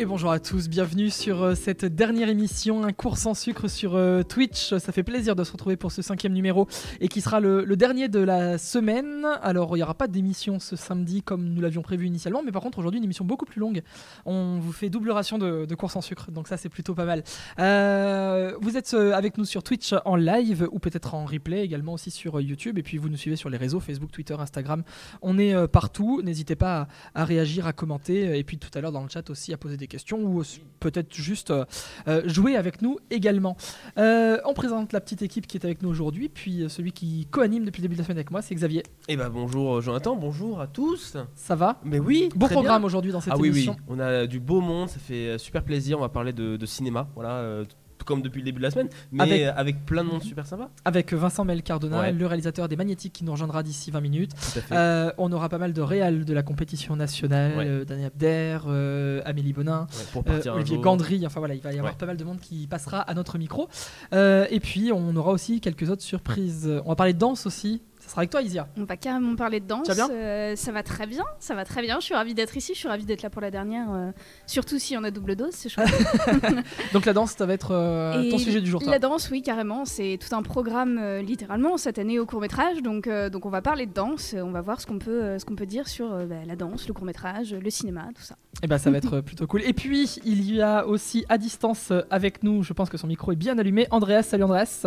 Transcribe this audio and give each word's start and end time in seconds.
Et 0.00 0.04
bonjour 0.04 0.30
à 0.30 0.38
tous, 0.38 0.68
bienvenue 0.68 1.10
sur 1.10 1.42
euh, 1.42 1.54
cette 1.56 1.84
dernière 1.84 2.28
émission, 2.28 2.84
un 2.84 2.92
cours 2.92 3.18
sans 3.18 3.34
sucre 3.34 3.66
sur 3.66 3.96
euh, 3.96 4.22
Twitch. 4.22 4.72
Ça 4.76 4.92
fait 4.92 5.02
plaisir 5.02 5.34
de 5.34 5.42
se 5.42 5.50
retrouver 5.50 5.76
pour 5.76 5.90
ce 5.90 6.02
cinquième 6.02 6.34
numéro 6.34 6.68
et 7.00 7.08
qui 7.08 7.20
sera 7.20 7.40
le, 7.40 7.64
dernier 7.74 8.06
de 8.06 8.20
la 8.20 8.58
semaine. 8.58 9.26
Alors 9.42 9.76
il 9.76 9.80
n'y 9.80 9.82
aura 9.82 9.94
pas 9.94 10.06
d'émission 10.06 10.60
ce 10.60 10.76
samedi 10.76 11.22
comme 11.22 11.48
nous 11.48 11.60
l'avions 11.60 11.82
prévu 11.82 12.06
initialement, 12.06 12.44
mais 12.44 12.52
par 12.52 12.62
contre 12.62 12.78
aujourd'hui 12.78 12.98
une 12.98 13.04
émission 13.04 13.24
beaucoup 13.24 13.44
plus 13.44 13.58
longue. 13.58 13.82
On 14.24 14.60
vous 14.60 14.70
fait 14.70 14.88
double 14.88 15.10
ration 15.10 15.36
de, 15.36 15.66
de 15.66 15.74
cours 15.74 15.90
sans 15.90 16.00
sucre, 16.00 16.30
donc 16.30 16.46
ça 16.46 16.56
c'est 16.56 16.68
plutôt 16.68 16.94
pas 16.94 17.04
mal. 17.04 17.24
Euh, 17.58 18.54
vous 18.60 18.76
êtes 18.76 18.94
avec 18.94 19.36
nous 19.36 19.44
sur 19.44 19.64
Twitch 19.64 19.96
en 20.04 20.14
live 20.14 20.68
ou 20.70 20.78
peut-être 20.78 21.16
en 21.16 21.24
replay 21.24 21.64
également 21.64 21.94
aussi 21.94 22.12
sur 22.12 22.40
YouTube 22.40 22.78
et 22.78 22.84
puis 22.84 22.98
vous 22.98 23.08
nous 23.08 23.16
suivez 23.16 23.34
sur 23.36 23.50
les 23.50 23.58
réseaux 23.58 23.80
Facebook, 23.80 24.12
Twitter, 24.12 24.36
Instagram. 24.38 24.84
On 25.22 25.40
est 25.40 25.66
partout, 25.66 26.22
n'hésitez 26.22 26.54
pas 26.54 26.88
à, 27.14 27.22
à 27.22 27.24
réagir, 27.24 27.66
à 27.66 27.72
commenter 27.72 28.38
et 28.38 28.44
puis 28.44 28.58
tout 28.58 28.70
à 28.74 28.80
l'heure 28.80 28.92
dans 28.92 29.02
le 29.02 29.08
chat 29.08 29.28
aussi 29.28 29.52
à 29.52 29.56
poser 29.56 29.76
des 29.76 29.87
questions 29.88 30.18
ou 30.22 30.42
peut-être 30.80 31.14
juste 31.14 31.50
euh, 31.50 31.64
euh, 32.06 32.22
jouer 32.26 32.56
avec 32.56 32.82
nous 32.82 32.98
également. 33.10 33.56
Euh, 33.98 34.38
on 34.44 34.54
présente 34.54 34.92
la 34.92 35.00
petite 35.00 35.22
équipe 35.22 35.46
qui 35.46 35.56
est 35.56 35.64
avec 35.64 35.82
nous 35.82 35.88
aujourd'hui, 35.88 36.28
puis 36.28 36.64
celui 36.68 36.92
qui 36.92 37.26
co-anime 37.30 37.64
depuis 37.64 37.80
le 37.80 37.88
début 37.88 37.94
de 37.96 38.00
la 38.00 38.04
semaine 38.04 38.18
avec 38.18 38.30
moi, 38.30 38.42
c'est 38.42 38.54
Xavier. 38.54 38.82
Eh 39.08 39.16
ben 39.16 39.28
bonjour 39.28 39.80
Jonathan, 39.80 40.16
bonjour 40.16 40.60
à 40.60 40.66
tous. 40.66 41.16
Ça 41.34 41.54
va? 41.56 41.80
Mais 41.84 41.98
oui, 41.98 42.28
Beau 42.34 42.46
programme 42.46 42.84
aujourd'hui 42.84 43.12
dans 43.12 43.20
cette 43.20 43.32
Ah 43.32 43.36
oui 43.36 43.50
oui, 43.50 43.56
émission. 43.56 43.76
on 43.88 43.98
a 43.98 44.26
du 44.26 44.40
beau 44.40 44.60
monde, 44.60 44.88
ça 44.88 44.98
fait 44.98 45.38
super 45.38 45.64
plaisir. 45.64 45.98
On 45.98 46.02
va 46.02 46.08
parler 46.08 46.32
de, 46.32 46.56
de 46.56 46.66
cinéma, 46.66 47.08
voilà, 47.14 47.64
comme 48.08 48.22
depuis 48.22 48.38
le 48.40 48.46
début 48.46 48.58
de 48.58 48.62
la 48.62 48.70
semaine, 48.70 48.88
mais 49.12 49.44
Avec- 49.48 49.84
plein 49.84 50.02
de 50.02 50.08
monde 50.08 50.22
super 50.22 50.46
sympa. 50.46 50.70
Avec 50.86 51.12
Vincent 51.12 51.44
Melcardona, 51.44 52.00
Ouais. 52.00 52.12
le 52.12 52.26
réalisateur 52.26 52.66
des 52.68 52.74
Magnétiques 52.76 53.12
qui 53.12 53.22
nous 53.24 53.32
rejoindra 53.32 53.62
d'ici 53.62 53.90
20 53.90 54.00
minutes. 54.00 54.32
Euh, 54.72 55.12
on 55.18 55.30
aura 55.30 55.48
pas 55.50 55.58
mal 55.58 55.74
de 55.74 55.80
réals 55.82 56.24
de 56.24 56.32
la 56.32 56.42
compétition 56.42 56.96
nationale, 56.96 57.56
Ouais. 57.58 57.66
euh, 57.66 57.84
Daniel 57.84 58.06
Abder, 58.06 58.58
euh, 58.66 59.20
Amélie 59.26 59.52
Bonin, 59.52 59.86
Ouais, 60.16 60.48
Olivier. 60.48 60.78
Gandry, 60.78 61.26
enfin 61.26 61.40
voilà, 61.40 61.54
il 61.54 61.60
va 61.60 61.72
y 61.72 61.78
avoir 61.78 61.94
pas 61.96 62.06
mal 62.06 62.16
de 62.16 62.24
monde 62.24 62.40
qui 62.40 62.66
passera 62.66 63.00
à 63.00 63.12
notre 63.12 63.36
micro. 63.38 63.68
Et 64.12 64.60
puis 64.60 64.90
on 64.92 65.14
aura 65.16 65.32
aussi 65.32 65.60
quelques 65.60 65.90
autres 65.90 66.02
surprises. 66.02 66.68
On 66.86 66.88
va 66.88 66.96
parler 66.96 67.12
de 67.12 67.18
danse 67.18 67.44
aussi. 67.46 67.82
Ça 68.08 68.12
sera 68.12 68.20
avec 68.20 68.30
toi, 68.30 68.40
Isia. 68.40 68.66
On 68.78 68.84
va 68.84 68.96
carrément 68.96 69.36
parler 69.36 69.60
de 69.60 69.66
danse. 69.66 69.86
Bien 69.86 70.08
Euh, 70.10 70.56
ça 70.56 70.72
va 70.72 70.82
très 70.82 71.06
bien, 71.06 71.24
ça 71.40 71.54
va 71.54 71.66
très 71.66 71.82
bien. 71.82 72.00
Je 72.00 72.06
suis 72.06 72.14
ravie 72.14 72.32
d'être 72.32 72.56
ici, 72.56 72.72
je 72.72 72.78
suis 72.78 72.88
ravie 72.88 73.04
d'être 73.04 73.20
là 73.20 73.28
pour 73.28 73.42
la 73.42 73.50
dernière. 73.50 73.92
euh, 73.92 74.12
surtout 74.46 74.78
si 74.78 74.96
on 74.96 75.04
a 75.04 75.10
double 75.10 75.36
dose, 75.36 75.52
c'est 75.52 75.68
chouette. 75.68 75.88
Donc 76.94 77.04
la 77.04 77.12
danse, 77.12 77.32
ça 77.32 77.44
va 77.44 77.52
être 77.52 77.72
euh, 77.72 78.22
Et 78.22 78.30
ton 78.30 78.38
sujet 78.38 78.62
du 78.62 78.70
jour. 78.70 78.80
toi. 78.80 78.90
La 78.90 78.98
danse, 78.98 79.28
oui, 79.30 79.42
carrément. 79.42 79.84
C'est 79.84 80.18
tout 80.18 80.34
un 80.34 80.40
programme, 80.42 80.96
euh, 80.98 81.20
littéralement, 81.20 81.76
cette 81.76 81.98
année 81.98 82.18
au 82.18 82.24
court 82.24 82.40
métrage. 82.40 82.80
Donc, 82.80 83.10
donc 83.30 83.44
on 83.44 83.50
va 83.50 83.60
parler 83.60 83.84
de 83.84 83.92
danse. 83.92 84.34
On 84.38 84.52
va 84.52 84.62
voir 84.62 84.80
ce 84.80 84.86
qu'on 84.86 84.98
peut, 84.98 85.38
ce 85.38 85.44
qu'on 85.44 85.56
peut 85.56 85.66
dire 85.66 85.86
sur 85.86 86.08
bah, 86.08 86.36
la 86.46 86.56
danse, 86.56 86.88
le 86.88 86.94
court 86.94 87.04
métrage, 87.04 87.52
le 87.52 87.70
cinéma, 87.70 88.08
tout 88.14 88.22
ça. 88.22 88.36
Eh 88.62 88.68
ben, 88.68 88.78
ça 88.78 88.90
va 88.90 88.96
être 88.96 89.20
plutôt 89.20 89.46
cool. 89.46 89.60
Et 89.64 89.74
puis, 89.74 90.18
il 90.24 90.50
y 90.50 90.62
a 90.62 90.86
aussi 90.86 91.26
à 91.28 91.36
distance 91.36 91.92
avec 92.08 92.42
nous, 92.42 92.62
je 92.62 92.72
pense 92.72 92.88
que 92.88 92.96
son 92.96 93.06
micro 93.06 93.32
est 93.32 93.36
bien 93.36 93.58
allumé, 93.58 93.86
Andreas. 93.90 94.22
Salut 94.22 94.44
Andreas. 94.44 94.86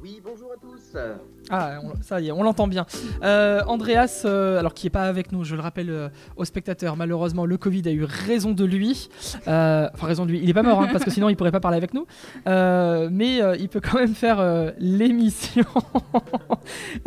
Oui, 0.00 0.20
bonjour 0.24 0.52
à 0.52 0.56
tous. 0.60 0.96
Ah, 1.50 1.80
ça 2.02 2.20
y 2.20 2.28
est, 2.28 2.32
on 2.32 2.44
l'entend 2.44 2.68
bien. 2.68 2.86
Euh, 3.24 3.62
Andreas, 3.66 4.22
euh, 4.24 4.60
alors 4.60 4.72
qui 4.72 4.86
est 4.86 4.90
pas 4.90 5.02
avec 5.02 5.32
nous, 5.32 5.42
je 5.42 5.56
le 5.56 5.60
rappelle 5.60 5.90
euh, 5.90 6.08
aux 6.36 6.44
spectateurs, 6.44 6.96
malheureusement, 6.96 7.44
le 7.44 7.56
Covid 7.56 7.82
a 7.88 7.90
eu 7.90 8.04
raison 8.04 8.52
de 8.52 8.64
lui. 8.64 9.08
Enfin, 9.46 10.06
raison 10.06 10.24
de 10.24 10.30
lui. 10.30 10.40
Il 10.40 10.48
est 10.48 10.54
pas 10.54 10.62
mort, 10.62 10.80
hein, 10.80 10.88
parce 10.92 11.04
que 11.04 11.10
sinon, 11.10 11.28
il 11.28 11.36
pourrait 11.36 11.50
pas 11.50 11.58
parler 11.58 11.78
avec 11.78 11.94
nous. 11.94 12.06
Mais 12.46 13.40
il 13.58 13.68
peut 13.68 13.80
quand 13.80 13.98
même 13.98 14.14
faire 14.14 14.72
l'émission. 14.78 15.64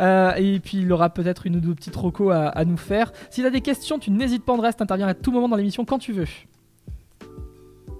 Et 0.00 0.60
puis, 0.62 0.78
il 0.78 0.92
aura 0.92 1.08
peut-être 1.08 1.46
une 1.46 1.56
ou 1.56 1.60
deux 1.60 1.74
petites 1.74 1.96
recos 1.96 2.34
à, 2.34 2.64
nous 2.66 2.76
faire. 2.76 3.10
Si 3.30 3.40
tu 3.40 3.46
as 3.46 3.50
des 3.50 3.62
questions, 3.62 3.98
tu 3.98 4.10
n'hésites 4.10 4.44
pas, 4.44 4.52
Andreas, 4.52 4.74
t'interviens 4.74 5.08
à 5.08 5.14
tout 5.14 5.32
moment 5.32 5.48
dans 5.48 5.56
l'émission 5.56 5.86
quand 5.86 5.98
tu 5.98 6.12
veux. 6.12 6.26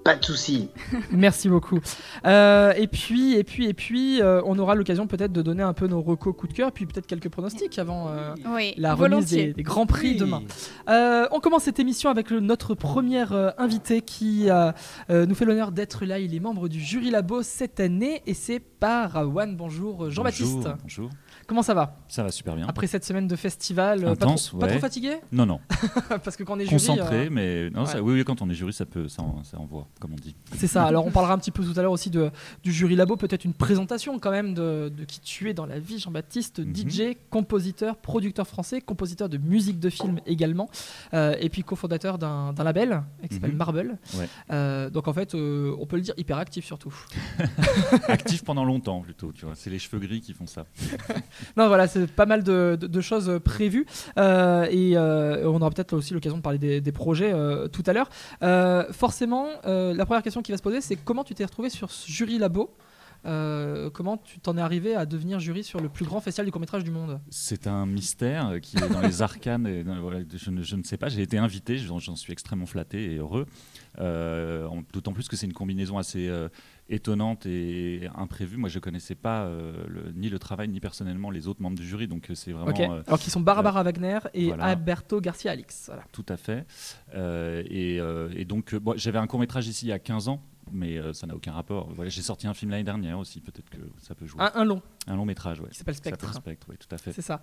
Pas 0.05 0.17
de 0.17 0.25
soucis. 0.25 0.69
Merci 1.13 1.49
beaucoup. 1.49 1.79
Euh, 2.27 2.73
et 2.77 2.89
puis, 2.89 3.35
et 3.37 3.45
puis, 3.45 3.67
et 3.69 3.75
puis, 3.75 4.21
euh, 4.21 4.43
on 4.45 4.59
aura 4.59 4.75
l'occasion 4.75 5.07
peut-être 5.07 5.33
de 5.33 5.43
donner 5.43 5.63
un 5.63 5.73
peu 5.75 5.87
nos 5.87 6.03
recos 6.03 6.35
coup 6.37 6.49
de 6.49 6.53
cœur, 6.53 6.73
puis 6.73 6.87
peut-être 6.87 7.07
quelques 7.07 7.29
pronostics 7.29 7.79
avant 7.79 8.09
euh, 8.09 8.35
Oui, 8.55 8.75
la 8.79 8.95
remise 8.95 9.31
des, 9.31 9.53
des 9.53 9.63
grands 9.63 9.87
prix 9.87 10.13
Oui. 10.13 10.17
demain. 10.17 10.43
Euh, 10.89 11.27
on 11.31 11.39
commence 11.39 11.63
cette 11.65 11.79
émission 11.79 12.11
avec 12.11 12.31
le- 12.31 12.41
notre 12.41 12.75
premier 12.75 13.25
euh, 13.31 13.53
invité 13.59 14.01
qui 14.01 14.51
euh, 14.51 14.73
euh, 15.11 15.25
nous 15.27 15.35
fait 15.37 15.45
l'honneur 15.45 15.71
d'être 15.71 16.05
là. 16.05 16.19
Il 16.19 16.35
est 16.35 16.41
membre 16.41 16.69
du 16.69 16.81
jury 16.81 17.11
Labo 17.11 17.43
cette 17.43 17.79
année 17.79 18.23
et 18.27 18.35
c'est 18.35 18.59
Parawan. 18.61 19.55
Bonjour 19.57 20.11
Jean-Baptiste. 20.11 20.55
Bonjour, 20.55 20.75
bonjour. 20.83 21.11
Comment 21.47 21.63
ça 21.63 21.75
va 21.75 21.97
Ça 22.09 22.23
va 22.23 22.31
super 22.31 22.55
bien. 22.57 22.67
après 22.69 22.87
cette 22.87 23.05
semaine 23.05 23.27
de 23.29 23.37
festival 23.37 24.05
euh, 24.05 24.15
pas, 24.15 24.27
trop, 24.27 24.37
pas 24.59 24.67
ouais. 24.67 24.73
trop 24.73 24.81
fatigué 24.81 25.17
Non, 25.33 25.47
non, 25.47 25.61
Parce 26.25 26.37
que 26.37 26.43
quand 26.45 26.55
on 26.55 26.59
est 26.59 26.65
jury, 26.65 26.77
concentré, 26.77 27.27
euh, 27.27 27.29
mais 27.31 27.71
non, 27.71 27.85
ça- 27.87 28.03
oui, 28.03 28.15
oui, 28.15 28.25
quand 28.25 28.41
on 28.43 28.49
est 28.51 28.55
jury, 28.55 28.73
ça 28.73 28.87
peut, 28.87 29.09
ça, 29.09 29.23
ça 29.45 29.59
envoie, 29.59 29.89
comme 30.01 30.13
on 30.13 30.17
dit. 30.17 30.35
c'est 30.57 30.67
ça. 30.67 30.85
Alors 30.85 31.07
on 31.07 31.11
parlera 31.11 31.35
un 31.35 31.39
petit 31.39 31.51
peu 31.51 31.65
tout 31.65 31.79
à 31.79 31.83
l'heure 31.83 31.93
aussi 31.93 32.11
de, 32.11 32.31
du 32.63 32.73
jury 32.73 32.97
Labo, 32.97 33.17
peut-être 33.17 33.45
une 33.45 33.55
présentation 33.55 34.19
quand 34.19 34.31
même 34.31 34.55
de, 34.55 34.93
de 34.97 35.05
qui 35.05 35.21
tu 35.21 35.49
es 35.51 35.55
dans 35.55 35.67
la 35.67 35.79
vie, 35.79 35.99
Jean-Baptiste, 35.99 36.61
Mhm. 36.61 36.75
DJ, 36.75 37.03
compositeur, 37.31 37.97
producteur 37.97 38.47
français, 38.47 38.81
compositeur 38.81 39.29
de 39.29 39.39
musique 39.39 39.79
de 39.81 39.91
film 39.91 40.21
également, 40.27 40.69
euh, 41.15 41.35
et 41.41 41.49
puis 41.49 41.63
cofondateur 41.63 42.19
d'un 42.19 42.53
label 42.65 43.03
qui 43.29 43.35
s'appelle 43.35 43.51
Mhm. 43.53 43.57
Marble. 43.57 43.99
Ouais. 44.17 44.29
Euh, 44.51 44.91
donc 44.91 45.09
en 45.09 45.13
fait, 45.13 45.35
on 45.35 45.87
peut 45.87 45.97
le 45.97 46.03
dire 46.03 46.15
hyper 46.17 46.39
actif 46.39 46.65
surtout. 46.65 46.95
Actif 48.09 48.45
pendant 48.45 48.65
longtemps 48.65 49.01
plutôt, 49.01 49.33
tu 49.33 49.45
vois. 49.45 49.55
C'est 49.55 49.71
les 49.71 49.79
cheveux 49.79 49.99
gris 49.99 50.21
qui 50.21 50.33
font 50.33 50.47
ça. 50.47 50.67
Non, 51.57 51.69
voilà, 51.69 51.87
c'est 51.87 52.07
pas 52.07 52.27
mal 52.27 52.43
de, 52.43 53.01
choses 53.01 53.29
euh, 53.29 53.41
prévues. 53.41 53.87
Euh, 54.19 54.67
et 54.71 54.97
euh, 54.97 55.49
on 55.49 55.61
aura 55.61 55.71
peut-être 55.71 55.95
aussi 55.95 56.15
l'occasion 56.15 56.37
de 56.37 56.43
parler 56.43 56.81
des, 56.81 56.93
projets 56.93 57.33
tout 57.73 57.83
à 57.87 57.93
l'heure. 57.93 58.09
Forcément, 58.93 59.49
la 59.65 60.07
première 60.07 60.23
question 60.23 60.43
qui 60.43 60.53
va 60.53 60.59
se 60.59 60.63
poser, 60.63 60.81
c'est 60.81 60.97
comment 60.97 61.25
tu 61.25 61.35
t'es 61.35 61.45
retrouvé 61.45 61.71
sur 61.71 61.91
ce 61.91 62.11
jury 62.11 62.39
labo? 62.39 62.75
Comment 63.25 64.19
tu 64.19 64.41
t'en 64.41 64.57
es 64.57 64.61
arrivé 64.61 64.95
à 64.95 65.07
devenir 65.07 65.41
jury 65.41 65.65
sur 65.65 65.81
le 65.81 65.89
plus 65.89 66.05
grand 66.05 66.21
festival 66.21 66.47
du 66.47 66.53
court-métrage 66.53 66.85
du 66.85 66.91
monde? 66.91 67.21
C'est 67.31 67.67
un 67.67 67.87
mystère 67.87 68.61
qui 68.61 68.77
est 68.77 68.89
dans 68.89 69.01
les 69.01 69.23
arcanes. 69.23 69.67
Et 69.67 69.85
dans- 69.85 69.97
je, 70.35 70.51
ne, 70.51 70.63
je 70.63 70.77
ne 70.77 70.83
sais 70.83 70.97
pas. 70.97 71.09
J'ai 71.09 71.23
été 71.23 71.39
invité, 71.39 71.79
j'en 71.79 71.99
suis 72.17 72.33
extrêmement 72.33 72.67
flatté 72.67 73.13
et 73.13 73.17
heureux. 73.17 73.47
D'autant 74.93 75.13
plus 75.13 75.29
que 75.29 75.37
c'est 75.37 75.47
une 75.47 75.55
combinaison 75.55 75.99
assez 75.99 76.31
étonnante 76.93 77.47
et 77.47 78.09
imprévue. 78.15 78.57
Moi, 78.57 78.69
je 78.69 78.79
connaissais 78.79 79.15
pas 79.15 79.43
euh, 79.45 79.85
le- 79.89 80.13
ni 80.13 80.29
le 80.29 80.39
travail 80.39 80.69
ni 80.69 80.79
personnellement 80.81 81.31
les 81.31 81.49
autres 81.49 81.63
membres 81.63 81.77
du 81.77 81.87
jury, 81.87 82.07
donc 82.07 82.31
euh, 82.31 82.35
c'est 82.35 82.53
vraiment. 82.53 82.71
Ok. 82.71 82.81
euh, 82.81 83.03
Alors 83.07 83.19
qu'ils 83.19 83.33
sont 83.33 83.41
Barbara 83.41 83.83
Wagner 83.83 84.19
et 84.35 84.49
voilà. 84.49 84.65
Alberto 84.65 85.21
Garcia 85.21 85.51
Alix. 85.51 85.85
Voilà. 85.87 86.05
Tout 86.13 86.27
à 86.29 86.37
fait. 86.37 86.67
Et, 87.15 87.97
et 87.97 88.45
donc, 88.45 88.75
bon, 88.75 88.95
j'avais 88.97 89.19
un 89.19 89.27
court 89.27 89.41
métrage 89.41 89.67
ici 89.67 89.87
il 89.87 89.89
y 89.89 89.93
a 89.93 89.99
15 89.99 90.29
ans, 90.29 90.43
mais 90.71 90.99
ça 91.13 91.27
n'a 91.27 91.35
aucun 91.35 91.53
rapport. 91.53 91.89
Voilà, 91.93 92.09
j'ai 92.11 92.23
sorti 92.23 92.47
un 92.47 92.55
film 92.55 92.71
l'année 92.71 92.85
dernière 92.85 93.19
aussi, 93.19 93.41
peut-être 93.41 93.69
que 93.71 93.79
ça 93.99 94.15
peut 94.15 94.27
jouer. 94.27 94.41
Un, 94.43 94.53
un 94.55 94.65
long 94.65 94.83
Un 95.07 95.17
long 95.17 95.25
métrage, 95.25 95.61
ouais. 95.61 95.69
qui 95.71 95.79
s'appelle 95.79 95.95
Qui 95.95 96.01
Spectre. 96.01 96.35
Spectre, 96.35 96.67
oui, 96.71 96.77
tout 96.79 96.95
à 96.95 96.99
fait. 96.99 97.13
C'est 97.13 97.23
ça. 97.23 97.41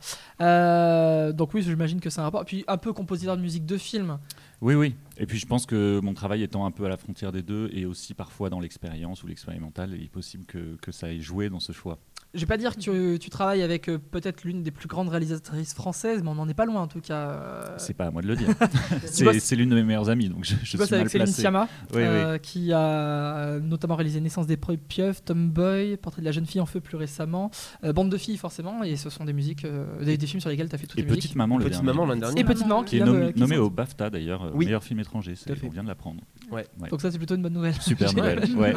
Donc 1.33 1.53
oui, 1.53 1.61
j'imagine 1.61 1.99
que 1.99 2.09
c'est 2.09 2.19
un 2.21 2.23
rapport. 2.23 2.45
Puis 2.45 2.63
un 2.67 2.77
peu 2.77 2.93
compositeur 2.93 3.35
de 3.37 3.41
musique 3.41 3.65
de 3.65 3.77
film. 3.77 4.19
Oui, 4.61 4.75
oui. 4.75 4.95
Et 5.17 5.25
puis 5.25 5.37
je 5.37 5.45
pense 5.45 5.65
que 5.65 6.01
mon 6.01 6.13
travail 6.13 6.43
étant 6.43 6.65
un 6.65 6.71
peu 6.71 6.85
à 6.85 6.89
la 6.89 6.97
frontière 6.97 7.31
des 7.31 7.41
deux 7.41 7.69
et 7.73 7.85
aussi 7.85 8.13
parfois 8.13 8.49
dans 8.49 8.59
l'expérience 8.59 9.23
ou 9.23 9.27
l'expérimental, 9.27 9.93
il 9.93 10.03
est 10.03 10.11
possible 10.11 10.45
que, 10.45 10.75
que 10.81 10.91
ça 10.91 11.11
ait 11.11 11.21
joué 11.21 11.49
dans 11.49 11.61
ce 11.61 11.71
choix. 11.71 11.97
Je 12.35 12.41
vais 12.41 12.45
pas 12.45 12.57
dire 12.57 12.75
que 12.75 12.79
tu, 12.79 13.17
tu 13.17 13.29
travailles 13.31 13.63
avec 13.63 13.89
euh, 13.89 13.97
peut-être 13.97 14.43
l'une 14.43 14.61
des 14.61 14.69
plus 14.69 14.87
grandes 14.87 15.09
réalisatrices 15.09 15.73
françaises, 15.73 16.21
mais 16.21 16.29
on 16.29 16.35
n'en 16.35 16.47
est 16.47 16.53
pas 16.53 16.65
loin 16.65 16.79
en 16.81 16.87
tout 16.87 17.01
cas. 17.01 17.15
Euh, 17.31 17.63
C'est 17.77 17.95
pas 17.95 18.05
à 18.05 18.11
moi 18.11 18.21
de 18.21 18.27
le 18.27 18.35
dire. 18.35 18.49
bosses- 19.23 19.39
c'est 19.39 19.55
l'une 19.55 19.69
de 19.69 19.75
mes 19.75 19.81
meilleures 19.83 20.09
amies, 20.11 20.29
donc 20.29 20.45
je, 20.45 20.53
je 20.61 20.65
suis 20.65 20.77
avec 20.77 20.91
mal 20.91 21.09
Céline 21.09 21.25
placé. 21.25 21.41
Sciamma, 21.41 21.67
Oui, 21.91 22.01
euh, 22.03 22.37
qui 22.37 22.71
a 22.71 23.57
notamment 23.59 23.95
réalisé 23.95 24.21
Naissance 24.21 24.45
des 24.45 24.57
pieuvres, 24.57 25.19
Tomboy, 25.21 25.97
Portrait 25.97 26.21
de 26.21 26.25
la 26.25 26.31
jeune 26.31 26.45
fille 26.45 26.61
en 26.61 26.67
feu 26.67 26.79
plus 26.81 26.97
récemment, 26.97 27.49
euh, 27.83 27.93
Bande 27.93 28.11
de 28.11 28.17
filles 28.17 28.37
forcément, 28.37 28.83
et 28.83 28.95
ce 28.95 29.09
sont 29.09 29.25
des 29.25 29.33
musiques, 29.33 29.65
euh, 29.65 29.85
des, 30.03 30.15
des 30.17 30.27
films 30.27 30.39
sur 30.39 30.51
lesquels 30.51 30.69
tu 30.69 30.75
as 30.75 30.77
fait 30.77 30.85
toutes 30.85 30.99
Et 30.99 31.01
les 31.01 31.07
Petite 31.07 31.23
musiques. 31.23 31.35
Maman, 31.35 31.57
le 31.57 31.63
Petite 31.65 31.81
dernier, 31.83 31.87
maman 31.87 32.05
l'année 32.05 32.19
Et 32.19 32.21
dernière. 32.25 32.45
Petite 32.45 32.67
Maman 32.67 32.83
qui 32.83 32.97
est 32.99 33.33
nommé, 33.35 33.57
au 33.57 33.71
BAFTA 33.71 34.11
d'ailleurs, 34.11 34.43
euh, 34.43 34.51
Oui. 34.53 34.65
meilleur 34.65 34.83
film 34.83 34.99
étranger. 34.99 35.33
On 35.63 35.69
vient 35.69 35.81
de 35.83 35.87
l'apprendre. 35.87 36.21
Ouais. 36.51 36.67
Ouais. 36.79 36.89
Donc 36.89 37.01
ça 37.01 37.09
c'est 37.09 37.17
plutôt 37.17 37.33
une 37.35 37.41
bonne 37.41 37.53
nouvelle. 37.53 37.73
Super 37.81 38.13
nouvelle. 38.13 38.43
Ouais. 38.55 38.75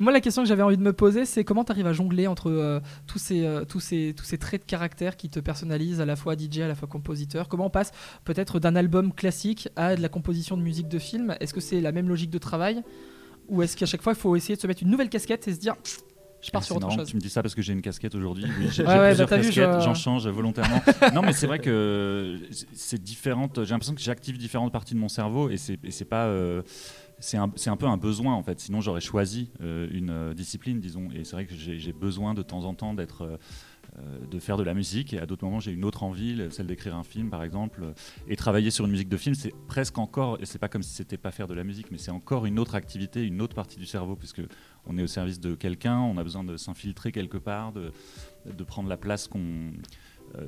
Moi 0.00 0.12
la 0.12 0.20
question 0.20 0.42
que 0.42 0.48
j'avais 0.48 0.62
envie 0.62 0.76
de 0.78 0.82
me 0.82 0.92
poser 0.94 1.24
c'est 1.26 1.44
comment 1.44 1.62
tu 1.62 1.72
arrives 1.72 1.86
à 1.86 1.92
jongler 1.92 2.26
entre 2.26 2.50
euh, 2.50 2.80
tous, 3.06 3.18
ces, 3.18 3.44
euh, 3.44 3.64
tous, 3.64 3.80
ces, 3.80 4.14
tous 4.16 4.24
ces 4.24 4.38
traits 4.38 4.62
de 4.62 4.66
caractère 4.66 5.16
qui 5.16 5.28
te 5.28 5.38
personnalisent 5.40 6.00
à 6.00 6.06
la 6.06 6.16
fois 6.16 6.36
DJ, 6.36 6.60
à 6.60 6.68
la 6.68 6.74
fois 6.74 6.88
compositeur? 6.88 7.48
Comment 7.48 7.66
on 7.66 7.70
passe 7.70 7.92
peut-être 8.24 8.58
d'un 8.60 8.76
album 8.76 9.12
classique 9.12 9.68
à 9.76 9.94
de 9.96 10.00
la 10.02 10.08
composition 10.08 10.56
de 10.56 10.62
musique 10.62 10.88
de 10.88 10.98
film? 10.98 11.36
Est-ce 11.40 11.52
que 11.54 11.60
c'est 11.60 11.80
la 11.80 11.92
même 11.92 12.08
logique 12.08 12.30
de 12.30 12.38
travail? 12.38 12.82
Ou 13.48 13.62
est-ce 13.62 13.76
qu'à 13.76 13.86
chaque 13.86 14.02
fois 14.02 14.14
il 14.14 14.18
faut 14.18 14.34
essayer 14.36 14.56
de 14.56 14.60
se 14.60 14.66
mettre 14.66 14.82
une 14.82 14.90
nouvelle 14.90 15.08
casquette 15.10 15.46
et 15.48 15.54
se 15.54 15.60
dire 15.60 15.74
je 16.42 16.50
pars 16.50 16.62
Ah, 16.62 16.64
sur 16.64 16.76
autre 16.76 16.90
chose 16.90 17.06
Tu 17.08 17.16
me 17.16 17.20
dis 17.20 17.28
ça 17.28 17.42
parce 17.42 17.54
que 17.54 17.60
j'ai 17.60 17.74
une 17.74 17.82
casquette 17.82 18.14
aujourd'hui. 18.14 18.46
Oui, 18.58 18.68
j'ai 18.72 18.82
Ouais, 18.86 19.08
plusieurs 19.08 19.28
bah, 19.28 19.36
vu, 19.36 19.42
casquettes, 19.48 19.74
je- 19.74 19.80
j'en 19.84 19.92
change 19.92 20.26
volontairement. 20.28 20.80
non, 21.14 21.20
mais 21.20 21.34
c'est 21.34 21.46
vrai 21.46 21.58
que 21.58 22.38
c'est 22.72 23.02
différente. 23.02 23.62
J'ai 23.64 23.70
l'impression 23.72 23.94
que 23.94 24.00
j'active 24.00 24.38
différentes 24.38 24.72
parties 24.72 24.94
de 24.94 24.98
mon 25.00 25.10
cerveau 25.10 25.50
et 25.50 25.58
c'est 25.58 25.78
et 25.84 25.90
c'est 25.90 26.06
pas. 26.06 26.24
euh, 26.28 26.62
c'est 27.20 27.36
un, 27.36 27.52
un 27.66 27.76
peu 27.76 27.86
un 27.86 27.96
besoin 27.96 28.34
en 28.34 28.42
fait. 28.42 28.58
Sinon, 28.60 28.80
j'aurais 28.80 29.00
choisi 29.00 29.50
euh, 29.60 29.88
une 29.92 30.10
euh, 30.10 30.34
discipline, 30.34 30.80
disons. 30.80 31.08
Et 31.14 31.24
c'est 31.24 31.32
vrai 31.36 31.46
que 31.46 31.54
j'ai 31.54 31.92
besoin 31.92 32.34
de 32.34 32.42
temps 32.42 32.64
en 32.64 32.74
temps 32.74 32.94
d'être. 32.94 33.22
euh, 33.22 33.36
de 34.30 34.38
faire 34.38 34.56
de 34.56 34.62
la 34.62 34.72
musique. 34.72 35.12
Et 35.12 35.18
à 35.18 35.26
d'autres 35.26 35.44
moments, 35.44 35.58
j'ai 35.58 35.72
une 35.72 35.84
autre 35.84 36.04
envie, 36.04 36.40
celle 36.50 36.68
d'écrire 36.68 36.94
un 36.94 37.02
film, 37.02 37.28
par 37.28 37.42
exemple. 37.42 37.92
Et 38.28 38.36
travailler 38.36 38.70
sur 38.70 38.84
une 38.84 38.92
musique 38.92 39.08
de 39.08 39.16
film, 39.16 39.34
c'est 39.34 39.52
presque 39.66 39.98
encore, 39.98 40.38
et 40.40 40.46
c'est 40.46 40.60
pas 40.60 40.68
comme 40.68 40.84
si 40.84 40.94
c'était 40.94 41.18
pas 41.18 41.32
faire 41.32 41.48
de 41.48 41.54
la 41.54 41.64
musique, 41.64 41.90
mais 41.90 41.98
c'est 41.98 42.12
encore 42.12 42.46
une 42.46 42.60
autre 42.60 42.76
activité, 42.76 43.22
une 43.26 43.42
autre 43.42 43.56
partie 43.56 43.78
du 43.78 43.86
cerveau, 43.86 44.14
puisque 44.14 44.42
on 44.86 44.96
est 44.96 45.02
au 45.02 45.08
service 45.08 45.40
de 45.40 45.56
quelqu'un, 45.56 45.98
on 45.98 46.16
a 46.18 46.22
besoin 46.22 46.44
de 46.44 46.56
s'infiltrer 46.56 47.10
quelque 47.10 47.36
part, 47.36 47.72
de, 47.72 47.90
de 48.46 48.64
prendre 48.64 48.88
la 48.88 48.96
place 48.96 49.26
qu'on 49.26 49.72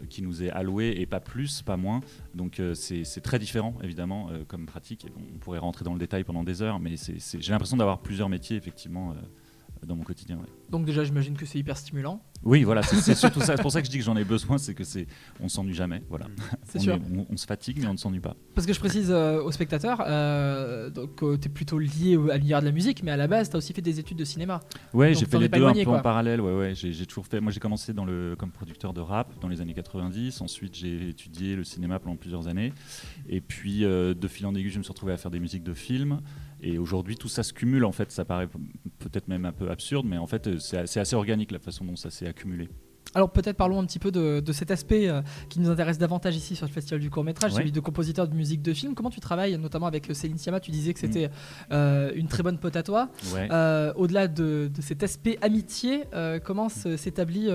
qui 0.09 0.23
nous 0.23 0.43
est 0.43 0.51
allouée 0.51 0.95
et 0.99 1.07
pas 1.07 1.21
plus, 1.21 1.63
pas 1.63 1.77
moins. 1.77 2.01
Donc 2.35 2.61
euh, 2.61 2.75
c'est 2.75 3.21
très 3.21 3.39
différent 3.39 3.75
évidemment 3.83 4.29
euh, 4.31 4.45
comme 4.47 4.67
pratique. 4.67 5.07
On 5.35 5.39
pourrait 5.39 5.59
rentrer 5.59 5.85
dans 5.85 5.93
le 5.93 5.99
détail 5.99 6.25
pendant 6.25 6.45
des 6.45 6.63
heures, 6.63 6.81
mais 6.81 6.95
j'ai 6.97 7.53
l'impression 7.53 7.77
d'avoir 7.77 8.01
plusieurs 8.01 8.29
métiers 8.29 8.57
effectivement 8.57 9.13
euh, 9.13 9.15
dans 9.87 9.97
mon 9.97 10.03
quotidien. 10.05 10.37
ouais. 10.37 10.47
Donc 10.71 10.85
déjà, 10.85 11.05
j'imagine 11.05 11.37
que 11.37 11.45
c'est 11.47 11.59
hyper 11.59 11.77
stimulant. 11.77 12.23
Oui, 12.45 12.63
voilà, 12.65 12.83
c'est 12.83 13.15
surtout 13.15 13.41
ça. 13.41 13.57
C'est 13.57 13.63
pour 13.63 13.73
ça 13.73 13.81
que 13.81 13.87
je 13.87 13.91
dis 13.91 13.99
que 13.99 14.05
j'en 14.05 14.17
ai 14.17 14.25
besoin, 14.25 14.59
c'est 14.59 14.75
que 14.75 14.85
c'est, 14.85 15.07
on 15.41 15.49
s'ennuie 15.49 15.75
jamais. 15.75 16.03
Voilà. 16.09 16.27
C'est 16.65 16.79
On, 16.79 16.83
sûr. 16.83 16.95
est- 16.95 17.01
on- 17.15 17.27
on 17.31 17.37
se 17.37 17.47
fatigue, 17.47 17.79
mais 17.81 17.87
on 17.87 17.93
ne 17.93 17.99
s'ennuie 17.99 18.21
pas. 18.21 18.35
Parce 18.55 18.67
que 18.67 18.73
je 18.73 18.79
précise 18.81 19.11
euh, 19.11 19.43
aux 19.43 19.53
spectateurs, 19.53 20.03
euh, 20.07 20.91
donc 20.91 21.17
tu 21.41 21.47
es 21.47 21.51
plutôt 21.51 21.79
lié 21.79 22.17
au- 22.17 22.31
à 22.31 22.37
l'univers 22.37 22.61
de 22.61 22.67
la 22.67 22.73
musique, 22.73 23.03
mais 23.03 23.11
à 23.11 23.17
la 23.17 23.27
base, 23.29 23.51
tu 23.51 23.57
as 23.57 23.59
aussi 23.59 23.73
fait 23.73 23.83
des 23.83 23.99
études 24.01 24.17
de 24.19 24.25
cinéma. 24.25 24.61
Ouais, 24.95 25.15
j'ai 25.15 25.27
fait 25.27 25.37
es 25.37 25.41
les 25.41 25.49
deux 25.49 25.65
un 25.65 25.73
peu 25.75 25.85
quoi. 25.85 25.99
en 25.99 26.03
parallèle. 26.03 26.41
Ouais, 26.41 26.57
ouais. 26.57 26.75
J'ai, 26.75 26.93
j'ai 26.93 27.07
toujours 27.07 27.27
fait. 27.27 27.41
Moi, 27.41 27.53
j'ai 27.53 27.61
commencé 27.61 27.93
dans 27.93 28.05
le 28.05 28.35
comme 28.39 28.51
producteur 28.51 28.93
de 28.93 29.01
rap 29.01 29.33
dans 29.41 29.49
les 29.49 29.61
années 29.61 29.75
90. 29.75 30.41
Ensuite, 30.41 30.75
j'ai 30.77 31.09
étudié 31.11 31.55
le 31.57 31.65
cinéma 31.65 31.99
pendant 31.99 32.17
plusieurs 32.17 32.49
années. 32.49 32.73
Et 33.29 33.41
puis, 33.41 33.85
euh, 33.85 34.15
de 34.15 34.29
fil 34.29 34.47
en 34.47 34.55
aiguille, 34.55 34.71
je 34.71 34.79
me 34.79 34.83
suis 34.83 34.93
retrouvé 34.93 35.13
à 35.13 35.17
faire 35.17 35.31
des 35.31 35.41
musiques 35.41 35.63
de 35.65 35.75
films. 35.75 36.21
Et 36.63 36.79
aujourd'hui, 36.79 37.17
tout 37.17 37.29
ça 37.29 37.43
se 37.43 37.53
cumule. 37.53 37.85
En 37.85 37.93
fait, 37.93 38.13
ça 38.13 38.25
paraît 38.25 38.49
peut-être 38.99 39.27
même 39.29 39.45
un 39.45 39.53
peu 39.53 39.71
absurde, 39.71 40.07
mais 40.07 40.17
en 40.17 40.27
fait, 40.27 40.47
euh, 40.47 40.59
c'est 40.59 41.01
assez 41.01 41.17
organique 41.17 41.51
la 41.51 41.59
façon 41.59 41.85
dont 41.85 41.97
ça 41.97 42.09
s'est 42.09 42.27
accumulé. 42.27 42.69
Alors 43.15 43.31
peut-être 43.31 43.57
parlons 43.57 43.79
un 43.81 43.85
petit 43.85 43.99
peu 43.99 44.11
de, 44.11 44.41
de 44.41 44.53
cet 44.53 44.71
aspect 44.71 45.09
euh, 45.09 45.21
qui 45.49 45.61
nous 45.61 45.71
intéresse 45.71 45.99
davantage 45.99 46.35
ici 46.37 46.57
sur 46.57 46.67
le 46.67 46.73
Festival 46.73 47.01
du 47.01 47.11
court 47.11 47.25
métrage, 47.25 47.53
Ouais. 47.53 47.59
celui 47.59 47.73
de 47.73 47.81
compositeur 47.81 48.27
de 48.29 48.35
musique 48.35 48.63
de 48.63 48.73
film. 48.73 48.95
Comment 48.95 49.11
tu 49.11 49.21
travailles, 49.21 49.59
notamment 49.59 49.87
avec 49.87 50.09
euh, 50.11 50.15
Céline 50.15 50.39
Sciamma? 50.39 50.61
Tu 50.61 50.71
disais 50.71 50.95
que 50.95 50.99
Mm. 50.99 51.13
c'était 51.13 51.31
euh, 51.73 52.13
une 52.15 52.29
très 52.29 52.43
bonne 52.43 52.59
pote 52.59 52.77
à 52.77 52.83
toi. 52.83 53.09
Ouais. 53.35 53.49
Euh, 53.51 53.93
Au-delà 53.97 54.29
de, 54.29 54.71
de 54.75 54.83
cet 54.83 55.03
aspect 55.03 55.39
amitié, 55.43 56.05
comment 56.45 56.69
se- 56.69 56.97
s'établit 56.97 57.49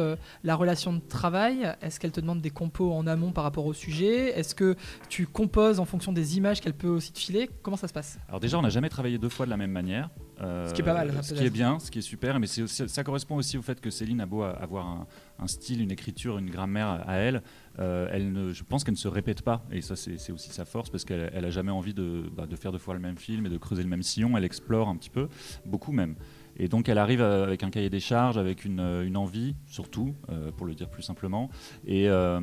la 0.44 0.56
relation 0.56 0.94
de 0.94 1.00
travail? 1.00 1.74
Est-ce 1.82 2.00
qu'elle 2.00 2.12
te 2.12 2.22
demande 2.22 2.42
des 2.42 2.50
compos 2.50 2.92
en 2.94 3.08
amont 3.08 3.32
par 3.32 3.44
rapport 3.44 3.66
au 3.66 3.74
sujet? 3.74 4.38
Est-ce 4.38 4.54
que 4.56 4.76
tu 5.10 5.26
composes 5.28 5.80
en 5.80 5.86
fonction 5.86 6.12
des 6.14 6.38
images 6.38 6.62
qu'elle 6.62 6.74
peut 6.74 6.88
aussi 6.88 7.12
te 7.12 7.20
filer? 7.20 7.50
Comment 7.64 7.78
ça 7.78 7.88
se 7.88 7.94
passe? 7.94 8.20
Alors 8.28 8.40
déjà, 8.40 8.58
on 8.60 8.62
n'a 8.62 8.70
jamais 8.70 8.90
travaillé 8.90 9.18
deux 9.18 9.30
fois 9.30 9.46
de 9.46 9.52
la 9.52 9.58
même 9.58 9.72
manière. 9.72 10.10
Ce 10.40 10.72
qui 10.74 10.82
est 10.82 10.86
pas 10.86 10.94
mal, 10.94 11.12
Ce 11.24 11.34
qui 11.34 11.44
est 11.44 11.50
bien, 11.50 11.80
ce 11.80 11.90
qui 11.90 12.00
est 12.00 12.04
super, 12.04 12.40
mais 12.40 12.46
aussi- 12.62 12.88
ça 12.88 13.04
correspond 13.04 13.36
aussi 13.38 13.58
au 13.58 13.62
fait 13.64 13.82
que 13.82 13.90
Céline 13.90 14.22
a 14.22 14.26
beau 14.28 14.44
avoir 14.44 14.86
un, 14.86 15.08
un 15.40 15.48
style, 15.48 15.82
une 15.82 15.92
écriture, 15.92 16.38
une 16.38 16.50
grammaire 16.50 17.04
à 17.08 17.16
elle. 17.18 17.42
euh, 17.80 18.08
elle 18.12 18.32
ne, 18.32 18.54
je 18.54 18.64
pense 18.64 18.84
qu'elle 18.84 18.96
ne 18.96 18.98
se 19.00 19.08
répète 19.08 19.44
pas, 19.44 19.64
et 19.72 19.82
ça 19.82 19.96
c'est 19.96 20.32
aussi 20.32 20.50
sa 20.50 20.66
force 20.66 20.90
parce 20.90 21.06
qu'elle 21.06 21.30
elle 21.34 21.46
a 21.46 21.52
jamais 21.52 21.72
envie 21.72 21.94
de, 21.94 22.24
bah, 22.36 22.48
de 22.48 22.56
faire 22.56 22.72
deux 22.72 22.80
fois 22.80 22.94
le 22.96 23.00
même 23.00 23.18
film 23.18 23.46
et 23.46 23.50
de 23.50 23.58
creuser 23.58 23.84
le 23.84 23.90
même 23.90 24.04
sillon. 24.04 24.36
Elle 24.38 24.46
explore 24.46 24.90
un 24.90 24.96
petit 24.96 25.10
peu, 25.12 25.28
beaucoup 25.66 25.92
même. 25.92 26.16
Et 26.60 26.68
donc 26.68 26.90
elle 26.90 26.98
arrive 26.98 27.22
avec 27.22 27.64
un 27.64 27.70
cahier 27.70 27.90
des 27.90 28.00
charges, 28.00 28.38
avec 28.38 28.66
une, 28.66 28.80
euh, 28.80 29.06
une 29.06 29.18
envie, 29.18 29.56
surtout, 29.68 30.14
euh, 30.30 30.52
pour 30.52 30.66
le 30.66 30.76
dire 30.76 30.90
plus 30.90 31.04
simplement. 31.04 31.50
Et 31.86 32.10
euh, 32.10 32.40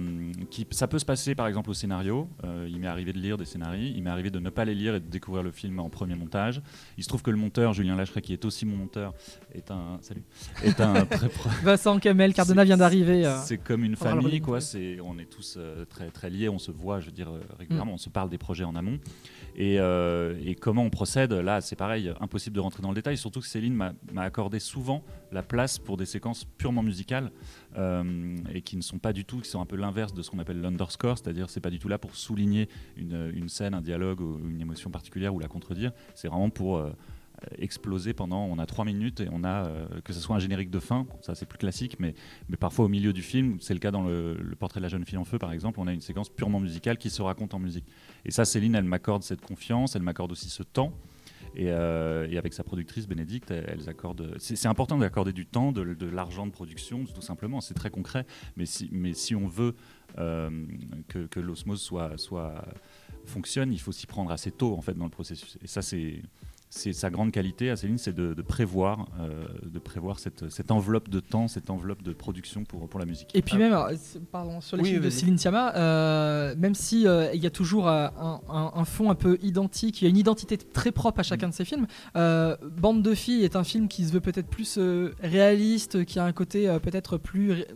qui, 0.50 0.66
ça 0.70 0.88
peut 0.88 0.99
se 0.99 1.05
passer 1.05 1.34
par 1.34 1.46
exemple 1.46 1.70
au 1.70 1.75
scénario. 1.75 2.28
Euh, 2.44 2.69
il 2.70 2.78
m'est 2.81 2.87
arrivé 2.87 3.12
de 3.12 3.19
lire 3.19 3.37
des 3.37 3.44
scénarios, 3.44 3.93
il 3.94 4.02
m'est 4.02 4.11
arrivé 4.11 4.31
de 4.31 4.38
ne 4.38 4.50
pas 4.50 4.64
les 4.64 4.75
lire 4.75 4.94
et 4.94 5.00
de 5.00 5.08
découvrir 5.08 5.43
le 5.43 5.50
film 5.50 5.78
en 5.81 5.88
premier 5.88 6.14
montage. 6.14 6.62
Il 6.96 7.05
se 7.05 7.08
trouve 7.08 7.22
que 7.22 7.31
le 7.31 7.37
monteur, 7.37 7.72
Julien 7.72 7.96
Lacheret, 7.96 8.22
qui 8.22 8.32
est 8.32 8.44
aussi 8.44 8.66
mon 8.66 8.76
monteur, 8.76 9.14
est 9.52 9.70
un, 9.70 9.99
salut, 10.00 10.25
est 10.62 10.81
un 10.81 11.05
très 11.06 11.28
Vincent 11.62 11.99
Kamel, 11.99 12.32
Cardona 12.34 12.64
vient 12.64 12.76
d'arriver. 12.76 13.31
C'est 13.44 13.58
comme 13.58 13.84
une 13.84 13.96
famille, 13.96 14.40
quoi. 14.40 14.60
C'est, 14.60 14.99
on 15.00 15.19
est 15.19 15.25
tous 15.31 15.58
très, 15.88 16.10
très 16.10 16.31
liés, 16.31 16.49
on 16.49 16.58
se 16.58 16.70
voit, 16.70 17.00
je 17.00 17.06
veux 17.06 17.12
dire, 17.12 17.31
régulièrement, 17.58 17.75
Mm. 17.75 17.90
on 17.90 17.99
se 17.99 18.08
parle 18.08 18.28
des 18.31 18.38
projets 18.38 18.64
en 18.64 18.75
amont. 18.75 18.99
Et, 19.56 19.78
euh, 19.78 20.36
et 20.44 20.54
comment 20.54 20.82
on 20.82 20.90
procède, 20.90 21.32
là, 21.32 21.60
c'est 21.60 21.76
pareil, 21.76 22.12
impossible 22.20 22.56
de 22.56 22.60
rentrer 22.60 22.82
dans 22.82 22.88
le 22.88 22.94
détail. 22.94 23.16
Surtout 23.16 23.40
que 23.40 23.46
Céline 23.46 23.74
m'a, 23.74 23.92
accordé 24.16 24.58
souvent 24.58 25.02
la 25.32 25.42
place 25.42 25.78
pour 25.78 25.96
des 25.96 26.06
séquences 26.06 26.44
purement 26.44 26.82
musicales 26.82 27.30
euh, 27.76 28.36
et 28.52 28.62
qui 28.62 28.76
ne 28.76 28.82
sont 28.82 28.98
pas 28.98 29.12
du 29.12 29.24
tout, 29.24 29.40
qui 29.40 29.48
sont 29.48 29.60
un 29.60 29.66
peu 29.66 29.76
l'inverse 29.76 30.12
de 30.12 30.22
ce 30.22 30.30
qu'on 30.30 30.38
appelle 30.38 30.60
l'underscore, 30.60 31.18
c'est-à-dire 31.18 31.50
c'est 31.50 31.60
pas 31.60 31.70
du 31.70 31.78
tout 31.78 31.88
là 31.88 31.98
pour 31.98 32.16
souligner 32.16 32.68
une, 32.96 33.32
une 33.34 33.48
scène, 33.48 33.74
un 33.74 33.80
dialogue 33.80 34.20
ou 34.20 34.40
une 34.48 34.60
émotion 34.60 34.90
particulière 34.90 35.34
ou 35.34 35.38
la 35.38 35.48
contredire. 35.48 35.92
C'est 36.14 36.28
vraiment 36.28 36.50
pour 36.50 36.78
euh, 36.78 36.90
exploser 37.58 38.12
pendant. 38.12 38.44
On 38.44 38.58
a 38.58 38.67
trois 38.67 38.85
minutes 38.85 39.20
et 39.20 39.29
on 39.31 39.44
a 39.44 39.67
euh, 39.67 39.87
que 40.02 40.12
ce 40.12 40.20
soit 40.20 40.37
un 40.37 40.38
générique 40.38 40.70
de 40.70 40.81
fin, 40.81 41.06
ça 41.20 41.35
c'est 41.35 41.46
plus 41.46 41.58
classique, 41.58 41.96
mais, 41.99 42.14
mais 42.49 42.56
parfois 42.56 42.85
au 42.85 42.88
milieu 42.88 43.12
du 43.12 43.23
film, 43.23 43.58
c'est 43.61 43.75
le 43.75 43.81
cas 43.81 43.91
dans 43.91 44.02
le, 44.02 44.37
portrait 44.58 44.81
de 44.81 44.82
la 44.82 44.88
jeune 44.88 45.05
fille 45.05 45.19
en 45.19 45.25
feu 45.25 45.38
par 45.38 45.52
exemple, 45.52 45.81
on 45.81 45.87
a 45.87 45.93
une 45.93 46.00
séquence 46.00 46.29
purement 46.29 46.61
musicale 46.61 46.99
qui 46.99 47.11
se 47.11 47.23
raconte 47.23 47.55
en 47.55 47.58
musique. 47.58 47.87
Et 48.25 48.31
ça, 48.31 48.44
Céline, 48.44 48.75
elle 48.75 48.85
m'accorde 48.85 49.23
cette 49.23 49.41
confiance, 49.41 49.96
elle 49.96 50.02
m'accorde 50.02 50.32
aussi 50.32 50.49
ce 50.49 50.62
temps. 50.62 50.93
Et, 51.56 51.69
euh, 51.69 52.26
et 52.29 52.37
avec 52.37 52.52
sa 52.52 52.64
productrice 52.64 53.06
Bénédicte, 53.06 53.52
elles 53.52 53.88
accordent. 53.88 54.35
C'est 54.38 54.67
important 54.67 54.99
d'accorder 54.99 55.32
du 55.32 55.46
temps, 55.46 55.70
de, 55.70 56.06
l'argent 56.06 56.46
de 56.46 56.50
production, 56.50 57.05
tout 57.05 57.23
simplement. 57.23 57.61
C'est 57.61 57.75
très 57.75 57.91
concret. 57.91 58.26
Mais 58.56 58.67
si, 58.67 58.88
mais 58.91 59.14
si 59.14 59.37
on 59.37 59.46
veut 59.46 59.76
euh, 60.19 60.50
que, 61.06 61.26
que 61.26 61.38
l'osmose 61.38 61.81
soit, 61.81 62.19
soit 62.19 62.64
fonctionne, 63.26 63.73
il 63.73 63.81
faut 63.81 63.93
s'y 63.93 64.06
prendre 64.06 64.31
assez 64.31 64.50
tôt 64.50 64.76
en 64.76 64.81
fait 64.81 64.94
dans 64.94 65.05
le 65.05 65.11
processus. 65.11 65.58
Et 65.62 65.67
ça, 65.67 65.82
c'est 65.82 66.23
sa 66.74 67.10
grande 67.10 67.30
qualité 67.30 67.70
à 67.70 67.76
Céline, 67.76 67.98
c'est 67.98 68.12
de, 68.12 68.34
de 68.34 68.42
prévoir, 68.42 69.06
euh, 69.20 69.44
de 69.64 69.78
prévoir 69.78 70.18
cette, 70.18 70.50
cette 70.50 70.70
enveloppe 70.70 71.08
de 71.08 71.20
temps, 71.20 71.46
cette 71.48 71.70
enveloppe 71.70 72.02
de 72.02 72.12
production 72.12 72.64
pour, 72.64 72.88
pour 72.88 72.98
la 73.00 73.06
musique. 73.06 73.28
Et 73.34 73.42
puis 73.42 73.56
même, 73.56 73.72
alors, 73.72 73.90
c'est- 73.96 74.20
pardon, 74.24 74.60
sur 74.60 74.76
les 74.76 74.82
Oui, 74.82 74.88
films 74.90 75.02
de. 75.04 75.10
Céline 75.10 75.38
Sciamma, 75.38 75.74
euh, 75.76 76.54
même 76.58 76.74
si 76.74 77.06
euh, 77.06 77.32
il 77.32 77.42
y 77.42 77.46
a 77.46 77.50
toujours 77.50 77.88
euh, 77.88 78.08
un, 78.18 78.40
un- 78.48 78.72
un 78.74 78.84
fond 78.84 79.10
un 79.10 79.14
peu 79.14 79.38
identique, 79.42 80.02
il 80.02 80.04
y 80.04 80.06
a 80.08 80.10
une 80.10 80.16
identité 80.16 80.58
très 80.58 80.90
propre 80.92 81.20
à 81.20 81.22
chacun 81.22 81.48
de 81.48 81.54
ces 81.54 81.64
films. 81.64 81.86
euh, 82.16 82.56
Bande 82.76 83.02
de 83.02 83.14
filles 83.14 83.44
est 83.44 83.56
un 83.56 83.64
film 83.64 83.88
qui 83.88 84.04
se 84.04 84.12
veut 84.12 84.20
peut-être 84.20 84.48
plus 84.48 84.76
euh, 84.78 85.12
réaliste, 85.22 86.04
qui 86.04 86.18
a 86.18 86.24
un 86.24 86.32
côté 86.32 86.68
euh, 86.68 86.78
peut-être 86.78 87.18
plus 87.18 87.52
ré- 87.52 87.68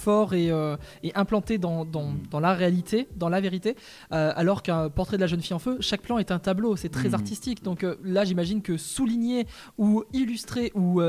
fort 0.00 0.34
et, 0.34 0.50
euh, 0.50 0.76
et 1.02 1.14
implanté 1.14 1.58
dans, 1.58 1.84
dans- 1.84 2.10
Mm. 2.10 2.22
dans 2.30 2.40
la 2.40 2.54
réalité, 2.54 3.06
dans 3.16 3.28
la 3.28 3.40
vérité, 3.40 3.76
euh, 4.12 4.32
alors 4.34 4.62
qu'un 4.62 4.88
portrait 4.90 5.16
de 5.18 5.20
la 5.22 5.26
jeune 5.28 5.42
fille 5.42 5.54
en 5.54 5.58
feu, 5.58 5.76
chaque 5.80 6.02
plan 6.02 6.18
est 6.18 6.30
un 6.32 6.38
tableau, 6.38 6.76
c'est 6.76 6.88
très 6.88 7.10
Mm. 7.10 7.14
artistique. 7.14 7.62
Donc 7.62 7.84
euh, 7.84 7.96
là, 8.02 8.24
j'imagine 8.24 8.62
que 8.62 8.76
souligner 8.76 9.46
ou 9.78 10.02
illustrer 10.12 10.72
ou 10.74 11.00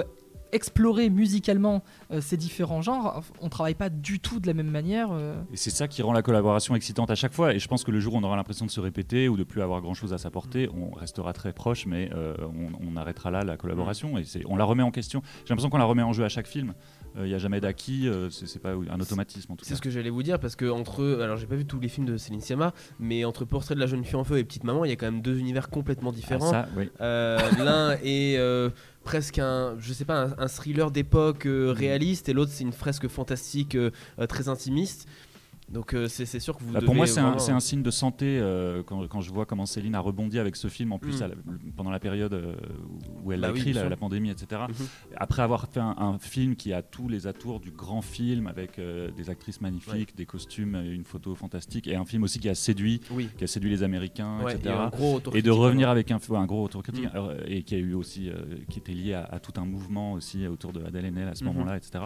explorer 0.54 1.10
musicalement 1.10 1.82
euh, 2.12 2.20
ces 2.20 2.36
différents 2.36 2.82
genres, 2.82 3.24
on 3.42 3.48
travaille 3.48 3.74
pas 3.74 3.88
du 3.90 4.20
tout 4.20 4.42
de 4.42 4.48
la 4.48 4.54
même 4.54 4.70
manière. 4.70 5.08
euh. 5.14 5.36
Et 5.54 5.56
c'est 5.56 5.70
ça 5.70 5.88
qui 5.88 6.02
rend 6.02 6.12
la 6.12 6.22
collaboration 6.22 6.76
excitante 6.76 7.10
à 7.10 7.16
chaque 7.16 7.32
fois. 7.34 7.54
Et 7.54 7.60
je 7.60 7.68
pense 7.70 7.86
que 7.86 7.92
le 7.92 8.02
jour 8.02 8.16
où 8.16 8.18
on 8.18 8.24
aura 8.24 8.36
l'impression 8.36 8.66
de 8.66 8.72
se 8.72 8.82
répéter 8.82 9.30
ou 9.30 9.38
de 9.38 9.46
plus 9.46 9.62
avoir 9.62 9.80
grand 9.82 9.94
chose 9.94 10.12
à 10.12 10.18
s'apporter, 10.18 10.70
on 10.76 10.94
restera 10.94 11.32
très 11.32 11.54
proche, 11.54 11.86
mais 11.86 12.10
euh, 12.14 12.36
on, 12.42 12.86
on 12.86 12.98
arrêtera 12.98 13.32
là 13.32 13.44
la 13.46 13.56
collaboration. 13.56 14.18
Et 14.18 14.26
on 14.46 14.58
la 14.58 14.66
remet 14.66 14.84
en 14.84 14.92
question. 14.92 15.22
J'ai 15.46 15.50
l'impression 15.52 15.70
qu'on 15.70 15.78
la 15.78 15.86
remet 15.86 16.04
en 16.04 16.12
jeu 16.12 16.26
à 16.26 16.30
chaque 16.30 16.48
film. 16.48 16.74
Il 17.18 17.24
n'y 17.24 17.34
a 17.34 17.38
jamais 17.38 17.60
d'acquis, 17.60 18.08
euh, 18.08 18.30
c'est 18.30 18.48
c'est 18.48 18.60
pas 18.60 18.72
un 18.72 19.00
automatisme 19.00 19.52
en 19.52 19.56
tout 19.56 19.66
C'est 19.66 19.72
cas. 19.72 19.76
ce 19.78 19.82
que 19.82 19.90
j'allais 19.90 20.10
vous 20.10 20.24
dire 20.24 20.40
parce 20.40 20.56
que 20.56 20.66
entre 20.70 21.20
alors 21.22 21.36
j'ai 21.38 21.46
pas 21.46 21.56
vu 21.56 21.66
tous 21.66 21.80
les 21.80 21.90
films 21.90 22.06
de 22.08 22.16
Céline 22.18 22.40
Sciamma 22.42 22.74
mais 23.00 23.26
entre 23.26 23.44
Portrait 23.44 23.76
de 23.76 23.80
la 23.82 23.86
jeune 23.88 24.04
fille 24.06 24.16
en 24.16 24.24
feu 24.24 24.38
et 24.38 24.44
Petite 24.46 24.64
maman 24.64 24.86
il 24.86 24.90
y 24.90 24.92
a 24.92 24.96
quand 24.96 25.08
même 25.08 25.22
deux 25.22 25.38
univers 25.38 25.70
complètement 25.70 26.12
Ah, 26.14 26.16
différents. 26.16 26.50
ça, 26.52 26.70
oui. 26.78 26.90
Euh, 27.02 27.38
L'un 27.58 27.92
est 28.04 28.38
euh, 28.38 28.70
presque 29.04 29.40
un 29.40 29.76
je 29.80 29.92
sais 29.94 30.06
pas 30.06 30.24
un, 30.26 30.36
un 30.38 30.48
thriller 30.48 30.90
d'époque 30.92 31.46
euh, 31.48 31.74
réaliste 31.76 32.30
et 32.30 32.34
l'autre 32.34 32.52
c'est 32.54 32.64
une 32.64 32.72
fresque 32.74 33.08
fantastique 33.10 33.76
euh, 33.76 33.92
euh, 34.20 34.26
très 34.28 34.48
intimiste. 34.48 35.08
Donc 35.72 35.94
euh, 35.94 36.08
c'est 36.08 36.26
sûr 36.40 36.58
que 36.58 36.64
vous 36.64 36.74
Bah, 36.74 36.82
pour 36.82 36.96
moi, 36.96 37.08
c'est 37.08 37.20
un, 37.20 37.36
un 37.38 37.60
signe 37.60 37.82
de 37.84 37.92
santé 37.92 38.40
euh, 38.40 38.84
quand, 38.84 39.08
quand 39.08 39.22
je 39.22 39.32
vois 39.32 39.46
comment 39.46 39.66
Céline 39.66 39.96
a 39.96 40.00
rebondi 40.00 40.38
avec 40.40 40.56
ce 40.56 40.68
film, 40.68 40.92
en 40.92 41.00
plus 41.00 41.22
Mm. 41.22 41.72
pendant 41.78 41.92
la 41.92 42.00
période 42.00 42.34
euh, 42.34 42.56
où 43.24 43.32
elle 43.32 43.42
Bah 43.42 43.48
l'a 43.52 43.54
écrit, 43.56 43.74
la, 43.74 43.96
pandémie, 43.96 44.30
etc. 44.30 44.64
Mhm. 44.70 44.76
Après 45.18 45.42
avoir 45.42 45.68
fait 45.70 45.80
un, 45.80 45.96
un 45.98 46.18
film 46.20 46.56
qui 46.56 46.74
a 46.74 46.82
tous 46.82 47.08
les 47.08 47.28
atours 47.28 47.60
du 47.60 47.72
grand 47.72 48.02
film, 48.02 48.48
avec 48.48 48.80
euh, 48.80 49.12
des 49.12 49.30
actrices 49.30 49.62
magnifiques, 49.62 50.16
des 50.16 50.26
costumes, 50.26 50.76
euh, 50.76 50.94
une 50.96 51.04
photo 51.06 51.36
fantastique, 51.36 51.88
et 51.88 51.96
un 51.96 52.06
film 52.06 52.24
aussi 52.24 52.40
qui 52.40 52.50
a 52.50 52.56
séduit, 52.56 53.02
Oui. 53.12 53.30
qui 53.38 53.44
a 53.44 53.48
séduit 53.48 53.70
les 53.70 53.84
Américains, 53.84 54.40
Ouais, 54.44 54.56
etc. 54.56 54.76
et 55.34 55.42
de 55.42 55.52
revenir 55.52 55.90
avec 55.90 56.12
un, 56.12 56.18
ouais, 56.30 56.38
un 56.38 56.46
gros 56.46 56.64
retour 56.64 56.84
critique 56.84 57.06
Mm. 57.06 57.10
alors, 57.14 57.32
et 57.46 57.64
qui 57.64 57.76
a 57.76 57.78
eu 57.78 57.94
aussi 57.94 58.30
euh, 58.30 58.42
qui 58.70 58.80
était 58.80 58.94
lié 58.94 59.14
à, 59.14 59.24
à 59.26 59.40
tout 59.40 59.54
un 59.60 59.66
mouvement 59.66 60.14
aussi 60.14 60.48
autour 60.48 60.74
de 60.74 60.84
Adèle 60.84 61.06
Haenel 61.06 61.28
à 61.28 61.36
ce 61.36 61.44
Mhm. 61.44 61.54
moment-là 61.54 61.78
etc 61.78 62.06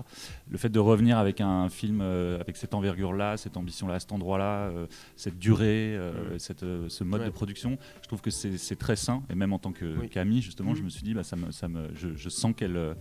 le 0.50 0.57
fait 0.57 0.69
de 0.69 0.79
revenir 0.79 1.17
avec 1.17 1.41
un 1.41 1.69
film 1.69 2.00
euh, 2.01 2.39
avec 2.39 2.57
cette 2.57 2.74
envergure 2.74 3.13
là 3.13 3.38
cette 3.56 3.62
ambition 3.62 3.88
là 3.88 3.96
à 3.96 4.00
cet 4.00 4.12
endroit 4.12 4.38
là 4.38 4.70
cette 5.16 5.40
durée 5.40 5.96
euh, 5.96 6.32
Mhm. 6.34 6.40
cette, 6.40 6.64
euh, 6.64 6.90
ce 6.90 7.04
mode 7.04 7.22
Ouais. 7.22 7.28
de 7.28 7.32
production 7.32 7.78
je 8.02 8.08
trouve 8.08 8.22
que 8.22 8.30
c'est 8.32 8.76
très 8.76 8.96
sain 8.98 9.24
et 9.30 9.36
même 9.36 9.54
en 9.54 9.60
tant 9.60 9.72
que 9.72 9.98
Oui. 10.00 10.10
qu'ami 10.10 10.42
justement 10.42 10.76
je 10.76 10.84
me 10.84 10.90
suis 10.90 11.04
dit 11.04 11.14
bah, 11.14 11.24
ça 11.24 11.36
me, 11.38 11.52
ça 11.52 11.68
me, 11.68 11.88
je, 11.96 12.10
je 12.16 12.30
sens 12.30 12.54
qu'elle 12.56 12.76
euh, 12.76 12.94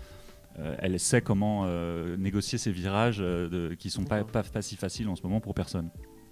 euh, 0.60 0.76
elle 0.78 0.98
sait 1.00 1.20
comment 1.20 1.62
euh, 1.66 2.16
négocier 2.16 2.58
ces 2.58 2.70
virages 2.70 3.18
euh, 3.20 3.48
de- 3.48 3.74
qui 3.74 3.90
sont 3.90 4.04
pas, 4.04 4.22
pas, 4.22 4.44
pas 4.44 4.62
si 4.62 4.76
faciles 4.76 5.08
en 5.08 5.16
ce 5.16 5.22
moment 5.24 5.40
pour 5.40 5.54
personne. 5.54 5.90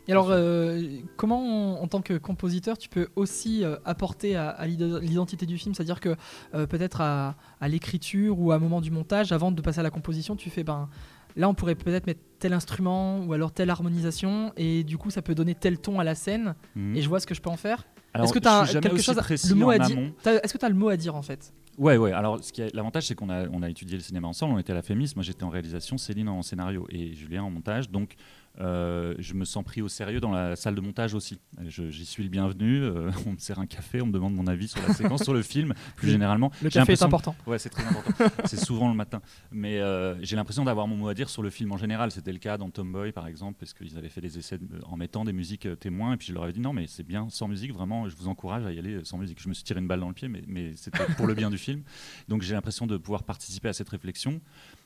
Et 0.09 0.13
alors, 0.13 0.31
euh, 0.31 0.83
comment, 1.17 1.81
en 1.81 1.87
tant 1.87 2.03
que 2.03 2.19
compositeur, 2.19 2.77
tu 2.77 2.89
peux 2.89 3.07
aussi 3.15 3.65
euh, 3.65 3.77
apporter 3.85 4.35
à, 4.35 4.49
à 4.51 4.67
l'ide- 4.67 4.99
l'identité 5.01 5.47
du 5.47 5.59
film? 5.59 5.75
C'est-à-dire 5.77 6.01
que 6.01 6.17
euh, 6.55 6.67
peut-être 6.67 7.01
à, 7.01 7.37
à 7.61 7.69
l'écriture 7.69 8.39
ou 8.41 8.51
à 8.51 8.57
un 8.57 8.59
moment 8.59 8.81
du 8.81 8.91
montage, 8.91 9.31
avant 9.31 9.53
de 9.53 9.61
passer 9.63 9.79
à 9.79 9.85
la 9.85 9.91
composition, 9.91 10.35
tu 10.35 10.51
fais 10.51 10.65
ben. 10.65 10.89
Là, 11.37 11.49
on 11.49 11.55
pourrait 11.55 11.75
peut-être 11.75 12.07
mettre 12.07 12.21
tel 12.39 12.53
instrument 12.53 13.21
ou 13.25 13.33
alors 13.33 13.53
telle 13.53 13.71
harmonisation 13.71 14.53
et 14.57 14.83
du 14.85 14.99
coup 14.99 15.11
ça 15.11 15.23
peut 15.23 15.35
donner 15.35 15.55
tel 15.55 15.79
ton 15.79 16.01
à 16.01 16.05
la 16.05 16.15
scène 16.15 16.55
Mhm. 16.75 16.97
et 16.97 17.03
je 17.03 17.09
vois 17.09 17.21
ce 17.21 17.27
que 17.27 17.35
je 17.35 17.41
peux 17.41 17.51
en 17.51 17.57
faire. 17.57 17.87
Est-ce 18.15 18.33
que 18.33 18.39
tu 18.39 18.49
as 18.49 18.67
quelque 18.81 19.01
chose, 19.01 19.17
le 19.49 19.55
mot 19.55 19.71
à 19.71 19.79
dire 19.79 19.99
Est-ce 20.27 20.53
que 20.53 20.59
tu 20.59 20.65
as 20.65 20.69
le 20.69 20.75
mot 20.75 20.89
à 20.89 20.97
dire 20.97 21.15
en 21.15 21.23
fait? 21.23 21.53
Ouais, 21.79 21.97
ouais. 21.97 22.13
Alors, 22.13 22.45
ce 22.45 22.53
qui 22.53 22.61
est- 22.61 22.75
l'avantage, 22.75 23.07
c'est 23.07 23.15
qu'on 23.15 23.31
a, 23.31 23.49
on 23.49 23.63
a 23.63 23.71
étudié 23.71 23.97
le 23.97 24.03
cinéma 24.03 24.29
ensemble. 24.29 24.53
On 24.55 24.59
était 24.59 24.73
à 24.73 24.75
la 24.75 24.83
FEMIS. 24.83 25.13
Moi, 25.17 25.23
j'étais 25.25 25.43
en 25.45 25.49
réalisation, 25.49 25.97
Céline 25.97 26.29
en 26.29 26.43
scénario 26.43 26.87
et 26.91 27.15
Julien 27.15 27.45
en 27.45 27.51
montage. 27.51 27.89
Donc, 27.91 28.15
euh, 28.61 29.15
je 29.19 29.33
me 29.35 29.45
sens 29.45 29.65
pris 29.65 29.81
au 29.83 29.89
sérieux 29.89 30.21
dans 30.21 30.31
la 30.31 30.57
salle 30.57 30.75
de 30.75 30.81
montage 30.81 31.15
aussi. 31.15 31.39
J'y 31.67 32.05
suis 32.05 32.23
le 32.23 32.29
bienvenu. 32.29 32.83
euh, 32.83 33.11
on 33.27 33.33
me 33.33 33.39
sert 33.39 33.59
un 33.59 33.67
café, 33.67 34.03
on 34.03 34.07
me 34.07 34.13
demande 34.13 34.35
mon 34.35 34.47
avis 34.47 34.69
sur 34.69 34.81
la 34.87 34.93
séquence, 34.95 35.23
sur 35.23 35.33
le 35.33 35.43
film, 35.43 35.73
plus 35.97 36.07
Le- 36.09 36.13
généralement. 36.13 36.51
Le 36.63 36.69
café 36.69 36.93
est 36.93 37.03
important. 37.03 37.35
Ouais, 37.47 37.59
c'est 37.59 37.71
très 37.71 37.85
important. 37.85 38.13
c'est 38.45 38.59
souvent 38.63 38.89
le 38.91 38.95
matin. 38.95 39.23
Mais 39.51 39.81
euh, 39.81 40.23
j'ai 40.23 40.37
l'impression 40.37 40.65
d'avoir 40.65 40.87
mon 40.87 40.97
mot 40.97 41.09
à 41.09 41.15
dire 41.15 41.31
sur 41.31 41.43
le 41.43 41.51
film 41.51 41.73
en 41.73 41.79
général. 41.79 42.11
C'était 42.11 42.33
le 42.33 42.39
cas 42.39 42.59
dans 42.59 42.69
Tomboy, 42.71 43.13
par 43.13 43.27
exemple, 43.27 43.57
parce 43.59 43.73
qu'ils 43.73 43.97
avaient 43.97 44.09
fait 44.11 44.21
des 44.21 44.39
essais 44.39 44.59
en 44.85 44.97
mettant 44.97 45.25
des 45.25 45.33
musiques 45.33 45.67
témoins. 45.81 46.13
Et 46.15 46.17
puis 46.19 46.29
je 46.29 46.35
leur 46.35 46.43
avais 46.45 46.53
dit 46.53 46.61
non, 46.61 46.73
mais 46.73 46.87
c'est 46.87 47.03
bien 47.07 47.29
sans 47.31 47.49
musique. 47.49 47.73
Vraiment, 47.73 48.09
je 48.09 48.17
vous 48.17 48.29
encourage 48.29 48.67
à 48.67 48.73
y 48.73 48.79
aller 48.79 49.01
sans 49.05 49.19
musique. 49.19 49.41
Je 49.43 49.49
me 49.49 49.55
suis 49.55 49.65
tiré 49.65 49.81
une 49.81 49.89
balle 49.89 50.01
dans 50.01 50.09
le 50.09 50.15
pied, 50.15 50.29
mais, 50.29 50.43
mais 50.47 50.73
c'était 50.77 51.05
pour 51.17 51.27
le 51.27 51.35
bien 51.35 51.49
du 51.51 51.59
film. 51.59 51.83
Donc 52.29 52.43
j'ai 52.43 52.53
l'impression 52.55 52.87
de 52.87 52.97
pouvoir 52.99 53.23
participer 53.23 53.69
à 53.69 53.73
cette 53.73 53.89
réflexion. 53.89 54.41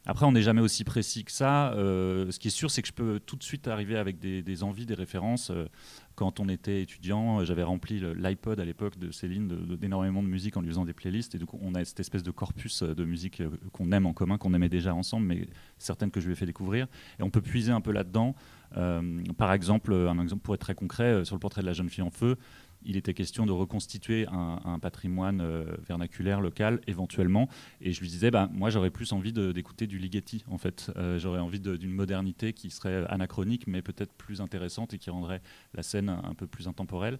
Après, 0.08 0.24
on 0.24 0.30
n'est 0.30 0.42
jamais 0.42 0.60
aussi 0.60 0.84
précis 0.84 1.24
que 1.24 1.32
ça. 1.32 1.72
Euh, 1.72 2.30
ce 2.30 2.38
qui 2.38 2.46
est 2.46 2.52
sûr, 2.52 2.70
c'est 2.70 2.80
que 2.80 2.86
je 2.86 2.92
peux 2.92 3.18
tout 3.18 3.34
de 3.34 3.42
suite 3.42 3.66
arriver 3.66 3.96
avec 3.96 4.20
des, 4.20 4.62
envies, 4.62 4.86
des 4.86 4.94
références. 4.94 5.50
Euh, 5.50 5.66
quand 6.14 6.38
on 6.38 6.48
était 6.48 6.80
étudiant, 6.80 7.40
euh, 7.40 7.44
j'avais 7.44 7.64
rempli 7.64 8.00
l'iPod 8.14 8.60
à 8.60 8.64
l'époque 8.64 8.98
de 8.98 9.10
Céline 9.10 9.48
d'énormément 9.76 10.22
de, 10.22 10.28
musique 10.28 10.56
en 10.56 10.60
lui 10.60 10.68
faisant 10.68 10.84
des 10.84 10.92
playlists. 10.92 11.34
Et 11.34 11.38
du 11.38 11.44
coup, 11.46 11.58
on 11.60 11.74
a 11.74 11.84
cette 11.84 11.98
espèce 11.98 12.22
de 12.22 12.30
corpus 12.30 12.84
de 12.84 13.04
musique 13.04 13.42
qu'on 13.72 13.90
aime 13.90 14.06
en 14.06 14.12
commun, 14.12 14.38
qu'on 14.38 14.54
aimait 14.54 14.68
déjà 14.68 14.94
ensemble, 14.94 15.26
mais 15.26 15.48
certaines 15.76 16.12
que 16.12 16.20
je 16.20 16.26
lui 16.26 16.34
ai 16.34 16.36
fait 16.36 16.46
découvrir. 16.46 16.86
Et 17.18 17.24
on 17.24 17.30
peut 17.30 17.42
puiser 17.42 17.72
un 17.72 17.80
peu 17.80 17.90
là-dedans. 17.90 18.36
Par 19.36 19.52
exemple, 19.52 19.92
un 19.92 20.20
exemple 20.20 20.42
pour 20.42 20.54
être 20.54 20.60
très 20.60 20.74
concret, 20.74 21.24
sur 21.24 21.34
le 21.34 21.40
portrait 21.40 21.62
de 21.62 21.66
la 21.66 21.72
jeune 21.72 21.88
fille 21.88 22.02
en 22.02 22.10
feu, 22.10 22.36
il 22.84 22.96
était 22.96 23.14
question 23.14 23.46
de 23.46 23.52
reconstituer 23.52 24.26
un, 24.30 24.78
patrimoine 24.80 25.40
euh, 25.40 25.64
vernaculaire 25.86 26.40
local 26.40 26.80
éventuellement. 26.86 27.48
Et 27.80 27.92
je 27.92 28.00
lui 28.00 28.08
disais, 28.08 28.30
bah, 28.30 28.48
moi 28.52 28.70
j'aurais 28.70 28.90
plus 28.90 29.12
envie 29.12 29.32
d'écouter 29.32 29.86
du 29.86 29.98
Ligeti 29.98 30.44
en 30.48 30.58
fait. 30.58 30.90
Euh, 30.96 31.18
j'aurais 31.18 31.40
envie 31.40 31.60
d'une 31.60 31.92
modernité 31.92 32.52
qui 32.52 32.70
serait 32.70 33.04
anachronique, 33.08 33.66
mais 33.66 33.82
peut-être 33.82 34.12
plus 34.12 34.40
intéressante 34.40 34.94
et 34.94 34.98
qui 34.98 35.10
rendrait 35.10 35.42
la 35.74 35.82
scène 35.82 36.08
un, 36.08 36.34
peu 36.34 36.46
plus 36.46 36.68
intemporelle. 36.68 37.18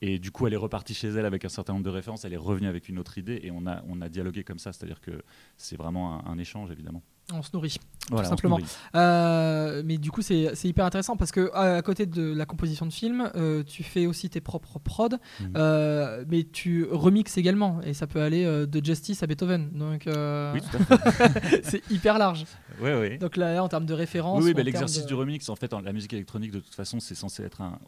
Et 0.00 0.18
du 0.18 0.30
coup, 0.30 0.46
elle 0.46 0.52
est 0.52 0.56
repartie 0.56 0.94
chez 0.94 1.08
elle 1.08 1.26
avec 1.26 1.44
un 1.44 1.48
certain 1.48 1.72
nombre 1.72 1.84
de 1.84 1.90
références. 1.90 2.24
Elle 2.24 2.32
est 2.32 2.36
revenue 2.36 2.68
avec 2.68 2.88
une 2.88 2.98
autre 2.98 3.18
idée 3.18 3.40
et 3.42 3.50
on 3.50 3.66
a, 3.66 3.82
on 3.88 4.00
a 4.00 4.08
dialogué 4.08 4.44
comme 4.44 4.58
ça. 4.58 4.72
C'est-à-dire 4.72 5.00
que 5.00 5.22
c'est 5.56 5.76
vraiment 5.76 6.26
un 6.26 6.38
échange 6.38 6.70
évidemment. 6.70 7.02
On 7.32 7.42
se 7.42 7.50
nourrit. 7.52 7.76
Voilà, 8.10 8.24
se 8.24 8.30
simplement. 8.30 8.58
Euh, 8.94 9.82
mais 9.84 9.98
du 9.98 10.10
coup, 10.10 10.22
c'est 10.22 10.54
hyper 10.64 10.86
intéressant 10.86 11.16
parce 11.18 11.30
que 11.30 11.50
à, 11.54 11.82
côté 11.82 12.06
de 12.06 12.32
la 12.34 12.46
composition 12.46 12.86
de 12.86 12.92
film, 12.92 13.30
euh, 13.36 13.62
tu 13.62 13.82
fais 13.82 14.06
aussi 14.06 14.30
tes 14.30 14.40
propres 14.40 14.78
prods, 14.78 15.08
Mhm. 15.40 15.52
euh, 15.58 16.24
mais 16.26 16.44
tu 16.44 16.86
remixes 16.90 17.36
également 17.36 17.82
et 17.82 17.92
ça 17.92 18.06
peut 18.06 18.22
aller 18.22 18.44
de 18.66 18.84
Justice 18.84 19.22
à 19.22 19.26
Beethoven. 19.26 19.68
Donc 19.74 20.04
Oui, 20.06 20.60
tout 20.62 20.94
à 20.94 21.10
fait. 21.10 21.64
c'est 21.64 21.90
hyper 21.90 22.16
large. 22.18 22.46
Ouais, 22.80 22.98
ouais. 22.98 23.18
Donc 23.18 23.36
là, 23.36 23.62
en 23.62 23.68
termes 23.68 23.84
de 23.86 23.92
référence, 23.94 24.38
Oui, 24.42 24.46
oui, 24.50 24.54
bah, 24.54 24.62
l'exercice 24.62 25.02
de- 25.02 25.08
du 25.08 25.14
remix, 25.14 25.46
en 25.50 25.56
fait, 25.56 25.74
en- 25.74 25.80
la 25.80 25.92
musique 25.92 26.14
électronique, 26.14 26.52
de 26.52 26.60
toute 26.60 26.74
façon, 26.74 26.98
c'est 27.00 27.14
censé 27.14 27.42
être 27.42 27.60
un. 27.60 27.78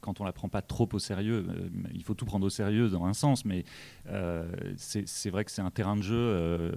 Quand 0.00 0.20
on 0.22 0.24
la 0.24 0.32
prend 0.32 0.48
pas 0.48 0.62
trop 0.62 0.88
au 0.94 0.98
sérieux, 0.98 1.46
il 1.94 2.04
faut 2.04 2.14
tout 2.14 2.24
prendre 2.24 2.46
au 2.46 2.50
sérieux 2.50 2.88
dans 2.88 3.04
un 3.04 3.12
sens, 3.12 3.44
mais 3.44 3.64
c'est 4.78 5.30
vrai 5.30 5.44
que 5.44 5.50
c'est 5.50 5.62
un 5.62 5.70
terrain 5.70 5.96
de 5.96 6.02
jeu. 6.02 6.72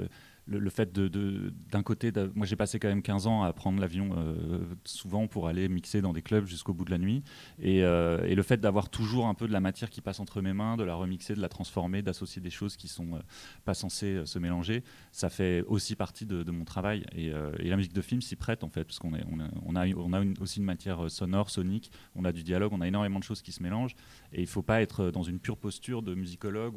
Le, 0.47 0.69
fait 0.69 0.91
de, 0.91 1.53
d'un 1.71 1.83
côté, 1.83 2.11
moi 2.35 2.45
j'ai 2.45 2.55
passé 2.55 2.79
quand 2.79 2.87
même 2.87 3.01
15 3.01 3.27
ans 3.27 3.43
à 3.43 3.53
prendre 3.53 3.79
l'avion 3.79 4.09
euh, 4.17 4.59
souvent 4.83 5.27
pour 5.27 5.47
aller 5.47 5.69
mixer 5.69 6.01
dans 6.01 6.13
des 6.13 6.21
clubs 6.21 6.45
jusqu'au 6.45 6.73
bout 6.73 6.85
de 6.85 6.91
la 6.91 6.97
nuit. 6.97 7.23
Et, 7.59 7.83
euh, 7.83 8.25
et 8.25 8.35
le 8.35 8.43
fait 8.43 8.57
d'avoir 8.57 8.89
toujours 8.89 9.27
un 9.27 9.33
peu 9.33 9.47
de 9.47 9.53
la 9.53 9.59
matière 9.59 9.89
qui 9.89 10.01
passe 10.01 10.19
entre 10.19 10.41
mes 10.41 10.53
mains, 10.53 10.77
de 10.77 10.83
la 10.83 10.95
remixer, 10.95 11.35
de 11.35 11.41
la 11.41 11.49
transformer, 11.49 12.01
d'associer 12.01 12.41
des 12.41 12.49
choses 12.49 12.75
qui 12.75 12.87
sont 12.87 13.15
euh, 13.15 13.19
pas 13.65 13.73
censées 13.73 14.25
se 14.25 14.39
mélanger, 14.39 14.83
ça 15.11 15.29
fait 15.29 15.63
aussi 15.67 15.95
partie 15.95 16.25
de, 16.25 16.49
mon 16.51 16.65
travail. 16.65 17.05
Et, 17.15 17.31
la 17.31 17.77
musique 17.77 17.93
de 17.93 18.01
film 18.01 18.21
s'y 18.21 18.35
prête 18.35 18.63
en 18.63 18.69
fait, 18.69 18.83
parce 18.83 18.99
qu'on 18.99 19.13
a, 19.13 20.41
aussi 20.41 20.59
une 20.59 20.65
matière 20.65 21.09
sonore, 21.09 21.49
sonique, 21.49 21.91
on 22.15 22.25
a 22.25 22.33
du 22.33 22.43
dialogue, 22.43 22.73
on 22.73 22.81
a 22.81 22.87
énormément 22.87 23.19
de 23.19 23.23
choses 23.23 23.41
qui 23.41 23.51
se 23.51 23.63
mélangent. 23.63 23.95
Et 24.33 24.41
il 24.41 24.47
faut 24.47 24.61
pas 24.61 24.81
être 24.81 25.11
dans 25.11 25.23
une 25.23 25.39
pure 25.39 25.57
posture 25.57 26.01
de 26.01 26.13
musicologue 26.13 26.75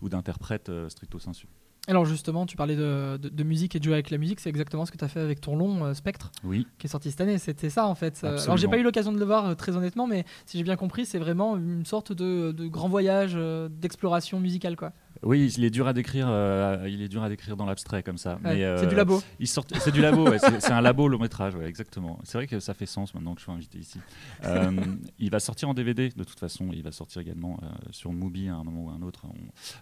ou 0.00 0.08
d'interprète 0.08 0.70
stricto 0.88 1.18
sensu. 1.18 1.48
Alors 1.88 2.04
justement, 2.04 2.46
tu 2.46 2.56
parlais 2.56 2.76
de, 2.76 3.16
de- 3.20 3.28
de 3.28 3.42
musique 3.42 3.74
et 3.74 3.80
de 3.80 3.84
jouer 3.84 3.94
avec 3.94 4.10
la 4.10 4.18
musique, 4.18 4.38
c'est 4.38 4.48
exactement 4.48 4.86
ce 4.86 4.92
que 4.92 4.96
tu 4.98 5.04
as 5.04 5.08
fait 5.08 5.18
avec 5.18 5.40
ton 5.40 5.56
long 5.56 5.84
euh, 5.84 5.94
Spectre 5.94 6.30
Oui. 6.44 6.66
qui 6.78 6.86
est 6.86 6.90
sorti 6.90 7.10
cette 7.10 7.20
année. 7.22 7.38
C'était 7.38 7.70
ça 7.70 7.86
en 7.88 7.96
fait. 7.96 8.20
Euh, 8.22 8.26
Alors 8.28 8.34
Absolument. 8.34 8.56
j'ai 8.56 8.68
pas 8.68 8.78
eu 8.78 8.84
l'occasion 8.84 9.10
de 9.12 9.18
le 9.18 9.24
voir 9.24 9.46
euh, 9.46 9.54
très 9.56 9.76
honnêtement, 9.76 10.06
mais 10.06 10.24
si 10.46 10.58
j'ai 10.58 10.62
bien 10.64 10.76
compris, 10.76 11.06
c'est 11.06 11.18
vraiment 11.18 11.56
une 11.56 11.84
sorte 11.84 12.12
de, 12.12 12.52
de 12.52 12.68
grand 12.68 12.88
voyage 12.88 13.32
euh, 13.34 13.68
d'exploration 13.68 14.38
musicale 14.38 14.76
quoi. 14.76 14.92
Oui, 15.22 15.52
il 15.56 15.64
est 15.64 15.70
dur 15.70 15.86
à 15.86 15.92
décrire. 15.92 16.26
euh, 16.28 16.86
il 16.88 17.00
est 17.02 17.08
dur 17.08 17.22
à 17.22 17.28
décrire 17.28 17.56
dans 17.56 17.64
l'abstrait 17.66 18.02
comme 18.02 18.18
ça. 18.18 18.34
Ouais, 18.44 18.56
mais, 18.56 18.76
c'est 18.78 18.86
du 18.86 18.94
euh, 18.94 18.96
labo. 18.96 19.22
Il 19.38 19.46
sort- 19.46 19.64
C'est 19.78 19.92
du 19.92 20.00
labo, 20.00 20.28
ouais, 20.28 20.38
c'est 20.38 20.72
un 20.72 20.80
labo 20.80 21.06
long 21.08 21.18
métrage, 21.18 21.54
ouais, 21.54 21.66
exactement. 21.66 22.18
C'est 22.24 22.38
vrai 22.38 22.46
que 22.46 22.58
ça 22.60 22.74
fait 22.74 22.86
sens 22.86 23.14
maintenant 23.14 23.34
que 23.34 23.40
je 23.40 23.44
suis 23.44 23.52
invité 23.52 23.78
ici. 23.78 23.98
Euh, 24.44 24.70
il 25.18 25.30
va 25.30 25.38
sortir 25.40 25.68
en 25.68 25.74
DVD 25.74 26.08
de 26.08 26.24
toute 26.24 26.38
façon, 26.40 26.68
il 26.72 26.82
va 26.82 26.90
sortir 26.92 27.22
également 27.22 27.58
euh, 27.62 27.66
sur 27.90 28.12
Mubi 28.12 28.48
à 28.48 28.54
un 28.56 28.64
moment 28.64 28.86
ou 28.86 28.90
à 28.90 28.94
un 28.94 29.02
autre. 29.02 29.22
On- 29.28 29.34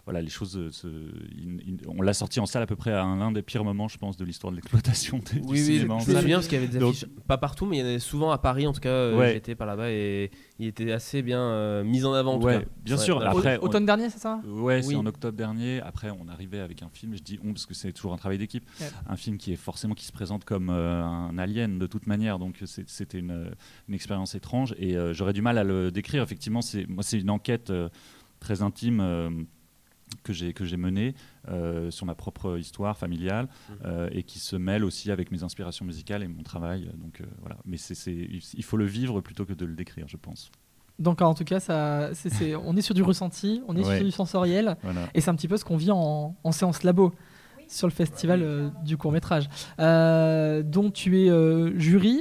voilà, 0.05 0.21
les 0.21 0.29
choses, 0.29 0.57
euh, 0.57 0.71
se- 0.71 0.87
il- 0.87 1.61
il- 1.65 1.79
on 1.87 2.01
l'a 2.01 2.13
sorti 2.13 2.39
en 2.39 2.45
salle 2.45 2.63
à 2.63 2.67
peu 2.67 2.75
près 2.75 2.91
à 2.91 3.03
un- 3.03 3.17
l'un 3.17 3.31
des 3.31 3.41
pires 3.41 3.63
moments, 3.63 3.87
je 3.87 3.97
pense, 3.97 4.17
de 4.17 4.25
l'histoire 4.25 4.51
de 4.51 4.57
l'exploitation 4.57 5.19
des- 5.19 5.39
du 5.39 5.47
Oui, 5.47 5.51
oui, 5.53 5.59
cinéma. 5.79 5.97
je 6.05 6.11
me 6.11 6.19
souviens 6.19 6.37
parce 6.37 6.47
qu'il 6.47 6.59
y 6.59 6.63
avait 6.63 6.71
des 6.71 6.79
Donc- 6.79 6.91
affiches, 6.91 7.05
pas 7.27 7.37
partout, 7.37 7.65
mais 7.65 7.77
il 7.77 7.79
y 7.79 7.83
en 7.83 7.87
avait 7.87 7.99
souvent 7.99 8.31
à 8.31 8.37
Paris, 8.37 8.67
en 8.67 8.73
tout 8.73 8.79
cas, 8.79 8.89
euh, 8.89 9.17
Ouais. 9.17 9.33
j'étais 9.33 9.55
par 9.55 9.65
là-bas 9.67 9.89
et 9.91 10.29
il 10.61 10.67
était 10.67 10.91
assez 10.91 11.23
bien 11.23 11.41
euh, 11.41 11.83
mis 11.83 12.05
en 12.05 12.13
avant. 12.13 12.35
En 12.35 12.41
Ouais, 12.41 12.59
tout 12.59 12.65
cas. 12.65 12.71
bien 12.85 12.97
sûr. 12.97 13.21
Après, 13.25 13.57
Au- 13.57 13.63
Automne 13.65 13.85
dernier, 13.85 14.09
c'est 14.11 14.19
ça? 14.19 14.39
Ouais, 14.45 14.81
c'est 14.83 14.89
Oui. 14.89 14.95
en 14.95 15.05
octobre 15.07 15.35
dernier. 15.35 15.81
Après, 15.81 16.11
on 16.11 16.27
arrivait 16.27 16.59
avec 16.59 16.83
un 16.83 16.89
film, 16.89 17.15
je 17.15 17.23
dis 17.23 17.39
on 17.43 17.51
parce 17.53 17.65
que 17.65 17.73
c'est 17.73 17.91
toujours 17.91 18.13
un 18.13 18.17
travail 18.17 18.37
d'équipe, 18.37 18.63
Ouais. 18.79 18.87
un 19.09 19.15
film 19.15 19.37
qui 19.37 19.51
est 19.53 19.55
forcément 19.57 19.95
qui 19.95 20.05
se 20.05 20.11
présente 20.11 20.45
comme 20.45 20.69
euh, 20.69 21.03
un 21.03 21.37
alien 21.39 21.79
de 21.79 21.87
toute 21.87 22.05
manière, 22.05 22.37
donc 22.37 22.57
c'est- 22.65 22.87
c'était 22.87 23.17
une, 23.19 23.51
une 23.89 23.93
expérience 23.95 24.35
étrange 24.35 24.75
et 24.77 24.95
euh, 24.95 25.13
j'aurais 25.13 25.33
du 25.33 25.41
mal 25.41 25.57
à 25.57 25.63
le 25.63 25.89
décrire. 25.91 26.21
Effectivement, 26.21 26.61
c'est 26.61 26.87
moi 26.87 27.01
c'est 27.03 27.19
une 27.19 27.31
enquête 27.31 27.71
euh, 27.71 27.89
très 28.39 28.61
intime. 28.61 28.99
euh, 29.01 29.29
que 30.23 30.33
j'ai 30.33 30.51
que 30.51 30.65
j'ai 30.65 30.75
menée 30.75 31.15
euh, 31.49 31.89
sur 31.91 32.05
ma 32.05 32.15
propre 32.15 32.57
histoire 32.59 32.97
familiale 32.97 33.47
Mhm. 33.69 33.75
euh, 33.85 34.09
et 34.11 34.23
qui 34.23 34.39
se 34.39 34.55
mêle 34.55 34.83
aussi 34.83 35.11
avec 35.11 35.31
mes 35.31 35.43
inspirations 35.43 35.85
musicales 35.85 36.23
et 36.23 36.27
mon 36.27 36.43
travail. 36.43 36.89
Donc 36.97 37.21
euh, 37.21 37.25
voilà. 37.39 37.57
Mais 37.65 37.77
c'est 37.77 37.95
c'est- 37.95 38.27
il 38.53 38.63
faut 38.63 38.77
le 38.77 38.85
vivre 38.85 39.21
plutôt 39.21 39.45
que 39.45 39.53
de 39.53 39.65
le 39.65 39.73
décrire 39.75 40.07
je 40.07 40.17
pense. 40.17 40.51
Donc 40.99 41.21
en 41.23 41.33
tout 41.33 41.45
cas, 41.45 41.59
ça, 41.59 42.13
c'est- 42.13 42.29
c'est- 42.29 42.55
on 42.55 42.75
est 42.75 42.81
sur 42.81 42.93
du 42.93 43.01
ressenti, 43.01 43.63
on 43.67 43.75
est 43.75 43.83
Ouais. 43.83 43.95
sur 43.97 44.05
du 44.05 44.11
sensoriel, 44.11 44.77
voilà. 44.83 45.07
et 45.15 45.21
c'est 45.21 45.31
un 45.31 45.35
petit 45.35 45.47
peu 45.47 45.57
ce 45.57 45.65
qu'on 45.65 45.77
vit 45.77 45.89
en, 45.89 46.35
en 46.43 46.51
séance 46.51 46.83
labo 46.83 47.11
sur 47.71 47.87
le 47.87 47.93
festival 47.93 48.41
euh, 48.43 48.69
du 48.83 48.97
court 48.97 49.11
métrage, 49.11 49.49
euh, 49.79 50.61
dont 50.61 50.91
tu 50.91 51.23
es 51.23 51.29
euh, 51.29 51.77
jury. 51.79 52.19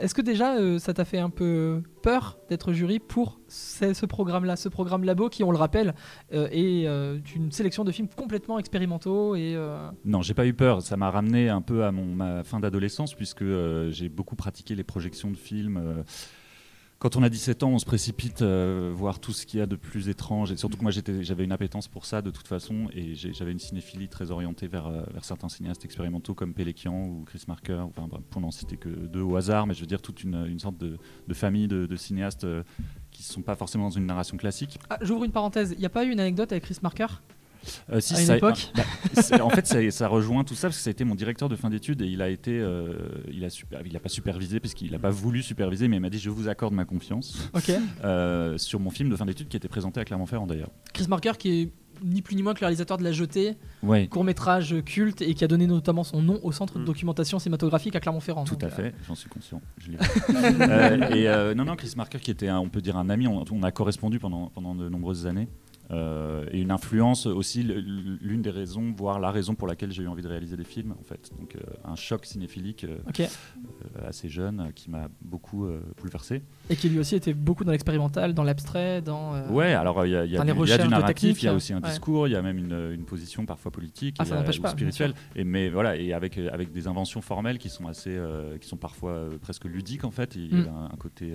Est-ce 0.00 0.14
que 0.14 0.22
déjà 0.22 0.78
ça 0.78 0.94
t'a 0.94 1.04
fait 1.04 1.18
un 1.18 1.30
peu 1.30 1.82
peur 2.02 2.38
d'être 2.48 2.72
jury 2.72 2.98
pour 2.98 3.40
ce, 3.48 3.92
ce 3.92 4.06
programme-là, 4.06 4.56
ce 4.56 4.68
programme 4.68 5.04
labo 5.04 5.28
qui, 5.28 5.44
on 5.44 5.50
le 5.50 5.58
rappelle, 5.58 5.94
est 6.32 6.84
une 7.34 7.52
sélection 7.52 7.84
de 7.84 7.92
films 7.92 8.08
complètement 8.08 8.58
expérimentaux 8.58 9.34
et 9.36 9.56
Non, 10.04 10.22
j'ai 10.22 10.34
pas 10.34 10.46
eu 10.46 10.54
peur. 10.54 10.82
Ça 10.82 10.96
m'a 10.96 11.10
ramené 11.10 11.48
un 11.48 11.62
peu 11.62 11.84
à 11.84 11.92
mon, 11.92 12.04
ma 12.06 12.44
fin 12.44 12.60
d'adolescence, 12.60 13.14
puisque 13.14 13.44
j'ai 13.90 14.08
beaucoup 14.08 14.36
pratiqué 14.36 14.74
les 14.74 14.84
projections 14.84 15.30
de 15.30 15.36
films. 15.36 16.04
Quand 16.98 17.16
on 17.16 17.22
a 17.22 17.28
17 17.28 17.62
ans, 17.62 17.70
on 17.70 17.78
se 17.78 17.84
précipite 17.84 18.40
euh, 18.40 18.90
voir 18.94 19.20
tout 19.20 19.32
ce 19.32 19.44
qu'il 19.44 19.60
y 19.60 19.62
a 19.62 19.66
de 19.66 19.76
plus 19.76 20.08
étrange. 20.08 20.50
Et 20.50 20.56
surtout 20.56 20.78
que 20.78 20.82
moi, 20.82 20.92
j'avais 20.92 21.44
une 21.44 21.52
appétence 21.52 21.88
pour 21.88 22.06
ça 22.06 22.22
de 22.22 22.30
toute 22.30 22.48
façon. 22.48 22.88
Et 22.94 23.14
j'avais 23.14 23.52
une 23.52 23.58
cinéphilie 23.58 24.08
très 24.08 24.30
orientée 24.30 24.66
vers, 24.66 24.86
euh, 24.86 25.02
certains 25.20 25.50
cinéastes 25.50 25.84
expérimentaux 25.84 26.34
comme 26.34 26.54
Pélékian 26.54 27.04
ou 27.04 27.24
Chris 27.26 27.42
Marker, 27.48 27.84
pour 28.30 28.40
n'en 28.40 28.50
citer 28.50 28.78
que 28.78 28.88
deux 28.88 29.20
au 29.20 29.36
hasard. 29.36 29.66
Mais 29.66 29.74
je 29.74 29.80
veux 29.80 29.86
dire, 29.86 30.00
toute 30.00 30.24
une, 30.24 30.58
sorte 30.58 30.78
de, 30.78 30.98
famille 31.34 31.68
de, 31.68 31.84
de 31.84 31.96
cinéastes 31.96 32.44
euh, 32.44 32.62
qui 33.10 33.22
ne 33.22 33.26
sont 33.26 33.42
pas 33.42 33.56
forcément 33.56 33.84
dans 33.84 33.90
une 33.90 34.06
narration 34.06 34.38
classique. 34.38 34.78
ah, 34.88 34.98
j'ouvre 35.02 35.24
une 35.24 35.32
parenthèse. 35.32 35.72
Il 35.72 35.80
n'y 35.80 35.86
a 35.86 35.90
pas 35.90 36.04
eu 36.04 36.10
une 36.10 36.20
anecdote 36.20 36.50
avec 36.50 36.64
Chris 36.64 36.78
Marker? 36.82 37.06
Euh, 37.92 38.00
si, 38.00 38.14
à 38.14 38.20
une 38.20 38.26
ça- 38.26 38.36
époque 38.36 38.70
bah, 38.74 38.82
c'est- 39.14 39.40
en 39.40 39.50
fait, 39.50 39.66
ça, 39.66 39.90
ça 39.90 40.08
rejoint 40.08 40.44
tout 40.44 40.54
ça 40.54 40.68
parce 40.68 40.76
que 40.78 40.82
ça 40.82 40.90
a 40.90 40.92
été 40.92 41.04
mon 41.04 41.14
directeur 41.14 41.48
de 41.48 41.56
fin 41.56 41.70
d'études 41.70 42.02
et 42.02 42.06
il 42.06 42.22
a 42.22 42.28
été, 42.28 42.58
euh, 42.58 42.94
il 43.32 43.44
a 43.44 43.50
super, 43.50 43.80
il 43.86 43.96
a 43.96 44.00
pas 44.00 44.08
supervisé 44.08 44.60
parce 44.60 44.74
qu'il 44.74 44.90
n'a 44.92 44.98
pas 44.98 45.10
voulu 45.10 45.42
superviser, 45.42 45.88
mais 45.88 45.96
il 45.96 46.00
m'a 46.00 46.10
dit 46.10 46.18
je 46.18 46.30
vous 46.30 46.48
accorde 46.48 46.74
ma 46.74 46.84
confiance 46.84 47.48
Ok. 47.54 47.72
euh, 48.04 48.58
sur 48.58 48.80
mon 48.80 48.90
film 48.90 49.08
de 49.10 49.16
fin 49.16 49.26
d'études 49.26 49.48
qui 49.48 49.56
était 49.56 49.68
présenté 49.68 50.00
à 50.00 50.04
Clermont-Ferrand 50.04 50.46
d'ailleurs. 50.46 50.70
Chris 50.92 51.06
Marker 51.08 51.32
qui 51.38 51.62
est 51.62 51.70
ni 52.04 52.20
plus 52.20 52.36
ni 52.36 52.42
moins 52.42 52.52
que 52.52 52.60
le 52.60 52.66
réalisateur 52.66 52.98
de 52.98 53.04
La 53.04 53.10
Jetée, 53.12 53.56
Ouais, 53.82 54.06
court 54.06 54.22
métrage 54.22 54.74
culte 54.84 55.22
et 55.22 55.32
qui 55.32 55.42
a 55.44 55.46
donné 55.48 55.66
notamment 55.66 56.04
son 56.04 56.20
nom 56.20 56.38
au 56.42 56.52
centre 56.52 56.74
de 56.76 56.82
Mm. 56.82 56.84
documentation 56.84 57.38
cinématographique 57.38 57.96
à 57.96 58.00
Clermont-Ferrand. 58.00 58.44
tout 58.44 58.58
à 58.60 58.66
euh, 58.66 58.68
fait, 58.68 58.94
j'en 59.08 59.14
suis 59.14 59.30
conscient. 59.30 59.62
je. 59.78 59.92
Euh, 60.60 61.10
et 61.14 61.26
euh, 61.28 61.54
non, 61.54 61.64
non, 61.64 61.74
Chris 61.76 61.92
Marker 61.96 62.18
qui 62.18 62.30
était, 62.30 62.48
un- 62.48 62.58
on 62.58 62.68
peut 62.68 62.82
dire 62.82 62.96
un 62.98 63.08
ami, 63.08 63.26
on, 63.26 63.44
on 63.50 63.62
a 63.62 63.70
correspondu 63.72 64.18
pendant 64.18 64.48
pendant 64.54 64.74
de 64.74 64.88
nombreuses 64.90 65.26
années. 65.26 65.48
Euh, 65.90 66.46
et 66.50 66.60
une 66.60 66.70
influence 66.70 67.26
aussi, 67.26 67.62
l'une 67.62 68.42
des 68.42 68.50
raisons, 68.50 68.92
voire 68.96 69.20
la 69.20 69.30
raison 69.30 69.54
pour 69.54 69.68
laquelle 69.68 69.92
j'ai 69.92 70.02
eu 70.02 70.08
envie 70.08 70.22
de 70.22 70.28
réaliser 70.28 70.56
des 70.56 70.64
films, 70.64 70.94
en 70.98 71.04
fait. 71.04 71.30
Donc 71.38 71.56
euh, 71.56 71.60
un 71.84 71.94
choc 71.96 72.26
cinéphilique 72.26 72.84
euh, 72.84 73.26
assez 74.06 74.28
jeune 74.28 74.72
qui 74.74 74.90
m'a 74.90 75.08
beaucoup 75.20 75.68
bouleversé. 75.98 76.42
Et 76.70 76.76
qui 76.76 76.88
lui 76.88 76.98
aussi 76.98 77.14
était 77.14 77.34
beaucoup 77.34 77.64
dans 77.64 77.72
l'expérimental, 77.72 78.34
dans 78.34 78.44
l'abstrait, 78.44 79.00
dans. 79.00 79.48
Ouais, 79.48 79.72
alors 79.74 80.04
il 80.04 80.12
y 80.12 80.16
a, 80.16 80.24
y 80.24 80.36
a 80.36 80.44
du, 80.44 80.66
y 80.66 80.72
a 80.72 80.78
du 80.78 80.88
narratif, 80.88 81.42
il 81.42 81.46
y 81.46 81.48
a 81.48 81.54
aussi 81.54 81.72
un 81.72 81.80
ouais. 81.80 81.88
discours, 81.88 82.28
il 82.28 82.32
y 82.32 82.36
a 82.36 82.42
même 82.42 82.58
une, 82.58 82.90
une 82.92 83.04
position 83.04 83.46
parfois 83.46 83.70
politique 83.70 84.16
Ah, 84.18 84.24
et, 84.24 84.26
ça 84.26 84.34
n'empêche 84.34 84.58
ou 84.58 84.62
pas, 84.62 84.70
spirituelle. 84.70 85.14
Et 85.34 85.44
mais 85.44 85.68
voilà, 85.68 85.96
et 85.96 86.12
avec 86.12 86.36
avec 86.38 86.72
des 86.72 86.88
inventions 86.88 87.20
formelles 87.20 87.58
qui 87.58 87.68
sont 87.70 87.86
assez, 87.86 88.18
qui 88.60 88.68
sont 88.68 88.76
parfois 88.76 89.28
presque 89.40 89.64
ludiques 89.64 90.04
en 90.04 90.10
fait. 90.10 90.34
Il 90.34 90.50
y 90.50 90.54
a 90.54 90.56
Mm. 90.56 90.68
un, 90.68 90.90
un 90.92 90.96
côté, 90.96 91.32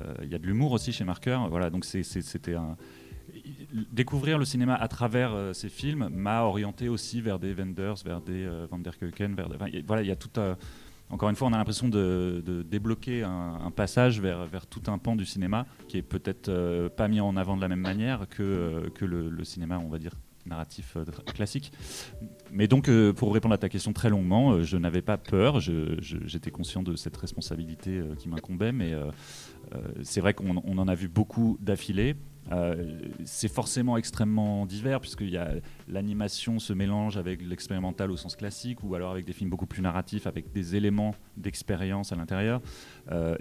euh, 0.00 0.14
il 0.22 0.28
y 0.28 0.34
a 0.34 0.38
de 0.38 0.46
l'humour 0.46 0.72
aussi 0.72 0.92
chez 0.92 1.04
Marker. 1.04 1.38
Voilà, 1.50 1.70
donc 1.70 1.84
c'était 1.84 2.54
un 2.54 2.76
découvrir 3.92 4.38
le 4.38 4.44
cinéma 4.44 4.74
à 4.74 4.88
travers 4.88 5.32
euh, 5.32 5.52
ces 5.52 5.68
films 5.68 6.08
m'a 6.12 6.42
orienté 6.42 6.88
aussi 6.88 7.20
vers 7.20 7.38
des 7.38 7.54
Wenders, 7.54 7.96
vers 8.04 8.20
des 8.20 8.44
euh, 8.44 8.66
Van 8.70 8.78
der 8.78 8.98
Keuken, 8.98 9.34
vers 9.34 9.48
des- 9.48 9.82
voilà, 9.82 10.02
il 10.02 10.08
y 10.08 10.12
a 10.12 10.16
tout 10.16 10.30
euh, 10.38 10.54
encore 11.08 11.30
une 11.30 11.36
fois, 11.36 11.46
on 11.46 11.52
a 11.52 11.58
l'impression 11.58 11.88
de, 11.88 12.42
débloquer 12.68 13.22
un, 13.22 13.70
passage 13.70 14.20
vers, 14.20 14.66
tout 14.68 14.82
un 14.88 14.98
pan 14.98 15.14
du 15.14 15.24
cinéma 15.24 15.64
qui 15.86 15.98
est 15.98 16.02
peut-être 16.02 16.48
euh, 16.48 16.88
pas 16.88 17.06
mis 17.06 17.20
en 17.20 17.36
avant 17.36 17.56
de 17.56 17.60
la 17.60 17.68
même 17.68 17.80
manière 17.80 18.28
que, 18.28 18.90
que 18.92 19.04
le, 19.04 19.44
cinéma, 19.44 19.78
on 19.78 19.88
va 19.88 19.98
dire, 19.98 20.14
narratif 20.46 20.96
classique. 21.32 21.70
Mais 22.50 22.66
donc, 22.66 22.90
pour 23.12 23.32
répondre 23.32 23.54
à 23.54 23.58
ta 23.58 23.68
question 23.68 23.92
très 23.92 24.10
longuement, 24.10 24.60
je 24.62 24.76
n'avais 24.76 25.00
pas 25.00 25.16
peur, 25.16 25.60
j'étais 25.60 26.50
conscient 26.50 26.82
de 26.82 26.96
cette 26.96 27.16
responsabilité 27.16 28.02
qui 28.18 28.28
m'incombait, 28.28 28.72
mais 28.72 28.92
c'est 30.02 30.20
vrai 30.20 30.34
qu'on 30.34 30.60
on 30.64 30.78
en 30.78 30.88
a 30.88 30.96
vu 30.96 31.06
beaucoup 31.06 31.56
d'affilée. 31.60 32.16
Euh, 32.52 32.98
c'est 33.24 33.48
forcément 33.48 33.96
extrêmement 33.96 34.66
divers 34.66 35.00
a 35.36 35.48
l'animation 35.88 36.58
se 36.58 36.72
mélange 36.72 37.16
avec 37.16 37.42
l'expérimental 37.42 38.10
au 38.10 38.16
sens 38.16 38.36
classique 38.36 38.82
ou 38.84 38.94
alors 38.94 39.10
avec 39.10 39.24
des 39.24 39.32
films 39.32 39.50
beaucoup 39.50 39.66
plus 39.66 39.82
narratifs 39.82 40.26
avec 40.26 40.52
des 40.52 40.76
éléments 40.76 41.14
d'expérience 41.36 42.12
à 42.12 42.16
l'intérieur. 42.16 42.60
Euh, 43.10 43.36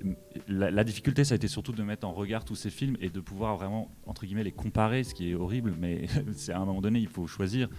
la, 0.48 0.72
la 0.72 0.84
difficulté 0.84 1.24
ça 1.24 1.34
a 1.34 1.38
été 1.38 1.48
surtout 1.48 1.72
de 1.72 1.84
mettre 1.84 2.08
en 2.08 2.14
regard 2.14 2.46
tous 2.46 2.56
ces 2.56 2.70
films 2.70 2.98
et 3.00 3.10
de 3.10 3.20
pouvoir 3.20 3.58
vraiment 3.58 3.92
entre 4.06 4.26
guillemets 4.26 4.44
les 4.44 4.52
comparer, 4.52 5.04
ce 5.04 5.14
qui 5.14 5.32
est 5.32 5.36
horrible, 5.36 5.76
mais 5.80 6.06
c'est 6.34 6.52
à 6.52 6.60
un 6.60 6.66
moment 6.66 6.82
donné 6.82 7.00
il 7.00 7.08
faut 7.08 7.28
choisir, 7.28 7.70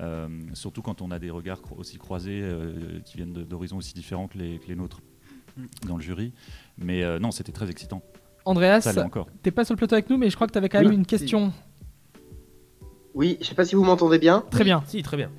Euh, 0.00 0.28
surtout 0.54 0.82
quand 0.82 1.02
on 1.02 1.10
a 1.10 1.18
des 1.18 1.30
regards 1.30 1.60
aussi 1.76 1.98
croisés 1.98 2.42
qui 3.04 3.16
viennent 3.16 3.32
d'horizons 3.32 3.76
aussi 3.76 3.92
différents 3.92 4.28
que 4.28 4.38
les, 4.38 4.58
que 4.58 4.68
les 4.68 4.76
nôtres 4.76 5.00
dans 5.86 5.96
le 5.96 6.02
jury. 6.02 6.32
Mais 6.78 7.02
euh, 7.02 7.18
non, 7.18 7.30
c'était 7.30 7.52
très 7.52 7.70
excitant. 7.70 8.02
Andreas, 8.44 8.88
t'es 9.42 9.50
pas 9.50 9.64
sur 9.64 9.74
le 9.74 9.78
plateau 9.78 9.94
avec 9.94 10.08
nous, 10.10 10.16
mais 10.16 10.30
je 10.30 10.34
crois 10.34 10.46
que 10.46 10.52
t'avais 10.52 10.68
quand 10.68 10.80
même 10.80 10.88
Oui. 10.90 10.94
une 10.96 11.06
question. 11.06 11.52
Oui, 13.14 13.38
je 13.40 13.46
sais 13.46 13.54
pas 13.54 13.64
si 13.64 13.74
vous 13.74 13.84
m'entendez 13.84 14.18
bien. 14.18 14.44
Très 14.50 14.64
bien. 14.64 14.82
Si, 14.86 15.02
très 15.02 15.16
bien. 15.16 15.30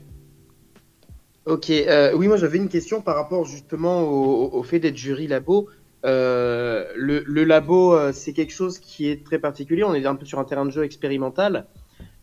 Ok, 1.46 1.70
euh, 1.72 2.13
oui, 2.15 2.27
moi 2.27 2.38
j'avais 2.38 2.58
une 2.60 2.70
question 2.70 3.01
par 3.01 3.15
rapport 3.15 3.46
justement 3.46 4.01
au, 4.03 4.51
au 4.53 4.63
fait 4.63 4.79
d'être 4.79 4.98
jury 4.98 5.27
labo. 5.27 5.67
Euh, 6.05 6.86
le, 6.96 7.24
le 7.25 7.43
labo, 7.43 7.93
euh, 7.96 8.12
c'est 8.13 8.34
quelque 8.34 8.53
chose 8.53 8.77
qui 8.77 9.10
est 9.10 9.24
très 9.24 9.39
particulier. 9.39 9.84
On 9.84 9.93
est 9.96 10.05
un 10.05 10.15
peu 10.15 10.25
sur 10.25 10.38
un 10.39 10.43
terrain 10.43 10.65
de 10.65 10.72
jeu 10.72 10.84
expérimental. 10.84 11.65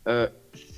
Euh, 0.06 0.28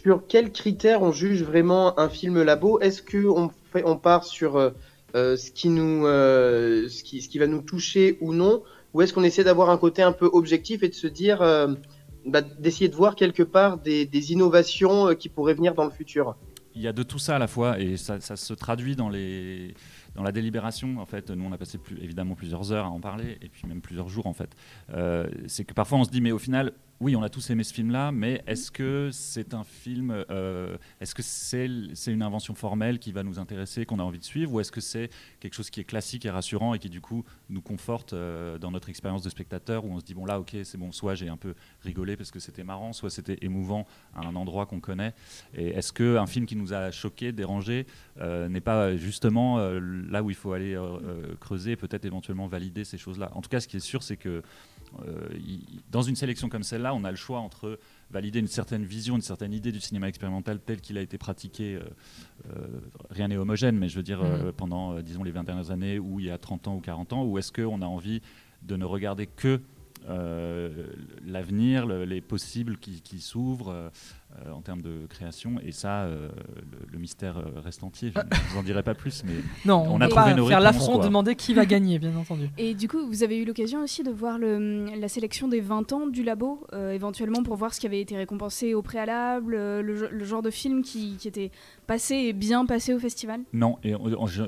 sur 0.02 0.26
quels 0.26 0.50
critères 0.52 1.02
on 1.02 1.12
juge 1.12 1.42
vraiment 1.42 1.98
un 2.00 2.08
film 2.08 2.42
labo? 2.42 2.80
Est-ce 2.80 3.02
que 3.02 3.26
on, 3.26 3.50
fait, 3.72 3.82
on 3.84 3.96
part 3.96 4.24
sur 4.24 4.72
ce 5.14 5.50
qui 5.50 5.68
nous, 5.68 6.06
euh, 6.06 6.88
ce 6.88 7.02
qui, 7.04 7.20
ce 7.20 7.28
qui 7.28 7.38
va 7.38 7.46
nous 7.46 7.60
toucher 7.62 8.16
ou 8.20 8.32
non, 8.32 8.62
ou 8.94 9.02
est-ce 9.02 9.12
qu'on 9.12 9.22
essaie 9.22 9.44
d'avoir 9.44 9.70
un 9.70 9.78
côté 9.78 10.02
un 10.02 10.12
peu 10.12 10.28
objectif 10.32 10.82
et 10.82 10.88
de 10.88 10.94
se 10.94 11.06
dire, 11.06 11.42
euh, 11.42 11.74
bah, 12.26 12.40
d'essayer 12.40 12.88
de 12.88 12.96
voir 12.96 13.14
quelque 13.14 13.42
part 13.42 13.78
des, 13.78 14.32
innovations 14.32 15.08
euh, 15.08 15.14
qui 15.14 15.28
pourraient 15.28 15.54
venir 15.54 15.74
dans 15.74 15.84
le 15.84 15.90
futur? 15.90 16.36
Il 16.74 16.82
y 16.82 16.88
a 16.88 16.92
de 16.92 17.02
tout 17.02 17.18
ça 17.18 17.36
à 17.36 17.38
la 17.38 17.48
fois 17.48 17.80
et 17.80 17.96
ça, 17.96 18.20
se 18.20 18.54
traduit 18.54 18.94
dans, 18.94 19.08
les, 19.08 19.74
dans 20.14 20.22
la 20.22 20.30
délibération. 20.30 20.98
En 20.98 21.06
fait, 21.06 21.30
nous, 21.30 21.44
on 21.44 21.52
a 21.52 21.58
passé 21.58 21.78
évidemment 22.00 22.36
plusieurs 22.36 22.72
heures 22.72 22.86
à 22.86 22.90
en 22.90 23.00
parler 23.00 23.38
et 23.42 23.48
puis 23.48 23.66
même 23.66 23.80
plusieurs 23.80 24.08
jours 24.08 24.26
en 24.26 24.34
fait. 24.34 24.50
Euh, 24.94 25.28
c'est 25.46 25.64
que 25.64 25.74
parfois 25.74 25.98
on 25.98 26.04
se 26.04 26.10
dit, 26.10 26.20
mais 26.20 26.30
au 26.30 26.38
final, 26.38 26.72
oui, 27.00 27.16
on 27.16 27.22
a 27.22 27.30
tous 27.30 27.48
aimé 27.48 27.64
ce 27.64 27.72
film-là, 27.72 28.12
mais 28.12 28.42
est-ce 28.46 28.70
que 28.70 29.08
c'est 29.10 29.54
un 29.54 29.64
film, 29.64 30.24
euh, 30.30 30.76
est-ce 31.00 31.14
que 31.14 31.22
c'est 31.22 32.12
une 32.12 32.22
invention 32.22 32.54
formelle 32.54 32.98
qui 32.98 33.10
va 33.10 33.22
nous 33.22 33.38
intéresser, 33.38 33.86
qu'on 33.86 33.98
a 33.98 34.02
envie 34.02 34.18
de 34.18 34.24
suivre, 34.24 34.52
ou 34.52 34.60
est-ce 34.60 34.70
que 34.70 34.82
c'est 34.82 35.08
quelque 35.40 35.54
chose 35.54 35.70
qui 35.70 35.80
est 35.80 35.84
classique 35.84 36.26
et 36.26 36.30
rassurant 36.30 36.74
et 36.74 36.78
qui 36.78 36.90
du 36.90 37.00
coup 37.00 37.24
nous 37.48 37.62
conforte 37.62 38.12
euh, 38.12 38.58
dans 38.58 38.70
notre 38.70 38.90
expérience 38.90 39.22
de 39.22 39.30
spectateur, 39.30 39.86
où 39.86 39.92
on 39.92 39.98
se 39.98 40.04
dit, 40.04 40.12
bon 40.12 40.26
là, 40.26 40.38
ok, 40.38 40.54
c'est 40.62 40.76
bon, 40.76 40.92
soit 40.92 41.14
j'ai 41.14 41.30
un 41.30 41.38
peu 41.38 41.54
rigolé 41.80 42.18
parce 42.18 42.30
que 42.30 42.38
c'était 42.38 42.64
marrant, 42.64 42.92
soit 42.92 43.08
c'était 43.08 43.38
émouvant 43.40 43.86
à 44.14 44.26
un 44.26 44.36
endroit 44.36 44.66
qu'on 44.66 44.80
connaît. 44.80 45.14
Et 45.54 45.68
est-ce 45.68 45.94
qu'un 45.94 46.26
film 46.26 46.44
qui 46.44 46.54
nous 46.54 46.74
a 46.74 46.90
choqué, 46.90 47.32
dérangé, 47.32 47.86
euh, 48.20 48.50
n'est 48.50 48.60
pas 48.60 48.94
justement 48.96 49.58
là 49.58 50.22
où 50.22 50.28
il 50.28 50.36
faut 50.36 50.52
aller 50.52 50.78
creuser 51.40 51.76
peut-être 51.76 52.04
éventuellement 52.04 52.46
valider 52.46 52.84
ces 52.84 52.98
choses-là? 52.98 53.30
En 53.34 53.40
tout 53.40 53.48
cas, 53.48 53.60
ce 53.60 53.68
qui 53.68 53.78
est 53.78 53.80
sûr, 53.80 54.02
c'est 54.02 54.18
que 54.18 54.42
il- 55.34 55.80
dans 55.90 56.02
une 56.02 56.16
sélection 56.16 56.48
comme 56.48 56.62
celle-là, 56.62 56.94
on 56.94 57.04
a 57.04 57.10
le 57.10 57.16
choix 57.16 57.38
entre 57.40 57.78
valider 58.10 58.38
une 58.40 58.46
certaine 58.48 58.84
vision, 58.84 59.14
une 59.16 59.22
certaine 59.22 59.52
idée 59.52 59.72
du 59.72 59.80
cinéma 59.80 60.08
expérimental 60.08 60.58
tel 60.60 60.80
qu'il 60.80 60.98
a 60.98 61.00
été 61.00 61.16
pratiqué. 61.18 61.76
euh, 61.76 61.80
euh, 62.56 62.66
rien 63.10 63.28
n'est 63.28 63.36
homogène, 63.36 63.76
mais 63.78 63.88
je 63.88 63.96
veux 63.96 64.02
dire, 64.02 64.20
euh, 64.22 64.52
pendant, 64.52 64.94
euh, 64.94 65.02
disons, 65.02 65.22
les 65.22 65.30
20 65.30 65.44
dernières 65.44 65.70
années, 65.70 65.98
ou 65.98 66.20
il 66.20 66.26
y 66.26 66.30
a 66.30 66.38
30 66.38 66.66
ans 66.68 66.76
ou 66.76 66.80
40 66.80 67.12
ans, 67.12 67.24
ou 67.24 67.38
est-ce 67.38 67.52
qu'on 67.52 67.82
a 67.82 67.86
envie 67.86 68.20
de 68.62 68.76
ne 68.76 68.84
regarder 68.84 69.26
que 69.26 69.60
euh, 70.08 70.86
l'avenir, 71.26 71.84
le- 71.86 72.04
les 72.06 72.20
possibles 72.22 72.78
qui, 72.78 73.02
qui 73.02 73.20
s'ouvrent 73.20 73.90
euh, 74.46 74.52
en 74.52 74.60
termes 74.60 74.82
de 74.82 75.06
création. 75.08 75.54
Et 75.64 75.72
ça, 75.72 76.02
euh, 76.02 76.28
le, 76.70 76.78
le 76.92 76.98
mystère 76.98 77.38
euh, 77.38 77.60
reste 77.60 77.82
entier. 77.82 78.12
Je 78.14 78.18
ne 78.20 78.50
vous 78.52 78.58
en 78.58 78.62
dirai 78.62 78.82
pas 78.82 78.94
plus, 78.94 79.22
mais 79.24 79.34
Non, 79.64 79.84
On 79.86 79.94
on 79.96 80.00
a 80.00 80.08
trouvé 80.08 80.24
pas 80.30 80.34
nos 80.34 80.46
faire 80.46 80.60
l'affront, 80.60 80.94
quoi. 80.96 81.04
demander 81.04 81.34
qui 81.34 81.54
va 81.54 81.66
gagner, 81.66 81.98
bien 81.98 82.14
entendu. 82.16 82.48
Et 82.58 82.74
du 82.74 82.88
coup, 82.88 83.06
vous 83.06 83.22
avez 83.22 83.36
eu 83.38 83.44
l'occasion 83.44 83.82
aussi 83.82 84.02
de 84.02 84.10
voir 84.10 84.38
le, 84.38 84.86
la 84.98 85.08
sélection 85.08 85.48
des 85.48 85.60
20 85.60 85.92
ans 85.92 86.06
du 86.06 86.22
labo, 86.22 86.66
euh, 86.72 86.92
éventuellement 86.92 87.42
pour 87.42 87.56
voir 87.56 87.74
ce 87.74 87.80
qui 87.80 87.86
avait 87.86 88.00
été 88.00 88.16
récompensé 88.16 88.74
au 88.74 88.82
préalable, 88.82 89.54
euh, 89.54 89.82
le, 89.82 90.08
le 90.10 90.24
genre 90.24 90.42
de 90.42 90.50
film 90.50 90.82
qui, 90.82 91.16
qui 91.16 91.28
était 91.28 91.50
passé 91.86 92.14
et 92.14 92.32
bien 92.32 92.66
passé 92.66 92.94
au 92.94 92.98
festival? 92.98 93.40
non. 93.52 93.78
Et 93.84 93.94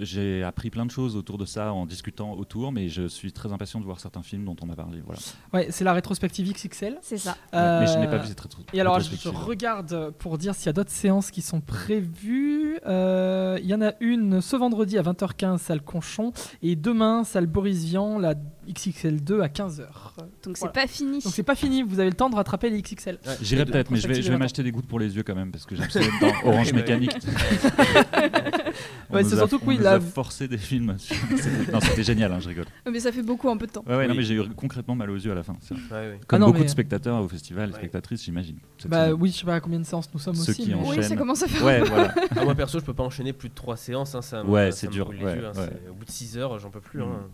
j'ai 0.00 0.42
appris 0.42 0.70
plein 0.70 0.86
de 0.86 0.90
choses 0.90 1.16
autour 1.16 1.38
de 1.38 1.44
ça 1.44 1.72
en 1.72 1.86
discutant 1.86 2.32
autour, 2.34 2.72
mais 2.72 2.88
je 2.88 3.06
suis 3.08 3.32
très 3.32 3.52
impatient 3.52 3.80
de 3.80 3.84
voir 3.84 4.00
certains 4.00 4.22
films 4.22 4.44
dont 4.44 4.56
on 4.62 4.70
a 4.70 4.76
parlé. 4.76 5.00
Voilà. 5.04 5.20
Ouais, 5.52 5.66
c'est 5.70 5.84
la 5.84 5.92
rétrospective 5.92 6.50
XXL. 6.52 6.98
C'est 7.02 7.16
ça. 7.18 7.36
Ouais, 7.52 7.80
mais 7.80 7.86
je 7.86 7.98
n'ai 7.98 8.06
pas 8.08 8.18
vu 8.18 8.28
cette 8.28 8.40
rétro- 8.40 8.60
Et 8.72 8.80
alors, 8.80 8.98
je 9.00 9.10
rétrospective. 9.10 9.40
Pour 10.18 10.38
dire 10.38 10.54
s'il 10.54 10.66
y 10.66 10.68
a 10.70 10.72
d'autres 10.72 10.90
séances 10.90 11.30
qui 11.30 11.42
sont 11.42 11.60
prévues. 11.60 12.78
Euh, 12.86 13.58
Il 13.62 13.68
y 13.68 13.74
en 13.74 13.82
a 13.82 13.92
une 14.00 14.40
ce 14.40 14.56
vendredi 14.56 14.98
à 14.98 15.02
20h15, 15.02 15.58
salle 15.58 15.82
Conchon. 15.82 16.32
Et 16.62 16.76
demain, 16.76 17.24
salle 17.24 17.46
Boris 17.46 17.84
Vian, 17.84 18.18
la 18.18 18.34
XXL2 18.68 19.40
à 19.40 19.48
15h. 19.48 19.86
Donc 20.44 20.56
c'est 20.56 20.58
Voilà. 20.60 20.72
pas 20.72 20.86
fini. 20.86 21.20
Donc 21.22 21.32
c'est 21.32 21.42
pas 21.42 21.54
fini, 21.54 21.82
vous 21.82 21.98
avez 22.00 22.10
le 22.10 22.16
temps 22.16 22.30
de 22.30 22.34
rattraper 22.36 22.70
les 22.70 22.80
XXL. 22.82 23.18
J'irai 23.40 23.64
peut-être, 23.64 23.90
mais 23.90 23.98
je 23.98 24.08
vais, 24.08 24.14
je 24.14 24.22
vais 24.22 24.28
Attends. 24.30 24.38
m'acheter 24.38 24.62
des 24.62 24.70
gouttes 24.72 24.86
pour 24.86 24.98
les 25.00 25.14
yeux 25.16 25.22
quand 25.22 25.34
même, 25.34 25.50
parce 25.50 25.64
que 25.66 25.74
j'aime 25.76 25.90
ça 25.90 26.00
être 26.00 26.10
dans 26.20 26.48
Orange. 26.48 26.72
Mécanique. 26.72 27.10
On 29.10 29.16
Ouais, 29.16 29.22
nous 29.24 29.28
c'est 29.28 29.34
a- 29.34 29.38
surtout 29.38 29.58
que 29.58 29.64
on 29.64 29.68
oui, 29.68 29.76
nous 29.76 29.82
là- 29.84 29.94
a 29.94 30.00
forcé 30.00 30.48
des 30.48 30.56
films. 30.56 30.96
C'était- 30.98 31.70
non, 31.72 31.80
c'était 31.80 32.02
génial, 32.02 32.32
hein, 32.32 32.40
je 32.40 32.48
rigole. 32.48 32.64
Mais 32.90 32.98
ça 33.00 33.12
fait 33.12 33.22
beaucoup 33.22 33.50
un 33.50 33.58
peu 33.58 33.66
de 33.66 33.72
temps. 33.72 33.84
Ouais, 33.86 33.96
ouais, 33.96 34.04
non, 34.06 34.12
Oui. 34.12 34.18
mais 34.18 34.22
j'ai 34.24 34.34
eu 34.34 34.42
concrètement 34.56 34.94
mal 34.94 35.10
aux 35.10 35.16
yeux 35.16 35.30
à 35.32 35.34
la 35.34 35.42
fin. 35.42 35.54
c'est 35.60 35.74
vrai. 35.76 35.82
Ouais, 35.90 36.10
ouais. 36.12 36.20
Comme 36.26 36.40
non, 36.40 36.46
beaucoup 36.46 36.60
mais- 36.60 36.64
de 36.64 36.70
spectateurs 36.70 37.20
au 37.22 37.28
festival, 37.28 37.70
Ouais. 37.70 37.76
spectatrices, 37.76 38.24
j'imagine. 38.24 38.56
cette 38.78 38.90
Bah 38.90 39.06
semaine. 39.08 39.20
oui, 39.20 39.30
je 39.30 39.38
sais 39.40 39.44
pas 39.44 39.56
à 39.56 39.60
combien 39.60 39.80
de 39.80 39.84
séances 39.84 40.08
nous 40.14 40.20
sommes 40.20 40.34
Ceux 40.34 40.52
aussi. 40.52 40.62
qui 40.62 40.68
mais- 40.70 40.74
en- 40.76 40.88
Oui, 40.88 41.02
ça 41.04 41.14
commence 41.16 41.42
à 41.42 41.48
faire. 41.48 41.62
Ouais, 41.64 41.80
voilà. 41.82 42.14
Ah, 42.36 42.44
moi 42.44 42.54
perso, 42.54 42.78
je 42.80 42.84
peux 42.84 42.94
pas 42.94 43.02
enchaîner 43.04 43.32
plus 43.34 43.50
de 43.50 43.54
3 43.54 43.76
séances. 43.76 44.14
hein, 44.14 44.22
ça 44.22 44.42
me- 44.42 44.48
Ouais, 44.48 44.70
ça 44.70 44.78
c'est 44.78 44.86
me 44.86 44.92
dur, 44.92 45.04
brûle 45.06 45.18
les 45.18 45.24
ouais, 45.26 45.36
yeux, 45.36 45.46
hein, 45.46 45.52
ouais. 45.56 45.68
c'est- 45.84 45.90
Au 45.90 45.94
bout 45.94 46.04
de 46.06 46.10
6 46.10 46.38
heures, 46.38 46.58
j'en 46.58 46.70
peux 46.70 46.80
plus. 46.80 47.00
Mm. 47.00 47.02
hein. 47.02 47.26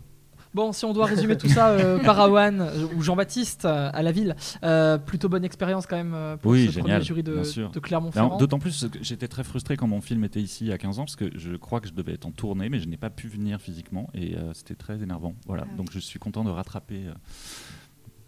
Bon, 0.54 0.72
si 0.72 0.84
on 0.84 0.92
doit 0.92 1.06
résumer 1.06 1.36
tout 1.36 1.48
ça, 1.48 1.68
euh, 1.70 1.98
Parawan 2.04 2.60
euh, 2.60 2.86
ou 2.96 3.02
Jean-Baptiste 3.02 3.64
euh, 3.64 3.90
à 3.92 4.02
la 4.02 4.12
ville, 4.12 4.34
euh, 4.62 4.98
plutôt 4.98 5.28
bonne 5.28 5.44
expérience 5.44 5.86
quand 5.86 5.96
même 5.96 6.38
pour 6.40 6.52
Oui, 6.52 6.66
ce 6.66 6.72
génial, 6.72 7.00
premier 7.00 7.04
jury 7.04 7.22
de, 7.22 7.78
Clermont-Ferrand. 7.80 8.38
D'autant 8.38 8.58
plus 8.58 8.86
que 8.90 8.98
j'étais 9.02 9.28
très 9.28 9.44
frustré 9.44 9.76
quand 9.76 9.86
mon 9.86 10.00
film 10.00 10.24
était 10.24 10.40
ici 10.40 10.64
il 10.64 10.68
y 10.68 10.72
a 10.72 10.78
15 10.78 10.98
ans, 10.98 11.04
parce 11.04 11.16
que 11.16 11.30
je 11.36 11.56
crois 11.56 11.80
que 11.80 11.88
je 11.88 11.92
devais 11.92 12.12
être 12.14 12.26
en 12.26 12.32
tournée, 12.32 12.68
mais 12.68 12.78
je 12.80 12.88
n'ai 12.88 12.96
pas 12.96 13.10
pu 13.10 13.28
venir 13.28 13.60
physiquement, 13.60 14.08
et 14.14 14.36
euh, 14.36 14.52
c'était 14.54 14.74
très 14.74 15.02
énervant. 15.02 15.34
Voilà, 15.46 15.64
Ah 15.66 15.70
oui. 15.70 15.76
donc 15.76 15.90
je 15.92 15.98
suis 15.98 16.18
content 16.18 16.44
de 16.44 16.50
rattraper 16.50 17.06
euh, 17.06 17.14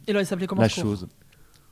Et 0.06 0.12
là, 0.12 0.20
il 0.20 0.26
s'appelait 0.26 0.46
comment 0.46 0.62
la 0.62 0.68
chose. 0.68 1.08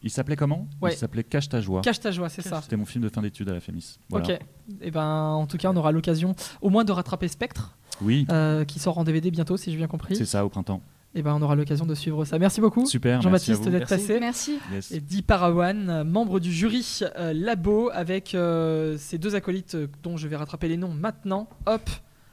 Il 0.03 0.11
s'appelait 0.11 0.37
comment? 0.37 0.69
Ouais. 0.81 0.93
Il 0.93 0.97
s'appelait 0.97 1.25
Cache 1.25 1.49
ta 1.49 1.61
joie. 1.61 1.81
Cache 1.81 1.99
ta 1.99 2.13
joie, 2.13 2.29
c'est 2.29 2.43
ça. 2.43 2.63
C'était 2.63 2.77
mon 2.77 2.85
film 2.85 3.03
de 3.03 3.09
fin 3.09 3.21
d'études 3.21 3.49
à 3.49 3.55
la 3.55 3.61
FEMIS. 3.61 3.99
Voilà. 4.09 4.27
Ok. 4.35 4.41
Et 4.81 4.91
ben, 4.93 5.03
en 5.03 5.47
tout 5.47 5.57
cas, 5.57 5.71
on 5.73 5.77
aura 5.77 5.91
l'occasion 5.91 6.37
au 6.61 6.71
moins 6.71 6.85
de 6.85 6.93
rattraper 6.93 7.27
Spectre, 7.27 7.77
Oui, 8.03 8.27
euh, 8.31 8.65
qui 8.65 8.79
sort 8.79 8.99
en 8.99 9.05
DVD 9.05 9.31
bientôt, 9.31 9.57
si 9.57 9.71
j'ai 9.71 9.77
bien 9.77 9.87
compris. 9.89 10.15
c'est 10.17 10.25
ça, 10.25 10.45
au 10.45 10.49
printemps. 10.49 10.81
Et 11.15 11.23
ben, 11.23 11.35
on 11.35 11.41
aura 11.43 11.57
l'occasion 11.57 11.87
de 11.87 11.95
suivre 11.95 12.25
ça. 12.27 12.39
Merci 12.39 12.61
beaucoup, 12.61 12.85
Super, 12.87 13.13
merci 13.15 13.21
à 13.21 13.23
Jean-Baptiste, 13.55 13.63
vous. 13.65 13.71
d'être 13.71 13.91
Merci. 13.91 14.07
passé. 14.09 14.21
Merci. 14.21 14.59
Yes. 14.73 14.93
Et 14.93 15.01
Di 15.01 15.23
Parawan, 15.23 16.03
membre 16.05 16.39
du 16.39 16.53
jury 16.53 17.01
euh, 17.17 17.33
Labo, 17.35 17.91
avec 17.93 18.35
euh, 18.35 18.97
ces 18.99 19.17
deux 19.19 19.35
acolytes 19.35 19.77
dont 20.03 20.17
je 20.19 20.29
vais 20.29 20.37
rattraper 20.37 20.69
les 20.69 20.77
noms 20.77 20.93
maintenant. 20.93 21.49
Hop, 21.67 21.89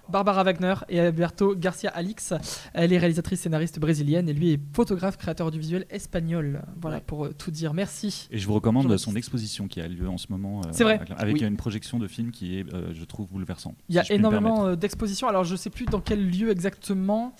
Barbara 0.09 0.43
Wagner 0.43 0.73
et 0.89 0.99
Alberto 0.99 1.55
Garcia 1.55 1.89
Alix. 1.91 2.33
Elle 2.73 2.93
est 2.93 2.97
réalisatrice 2.97 3.41
scénariste 3.41 3.79
brésilienne 3.79 4.29
et 4.29 4.33
lui 4.33 4.51
est 4.53 4.59
photographe 4.73 5.17
créateur 5.17 5.51
du 5.51 5.59
visuel 5.59 5.85
espagnol. 5.89 6.61
Voilà 6.81 6.97
Ouais. 6.97 7.03
pour 7.05 7.25
euh, 7.25 7.33
tout 7.37 7.51
dire. 7.51 7.73
Merci. 7.73 8.27
Et 8.31 8.37
je 8.37 8.47
vous 8.47 8.53
recommande 8.53 8.95
son 8.97 9.15
exposition 9.15 9.67
qui 9.67 9.81
a 9.81 9.87
lieu 9.87 10.07
en 10.07 10.17
ce 10.17 10.27
moment. 10.29 10.61
euh, 10.65 10.69
C'est 10.71 10.83
vrai. 10.83 10.99
Avec 11.17 11.35
Oui. 11.35 11.43
une 11.43 11.57
projection 11.57 11.99
de 11.99 12.07
film 12.07 12.31
qui 12.31 12.59
est, 12.59 12.73
euh, 12.73 12.93
je 12.93 13.03
trouve, 13.03 13.27
bouleversant. 13.27 13.75
Il 13.89 13.95
y 13.95 13.99
a 13.99 14.03
si 14.03 14.13
énormément 14.13 14.75
d'expositions. 14.75 15.27
Alors 15.27 15.43
je 15.43 15.55
sais 15.55 15.69
plus 15.69 15.85
dans 15.85 15.99
quel 16.01 16.29
lieu 16.29 16.49
exactement. 16.51 17.33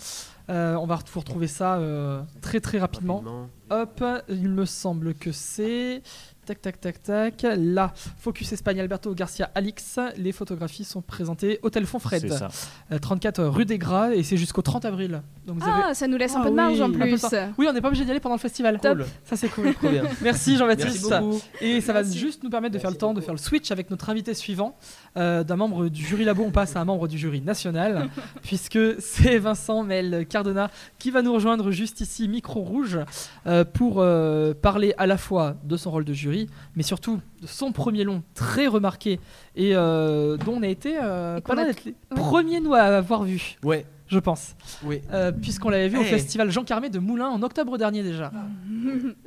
Euh, 0.49 0.75
on 0.75 0.86
va 0.86 0.99
vous 1.12 1.19
retrouver 1.19 1.47
ça 1.47 1.78
euh, 1.78 2.21
très 2.41 2.60
très 2.60 2.78
rapidement. 2.78 3.15
Rapidement. 3.21 3.49
Hop, 3.71 4.04
il 4.30 4.49
me 4.49 4.65
semble 4.65 5.15
que 5.15 5.32
c'est. 5.32 6.04
Tac, 6.46 6.62
tac, 6.62 6.80
tac, 6.80 7.02
tac. 7.02 7.46
Là, 7.58 7.92
Focus 8.20 8.52
Espagne, 8.54 8.80
Alberto 8.80 9.14
Garcia 9.16 9.50
Alix. 9.56 10.00
Les 10.18 10.32
photographies 10.32 10.84
sont 10.84 11.02
présentées 11.02 11.60
Hôtel 11.64 11.86
Fonfred, 11.86 12.22
C'est 12.22 12.30
ça. 12.30 12.50
euh, 12.92 13.00
34 13.00 13.44
rue 13.46 13.66
des 13.66 13.78
Gras, 13.80 14.12
et 14.14 14.22
c'est 14.22 14.38
jusqu'au 14.38 14.62
30 14.62 14.86
avril. 14.86 15.22
Donc 15.48 15.58
vous 15.60 15.64
avez- 15.68 15.82
Ah, 15.88 15.94
ça 15.96 16.08
nous 16.08 16.18
laisse 16.18 16.36
un 16.36 16.42
Ah 16.42 16.44
peu 16.44 16.50
de 16.52 16.56
marge 16.56 16.74
oui, 16.76 16.82
en 16.84 16.92
plus. 16.92 17.26
Oui, 17.58 17.66
on 17.70 17.74
n'est 17.74 17.82
pas 17.82 17.88
obligé 17.88 18.06
d'y 18.06 18.12
aller 18.12 18.20
pendant 18.20 18.36
le 18.36 18.40
festival. 18.40 18.80
Cool. 18.80 19.06
Ça, 19.24 19.36
c'est 19.36 19.50
cool. 19.50 19.74
Trop 19.82 19.90
bien. 19.90 20.04
Merci 20.22 20.56
Jean-Baptiste. 20.58 21.08
Merci 21.10 21.24
beaucoup. 21.24 21.42
Et 21.62 21.82
ça 21.82 21.94
va 21.94 22.02
Merci. 22.04 22.18
juste 22.20 22.44
nous 22.44 22.50
permettre 22.50 22.74
de 22.76 22.80
faire 22.80 22.92
le 22.92 22.98
temps 22.98 23.14
de 23.14 23.22
faire 23.22 23.34
le 23.34 23.40
switch 23.40 23.72
avec 23.72 23.90
notre 23.90 24.10
invité 24.10 24.34
suivant. 24.34 24.76
Euh, 25.18 25.44
D'un 25.44 25.56
membre 25.56 25.88
du 25.90 26.04
jury 26.06 26.26
labo, 26.26 26.44
on 26.46 26.52
passe 26.52 26.76
à 26.76 26.82
un 26.82 26.86
membre 26.86 27.08
du 27.08 27.18
jury 27.18 27.42
national, 27.42 28.10
puisque 28.44 28.78
c'est 29.00 29.38
Vincent 29.40 29.84
Mel 29.84 30.26
Cardona 30.28 30.70
qui 31.00 31.10
va 31.12 31.22
nous 31.22 31.34
rejoindre 31.34 31.72
juste 31.72 32.02
ici, 32.02 32.28
micro 32.28 32.62
rouge, 32.62 33.00
euh, 33.48 33.64
pour 33.64 33.96
euh, 34.00 34.54
parler 34.54 34.94
à 34.98 35.08
la 35.08 35.18
fois 35.18 35.56
de 35.64 35.78
son 35.78 35.92
rôle 35.92 36.04
de 36.06 36.14
jury, 36.14 36.35
mais 36.76 36.84
surtout 36.84 37.19
son 37.45 37.71
premier 37.71 38.04
long 38.04 38.21
très 38.34 38.67
remarqué 38.67 39.19
et 39.56 39.76
euh, 39.76 40.38
dont 40.38 40.56
on 40.58 40.63
a 40.63 40.67
été 40.67 40.98
euh, 41.02 41.39
pas 41.41 41.56
les 41.56 41.93
premiers 42.15 42.60
nous 42.60 42.74
à 42.74 42.82
avoir 42.82 43.24
vu, 43.24 43.58
Ouais, 43.63 43.86
je 44.08 44.19
pense, 44.19 44.56
oui. 44.84 45.02
Euh, 45.12 45.32
puisqu'on 45.32 45.69
l'avait 45.69 45.89
vu 45.89 45.98
au 45.98 46.02
Hey. 46.04 46.10
festival 46.10 46.50
Jean 46.52 46.63
Carmé 46.63 46.89
de 46.89 47.00
Moulins 47.00 47.30
en 47.30 47.41
octobre 47.43 47.78
dernier 47.78 48.04
déjà. 48.04 48.32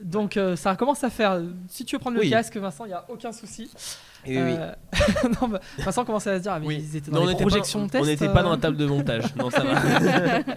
Donc 0.03 0.37
euh, 0.37 0.57
ça 0.57 0.77
commence 0.77 1.03
à 1.05 1.11
faire. 1.11 1.40
Si 1.68 1.85
tu 1.85 1.97
veux 1.97 2.01
prendre 2.01 2.16
le 2.16 2.23
Oui. 2.23 2.31
casque, 2.31 2.57
Vincent, 2.57 2.85
il 2.85 2.90
y 2.90 2.94
a 2.94 3.05
aucun 3.09 3.33
souci. 3.33 3.71
Oui, 4.27 4.37
oui. 4.37 4.55
Euh, 4.59 4.73
non, 5.41 5.49
bah, 5.49 5.61
Vincent 5.79 6.05
commence 6.05 6.27
à 6.27 6.37
se 6.39 6.43
dire, 6.43 6.53
ah, 6.53 6.61
mais 6.61 6.67
Oui. 6.67 6.77
ils 6.83 6.97
étaient 6.97 7.11
Non, 7.11 7.19
dans 7.19 7.23
on 7.23 7.27
les 7.27 7.33
n'était 7.33 7.45
projections 7.45 7.81
pas, 7.81 7.87
de 7.87 7.91
test. 7.93 8.03
on 8.05 8.07
n'était 8.07 8.29
euh, 8.29 8.33
pas 8.33 8.43
dans 8.43 8.51
la 8.51 8.57
table 8.57 8.77
de 8.77 8.87
montage. 8.87 9.35
Non, 9.37 9.51
ça 9.51 9.63
va. 9.63 10.41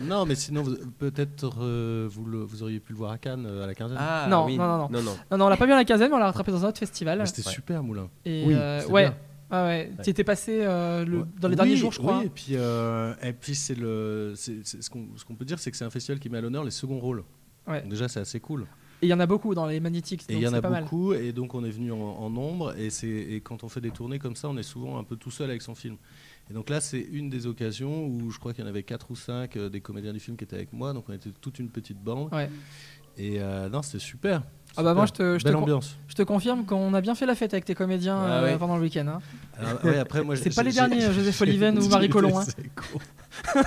Non, 0.00 0.26
mais 0.26 0.34
sinon, 0.34 0.64
peut-être 0.98 1.52
euh, 1.62 2.08
vous, 2.10 2.24
le- 2.24 2.42
vous 2.42 2.64
auriez 2.64 2.80
pu 2.80 2.92
le 2.92 2.98
voir 2.98 3.12
à 3.12 3.18
Cannes, 3.18 3.46
euh, 3.46 3.62
à 3.62 3.66
la 3.68 3.74
quinzaine. 3.76 3.96
Ah, 4.00 4.26
Non, 4.28 4.44
oui. 4.46 4.58
non, 4.58 4.66
non, 4.66 4.78
non. 4.78 4.88
non, 4.90 5.02
non. 5.02 5.16
Non, 5.30 5.38
non, 5.38 5.46
on 5.46 5.48
l'a 5.48 5.56
pas 5.56 5.66
vu 5.66 5.72
à 5.72 5.76
la 5.76 5.84
quinzaine, 5.84 6.08
mais 6.08 6.16
on 6.16 6.18
l'a 6.18 6.26
rattrapé 6.26 6.50
dans 6.50 6.64
un 6.64 6.68
autre 6.68 6.80
festival. 6.80 7.24
C'était 7.28 7.46
Ouais. 7.46 7.54
super, 7.54 7.82
Moulin. 7.84 8.08
Et 8.24 8.42
Oui, 8.44 8.54
euh, 8.56 8.84
ouais. 8.88 9.02
bien. 9.04 9.16
Ah 9.50 9.64
ouais, 9.66 9.68
Ouais. 9.96 10.02
tu 10.02 10.10
étais 10.10 10.24
passé 10.24 10.58
euh, 10.62 11.04
le- 11.04 11.18
Ouais. 11.20 11.24
dans 11.40 11.46
les 11.48 11.52
Oui, 11.52 11.56
derniers 11.56 11.76
jours, 11.76 11.92
je 11.92 11.98
crois. 12.00 12.18
Oui, 12.18 12.26
et 12.26 12.28
puis, 12.28 12.46
euh, 12.56 13.14
et 13.22 13.32
puis 13.32 13.54
c'est 13.54 13.76
le, 13.78 14.32
c'est- 14.34 14.58
c'est- 14.64 14.82
ce 14.82 14.90
qu'on 14.90 15.06
ce 15.16 15.24
qu'on 15.24 15.36
peut 15.36 15.44
dire, 15.44 15.58
c'est 15.60 15.70
que 15.70 15.76
c'est 15.76 15.84
un 15.84 15.90
festival 15.90 16.18
qui 16.18 16.28
met 16.28 16.38
à 16.38 16.40
l'honneur 16.40 16.64
les 16.64 16.70
seconds 16.72 16.98
rôles. 16.98 17.22
Ouais. 17.68 17.80
Donc 17.82 17.90
déjà, 17.90 18.08
c'est 18.08 18.20
assez 18.20 18.40
cool. 18.40 18.66
Et 19.00 19.06
il 19.06 19.08
y 19.10 19.14
en 19.14 19.20
a 19.20 19.26
beaucoup 19.26 19.54
dans 19.54 19.66
les 19.66 19.78
Magnétiques, 19.78 20.24
Et 20.28 20.34
il 20.34 20.40
y 20.40 20.48
en 20.48 20.52
a 20.52 20.60
pas 20.60 20.70
mal. 20.70 20.82
beaucoup, 20.84 21.12
et 21.12 21.32
donc 21.32 21.54
on 21.54 21.64
est 21.64 21.70
venu 21.70 21.92
en, 21.92 21.96
en 21.98 22.30
nombre, 22.30 22.74
et, 22.76 22.88
et 23.36 23.40
quand 23.40 23.62
on 23.62 23.68
fait 23.68 23.80
des 23.80 23.90
tournées 23.92 24.18
comme 24.18 24.34
ça, 24.34 24.48
on 24.48 24.56
est 24.56 24.62
souvent 24.64 24.98
un 24.98 25.04
peu 25.04 25.14
tout 25.16 25.30
seul 25.30 25.50
avec 25.50 25.62
son 25.62 25.74
film. 25.76 25.96
Et 26.50 26.54
donc 26.54 26.68
là, 26.70 26.80
c'est 26.80 27.00
une 27.12 27.28
des 27.30 27.46
occasions 27.46 28.06
où 28.06 28.30
je 28.30 28.38
crois 28.38 28.52
qu'il 28.54 28.64
y 28.64 28.66
en 28.66 28.70
avait 28.70 28.82
quatre 28.82 29.10
ou 29.10 29.16
cinq 29.16 29.56
euh, 29.56 29.68
des 29.68 29.80
comédiens 29.80 30.12
du 30.12 30.18
film 30.18 30.36
qui 30.36 30.44
étaient 30.44 30.56
avec 30.56 30.72
moi, 30.72 30.92
donc 30.94 31.04
on 31.08 31.12
était 31.12 31.30
toute 31.40 31.58
une 31.58 31.68
petite 31.68 32.02
bande. 32.02 32.32
Ouais. 32.34 32.50
Et 33.18 33.40
euh, 33.40 33.68
non, 33.68 33.82
c'était 33.82 33.98
super. 33.98 34.42
Ah 34.76 34.82
bah 34.82 34.94
moi, 34.94 35.06
je 35.06 35.12
te, 35.12 35.38
je, 35.38 35.44
te 35.44 35.48
ambiance. 35.52 35.96
je 36.06 36.14
te 36.14 36.22
confirme 36.22 36.64
qu'on 36.64 36.94
a 36.94 37.00
bien 37.00 37.14
fait 37.16 37.26
la 37.26 37.34
fête 37.34 37.52
avec 37.52 37.64
tes 37.64 37.74
comédiens 37.74 38.16
Ah 38.16 38.42
euh, 38.44 38.56
pendant 38.58 38.76
le 38.76 38.82
week-end. 38.82 39.06
hein. 39.08 39.20
Alors, 39.58 39.84
ouais, 39.84 39.98
après, 39.98 40.22
moi, 40.22 40.36
C'est 40.36 40.54
pas 40.54 40.62
les 40.62 40.72
derniers, 40.72 41.00
Joseph 41.12 41.40
Oliven 41.42 41.78
ou 41.82 41.88
Marie 41.88 42.04
été 42.06 42.12
Collomb, 42.12 42.38
hein. 42.38 42.44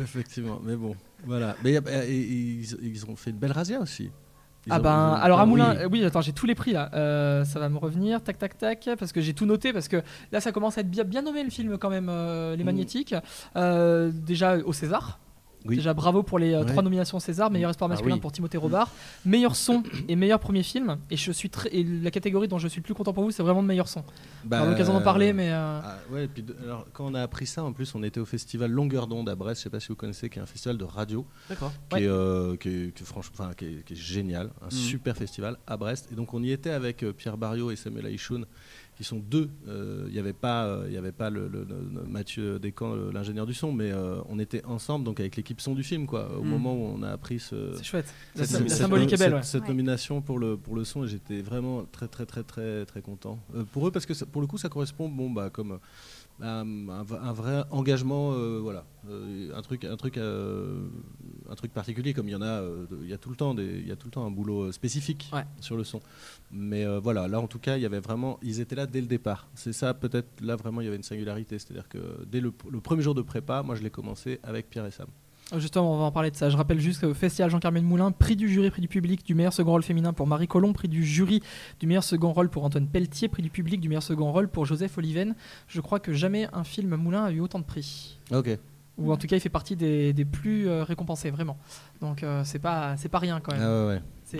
Effectivement, 0.00 0.60
mais 0.64 0.76
bon, 0.76 0.96
voilà. 1.26 1.56
Mais 1.64 1.76
euh, 1.76 1.80
et- 2.06 2.14
et 2.14 2.60
ils, 2.60 2.76
ils 2.82 3.04
ont 3.06 3.16
fait 3.16 3.30
une 3.30 3.38
belle 3.38 3.52
razzia 3.52 3.80
aussi. 3.80 4.10
Ils 4.66 4.72
Ah 4.72 4.78
ben, 4.78 4.90
ont- 4.90 5.14
alors 5.22 5.40
à 5.40 5.46
Moulin, 5.46 5.72
oui. 5.72 5.82
euh, 5.82 5.88
oui, 5.92 6.04
attends, 6.04 6.22
j'ai 6.22 6.32
tous 6.32 6.46
les 6.46 6.54
prix 6.54 6.72
là. 6.72 6.90
Euh, 6.94 7.44
ça 7.44 7.58
va 7.60 7.68
me 7.68 7.76
revenir, 7.76 8.22
tac, 8.22 8.38
tac, 8.38 8.56
tac, 8.56 8.88
parce 8.98 9.12
que 9.12 9.20
j'ai 9.20 9.34
tout 9.34 9.44
noté, 9.44 9.72
parce 9.74 9.88
que 9.88 10.00
là, 10.32 10.40
ça 10.40 10.52
commence 10.52 10.78
à 10.78 10.80
être 10.80 10.90
bien, 10.90 11.04
bien 11.04 11.20
nommé 11.20 11.42
le 11.44 11.50
film 11.50 11.76
quand 11.76 11.90
même, 11.90 12.08
euh, 12.08 12.56
Les 12.56 12.62
Mm. 12.62 12.66
Magnétiques. 12.66 13.14
Euh, 13.56 14.10
déjà 14.12 14.56
au 14.58 14.72
César. 14.72 15.18
Oui. 15.66 15.76
Déjà 15.76 15.94
bravo 15.94 16.22
pour 16.22 16.38
les 16.38 16.52
euh, 16.52 16.60
Ouais. 16.62 16.66
trois 16.70 16.82
nominations 16.82 17.16
au 17.16 17.20
César, 17.20 17.50
meilleur 17.50 17.70
espoir 17.70 17.88
Ah 17.90 17.94
masculin 17.94 18.14
oui. 18.16 18.20
pour 18.20 18.32
Timothée 18.32 18.58
Robard, 18.58 18.90
meilleur 19.24 19.56
son 19.56 19.82
et 20.08 20.14
meilleur 20.16 20.38
premier 20.38 20.62
film. 20.62 20.98
Et 21.10 21.16
je 21.16 21.32
suis 21.32 21.48
très, 21.48 21.70
et 21.74 21.82
la 21.84 22.10
catégorie 22.10 22.48
dont 22.48 22.58
je 22.58 22.68
suis 22.68 22.80
le 22.80 22.84
plus 22.84 22.92
content 22.94 23.12
pour 23.14 23.24
vous, 23.24 23.30
c'est 23.30 23.42
vraiment 23.42 23.62
le 23.62 23.66
meilleur 23.66 23.88
son. 23.88 24.04
Bah, 24.44 24.58
On 24.58 24.60
aura 24.62 24.70
l'occasion 24.72 24.92
d'en 24.92 25.00
parler, 25.00 25.32
mais 25.32 25.50
euh, 25.50 25.80
Ah, 25.82 25.96
ouais, 26.12 26.24
et 26.24 26.28
puis 26.28 26.42
de- 26.42 26.54
alors, 26.64 26.86
quand 26.92 27.06
on 27.06 27.14
a 27.14 27.22
appris 27.22 27.46
ça, 27.46 27.64
en 27.64 27.72
plus, 27.72 27.94
on 27.94 28.02
était 28.02 28.20
au 28.20 28.26
festival 28.26 28.70
Longueur 28.70 29.06
d'onde 29.06 29.28
à 29.28 29.34
Brest. 29.34 29.60
Je 29.60 29.64
sais 29.64 29.70
pas 29.70 29.80
si 29.80 29.88
vous 29.88 29.94
connaissez, 29.96 30.28
qui 30.28 30.38
est 30.38 30.42
un 30.42 30.46
festival 30.46 30.76
de 30.76 30.84
radio, 30.84 31.26
D'accord. 31.48 31.72
qui, 31.88 31.94
Ouais. 31.96 32.02
est, 32.02 32.08
euh, 32.08 32.56
qui, 32.56 32.68
est, 32.68 32.94
qui 32.94 33.02
est 33.02 33.06
franchement, 33.06 33.34
enfin, 33.38 33.54
qui, 33.56 33.64
est, 33.64 33.84
qui 33.84 33.94
est 33.94 33.96
génial, 33.96 34.50
un 34.60 34.66
Mhm. 34.66 34.70
super 34.70 35.16
festival 35.16 35.56
à 35.66 35.76
Brest. 35.78 36.08
Et 36.12 36.14
donc 36.14 36.34
on 36.34 36.42
y 36.42 36.50
était 36.50 36.70
avec 36.70 37.02
euh, 37.02 37.12
Pierre 37.14 37.38
Barriot 37.38 37.70
et 37.70 37.76
Samuel 37.76 38.04
Aïchoun, 38.06 38.44
qui 38.96 39.04
sont 39.04 39.18
deux. 39.18 39.50
euh, 39.66 40.04
Il 40.06 40.12
n'y 40.12 40.18
avait 40.18 40.32
pas, 40.32 40.66
euh, 40.66 40.84
il 40.88 40.92
y 40.94 40.96
avait 40.96 41.12
pas 41.12 41.30
le, 41.30 41.48
le- 41.48 41.64
le- 41.64 42.02
Mathieu 42.08 42.58
Descamps, 42.58 42.94
l'ingénieur 43.12 43.44
du 43.46 43.54
son, 43.54 43.72
mais 43.72 43.90
euh, 43.90 44.20
on 44.28 44.38
était 44.38 44.64
ensemble, 44.64 45.04
donc 45.04 45.18
avec 45.20 45.34
l'équipe 45.36 45.60
son 45.60 45.74
du 45.74 45.82
film, 45.82 46.06
quoi. 46.06 46.30
Au 46.38 46.42
Mhm. 46.42 46.48
moment 46.50 46.74
où 46.74 46.94
on 46.96 47.02
a 47.02 47.10
appris 47.10 47.40
ce, 47.40 47.72
c'est 47.76 47.84
chouette. 47.84 48.12
La, 48.36 48.42
Cette 48.44 48.52
la 48.52 48.58
nomination. 48.60 48.84
symbolique 48.84 49.12
est 49.12 49.16
belle. 49.16 49.28
cette, 49.30 49.34
ouais. 49.34 49.42
cette 49.42 49.62
Ouais. 49.62 49.68
nomination 49.68 50.22
pour 50.22 50.38
le, 50.38 50.56
pour 50.56 50.76
le 50.76 50.84
son 50.84 51.04
et 51.04 51.08
j'étais 51.08 51.40
vraiment 51.42 51.84
très 51.90 52.06
très 52.08 52.24
très 52.26 52.42
très 52.44 52.84
très 52.86 53.02
content 53.02 53.38
Euh, 53.56 53.64
pour 53.64 53.86
eux 53.88 53.90
parce 53.90 54.06
que 54.06 54.14
ça- 54.14 54.26
pour 54.26 54.40
le 54.40 54.46
coup 54.46 54.58
ça 54.58 54.68
correspond 54.68 55.08
bon 55.08 55.30
bah 55.30 55.50
comme 55.50 55.78
à 56.40 56.60
un, 56.60 56.88
un 56.88 57.32
vrai 57.32 57.64
engagement 57.70 58.32
euh, 58.32 58.58
voilà 58.62 58.84
Euh, 59.10 59.50
un 59.54 59.60
truc 59.62 59.84
un 59.84 59.96
truc 59.96 60.16
euh, 60.16 60.86
un 61.50 61.54
truc 61.54 61.72
particulier 61.72 62.14
comme 62.14 62.28
il 62.28 62.32
y 62.32 62.34
en 62.36 62.42
a 62.42 62.46
euh, 62.62 62.86
il 63.02 63.08
y 63.08 63.12
a 63.12 63.18
tout 63.18 63.30
le 63.30 63.36
temps 63.36 63.54
des- 63.54 63.80
il 63.80 63.86
y 63.88 63.92
a 63.92 63.96
tout 63.96 64.06
le 64.06 64.10
temps 64.12 64.24
un 64.26 64.30
boulot 64.30 64.64
euh, 64.64 64.72
spécifique 64.72 65.30
Ouais. 65.32 65.44
sur 65.60 65.76
le 65.76 65.84
son 65.84 66.00
mais 66.50 66.84
euh, 66.84 67.00
voilà 67.00 67.28
là 67.28 67.40
en 67.40 67.46
tout 67.46 67.58
cas 67.58 67.76
il 67.76 67.82
y 67.82 67.86
avait 67.86 68.00
vraiment 68.00 68.38
ils 68.42 68.60
étaient 68.60 68.76
là 68.76 68.86
dès 68.86 69.00
le 69.00 69.06
départ 69.06 69.48
c'est 69.54 69.72
ça 69.72 69.92
peut-être 69.94 70.40
là 70.40 70.56
vraiment 70.56 70.80
il 70.80 70.84
y 70.84 70.88
avait 70.88 70.96
une 70.96 71.02
singularité 71.02 71.58
c'est-à-dire 71.58 71.88
que 71.88 71.98
dès 72.26 72.40
le, 72.40 72.52
le 72.70 72.80
premier 72.80 73.02
jour 73.02 73.14
de 73.14 73.22
prépa 73.22 73.62
moi 73.62 73.74
je 73.74 73.82
l'ai 73.82 73.90
commencé 73.90 74.40
avec 74.42 74.70
Pierre 74.70 74.86
et 74.86 74.90
Sam 74.90 75.06
Justement, 75.58 75.94
on 75.94 75.98
va 75.98 76.04
en 76.04 76.10
parler 76.10 76.30
de 76.30 76.36
ça. 76.36 76.48
Je 76.48 76.56
rappelle 76.56 76.80
juste 76.80 77.02
que 77.02 77.12
Festival 77.12 77.50
Jean-Carmel 77.50 77.82
Moulin, 77.82 78.12
prix 78.12 78.34
du 78.34 78.48
jury, 78.48 78.70
prix 78.70 78.80
du 78.80 78.88
public 78.88 79.26
du 79.26 79.34
meilleur 79.34 79.52
second 79.52 79.72
rôle 79.72 79.82
féminin 79.82 80.14
pour 80.14 80.26
Marie 80.26 80.48
Colomb, 80.48 80.72
prix 80.72 80.88
du 80.88 81.04
jury 81.04 81.42
du 81.80 81.86
meilleur 81.86 82.02
second 82.02 82.32
rôle 82.32 82.48
pour 82.48 82.64
Antoine 82.64 82.88
Pelletier, 82.88 83.28
prix 83.28 83.42
du 83.42 83.50
public 83.50 83.78
du 83.78 83.90
meilleur 83.90 84.02
second 84.02 84.32
rôle 84.32 84.48
pour 84.48 84.64
Joseph 84.64 84.96
Oliven. 84.96 85.34
Je 85.68 85.82
crois 85.82 86.00
que 86.00 86.14
jamais 86.14 86.48
un 86.54 86.64
film 86.64 86.96
Moulin 86.96 87.24
a 87.24 87.30
eu 87.30 87.40
autant 87.40 87.58
de 87.58 87.64
prix. 87.64 88.18
ok 88.32 88.58
Ou 88.96 89.12
en 89.12 89.16
tout 89.16 89.26
cas, 89.26 89.36
il 89.36 89.40
fait 89.40 89.48
partie 89.48 89.76
des, 89.76 90.26
plus 90.30 90.68
euh, 90.68 90.84
récompensés, 90.84 91.30
vraiment. 91.30 91.56
Donc, 92.00 92.22
euh, 92.22 92.42
c'est 92.44 92.58
pas, 92.58 92.96
c'est 92.96 93.08
pas 93.08 93.18
rien 93.18 93.40
quand 93.40 93.52
même. 93.52 93.62
ah. 93.62 94.00
C'est 94.24 94.38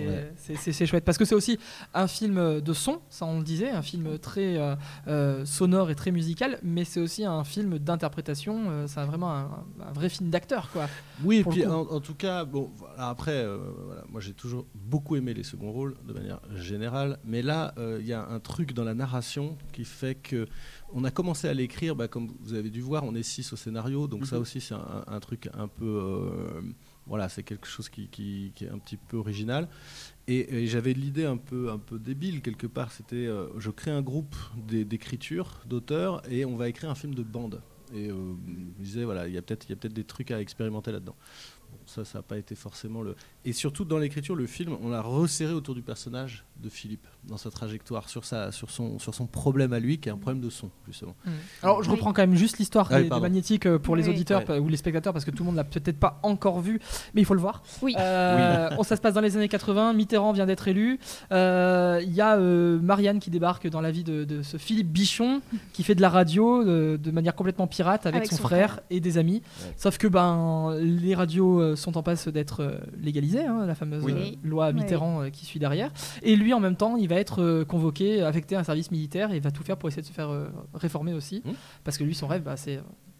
Ouais. 0.79 0.85
chouette 0.87 1.05
parce 1.05 1.17
que 1.17 1.25
c'est 1.25 1.35
aussi 1.35 1.57
un 1.93 2.07
film 2.07 2.59
de 2.59 2.73
son, 2.73 3.01
ça 3.09 3.25
on 3.25 3.37
le 3.37 3.43
disait, 3.43 3.69
un 3.69 3.81
film 3.81 4.17
très 4.19 4.57
euh, 4.57 4.75
euh, 5.07 5.45
sonore 5.45 5.89
et 5.91 5.95
très 5.95 6.11
musical, 6.11 6.59
mais 6.63 6.83
c'est 6.85 6.99
aussi 6.99 7.23
un 7.23 7.43
film 7.43 7.77
d'interprétation. 7.77 8.69
euh, 8.69 8.87
c'est 8.87 9.03
vraiment 9.05 9.31
un, 9.33 9.63
un 9.87 9.91
vrai 9.93 10.09
film 10.09 10.29
d'acteur, 10.29 10.69
quoi. 10.71 10.87
Oui, 11.23 11.37
et 11.37 11.43
puis 11.43 11.65
en, 11.65 11.81
en 11.81 11.99
tout 11.99 12.15
cas, 12.15 12.45
bon, 12.45 12.71
voilà, 12.77 13.09
après, 13.09 13.43
euh, 13.43 13.57
voilà, 13.85 14.03
moi 14.09 14.19
j'ai 14.21 14.33
toujours 14.33 14.65
beaucoup 14.73 15.15
aimé 15.15 15.33
les 15.33 15.43
seconds 15.43 15.71
rôles 15.71 15.95
de 16.07 16.13
manière 16.13 16.39
générale, 16.55 17.19
mais 17.23 17.41
là, 17.41 17.73
euh, 17.77 17.97
il 18.01 18.07
y 18.07 18.13
a 18.13 18.25
un 18.27 18.39
truc 18.39 18.73
dans 18.73 18.83
la 18.83 18.93
narration 18.95 19.57
qui 19.71 19.85
fait 19.85 20.15
que 20.15 20.47
on 20.93 21.03
a 21.03 21.11
commencé 21.11 21.47
à 21.47 21.53
l'écrire, 21.53 21.95
bah, 21.95 22.07
comme 22.07 22.31
vous 22.41 22.53
avez 22.53 22.69
dû 22.69 22.81
voir, 22.81 23.03
on 23.03 23.13
est 23.15 23.23
six 23.23 23.53
au 23.53 23.55
scénario, 23.55 24.07
donc 24.07 24.25
ça 24.25 24.35
Mhm. 24.35 24.41
aussi 24.41 24.61
c'est 24.61 24.73
un, 24.75 25.03
un 25.07 25.19
truc 25.19 25.49
un 25.57 25.67
peu, 25.67 26.63
voilà, 27.07 27.29
c'est 27.29 27.43
quelque 27.43 27.67
chose 27.67 27.89
qui, 27.89 28.51
est 28.61 28.69
un 28.69 28.79
petit 28.79 28.97
peu 28.97 29.17
original. 29.17 29.67
Et, 30.27 30.65
j'avais 30.67 30.93
l'idée 30.93 31.25
un 31.25 31.37
peu, 31.37 31.69
un 31.69 31.77
peu 31.77 31.99
débile 31.99 32.41
quelque 32.41 32.67
part, 32.67 32.91
c'était, 32.91 33.27
euh, 33.27 33.47
je 33.59 33.69
crée 33.69 33.91
un 33.91 34.01
groupe 34.01 34.35
d'é- 34.67 34.85
d'écriture, 34.85 35.61
d'auteurs, 35.67 36.21
et 36.31 36.45
on 36.45 36.55
va 36.55 36.67
écrire 36.67 36.89
un 36.89 36.95
film 36.95 37.13
de 37.13 37.23
bande. 37.23 37.61
Et 37.93 38.09
euh, 38.09 38.33
je 38.79 38.83
disais, 38.83 39.03
voilà, 39.03 39.27
il 39.27 39.33
y 39.33 39.37
a 39.37 39.41
peut-être 39.41 39.93
des 39.93 40.03
trucs 40.03 40.31
à 40.31 40.41
expérimenter 40.41 40.91
là-dedans. 40.91 41.15
Bon, 41.75 41.81
ça, 41.85 42.05
ça 42.05 42.19
n'a 42.19 42.23
pas 42.23 42.37
été 42.37 42.55
forcément 42.55 43.01
le. 43.01 43.15
Et 43.43 43.53
surtout 43.53 43.83
dans 43.85 43.97
l'écriture, 43.97 44.35
le 44.35 44.47
film, 44.47 44.75
on 44.81 44.89
l'a 44.89 45.01
resserré 45.01 45.53
autour 45.53 45.75
du 45.75 45.81
personnage 45.81 46.45
de 46.63 46.69
Philippe, 46.69 47.05
dans 47.25 47.37
sa 47.37 47.51
trajectoire, 47.51 48.07
sur, 48.09 48.23
sa, 48.25 48.51
sur, 48.51 48.69
son, 48.71 48.97
sur 48.97 49.13
son 49.13 49.27
problème 49.27 49.73
à 49.73 49.79
lui, 49.79 49.99
qui 49.99 50.07
est 50.09 50.11
un 50.11 50.17
problème 50.17 50.41
de 50.41 50.49
son, 50.49 50.69
justement. 50.87 51.15
Alors, 51.61 51.83
je 51.83 51.89
Oui. 51.89 51.95
reprends 51.95 52.13
quand 52.13 52.21
même 52.23 52.35
juste 52.35 52.57
l'histoire 52.59 52.87
Ah 52.91 53.01
des, 53.01 53.09
magnétiques 53.09 53.65
euh, 53.65 53.77
pour 53.77 53.95
les 53.95 54.05
Oui. 54.05 54.11
auditeurs 54.11 54.43
ou 54.61 54.67
les 54.69 54.77
spectateurs, 54.77 55.11
parce 55.13 55.25
que 55.25 55.31
tout 55.31 55.43
le 55.43 55.47
monde 55.47 55.55
l'a 55.57 55.63
peut-être 55.65 55.99
pas 55.99 56.19
encore 56.23 56.61
vu, 56.61 56.79
mais 57.13 57.21
il 57.21 57.25
faut 57.25 57.33
le 57.33 57.41
voir. 57.41 57.61
Oui. 57.81 57.93
Euh, 57.99 58.69
on- 58.79 58.83
ça 58.83 58.95
se 58.95 59.01
passe 59.01 59.13
dans 59.13 59.21
les 59.21 59.35
années 59.37 59.49
80. 59.49 59.93
Mitterrand 59.93 60.31
vient 60.31 60.45
d'être 60.45 60.67
élu. 60.67 60.99
Euh, 61.31 62.01
Il 62.03 62.13
y 62.13 62.21
a 62.21 62.37
euh, 62.37 62.79
Marianne 62.79 63.19
qui 63.19 63.29
débarque 63.29 63.67
dans 63.67 63.81
la 63.81 63.91
vie 63.91 64.03
de, 64.03 64.23
de 64.23 64.41
ce 64.43 64.57
Philippe 64.57 64.89
Bichon, 64.91 65.41
qui 65.73 65.83
fait 65.83 65.95
de 65.95 66.01
la 66.01 66.09
radio 66.09 66.61
euh, 66.65 66.97
de 66.97 67.11
manière 67.11 67.35
complètement 67.35 67.67
pirate 67.67 68.05
avec, 68.05 68.17
Avec 68.17 68.29
son, 68.31 68.37
son 68.37 68.43
frère, 68.43 68.71
frère. 68.73 68.83
et 68.89 68.99
des 68.99 69.17
amis. 69.17 69.41
Ouais. 69.61 69.73
Sauf 69.77 69.97
que 69.97 70.07
ben 70.07 70.75
les 70.79 71.15
radios 71.15 71.59
euh, 71.65 71.75
sont 71.75 71.97
en 71.97 72.03
passe 72.03 72.27
d'être 72.27 72.61
euh, 72.63 72.77
légalisées, 72.99 73.45
hein, 73.45 73.65
la 73.65 73.75
fameuse 73.75 74.03
Oui. 74.03 74.13
euh, 74.43 74.47
loi 74.47 74.67
Oui. 74.69 74.75
Mitterrand 74.75 75.21
euh, 75.23 75.29
qui 75.29 75.45
suit 75.45 75.59
derrière. 75.59 75.91
Et 76.23 76.35
lui, 76.35 76.53
en 76.53 76.59
même 76.59 76.75
temps, 76.75 76.95
il 76.97 77.07
va 77.09 77.15
être 77.15 77.41
euh, 77.41 77.65
convoqué, 77.65 78.21
affecté 78.23 78.55
à 78.55 78.59
un 78.59 78.63
service 78.63 78.91
militaire 78.91 79.31
et 79.31 79.37
il 79.37 79.41
va 79.41 79.51
tout 79.51 79.63
faire 79.63 79.77
pour 79.77 79.89
essayer 79.89 80.01
de 80.01 80.07
se 80.07 80.13
faire 80.13 80.29
euh, 80.29 80.47
réformer 80.73 81.13
aussi. 81.13 81.41
Mmh. 81.45 81.51
Parce 81.83 81.97
que 81.97 82.03
lui, 82.03 82.15
son 82.15 82.27
rêve, 82.27 82.43
bah, 82.43 82.57
c'est 82.57 82.79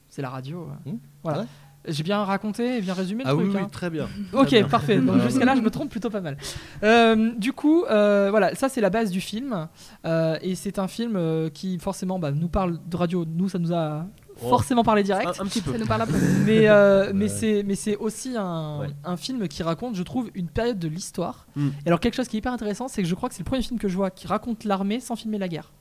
c'est 0.09 0.21
la 0.21 0.29
radio. 0.29 0.69
euh. 0.87 0.91
Mmh. 0.91 0.97
Voilà. 1.23 1.39
Ouais. 1.41 1.45
J'ai 1.87 2.01
bien 2.01 2.23
raconté 2.23 2.77
et 2.77 2.81
bien 2.81 2.95
résumé 2.95 3.23
le 3.23 3.29
Ah 3.29 3.35
oui, 3.35 3.43
truc. 3.43 3.55
oui, 3.57 3.61
hein. 3.63 3.69
très 3.71 3.89
bien. 3.91 4.07
Ok, 4.33 4.47
Très 4.47 4.59
bien. 4.61 4.67
parfait. 4.69 4.97
Donc 4.99 5.21
jusqu'à 5.21 5.45
là, 5.45 5.55
je 5.55 5.61
me 5.61 5.69
trompe 5.69 5.91
plutôt 5.91 6.09
pas 6.09 6.19
mal. 6.21 6.35
Euh, 6.81 7.31
du 7.37 7.53
coup, 7.53 7.83
euh, 7.85 8.29
voilà, 8.31 8.55
ça 8.55 8.69
c'est 8.69 8.81
la 8.81 8.89
base 8.89 9.11
du 9.11 9.21
film. 9.21 9.67
Euh, 10.03 10.35
et 10.41 10.55
c'est 10.55 10.79
un 10.79 10.87
film 10.87 11.13
euh, 11.15 11.49
qui 11.49 11.77
forcément 11.77 12.17
bah, 12.17 12.31
nous 12.31 12.47
parle 12.47 12.79
de 12.89 12.97
radio. 12.97 13.23
Nous, 13.27 13.49
ça 13.49 13.59
nous 13.59 13.71
a 13.71 14.07
Oh. 14.43 14.49
forcément 14.49 14.83
parlé 14.83 15.01
Un, 15.01 15.05
direct. 15.05 15.39
un 15.39 15.45
petit 15.45 15.61
peu. 15.61 15.71
Ça 15.71 15.77
nous 15.77 15.85
parle 15.85 16.01
un 16.01 16.07
peu. 16.07 16.13
Mais, 16.45 16.67
euh, 16.67 17.11
mais 17.13 17.25
Ouais. 17.25 17.29
c'est 17.29 17.63
mais 17.63 17.75
c'est 17.75 17.95
aussi 17.95 18.35
un, 18.35 18.79
Ouais. 18.79 18.87
un 19.03 19.17
film 19.17 19.47
qui 19.47 19.63
raconte, 19.63 19.95
je 19.95 20.03
trouve, 20.03 20.29
une 20.35 20.47
période 20.49 20.77
de 20.79 20.87
l'histoire. 20.87 21.47
Mm. 21.55 21.67
Et 21.85 21.87
alors 21.87 21.99
quelque 21.99 22.15
chose 22.15 22.27
qui 22.27 22.35
est 22.37 22.39
hyper 22.39 22.51
intéressant, 22.53 22.87
c'est 22.87 23.01
que 23.01 23.07
je 23.07 23.15
crois 23.15 23.29
que 23.29 23.35
c'est 23.35 23.41
le 23.43 23.45
premier 23.45 23.61
film 23.61 23.79
que 23.79 23.87
je 23.87 23.95
vois 23.95 24.11
qui 24.11 24.27
raconte 24.27 24.63
l'armée 24.65 24.99
sans 24.99 25.15
filmer 25.15 25.37
la 25.37 25.47
guerre. 25.47 25.71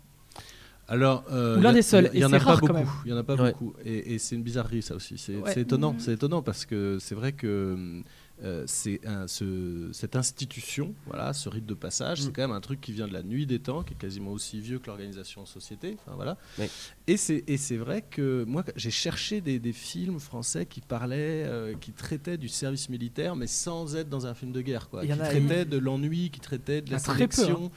Alors, 0.86 1.24
euh, 1.32 1.56
Ou 1.58 1.62
l'un 1.62 1.72
des 1.72 1.80
seuls, 1.82 2.10
Il 2.12 2.20
y 2.20 2.24
en 2.26 2.32
a 2.32 2.38
pas 2.38 2.56
beaucoup. 2.56 2.76
Il 3.06 3.10
y 3.10 3.14
en 3.14 3.16
a 3.16 3.22
pas 3.22 3.36
Ouais. 3.36 3.52
beaucoup. 3.52 3.72
Et, 3.84 4.14
et 4.14 4.18
c'est 4.18 4.36
une 4.36 4.42
bizarrerie 4.42 4.82
ça 4.82 4.94
aussi. 4.94 5.16
C'est 5.16 5.36
Ouais. 5.36 5.58
étonnant. 5.58 5.94
Mhm. 5.94 5.98
C'est 6.00 6.12
étonnant 6.12 6.42
parce 6.42 6.66
que 6.66 6.98
c'est 7.00 7.14
vrai 7.14 7.32
que 7.32 8.02
euh, 8.44 8.64
c'est 8.66 9.00
un- 9.06 9.26
ce- 9.26 9.88
cette 9.92 10.16
institution, 10.16 10.94
voilà, 11.06 11.32
ce 11.32 11.48
rite 11.48 11.66
de 11.66 11.74
passage, 11.74 12.22
c'est 12.22 12.28
Mm. 12.28 12.32
quand 12.32 12.42
même 12.42 12.52
un 12.56 12.60
truc 12.60 12.80
qui 12.80 12.92
vient 12.92 13.08
de 13.08 13.12
la 13.12 13.22
nuit 13.22 13.46
des 13.46 13.58
temps, 13.58 13.82
qui 13.82 13.94
est 13.94 13.96
quasiment 13.96 14.30
aussi 14.32 14.60
vieux 14.60 14.78
que 14.78 14.86
l'organisation 14.86 15.42
en 15.42 15.46
société. 15.46 15.96
Enfin, 16.04 16.14
voilà. 16.16 16.36
Ouais. 16.58 16.68
Et 17.06 17.16
c'est 17.16 17.42
et 17.46 17.56
c'est 17.56 17.76
vrai 17.76 18.02
que 18.02 18.44
moi 18.44 18.64
j'ai 18.76 18.90
cherché 18.90 19.40
des, 19.40 19.58
des 19.58 19.72
films 19.72 20.20
français 20.20 20.66
qui 20.66 20.80
parlaient, 20.80 21.44
euh, 21.44 21.74
qui 21.80 21.92
traitaient 21.92 22.36
du 22.38 22.48
service 22.48 22.88
militaire, 22.88 23.34
mais 23.36 23.46
sans 23.46 23.96
être 23.96 24.08
dans 24.08 24.26
un 24.26 24.34
film 24.34 24.52
de 24.52 24.60
guerre, 24.60 24.88
quoi. 24.88 25.04
Il 25.04 25.10
y 25.10 25.12
en 25.12 25.16
qui 25.16 25.22
a- 25.22 25.26
traitaient 25.28 25.64
de 25.64 25.78
l'ennui, 25.78 26.30
qui 26.30 26.40
traitaient 26.40 26.82
de 26.82 26.90
la 26.90 26.98
Ah, 26.98 27.00
peu, 27.04 27.10
hein. 27.10 27.14
sélection, 27.14 27.70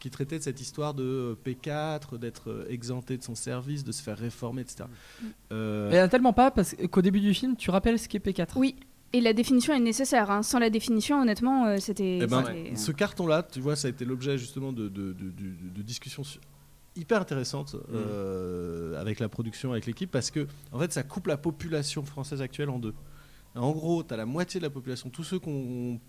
qui 0.00 0.10
traitait 0.10 0.38
de 0.38 0.42
cette 0.44 0.60
histoire 0.60 0.94
de 0.94 1.02
euh, 1.04 1.34
P4, 1.44 2.18
d'être 2.18 2.66
exempté 2.70 3.16
de 3.16 3.22
son 3.22 3.34
service, 3.34 3.84
de 3.84 3.92
se 3.92 4.02
faire 4.02 4.16
réformer, 4.18 4.62
etc. 4.62 4.84
Euh, 5.52 6.04
Et 6.06 6.08
tellement 6.08 6.32
pas 6.32 6.50
parce 6.50 6.74
qu'au 6.90 7.02
début 7.02 7.20
du 7.20 7.34
film, 7.34 7.56
tu 7.56 7.70
rappelles 7.70 7.98
ce 7.98 8.08
qu'est 8.08 8.18
P4. 8.24 8.52
Oui. 8.56 8.76
Et 9.16 9.20
la 9.20 9.32
définition 9.32 9.72
est 9.74 9.80
nécessaire. 9.80 10.30
hein. 10.30 10.42
Sans 10.42 10.58
la 10.58 10.70
définition, 10.70 11.20
honnêtement, 11.22 11.66
euh, 11.66 11.76
c'était. 11.78 12.18
eh 12.22 12.26
ben, 12.26 12.42
c'était- 12.44 12.76
ce 12.76 12.90
carton-là, 12.92 13.42
tu 13.44 13.60
vois, 13.60 13.76
ça 13.76 13.86
a 13.88 13.90
été 13.90 14.04
l'objet 14.04 14.36
justement 14.38 14.72
de, 14.72 14.88
de, 14.88 15.12
de- 15.12 15.30
de- 15.30 15.68
de 15.76 15.82
discussions 15.82 16.22
hyper 16.96 17.20
intéressantes 17.20 17.76
euh, 17.92 19.00
avec 19.00 19.20
la 19.20 19.28
production, 19.28 19.72
avec 19.72 19.86
l'équipe, 19.86 20.10
parce 20.10 20.30
que 20.30 20.46
en 20.72 20.78
fait, 20.78 20.92
ça 20.92 21.02
coupe 21.02 21.26
la 21.28 21.36
population 21.36 22.04
française 22.04 22.40
actuelle 22.42 22.70
en 22.70 22.78
deux. 22.78 22.94
En 23.56 23.70
gros, 23.70 24.02
tu 24.02 24.12
as 24.12 24.16
la 24.16 24.26
moitié 24.26 24.58
de 24.58 24.64
la 24.64 24.70
population, 24.70 25.10
tous 25.10 25.22
ceux 25.22 25.38
qui 25.38 25.48
ont 25.48 26.00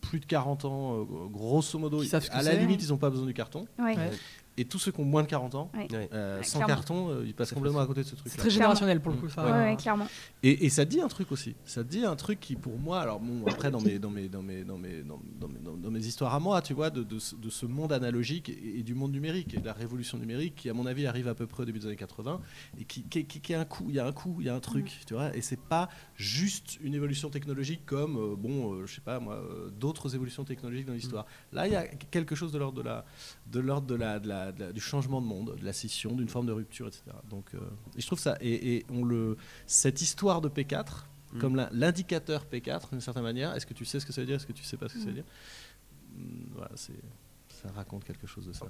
plus 0.00 0.20
de 0.20 0.24
40 0.24 0.64
ans, 0.64 1.00
euh, 1.00 1.04
grosso 1.30 1.78
modo, 1.78 2.00
à 2.32 2.42
la 2.42 2.52
limite, 2.60 2.82
ils 2.82 2.88
n'ont 2.88 2.96
pas 2.96 3.10
besoin 3.10 3.26
du 3.26 3.34
carton. 3.34 3.66
Ouais. 3.78 3.94
Ouais. 3.94 4.10
Et 4.58 4.64
tous 4.64 4.78
ceux 4.78 4.90
qui 4.92 5.00
ont 5.00 5.04
moins 5.04 5.22
de 5.22 5.28
40 5.28 5.54
ans, 5.54 5.70
Ouais. 5.74 5.86
Euh, 6.12 6.38
Ouais, 6.38 6.42
sans 6.44 6.58
clairement. 6.58 6.74
carton, 6.74 7.08
euh, 7.10 7.22
ils 7.24 7.32
passent 7.34 7.50
C'est 7.50 7.54
complètement 7.54 7.78
à 7.80 7.86
côté 7.86 8.00
de 8.02 8.06
ce 8.06 8.10
C'est 8.10 8.16
truc-là. 8.16 8.38
très 8.40 8.50
générationnel 8.50 9.00
pour 9.00 9.12
le 9.12 9.18
coup. 9.18 9.28
Ça. 9.28 9.44
Ouais, 9.44 9.52
ouais, 9.70 9.76
clairement. 9.76 10.06
Et, 10.42 10.66
et 10.66 10.68
ça 10.68 10.84
dit 10.84 11.00
un 11.00 11.08
truc 11.08 11.30
aussi. 11.32 11.54
Ça 11.64 11.82
dit 11.84 12.04
un 12.04 12.16
truc 12.16 12.40
qui, 12.40 12.56
pour 12.56 12.76
moi, 12.78 13.00
alors 13.00 13.20
bon, 13.20 13.46
après 13.46 13.70
dans 13.70 13.80
mes, 13.80 13.98
dans 13.98 14.10
mes, 14.10 14.28
dans 14.28 14.42
mes, 14.42 14.64
dans 14.64 14.76
mes, 14.76 15.02
dans, 15.02 15.20
dans 15.40 15.48
mes, 15.48 15.58
dans- 15.60 15.76
dans 15.76 15.90
mes 15.90 16.04
histoires 16.04 16.34
à 16.34 16.40
moi, 16.40 16.60
tu 16.60 16.74
vois, 16.74 16.90
de, 16.90 17.02
de 17.04 17.18
ce- 17.18 17.36
de 17.36 17.50
ce 17.50 17.66
monde 17.66 17.92
analogique 17.92 18.48
et, 18.48 18.78
et 18.80 18.82
du 18.82 18.94
monde 18.94 19.12
numérique 19.12 19.54
et 19.54 19.58
de 19.58 19.66
la 19.66 19.72
révolution 19.72 20.18
numérique 20.18 20.56
qui, 20.56 20.68
à 20.68 20.74
mon 20.74 20.86
avis, 20.86 21.06
arrive 21.06 21.28
à 21.28 21.34
peu 21.34 21.46
près 21.46 21.62
au 21.62 21.66
début 21.66 21.78
des 21.78 21.86
années 21.86 21.96
80 21.96 22.40
et 22.80 22.84
qui, 22.84 23.02
qui, 23.04 23.24
qui- 23.26 23.40
qui 23.40 23.54
a 23.54 23.60
un 23.60 23.64
coup, 23.64 23.86
il 23.88 23.94
y 23.94 24.00
a 24.00 24.06
un 24.06 24.12
coup, 24.12 24.36
il 24.40 24.46
y 24.46 24.48
a 24.48 24.54
un 24.54 24.60
truc, 24.60 24.98
tu 25.06 25.14
vois. 25.14 25.34
Et 25.36 25.40
c'est 25.40 25.60
pas 25.60 25.88
juste 26.16 26.78
une 26.82 26.94
évolution 26.94 27.30
technologique 27.30 27.86
comme, 27.86 28.16
euh, 28.16 28.34
bon, 28.36 28.72
euh, 28.74 28.86
je 28.86 28.94
sais 28.96 29.00
pas 29.00 29.20
moi, 29.20 29.34
euh, 29.34 29.70
d'autres 29.70 30.14
évolutions 30.14 30.44
technologiques 30.44 30.86
dans 30.86 30.92
l'histoire. 30.94 31.26
Là, 31.52 31.66
il 31.66 31.72
y 31.72 31.76
a 31.76 31.86
quelque 31.86 32.34
chose 32.34 32.50
de 32.52 32.58
l'ordre 32.58 32.78
de 32.78 32.82
la, 32.82 33.04
de 33.50 33.60
l'ordre 33.60 33.86
de 33.86 33.94
la, 33.94 34.18
de 34.18 34.28
la- 34.28 34.52
de 34.52 34.60
la- 34.60 34.72
du 34.72 34.80
changement 34.80 35.20
de 35.22 35.26
monde, 35.26 35.56
de 35.58 35.64
la 35.64 35.72
scission, 35.72 36.14
d'une 36.14 36.28
forme 36.28 36.46
de 36.46 36.52
rupture, 36.52 36.86
etc. 36.88 37.02
Donc, 37.30 37.46
euh, 37.54 37.58
et 37.96 38.00
je 38.00 38.06
trouve 38.06 38.18
ça, 38.18 38.36
et, 38.40 38.76
et 38.76 38.86
on 38.90 39.04
le, 39.04 39.36
cette 39.66 40.00
histoire 40.02 40.40
de 40.40 40.48
P4, 40.48 41.04
Mm. 41.34 41.38
comme 41.40 41.66
l'indicateur 41.72 42.46
P4 42.50 42.88
d'une 42.90 43.02
certaine 43.02 43.22
manière. 43.22 43.54
Est-ce 43.54 43.66
que 43.66 43.74
tu 43.74 43.84
sais 43.84 44.00
ce 44.00 44.06
que 44.06 44.14
ça 44.14 44.22
veut 44.22 44.26
dire 44.26 44.36
Est-ce 44.36 44.46
que 44.46 44.52
tu 44.54 44.64
sais 44.64 44.78
pas 44.78 44.88
ce 44.88 44.94
que 44.94 45.00
ça 45.00 45.06
veut 45.06 45.12
dire 45.12 45.24
Mm, 46.16 46.52
Voilà, 46.54 46.70
c'est 46.74 46.94
ça 47.62 47.70
raconte 47.74 48.04
quelque 48.04 48.26
chose 48.26 48.46
de 48.46 48.52
ça. 48.52 48.66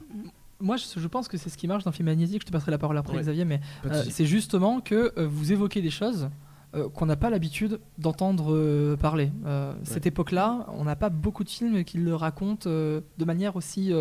Moi, 0.61 0.77
je, 0.77 0.99
je 0.99 1.07
pense 1.07 1.29
que 1.29 1.37
c'est 1.37 1.51
ce 1.51 1.59
qui 1.59 1.69
marche 1.69 1.85
dans 1.85 1.93
Film 1.93 2.07
Magnétique. 2.07 2.41
Je 2.43 2.47
te 2.47 2.51
passerai 2.53 2.71
la 2.73 2.79
parole 2.79 2.97
après, 2.99 3.15
Ouais. 3.15 3.21
Xavier, 3.23 3.45
mais 3.45 3.61
Euh, 3.85 4.03
c'est 4.11 4.25
justement 4.27 4.81
que 4.81 5.13
euh, 5.19 5.27
vous 5.29 5.53
évoquez 5.53 5.83
des 5.83 5.91
choses 5.91 6.31
euh, 6.75 6.89
qu'on 6.89 7.07
n'a 7.07 7.17
pas 7.17 7.31
l'habitude 7.31 7.81
d'entendre 7.99 8.55
euh, 8.55 8.97
parler. 8.97 9.31
Euh, 9.47 9.73
Cette 9.85 10.07
époque-là, 10.07 10.67
on 10.75 10.85
n'a 10.85 10.97
pas 10.97 11.09
beaucoup 11.09 11.45
de 11.45 11.49
films 11.49 11.85
qui 11.85 11.99
le 11.99 12.15
racontent 12.15 12.69
de 12.69 13.25
manière 13.25 13.57
aussi, 13.57 13.93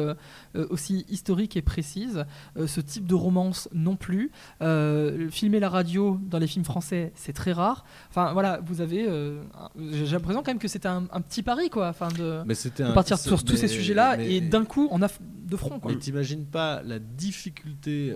aussi 0.55 1.05
historique 1.09 1.55
et 1.57 1.61
précise. 1.61 2.25
Ce 2.65 2.81
type 2.81 3.05
de 3.07 3.15
romance 3.15 3.69
non 3.73 3.95
plus. 3.95 4.31
Filmer 5.29 5.59
la 5.59 5.69
radio 5.69 6.19
dans 6.23 6.39
les 6.39 6.47
films 6.47 6.65
français, 6.65 7.11
c'est 7.15 7.33
très 7.33 7.51
rare. 7.51 7.85
Enfin 8.09 8.33
voilà, 8.33 8.59
vous 8.65 8.81
avez. 8.81 9.05
J'ai 9.91 10.05
l'impression 10.07 10.41
quand 10.43 10.51
même 10.51 10.59
que 10.59 10.67
c'était 10.67 10.87
un, 10.87 11.05
un 11.11 11.21
petit 11.21 11.43
pari, 11.43 11.69
quoi. 11.69 11.89
Enfin 11.89 12.09
de, 12.17 12.41
Mais 12.45 12.55
c'était 12.55 12.83
de 12.83 12.89
un- 12.89 12.93
partir 12.93 13.17
sur 13.17 13.43
tous 13.43 13.55
ces 13.55 13.67
sujets-là 13.67 14.21
et 14.21 14.41
d'un 14.41 14.65
coup, 14.65 14.87
on 14.91 15.01
a 15.01 15.07
de 15.21 15.55
front, 15.55 15.79
quoi. 15.79 15.91
Mais 15.91 15.97
t'imagines 15.97 16.45
pas 16.45 16.81
la 16.83 16.99
difficulté 16.99 18.13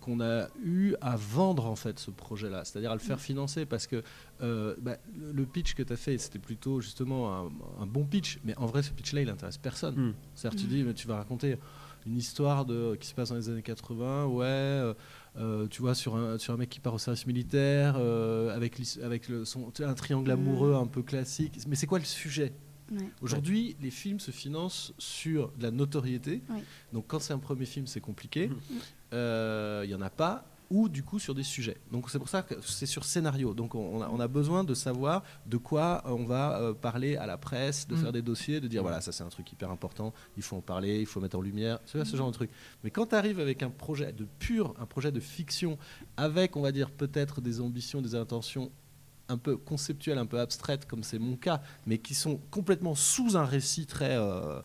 qu'on 0.00 0.20
a 0.20 0.46
eu 0.62 0.94
à 1.00 1.16
vendre 1.16 1.66
en 1.66 1.76
fait 1.76 1.98
ce 1.98 2.10
projet-là, 2.10 2.62
c'est-à-dire 2.64 2.90
à 2.90 2.94
le 2.94 3.00
faire 3.00 3.20
financer 3.20 3.66
parce 3.66 3.86
que 3.88 4.02
euh, 4.42 4.76
bah, 4.80 4.96
le- 5.16 5.44
pitch 5.46 5.74
que 5.74 5.82
tu 5.82 5.92
as 5.92 5.96
fait, 5.96 6.16
c'était 6.18 6.38
plutôt 6.38 6.80
justement 6.80 7.34
un, 7.36 7.50
un 7.80 7.86
bon 7.86 8.04
pitch, 8.04 8.38
mais 8.44 8.56
en 8.56 8.66
vrai 8.66 8.82
ce 8.82 8.90
pitch-là 8.92 9.22
il 9.22 9.28
intéresse 9.30 9.58
personne. 9.58 9.94
Mm. 9.96 10.14
C'est-à-dire 10.34 10.60
tu 10.60 10.66
Mm. 10.66 10.70
dis 10.70 10.82
mais 10.84 10.94
tu 10.94 11.08
vas 11.08 11.16
raconter 11.16 11.56
une 12.06 12.16
histoire 12.16 12.64
de, 12.64 12.94
qui 13.00 13.06
se 13.08 13.14
passe 13.14 13.30
dans 13.30 13.34
les 13.36 13.48
années 13.50 13.60
80, 13.62 14.26
ouais, 14.26 14.44
euh, 14.46 14.94
euh, 15.36 15.66
tu 15.68 15.82
vois 15.82 15.94
sur 15.94 16.16
un, 16.16 16.38
sur 16.38 16.54
un 16.54 16.56
mec 16.56 16.70
qui 16.70 16.80
part 16.80 16.94
au 16.94 16.98
service 16.98 17.26
militaire 17.26 17.96
euh, 17.98 18.54
avec, 18.54 18.80
avec 19.02 19.28
le, 19.28 19.44
son, 19.44 19.72
un 19.80 19.94
triangle 19.94 20.30
Mm. 20.30 20.34
amoureux 20.34 20.74
un 20.74 20.86
peu 20.86 21.02
classique, 21.02 21.54
mais 21.66 21.74
c'est 21.74 21.86
quoi 21.86 21.98
le 21.98 22.04
sujet? 22.04 22.52
Ouais. 22.90 23.06
Aujourd'hui, 23.20 23.76
les 23.82 23.90
films 23.90 24.18
se 24.18 24.30
financent 24.30 24.94
sur 24.96 25.50
de 25.58 25.64
la 25.64 25.70
notoriété. 25.70 26.40
Ouais. 26.48 26.64
Donc, 26.94 27.04
quand 27.06 27.18
c'est 27.20 27.34
un 27.34 27.38
premier 27.38 27.66
film, 27.66 27.86
c'est 27.86 28.00
compliqué. 28.00 28.50
Euh, 29.12 29.82
Il 29.84 29.90
y 29.90 29.94
en 29.94 30.00
a 30.00 30.08
pas. 30.08 30.46
Ou 30.70 30.90
du 30.90 31.02
coup 31.02 31.18
sur 31.18 31.34
des 31.34 31.42
sujets. 31.44 31.78
Donc 31.90 32.10
c'est 32.10 32.18
pour 32.18 32.28
ça 32.28 32.42
que 32.42 32.54
c'est 32.60 32.84
sur 32.84 33.04
scénario. 33.04 33.54
Donc 33.54 33.74
on 33.74 34.02
a, 34.02 34.08
on 34.10 34.20
a 34.20 34.28
besoin 34.28 34.64
de 34.64 34.74
savoir 34.74 35.22
de 35.46 35.56
quoi 35.56 36.02
on 36.04 36.24
va 36.24 36.60
euh, 36.60 36.74
parler 36.74 37.16
à 37.16 37.24
la 37.26 37.38
presse, 37.38 37.88
de 37.88 37.94
Mhm. 37.94 38.02
faire 38.02 38.12
des 38.12 38.20
dossiers, 38.20 38.60
de 38.60 38.68
dire 38.68 38.82
voilà 38.82 39.00
ça 39.00 39.10
c'est 39.10 39.24
un 39.24 39.30
truc 39.30 39.50
hyper 39.50 39.70
important, 39.70 40.12
il 40.36 40.42
faut 40.42 40.56
en 40.56 40.60
parler, 40.60 41.00
il 41.00 41.06
faut 41.06 41.20
mettre 41.20 41.38
en 41.38 41.40
lumière, 41.40 41.78
ce, 41.86 42.04
ce 42.04 42.16
genre 42.16 42.28
de 42.28 42.34
truc. 42.34 42.50
Mais 42.84 42.90
quand 42.90 43.06
tu 43.06 43.14
arrives 43.14 43.40
avec 43.40 43.62
un 43.62 43.70
projet 43.70 44.12
de 44.12 44.26
pur, 44.38 44.74
un 44.78 44.84
projet 44.86 45.10
de 45.10 45.20
fiction, 45.20 45.78
avec 46.18 46.54
on 46.56 46.60
va 46.60 46.70
dire 46.72 46.90
peut-être 46.90 47.40
des 47.40 47.60
ambitions, 47.62 48.02
des 48.02 48.14
intentions 48.14 48.70
un 49.30 49.38
peu 49.38 49.56
conceptuelles, 49.56 50.18
un 50.18 50.26
peu 50.26 50.38
abstraites 50.40 50.86
comme 50.86 51.02
c'est 51.02 51.18
mon 51.18 51.36
cas, 51.36 51.62
mais 51.86 51.98
qui 51.98 52.14
sont 52.14 52.38
complètement 52.50 52.94
sous 52.94 53.36
un 53.36 53.44
récit 53.44 53.86
très 53.86 54.16
euh, 54.16 54.60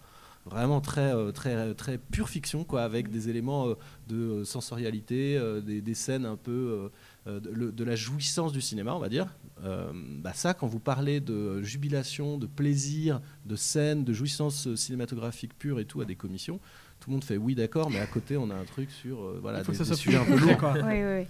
vraiment 0.45 0.81
très 0.81 1.13
euh, 1.13 1.31
très 1.31 1.73
très 1.73 1.97
pure 1.97 2.29
fiction 2.29 2.63
quoi 2.63 2.83
avec 2.83 3.09
des 3.09 3.29
éléments 3.29 3.67
euh, 3.69 3.75
de 4.07 4.15
euh, 4.15 4.45
sensorialité 4.45 5.39
des, 5.65 5.81
des 5.81 5.93
scènes 5.93 6.25
un 6.25 6.35
peu 6.35 6.91
de, 7.25 7.83
la 7.83 7.95
jouissance 7.95 8.51
du 8.51 8.61
cinéma 8.61 8.93
on 8.95 8.99
va 8.99 9.09
dire 9.09 9.27
Euh, 9.63 9.93
bah 10.21 10.33
ça 10.33 10.53
quand 10.53 10.67
vous 10.67 10.79
parlez 10.79 11.21
de 11.21 11.61
jubilation 11.61 12.37
de 12.37 12.47
plaisir 12.47 13.21
de 13.45 13.55
scène 13.55 14.03
de 14.03 14.11
jouissance 14.11 14.67
cinématographique 14.75 15.57
pure 15.57 15.79
et 15.79 15.85
tout 15.85 16.01
à 16.01 16.05
des 16.05 16.15
commissions 16.17 16.59
tout 16.99 17.09
le 17.09 17.13
monde 17.13 17.23
fait 17.23 17.37
oui 17.37 17.55
d'accord 17.55 17.89
mais 17.89 17.99
à 17.99 18.07
côté 18.07 18.35
on 18.35 18.49
a 18.49 18.55
un 18.55 18.65
truc 18.65 18.89
sur 18.91 19.21
euh, 19.23 19.39
voilà 19.41 19.59
Il 19.59 19.63
faut 19.65 19.71
des, 19.71 19.77
que 19.77 19.83
ça 19.85 19.89
des 19.89 19.95
soit 19.95 20.03
sujets 20.03 20.17
un 20.17 20.25
peu 20.25 20.37
lourds 20.37 20.57
quoi. 20.57 20.73
Ouais, 20.73 20.81
ouais, 20.81 21.03
ouais. 21.03 21.27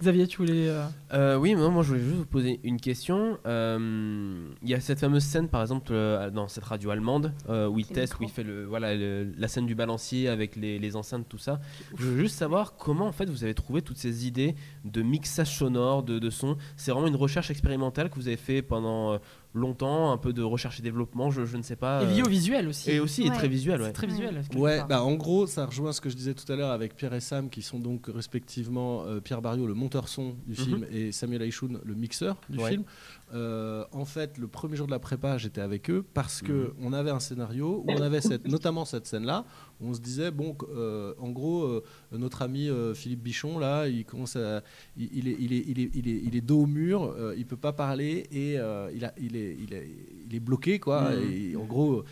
Xavier, 0.00 0.26
tu 0.26 0.38
voulais. 0.38 0.68
euh, 0.68 0.86
Euh, 1.12 1.36
oui, 1.36 1.54
mais 1.54 1.68
moi 1.68 1.82
je 1.82 1.88
voulais 1.88 2.00
juste 2.00 2.16
vous 2.16 2.24
poser 2.24 2.58
une 2.64 2.80
question. 2.80 3.36
Euh, 3.46 4.48
Il 4.62 4.68
y 4.70 4.74
a 4.74 4.80
cette 4.80 4.98
fameuse 4.98 5.22
scène, 5.24 5.48
par 5.48 5.60
exemple, 5.60 5.92
euh, 5.92 6.30
dans 6.30 6.48
cette 6.48 6.64
radio 6.64 6.90
allemande, 6.90 7.32
euh, 7.50 7.66
où 7.68 7.78
il 7.78 7.86
teste, 7.86 8.18
où 8.18 8.22
il 8.22 8.30
fait 8.30 8.42
le, 8.42 8.64
voilà, 8.64 8.94
le- 8.94 9.30
la 9.36 9.48
scène 9.48 9.66
du 9.66 9.74
balancier 9.74 10.28
avec 10.28 10.56
les, 10.56 10.78
les 10.78 10.96
enceintes, 10.96 11.26
tout 11.28 11.38
ça. 11.38 11.60
Je 11.98 12.04
veux 12.06 12.18
juste 12.18 12.36
savoir 12.36 12.76
comment 12.76 13.06
en 13.08 13.12
fait 13.12 13.28
vous 13.28 13.44
avez 13.44 13.52
trouvé 13.54 13.82
toutes 13.82 13.98
ces 13.98 14.26
idées 14.26 14.54
de 14.84 15.02
mixage 15.02 15.54
sonore, 15.58 16.02
de, 16.02 16.18
de 16.18 16.30
son. 16.30 16.56
C'est 16.76 16.92
vraiment 16.92 17.06
une 17.08 17.16
recherche 17.16 17.50
expérimentale 17.50 18.08
que 18.08 18.14
vous 18.14 18.28
avez 18.28 18.36
fait 18.38 18.62
pendant 18.62 19.12
euh, 19.12 19.18
longtemps, 19.52 20.12
un 20.12 20.16
peu 20.16 20.32
de 20.32 20.42
recherche 20.42 20.78
et 20.78 20.82
développement, 20.82 21.30
je, 21.30 21.44
je 21.44 21.56
ne 21.56 21.62
sais 21.62 21.76
pas. 21.76 22.02
Et 22.04 22.06
lié 22.06 22.20
euh, 22.20 22.26
au 22.26 22.28
visuel 22.28 22.68
aussi. 22.68 22.90
et 22.90 23.00
aussi 23.00 23.22
est 23.22 23.30
Ouais. 23.30 23.34
très 23.36 23.48
visuel, 23.48 23.80
ouais. 23.82 23.92
très 23.92 24.06
visuel. 24.06 24.42
Ouais, 24.54 24.80
bah 24.88 25.02
en 25.02 25.14
gros, 25.14 25.46
ça 25.46 25.66
rejoint 25.66 25.92
ce 25.92 26.00
que 26.00 26.08
je 26.08 26.16
disais 26.16 26.34
tout 26.34 26.50
à 26.52 26.56
l'heure 26.56 26.70
avec 26.70 26.94
Pierre 26.94 27.14
et 27.14 27.20
Sam, 27.20 27.50
qui 27.50 27.62
sont 27.62 27.78
donc 27.80 28.06
respectivement 28.08 29.02
euh, 29.04 29.20
Pierre 29.20 29.42
Barriot, 29.42 29.66
le 29.66 29.74
monteur 29.74 30.08
son 30.08 30.34
du 30.46 30.52
Mhm. 30.52 30.54
film, 30.66 30.86
et 30.92 31.12
Samuel 31.12 31.42
Aishoun, 31.42 31.80
le 31.84 31.94
mixeur 31.94 32.36
du 32.48 32.58
Ouais. 32.58 32.70
film. 32.70 32.84
Euh, 33.32 33.84
en 33.92 34.04
fait, 34.04 34.38
le 34.38 34.46
premier 34.48 34.76
jour 34.76 34.86
de 34.86 34.92
la 34.92 34.98
prépa, 34.98 35.38
j'étais 35.38 35.60
avec 35.60 35.88
eux 35.90 36.04
parce 36.14 36.42
que 36.42 36.52
Mhm. 36.52 36.72
on 36.82 36.92
avait 36.92 37.10
un 37.10 37.20
scénario 37.20 37.84
où 37.86 37.90
on 37.90 38.00
avait 38.00 38.20
cette, 38.20 38.46
notamment 38.48 38.84
cette 38.84 39.06
scène-là, 39.06 39.44
on 39.80 39.94
se 39.94 40.00
disait 40.00 40.30
bon, 40.30 40.56
euh, 40.74 41.14
en 41.18 41.30
gros, 41.30 41.64
euh, 41.64 41.82
notre 42.12 42.42
ami 42.42 42.68
euh, 42.68 42.94
Philippe 42.94 43.22
Bichon 43.22 43.58
là, 43.58 43.88
il 43.88 44.04
commence 44.04 44.36
à, 44.36 44.62
il, 44.96 45.08
il 45.12 45.28
est, 45.28 45.36
il 45.38 45.52
est, 45.52 45.64
il 45.66 45.80
est, 45.80 45.90
il 45.94 46.08
est, 46.08 46.20
il 46.24 46.36
est 46.36 46.40
dos 46.40 46.62
au 46.62 46.66
mur, 46.66 47.14
il 47.36 47.46
peut 47.46 47.56
pas 47.56 47.72
parler 47.72 48.26
et 48.32 48.54
il 48.54 49.04
a, 49.04 49.14
il 49.20 49.36
est, 49.36 49.56
il 49.60 49.74
est, 49.74 49.90
il 50.26 50.34
est 50.34 50.40
bloqué 50.40 50.78
quoi. 50.78 51.12
Et 51.14 51.56
en 51.56 51.64
gros 51.64 52.04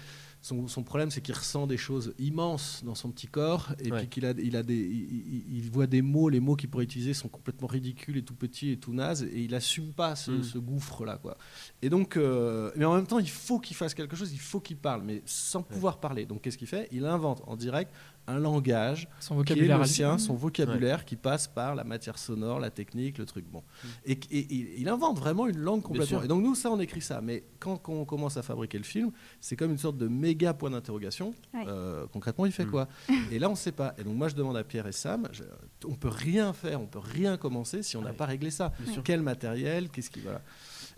son, 0.49 0.67
son 0.67 0.83
problème, 0.83 1.11
c'est 1.11 1.21
qu'il 1.21 1.35
ressent 1.35 1.67
des 1.67 1.77
choses 1.77 2.15
immenses 2.19 2.83
dans 2.85 2.95
son 2.95 3.11
petit 3.11 3.27
corps, 3.27 3.69
et 3.81 3.91
Ouais. 3.93 3.99
puis 3.99 4.09
qu'il 4.09 4.25
a, 4.27 4.33
il 4.33 4.57
a 4.57 4.63
des, 4.63 4.77
il, 4.77 5.71
voit 5.71 5.87
des 5.87 6.03
mots, 6.03 6.29
les 6.29 6.41
mots 6.41 6.57
qu'il 6.57 6.69
pourrait 6.71 6.85
utiliser 6.85 7.15
sont 7.15 7.29
complètement 7.29 7.69
ridicules 7.69 8.17
et 8.17 8.23
tout 8.23 8.35
petits 8.35 8.71
et 8.71 8.77
tout 8.79 8.93
nazes, 8.95 9.23
et 9.25 9.41
il 9.43 9.55
assume 9.55 9.93
pas 9.93 10.17
ce, 10.17 10.31
Mm. 10.31 10.43
ce 10.43 10.59
gouffre-là, 10.59 11.19
quoi. 11.19 11.37
Et 11.83 11.91
donc, 11.91 12.17
euh, 12.17 12.71
mais 12.77 12.85
en 12.85 12.95
même 12.95 13.07
temps, 13.07 13.19
il 13.19 13.29
faut 13.29 13.59
qu'il 13.59 13.77
fasse 13.77 13.95
quelque 13.95 14.17
chose, 14.17 14.33
il 14.33 14.41
faut 14.41 14.61
qu'il 14.61 14.77
parle, 14.79 15.03
mais 15.03 15.23
sans 15.27 15.63
pouvoir 15.63 16.01
parler. 16.01 16.25
Donc, 16.27 16.43
qu'est-ce 16.43 16.59
qu'il 16.59 16.67
fait? 16.69 16.89
Il 16.93 17.05
invente 17.05 17.43
en 17.47 17.57
direct 17.57 17.93
un 18.29 18.39
langage 18.39 19.09
Son 19.21 19.35
qui 19.43 19.53
est 19.53 19.55
vocabulaire. 19.57 19.79
le 19.79 19.85
sien, 19.85 20.19
son 20.19 20.35
vocabulaire 20.35 21.05
qui 21.05 21.17
passe 21.17 21.49
par 21.49 21.75
la 21.75 21.83
matière 21.85 22.19
sonore, 22.19 22.61
la 22.61 22.71
technique, 22.71 23.19
le 23.19 23.27
truc. 23.27 23.45
Bon. 23.51 23.63
Et, 24.05 24.13
et- 24.31 24.39
et 24.39 24.81
il 24.81 24.89
invente 24.89 25.19
vraiment 25.19 25.47
une 25.47 25.59
langue 25.59 25.83
complètement. 25.83 26.23
Et 26.23 26.29
donc 26.29 26.43
nous, 26.43 26.55
ça, 26.55 26.71
on 26.71 26.79
écrit 26.81 27.01
ça. 27.01 27.21
Mais 27.21 27.45
quand, 27.59 27.81
on 27.89 28.05
commence 28.05 28.37
à 28.37 28.43
fabriquer 28.43 28.79
le 28.79 28.85
film, 28.85 29.11
c'est 29.41 29.57
comme 29.57 29.71
une 29.71 29.79
sorte 29.79 29.97
de 29.99 30.09
méga 30.09 30.55
point 30.55 30.71
d'interrogation. 30.71 31.35
Ouais. 31.55 31.65
Euh, 31.67 32.07
concrètement, 32.13 32.47
il 32.47 32.53
fait 32.53 32.67
Mm. 32.67 32.71
quoi? 32.71 32.89
Et 33.31 33.39
là, 33.39 33.49
on 33.49 33.53
ne 33.53 33.57
sait 33.57 33.73
pas. 33.73 33.95
Et 33.99 34.05
donc 34.05 34.15
moi, 34.17 34.29
je 34.29 34.35
demande 34.35 34.57
à 34.57 34.65
Pierre 34.65 34.87
et 34.87 34.93
Sam, 34.93 35.27
je- 35.33 35.43
on 35.87 35.95
peut 35.95 36.09
rien 36.09 36.53
faire, 36.53 36.81
on 36.81 36.87
peut 36.87 36.99
rien 37.01 37.37
commencer 37.37 37.83
si 37.83 37.97
on 37.97 38.03
n'a 38.03 38.11
Ouais. 38.11 38.17
pas 38.17 38.27
réglé 38.27 38.51
ça. 38.51 38.73
Quel 39.05 39.23
matériel? 39.23 39.89
Qu'est-ce 39.89 40.11
qui 40.11 40.21
voilà. 40.21 40.43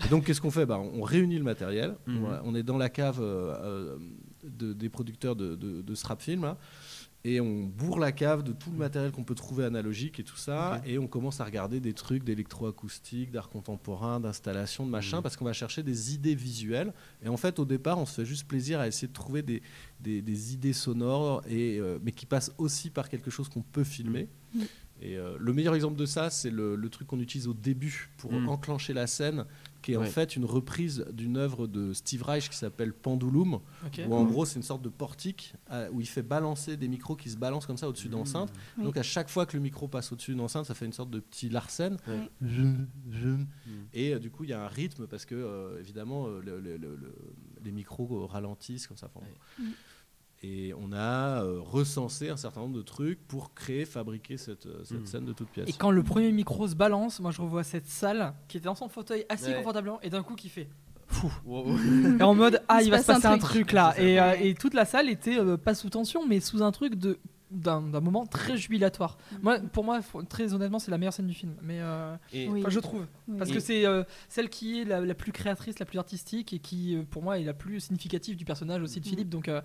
Et 0.04 0.08
donc, 0.08 0.24
qu'est-ce 0.24 0.40
qu'on 0.40 0.50
fait? 0.50 0.64
Bah, 0.66 0.78
On 0.80 1.02
réunit 1.02 1.36
le 1.36 1.44
matériel. 1.44 1.94
On 2.44 2.54
est 2.54 2.62
dans 2.62 2.78
la 2.78 2.88
cave 2.88 3.18
euh, 3.20 3.54
euh, 3.62 3.96
de- 4.42 4.72
des 4.72 4.88
producteurs 4.88 5.36
de, 5.36 5.54
de, 5.54 5.82
de 5.82 5.94
ce 5.94 6.06
rap 6.06 6.22
film. 6.22 6.42
là. 6.42 6.56
Et 7.22 7.38
on 7.38 7.64
bourre 7.66 7.98
la 7.98 8.12
cave 8.12 8.42
de 8.42 8.52
tout 8.52 8.70
le 8.70 8.78
matériel 8.78 9.12
qu'on 9.12 9.24
peut 9.24 9.34
trouver 9.34 9.66
analogique 9.66 10.18
et 10.18 10.24
tout 10.24 10.36
ça. 10.38 10.80
Et 10.86 10.98
on 10.98 11.06
commence 11.06 11.38
à 11.40 11.44
regarder 11.44 11.78
des 11.78 11.92
trucs 11.92 12.24
d'électroacoustique, 12.24 13.30
d'art 13.30 13.48
contemporain, 13.50 14.20
d'installation, 14.20 14.86
de 14.86 14.90
machin, 14.90 15.18
Mhm. 15.18 15.22
parce 15.22 15.36
qu'on 15.36 15.44
va 15.44 15.52
chercher 15.52 15.82
des 15.82 16.14
idées 16.14 16.34
visuelles. 16.34 16.94
Et 17.22 17.28
en 17.28 17.36
fait, 17.36 17.58
au 17.58 17.64
départ, 17.66 17.98
on 17.98 18.06
se 18.06 18.14
fait 18.22 18.24
juste 18.26 18.46
plaisir 18.48 18.80
à 18.80 18.86
essayer 18.88 19.08
de 19.08 19.12
trouver 19.12 19.42
des, 19.42 19.62
des, 20.00 20.22
des 20.22 20.54
idées 20.54 20.72
sonores, 20.72 21.42
et, 21.46 21.78
euh, 21.78 21.98
mais 22.02 22.12
qui 22.12 22.24
passent 22.26 22.52
aussi 22.58 22.88
par 22.90 23.08
quelque 23.08 23.30
chose 23.30 23.48
qu'on 23.50 23.62
peut 23.62 23.84
filmer. 23.84 24.28
Mhm. 24.54 24.62
Et 25.02 25.16
euh, 25.16 25.36
le 25.38 25.52
meilleur 25.54 25.74
exemple 25.74 25.96
de 25.96 26.04
ça, 26.06 26.28
c'est 26.30 26.50
le, 26.50 26.74
le 26.76 26.88
truc 26.90 27.06
qu'on 27.08 27.20
utilise 27.20 27.48
au 27.48 27.54
début 27.54 28.10
pour 28.18 28.32
enclencher 28.34 28.92
la 28.92 29.06
scène, 29.06 29.44
qui 29.82 29.92
est 29.92 29.96
en 29.96 30.04
fait 30.04 30.36
une 30.36 30.44
reprise 30.44 31.04
d'une 31.12 31.36
œuvre 31.36 31.66
de 31.66 31.92
Steve 31.92 32.22
Reich 32.22 32.48
qui 32.50 32.56
s'appelle 32.56 32.92
Pendulum, 32.92 33.60
où 34.08 34.14
en 34.14 34.24
gros 34.24 34.44
c'est 34.44 34.56
une 34.56 34.62
sorte 34.62 34.82
de 34.82 34.88
portique 34.88 35.54
euh, 35.70 35.88
où 35.92 36.00
il 36.00 36.06
fait 36.06 36.22
balancer 36.22 36.76
des 36.76 36.88
micros 36.88 37.16
qui 37.16 37.30
se 37.30 37.36
balancent 37.36 37.66
comme 37.66 37.76
ça 37.76 37.88
au-dessus 37.88 38.08
Mmh. 38.08 38.12
d'enceintes. 38.12 38.52
Oui. 38.78 38.84
Donc 38.84 38.96
à 38.96 39.02
chaque 39.02 39.28
fois 39.30 39.46
que 39.46 39.56
le 39.56 39.62
micro 39.62 39.88
passe 39.88 40.12
au-dessus 40.12 40.32
d'une 40.32 40.40
enceinte, 40.40 40.66
ça 40.66 40.74
fait 40.74 40.86
une 40.86 40.92
sorte 40.92 41.10
de 41.10 41.20
petit 41.20 41.48
Larsen. 41.48 41.96
Ouais. 42.06 42.28
Zoom, 42.46 42.86
zoom. 43.10 43.46
Mm. 43.66 43.70
Et 43.94 44.14
euh, 44.14 44.18
du 44.18 44.30
coup, 44.30 44.44
il 44.44 44.50
y 44.50 44.52
a 44.52 44.62
un 44.64 44.68
rythme 44.68 45.06
parce 45.06 45.24
que 45.24 45.34
euh, 45.34 45.78
évidemment 45.80 46.26
euh, 46.26 46.40
le- 46.44 46.60
le- 46.60 46.76
le- 46.76 46.96
le- 46.96 47.14
les 47.64 47.72
micros 47.72 48.08
euh, 48.22 48.26
ralentissent 48.26 48.86
comme 48.86 48.96
ça. 48.96 49.10
Enfin, 49.14 49.24
Ouais. 49.26 49.64
Mm. 49.64 49.70
Et 50.42 50.72
on 50.80 50.92
a 50.92 51.42
euh, 51.44 51.60
recensé 51.60 52.30
un 52.30 52.36
certain 52.38 52.60
nombre 52.62 52.76
de 52.76 52.82
trucs 52.82 53.20
pour 53.28 53.52
créer, 53.52 53.84
fabriquer 53.84 54.38
cette, 54.38 54.64
euh, 54.66 54.80
cette 54.84 55.02
Mm. 55.02 55.06
scène 55.06 55.24
de 55.26 55.32
toute 55.34 55.48
pièce. 55.48 55.68
Et 55.68 55.72
quand 55.74 55.90
le 55.90 56.02
premier 56.02 56.32
micro 56.32 56.66
se 56.66 56.74
balance, 56.74 57.20
moi 57.20 57.30
je 57.30 57.42
revois 57.42 57.62
cette 57.62 57.86
salle 57.86 58.32
qui 58.48 58.56
était 58.56 58.64
dans 58.64 58.74
son 58.74 58.88
fauteuil 58.88 59.26
assis 59.28 59.46
Ouais. 59.50 59.56
confortablement 59.56 60.00
et 60.00 60.08
d'un 60.08 60.22
coup 60.22 60.34
qui 60.36 60.48
fait. 60.48 60.68
Wow. 61.44 61.66
Et 62.18 62.22
en 62.22 62.34
mode 62.34 62.62
ah 62.68 62.82
Il 62.82 62.90
va 62.90 63.02
se 63.02 63.10
un 63.10 63.14
passer 63.16 63.26
un 63.26 63.36
truc. 63.38 63.50
truc, 63.66 63.72
là 63.72 63.94
et, 63.98 64.18
euh, 64.20 64.34
et 64.40 64.54
toute 64.54 64.72
la 64.74 64.84
salle 64.86 65.10
était 65.10 65.38
euh, 65.38 65.56
pas 65.58 65.74
sous 65.74 65.90
tension 65.90 66.26
mais 66.26 66.40
sous 66.40 66.62
un 66.62 66.70
truc 66.72 66.94
de 66.94 67.18
d'un 67.50 67.80
moment 68.00 68.26
très 68.26 68.56
jubilatoire. 68.56 69.18
Moi 69.42 69.58
pour 69.72 69.84
moi 69.84 70.00
très 70.28 70.54
honnêtement 70.54 70.78
c'est 70.78 70.90
la 70.90 70.98
meilleure 70.98 71.12
scène 71.12 71.26
du 71.26 71.34
film 71.34 71.54
mais 71.62 71.78
euh, 71.80 72.14
Et, 72.32 72.48
Oui. 72.48 72.60
enfin, 72.60 72.70
je 72.70 72.78
trouve 72.80 73.06
Oui. 73.28 73.38
parce 73.38 73.50
que 73.50 73.58
c'est 73.60 73.84
euh, 73.86 74.04
celle 74.28 74.48
qui 74.48 74.80
est 74.80 74.84
la, 74.84 75.00
la 75.00 75.14
plus 75.14 75.32
créatrice, 75.32 75.78
la 75.78 75.86
plus 75.86 75.98
artistique 75.98 76.52
et 76.52 76.58
qui 76.60 76.96
euh, 76.96 77.02
pour 77.08 77.22
moi 77.22 77.38
est 77.38 77.44
la 77.44 77.54
plus 77.54 77.80
significative 77.80 78.36
du 78.36 78.44
personnage 78.44 78.82
aussi 78.82 79.00
de 79.00 79.04
Mhm. 79.06 79.10
Philippe 79.10 79.28
donc 79.28 79.48
euh, 79.48 79.60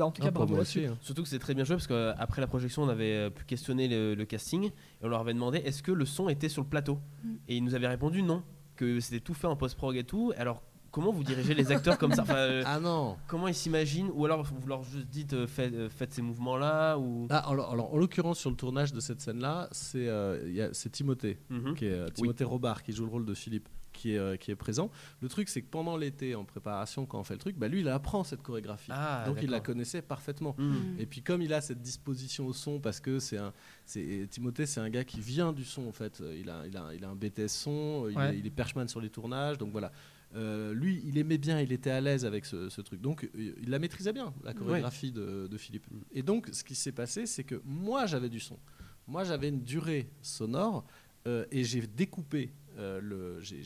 en 0.00 0.10
tout 0.12 0.22
cas 0.22 0.28
Ah, 0.28 0.32
pour 0.32 0.44
bravo 0.46 0.56
là-dessus. 0.56 0.86
hein. 0.86 0.96
Surtout 1.00 1.22
que 1.24 1.28
c'est 1.28 1.38
très 1.40 1.54
bien 1.54 1.64
joué 1.64 1.76
parce 1.76 1.86
qu'après 1.88 2.40
la 2.40 2.46
projection, 2.46 2.82
on 2.82 2.88
avait 2.88 3.30
pu 3.30 3.44
questionner 3.44 3.88
le, 3.88 4.14
le 4.14 4.24
casting 4.24 4.66
et 4.66 4.72
on 5.02 5.08
leur 5.08 5.20
avait 5.20 5.34
demandé 5.34 5.58
est-ce 5.58 5.82
que 5.82 5.90
le 5.92 6.04
son 6.04 6.28
était 6.28 6.48
sur 6.48 6.62
le 6.62 6.68
plateau? 6.68 6.98
Mm. 7.24 7.34
Et 7.48 7.56
ils 7.56 7.64
nous 7.64 7.74
avaient 7.74 7.88
répondu 7.88 8.22
non, 8.22 8.42
que 8.76 9.00
c'était 9.00 9.20
tout 9.20 9.34
fait 9.34 9.46
en 9.48 9.56
post-prog 9.56 9.96
et 9.96 10.04
tout. 10.04 10.32
Alors, 10.36 10.62
comment 10.94 11.10
vous 11.10 11.24
dirigez 11.24 11.54
les 11.54 11.72
acteurs 11.72 11.98
comme 11.98 12.12
ça 12.14 12.22
Enfin, 12.22 12.36
euh, 12.36 12.62
Ah 12.64 12.78
non 12.78 13.16
Comment 13.26 13.48
ils 13.48 13.54
s'imaginent 13.54 14.10
Ou 14.14 14.24
alors 14.24 14.44
vous 14.44 14.66
leur 14.68 14.84
juste 14.84 15.08
dites 15.08 15.32
euh, 15.32 15.46
faites, 15.48 15.74
euh, 15.74 15.88
faites 15.90 16.12
ces 16.14 16.22
mouvements-là 16.22 16.96
ou... 16.98 17.26
Ah, 17.30 17.50
alors, 17.50 17.72
alors, 17.72 17.92
en 17.92 17.98
l'occurrence, 17.98 18.38
sur 18.38 18.50
le 18.50 18.56
tournage 18.56 18.92
de 18.92 19.00
cette 19.00 19.20
scène-là, 19.20 19.68
c'est 19.72 20.06
euh, 20.08 20.70
Timothée, 20.92 21.38
Mhm. 21.50 21.74
qui 21.74 21.86
est, 21.86 22.10
Timothée 22.12 22.44
Robard, 22.44 22.82
qui 22.84 22.92
joue 22.92 23.04
le 23.04 23.10
rôle 23.10 23.26
de 23.26 23.34
Philippe, 23.34 23.68
qui 23.92 24.12
est, 24.14 24.18
euh, 24.18 24.36
qui 24.36 24.50
est 24.52 24.56
présent. 24.56 24.90
Le 25.20 25.28
truc, 25.28 25.48
c'est 25.48 25.62
que 25.62 25.68
pendant 25.70 25.96
l'été, 25.96 26.34
en 26.36 26.44
préparation, 26.44 27.06
quand 27.06 27.18
on 27.18 27.24
fait 27.24 27.34
le 27.34 27.40
truc, 27.40 27.56
bah, 27.58 27.66
lui, 27.68 27.80
il 27.80 27.88
apprend 27.88 28.22
cette 28.22 28.42
chorégraphie. 28.42 28.90
Ah, 28.94 29.24
Donc 29.26 29.38
il 29.42 29.50
la 29.50 29.60
connaissait 29.60 30.02
parfaitement. 30.02 30.54
Mhm. 30.58 30.96
Et 31.00 31.06
puis 31.06 31.22
comme 31.22 31.42
il 31.42 31.52
a 31.52 31.60
cette 31.60 31.80
disposition 31.82 32.46
au 32.46 32.52
son, 32.52 32.78
parce 32.80 33.00
que 33.00 33.18
c'est 33.18 33.38
un, 33.38 33.52
Timothée, 34.30 34.66
c'est 34.66 34.80
un 34.80 34.90
gars 34.90 35.04
qui 35.04 35.20
vient 35.20 35.52
du 35.52 35.64
son 35.64 35.86
en 35.88 35.92
fait. 35.92 36.22
Il 36.40 36.48
a, 36.50 36.66
il 36.66 36.76
a, 36.76 36.94
il 36.94 37.04
a 37.04 37.08
un 37.08 37.14
BTS 37.16 37.48
son, 37.48 38.06
il, 38.10 38.16
Ouais. 38.16 38.34
est, 38.34 38.38
il 38.38 38.46
est 38.46 38.50
perchman 38.50 38.86
sur 38.88 39.00
les 39.00 39.10
tournages, 39.10 39.58
donc 39.58 39.70
voilà. 39.72 39.90
Euh, 40.34 40.74
lui, 40.74 41.00
il 41.04 41.16
aimait 41.18 41.38
bien, 41.38 41.60
il 41.60 41.72
était 41.72 41.90
à 41.90 42.00
l'aise 42.00 42.24
avec 42.24 42.44
ce, 42.44 42.68
ce 42.68 42.80
truc, 42.80 43.00
donc 43.00 43.24
euh, 43.36 43.54
il 43.62 43.70
la 43.70 43.78
maîtrisait 43.78 44.12
bien 44.12 44.34
la 44.42 44.52
chorégraphie 44.52 45.12
de, 45.12 45.46
de 45.46 45.56
Philippe. 45.58 45.86
Et 46.12 46.22
donc 46.22 46.48
ce 46.52 46.64
qui 46.64 46.74
s'est 46.74 46.90
passé, 46.92 47.26
c'est 47.26 47.44
que 47.44 47.60
moi 47.64 48.06
j'avais 48.06 48.28
du 48.28 48.40
son, 48.40 48.58
moi 49.06 49.22
j'avais 49.24 49.48
une 49.48 49.62
durée 49.62 50.08
sonore 50.22 50.84
euh, 51.28 51.44
et 51.52 51.62
j'ai 51.62 51.86
découpé 51.86 52.52
euh, 52.78 53.00
le, 53.00 53.40
j'ai- 53.40 53.62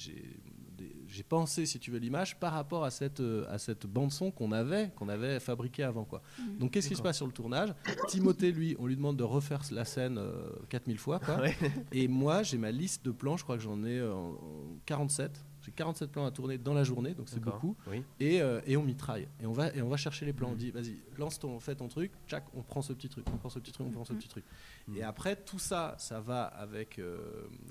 pensé, 1.29 1.67
si 1.67 1.79
tu 1.79 1.91
veux, 1.91 1.99
l'image 1.99 2.39
par 2.39 2.53
rapport 2.53 2.85
à 2.85 2.91
cette, 2.91 3.23
à 3.49 3.59
cette 3.59 3.87
bande-son 3.87 4.31
qu'on 4.31 4.53
avait, 4.53 4.91
qu'on 4.97 5.09
avait 5.09 5.41
fabriquée 5.41 5.83
avant. 5.83 6.05
Quoi. 6.05 6.23
Donc, 6.59 6.71
qu'est-ce 6.71 6.89
qui 6.89 6.95
se 6.97 7.03
passe 7.03 7.17
sur 7.17 7.27
le 7.27 7.33
tournage? 7.33 7.75
Timothée, 8.09 8.53
lui, 8.53 8.77
on 8.79 8.87
lui 8.87 8.95
demande 8.97 9.17
de 9.17 9.25
refaire 9.25 9.61
la 9.73 9.85
scène 9.85 10.17
euh, 10.19 10.49
4000 10.69 10.97
fois. 10.99 11.19
Quoi. 11.19 11.41
Ouais. 11.41 11.57
Et 11.93 12.09
moi, 12.09 12.43
j'ai 12.43 12.57
ma 12.59 12.71
liste 12.71 13.05
de 13.05 13.11
plans, 13.11 13.37
je 13.37 13.43
crois 13.43 13.57
que 13.57 13.63
j'en 13.63 13.83
ai 13.85 13.99
euh, 13.99 14.15
en- 14.15 14.33
en 14.35 14.79
47. 14.87 15.45
J'ai 15.69 15.73
47 15.75 16.11
plans 16.11 16.25
à 16.25 16.31
tourner 16.31 16.57
dans 16.57 16.73
la 16.73 16.83
journée, 16.83 17.13
donc 17.13 17.29
c'est 17.29 17.41
beaucoup. 17.41 17.77
Oui. 17.89 18.03
Et, 18.21 18.41
euh, 18.41 18.63
et 18.67 18.79
on 18.79 18.83
mitraille. 18.83 19.29
Et 19.39 19.45
on 19.47 19.53
va, 19.53 19.69
et 19.75 19.83
on 19.83 19.89
va 19.91 19.99
chercher 19.99 20.25
les 20.25 20.33
plans. 20.33 20.49
On 20.51 20.55
dit, 20.55 20.71
vas-y, 20.71 20.97
lance 21.19 21.39
ton, 21.39 21.61
fais 21.61 21.75
ton 21.75 21.89
truc, 21.89 22.11
tchac, 22.27 22.45
on 22.55 22.63
prend 22.63 22.81
ce 22.81 22.95
petit 22.95 23.11
truc, 23.11 23.27
on 23.31 23.37
prend 23.37 23.51
ce 23.51 23.59
petit 23.59 23.73
truc, 23.73 23.87
on 23.87 23.91
prend 23.91 24.05
ce 24.07 24.15
Mhm. 24.15 24.19
petit 24.19 24.29
truc. 24.29 24.45
Mhm. 24.87 24.97
Et 24.97 25.03
après, 25.03 25.37
tout 25.37 25.59
ça, 25.59 25.95
ça 25.99 26.21
va 26.21 26.45
avec, 26.45 26.99
euh, 26.99 27.19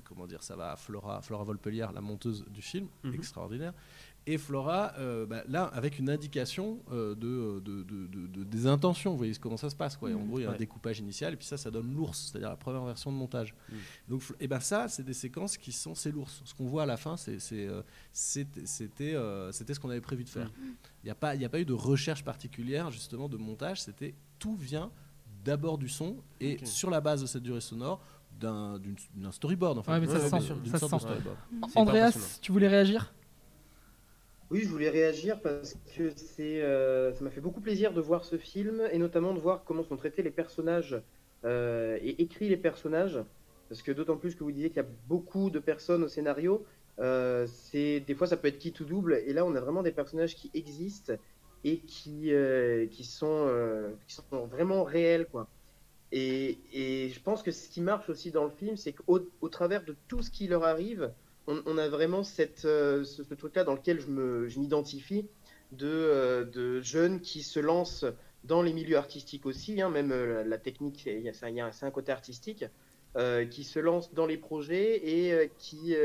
comment 0.04 0.28
dire, 0.28 0.44
ça 0.44 0.54
va 0.54 0.70
à 0.72 0.76
Flora, 0.76 1.22
Flora 1.22 1.42
Volpellière, 1.42 1.90
la 1.92 2.00
monteuse 2.00 2.44
du 2.50 2.62
film, 2.62 2.86
Mhm. 3.02 3.14
extraordinaire. 3.14 3.72
Et 4.30 4.36
Flora, 4.36 4.92
euh, 4.98 5.24
bah, 5.24 5.42
là, 5.48 5.64
avec 5.64 5.98
une 5.98 6.10
indication 6.10 6.80
euh, 6.92 7.14
de, 7.14 7.60
de- 7.60 7.82
de- 7.82 8.06
de- 8.06 8.26
de- 8.26 8.44
des 8.44 8.66
intentions, 8.66 9.12
vous 9.12 9.16
voyez 9.16 9.32
comment 9.36 9.56
ça 9.56 9.70
se 9.70 9.74
passe. 9.74 9.96
Quoi. 9.96 10.10
Et 10.10 10.14
en 10.14 10.18
Mhm. 10.18 10.26
gros, 10.28 10.38
il 10.38 10.42
y 10.42 10.44
a 10.44 10.50
un 10.50 10.52
Ouais. 10.52 10.58
découpage 10.58 10.98
initial, 10.98 11.32
et 11.32 11.36
puis 11.38 11.46
ça, 11.46 11.56
ça 11.56 11.70
donne 11.70 11.94
l'ours, 11.94 12.28
c'est-à-dire 12.30 12.50
la 12.50 12.56
première 12.56 12.84
version 12.84 13.10
de 13.10 13.16
montage. 13.16 13.54
Mhm. 13.72 13.78
Donc, 14.10 14.22
et 14.38 14.46
ben 14.46 14.60
ça, 14.60 14.86
c'est 14.88 15.02
des 15.02 15.14
séquences 15.14 15.56
qui 15.56 15.72
sont, 15.72 15.94
c'est 15.94 16.12
l'ours. 16.12 16.42
Ce 16.44 16.52
qu'on 16.54 16.66
voit 16.66 16.82
à 16.82 16.86
la 16.86 16.98
fin, 16.98 17.14
euh, 17.28 17.82
c'était, 18.12 18.66
c'était, 18.66 19.14
euh, 19.14 19.50
c'était 19.50 19.72
ce 19.72 19.80
qu'on 19.80 19.88
avait 19.88 20.02
prévu 20.02 20.24
de 20.24 20.28
faire. 20.28 20.50
Il 21.02 21.06
n'y 21.06 21.10
a 21.10 21.14
pas, 21.14 21.34
il 21.34 21.40
y 21.40 21.44
a 21.46 21.48
pas 21.48 21.60
eu 21.60 21.64
de 21.64 21.72
recherche 21.72 22.22
particulière 22.22 22.90
justement 22.90 23.30
de 23.30 23.38
montage. 23.38 23.80
C'était 23.80 24.14
tout 24.38 24.56
vient 24.56 24.90
d'abord 25.42 25.78
du 25.78 25.88
son 25.88 26.16
et 26.38 26.58
sur 26.66 26.90
la 26.90 27.00
base 27.00 27.22
de 27.22 27.26
cette 27.26 27.42
durée 27.44 27.62
sonore 27.62 28.02
d'un, 28.38 28.78
storyboard. 29.30 29.78
En 29.78 29.82
fait, 29.82 29.90
Ouais, 29.92 30.00
mais 30.00 30.06
ça 30.06 30.20
se 30.20 30.28
sent, 30.28 30.40
se 30.42 30.78
sent. 30.78 30.86
pas 30.90 31.80
Andreas, 31.80 32.38
tu 32.42 32.52
voulais 32.52 32.68
réagir? 32.68 33.12
Oui, 34.50 34.62
je 34.62 34.68
voulais 34.68 34.88
réagir 34.88 35.40
parce 35.42 35.74
que 35.94 36.10
euh, 36.40 37.12
ça 37.12 37.22
m'a 37.22 37.30
fait 37.30 37.40
beaucoup 37.40 37.60
plaisir 37.60 37.92
de 37.92 38.00
voir 38.00 38.24
ce 38.24 38.38
film 38.38 38.82
et 38.90 38.98
notamment 38.98 39.34
de 39.34 39.40
voir 39.40 39.62
comment 39.64 39.82
sont 39.82 39.96
traités 39.96 40.22
les 40.22 40.30
personnages 40.30 41.02
euh, 41.44 41.98
et 42.00 42.22
écrits 42.22 42.48
les 42.48 42.56
personnages. 42.56 43.18
Parce 43.68 43.82
que 43.82 43.92
d'autant 43.92 44.16
plus 44.16 44.34
que 44.34 44.44
vous 44.44 44.52
disiez 44.52 44.70
qu'il 44.70 44.78
y 44.78 44.86
a 44.86 44.88
beaucoup 45.06 45.50
de 45.50 45.58
personnes 45.58 46.02
au 46.02 46.08
scénario, 46.08 46.64
euh, 46.98 47.46
c'est 47.46 48.00
des 48.00 48.14
fois 48.14 48.26
ça 48.26 48.38
peut 48.38 48.48
être 48.48 48.58
qui 48.58 48.72
tout 48.72 48.86
double 48.86 49.22
et 49.26 49.34
là 49.34 49.44
on 49.44 49.54
a 49.54 49.60
vraiment 49.60 49.82
des 49.82 49.92
personnages 49.92 50.34
qui 50.34 50.50
existent 50.54 51.12
et 51.64 51.80
qui 51.80 52.32
qui 52.90 53.04
sont 53.04 53.46
vraiment 54.50 54.84
réels 54.84 55.26
quoi. 55.26 55.46
Et, 56.10 57.10
je 57.12 57.20
pense 57.20 57.42
que 57.42 57.50
ce 57.50 57.68
qui 57.68 57.80
marche 57.80 58.08
aussi 58.08 58.30
dans 58.30 58.44
le 58.44 58.50
film, 58.50 58.76
c'est 58.76 58.92
qu'au 58.92 59.20
au 59.40 59.48
travers 59.48 59.84
de 59.84 59.94
tout 60.08 60.22
ce 60.22 60.30
qui 60.30 60.48
leur 60.48 60.64
arrive, 60.64 61.12
on, 61.48 61.78
a 61.78 61.88
vraiment 61.88 62.22
cette, 62.22 62.64
euh, 62.64 63.04
ce, 63.04 63.22
truc-là 63.34 63.64
dans 63.64 63.74
lequel 63.74 64.00
je 64.00 64.58
m'identifie 64.58 65.26
de, 65.72 65.88
euh, 65.88 66.44
de 66.44 66.80
jeunes 66.80 67.20
qui 67.20 67.42
se 67.42 67.58
lancent 67.58 68.04
dans 68.44 68.62
les 68.62 68.72
milieux 68.72 68.96
artistiques 68.96 69.46
aussi, 69.46 69.80
hein, 69.80 69.90
même 69.90 70.12
euh, 70.12 70.44
la, 70.44 70.58
technique, 70.58 71.00
c'est- 71.04 71.18
il 71.18 71.22
y 71.22 71.28
a, 71.28 71.50
y 71.50 71.60
a 71.60 71.70
un, 71.82 71.90
côté 71.90 72.12
artistique, 72.12 72.64
qui 73.50 73.64
se 73.64 73.80
lancent 73.80 74.14
dans 74.14 74.26
les 74.26 74.36
projets 74.36 75.00
et 75.04 75.50
qui, 75.58 75.96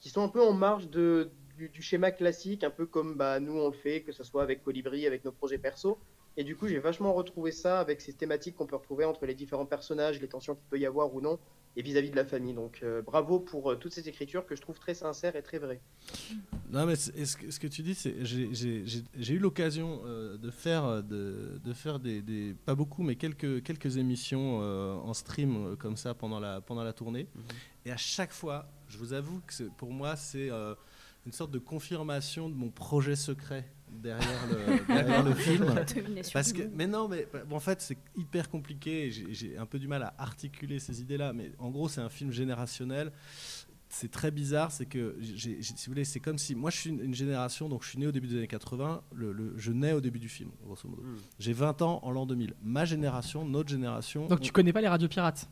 qui 0.00 0.10
sont 0.10 0.22
un 0.22 0.28
peu 0.28 0.42
en 0.42 0.52
marge 0.52 0.90
de, 0.90 1.30
du, 1.56 1.70
du 1.70 1.80
schéma 1.80 2.10
classique, 2.10 2.62
un 2.62 2.70
peu 2.70 2.84
comme 2.84 3.14
bah, 3.14 3.40
nous 3.40 3.58
on 3.58 3.68
le 3.68 3.72
fait, 3.72 4.02
que 4.02 4.12
ce 4.12 4.22
soit 4.22 4.42
avec 4.42 4.62
Colibri, 4.62 5.06
avec 5.06 5.24
nos 5.24 5.32
projets 5.32 5.56
perso. 5.56 5.98
Et 6.40 6.44
du 6.44 6.56
coup, 6.56 6.66
j'ai 6.68 6.78
vachement 6.78 7.12
retrouvé 7.12 7.52
ça 7.52 7.80
avec 7.80 8.00
ces 8.00 8.14
thématiques 8.14 8.56
qu'on 8.56 8.64
peut 8.64 8.76
retrouver 8.76 9.04
entre 9.04 9.26
les 9.26 9.34
différents 9.34 9.66
personnages, 9.66 10.18
les 10.22 10.26
tensions 10.26 10.54
qu'il 10.54 10.64
peut 10.70 10.78
y 10.78 10.86
avoir 10.86 11.14
ou 11.14 11.20
non, 11.20 11.38
et 11.76 11.82
vis-à-vis 11.82 12.08
de 12.10 12.16
la 12.16 12.24
famille. 12.24 12.54
Donc 12.54 12.80
euh, 12.82 13.02
bravo 13.02 13.40
pour 13.40 13.70
euh, 13.70 13.76
toutes 13.76 13.92
ces 13.92 14.08
écritures 14.08 14.46
que 14.46 14.56
je 14.56 14.62
trouve 14.62 14.78
très 14.78 14.94
sincères 14.94 15.36
et 15.36 15.42
très 15.42 15.58
vraies. 15.58 15.82
Non, 16.70 16.86
mais 16.86 16.96
ce, 16.96 17.10
que, 17.36 17.50
ce 17.50 17.60
que 17.60 17.66
tu 17.66 17.82
dis, 17.82 17.94
c'est 17.94 18.24
j'ai- 18.24 19.34
eu 19.34 19.38
l'occasion 19.38 20.00
euh, 20.06 20.38
de 20.38 20.50
faire, 20.50 21.02
de, 21.02 21.60
de 21.62 21.72
faire 21.74 21.98
des, 22.00 22.22
des- 22.22 22.54
pas 22.64 22.74
beaucoup, 22.74 23.02
mais 23.02 23.16
quelques, 23.16 23.62
quelques 23.62 23.98
émissions 23.98 24.60
en 24.60 25.12
stream 25.12 25.76
comme 25.76 25.98
ça 25.98 26.14
pendant 26.14 26.40
la, 26.40 26.62
pendant 26.62 26.84
la 26.84 26.94
tournée. 26.94 27.26
Et 27.84 27.92
à 27.92 27.98
chaque 27.98 28.32
fois, 28.32 28.66
je 28.88 28.96
vous 28.96 29.12
avoue 29.12 29.42
que 29.46 29.64
pour 29.76 29.90
moi, 29.92 30.16
c'est 30.16 30.48
une 31.26 31.32
sorte 31.32 31.50
de 31.50 31.58
confirmation 31.58 32.48
de 32.48 32.54
mon 32.54 32.70
projet 32.70 33.14
secret 33.14 33.68
derrière 33.92 34.46
le, 34.48 34.86
derrière 34.94 35.22
le 35.24 35.34
film. 35.34 35.66
Parce 36.32 36.52
que, 36.52 36.62
mais 36.74 36.86
non, 36.86 37.08
mais 37.08 37.26
bon, 37.48 37.56
en 37.56 37.60
fait, 37.60 37.80
c'est 37.80 37.98
hyper 38.16 38.48
compliqué. 38.48 39.10
J'ai 39.30 39.56
un 39.56 39.66
peu 39.66 39.78
du 39.78 39.88
mal 39.88 40.02
à 40.02 40.14
articuler 40.18 40.78
ces 40.78 41.00
idées-là. 41.00 41.32
Mais 41.32 41.52
en 41.58 41.70
gros, 41.70 41.88
c'est 41.88 42.00
un 42.00 42.08
film 42.10 42.30
générationnel. 42.32 43.12
C'est 43.92 44.10
très 44.10 44.30
bizarre. 44.30 44.70
C'est 44.70 44.86
que, 44.86 45.16
si 45.20 45.56
vous 45.58 45.74
voulez, 45.92 46.04
c'est 46.04 46.20
comme 46.20 46.38
si. 46.38 46.54
Moi, 46.54 46.70
je 46.70 46.76
suis 46.76 46.90
une, 46.90 47.00
une 47.00 47.14
génération, 47.14 47.68
donc 47.68 47.82
je 47.82 47.88
suis 47.88 47.98
né 47.98 48.06
au 48.06 48.12
début 48.12 48.28
des 48.28 48.36
années 48.36 48.46
80. 48.46 49.02
Le, 49.12 49.32
le- 49.32 49.54
je 49.56 49.72
nais 49.72 49.92
au 49.92 50.00
début 50.00 50.20
du 50.20 50.28
film, 50.28 50.50
grosso 50.64 50.88
modo. 50.88 51.02
Mm. 51.02 51.16
J'ai 51.40 51.52
20 51.52 51.82
ans 51.82 51.98
en 52.04 52.12
l'an 52.12 52.24
2000. 52.24 52.54
Ma 52.62 52.84
génération, 52.84 53.44
notre 53.44 53.68
génération. 53.68 54.26
Donc 54.28 54.38
on- 54.38 54.42
tu 54.42 54.52
connais 54.52 54.72
pas 54.72 54.80
les 54.80 54.86
radios 54.88 55.08
pirates 55.08 55.48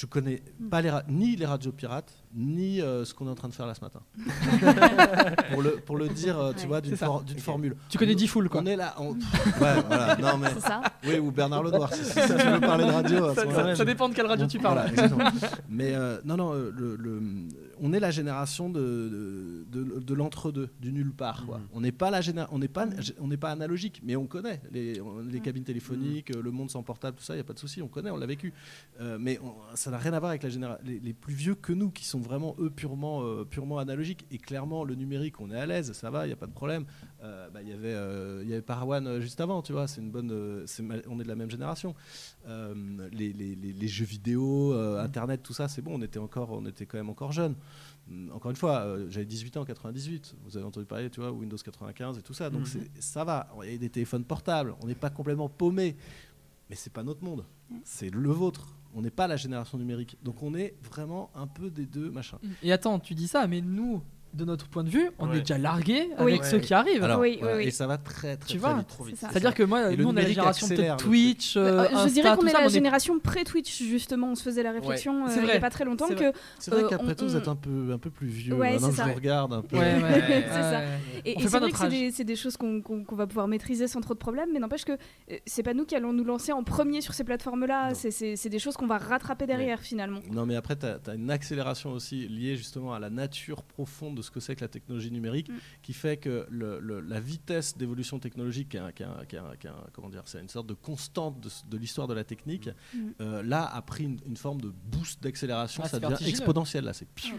je 0.00 0.06
connais 0.06 0.40
pas 0.70 0.80
les 0.80 0.90
ra- 0.90 1.02
ni 1.08 1.34
les 1.34 1.44
radios 1.44 1.72
pirates, 1.72 2.12
ni 2.32 2.80
euh, 2.80 3.04
ce 3.04 3.12
qu'on 3.14 3.26
est 3.26 3.30
en 3.30 3.34
train 3.34 3.48
de 3.48 3.52
faire 3.54 3.66
là 3.66 3.74
ce 3.74 3.80
matin. 3.80 3.98
pour, 5.52 5.60
le, 5.60 5.70
pour 5.84 5.96
le 5.96 6.08
dire, 6.08 6.38
euh, 6.38 6.52
tu 6.52 6.60
Ouais. 6.62 6.66
vois, 6.68 6.80
d'une 6.80 6.96
for- 6.96 7.24
formule. 7.38 7.74
Tu 7.88 7.98
connais 7.98 8.12
On- 8.12 8.16
10 8.16 8.28
foules 8.28 8.48
quoi. 8.48 8.60
On 8.62 8.66
est 8.66 8.76
là. 8.76 8.94
on- 8.98 9.12
Ouais, 9.60 9.82
voilà. 9.88 10.16
Non, 10.16 10.36
mais. 10.38 10.50
C'est 10.54 10.60
ça 10.60 10.82
Oui, 11.04 11.18
ou 11.18 11.32
Bernard 11.32 11.64
Lenoir, 11.64 11.92
si, 11.92 12.04
si 12.04 12.12
tu 12.14 12.20
veux 12.20 12.60
parler 12.60 12.84
de 12.84 12.90
radio. 12.92 13.34
Ça, 13.74 13.84
dépend 13.84 14.08
de 14.08 14.14
quelle 14.14 14.26
radio 14.26 14.44
Bon, 14.44 14.48
tu 14.50 14.58
parles. 14.60 14.88
voilà. 14.94 15.32
Mais 15.68 15.92
euh, 15.94 16.20
non, 16.24 16.36
non, 16.36 16.54
euh, 16.54 16.72
le, 16.76 16.94
le- 16.96 17.20
on 17.80 17.92
est 17.92 18.00
la 18.00 18.10
génération 18.10 18.68
de, 18.70 19.64
de, 19.70 19.82
de- 19.84 19.98
de 20.00 20.14
l'entre-deux, 20.14 20.68
du 20.80 20.92
nulle 20.92 21.12
part. 21.12 21.46
quoi. 21.46 21.58
Mhm. 21.58 21.64
On 21.72 21.80
n'est 21.80 21.92
pas 21.92 22.10
la 22.10 22.20
géné- 22.20 22.46
on 22.50 22.58
n'est 22.58 22.68
pas, 22.68 22.86
on 23.20 23.28
n'est 23.28 23.36
pas 23.36 23.50
analogique, 23.50 24.00
mais 24.04 24.16
on 24.16 24.26
connaît 24.26 24.60
les, 24.70 25.00
on- 25.00 25.20
les 25.20 25.34
Ouais. 25.34 25.40
cabines 25.40 25.64
téléphoniques, 25.64 26.30
euh, 26.30 26.42
le 26.42 26.50
monde 26.50 26.70
sans 26.70 26.82
portable, 26.82 27.16
tout 27.16 27.24
ça, 27.24 27.34
il 27.34 27.38
y 27.38 27.40
a 27.40 27.44
pas 27.44 27.52
de 27.54 27.58
souci, 27.58 27.80
on 27.82 27.88
connaît, 27.88 28.10
on 28.10 28.16
l'a 28.16 28.26
vécu. 28.26 28.52
Euh, 29.00 29.18
mais 29.20 29.38
on- 29.42 29.54
ça 29.76 29.90
n'a 29.90 29.98
rien 29.98 30.12
à 30.12 30.18
voir 30.18 30.30
avec 30.30 30.42
la 30.42 30.48
généra- 30.48 30.78
les, 30.84 30.98
les 31.00 31.12
plus 31.14 31.34
vieux 31.34 31.54
que 31.54 31.72
nous, 31.72 31.90
qui 31.90 32.04
sont 32.04 32.20
vraiment 32.20 32.54
eux 32.58 32.70
purement, 32.70 33.22
euh, 33.22 33.44
purement 33.44 33.78
analogiques. 33.78 34.26
Et 34.30 34.38
clairement, 34.38 34.84
le 34.84 34.94
numérique, 34.94 35.40
on 35.40 35.50
est 35.50 35.58
à 35.58 35.66
l'aise, 35.66 35.92
ça 35.92 36.10
va, 36.10 36.26
il 36.26 36.30
y 36.30 36.32
a 36.32 36.36
pas 36.36 36.46
de 36.46 36.52
problème. 36.52 36.84
Euh, 37.22 37.48
bah, 37.50 37.60
Il 37.62 37.68
y 37.68 37.72
avait, 37.72 37.92
euh, 37.94 38.40
il 38.44 38.48
y 38.48 38.52
avait 38.52 38.62
Parawan 38.62 39.20
juste 39.20 39.40
avant, 39.40 39.62
tu 39.62 39.72
vois. 39.72 39.86
C'est 39.88 40.00
une 40.00 40.10
bonne, 40.10 40.62
c'est 40.66 40.82
on 41.08 41.18
est 41.20 41.24
de 41.24 41.28
la 41.28 41.34
même 41.36 41.50
génération. 41.50 41.94
Euh, 42.48 42.74
les, 43.12 43.32
les- 43.32 43.54
les- 43.54 43.72
les 43.72 43.88
jeux 43.88 44.04
vidéo, 44.06 44.72
euh, 44.72 45.02
Internet, 45.02 45.42
tout 45.42 45.52
ça, 45.52 45.68
c'est 45.68 45.82
bon. 45.82 45.98
On 45.98 46.02
était 46.02 46.18
encore, 46.18 46.50
on 46.52 46.64
était 46.66 46.86
quand 46.86 46.96
même 46.98 47.10
encore 47.10 47.30
jeunes. 47.32 47.54
Hum, 48.10 48.30
Encore 48.32 48.50
une 48.50 48.56
fois, 48.56 48.80
euh, 48.80 49.06
j'avais 49.10 49.26
18 49.26 49.56
ans 49.58 49.60
en 49.62 49.64
98. 49.66 50.34
Vous 50.46 50.56
avez 50.56 50.64
entendu 50.64 50.86
parler, 50.86 51.10
tu 51.10 51.20
vois, 51.20 51.30
Windows 51.30 51.56
95 51.58 52.18
et 52.18 52.22
tout 52.22 52.32
ça. 52.34 52.48
Donc 52.48 52.62
c'est- 52.66 52.90
ça 53.02 53.22
va. 53.24 53.48
Il 53.64 53.72
y 53.72 53.74
a 53.74 53.78
des 53.78 53.90
téléphones 53.90 54.24
portables. 54.24 54.74
On 54.82 54.86
n'est 54.86 54.94
pas 54.94 55.10
complètement 55.10 55.48
paumé. 55.50 55.96
Mais 56.70 56.76
c'est 56.76 56.92
pas 56.92 57.02
notre 57.02 57.22
monde. 57.22 57.44
C'est 57.84 58.10
le 58.10 58.30
vôtre. 58.30 58.66
On 58.94 59.02
n'est 59.02 59.10
pas 59.10 59.26
la 59.26 59.36
génération 59.36 59.76
numérique. 59.76 60.16
Donc 60.22 60.42
on 60.42 60.54
est 60.54 60.74
vraiment 60.82 61.30
un 61.34 61.46
peu 61.46 61.70
des 61.70 61.84
deux 61.86 62.10
machins. 62.10 62.38
Et 62.62 62.72
attends, 62.72 62.98
tu 62.98 63.14
dis 63.14 63.28
ça, 63.28 63.46
mais 63.46 63.60
nous, 63.60 64.02
de 64.34 64.44
notre 64.44 64.68
point 64.68 64.84
de 64.84 64.90
vue, 64.90 65.10
on 65.18 65.28
Ouais. 65.28 65.36
est 65.36 65.40
déjà 65.40 65.58
largués 65.58 66.08
Oui. 66.18 66.32
avec 66.32 66.42
Ouais. 66.42 66.48
ceux 66.50 66.58
qui 66.58 66.74
arrivent. 66.74 67.02
Alors, 67.02 67.18
Oui, 67.20 67.30
oui, 67.32 67.38
voilà, 67.40 67.56
oui. 67.56 67.64
Et 67.64 67.70
ça 67.70 67.86
va 67.86 67.98
très 67.98 68.36
très, 68.36 68.46
Tu 68.52 68.58
très 68.58 68.68
vois, 68.68 68.78
vite. 68.78 68.88
Trop. 68.88 69.06
C'est-à-dire 69.14 69.54
que 69.54 69.62
moi, 69.62 69.90
nous, 69.96 70.06
on 70.06 70.16
est 70.16 70.22
la 70.22 70.28
génération 70.28 70.68
Twitch, 70.98 71.56
euh, 71.56 71.60
Euh, 71.60 71.88
je 71.90 71.94
Insta, 71.96 72.08
dirais 72.10 72.36
qu'on 72.36 72.46
est 72.46 72.50
ça, 72.50 72.60
la 72.60 72.66
est- 72.66 72.70
génération 72.70 73.18
pré-Twitch, 73.18 73.82
justement. 73.82 74.30
On 74.30 74.34
se 74.34 74.42
faisait 74.42 74.62
la 74.62 74.72
réflexion 74.72 75.26
euh, 75.26 75.30
il 75.36 75.44
n'y 75.44 75.50
a 75.50 75.60
pas 75.60 75.70
très 75.70 75.84
longtemps 75.84 76.06
C'est 76.08 76.14
que. 76.14 76.20
vrai. 76.24 76.32
C'est 76.58 76.70
vrai 76.70 76.84
Euh, 76.84 76.88
qu'après 76.88 77.12
on- 77.12 77.14
tout, 77.14 77.24
vous 77.26 77.36
êtes 77.36 77.48
un 77.48 77.56
peu, 77.56 77.92
un 77.92 77.98
peu 77.98 78.10
plus 78.10 78.26
vieux. 78.28 78.54
Ouais, 78.54 78.72
Maintenant 78.72 78.90
je 78.92 79.02
vous 79.02 79.14
regarde 79.14 79.52
un 79.52 79.62
peu. 79.62 79.76
C'est 79.78 80.62
ça. 80.62 80.80
Et, 81.24 81.34
c'est 81.40 81.48
vrai 81.58 81.70
que 81.70 82.10
c'est 82.12 82.24
des, 82.24 82.36
choses 82.36 82.56
qu'on 82.56 82.82
va 83.12 83.26
pouvoir 83.26 83.48
maîtriser 83.48 83.88
sans 83.88 84.00
trop 84.00 84.14
de 84.14 84.18
problèmes, 84.18 84.50
mais 84.52 84.58
n'empêche 84.58 84.84
que 84.84 84.96
c'est 85.46 85.62
pas 85.62 85.74
nous 85.74 85.84
qui 85.84 85.94
allons 85.96 86.12
nous 86.12 86.24
lancer 86.24 86.52
en 86.52 86.62
premier 86.62 87.00
sur 87.00 87.14
ces 87.14 87.24
plateformes-là. 87.24 87.92
C'est 87.94 88.48
des 88.48 88.58
choses 88.58 88.76
qu'on 88.76 88.86
va 88.86 88.98
rattraper 88.98 89.46
derrière 89.46 89.80
finalement. 89.80 90.20
Non, 90.30 90.46
mais 90.46 90.56
après, 90.56 90.76
tu 90.76 90.86
as, 90.86 91.14
une 91.14 91.30
accélération 91.30 91.92
aussi 91.92 92.28
liée 92.28 92.56
justement 92.56 92.92
à 92.94 92.98
la 92.98 93.10
nature 93.10 93.62
profonde 93.62 94.17
de 94.18 94.22
ce 94.22 94.30
que 94.30 94.40
c'est 94.40 94.54
que 94.56 94.60
la 94.60 94.68
technologie 94.68 95.10
numérique, 95.10 95.48
Mm. 95.48 95.54
qui 95.82 95.92
fait 95.92 96.16
que 96.18 96.46
le- 96.50 96.78
le- 96.80 97.00
la 97.00 97.20
vitesse 97.20 97.76
d'évolution 97.76 98.18
technologique, 98.18 98.68
qui 98.70 98.78
comment 99.92 100.08
dire, 100.10 100.22
c'est 100.26 100.40
une 100.40 100.48
sorte 100.48 100.66
de 100.66 100.74
constante 100.74 101.40
de, 101.40 101.48
de 101.70 101.76
l'histoire 101.76 102.06
de 102.08 102.14
la 102.14 102.24
technique, 102.24 102.68
Mm. 102.94 102.98
euh, 103.20 103.42
là 103.42 103.64
a 103.64 103.82
pris 103.82 104.04
une, 104.04 104.18
une 104.26 104.36
forme 104.36 104.60
de 104.60 104.72
boost 104.92 105.22
d'accélération, 105.22 105.82
Ah, 105.84 105.88
ça 105.88 105.98
devient 106.00 106.28
exponentiel 106.28 106.84
là, 106.84 106.92
c'est 106.92 107.08
piou. 107.08 107.38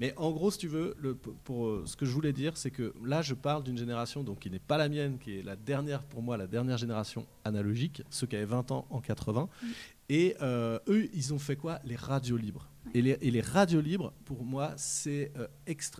Mais 0.00 0.14
en 0.16 0.30
gros, 0.30 0.52
si 0.52 0.58
tu 0.58 0.68
veux, 0.68 0.94
le, 1.00 1.16
pour, 1.16 1.34
pour, 1.38 1.66
euh, 1.66 1.82
ce 1.84 1.96
que 1.96 2.06
je 2.06 2.12
voulais 2.12 2.32
dire, 2.32 2.56
c'est 2.56 2.70
que 2.70 2.94
là, 3.04 3.20
je 3.20 3.34
parle 3.34 3.64
d'une 3.64 3.76
génération 3.76 4.22
donc, 4.22 4.38
qui 4.38 4.48
n'est 4.48 4.60
pas 4.60 4.78
la 4.78 4.88
mienne, 4.88 5.18
qui 5.18 5.38
est 5.38 5.42
la 5.42 5.56
dernière, 5.56 6.04
pour 6.04 6.22
moi, 6.22 6.36
la 6.36 6.46
dernière 6.46 6.78
génération 6.78 7.26
analogique, 7.44 8.02
ceux 8.08 8.28
qui 8.28 8.36
avaient 8.36 8.44
20 8.44 8.70
ans 8.70 8.86
en 8.90 9.00
80. 9.00 9.48
Mm. 9.60 9.66
Et 10.10 10.36
euh, 10.40 10.78
eux, 10.88 11.08
ils 11.12 11.34
ont 11.34 11.38
fait 11.40 11.56
quoi? 11.56 11.80
Les 11.84 11.96
radios 11.96 12.36
libres. 12.36 12.68
Et 12.94 13.02
les, 13.02 13.18
et 13.20 13.30
les 13.30 13.40
radios 13.40 13.80
libres, 13.80 14.12
pour 14.24 14.44
moi, 14.44 14.72
c'est 14.76 15.32
euh, 15.36 15.46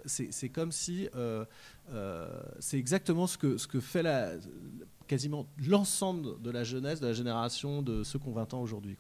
c'est 0.06 0.48
comme 0.48 0.72
si. 0.72 1.08
euh, 1.14 1.44
euh, 1.90 2.28
c'est 2.58 2.78
exactement 2.78 3.26
ce 3.26 3.38
que, 3.38 3.56
ce 3.56 3.66
que 3.66 3.80
fait 3.80 4.02
la, 4.02 4.32
quasiment 5.06 5.48
l'ensemble 5.66 6.40
de 6.42 6.50
la 6.50 6.64
jeunesse, 6.64 7.00
de 7.00 7.06
la 7.06 7.12
génération 7.12 7.82
de 7.82 8.02
ceux 8.04 8.18
qui 8.18 8.28
ont 8.28 8.32
20 8.32 8.54
ans 8.54 8.62
aujourd'hui. 8.62 8.96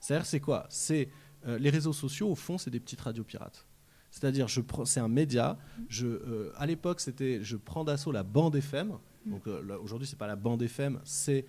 C'est-à-dire, 0.00 0.26
c'est 0.26 0.40
quoi? 0.40 0.66
C'est 0.70 1.08
les 1.46 1.70
réseaux 1.70 1.92
sociaux, 1.92 2.28
au 2.30 2.34
fond, 2.34 2.58
c'est 2.58 2.70
des 2.70 2.80
petites 2.80 3.00
radios 3.00 3.24
pirates. 3.24 3.66
C'est-à-dire, 4.10 4.46
c'est 4.84 5.00
un 5.00 5.08
média. 5.08 5.56
Je, 5.88 6.52
à 6.56 6.66
l'époque, 6.66 7.00
c'était, 7.00 7.42
je 7.42 7.56
prends 7.56 7.84
d'assaut 7.84 8.12
la 8.12 8.22
bande 8.22 8.56
FM. 8.56 8.98
Donc 9.28 9.46
euh, 9.46 9.62
là, 9.66 9.78
aujourd'hui, 9.78 10.06
c'est 10.06 10.18
pas 10.18 10.26
la 10.26 10.36
bande 10.36 10.62
FM, 10.62 11.00
c'est 11.04 11.46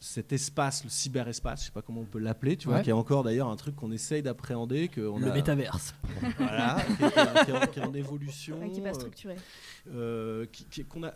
cet 0.00 0.32
espace, 0.32 0.84
le 0.84 0.90
cyberespace, 0.90 1.60
je 1.62 1.66
sais 1.66 1.72
pas 1.72 1.82
comment 1.82 2.02
on 2.02 2.04
peut 2.06 2.20
l'appeler, 2.20 2.56
tu 2.56 2.68
vois, 2.68 2.76
Ouais. 2.76 2.82
qui 2.84 2.90
est 2.90 2.94
encore 2.94 3.24
d'ailleurs 3.24 3.48
un 3.48 3.56
truc 3.56 3.74
qu'on 3.74 3.90
essaye 3.90 4.22
d'appréhender, 4.22 4.88
que 4.88 5.00
on 5.00 5.18
Le 5.18 5.28
a, 5.30 5.34
métaverse. 5.34 5.92
voilà, 6.38 6.76
qui, 6.96 7.02
est, 7.04 7.44
qui 7.44 7.52
en, 7.52 7.66
qui 7.66 7.78
est 7.80 7.84
en 7.84 7.94
évolution, 7.94 8.60
Ouais, 8.60 8.70
qui 8.70 8.78
est 8.78 8.82
pas 8.82 8.90
euh, 8.90 8.94
structuré. 8.94 9.36
euh, 9.90 10.46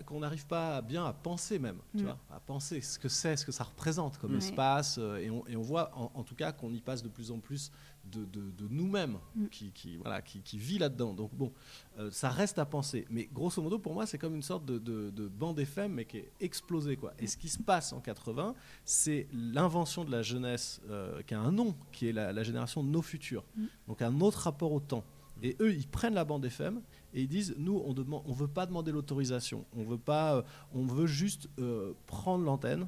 qu'on 0.07 0.21
n'arrive 0.21 0.47
pas 0.47 0.83
bien 0.83 1.05
à 1.05 1.13
penser 1.13 1.59
même, 1.59 1.79
tu 1.97 2.03
Mm. 2.03 2.07
vois, 2.07 2.19
à 2.31 2.41
penser 2.41 2.81
ce 2.81 2.99
que 2.99 3.09
c'est, 3.09 3.37
ce 3.37 3.47
que 3.47 3.53
ça 3.53 3.65
représente 3.65 4.19
comme 4.19 4.33
Ouais. 4.33 4.39
espace, 4.39 4.97
euh, 4.99 5.19
et, 5.19 5.31
on, 5.31 5.47
et 5.47 5.55
on 5.57 5.63
voit 5.63 5.93
en, 5.97 6.11
en 6.15 6.25
tout 6.25 6.35
cas 6.35 6.51
qu'on 6.53 6.73
y 6.73 6.81
passe 6.81 7.03
de 7.03 7.09
plus 7.09 7.31
en 7.31 7.39
plus 7.39 7.71
de, 8.13 8.25
de- 8.27 8.51
de 8.51 8.69
nous-mêmes 8.69 9.19
Mm. 9.35 9.47
qui, 9.49 9.73
qui, 9.73 9.97
voilà, 9.97 10.21
qui, 10.23 10.41
qui 10.43 10.59
vit 10.59 10.79
là-dedans. 10.79 11.15
Donc 11.15 11.35
bon, 11.35 11.53
euh, 11.99 12.11
ça 12.11 12.29
reste 12.29 12.59
à 12.59 12.65
penser, 12.67 13.07
mais 13.11 13.29
grosso 13.33 13.61
modo 13.63 13.79
pour 13.79 13.95
moi 13.95 14.07
c'est 14.07 14.19
comme 14.19 14.35
une 14.35 14.43
sorte 14.43 14.65
de, 14.65 14.79
de, 14.79 15.11
de 15.11 15.29
bande 15.29 15.59
FM 15.59 15.93
mais 15.95 16.05
qui 16.05 16.19
est 16.19 16.31
explosée 16.41 16.97
quoi. 16.97 17.13
Et 17.19 17.27
ce 17.27 17.37
qui 17.37 17.49
se 17.49 17.59
passe 17.63 17.93
en 17.93 18.01
80, 18.01 18.55
c'est 18.85 19.27
l'invention 19.33 20.05
de 20.05 20.11
la 20.11 20.23
jeunesse 20.23 20.81
euh, 20.91 21.23
qui 21.23 21.35
a 21.35 21.41
un 21.41 21.53
nom, 21.53 21.75
qui 21.93 22.09
est 22.09 22.13
la, 22.13 22.33
la 22.33 22.43
génération 22.43 22.85
de 22.85 22.89
nos 22.89 23.03
futurs. 23.03 23.45
Mm. 23.57 23.65
Donc 23.89 24.03
un 24.03 24.21
autre 24.21 24.39
rapport 24.41 24.73
au 24.73 24.81
temps. 24.81 25.05
Et 25.45 25.57
eux, 25.61 25.73
ils 25.75 25.89
prennent 25.89 26.15
la 26.15 26.25
bande 26.25 26.45
FM 26.45 26.81
et 27.15 27.23
ils 27.23 27.29
disent 27.29 27.55
nous, 27.59 27.83
on 27.85 27.95
ne 27.95 28.03
on 28.09 28.33
veut 28.33 28.47
pas 28.47 28.65
demander 28.67 28.93
l'autorisation. 28.93 29.65
On 29.77 29.83
veut 29.83 29.99
pas, 29.99 30.37
euh, 30.37 30.43
on 30.73 30.87
veut 30.87 31.07
juste 31.07 31.49
euh, 31.59 31.95
prendre 32.07 32.45
l'antenne, 32.45 32.87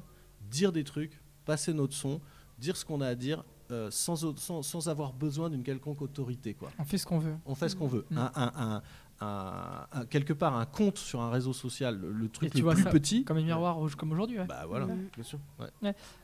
dire 0.49 0.71
des 0.71 0.85
trucs, 0.85 1.19
passer 1.43 1.73
notre 1.73 1.93
son, 1.93 2.21
dire 2.57 2.77
ce 2.77 2.85
qu'on 2.85 3.01
a 3.01 3.07
à 3.09 3.15
dire 3.15 3.43
euh, 3.71 3.89
sans, 3.91 4.23
au- 4.23 4.35
sans, 4.37 4.61
sans 4.61 4.89
avoir 4.89 5.13
besoin 5.13 5.49
d'une 5.49 5.63
quelconque 5.63 6.01
autorité. 6.01 6.53
Quoi. 6.53 6.69
On 6.79 6.83
fait 6.85 6.97
ce 6.97 7.05
qu'on 7.05 7.19
veut. 7.19 7.35
On 7.45 7.55
fait 7.55 7.69
ce 7.69 7.75
qu'on 7.75 7.87
veut. 7.87 8.05
Mm. 8.11 8.17
Un, 8.17 8.31
un- 8.35 8.51
un- 8.55 8.81
un- 9.21 9.87
un- 10.01 10.05
quelque 10.05 10.33
part, 10.33 10.55
un 10.57 10.65
compte 10.65 10.97
sur 10.97 11.21
un 11.21 11.29
réseau 11.29 11.53
social, 11.53 11.97
le, 11.99 12.11
le 12.11 12.25
Et 12.25 12.29
truc 12.29 12.51
tu 12.51 12.57
le 12.57 12.63
vois 12.63 12.73
plus 12.73 12.83
ça 12.83 12.89
petit. 12.89 13.23
Comme 13.23 13.37
un 13.37 13.41
miroir 13.43 13.77
comme 13.97 14.11
aujourd'hui. 14.11 14.39
ouais. 14.39 14.45
Bah 14.45 14.65
voilà. 14.67 14.85
Mm. 14.87 15.07
Bien 15.15 15.23
sûr. 15.23 15.39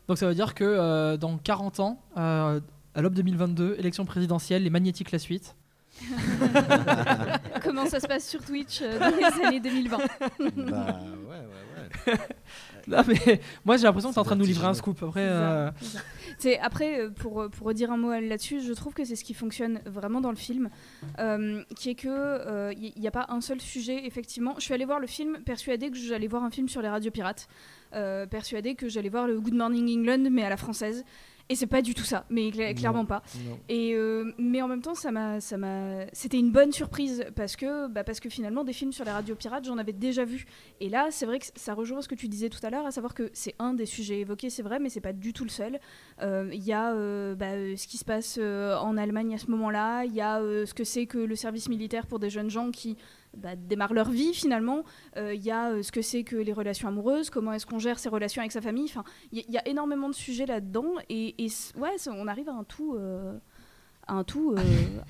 Donc 0.08 0.18
ça 0.18 0.28
veut 0.28 0.36
dire 0.36 0.54
que 0.54 0.64
euh, 0.64 1.18
dans 1.18 1.38
40 1.38 1.80
ans, 1.80 2.02
euh, 2.18 2.60
à 2.94 3.02
l'aube 3.02 3.14
2022, 3.14 3.76
élection 3.80 4.06
présidentielle, 4.06 4.64
les 4.64 4.70
magnétiques 4.70 5.12
la 5.12 5.20
suite. 5.20 5.56
Comment 7.64 7.86
ça 7.86 8.00
se 8.00 8.08
passe 8.08 8.28
sur 8.28 8.44
Twitch 8.44 8.82
euh, 8.82 8.98
dans 9.00 9.16
les 9.16 9.46
années 9.46 9.60
2020 9.60 9.98
bah 9.98 10.08
ouais, 10.39 10.48
ouais, 10.48 12.08
ouais. 12.08 12.18
Non, 12.88 13.04
mais 13.08 13.42
moi 13.66 13.78
j'ai 13.78 13.84
l'impression 13.84 14.10
que 14.10 14.14
tu 14.16 14.20
es 14.20 14.22
en 14.22 14.26
train 14.26 14.36
de 14.36 14.42
nous 14.42 14.48
livrer 14.48 14.68
un 14.68 14.74
scoop. 14.74 15.04
Après, 15.04 15.28
C'est 16.42 16.56
ça, 16.56 16.60
euh, 16.60 16.66
après, 16.66 17.00
euh, 17.00 17.10
pour, 17.10 17.50
pour 17.50 17.68
redire 17.68 17.92
un 17.92 17.98
mot 17.98 18.12
là-dessus, 18.12 18.62
je 18.62 18.74
trouve 18.74 18.94
que 18.94 19.06
c'est 19.06 19.16
ce 19.16 19.24
qui 19.24 19.34
fonctionne 19.34 19.82
vraiment 19.86 20.22
dans 20.22 20.32
le 20.32 20.36
film, 20.36 20.70
euh, 21.20 21.64
qui 21.76 21.92
est 21.92 21.96
que 21.96 22.74
il 22.74 23.00
n'y 23.00 23.08
a 23.08 23.12
pas 23.12 23.28
un 23.30 23.42
seul 23.42 23.62
sujet. 23.62 24.06
Effectivement, 24.06 24.56
je 24.58 24.62
suis 24.62 24.74
allée 24.74 24.86
voir 24.86 25.00
le 25.00 25.08
film 25.08 25.39
persuadée 25.44 25.92
que 25.92 25.98
j'allais 25.98 26.28
voir 26.28 26.44
un 26.44 26.50
film 26.50 26.68
sur 26.68 26.82
les 26.82 26.89
radios 26.89 27.12
pirates, 27.12 27.48
persuadée 27.92 28.76
que 28.76 28.89
j'allais 28.89 29.10
voir 29.10 29.28
le 29.28 29.39
Good 29.39 29.54
Morning 29.54 30.00
England 30.00 30.30
mais 30.32 30.44
à 30.44 30.50
la 30.50 30.58
française. 30.58 31.04
Et 31.50 31.56
c'est 31.56 31.68
pas 31.68 31.82
du 31.82 31.94
tout 31.94 32.04
ça, 32.04 32.26
mais 32.30 32.50
Non. 32.56 32.74
clairement 32.74 33.06
pas. 33.06 33.24
Non. 33.46 33.60
Et 33.68 33.94
euh, 33.96 34.32
mais 34.38 34.62
en 34.62 34.68
même 34.68 34.82
temps, 34.82 34.96
ça 34.96 35.12
m'a, 35.12 35.42
ça 35.42 35.58
m'a, 35.58 36.06
c'était 36.14 36.39
une 36.39 36.52
bonne 36.52 36.72
surprise 36.72 37.26
parce 37.36 37.56
que, 37.56 37.88
bah, 37.88 38.04
parce 38.04 38.20
que 38.20 38.30
finalement, 38.30 38.64
des 38.64 38.74
films 38.74 38.94
sur 38.94 39.04
les 39.06 39.12
radios 39.12 39.36
pirates, 39.36 39.66
j'en 39.66 39.78
avais 39.78 39.92
déjà 39.94 40.24
vu. 40.24 40.46
Et 40.80 40.88
là, 40.89 41.08
c'est 41.12 41.26
vrai 41.26 41.39
que 41.39 41.46
ça 41.56 41.74
rejoint 41.74 42.02
ce 42.02 42.08
que 42.08 42.16
tu 42.16 42.28
disais 42.28 42.50
tout 42.50 42.60
à 42.64 42.70
l'heure, 42.70 42.86
à 42.86 42.92
savoir 42.92 43.14
que 43.14 43.30
c'est 43.34 43.56
un 43.60 43.74
des 43.74 43.86
sujets 43.86 44.20
évoqués, 44.22 44.50
c'est 44.50 44.64
vrai, 44.64 44.80
mais 44.80 44.89
c'est 44.89 45.02
pas 45.02 45.14
du 45.14 45.34
tout 45.34 45.44
le 45.44 45.50
seul. 45.50 45.80
Euh, 46.22 46.50
Il 46.54 46.64
y 46.64 46.74
a 46.74 46.94
euh, 46.94 47.36
bah, 47.36 47.48
euh, 47.54 47.76
ce 47.76 47.88
qui 47.88 47.98
se 47.98 48.06
passe 48.06 48.38
euh, 48.42 48.78
en 48.78 48.96
Allemagne 48.98 49.34
à 49.36 49.38
ce 49.38 49.48
moment-là. 49.52 50.06
Il 50.06 50.14
y 50.14 50.22
a 50.22 50.39
euh, 50.39 50.66
ce 50.66 50.74
que 50.74 50.84
c'est 50.84 51.06
que 51.06 51.18
le 51.18 51.36
service 51.36 51.68
militaire 51.70 52.06
pour 52.08 52.20
des 52.20 52.30
jeunes 52.30 52.50
gens 52.50 52.72
qui 52.72 52.98
bah, 53.38 53.56
démarrent 53.56 53.94
leur 53.94 54.10
vie 54.10 54.34
finalement. 54.34 54.84
Euh, 55.18 55.34
Il 55.34 55.42
y 55.44 55.52
a 55.52 55.70
euh, 55.72 55.84
ce 55.84 55.92
que 55.92 56.02
c'est 56.02 56.24
que 56.24 56.36
les 56.36 56.54
relations 56.54 56.88
amoureuses, 56.88 57.30
comment 57.30 57.54
est-ce 57.54 57.66
qu'on 57.66 57.80
gère 57.80 57.98
ses 58.00 58.10
relations 58.10 58.42
avec 58.42 58.52
sa 58.52 58.62
famille. 58.62 58.86
Enfin, 58.86 59.04
il 59.32 59.46
y, 59.50 59.58
a 59.58 59.68
énormément 59.68 60.10
de 60.10 60.14
sujets 60.16 60.46
là-dedans 60.46 60.94
et, 61.10 61.36
ouais, 61.78 61.90
on 62.10 62.28
arrive 62.28 62.50
à 62.50 62.54
un 62.54 62.64
tout, 62.64 62.96
euh, 62.96 63.38
à 64.08 64.16
un 64.16 64.24
tout 64.24 64.52
euh, 64.58 64.62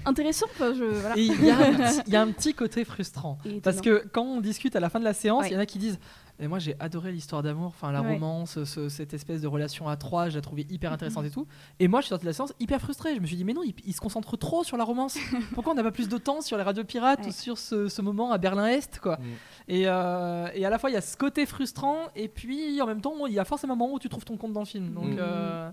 intéressant. 0.05 0.45
Enfin, 0.51 0.73
je, 0.73 0.83
voilà. 0.83 1.17
Et 1.17 1.23
il 1.25 1.43
y, 1.45 1.49
a 1.49 1.57
un 1.57 1.73
petit- 1.73 2.01
il 2.07 2.13
y 2.13 2.15
a 2.15 2.21
un 2.21 2.31
petit 2.31 2.53
côté 2.53 2.85
frustrant. 2.85 3.37
Parce 3.63 3.81
que 3.81 4.05
quand 4.11 4.23
on 4.23 4.41
discute 4.41 4.75
à 4.75 4.79
la 4.79 4.89
fin 4.89 4.99
de 4.99 5.05
la 5.05 5.13
séance, 5.13 5.45
il 5.45 5.49
Ouais. 5.49 5.53
y 5.53 5.57
en 5.57 5.61
a 5.61 5.65
qui 5.65 5.79
disent 5.79 5.99
Et 6.41 6.47
moi 6.47 6.59
j'ai 6.59 6.75
adoré 6.79 7.11
l'histoire 7.11 7.43
d'amour, 7.43 7.67
enfin 7.67 7.91
la 7.91 8.01
Ouais. 8.01 8.13
romance, 8.13 8.63
ce- 8.63 8.89
cette 8.89 9.13
espèce 9.13 9.41
de 9.41 9.47
relation 9.47 9.87
à 9.87 9.95
trois, 9.95 10.29
je 10.29 10.35
la 10.35 10.41
trouvais 10.41 10.65
hyper 10.69 10.91
intéressante 10.93 11.25
et 11.25 11.29
tout. 11.31 11.47
Et 11.79 11.87
moi 11.87 12.01
je 12.01 12.05
suis 12.05 12.09
sorti 12.09 12.23
de 12.25 12.29
la 12.29 12.33
séance 12.33 12.53
hyper 12.59 12.81
frustré. 12.81 13.15
Je 13.15 13.19
me 13.21 13.27
suis 13.27 13.35
dit 13.37 13.43
Mais 13.45 13.53
non, 13.53 13.63
il, 13.63 13.73
il 13.85 13.93
se 13.93 14.01
concentre 14.01 14.35
trop 14.37 14.63
sur 14.63 14.75
la 14.77 14.83
romance. 14.83 15.17
Pourquoi 15.53 15.73
on 15.73 15.75
n'a 15.75 15.83
pas 15.83 15.91
plus 15.91 16.09
de 16.09 16.17
temps 16.17 16.41
sur 16.41 16.57
les 16.57 16.63
radios 16.63 16.83
pirates 16.83 17.19
Ouais. 17.21 17.27
ou 17.27 17.31
sur 17.31 17.57
ce, 17.57 17.87
ce 17.87 18.01
moment 18.01 18.31
à 18.31 18.37
Berlin-Est 18.37 18.99
quoi 18.99 19.17
Mm. 19.17 19.23
et, 19.67 19.83
euh, 19.87 20.47
et 20.55 20.65
à 20.65 20.69
la 20.69 20.79
fois 20.79 20.89
il 20.89 20.93
y 20.93 20.97
a 20.97 21.01
ce 21.01 21.15
côté 21.15 21.45
frustrant 21.45 21.97
et 22.15 22.27
puis 22.27 22.81
en 22.81 22.87
même 22.87 23.01
temps 23.01 23.27
il 23.27 23.33
y 23.33 23.39
a 23.39 23.45
forcément 23.45 23.73
un 23.73 23.77
moment 23.77 23.93
où 23.93 23.99
tu 23.99 24.09
trouves 24.09 24.25
ton 24.25 24.37
compte 24.37 24.53
dans 24.53 24.61
le 24.61 24.65
film. 24.65 24.93
Donc 24.93 25.05
Mm. 25.11 25.17
euh, 25.19 25.69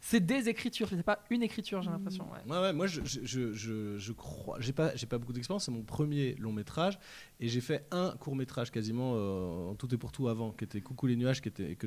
C'est 0.00 0.20
des 0.20 0.48
écritures, 0.48 0.88
c'est 0.90 1.02
pas 1.02 1.20
une 1.30 1.42
écriture 1.42 1.80
j'ai 1.82 1.90
l'impression. 1.90 2.24
ouais. 2.24 2.52
Ouais, 2.52 2.60
ouais, 2.60 2.72
moi 2.72 2.86
je, 2.86 3.00
je, 3.04 3.52
je, 3.54 3.96
je, 3.98 4.12
crois, 4.12 4.56
j'ai 4.60 4.72
pas, 4.72 4.94
j'ai 4.96 5.06
pas 5.06 5.18
beaucoup 5.18 5.32
d'expérience, 5.32 5.64
c'est 5.64 5.70
mon 5.72 5.82
premier 5.82 6.34
long 6.38 6.52
métrage 6.52 6.98
et 7.40 7.48
j'ai 7.48 7.60
fait 7.60 7.86
un 7.90 8.10
court 8.20 8.36
métrage 8.36 8.70
quasiment 8.70 9.12
euh, 9.14 9.70
en 9.70 9.74
tout 9.74 9.92
et 9.94 9.96
pour 9.96 10.09
tout 10.12 10.28
avant, 10.28 10.52
qui 10.52 10.64
était 10.64 10.80
Coucou 10.80 11.06
les 11.06 11.16
nuages, 11.16 11.40
qui 11.40 11.48
était, 11.48 11.74
que, 11.76 11.86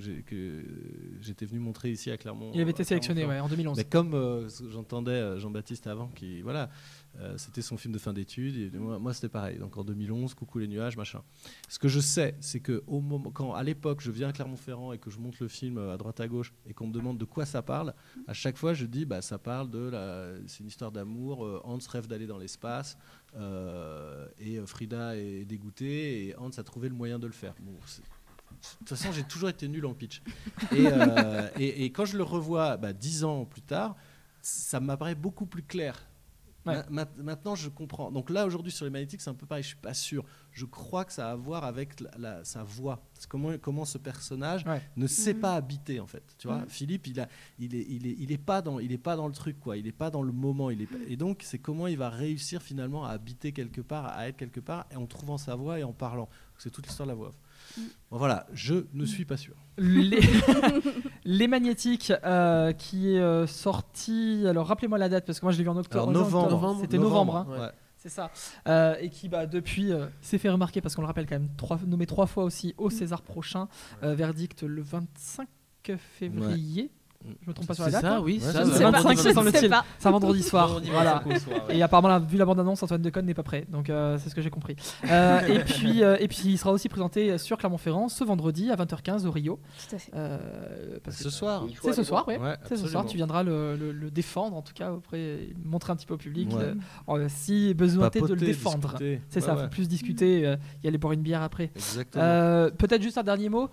j'étais 1.21 1.45
venu 1.45 1.59
montrer 1.59 1.91
ici 1.91 2.11
à 2.11 2.17
Clermont. 2.17 2.51
Il 2.53 2.61
avait 2.61 2.71
été 2.71 2.81
à 2.81 2.85
sélectionné 2.85 3.25
ouais, 3.25 3.39
en 3.39 3.47
2011. 3.47 3.77
Mais 3.77 3.85
comme 3.85 4.13
euh, 4.13 4.49
j'entendais 4.69 5.11
euh, 5.11 5.39
Jean-Baptiste 5.39 5.87
avant, 5.87 6.07
qui 6.09 6.41
voilà, 6.41 6.69
euh, 7.19 7.35
c'était 7.37 7.61
son 7.61 7.77
film 7.77 7.93
de 7.93 7.99
fin 7.99 8.13
d'études. 8.13 8.73
Moi, 8.75 8.99
moi, 8.99 9.13
c'était 9.13 9.29
pareil. 9.29 9.59
Donc 9.59 9.77
en 9.77 9.83
2011, 9.83 10.33
Coucou 10.33 10.59
les 10.59 10.67
nuages, 10.67 10.97
machin. 10.97 11.21
Ce 11.69 11.79
que 11.79 11.87
je 11.87 11.99
sais, 11.99 12.35
c'est 12.39 12.59
que 12.59 12.83
au 12.87 13.01
moment, 13.01 13.31
quand 13.31 13.53
à 13.53 13.63
l'époque 13.63 14.01
je 14.01 14.11
viens 14.11 14.29
à 14.29 14.33
Clermont-Ferrand 14.33 14.93
et 14.93 14.97
que 14.97 15.09
je 15.09 15.19
monte 15.19 15.39
le 15.39 15.47
film 15.47 15.77
euh, 15.77 15.93
à 15.93 15.97
droite 15.97 16.19
à 16.19 16.27
gauche 16.27 16.53
et 16.67 16.73
qu'on 16.73 16.87
me 16.87 16.93
demande 16.93 17.17
de 17.17 17.25
quoi 17.25 17.45
ça 17.45 17.61
parle, 17.61 17.93
à 18.27 18.33
chaque 18.33 18.57
fois 18.57 18.73
je 18.73 18.85
dis 18.85 19.05
bah 19.05 19.21
ça 19.21 19.37
parle 19.37 19.69
de 19.69 19.89
la, 19.89 20.29
c'est 20.47 20.61
une 20.61 20.67
histoire 20.67 20.91
d'amour. 20.91 21.45
euh, 21.45 21.61
Hans 21.63 21.79
rêve 21.89 22.07
d'aller 22.07 22.27
dans 22.27 22.37
l'espace 22.37 22.97
euh, 23.35 24.27
et 24.39 24.57
euh, 24.57 24.65
Frida 24.65 25.15
est 25.17 25.45
dégoûtée 25.45 26.27
et 26.27 26.35
Hans 26.37 26.49
a 26.57 26.63
trouvé 26.63 26.89
le 26.89 26.95
moyen 26.95 27.19
de 27.19 27.27
le 27.27 27.33
faire. 27.33 27.55
Bon, 27.61 27.73
toute 28.79 28.89
façon, 28.89 29.11
j'ai 29.11 29.23
toujours 29.23 29.49
été 29.49 29.67
nul 29.67 29.85
en 29.85 29.93
pitch. 29.93 30.21
Et, 30.71 30.87
euh, 30.87 31.49
et- 31.59 31.85
et 31.85 31.91
quand 31.91 32.05
je 32.05 32.17
le 32.17 32.23
revois 32.23 32.77
bah, 32.77 32.93
dix 32.93 33.23
ans 33.23 33.45
plus 33.45 33.61
tard, 33.61 33.95
ça 34.41 34.79
m'apparaît 34.79 35.15
beaucoup 35.15 35.45
plus 35.45 35.63
clair. 35.63 36.07
Ouais. 36.65 36.75
Ma- 36.89 37.03
ma- 37.03 37.23
maintenant, 37.23 37.55
je 37.55 37.67
comprends. 37.67 38.09
Donc 38.09 38.29
là, 38.29 38.45
aujourd'hui, 38.45 38.71
sur 38.71 38.85
les 38.85 38.89
magnétiques, 38.91 39.19
c'est 39.19 39.29
un 39.29 39.33
peu 39.33 39.45
pareil. 39.45 39.63
Je 39.63 39.67
suis 39.67 39.75
pas 39.75 39.93
sûr. 39.93 40.23
Je 40.53 40.63
crois 40.63 41.03
que 41.03 41.11
ça 41.11 41.27
a 41.27 41.31
à 41.33 41.35
voir 41.35 41.65
avec 41.65 41.99
la- 41.99 42.11
la- 42.17 42.45
sa 42.45 42.63
voix. 42.63 43.03
Comment, 43.27 43.57
comment 43.57 43.83
ce 43.83 43.97
personnage 43.97 44.63
Ouais. 44.65 44.81
ne 44.95 45.05
sait 45.05 45.33
Mhm. 45.33 45.39
pas 45.41 45.55
habiter, 45.55 45.99
en 45.99 46.07
fait. 46.07 46.23
Tu 46.37 46.47
vois, 46.47 46.59
Mhm. 46.59 46.69
Philippe, 46.69 47.07
il, 47.07 47.19
a, 47.19 47.27
il, 47.59 47.75
est, 47.75 47.85
il, 47.89 48.07
est, 48.07 48.15
il 48.17 48.31
est 48.31 48.37
pas 48.37 48.61
dans, 48.61 48.79
il 48.79 48.93
est 48.93 48.97
pas 48.97 49.17
dans 49.17 49.27
le 49.27 49.33
truc, 49.33 49.59
quoi. 49.59 49.75
Il 49.75 49.87
est 49.87 49.91
pas 49.91 50.09
dans 50.09 50.21
le 50.23 50.31
moment. 50.31 50.69
Il 50.69 50.81
est, 50.81 50.85
pas- 50.85 50.95
et 51.05 51.17
donc, 51.17 51.41
c'est 51.43 51.59
comment 51.59 51.87
il 51.87 51.97
va 51.97 52.09
réussir 52.09 52.61
finalement 52.61 53.03
à 53.05 53.09
habiter 53.09 53.51
quelque 53.51 53.81
part, 53.81 54.05
à 54.05 54.29
être 54.29 54.37
quelque 54.37 54.61
part, 54.61 54.85
et 54.89 54.95
en 54.95 55.05
trouvant 55.05 55.37
sa 55.37 55.55
voix 55.55 55.79
et 55.79 55.83
en 55.83 55.91
parlant. 55.91 56.29
C'est 56.57 56.69
toute 56.69 56.85
l'histoire 56.87 57.07
de 57.07 57.11
la 57.11 57.15
voix. 57.17 57.33
Bon, 58.11 58.17
voilà, 58.17 58.45
je 58.53 58.85
ne 58.93 59.05
suis 59.05 59.25
pas 59.25 59.37
sûr. 59.37 59.55
Les, 59.77 60.19
les 61.25 61.47
magnétiques 61.47 62.13
euh, 62.23 62.71
qui 62.73 63.15
est 63.15 63.19
euh, 63.19 63.47
sorti. 63.47 64.43
Alors 64.47 64.67
rappelez-moi 64.67 64.97
la 64.97 65.09
date 65.09 65.25
parce 65.25 65.39
que 65.39 65.45
moi 65.45 65.51
je 65.51 65.57
l'ai 65.57 65.63
vu 65.63 65.69
en 65.69 65.77
octobre. 65.77 66.09
Alors, 66.09 66.11
novembre. 66.11 66.77
C'était 66.81 66.97
novembre. 66.97 67.35
hein. 67.37 67.47
Ouais. 67.49 67.59
Ouais. 67.59 67.71
C'est 67.97 68.09
ça. 68.09 68.31
Euh, 68.67 68.95
et 68.99 69.09
qui 69.09 69.29
bah, 69.29 69.45
depuis 69.47 69.91
euh, 69.93 70.07
s'est 70.21 70.37
fait 70.37 70.49
remarquer 70.49 70.81
parce 70.81 70.93
qu'on 70.95 71.01
le 71.01 71.07
rappelle 71.07 71.25
quand 71.25 71.39
même 71.39 71.49
trois, 71.57 71.79
nommé 71.87 72.05
trois 72.05 72.27
fois 72.27 72.43
aussi 72.43 72.75
au 72.77 72.89
César 72.89 73.21
prochain. 73.21 73.67
Euh, 74.03 74.13
verdict 74.13 74.63
le 74.63 74.81
25 74.81 75.47
février. 75.97 76.91
Je 77.25 77.49
me 77.49 77.53
trompe 77.53 77.67
pas 77.67 77.73
sur 77.73 77.83
la 77.85 77.89
C'est 77.91 78.01
date. 78.01 78.11
ça, 78.11 78.21
oui, 78.21 78.39
ça. 78.39 78.51
c'est 78.51 78.59
Le 78.65 78.71
ça. 78.71 78.91
25 78.91 79.17
Je 79.17 79.23
me 79.23 79.29
ne 79.29 79.33
semble-t-il. 79.33 79.59
sais 79.59 79.69
pas. 79.69 79.85
C'est 79.99 80.07
un 80.07 80.11
vendredi 80.11 80.43
soir. 80.43 80.67
Vendredi 80.67 80.89
voilà. 80.91 81.21
25 81.25 81.35
au 81.35 81.39
soir, 81.39 81.67
ouais. 81.69 81.77
Et 81.77 81.81
apparemment, 81.83 82.07
là, 82.09 82.19
vu 82.19 82.37
la 82.37 82.45
bande-annonce, 82.45 82.83
Antoine 82.83 83.01
Deconne 83.01 83.25
n'est 83.25 83.33
pas 83.33 83.43
prêt. 83.43 83.65
Donc, 83.69 83.89
euh, 83.89 84.17
c'est 84.21 84.29
ce 84.29 84.35
que 84.35 84.41
j'ai 84.41 84.49
compris. 84.49 84.75
Euh, 85.09 85.39
et, 85.47 85.59
puis, 85.65 86.03
euh, 86.03 86.17
et 86.19 86.27
puis, 86.27 86.41
il 86.45 86.57
sera 86.57 86.71
aussi 86.71 86.89
présenté 86.89 87.37
sur 87.37 87.57
Clermont-Ferrand 87.57 88.09
ce 88.09 88.23
vendredi 88.23 88.71
à 88.71 88.75
20h15 88.75 89.25
au 89.25 89.31
Rio. 89.31 89.59
Tout 89.89 89.95
à 89.95 89.99
fait. 89.99 90.11
Euh, 90.15 90.97
parce 91.03 91.17
que- 91.17 91.23
Ce 91.23 91.29
soir. 91.29 91.65
C'est 91.81 91.93
ce 91.93 92.03
soir. 92.03 92.27
Ouais, 92.27 92.39
C'est 92.65 92.77
ce 92.77 92.87
soir, 92.87 93.05
tu 93.05 93.17
viendras 93.17 93.43
le, 93.43 93.75
le- 93.75 93.91
le 93.91 94.11
défendre, 94.11 94.55
en 94.57 94.61
tout 94.61 94.73
cas, 94.73 94.91
auprès, 94.91 95.49
montrer 95.63 95.91
un 95.91 95.95
petit 95.95 96.05
peu 96.05 96.13
au 96.15 96.17
public 96.17 96.49
Ouais. 97.07 97.25
si 97.29 97.73
besoin 97.73 98.07
était 98.07 98.21
de 98.21 98.27
le 98.27 98.35
défendre. 98.35 98.95
C'est 98.99 99.05
Ouais, 99.35 99.41
ça, 99.41 99.55
ouais. 99.55 99.63
faut 99.63 99.69
plus 99.69 99.87
discuter, 99.87 100.45
euh, 100.45 100.55
y 100.83 100.87
aller 100.87 100.97
boire 100.97 101.13
une 101.13 101.21
bière 101.21 101.41
après. 101.41 101.71
Exactement. 101.75 102.69
Peut-être 102.77 103.01
juste 103.01 103.17
un 103.17 103.23
dernier 103.23 103.49
mot 103.49 103.69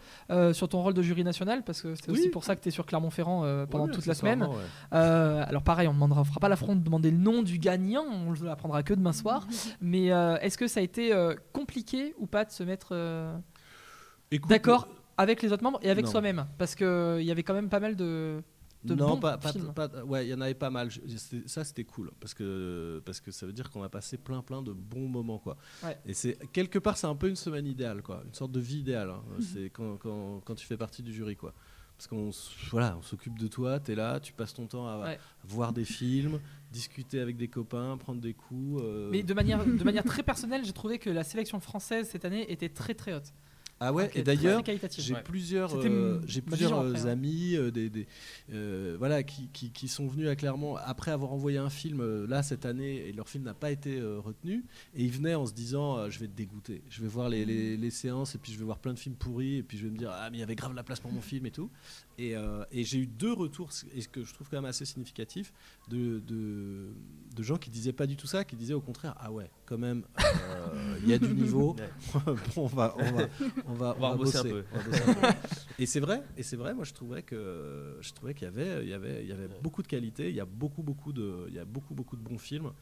sur 0.52 0.68
ton 0.68 0.82
rôle 0.82 0.94
de 0.94 1.02
jury 1.02 1.24
national, 1.24 1.62
parce 1.64 1.82
que 1.82 1.94
c'est 1.94 2.10
Oui. 2.10 2.18
aussi 2.20 2.28
pour 2.28 2.44
ça 2.44 2.54
que 2.56 2.62
tu 2.62 2.68
es 2.68 2.70
sur 2.70 2.86
Clermont-Ferrand 2.86 3.39
euh, 3.44 3.66
pendant 3.66 3.86
Ouais, 3.86 3.92
toute 3.92 4.06
la 4.06 4.14
semaine. 4.14 4.42
ouais. 4.42 4.48
Euh, 4.94 5.44
alors 5.46 5.62
pareil, 5.62 5.88
on 5.88 5.94
ne 5.94 6.24
fera 6.24 6.40
pas 6.40 6.48
l'affront 6.48 6.74
de 6.76 6.82
demander 6.82 7.10
le 7.10 7.16
nom 7.18 7.42
du 7.42 7.58
gagnant, 7.58 8.04
on 8.04 8.32
ne 8.32 8.44
l'apprendra 8.44 8.82
que 8.82 8.94
demain 8.94 9.12
soir. 9.12 9.46
Mais 9.80 10.12
euh, 10.12 10.36
est-ce 10.40 10.56
que 10.58 10.66
ça 10.68 10.80
a 10.80 10.82
été 10.82 11.12
euh, 11.12 11.34
compliqué 11.52 12.14
ou 12.18 12.26
pas 12.26 12.44
de 12.44 12.50
se 12.50 12.62
mettre 12.62 12.88
euh, 12.92 13.36
d'accord 14.48 14.88
avec 15.16 15.42
les 15.42 15.52
autres 15.52 15.62
membres 15.62 15.78
et 15.82 15.90
avec 15.90 16.06
soi-même? 16.06 16.46
Parce 16.58 16.74
qu'il 16.74 17.22
y 17.22 17.30
avait 17.30 17.42
quand 17.42 17.54
même 17.54 17.68
pas 17.68 17.80
mal 17.80 17.96
de... 17.96 18.42
de 18.84 18.94
non, 18.94 19.10
bons 19.10 19.20
pas, 19.20 19.36
pas- 19.38 19.52
films. 19.52 19.72
pas- 19.74 20.04
ouais, 20.04 20.26
il 20.26 20.30
y 20.30 20.34
en 20.34 20.40
avait 20.40 20.54
pas 20.54 20.70
mal. 20.70 20.90
Je- 20.90 21.00
ça, 21.46 21.64
c'était 21.64 21.84
cool 21.84 22.10
parce 22.20 22.32
que 22.32 23.02
parce 23.04 23.20
que 23.20 23.30
ça 23.30 23.44
veut 23.46 23.52
dire 23.52 23.70
qu'on 23.70 23.82
a 23.82 23.88
passé 23.90 24.16
plein 24.16 24.40
plein 24.42 24.62
de 24.62 24.72
bons 24.72 25.08
moments 25.08 25.38
quoi. 25.38 25.56
Ouais. 25.84 25.98
Et 26.06 26.14
c'est 26.14 26.38
quelque 26.52 26.78
part, 26.78 26.96
c'est 26.96 27.06
un 27.06 27.14
peu 27.16 27.28
une 27.28 27.36
semaine 27.36 27.66
idéale 27.66 28.02
quoi, 28.02 28.22
une 28.26 28.32
sorte 28.34 28.52
de 28.52 28.60
vie 28.60 28.78
idéale. 28.78 29.10
hein. 29.10 29.22
Mhm. 29.36 29.40
C'est 29.42 29.70
quand, 29.70 29.96
quand, 29.98 30.40
quand 30.44 30.54
tu 30.54 30.66
fais 30.66 30.78
partie 30.78 31.02
du 31.02 31.12
jury 31.12 31.36
quoi. 31.36 31.52
Parce 32.00 32.06
qu'on 32.06 32.30
voilà, 32.70 32.96
on 32.98 33.02
s'occupe 33.02 33.38
de 33.38 33.46
toi, 33.46 33.78
tu 33.78 33.92
es 33.92 33.94
là, 33.94 34.20
tu 34.20 34.32
passes 34.32 34.54
ton 34.54 34.66
temps 34.66 34.88
à, 34.88 35.00
Ouais. 35.00 35.18
voir 35.44 35.74
des 35.74 35.84
films, 35.84 36.40
discuter 36.72 37.20
avec 37.20 37.36
des 37.36 37.48
copains, 37.48 37.98
prendre 37.98 38.22
des 38.22 38.32
coups. 38.32 38.80
euh. 38.82 39.10
Mais 39.12 39.22
de 39.22 39.34
manière, 39.34 39.62
de 39.66 39.84
manière 39.84 40.04
très 40.04 40.22
personnelle, 40.22 40.64
j'ai 40.64 40.72
trouvé 40.72 40.98
que 40.98 41.10
la 41.10 41.24
sélection 41.24 41.60
française 41.60 42.08
cette 42.08 42.24
année 42.24 42.50
était 42.50 42.70
très 42.70 42.94
très 42.94 43.12
haute. 43.12 43.34
Ah 43.80 43.92
ouais, 43.92 44.10
et 44.14 44.22
d'ailleurs. 44.22 44.62
J'ai 44.98 45.14
Ouais. 45.14 45.22
plusieurs, 45.22 45.74
euh, 45.74 46.20
j'ai 46.26 46.42
plusieurs 46.42 46.78
euh, 46.80 46.90
après, 46.94 47.08
amis, 47.08 47.56
euh, 47.56 47.70
des, 47.70 47.88
des, 47.88 48.06
euh, 48.52 48.94
voilà, 48.98 49.22
qui, 49.22 49.48
qui, 49.52 49.70
qui 49.72 49.88
sont 49.88 50.06
venus 50.06 50.28
à 50.28 50.36
Clermont 50.36 50.76
après 50.76 51.10
avoir 51.10 51.32
envoyé 51.32 51.56
un 51.58 51.70
film 51.70 52.26
là 52.26 52.42
cette 52.42 52.66
année 52.66 53.08
et 53.08 53.12
leur 53.12 53.28
film 53.28 53.44
n'a 53.44 53.54
pas 53.54 53.70
été 53.70 53.98
euh, 53.98 54.18
retenu. 54.20 54.64
Et 54.94 55.04
ils 55.04 55.10
venaient 55.12 55.34
en 55.34 55.46
se 55.46 55.52
disant 55.52 56.08
je 56.10 56.18
vais 56.18 56.26
te 56.28 56.36
dégoûter, 56.36 56.82
je 56.90 57.00
vais 57.02 57.08
voir 57.08 57.28
les, 57.30 57.44
les, 57.44 57.76
les 57.76 57.90
séances 57.90 58.34
et 58.34 58.38
puis 58.38 58.52
je 58.52 58.58
vais 58.58 58.64
voir 58.64 58.78
plein 58.78 58.92
de 58.92 58.98
films 58.98 59.16
pourris 59.16 59.56
et 59.56 59.62
puis 59.62 59.78
je 59.78 59.84
vais 59.84 59.90
me 59.90 59.96
dire 59.96 60.10
ah 60.12 60.28
mais 60.30 60.36
il 60.36 60.40
y 60.40 60.44
avait 60.44 60.54
grave 60.56 60.74
la 60.74 60.82
place 60.82 61.00
pour 61.00 61.10
mon 61.12 61.22
film 61.22 61.46
et 61.46 61.50
tout. 61.50 61.70
Et, 62.18 62.34
et 62.70 62.84
j'ai 62.84 62.98
eu 62.98 63.06
deux 63.06 63.32
retours 63.32 63.70
et 63.94 64.02
ce 64.02 64.08
que 64.08 64.22
je 64.24 64.34
trouve 64.34 64.46
quand 64.50 64.58
même 64.58 64.66
assez 64.66 64.84
significatif 64.84 65.54
de, 65.88 66.18
de, 66.20 66.92
de 67.34 67.42
gens 67.42 67.56
qui 67.56 67.70
disaient 67.70 67.94
pas 67.94 68.06
du 68.06 68.14
tout 68.16 68.26
ça, 68.26 68.44
qui 68.44 68.56
disaient 68.56 68.74
au 68.74 68.82
contraire 68.82 69.14
ah 69.18 69.32
ouais 69.32 69.50
quand 69.64 69.78
même 69.78 70.04
il 71.02 71.08
y 71.08 71.14
a 71.14 71.18
du 71.18 71.32
niveau, 71.34 71.74
bon, 72.26 72.36
on 72.56 72.66
va 72.66 72.94
on 72.98 73.12
va 73.12 73.26
on 73.66 73.69
va, 73.72 73.94
On 73.98 74.00
va 74.00 74.14
bosser 74.16 74.38
un 74.38 74.42
peu. 74.42 74.64
on 74.72 74.82
bosser 74.90 75.02
un 75.08 75.14
peu. 75.14 75.28
Et 75.78 75.86
c'est 75.86 76.00
vrai, 76.00 76.22
et 76.36 76.42
c'est 76.42 76.56
vrai. 76.56 76.74
Moi, 76.74 76.84
je 76.84 76.92
trouvais 76.92 77.22
que 77.22 77.96
je 78.00 78.12
trouvais 78.12 78.34
qu'il 78.34 78.44
y 78.44 78.48
avait, 78.48 78.82
il 78.82 78.88
y 78.88 78.92
avait, 78.94 79.22
il 79.22 79.28
y 79.28 79.32
avait 79.32 79.48
beaucoup 79.62 79.82
de 79.82 79.88
qualité. 79.88 80.28
Il 80.28 80.34
y 80.36 80.40
a 80.40 80.44
beaucoup, 80.44 80.82
beaucoup 80.82 81.12
de, 81.12 81.46
il 81.48 81.54
y 81.54 81.58
a 81.58 81.64
beaucoup, 81.64 81.94
beaucoup 81.94 82.16
de 82.16 82.22
bons 82.22 82.38
films, 82.38 82.72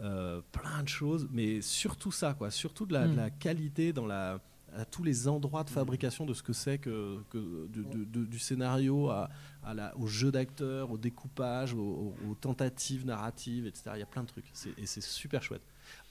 euh, 0.00 0.40
plein 0.52 0.82
de 0.82 0.88
choses, 0.88 1.28
mais 1.32 1.60
surtout 1.60 2.12
ça, 2.12 2.34
quoi. 2.34 2.50
Surtout 2.50 2.86
de 2.86 2.92
la, 2.92 3.08
de 3.08 3.14
Mm. 3.14 3.16
la 3.16 3.30
qualité 3.30 3.92
dans 3.92 4.06
la 4.06 4.40
à 4.76 4.84
tous 4.84 5.04
les 5.04 5.28
endroits 5.28 5.62
de 5.62 5.70
fabrication 5.70 6.26
de 6.26 6.34
ce 6.34 6.42
que 6.42 6.52
c'est 6.52 6.78
que, 6.78 7.20
que 7.30 7.68
du 7.68 8.38
scénario 8.40 9.08
à, 9.08 9.30
à 9.62 9.72
la, 9.72 9.96
au 9.96 10.08
jeu 10.08 10.32
d'acteurs, 10.32 10.90
au 10.90 10.98
découpage, 10.98 11.74
aux, 11.74 12.12
tentatives 12.40 13.06
narratives, 13.06 13.66
etc. 13.68 13.92
Il 13.94 14.00
y 14.00 14.02
a 14.02 14.06
plein 14.06 14.22
de 14.22 14.28
trucs, 14.28 14.50
et 14.76 14.86
c'est 14.86 15.00
super 15.02 15.44
chouette. 15.44 15.62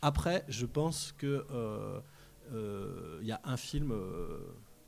Après, 0.02 0.46
je 0.48 0.66
pense 0.66 1.14
que 1.18 1.46
euh, 1.52 2.00
il 3.22 3.28
y 3.28 3.32
a 3.32 3.42
un 3.44 3.58
film 3.58 3.92
euh, 3.92 4.38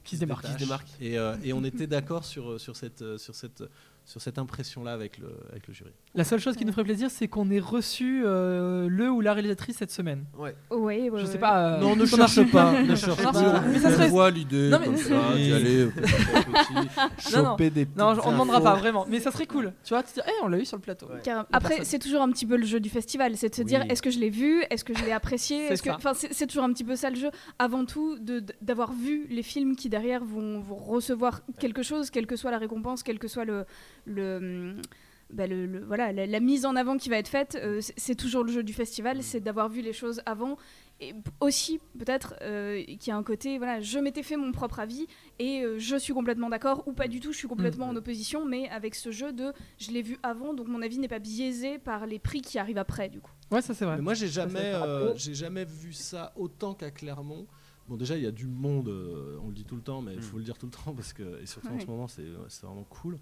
Qui 0.03 0.15
se 0.15 0.21
démarque. 0.21 0.43
détache. 0.43 0.57
Qui 0.57 0.63
se 0.63 0.67
démarque. 0.67 0.87
Et, 1.01 1.17
euh, 1.17 1.35
et 1.43 1.53
on 1.53 1.63
était 1.63 1.87
d'accord 1.87 2.25
sur, 2.25 2.59
sur 2.59 2.75
cette, 2.75 3.01
euh, 3.01 3.17
sur 3.17 3.35
cette, 3.35 3.63
sur 4.05 4.21
cette 4.21 4.37
impression-là 4.37 4.93
avec 4.93 5.17
le, 5.17 5.27
avec 5.51 5.67
le 5.67 5.73
jury. 5.73 5.89
La 6.13 6.23
seule 6.23 6.39
chose 6.39 6.55
qui 6.55 6.63
nous 6.63 6.71
ferait 6.71 6.83
plaisir, 6.83 7.09
c'est 7.09 7.27
qu'on 7.27 7.49
ait 7.49 7.59
reçu 7.59 8.21
euh, 8.23 8.87
le 8.87 9.09
ou 9.09 9.19
la 9.19 9.33
réalisatrice 9.33 9.77
cette 9.77 9.89
semaine. 9.91 10.25
Ouais. 10.37 10.55
Ouais, 10.69 11.09
ouais, 11.09 11.19
Je 11.19 11.25
ouais. 11.25 11.31
sais 11.31 11.39
pas. 11.39 11.73
euh, 11.77 11.79
non, 11.81 11.95
ne 11.95 12.05
cherche 12.05 12.51
pas, 12.51 12.81
ne 12.83 12.95
cherche 12.95 13.23
pas. 13.23 13.61
mais 13.67 13.79
ça 13.79 13.89
on 13.89 13.91
serait- 13.93 14.07
voit 14.09 14.29
l'idée 14.29 14.69
Non, 14.69 14.77
mais- 14.79 14.85
comme 14.85 14.97
ça, 14.97 15.33
d'y 15.35 15.51
aller 15.53 15.87
petit, 15.87 16.73
Non, 17.35 17.43
non. 17.43 17.49
choper 17.51 17.69
des 17.71 17.87
Non, 17.97 18.13
on 18.23 18.31
demandera 18.31 18.57
infos. 18.57 18.63
pas 18.63 18.75
vraiment, 18.75 19.05
mais 19.09 19.19
ça 19.19 19.31
serait 19.31 19.47
cool. 19.47 19.73
Tu 19.83 19.89
vois, 19.93 20.03
tu 20.03 20.09
te 20.13 20.19
dis, 20.19 20.21
Eh, 20.27 20.43
on 20.43 20.47
l'a 20.49 20.59
eu 20.59 20.65
sur 20.65 20.77
le 20.77 20.81
plateau. 20.83 21.07
Ouais. 21.07 21.21
Car- 21.23 21.45
La 21.51 21.57
Après, 21.57 21.83
c'est 21.83 21.99
toujours 21.99 22.21
un 22.21 22.29
petit 22.31 22.45
peu 22.45 22.57
le 22.57 22.65
jeu 22.65 22.79
du 22.79 22.89
festival, 22.89 23.35
c'est 23.37 23.49
de 23.49 23.55
se 23.55 23.63
dire 23.63 23.81
Oui. 23.81 23.87
est-ce 23.91 24.01
que 24.03 24.11
je 24.11 24.19
l'ai 24.19 24.29
vu, 24.29 24.63
est-ce 24.69 24.83
que 24.83 24.95
je 24.95 25.03
l'ai 25.03 25.11
apprécié, 25.13 25.65
est-ce 25.65 25.81
que, 25.81 25.89
enfin, 25.89 26.13
c'est 26.13 26.45
toujours 26.47 26.63
un 26.63 26.71
petit 26.73 26.83
peu 26.83 26.95
ça 26.95 27.09
le 27.09 27.15
jeu. 27.15 27.29
Avant 27.59 27.85
tout, 27.85 28.17
de- 28.19 28.43
d'avoir 28.61 28.91
vu 28.93 29.25
les 29.29 29.43
films 29.43 29.75
qui 29.75 29.89
derrière 29.89 30.23
vont, 30.23 30.59
vont 30.59 30.75
recevoir 30.75 31.41
quelque 31.59 31.81
chose, 31.81 32.11
quelle 32.11 32.27
que 32.27 32.35
soit 32.35 32.51
la 32.51 32.59
récompense, 32.59 33.01
quel 33.03 33.17
que 33.19 33.27
soit 33.27 33.45
le, 33.45 33.65
le, 34.05 34.75
bah, 35.31 35.47
le- 35.47 35.65
le- 35.65 35.83
voilà, 35.83 36.11
la, 36.11 36.25
la 36.25 36.39
mise 36.39 36.65
en 36.65 36.75
avant 36.75 36.97
qui 36.97 37.09
va 37.09 37.17
être 37.17 37.27
faite. 37.27 37.57
euh, 37.61 37.81
c'est- 37.81 38.15
toujours 38.15 38.43
le 38.43 38.51
jeu 38.51 38.63
du 38.63 38.73
festival, 38.73 39.21
c'est 39.23 39.39
d'avoir 39.39 39.69
vu 39.69 39.81
les 39.81 39.93
choses 39.93 40.21
avant. 40.25 40.57
Et 41.01 41.13
aussi, 41.41 41.81
peut-être, 41.99 42.35
euh, 42.41 42.81
qu'il 42.85 43.07
y 43.07 43.11
a 43.11 43.17
un 43.17 43.23
côté, 43.23 43.57
voilà, 43.57 43.81
je 43.81 43.99
m'étais 43.99 44.23
fait 44.23 44.37
mon 44.37 44.53
propre 44.53 44.79
avis 44.79 45.07
et 45.39 45.61
euh, 45.61 45.77
je 45.77 45.97
suis 45.97 46.13
complètement 46.13 46.49
d'accord, 46.49 46.87
ou 46.87 46.93
pas 46.93 47.09
du 47.09 47.19
tout, 47.19 47.33
je 47.33 47.37
suis 47.37 47.49
complètement 47.49 47.89
en 47.89 47.95
opposition, 47.97 48.45
mais 48.45 48.69
avec 48.69 48.95
ce 48.95 49.11
jeu 49.11 49.33
de 49.33 49.51
je 49.77 49.91
l'ai 49.91 50.01
vu 50.01 50.17
avant, 50.23 50.53
donc 50.53 50.69
mon 50.69 50.81
avis 50.81 50.97
n'est 50.97 51.09
pas 51.09 51.19
biaisé 51.19 51.79
par 51.79 52.05
les 52.05 52.17
prix 52.17 52.41
qui 52.41 52.57
arrivent 52.59 52.77
après, 52.77 53.09
du 53.09 53.19
coup. 53.19 53.31
Ouais, 53.51 53.61
ça 53.61 53.73
c'est 53.73 53.83
vrai. 53.83 53.97
Mais 53.97 54.03
moi, 54.03 54.13
j'ai 54.13 54.29
jamais, 54.29 54.71
euh, 54.73 55.07
trop. 55.09 55.17
j'ai 55.17 55.33
jamais 55.33 55.65
vu 55.65 55.91
ça 55.91 56.31
autant 56.37 56.73
qu'à 56.73 56.91
Clermont. 56.91 57.45
Bon, 57.89 57.97
déjà, 57.97 58.15
il 58.15 58.23
y 58.23 58.27
a 58.27 58.31
du 58.31 58.47
monde, 58.47 58.87
euh, 58.87 59.37
on 59.43 59.49
le 59.49 59.53
dit 59.53 59.65
tout 59.65 59.75
le 59.75 59.81
temps, 59.81 60.01
mais 60.01 60.13
il 60.15 60.21
faut 60.21 60.37
le 60.37 60.43
dire 60.43 60.57
tout 60.57 60.65
le 60.67 60.71
temps 60.71 60.93
parce 60.95 61.11
que, 61.11 61.41
et 61.41 61.45
surtout 61.45 61.67
en 61.73 61.79
ce 61.79 61.85
moment, 61.87 62.07
c'est 62.07 62.23
c'est 62.47 62.65
vraiment 62.65 62.85
cool. 62.85 63.19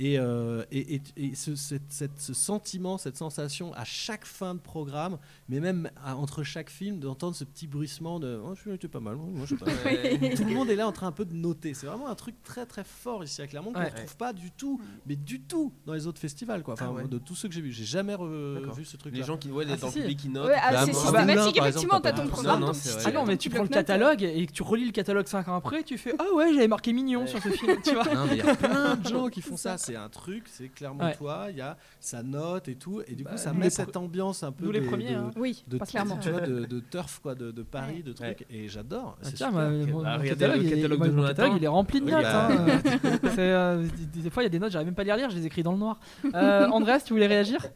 Et, 0.00 0.18
euh, 0.18 0.64
et, 0.72 0.96
et- 0.96 1.02
et 1.16 1.34
ce, 1.36 1.54
cette- 1.54 1.82
cette- 1.92 2.18
ce 2.18 2.34
sentiment, 2.34 2.98
cette 2.98 3.16
sensation 3.16 3.72
à 3.74 3.84
chaque 3.84 4.24
fin 4.24 4.54
de 4.56 4.58
programme, 4.58 5.18
mais 5.48 5.60
même 5.60 5.88
à- 6.04 6.16
entre 6.16 6.42
chaque 6.42 6.68
film, 6.68 6.98
d'entendre 6.98 7.36
ce 7.36 7.44
petit 7.44 7.68
bruissement 7.68 8.18
de 8.18 8.40
oh, 8.44 8.54
je 8.56 8.76
suis 8.76 8.88
pas 8.88 8.98
mal, 8.98 9.14
moi, 9.14 9.46
je 9.46 9.54
sais 9.54 9.56
pas. 9.56 9.66
Ouais. 9.84 10.34
Tout 10.34 10.44
le 10.44 10.52
monde 10.52 10.68
est 10.68 10.74
là 10.74 10.88
en 10.88 10.92
train 10.92 11.06
un 11.06 11.12
peu 11.12 11.24
de 11.24 11.34
noter. 11.34 11.74
C'est 11.74 11.86
vraiment 11.86 12.08
un 12.08 12.14
truc 12.16 12.34
très 12.42 12.66
très 12.66 12.82
fort 12.82 13.22
ici 13.22 13.40
à 13.40 13.46
Clermont 13.46 13.72
qu'on 13.72 13.78
ne 13.78 13.84
Ouais. 13.84 13.90
retrouve 13.90 14.16
pas 14.16 14.32
du 14.32 14.50
tout, 14.50 14.80
mais 15.06 15.14
du 15.14 15.40
tout 15.42 15.72
dans 15.86 15.92
les 15.94 16.06
autres 16.08 16.20
festivals. 16.20 16.64
Quoi. 16.64 16.74
Enfin, 16.74 16.86
Ah 16.88 16.92
ouais. 16.92 17.06
de 17.08 17.18
tous 17.18 17.36
ceux 17.36 17.46
que 17.48 17.54
j'ai 17.54 17.60
vus, 17.60 17.70
j'ai 17.72 17.84
jamais 17.84 18.16
vu 18.16 18.84
ce 18.84 18.96
truc. 18.96 19.14
Les 19.14 19.22
gens 19.22 19.36
qui 19.36 19.50
ouais, 19.52 19.64
Ah, 19.68 19.76
dans 19.76 19.78
si, 19.78 19.84
le 19.84 19.90
si. 19.92 20.00
public 20.00 20.18
qui 20.18 20.28
notent. 20.28 20.46
Ouais, 20.48 20.56
ah, 20.60 20.72
Bah, 20.72 20.86
c'est 20.86 20.92
systématique, 20.92 21.56
effectivement, 21.56 21.98
exemple, 21.98 22.02
t'as 22.02 22.12
ton 22.12 22.26
programme. 22.28 22.60
Non, 22.60 22.66
non. 22.68 22.72
Ah 23.04 23.12
non, 23.12 23.24
mais 23.24 23.36
tu 23.36 23.48
prends 23.48 23.62
le 23.62 23.68
catalogue 23.68 24.22
et 24.24 24.44
que 24.46 24.52
tu 24.52 24.62
relis 24.64 24.86
le 24.86 24.92
catalogue 24.92 25.28
5 25.28 25.46
ans 25.46 25.54
après, 25.56 25.84
tu 25.84 25.98
fais 25.98 26.14
Ah 26.18 26.34
ouais, 26.34 26.52
j'avais 26.52 26.66
marqué 26.68 26.92
mignon 26.92 27.26
sur 27.28 27.40
ce 27.40 27.48
film, 27.50 27.76
tu 27.84 27.94
vois. 27.94 28.04
Il 28.32 28.38
y 28.38 28.40
a 28.40 28.56
plein 28.56 28.96
de 28.96 29.06
gens 29.08 29.28
qui 29.28 29.40
font 29.40 29.56
ça. 29.56 29.76
C'est 29.84 29.96
un 29.96 30.08
truc, 30.08 30.44
c'est 30.46 30.68
clairement 30.68 31.04
Ouais. 31.04 31.14
toi, 31.14 31.46
il 31.50 31.56
y 31.56 31.60
a 31.60 31.76
sa 32.00 32.22
note 32.22 32.68
et 32.68 32.74
tout. 32.76 33.02
Et 33.06 33.14
du 33.14 33.24
Bah, 33.24 33.32
coup, 33.32 33.36
ça 33.36 33.52
nous 33.52 33.58
met 33.58 33.70
cette 33.70 33.96
ambiance 33.96 34.42
un 34.42 34.52
peu 34.52 34.64
nous 34.64 34.72
les 34.72 34.80
de, 34.80 34.86
premiers, 34.86 35.10
de, 35.10 35.16
hein. 35.16 35.30
Oui, 35.36 35.62
de- 35.68 35.78
pas 35.78 35.86
clairement. 35.86 36.16
tu 36.18 36.30
vois, 36.30 36.40
de, 36.40 36.64
de 36.66 36.80
turf, 36.80 37.20
quoi, 37.20 37.34
de, 37.34 37.50
de 37.50 37.62
Paris, 37.62 38.02
de 38.02 38.12
trucs. 38.12 38.46
Et 38.50 38.68
j'adore. 38.68 39.16
Ah, 39.20 39.24
C'est 39.26 39.34
tiens, 39.34 39.50
mon, 39.50 40.02
bah, 40.02 40.18
mon 40.18 40.24
catalogue, 40.24 40.56
le 40.56 40.62
il 40.64 40.72
est- 40.72 40.76
catalogue 40.76 41.04
de 41.06 41.10
mon 41.10 41.26
catalogue, 41.26 41.52
il 41.56 41.64
est 41.64 41.68
rempli 41.68 42.00
de 42.00 42.06
Oui, 42.06 42.12
notes. 42.12 42.22
bah. 42.22 42.48
hein, 42.50 42.80
euh, 43.38 43.86
des, 44.14 44.30
fois, 44.30 44.42
il 44.42 44.46
y 44.46 44.48
a 44.48 44.50
des 44.50 44.58
notes, 44.58 44.72
j'arrive 44.72 44.86
même 44.88 44.94
pas 44.94 45.02
à 45.02 45.04
les 45.04 45.12
relire, 45.12 45.30
je 45.30 45.36
les 45.36 45.46
écris 45.46 45.62
dans 45.62 45.72
le 45.72 45.78
noir. 45.78 46.00
Euh, 46.34 46.66
Andreas, 46.68 47.00
tu 47.00 47.12
voulais 47.12 47.26
réagir? 47.26 47.66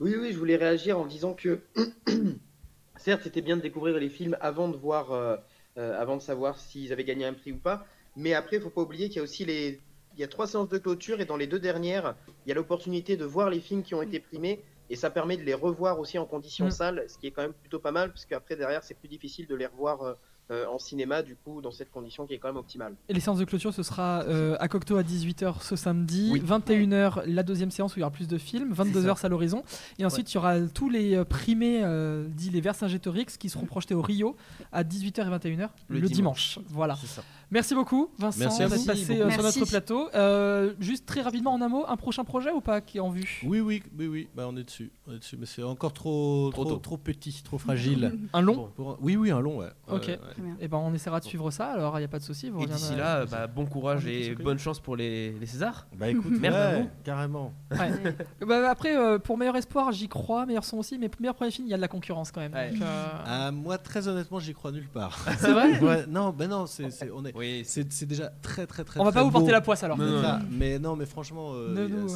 Oui, 0.00 0.14
oui, 0.20 0.32
je 0.32 0.38
voulais 0.38 0.56
réagir 0.56 0.98
en 0.98 1.06
disant 1.06 1.34
que, 1.34 1.60
certes, 2.96 3.22
c'était 3.24 3.42
bien 3.42 3.56
de 3.56 3.62
découvrir 3.62 3.96
les 3.98 4.08
films 4.08 4.36
avant 4.40 4.68
de 4.68 4.76
voir, 4.76 5.12
euh, 5.12 5.36
euh, 5.76 6.00
avant 6.00 6.16
de 6.16 6.22
savoir 6.22 6.58
s'ils 6.58 6.92
avaient 6.92 7.04
gagné 7.04 7.24
un 7.24 7.32
prix 7.32 7.52
ou 7.52 7.56
pas, 7.58 7.86
mais 8.16 8.34
après, 8.34 8.56
il 8.56 8.62
faut 8.62 8.70
pas 8.70 8.82
oublier 8.82 9.08
qu'il 9.08 9.16
y 9.16 9.20
a 9.20 9.22
aussi 9.22 9.44
les, 9.44 9.80
il 10.18 10.20
y 10.20 10.24
a 10.24 10.28
trois 10.28 10.46
séances 10.48 10.68
de 10.68 10.78
clôture 10.78 11.20
et 11.20 11.24
dans 11.24 11.36
les 11.36 11.46
deux 11.46 11.60
dernières, 11.60 12.16
il 12.44 12.48
y 12.48 12.52
a 12.52 12.54
l'opportunité 12.56 13.16
de 13.16 13.24
voir 13.24 13.50
les 13.50 13.60
films 13.60 13.82
qui 13.84 13.94
ont 13.94 14.02
été 14.02 14.18
primés 14.18 14.60
et 14.90 14.96
ça 14.96 15.10
permet 15.10 15.36
de 15.36 15.42
les 15.42 15.54
revoir 15.54 16.00
aussi 16.00 16.18
en 16.18 16.24
conditions 16.26 16.66
Mm. 16.66 16.70
sales, 16.72 17.04
ce 17.08 17.16
qui 17.18 17.28
est 17.28 17.30
quand 17.30 17.42
même 17.42 17.52
plutôt 17.52 17.78
pas 17.78 17.92
mal, 17.92 18.10
parce 18.10 18.24
qu'après 18.24 18.56
derrière, 18.56 18.82
c'est 18.82 18.94
plus 18.94 19.08
difficile 19.08 19.46
de 19.46 19.54
les 19.54 19.66
revoir 19.66 20.02
euh, 20.02 20.14
euh, 20.50 20.64
en 20.66 20.78
cinéma, 20.78 21.22
du 21.22 21.36
coup, 21.36 21.60
dans 21.60 21.70
cette 21.70 21.90
condition 21.90 22.26
qui 22.26 22.32
est 22.32 22.38
quand 22.38 22.48
même 22.48 22.56
optimale. 22.56 22.94
Et 23.10 23.12
les 23.12 23.20
séances 23.20 23.38
de 23.38 23.44
clôture, 23.44 23.74
ce 23.74 23.82
sera 23.82 24.22
euh, 24.22 24.56
à 24.60 24.66
Cocteau 24.68 24.96
à 24.96 25.02
18h 25.02 25.60
ce 25.62 25.76
samedi, 25.76 26.30
Oui. 26.32 26.40
21h 26.40 27.22
la 27.26 27.42
deuxième 27.42 27.70
séance 27.70 27.94
où 27.94 27.98
il 27.98 28.00
y 28.00 28.02
aura 28.02 28.10
plus 28.10 28.26
de 28.28 28.38
films, 28.38 28.72
22h 28.72 29.24
à 29.24 29.28
l'horizon, 29.28 29.62
et 29.98 30.06
ensuite 30.06 30.32
il 30.32 30.36
y 30.36 30.38
aura 30.38 30.58
tous 30.62 30.88
les 30.88 31.22
primés, 31.26 31.82
euh, 31.84 32.26
dit 32.30 32.48
les 32.48 32.62
Vercingétorix, 32.62 33.36
qui 33.38 33.50
seront 33.50 33.66
projetés 33.66 33.94
au 33.94 34.00
Rio 34.00 34.36
à 34.72 34.84
18h 34.84 35.26
et 35.26 35.30
21h 35.38 35.68
le, 35.88 36.00
Le 36.00 36.08
dimanche. 36.08 36.54
dimanche. 36.54 36.58
Voilà. 36.70 36.96
C'est 36.98 37.06
ça. 37.08 37.22
Merci 37.50 37.74
beaucoup, 37.74 38.10
Vincent, 38.18 38.38
Merci 38.40 38.62
à 38.62 38.68
d'être 38.68 38.78
vous. 38.78 38.84
passé 38.86 39.20
euh, 39.22 39.30
sur 39.30 39.42
notre 39.42 39.64
plateau. 39.66 40.08
Euh, 40.14 40.74
juste 40.80 41.06
très 41.06 41.22
rapidement 41.22 41.54
en 41.54 41.62
un 41.62 41.68
mot, 41.68 41.84
un 41.88 41.96
prochain 41.96 42.22
projet 42.24 42.50
ou 42.50 42.60
pas 42.60 42.80
qui 42.82 42.98
est 42.98 43.00
en 43.00 43.08
vue? 43.10 43.40
Oui, 43.44 43.60
oui, 43.60 43.82
oui, 43.98 44.06
oui. 44.06 44.28
Bah, 44.34 44.44
on 44.48 44.56
est 44.56 44.64
dessus. 44.64 44.90
On 45.06 45.12
est 45.14 45.18
dessus. 45.18 45.36
Mais 45.38 45.46
c'est 45.46 45.62
encore 45.62 45.92
trop, 45.94 46.50
Trop 46.52 46.64
trop, 46.64 46.74
tôt. 46.74 46.78
trop 46.80 46.96
petit, 46.98 47.42
trop 47.42 47.56
fragile. 47.56 48.18
Un 48.34 48.42
long? 48.42 48.70
Pour 48.76 48.98
Oui, 49.00 49.16
oui, 49.16 49.30
un 49.30 49.40
long, 49.40 49.58
ouais. 49.60 49.68
Ok. 49.90 50.02
Ouais, 50.02 50.08
ouais. 50.08 50.16
Très 50.32 50.42
bien. 50.42 50.56
Et 50.60 50.68
ben 50.68 50.76
on 50.78 50.92
essaiera 50.92 51.20
de 51.20 51.24
suivre 51.24 51.50
ça, 51.50 51.72
alors 51.72 51.96
il 51.96 52.00
n'y 52.00 52.04
a 52.04 52.08
pas 52.08 52.18
de 52.18 52.24
souci. 52.24 52.48
Et 52.60 52.66
d'ici 52.66 52.94
là, 52.94 53.24
bah, 53.24 53.46
bon 53.46 53.64
courage 53.64 54.06
et 54.06 54.34
bonne 54.34 54.58
chance 54.58 54.78
pour 54.80 54.96
les, 54.96 55.32
les 55.32 55.46
Césars. 55.46 55.86
Bah 55.96 56.08
écoute, 56.08 56.32
Merci 56.38 56.58
à 56.58 56.70
ouais, 56.80 56.90
carrément. 57.04 57.52
Ouais. 57.70 57.92
Bah, 58.46 58.68
après, 58.70 58.96
euh, 58.96 59.18
pour 59.18 59.36
meilleur 59.38 59.56
espoir, 59.56 59.92
j'y 59.92 60.08
crois, 60.08 60.44
meilleur 60.46 60.64
son 60.64 60.78
aussi, 60.78 60.98
mais 60.98 61.10
meilleur 61.20 61.34
premier 61.34 61.50
film, 61.50 61.66
il 61.66 61.70
y 61.70 61.74
a 61.74 61.76
de 61.76 61.82
la 61.82 61.88
concurrence 61.88 62.30
quand 62.32 62.40
même. 62.40 62.52
Ouais. 62.52 62.70
Donc, 62.72 62.82
euh, 62.82 63.04
Ah, 63.26 63.50
moi, 63.50 63.78
très 63.78 64.06
honnêtement, 64.08 64.38
j'y 64.38 64.52
crois 64.54 64.70
nulle 64.72 64.88
part. 64.88 65.18
C'est 65.38 65.52
vrai 65.52 65.78
Ouais, 65.82 66.04
non, 66.06 66.30
ben 66.30 66.48
non, 66.50 66.66
c'est, 66.66 66.90
c'est- 66.90 67.10
on 67.10 67.24
est, 67.24 67.34
Oui, 67.38 67.62
c'est, 67.64 68.04
déjà 68.04 68.28
très, 68.42 68.66
très, 68.66 68.84
très. 68.84 69.00
On 69.00 69.04
va 69.04 69.10
très 69.10 69.20
pas 69.20 69.24
vous 69.24 69.30
beau. 69.30 69.38
porter 69.38 69.52
la 69.52 69.60
poisse 69.60 69.82
alors. 69.84 69.96
Non, 69.96 70.38
mais 70.50 70.78
non, 70.78 70.96
mais 70.96 71.06
franchement, 71.06 71.52
euh, 71.54 71.88
nous- 71.88 72.06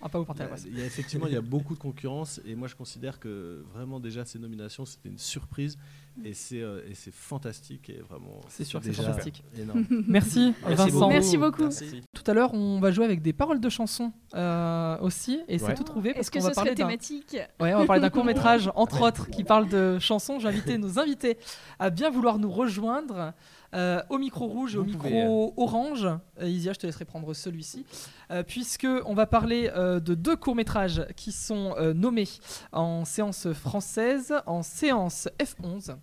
On 0.00 0.04
va 0.04 0.08
pas 0.08 0.18
vous 0.18 0.24
porter 0.24 0.42
la 0.44 0.48
poisse. 0.48 0.64
il 0.66 0.78
y 0.78 0.82
a 0.82 0.84
effectivement, 0.84 1.26
il 1.26 1.32
y 1.32 1.36
a 1.36 1.40
beaucoup 1.40 1.74
de 1.74 1.78
concurrence 1.80 2.40
et 2.46 2.54
moi 2.54 2.68
je 2.68 2.74
considère 2.76 3.18
que 3.18 3.64
vraiment 3.74 4.00
déjà 4.00 4.24
ces 4.24 4.38
nominations 4.38 4.84
c'était 4.84 5.08
une 5.08 5.18
surprise 5.18 5.76
et 6.24 6.34
c'est 6.34 6.60
euh, 6.62 6.80
et 6.88 6.94
c'est 6.94 7.12
fantastique 7.14 7.90
et 7.90 8.00
vraiment. 8.08 8.40
C'est 8.48 8.64
sûr 8.64 8.80
que 8.80 8.86
c'est 8.86 8.92
fantastique. 8.92 9.42
Énorme. 9.58 9.84
Merci, 10.08 10.54
Merci 10.66 10.76
Vincent. 10.76 10.98
beaucoup. 10.98 11.08
Merci 11.12 11.36
beaucoup. 11.36 11.62
Merci. 11.62 12.02
Tout 12.14 12.30
à 12.30 12.34
l'heure, 12.34 12.54
on 12.54 12.80
va 12.80 12.90
jouer 12.90 13.04
avec 13.04 13.22
des 13.22 13.32
paroles 13.32 13.60
de 13.60 13.68
chansons 13.68 14.12
euh, 14.34 14.98
aussi, 15.00 15.40
et 15.48 15.58
c'est 15.58 15.74
tout 15.74 15.84
trouvé 15.84 16.10
parce 16.12 16.20
Est-ce 16.20 16.30
que 16.30 16.38
qu'on 16.38 16.44
ce 16.44 16.48
va 16.50 16.54
parler 16.54 16.74
thématique 16.74 17.36
Ouais, 17.60 17.74
on 17.74 17.78
va 17.80 17.86
parler 17.86 18.02
d'un 18.02 18.10
court 18.10 18.24
métrage, 18.32 18.70
entre 18.74 19.02
autres, 19.02 19.30
qui 19.30 19.44
parle 19.44 19.68
de 19.68 19.98
chansons. 19.98 20.38
J'ai 20.38 20.48
invité 20.48 20.78
nos 20.78 20.98
invités 20.98 21.38
à 21.78 21.90
bien 21.90 22.10
vouloir 22.10 22.38
nous 22.38 22.50
rejoindre 22.50 23.32
euh, 23.74 24.02
au 24.08 24.18
micro 24.18 24.46
rouge 24.46 24.74
et 24.74 24.78
au 24.78 24.84
micro 24.84 25.08
pouvez, 25.08 25.52
orange. 25.56 26.06
Euh, 26.40 26.48
Isia, 26.48 26.72
je 26.72 26.78
te 26.78 26.86
laisserai 26.86 27.04
prendre 27.04 27.34
celui-ci, 27.34 27.84
euh, 28.30 28.42
puisque 28.42 28.86
on 29.04 29.14
va 29.14 29.26
parler 29.26 29.70
euh, 29.74 30.00
de 30.00 30.14
deux 30.14 30.36
courts 30.36 30.54
métrages 30.54 31.04
qui 31.16 31.32
sont 31.32 31.74
euh, 31.78 31.92
nommés 31.92 32.28
en 32.72 33.04
séance 33.04 33.52
française, 33.52 34.34
en 34.46 34.62
séance 34.62 35.28
F11 35.38 35.96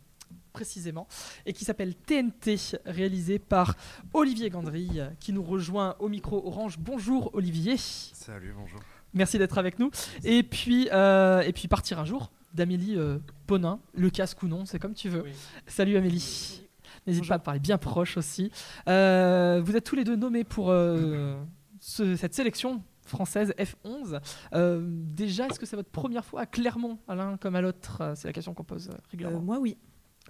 précisément, 0.53 1.05
et 1.45 1.51
qui 1.51 1.66
s'appelle 1.66 1.95
TNT, 1.95 2.55
réalisé 2.86 3.39
par 3.39 3.76
Olivier 4.13 4.49
Gandry, 4.49 4.89
euh, 4.97 5.09
qui 5.20 5.34
nous 5.34 5.43
rejoint 5.43 5.95
au 5.99 6.07
micro 6.07 6.47
orange. 6.47 6.80
Bonjour 6.80 7.30
Olivier. 7.34 7.76
Salut, 7.78 8.53
bonjour. 8.57 8.80
Merci 9.13 9.38
d'être 9.38 9.57
avec 9.57 9.80
nous. 9.80 9.91
Et 10.24 10.43
puis, 10.43 10.89
euh, 10.91 11.41
et 11.41 11.51
puis 11.51 11.68
partir 11.68 11.99
un 11.99 12.05
jour 12.05 12.32
d'Amélie 12.53 12.95
euh, 12.97 13.18
Ponin, 13.47 13.80
le 13.93 14.09
casque 14.09 14.43
ou 14.43 14.47
non, 14.47 14.66
c'est 14.66 14.80
comme 14.80 14.93
tu 14.93 15.09
veux. 15.09 15.24
Oui. 15.24 15.32
Salut 15.68 15.97
Amélie. 15.97 16.64
N'hésite 17.07 17.27
pas 17.27 17.35
à 17.35 17.39
parler 17.39 17.59
bien 17.59 17.77
proche 17.77 18.17
aussi. 18.17 18.51
Euh, 18.87 19.61
vous 19.63 19.75
êtes 19.75 19.83
tous 19.83 19.95
les 19.95 20.03
deux 20.03 20.15
nommés 20.15 20.43
pour 20.43 20.69
euh, 20.71 21.35
ce- 21.79 22.15
cette 22.15 22.33
sélection 22.33 22.81
française 23.05 23.53
F11. 23.59 24.19
Euh, 24.53 24.81
déjà, 24.89 25.45
est-ce 25.47 25.59
que 25.59 25.65
c'est 25.67 25.75
votre 25.75 25.91
première 25.91 26.25
fois 26.25 26.41
à 26.41 26.45
Clermont, 26.47 26.97
à 27.07 27.13
l'un 27.15 27.37
comme 27.37 27.55
à 27.55 27.61
l'autre? 27.61 28.13
C'est 28.15 28.27
la 28.27 28.33
question 28.33 28.53
qu'on 28.55 28.63
pose 28.63 28.89
euh, 28.89 28.93
régulièrement. 29.11 29.41
moi 29.41 29.59
oui. 29.59 29.77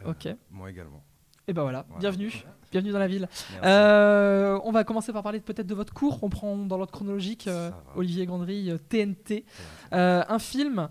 Euh, 0.05 0.11
Ok. 0.11 0.27
Moi 0.51 0.69
également. 0.71 1.01
Et 1.47 1.53
ben 1.53 1.61
voilà, 1.61 1.85
Voilà. 1.87 1.99
bienvenue. 1.99 2.31
Bienvenue 2.71 2.91
dans 2.91 2.99
la 2.99 3.07
ville. 3.07 3.29
Euh, 3.63 4.59
on 4.65 4.71
va 4.71 4.83
commencer 4.83 5.13
par 5.13 5.21
parler 5.23 5.39
peut-être 5.39 5.67
de 5.67 5.75
votre 5.75 5.93
cours. 5.93 6.19
On 6.23 6.29
prend 6.29 6.57
dans 6.57 6.75
l'ordre 6.75 6.91
chronologique 6.91 7.47
euh. 7.47 7.69
Olivier 7.95 8.25
Gandry, 8.25 8.69
euh, 8.71 8.77
TNT, 8.89 9.45
Euh, 9.93 10.23
un 10.27 10.39
film 10.39 10.89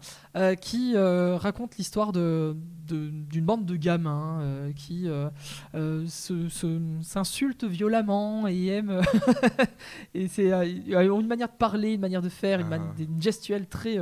qui 0.61 0.95
raconte 0.97 1.77
l'histoire 1.77 2.13
de, 2.13 2.57
d'une 2.87 3.45
bande 3.45 3.67
de 3.67 3.75
gamins 3.77 4.41
euh, 4.41 4.73
qui 4.73 5.09
euh, 5.09 5.29
euh, 5.75 6.07
se- 6.07 6.49
se- 6.49 6.81
s'insultent 7.03 7.65
violemment 7.65 8.47
et 8.47 8.67
aiment. 8.69 9.01
et 10.15 10.29
c'est 10.29 10.51
une 10.53 11.27
manière 11.27 11.49
de 11.49 11.57
parler, 11.59 11.95
une 11.95 12.01
manière 12.01 12.23
de 12.23 12.29
faire, 12.29 12.61
une, 12.61 12.73
Ah. 12.73 12.79
une 12.99 13.21
gestuelle 13.21 13.67
très 13.67 13.99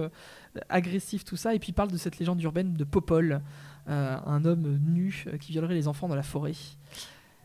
agressive, 0.69 1.25
tout 1.25 1.37
ça. 1.37 1.55
Et 1.55 1.59
puis 1.59 1.71
il 1.71 1.75
parle 1.75 1.91
de 1.91 1.97
cette 1.97 2.19
légende 2.19 2.41
urbaine 2.43 2.75
de 2.75 2.85
Popol, 2.85 3.41
un 3.87 4.45
homme 4.45 4.79
nu 4.79 5.25
euh, 5.27 5.37
qui 5.39 5.53
violerait 5.53 5.75
les 5.75 5.89
enfants 5.89 6.09
dans 6.09 6.15
la 6.15 6.23
forêt. 6.23 6.53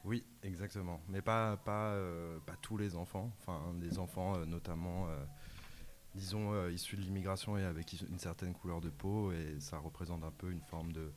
Oui, 0.06 0.24
exactement. 0.44 1.02
Mais 1.10 1.22
pas, 1.22 1.58
pas, 1.58 1.92
euh, 1.92 2.38
pas 2.46 2.56
tous 2.62 2.78
les 2.78 2.96
enfants. 2.96 3.32
Enfin, 3.42 3.60
des 3.76 4.00
enfants 4.00 4.36
euh, 4.36 4.46
notamment, 4.46 5.08
euh, 5.10 5.18
disons, 6.16 6.54
euh, 6.54 6.72
issus 6.72 6.96
de 6.96 7.02
l'immigration 7.02 7.58
et 7.58 7.64
avec 7.64 7.94
une 8.10 8.20
certaine 8.20 8.54
couleur 8.54 8.80
de 8.80 8.90
peau. 8.90 9.32
Et 9.34 9.58
ça 9.60 9.78
représente 9.78 10.24
un 10.24 10.32
peu 10.32 10.52
une 10.52 10.62
forme 10.62 10.94
de, 10.94 11.12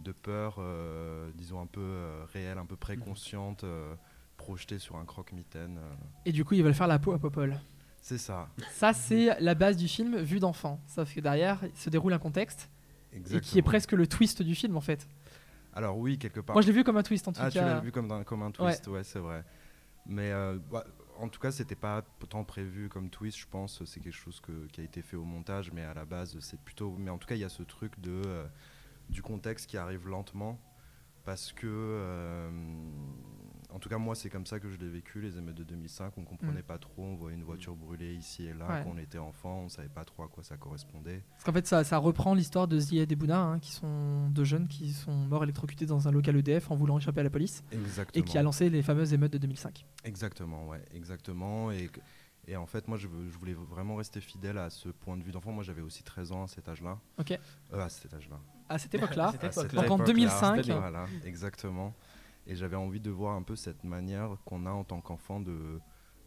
de 0.00 0.12
peur, 0.12 0.56
euh, 0.58 1.30
disons 1.36 1.60
un 1.60 1.66
peu 1.66 1.80
euh, 1.82 2.24
réelle, 2.32 2.58
un 2.58 2.66
peu 2.66 2.76
préconsciente, 2.76 3.62
euh, 3.64 3.94
projetée 4.36 4.78
sur 4.80 4.96
un 4.96 5.04
croque-mitaine. 5.04 5.78
euh. 5.78 5.94
Et 6.24 6.32
du 6.32 6.44
coup, 6.44 6.54
ils 6.54 6.64
veulent 6.64 6.74
faire 6.74 6.88
la 6.88 6.98
peau 6.98 7.12
à 7.12 7.18
Popol. 7.18 7.60
C'est 8.02 8.16
ça, 8.18 8.48
Ça, 8.72 8.94
c'est 8.94 9.38
la 9.40 9.54
base 9.54 9.76
du 9.76 9.86
film 9.86 10.16
vu 10.16 10.40
d'enfant. 10.40 10.80
Sauf 10.86 11.14
que 11.14 11.20
derrière, 11.20 11.60
il 11.62 11.76
se 11.76 11.90
déroule 11.90 12.14
un 12.14 12.18
contexte 12.18 12.70
exactement. 13.12 13.38
et 13.38 13.40
qui 13.42 13.58
est 13.58 13.62
presque 13.62 13.92
le 13.92 14.06
twist 14.06 14.42
du 14.42 14.54
film 14.54 14.76
en 14.76 14.80
fait. 14.80 15.06
Alors 15.72 15.96
oui, 15.98 16.18
quelque 16.18 16.40
part. 16.40 16.54
Moi, 16.54 16.62
je 16.62 16.66
l'ai 16.66 16.72
vu 16.72 16.82
comme 16.84 16.96
un 16.96 17.02
twist 17.02 17.26
en 17.28 17.32
tout 17.32 17.40
Ah, 17.42 17.50
tu 17.50 17.58
cas. 17.58 17.66
l'as 17.66 17.80
vu 17.80 17.92
comme 17.92 18.10
un, 18.10 18.24
comme 18.24 18.42
un 18.42 18.50
twist, 18.50 18.86
ouais, 18.88 19.04
c'est 19.04 19.20
vrai. 19.20 19.44
Mais 20.06 20.32
euh, 20.32 20.58
bah, 20.70 20.84
en 21.18 21.28
tout 21.28 21.38
cas, 21.38 21.52
c'était 21.52 21.74
pas 21.76 22.02
tant 22.28 22.42
prévu 22.44 22.88
comme 22.88 23.08
twist, 23.10 23.38
je 23.38 23.46
pense. 23.48 23.84
C'est 23.84 24.00
quelque 24.00 24.12
chose 24.16 24.40
que- 24.40 24.66
qui 24.68 24.80
a 24.80 24.84
été 24.84 25.02
fait 25.02 25.16
au 25.16 25.24
montage, 25.24 25.70
mais 25.72 25.82
à 25.84 25.94
la 25.94 26.04
base, 26.04 26.36
c'est 26.40 26.58
plutôt. 26.60 26.96
Mais 26.98 27.10
en 27.10 27.18
tout 27.18 27.28
cas, 27.28 27.34
il 27.36 27.40
y 27.40 27.44
a 27.44 27.48
ce 27.48 27.62
truc 27.62 28.00
de 28.00 28.22
euh, 28.26 28.46
du 29.10 29.22
contexte 29.22 29.66
qui 29.68 29.76
arrive 29.76 30.08
lentement, 30.08 30.58
parce 31.24 31.52
que, 31.52 31.66
euh, 31.68 32.50
en 33.72 33.78
tout 33.78 33.88
cas, 33.88 33.98
moi, 33.98 34.14
c'est 34.14 34.30
comme 34.30 34.46
ça 34.46 34.58
que 34.58 34.68
je 34.68 34.78
l'ai 34.78 34.88
vécu 34.88 35.20
les 35.20 35.38
émeutes 35.38 35.56
de 35.56 35.64
2005. 35.64 36.12
On 36.16 36.24
comprenait 36.24 36.62
pas 36.62 36.78
trop, 36.78 37.02
on 37.02 37.14
voyait 37.14 37.36
une 37.36 37.44
voiture 37.44 37.74
brûler 37.74 38.14
ici 38.14 38.46
et 38.46 38.54
là. 38.54 38.68
Ouais. 38.68 38.82
Quand 38.84 38.92
on 38.94 38.98
était 38.98 39.18
enfant, 39.18 39.62
on 39.64 39.68
savait 39.68 39.88
pas 39.88 40.04
trop 40.04 40.22
à 40.24 40.28
quoi 40.28 40.42
ça 40.42 40.56
correspondait. 40.56 41.22
Parce 41.30 41.44
qu'en 41.44 41.52
fait, 41.52 41.66
ça, 41.66 41.84
ça 41.84 41.98
reprend 41.98 42.34
l'histoire 42.34 42.68
de 42.68 42.78
Ziad 42.78 43.10
et 43.10 43.16
Bouna, 43.16 43.40
hein, 43.40 43.58
qui 43.58 43.72
sont 43.72 44.28
deux 44.30 44.44
jeunes 44.44 44.68
qui 44.68 44.92
sont 44.92 45.12
morts 45.12 45.44
électrocutés 45.44 45.86
dans 45.86 46.08
un 46.08 46.10
local 46.10 46.36
EDF 46.36 46.70
en 46.70 46.76
voulant 46.76 46.98
échapper 46.98 47.20
à 47.20 47.24
la 47.24 47.30
police 47.30 47.62
Exactement. 47.72 48.24
et 48.24 48.26
qui 48.26 48.38
a 48.38 48.42
lancé 48.42 48.70
les 48.70 48.82
fameuses 48.82 49.12
émeutes 49.12 49.32
de 49.32 49.38
2005. 49.38 49.86
Exactement, 50.04 50.66
ouais, 50.68 50.84
exactement. 50.94 51.70
Et, 51.70 51.88
en 52.56 52.66
fait, 52.66 52.88
moi, 52.88 52.98
je, 52.98 53.06
voulais 53.06 53.54
vraiment 53.54 53.94
rester 53.94 54.20
fidèle 54.20 54.58
à 54.58 54.70
ce 54.70 54.88
point 54.88 55.16
de 55.16 55.22
vue 55.22 55.30
d'enfant. 55.30 55.52
Moi, 55.52 55.62
j'avais 55.62 55.82
aussi 55.82 56.02
13 56.02 56.32
ans 56.32 56.42
à 56.44 56.48
cet 56.48 56.68
âge-là. 56.68 56.98
Ok. 57.18 57.38
Euh, 57.72 57.80
à 57.80 57.88
cet 57.88 58.12
âge-là. 58.12 58.40
À 58.68 58.78
cette 58.78 58.94
époque-là, 58.96 59.32
Donc 59.32 59.44
en 59.44 59.96
époque-là, 59.96 60.04
2005. 60.04 60.66
Voilà, 60.66 61.06
exactement. 61.24 61.94
Et 62.46 62.56
j'avais 62.56 62.76
envie 62.76 63.00
de 63.00 63.10
voir 63.10 63.36
un 63.36 63.42
peu 63.42 63.56
cette 63.56 63.84
manière 63.84 64.36
qu'on 64.44 64.66
a 64.66 64.70
en 64.70 64.84
tant 64.84 65.00
qu'enfant 65.00 65.40
de 65.40 65.80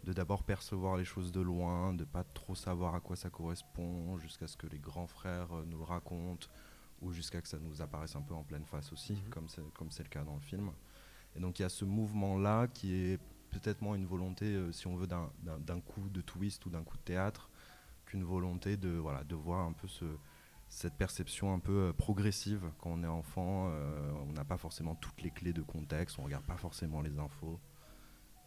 de 0.06 0.12
d'abord 0.12 0.44
percevoir 0.44 0.98
les 0.98 1.06
choses 1.06 1.32
de 1.32 1.40
loin, 1.40 1.94
de 1.94 2.04
pas 2.04 2.26
trop 2.26 2.56
savoir 2.56 2.94
à 2.94 3.00
quoi 3.00 3.16
ça 3.16 3.30
correspond, 3.30 4.18
jusqu'à 4.18 4.48
ce 4.48 4.58
que 4.58 4.68
les 4.68 4.78
grands 4.80 5.08
frères 5.08 5.54
euh, 5.54 5.64
nous 5.66 5.78
le 5.78 5.86
racontent, 5.86 6.48
ou 7.02 7.14
jusqu'à 7.14 7.42
que 7.42 7.48
ça 7.48 7.58
nous 7.58 7.82
apparaisse 7.82 8.14
un 8.18 8.22
peu 8.22 8.34
en 8.34 8.44
pleine 8.44 8.66
face 8.66 8.92
aussi, 8.92 9.14
Mhm. 9.14 9.30
comme 9.30 9.48
c'est 9.48 9.62
comme 9.74 9.92
c'est 9.92 10.04
le 10.04 10.10
cas 10.10 10.26
dans 10.26 10.36
le 10.36 10.42
film. 10.42 10.72
Et 11.38 11.40
donc 11.40 11.58
il 11.58 11.62
y 11.62 11.66
a 11.66 11.70
ce 11.70 11.86
mouvement-là 11.86 12.68
qui 12.68 12.94
est 12.94 13.18
peut-être 13.50 13.82
moins 13.82 13.96
une 13.96 14.06
volonté, 14.06 14.46
euh, 14.46 14.74
si 14.74 14.88
on 14.88 14.98
veut, 14.98 15.08
d'un 15.08 15.80
coup 15.80 16.10
de 16.10 16.20
twist 16.20 16.66
ou 16.66 16.70
d'un 16.70 16.84
coup 16.84 16.98
de 16.98 17.04
théâtre, 17.04 17.50
qu'une 18.06 18.26
volonté 18.26 18.76
de, 18.76 18.90
voilà, 18.90 19.24
de 19.24 19.36
voir 19.36 19.66
un 19.66 19.72
peu 19.72 19.88
ce, 19.88 20.04
cette 20.74 20.96
perception 20.96 21.54
un 21.54 21.60
peu 21.60 21.90
euh, 21.90 21.94
progressive 21.94 22.62
quand 22.80 22.90
on 22.92 23.04
est 23.04 23.08
enfant. 23.08 23.68
euh, 23.70 24.12
on 24.28 24.34
n'a 24.34 24.44
pas 24.44 24.58
forcément 24.58 24.96
toutes 24.96 25.22
les 25.22 25.30
clés 25.30 25.54
de 25.54 25.62
contexte, 25.62 26.18
on 26.20 26.24
regarde 26.24 26.44
pas 26.46 26.58
forcément 26.58 27.02
les 27.02 27.18
infos. 27.20 27.60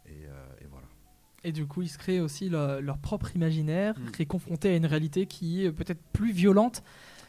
Et, 0.07 0.27
euh, 0.27 0.47
et 0.61 0.67
voilà. 0.67 0.87
Et 1.45 1.53
du 1.53 1.67
coup, 1.67 1.83
ils 1.83 1.89
se 1.89 1.99
créent 1.99 2.21
aussi 2.21 2.49
le- 2.49 2.81
leur 2.81 2.99
propre 2.99 3.35
imaginaire, 3.37 3.97
Mm. 3.99 4.11
qui 4.11 4.23
est 4.23 4.27
confronté 4.27 4.71
à 4.71 4.77
une 4.77 4.87
réalité 4.87 5.27
qui 5.27 5.65
est 5.65 5.71
peut-être 5.73 6.03
plus 6.13 6.33
violente 6.33 6.83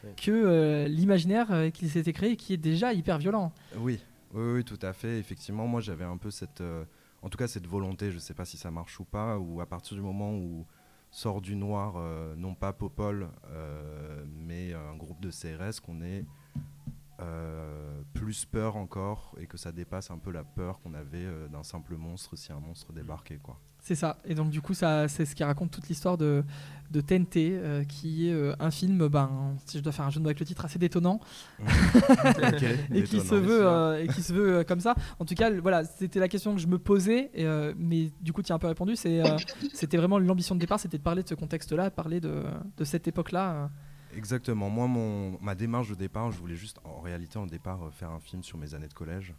Ouais. 0.04 0.14
que 0.16 0.30
euh, 0.30 0.88
l'imaginaire 0.88 1.72
qu'ils 1.72 1.90
s'étaient 1.90 2.12
créé, 2.12 2.36
qui 2.36 2.52
est 2.52 2.56
déjà 2.58 2.92
hyper 2.92 3.18
violent. 3.18 3.52
Oui, 3.76 4.00
oui, 4.34 4.52
oui, 4.54 4.64
tout 4.64 4.78
à 4.82 4.92
fait. 4.92 5.18
Effectivement, 5.18 5.66
moi 5.68 5.80
j'avais 5.80 6.04
un 6.04 6.16
peu 6.16 6.30
cette, 6.30 6.60
euh, 6.60 6.84
en 7.22 7.28
tout 7.28 7.38
cas 7.38 7.46
cette 7.48 7.66
volonté, 7.66 8.10
je 8.10 8.16
ne 8.16 8.20
sais 8.20 8.34
pas 8.34 8.44
si 8.44 8.56
ça 8.56 8.70
marche 8.70 8.98
ou 9.00 9.04
pas, 9.04 9.38
ou 9.38 9.60
à 9.60 9.66
partir 9.66 9.96
du 9.96 10.02
moment 10.02 10.32
où 10.36 10.66
sort 11.10 11.40
du 11.40 11.56
noir, 11.56 11.94
euh, 11.96 12.34
non 12.36 12.54
pas 12.54 12.72
Popol, 12.72 13.30
euh, 13.46 14.24
mais 14.26 14.72
un 14.74 14.96
groupe 14.96 15.20
de 15.20 15.30
CRS, 15.30 15.80
qu'on 15.80 16.02
ait 16.02 16.24
euh, 17.20 18.02
plus 18.14 18.44
peur 18.44 18.76
encore 18.76 19.34
et 19.38 19.46
que 19.46 19.56
ça 19.56 19.72
dépasse 19.72 20.10
un 20.10 20.18
peu 20.18 20.30
la 20.30 20.44
peur 20.44 20.80
qu'on 20.80 20.94
avait 20.94 21.26
d'un 21.48 21.62
simple 21.62 21.96
monstre 21.96 22.36
si 22.36 22.52
un 22.52 22.60
monstre 22.60 22.92
débarquait, 22.92 23.38
quoi. 23.38 23.60
C'est 23.88 23.94
ça. 23.94 24.18
Et 24.26 24.34
donc, 24.34 24.50
du 24.50 24.60
coup, 24.60 24.74
ça, 24.74 25.08
c'est 25.08 25.24
ce 25.24 25.34
qui 25.34 25.42
raconte 25.42 25.70
toute 25.70 25.88
l'histoire 25.88 26.18
de, 26.18 26.44
de 26.90 27.00
TNT, 27.00 27.52
euh, 27.54 27.84
qui 27.84 28.28
est 28.28 28.34
euh, 28.34 28.54
un 28.60 28.70
film, 28.70 29.08
ben, 29.08 29.56
si 29.64 29.78
je 29.78 29.82
dois 29.82 29.92
faire 29.92 30.04
un 30.04 30.10
jeu 30.10 30.16
de 30.20 30.24
mots 30.24 30.28
avec 30.28 30.40
le 30.40 30.44
titre, 30.44 30.62
assez 30.62 30.78
détonnant, 30.78 31.20
Ok, 31.58 32.64
et 32.94 33.02
qui 33.04 33.20
se 33.20 33.34
veut, 33.34 33.66
euh, 33.66 34.02
et 34.04 34.08
qui 34.08 34.22
se 34.22 34.34
veut 34.34 34.56
euh, 34.58 34.62
comme 34.64 34.80
ça. 34.80 34.94
En 35.18 35.24
tout 35.24 35.34
cas, 35.34 35.50
voilà, 35.58 35.84
c'était 35.84 36.20
la 36.20 36.28
question 36.28 36.54
que 36.54 36.60
je 36.60 36.66
me 36.66 36.78
posais, 36.78 37.30
et, 37.32 37.46
euh, 37.46 37.72
mais 37.78 38.10
du 38.20 38.34
coup, 38.34 38.42
tu 38.42 38.52
as 38.52 38.56
un 38.56 38.58
peu 38.58 38.66
répondu. 38.66 38.94
C'est, 38.94 39.22
euh, 39.26 39.38
c'était 39.72 39.96
vraiment 39.96 40.18
l'ambition 40.18 40.54
de 40.54 40.60
départ, 40.60 40.78
c'était 40.78 40.98
de 40.98 41.02
parler 41.02 41.22
de 41.22 41.28
ce 41.28 41.34
contexte-là, 41.34 41.90
parler 41.90 42.20
de, 42.20 42.42
de 42.76 42.84
cette 42.84 43.08
époque-là. 43.08 43.52
euh. 43.52 43.66
Exactement. 44.18 44.68
Moi, 44.68 44.86
mon, 44.86 45.38
ma 45.40 45.54
démarche 45.54 45.88
de 45.88 45.94
départ, 45.94 46.30
je 46.30 46.38
voulais 46.38 46.56
juste, 46.56 46.78
en 46.84 47.00
réalité, 47.00 47.38
en 47.38 47.46
départ, 47.46 47.82
euh, 47.84 47.90
faire 47.90 48.10
un 48.10 48.20
film 48.20 48.42
sur 48.42 48.58
mes 48.58 48.74
années 48.74 48.88
de 48.88 48.92
collège, 48.94 49.34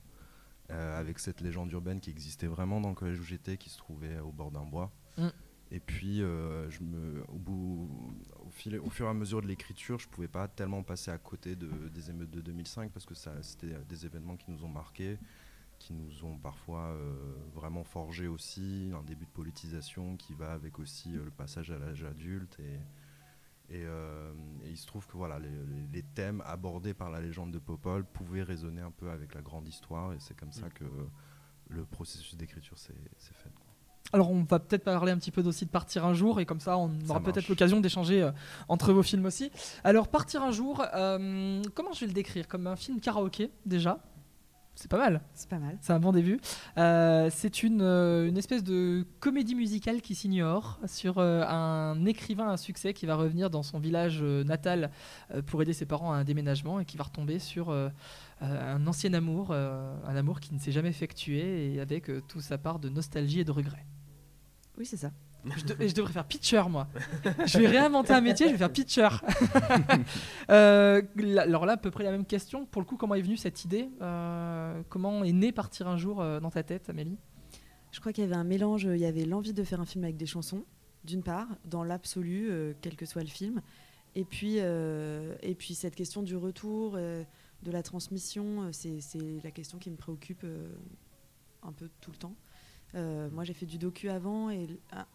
euh, 0.72 1.00
avec 1.00 1.20
cette 1.20 1.42
légende 1.42 1.72
urbaine 1.72 2.00
qui 2.00 2.10
existait 2.10 2.48
vraiment 2.48 2.82
dans 2.82 2.90
le 2.90 2.96
collège 2.96 3.20
où 3.20 3.24
j'étais, 3.24 3.58
qui 3.58 3.70
se 3.70 3.78
trouvait 3.78 4.20
au 4.20 4.32
bord 4.32 4.52
d'un 4.52 4.66
bois. 4.66 4.92
Mm. 5.18 5.28
Et 5.72 5.80
puis, 5.80 6.22
euh, 6.22 6.70
je 6.72 6.82
me, 6.82 7.24
au, 7.28 7.38
bout, 7.38 7.90
au, 8.46 8.50
fil, 8.50 8.80
au 8.80 8.90
fur 8.90 9.06
et 9.06 9.10
à 9.10 9.14
mesure 9.14 9.42
de 9.42 9.48
l'écriture, 9.48 10.00
je 10.00 10.08
pouvais 10.08 10.28
pas 10.28 10.48
tellement 10.48 10.82
passer 10.82 11.12
à 11.12 11.18
côté 11.20 11.56
de, 11.56 11.70
des 11.90 12.10
émeutes 12.10 12.32
de 12.32 12.42
2005 12.42 12.92
parce 12.92 13.06
que 13.06 13.14
c'était 13.14 13.76
des 13.88 14.06
événements 14.06 14.36
qui 14.36 14.50
nous 14.50 14.64
ont 14.64 14.70
marqués, 14.70 15.20
qui 15.78 15.94
nous 15.94 16.26
ont 16.26 16.38
parfois 16.38 16.88
euh, 16.88 17.14
vraiment 17.54 17.84
forgé 17.84 18.28
aussi, 18.28 18.92
un 18.94 19.04
début 19.04 19.26
de 19.26 19.32
politisation 19.32 20.18
qui 20.18 20.34
va 20.34 20.52
avec 20.54 20.80
aussi 20.80 21.16
euh, 21.16 21.24
le 21.24 21.32
passage 21.32 21.72
à 21.72 21.78
l'âge 21.78 22.04
adulte 22.04 22.60
et 22.60 22.80
et, 23.70 23.84
euh, 23.86 24.32
et 24.64 24.70
il 24.70 24.78
se 24.78 24.88
trouve 24.88 25.06
que 25.08 25.18
voilà, 25.18 25.40
les, 25.40 26.04
thèmes 26.16 26.44
abordés 26.46 26.94
par 26.94 27.10
la 27.10 27.22
légende 27.22 27.52
de 27.52 27.60
Popol 27.60 28.04
pouvaient 28.04 28.44
résonner 28.44 28.82
un 28.82 28.92
peu 28.92 29.10
avec 29.10 29.36
la 29.36 29.42
grande 29.42 29.68
histoire, 29.68 30.14
et 30.14 30.18
c'est 30.20 30.36
comme 30.36 30.52
ça 30.52 30.70
que 30.70 30.86
le 31.70 31.86
processus 31.86 32.36
d'écriture 32.36 32.78
s'est 32.78 32.94
fait. 33.20 33.52
quoi. 33.54 33.70
Alors, 34.12 34.32
on 34.32 34.44
va 34.44 34.60
peut-être 34.60 34.84
parler 34.84 35.12
un 35.12 35.18
petit 35.18 35.32
peu 35.32 35.44
aussi 35.44 35.66
de 35.66 35.70
Partir 35.70 36.06
un 36.06 36.14
jour, 36.14 36.40
et 36.40 36.46
comme 36.46 36.60
ça, 36.60 36.78
on 36.78 36.90
Ça 37.06 37.12
aura 37.12 37.20
peut-être 37.20 37.48
l'occasion 37.48 37.80
d'échanger 37.80 38.24
euh, 38.24 38.32
entre 38.68 38.92
vos 38.92 39.04
films 39.04 39.26
aussi. 39.26 39.52
Alors, 39.84 40.08
Partir 40.08 40.42
un 40.42 40.52
jour, 40.52 40.84
euh, 40.96 41.62
comment 41.76 41.94
je 41.94 42.02
vais 42.02 42.08
le 42.08 42.14
décrire? 42.14 42.48
Comme 42.48 42.66
un 42.66 42.76
film 42.76 43.00
karaoké, 43.00 43.52
déjà? 43.66 44.00
C'est 44.80 44.90
pas 44.90 44.98
mal. 44.98 45.20
C'est 45.34 45.50
pas 45.50 45.60
mal. 45.60 45.78
C'est 45.82 45.92
un 45.92 46.00
bon 46.00 46.14
début. 46.14 46.40
Euh, 46.78 47.30
c'est 47.34 47.64
une, 47.64 47.82
euh, 47.82 48.30
une 48.30 48.38
espèce 48.38 48.64
de 48.64 49.06
comédie 49.20 49.54
musicale 49.54 50.02
qui 50.02 50.16
s'ignore 50.16 50.80
sur 50.86 51.18
euh, 51.18 51.44
un 51.44 52.06
écrivain 52.06 52.48
à 52.48 52.56
succès 52.56 52.94
qui 52.94 53.06
va 53.06 53.18
revenir 53.18 53.50
dans 53.50 53.62
son 53.62 53.78
village 53.78 54.24
natal 54.24 54.90
pour 55.48 55.62
aider 55.62 55.74
ses 55.74 55.86
parents 55.86 56.14
à 56.14 56.16
un 56.16 56.24
déménagement 56.24 56.80
et 56.80 56.86
qui 56.86 56.96
va 56.96 57.04
retomber 57.04 57.40
sur 57.40 57.76
un 58.40 58.88
ancien 58.88 59.14
amour, 59.14 59.52
un 59.52 60.16
amour 60.16 60.40
qui 60.40 60.54
ne 60.54 60.60
s'est 60.60 60.72
jamais 60.72 60.90
effectué 60.90 61.74
et 61.74 61.82
avec 61.82 62.10
euh, 62.10 62.22
tout 62.26 62.40
sa 62.40 62.58
part 62.58 62.80
de 62.80 62.88
nostalgie 62.88 63.42
et 63.42 63.44
de 63.44 63.52
regret. 63.52 63.86
Oui, 64.78 64.86
c'est 64.86 64.98
ça. 64.98 65.12
Je, 65.46 65.64
de- 65.66 65.88
je 65.88 65.94
devrais 65.96 66.12
faire 66.12 66.26
pitcher, 66.26 66.62
moi. 66.70 66.88
je 67.46 67.58
vais 67.60 67.68
réinventer 67.68 68.12
un 68.14 68.22
métier, 68.22 68.48
je 68.48 68.52
vais 68.54 68.58
faire 68.58 68.72
pitcher. 68.72 69.08
Euh, 70.50 71.02
alors 71.38 71.66
là, 71.66 71.74
à 71.74 71.78
peu 71.78 71.92
près 71.92 72.04
la 72.04 72.12
même 72.12 72.26
question. 72.26 72.66
Pour 72.66 72.82
le 72.82 72.86
coup, 72.88 72.98
comment 72.98 73.16
est 73.16 73.22
venue 73.22 73.38
cette 73.38 73.64
idée 73.66 73.88
Euh, 74.02 74.82
Comment 74.90 75.24
est 75.24 75.32
né 75.32 75.52
Partir 75.52 75.88
un 75.88 75.98
jour 75.98 76.22
euh, 76.22 76.40
dans 76.40 76.50
ta 76.50 76.64
tête, 76.64 76.90
Amélie? 76.90 77.18
Je 77.92 78.00
crois 78.00 78.12
qu'il 78.14 78.24
y 78.24 78.28
avait 78.28 78.36
un 78.36 78.44
mélange. 78.44 78.84
Il 78.84 78.98
y 79.00 79.06
avait 79.06 79.26
l'envie 79.26 79.54
de 79.54 79.64
faire 79.64 79.80
un 79.80 79.86
film 79.86 80.04
avec 80.04 80.18
des 80.18 80.26
chansons, 80.26 80.64
d'une 81.04 81.24
part, 81.24 81.48
dans 81.66 81.84
l'absolu, 81.84 82.52
quel 82.82 82.96
que 82.96 83.06
soit 83.06 83.22
le 83.22 83.28
film. 83.30 83.62
Et 84.16 84.26
puis, 84.26 84.58
et 84.58 85.56
puis 85.58 85.74
cette 85.76 85.96
question 85.96 86.22
du 86.24 86.36
retour, 86.36 86.94
de 86.98 87.72
la 87.72 87.82
transmission, 87.84 88.70
c'est 88.72 89.00
la 89.44 89.52
question 89.52 89.78
qui 89.80 89.90
me 89.92 89.96
préoccupe 89.96 90.46
un 91.64 91.72
peu 91.72 91.90
tout 92.02 92.12
le 92.12 92.18
temps. 92.18 92.36
Euh, 92.96 93.30
moi, 93.32 93.44
j'ai 93.44 93.54
fait 93.54 93.66
du 93.66 93.78
docu 93.78 94.10
avant 94.10 94.50
et 94.50 94.68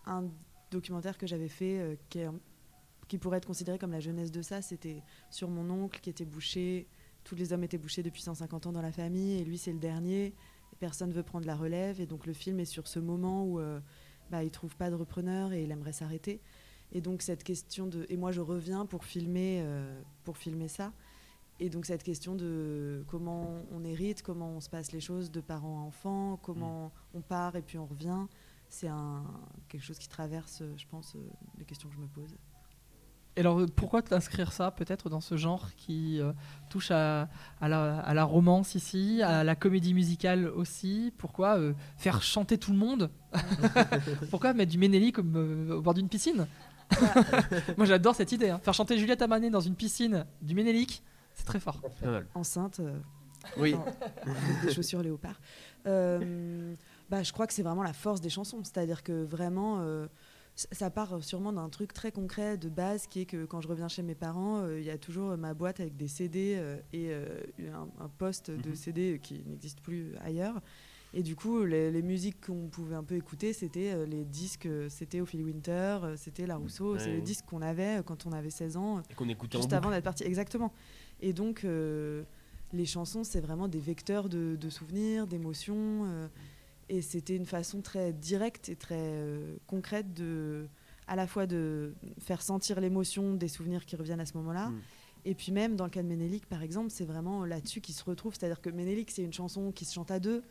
un, 0.06 0.24
documentaire 0.70 1.16
que 1.18 1.26
j'avais 1.26 1.48
fait 1.48 1.78
euh, 1.78 2.32
qui, 3.06 3.18
pourrait 3.18 3.38
être 3.38 3.46
considéré 3.46 3.78
comme 3.78 3.92
la 3.92 4.00
jeunesse 4.00 4.32
de 4.32 4.42
ça, 4.42 4.60
c'était 4.60 5.02
sur 5.30 5.48
mon 5.48 5.70
oncle 5.70 6.00
qui 6.00 6.10
était 6.10 6.24
bouché. 6.24 6.88
Tous 7.22 7.36
les 7.36 7.52
hommes 7.52 7.62
étaient 7.62 7.78
bouchés 7.78 8.02
depuis 8.02 8.22
150 8.22 8.66
ans 8.66 8.72
dans 8.72 8.82
la 8.82 8.90
famille 8.90 9.38
et 9.38 9.44
lui, 9.44 9.56
c'est 9.56 9.72
le 9.72 9.78
dernier. 9.78 10.34
Personne 10.80 11.12
veut 11.12 11.22
prendre 11.22 11.46
la 11.46 11.54
relève. 11.54 12.00
Et 12.00 12.06
donc, 12.06 12.26
le 12.26 12.32
film 12.32 12.58
est 12.58 12.64
sur 12.64 12.88
ce 12.88 12.98
moment 12.98 13.44
où 13.44 13.60
euh, 13.60 13.78
bah, 14.30 14.42
il 14.42 14.50
trouve 14.50 14.76
pas 14.76 14.90
de 14.90 14.96
repreneur 14.96 15.52
et 15.52 15.62
il 15.62 15.70
aimerait 15.70 15.92
s'arrêter. 15.92 16.40
Et 16.92 17.00
donc, 17.00 17.22
cette 17.22 17.44
question 17.44 17.86
de. 17.86 18.04
Et 18.08 18.16
moi, 18.16 18.32
je 18.32 18.40
reviens 18.40 18.84
pour 18.84 19.04
filmer, 19.04 19.64
pour 20.24 20.36
filmer 20.36 20.68
ça. 20.68 20.92
Et 21.60 21.70
donc, 21.70 21.86
cette 21.86 22.02
question 22.02 22.34
de 22.34 23.04
comment 23.08 23.62
on 23.72 23.84
hérite, 23.84 24.22
comment 24.22 24.50
on 24.56 24.60
se 24.60 24.68
passe 24.68 24.90
les 24.92 25.00
choses 25.00 25.30
de 25.30 25.40
parents 25.40 25.78
à 25.80 25.82
enfants, 25.82 26.38
comment 26.42 26.92
on 27.14 27.20
part 27.20 27.54
et 27.56 27.62
puis 27.62 27.78
on 27.78 27.86
revient, 27.86 28.26
c'est 28.68 28.88
un, 28.88 29.22
quelque 29.68 29.82
chose 29.84 29.98
qui 29.98 30.08
traverse, 30.08 30.62
euh, 30.62 30.74
je 30.76 30.84
pense, 30.90 31.14
euh, 31.14 31.20
les 31.58 31.64
questions 31.64 31.88
que 31.88 31.94
je 31.94 32.00
me 32.00 32.08
pose. 32.08 32.34
Et 33.36 33.40
alors, 33.40 33.60
euh, 33.60 33.66
pourquoi 33.66 34.02
t'inscrire 34.02 34.52
ça 34.52 34.72
peut-être 34.72 35.08
dans 35.10 35.20
ce 35.20 35.36
genre 35.36 35.72
qui 35.76 36.20
euh, 36.20 36.32
touche 36.70 36.90
à, 36.90 37.28
à 37.60 37.68
la, 37.68 38.00
à 38.00 38.14
la 38.14 38.24
romance 38.24 38.74
ici, 38.74 39.22
à 39.22 39.44
la 39.44 39.54
comédie 39.54 39.94
musicale 39.94 40.48
aussi? 40.48 41.12
Pourquoi 41.18 41.56
euh, 41.58 41.72
faire 41.96 42.20
chanter 42.22 42.58
tout 42.58 42.72
le 42.72 42.78
monde? 42.78 43.10
Pourquoi 44.30 44.54
mettre 44.54 44.70
du 44.72 44.78
Ménéli 44.78 45.12
comme 45.12 45.34
euh, 45.36 45.76
au 45.76 45.82
bord 45.82 45.94
d'une 45.94 46.08
piscine? 46.08 46.46
Moi 47.76 47.86
j'adore 47.86 48.14
cette 48.14 48.32
idée. 48.32 48.50
hein. 48.50 48.60
Faire 48.62 48.74
chanter 48.74 48.98
Juliette 48.98 49.22
Armanet 49.22 49.50
dans 49.50 49.60
une 49.60 49.74
piscine 49.74 50.26
du 50.42 50.54
Ménélique, 50.54 51.02
c'est 51.34 51.44
très 51.44 51.60
fort. 51.60 51.80
Enceinte, 52.34 52.80
euh, 52.80 52.98
Oui. 53.58 53.74
Des 54.62 54.72
chaussures 54.72 55.02
léopard. 55.02 55.40
Euh, 55.86 56.74
bah, 57.10 57.22
je 57.22 57.32
crois 57.32 57.46
que 57.46 57.52
c'est 57.52 57.62
vraiment 57.62 57.82
la 57.82 57.92
force 57.92 58.20
des 58.20 58.30
chansons. 58.30 58.60
C'est-à-dire 58.64 59.02
que 59.02 59.24
vraiment, 59.24 59.80
euh, 59.80 60.06
ça 60.54 60.88
part 60.90 61.22
sûrement 61.22 61.52
d'un 61.52 61.68
truc 61.68 61.92
très 61.92 62.12
concret 62.12 62.56
de 62.56 62.68
base 62.68 63.06
qui 63.06 63.20
est 63.20 63.26
que 63.26 63.44
quand 63.44 63.60
je 63.60 63.68
reviens 63.68 63.88
chez 63.88 64.02
mes 64.02 64.14
parents, 64.14 64.62
euh, 64.62 64.78
il 64.80 64.86
y 64.86 64.90
a 64.90 64.98
toujours 64.98 65.36
ma 65.36 65.52
boîte 65.54 65.80
avec 65.80 65.96
des 65.96 66.08
CD 66.08 66.54
euh, 66.56 66.76
et 66.92 67.08
euh, 67.10 67.26
un, 67.72 68.04
un 68.04 68.08
poste 68.08 68.50
de 68.50 68.70
Mhm. 68.70 68.74
CD 68.76 69.20
qui 69.22 69.42
n'existe 69.46 69.80
plus 69.80 70.14
ailleurs. 70.24 70.60
Et 71.16 71.22
du 71.22 71.36
coup, 71.36 71.62
les, 71.64 71.92
les 71.92 72.02
musiques 72.02 72.44
qu'on 72.46 72.66
pouvait 72.66 72.96
un 72.96 73.04
peu 73.04 73.14
écouter, 73.14 73.52
c'était 73.52 73.92
euh, 73.92 74.04
les 74.04 74.24
disques, 74.24 74.68
c'était 74.88 75.20
Ophélie 75.20 75.44
Winter, 75.44 75.98
c'était 76.16 76.44
La 76.44 76.56
Rousseau, 76.56 76.98
c'est 76.98 77.06
Ouais. 77.06 77.12
les 77.16 77.20
disques 77.20 77.44
qu'on 77.46 77.62
avait 77.62 78.00
quand 78.04 78.26
on 78.26 78.32
avait 78.32 78.50
16 78.50 78.76
ans 78.76 79.00
Et 79.10 79.14
qu'on 79.14 79.28
écoutait 79.28 79.56
en 79.56 79.60
juste 79.60 79.70
boucle. 79.70 79.76
avant 79.76 79.90
d'être 79.90 80.02
parti. 80.02 80.24
Exactement. 80.24 80.72
Et 81.24 81.32
donc, 81.32 81.64
euh, 81.64 82.22
les 82.74 82.84
chansons, 82.84 83.24
c'est 83.24 83.40
vraiment 83.40 83.66
des 83.66 83.78
vecteurs 83.78 84.28
de, 84.28 84.56
de 84.60 84.68
souvenirs, 84.68 85.26
d'émotions. 85.26 86.04
euh, 86.04 86.28
et 86.90 87.00
c'était 87.00 87.34
une 87.34 87.46
façon 87.46 87.80
très 87.80 88.12
directe 88.12 88.68
et 88.68 88.76
très 88.76 88.98
euh, 89.00 89.56
concrète 89.66 90.12
de, 90.12 90.68
à 91.06 91.16
la 91.16 91.26
fois 91.26 91.46
de 91.46 91.94
faire 92.18 92.42
sentir 92.42 92.78
l'émotion 92.78 93.32
des 93.32 93.48
souvenirs 93.48 93.86
qui 93.86 93.96
reviennent 93.96 94.20
à 94.20 94.26
ce 94.26 94.36
moment-là. 94.36 94.68
Mm. 94.68 94.80
Et 95.24 95.34
puis 95.34 95.50
même 95.50 95.76
dans 95.76 95.84
le 95.84 95.90
cas 95.90 96.02
de 96.02 96.08
Ménélique, 96.08 96.44
par 96.44 96.62
exemple, 96.62 96.90
c'est 96.90 97.06
vraiment 97.06 97.46
là-dessus 97.46 97.80
qu'ils 97.80 97.94
se 97.94 98.04
retrouvent. 98.04 98.34
C'est-à-dire 98.38 98.60
que 98.60 98.68
Ménélique, 98.68 99.10
c'est 99.10 99.22
une 99.22 99.32
chanson 99.32 99.72
qui 99.72 99.86
se 99.86 99.94
chante 99.94 100.10
à 100.10 100.20
deux. 100.20 100.42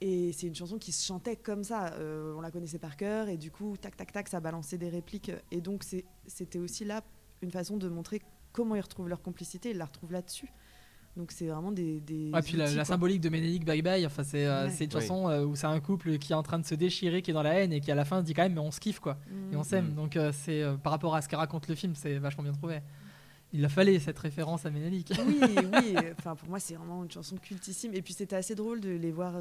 Et 0.00 0.32
c'est 0.32 0.48
une 0.48 0.56
chanson 0.56 0.76
qui 0.76 0.90
se 0.90 1.06
chantait 1.06 1.36
comme 1.36 1.62
ça. 1.62 1.92
Euh, 1.92 2.34
on 2.36 2.40
la 2.40 2.50
connaissait 2.50 2.80
par 2.80 2.96
cœur. 2.96 3.28
Et 3.28 3.36
du 3.36 3.52
coup, 3.52 3.76
tac, 3.76 3.96
tac, 3.96 4.10
tac, 4.10 4.26
ça 4.26 4.40
balançait 4.40 4.78
des 4.78 4.88
répliques. 4.88 5.30
Et 5.52 5.60
donc, 5.60 5.84
c'était 6.26 6.58
aussi 6.58 6.84
là 6.84 7.04
une 7.42 7.52
façon 7.52 7.76
de 7.76 7.88
montrer 7.88 8.20
comment 8.52 8.74
ils 8.74 8.80
retrouvent 8.80 9.08
leur 9.08 9.22
complicité. 9.22 9.70
Ils 9.70 9.76
la 9.78 9.84
retrouvent 9.86 10.12
là-dessus. 10.12 10.48
Donc, 11.16 11.32
c'est 11.32 11.48
vraiment 11.48 11.72
des. 11.72 12.00
des 12.00 12.30
Ouais, 12.32 12.40
puis 12.40 12.56
la, 12.56 12.64
outils, 12.66 12.74
la 12.76 12.82
quoi. 12.84 12.94
symbolique 12.94 13.20
de 13.20 13.28
Ménélique 13.28 13.64
Bye 13.64 13.82
Bye, 13.82 14.06
enfin, 14.06 14.22
c'est 14.22 14.46
euh, 14.46 14.66
Ouais. 14.68 14.72
une 14.72 14.86
Oui. 14.86 14.88
chanson 14.92 15.28
euh, 15.28 15.44
où 15.44 15.56
c'est 15.56 15.66
un 15.66 15.80
couple 15.80 16.18
qui 16.18 16.32
est 16.32 16.36
en 16.36 16.42
train 16.44 16.58
de 16.58 16.64
se 16.64 16.74
déchirer, 16.76 17.20
qui 17.20 17.32
est 17.32 17.34
dans 17.34 17.42
la 17.42 17.54
haine 17.54 17.72
et 17.72 17.80
qui 17.80 17.90
à 17.90 17.96
la 17.96 18.04
fin 18.04 18.20
se 18.20 18.24
dit 18.24 18.32
quand 18.32 18.42
même, 18.42 18.54
mais 18.54 18.60
on 18.60 18.70
se 18.70 18.78
kiffe 18.80 19.00
quoi. 19.00 19.18
Et 19.52 19.56
on 19.56 19.60
Mm. 19.60 19.64
s'aime. 19.64 19.94
Donc 19.94 20.16
euh, 20.16 20.30
c'est 20.32 20.62
par 20.84 20.92
rapport 20.92 21.14
à 21.16 21.20
ce 21.22 21.28
que 21.28 21.34
raconte 21.36 21.66
le 21.68 21.74
film, 21.74 21.94
c'est 21.96 22.18
vachement 22.18 22.44
bien 22.44 22.52
trouvé. 22.52 22.80
Il 23.52 23.64
a 23.64 23.68
fallu 23.68 23.98
cette 23.98 24.18
référence 24.20 24.64
à 24.64 24.70
Ménélique. 24.70 25.12
Oui, 25.26 25.40
oui. 25.72 25.96
Enfin, 26.18 26.36
pour 26.36 26.48
moi, 26.48 26.60
c'est 26.60 26.74
vraiment 26.76 27.02
une 27.02 27.10
chanson 27.10 27.36
cultissime. 27.36 27.92
Et 27.94 28.00
puis, 28.02 28.12
c'était 28.14 28.36
assez 28.36 28.54
drôle 28.54 28.80
de 28.80 28.90
les 28.90 29.10
voir 29.10 29.40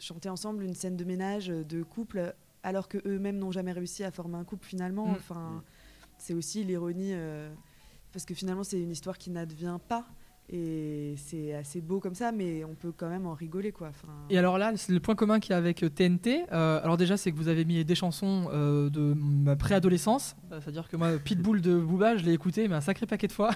chanter 0.00 0.28
ensemble 0.28 0.62
une 0.62 0.74
scène 0.74 0.96
de 0.96 1.02
ménage 1.04 1.48
de 1.48 1.82
couple, 1.82 2.32
alors 2.62 2.86
que 2.86 2.98
eux-mêmes 3.04 3.36
n'ont 3.36 3.50
jamais 3.50 3.72
réussi 3.72 4.04
à 4.04 4.12
former 4.12 4.36
un 4.36 4.44
couple 4.44 4.64
finalement. 4.64 5.08
Mm. 5.08 5.16
Enfin, 5.16 5.64
c'est 6.18 6.34
aussi 6.34 6.62
l'ironie, 6.62 7.10
euh, 7.14 7.52
parce 8.12 8.24
que 8.24 8.34
finalement, 8.34 8.64
c'est 8.64 8.80
une 8.80 8.90
histoire 8.90 9.18
qui 9.18 9.30
n'advient 9.30 9.78
pas. 9.88 10.04
Et 10.50 11.14
c'est 11.18 11.52
assez 11.52 11.82
beau 11.82 12.00
comme 12.00 12.14
ça, 12.14 12.32
mais 12.32 12.64
on 12.64 12.74
peut 12.74 12.90
quand 12.90 13.10
même 13.10 13.26
en 13.26 13.34
rigoler, 13.34 13.70
quoi. 13.70 13.88
Enfin, 13.88 14.08
Et 14.30 14.38
alors 14.38 14.56
là, 14.56 14.72
c'est 14.76 14.92
le 14.94 15.00
point 15.00 15.14
commun 15.14 15.40
qu'il 15.40 15.50
y 15.50 15.52
a 15.52 15.58
avec 15.58 15.82
euh, 15.82 15.90
TNT. 15.90 16.46
euh, 16.52 16.80
alors 16.82 16.96
déjà, 16.96 17.18
c'est 17.18 17.30
que 17.32 17.36
vous 17.36 17.48
avez 17.48 17.66
mis 17.66 17.84
des 17.84 17.94
chansons 17.94 18.48
euh, 18.50 18.88
de 18.88 19.12
ma 19.14 19.56
préadolescence. 19.56 20.36
Euh, 20.50 20.58
C'est-à-dire 20.62 20.88
que 20.88 20.96
moi, 20.96 21.18
Pitbull 21.22 21.60
de 21.60 21.78
Booba, 21.78 22.16
je 22.16 22.24
l'ai 22.24 22.32
écouté 22.32 22.66
mais 22.66 22.76
un 22.76 22.80
sacré 22.80 23.04
paquet 23.04 23.26
de 23.26 23.32
fois. 23.32 23.50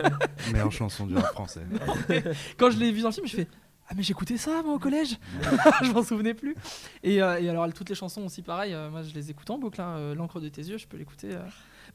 Meilleure 0.52 0.72
chanson 0.72 1.06
du 1.06 1.14
rap 1.14 1.26
français. 1.32 1.60
Quand 2.58 2.70
je 2.70 2.78
l'ai 2.78 2.90
vu 2.90 3.02
dans 3.02 3.08
le 3.08 3.14
film, 3.14 3.26
je 3.26 3.36
fais 3.36 3.48
ah 3.92 3.94
mais 3.96 4.04
j'écoutais 4.04 4.36
ça 4.36 4.62
moi 4.62 4.74
au 4.74 4.78
collège. 4.78 5.18
je 5.82 5.90
m'en 5.92 6.04
souvenais 6.04 6.32
plus. 6.32 6.54
Et, 7.02 7.20
euh, 7.20 7.40
et 7.40 7.48
alors 7.50 7.70
toutes 7.72 7.88
les 7.88 7.96
chansons 7.96 8.24
aussi 8.24 8.40
pareil. 8.40 8.72
euh, 8.72 8.88
moi 8.88 9.02
je 9.02 9.12
les 9.12 9.30
écoute 9.30 9.50
en 9.50 9.58
boucle. 9.58 9.80
hein, 9.80 9.96
euh, 9.98 10.14
L'encre 10.14 10.38
de 10.40 10.48
tes 10.48 10.62
yeux, 10.62 10.78
je 10.78 10.86
peux 10.86 10.96
l'écouter. 10.96 11.30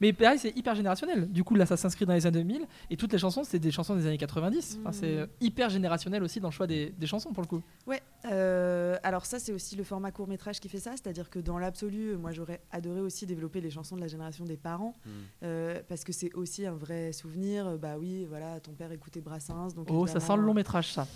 Mais 0.00 0.12
pareil, 0.12 0.38
c'est 0.38 0.56
hyper 0.56 0.74
générationnel. 0.74 1.30
Du 1.30 1.44
coup 1.44 1.54
là, 1.54 1.66
ça 1.66 1.76
s'inscrit 1.76 2.06
dans 2.06 2.12
les 2.14 2.26
années 2.26 2.38
2000 2.42 2.66
et 2.90 2.96
toutes 2.96 3.12
les 3.12 3.18
chansons, 3.18 3.44
c'est 3.44 3.58
des 3.58 3.70
chansons 3.70 3.96
des 3.96 4.06
années 4.06 4.18
90. 4.18 4.78
Enfin, 4.80 4.92
c'est 4.92 5.16
euh, 5.18 5.26
hyper 5.40 5.70
générationnel 5.70 6.22
aussi 6.22 6.40
dans 6.40 6.48
le 6.48 6.52
choix 6.52 6.66
des, 6.66 6.90
des 6.90 7.06
chansons 7.06 7.32
pour 7.32 7.42
le 7.42 7.48
coup. 7.48 7.62
Ouais, 7.86 8.02
euh, 8.30 8.96
alors 9.02 9.24
ça 9.26 9.38
c'est 9.38 9.52
aussi 9.52 9.76
le 9.76 9.84
format 9.84 10.10
court 10.10 10.28
métrage 10.28 10.60
qui 10.60 10.68
fait 10.68 10.78
ça, 10.80 10.92
c'est-à-dire 10.92 11.30
que 11.30 11.38
dans 11.38 11.58
l'absolu, 11.58 12.16
moi 12.16 12.32
j'aurais 12.32 12.60
adoré 12.72 13.00
aussi 13.00 13.26
développer 13.26 13.60
les 13.60 13.70
chansons 13.70 13.96
de 13.96 14.00
la 14.00 14.08
génération 14.08 14.44
des 14.44 14.56
parents, 14.56 14.94
Mm. 15.04 15.10
euh, 15.44 15.80
parce 15.88 16.04
que 16.04 16.12
c'est 16.12 16.32
aussi 16.34 16.66
un 16.66 16.74
vrai 16.74 17.12
souvenir. 17.12 17.78
Bah 17.78 17.96
oui, 17.98 18.24
voilà, 18.28 18.60
ton 18.60 18.72
père 18.72 18.90
écoutait 18.92 19.20
Brassens, 19.20 19.74
donc. 19.74 19.86
Oh, 19.90 20.06
ça 20.06 20.20
sent 20.20 20.36
le 20.36 20.42
long 20.42 20.54
métrage 20.54 20.92
ça. 20.92 21.06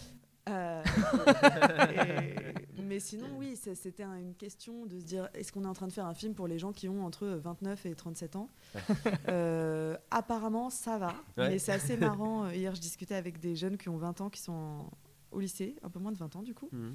Euh, 0.49 0.83
et- 2.77 2.83
mais 2.83 2.99
sinon, 2.99 3.27
oui, 3.37 3.57
c'était 3.57 4.03
un- 4.03 4.17
une 4.17 4.35
question 4.35 4.87
de 4.87 4.99
se 4.99 5.05
dire 5.05 5.29
est-ce 5.35 5.53
qu'on 5.53 5.63
est 5.65 5.69
en 5.69 5.75
train 5.75 5.87
de 5.87 5.93
faire 5.93 6.07
un 6.07 6.15
film 6.15 6.35
pour 6.35 6.49
les 6.49 6.59
gens 6.59 6.73
qui 6.73 6.89
ont 6.89 7.05
entre 7.05 7.27
29 7.29 7.87
et 7.87 7.95
37 7.95 8.37
ans? 8.37 8.49
Euh, 9.29 9.97
Apparemment, 10.11 10.71
ça 10.71 10.99
va, 10.99 11.09
Ouais. 11.37 11.51
mais 11.51 11.59
c'est 11.59 11.73
assez 11.73 11.97
marrant. 11.97 12.49
Hier, 12.51 12.75
je 12.75 12.81
discutais 12.81 13.15
avec 13.15 13.39
des 13.39 13.55
jeunes 13.55 13.77
qui 13.77 13.89
ont 13.89 13.97
20 13.97 14.21
ans, 14.21 14.31
qui 14.31 14.41
sont 14.41 14.53
en- 14.53 14.91
au 15.33 15.39
lycée, 15.41 15.77
un 15.83 15.89
peu 15.91 16.01
moins 16.01 16.11
de 16.13 16.17
20 16.17 16.35
ans 16.37 16.43
du 16.43 16.55
coup. 16.55 16.69
Mm. 16.73 16.91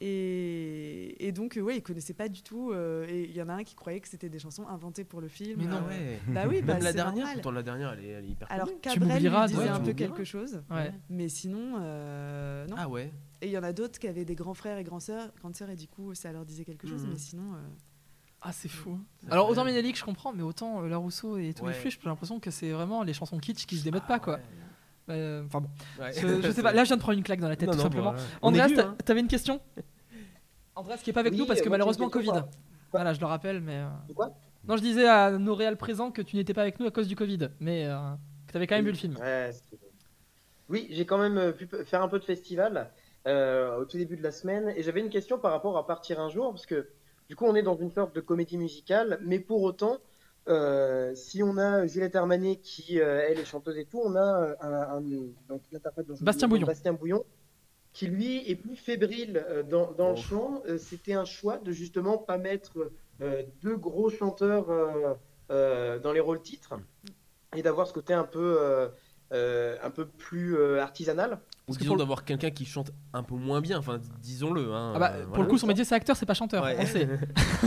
Et, 0.00 1.26
et 1.26 1.32
donc, 1.32 1.56
euh, 1.56 1.60
ouais, 1.60 1.76
ils 1.78 1.82
connaissaient 1.82 2.14
pas 2.14 2.28
du 2.28 2.42
tout. 2.42 2.70
euh, 2.72 3.06
et 3.08 3.24
il 3.24 3.32
y 3.36 3.42
en 3.42 3.48
a 3.48 3.54
un 3.54 3.64
qui 3.64 3.74
croyait 3.74 4.00
que 4.00 4.08
c'était 4.08 4.28
des 4.28 4.38
chansons 4.38 4.66
inventées 4.68 5.04
pour 5.04 5.20
le 5.20 5.28
film. 5.28 5.60
Mais 5.60 5.66
non, 5.66 5.78
euh, 5.78 5.88
ouais. 5.88 6.18
Bah 6.28 6.44
oui, 6.48 6.62
bah, 6.62 6.74
Même 6.74 6.82
la 6.84 6.92
dernière, 6.92 7.16
normal. 7.16 7.34
pourtant 7.34 7.50
la 7.50 7.62
dernière, 7.62 7.92
elle 7.92 8.04
est, 8.04 8.08
elle 8.08 8.24
est 8.24 8.28
hyper 8.28 8.50
Alors, 8.50 8.68
Cabrel 8.80 9.22
lui 9.22 9.30
disait 9.46 9.58
ouais, 9.58 9.68
un 9.68 9.80
peu 9.80 9.92
quelque 9.92 10.24
chose. 10.24 10.62
Ouais. 10.70 10.92
Mais 11.10 11.28
sinon, 11.28 11.76
euh, 11.80 12.66
non. 12.68 12.76
Ah 12.78 12.88
ouais. 12.88 13.12
Et 13.40 13.46
il 13.46 13.52
y 13.52 13.58
en 13.58 13.62
a 13.62 13.72
d'autres 13.72 13.98
qui 13.98 14.08
avaient 14.08 14.24
des 14.24 14.34
grands 14.34 14.54
frères 14.54 14.78
et 14.78 14.84
grandes 14.84 15.02
sœurs, 15.02 15.30
grandes 15.40 15.54
sœurs 15.56 15.70
et 15.70 15.76
du 15.76 15.86
coup 15.86 16.12
ça 16.14 16.32
leur 16.32 16.44
disait 16.44 16.64
quelque 16.64 16.88
chose, 16.88 17.04
Mhm. 17.04 17.10
mais 17.12 17.18
sinon. 17.18 17.54
euh, 17.54 17.58
Ah 18.40 18.50
c'est 18.52 18.68
fou. 18.68 18.98
Alors 19.30 19.48
autant 19.48 19.64
Ménélique 19.64 19.96
je 19.96 20.04
comprends, 20.04 20.32
mais 20.32 20.42
autant 20.42 20.82
euh, 20.82 20.88
La 20.88 20.96
Rousseau 20.96 21.36
et 21.38 21.54
tous 21.54 21.66
les 21.66 21.72
j'ai 21.72 21.90
l'impression 22.04 22.40
que 22.40 22.50
c'est 22.50 22.70
vraiment 22.72 23.04
les 23.04 23.12
chansons 23.12 23.38
kitsch 23.38 23.64
qui 23.66 23.76
se 23.76 23.84
démodent 23.84 24.06
pas 24.08 24.18
quoi. 24.18 24.34
Euh, 24.34 24.38
Enfin 25.12 25.60
bon, 25.60 25.68
Ouais. 26.00 26.12
je, 26.12 26.42
je 26.42 26.50
sais 26.50 26.62
pas. 26.62 26.72
Là 26.72 26.84
je 26.84 26.88
viens 26.88 26.96
de 26.96 27.02
prendre 27.02 27.16
une 27.18 27.24
claque 27.24 27.40
dans 27.40 27.48
la 27.48 27.56
tête 27.56 27.68
Non, 27.68 27.72
tout 27.72 27.78
non, 27.78 27.82
simplement. 27.84 28.12
bah, 28.12 28.18
on 28.42 28.54
est 28.54 28.60
Andreas, 28.62 28.74
t'a- 28.82 28.88
hein. 28.88 28.96
t'avais 29.04 29.20
une 29.20 29.28
question? 29.28 29.60
Andreas 30.74 30.98
qui 30.98 31.10
est 31.10 31.12
pas 31.12 31.20
avec 31.20 31.32
Oui, 31.32 31.38
nous 31.40 31.46
parce 31.46 31.60
que 31.60 31.68
moi, 31.68 31.76
j'ai 31.76 31.80
une 31.82 31.86
malheureusement 31.86 32.08
question 32.10 32.32
Covid. 32.32 32.44
Voilà, 32.92 33.12
je 33.12 33.20
le 33.20 33.26
rappelle, 33.26 33.60
mais. 33.60 33.76
euh, 33.78 34.12
quoi? 34.14 34.32
Non, 34.66 34.76
je 34.76 34.82
disais 34.82 35.06
à 35.08 35.30
nos 35.32 35.54
réels 35.54 35.76
présents 35.76 36.10
que 36.10 36.22
tu 36.22 36.36
n'étais 36.36 36.54
pas 36.54 36.62
avec 36.62 36.78
nous 36.80 36.86
à 36.86 36.90
cause 36.90 37.08
du 37.08 37.16
Covid, 37.16 37.48
mais 37.60 37.86
euh, 37.86 37.96
que 38.46 38.52
t'avais 38.52 38.66
quand 38.66 38.76
même 38.76 38.84
vu 38.84 38.90
le 38.92 38.96
film. 38.96 39.16
Ouais, 39.16 39.50
c'est- 39.52 39.78
oui, 40.68 40.86
j'ai 40.90 41.06
quand 41.06 41.18
même 41.18 41.38
euh, 41.38 41.52
pu 41.52 41.66
p- 41.66 41.84
faire 41.84 42.02
un 42.02 42.08
peu 42.08 42.18
de 42.18 42.24
festival 42.24 42.90
euh, 43.26 43.78
au 43.78 43.84
tout 43.86 43.96
début 43.96 44.16
de 44.16 44.22
la 44.22 44.30
semaine 44.32 44.72
et 44.76 44.82
j'avais 44.82 45.00
une 45.00 45.08
question 45.10 45.38
par 45.38 45.52
rapport 45.52 45.76
à 45.78 45.86
Partir 45.86 46.20
un 46.20 46.28
jour 46.28 46.50
parce 46.52 46.66
que 46.66 46.88
du 47.28 47.36
coup 47.36 47.44
on 47.46 47.54
est 47.54 47.62
dans 47.62 47.76
une 47.76 47.90
sorte 47.90 48.14
de 48.14 48.20
comédie 48.20 48.58
musicale, 48.58 49.18
mais 49.24 49.38
pour 49.38 49.62
autant, 49.62 49.96
euh, 50.48 51.14
si 51.14 51.42
on 51.42 51.56
a 51.58 51.86
Juliette 51.86 52.16
Armanet 52.16 52.56
qui 52.56 53.00
euh, 53.00 53.22
elle 53.28 53.38
est 53.38 53.44
chanteuse 53.44 53.76
et 53.78 53.84
tout, 53.84 54.00
on 54.04 54.14
a 54.16 54.42
euh, 54.42 54.54
un, 54.60 54.96
un- 54.98 55.00
donc 55.48 55.62
l'interprète 55.72 56.06
dont 56.06 56.16
je 56.16 56.24
Bastien 56.24 56.48
Bouillon. 56.48 56.66
Bastien 56.66 56.92
Bouillon 56.92 57.24
qui 57.92 58.06
lui 58.06 58.48
est 58.50 58.54
plus 58.54 58.76
fébrile 58.76 59.44
euh, 59.48 59.62
dans, 59.62 59.92
dans 59.92 60.10
Oh. 60.10 60.14
le 60.14 60.16
chant. 60.16 60.62
Euh, 60.66 60.78
C'était 60.78 61.14
un 61.14 61.24
choix 61.24 61.58
de 61.58 61.72
justement 61.72 62.18
pas 62.18 62.38
mettre 62.38 62.90
euh, 63.20 63.42
deux 63.62 63.76
gros 63.76 64.10
chanteurs 64.10 64.70
euh, 64.70 65.14
euh, 65.50 65.98
dans 65.98 66.12
les 66.12 66.20
rôles 66.20 66.42
titres 66.42 66.74
et 67.56 67.62
d'avoir 67.62 67.86
ce 67.86 67.92
côté 67.92 68.12
un 68.14 68.24
peu 68.24 68.56
euh, 68.60 68.88
euh, 69.32 69.76
un 69.82 69.90
peu 69.90 70.06
plus 70.06 70.56
euh, 70.56 70.80
artisanal. 70.80 71.40
Ou 71.68 71.76
disons 71.76 71.92
le- 71.94 71.98
d'avoir 71.98 72.24
quelqu'un 72.24 72.50
qui 72.50 72.64
chante 72.64 72.90
un 73.12 73.22
peu 73.22 73.34
moins 73.34 73.60
bien, 73.60 73.78
enfin 73.78 74.00
disons-le. 74.22 74.72
Hein, 74.74 74.92
Ah 74.96 74.98
bah, 74.98 75.10
euh, 75.12 75.20
pour 75.22 75.28
voilà. 75.30 75.44
le 75.44 75.50
coup, 75.50 75.58
son 75.58 75.66
métier 75.66 75.84
c'est 75.84 75.94
acteur, 75.94 76.16
c'est 76.16 76.26
pas 76.26 76.34
chanteur. 76.34 76.64
Ouais. 76.64 76.76
On 76.78 76.86
sait. 76.86 77.06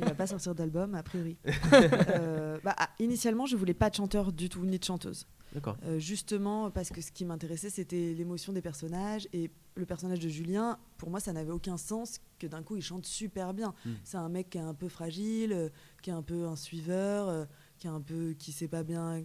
il 0.00 0.04
va 0.06 0.14
pas 0.14 0.26
sortir 0.26 0.54
d'album 0.54 0.94
a 0.94 1.02
priori. 1.02 1.36
Euh, 1.72 2.58
bah, 2.64 2.74
ah, 2.78 2.90
initialement, 2.98 3.46
je 3.46 3.56
voulais 3.56 3.74
pas 3.74 3.90
de 3.90 3.94
chanteur 3.94 4.32
du 4.32 4.48
tout 4.48 4.64
ni 4.64 4.78
de 4.78 4.84
chanteuse. 4.84 5.26
D'accord. 5.54 5.76
Euh, 5.84 5.98
justement 5.98 6.70
parce 6.70 6.90
que 6.90 7.00
ce 7.00 7.10
qui 7.10 7.24
m'intéressait 7.24 7.70
c'était 7.70 8.14
l'émotion 8.16 8.52
des 8.52 8.62
personnages 8.62 9.26
et 9.32 9.50
le 9.74 9.84
personnage 9.84 10.20
de 10.20 10.28
Julien 10.28 10.78
pour 10.96 11.10
moi 11.10 11.18
ça 11.18 11.32
n'avait 11.32 11.50
aucun 11.50 11.76
sens 11.76 12.20
que 12.38 12.46
d'un 12.46 12.62
coup 12.62 12.76
il 12.76 12.82
chante 12.82 13.04
super 13.04 13.52
bien 13.52 13.74
Mm. 13.84 13.90
c'est 14.04 14.16
un 14.16 14.28
mec 14.28 14.50
qui 14.50 14.58
est 14.58 14.60
un 14.60 14.74
peu 14.74 14.88
fragile 14.88 15.72
qui 16.02 16.10
est 16.10 16.12
un 16.12 16.22
peu 16.22 16.46
un 16.46 16.54
suiveur 16.54 17.28
euh, 17.28 17.44
qui 17.80 17.88
est 17.88 17.90
un 17.90 18.00
peu 18.00 18.34
qui 18.34 18.52
sait 18.52 18.68
pas 18.68 18.84
bien 18.84 19.24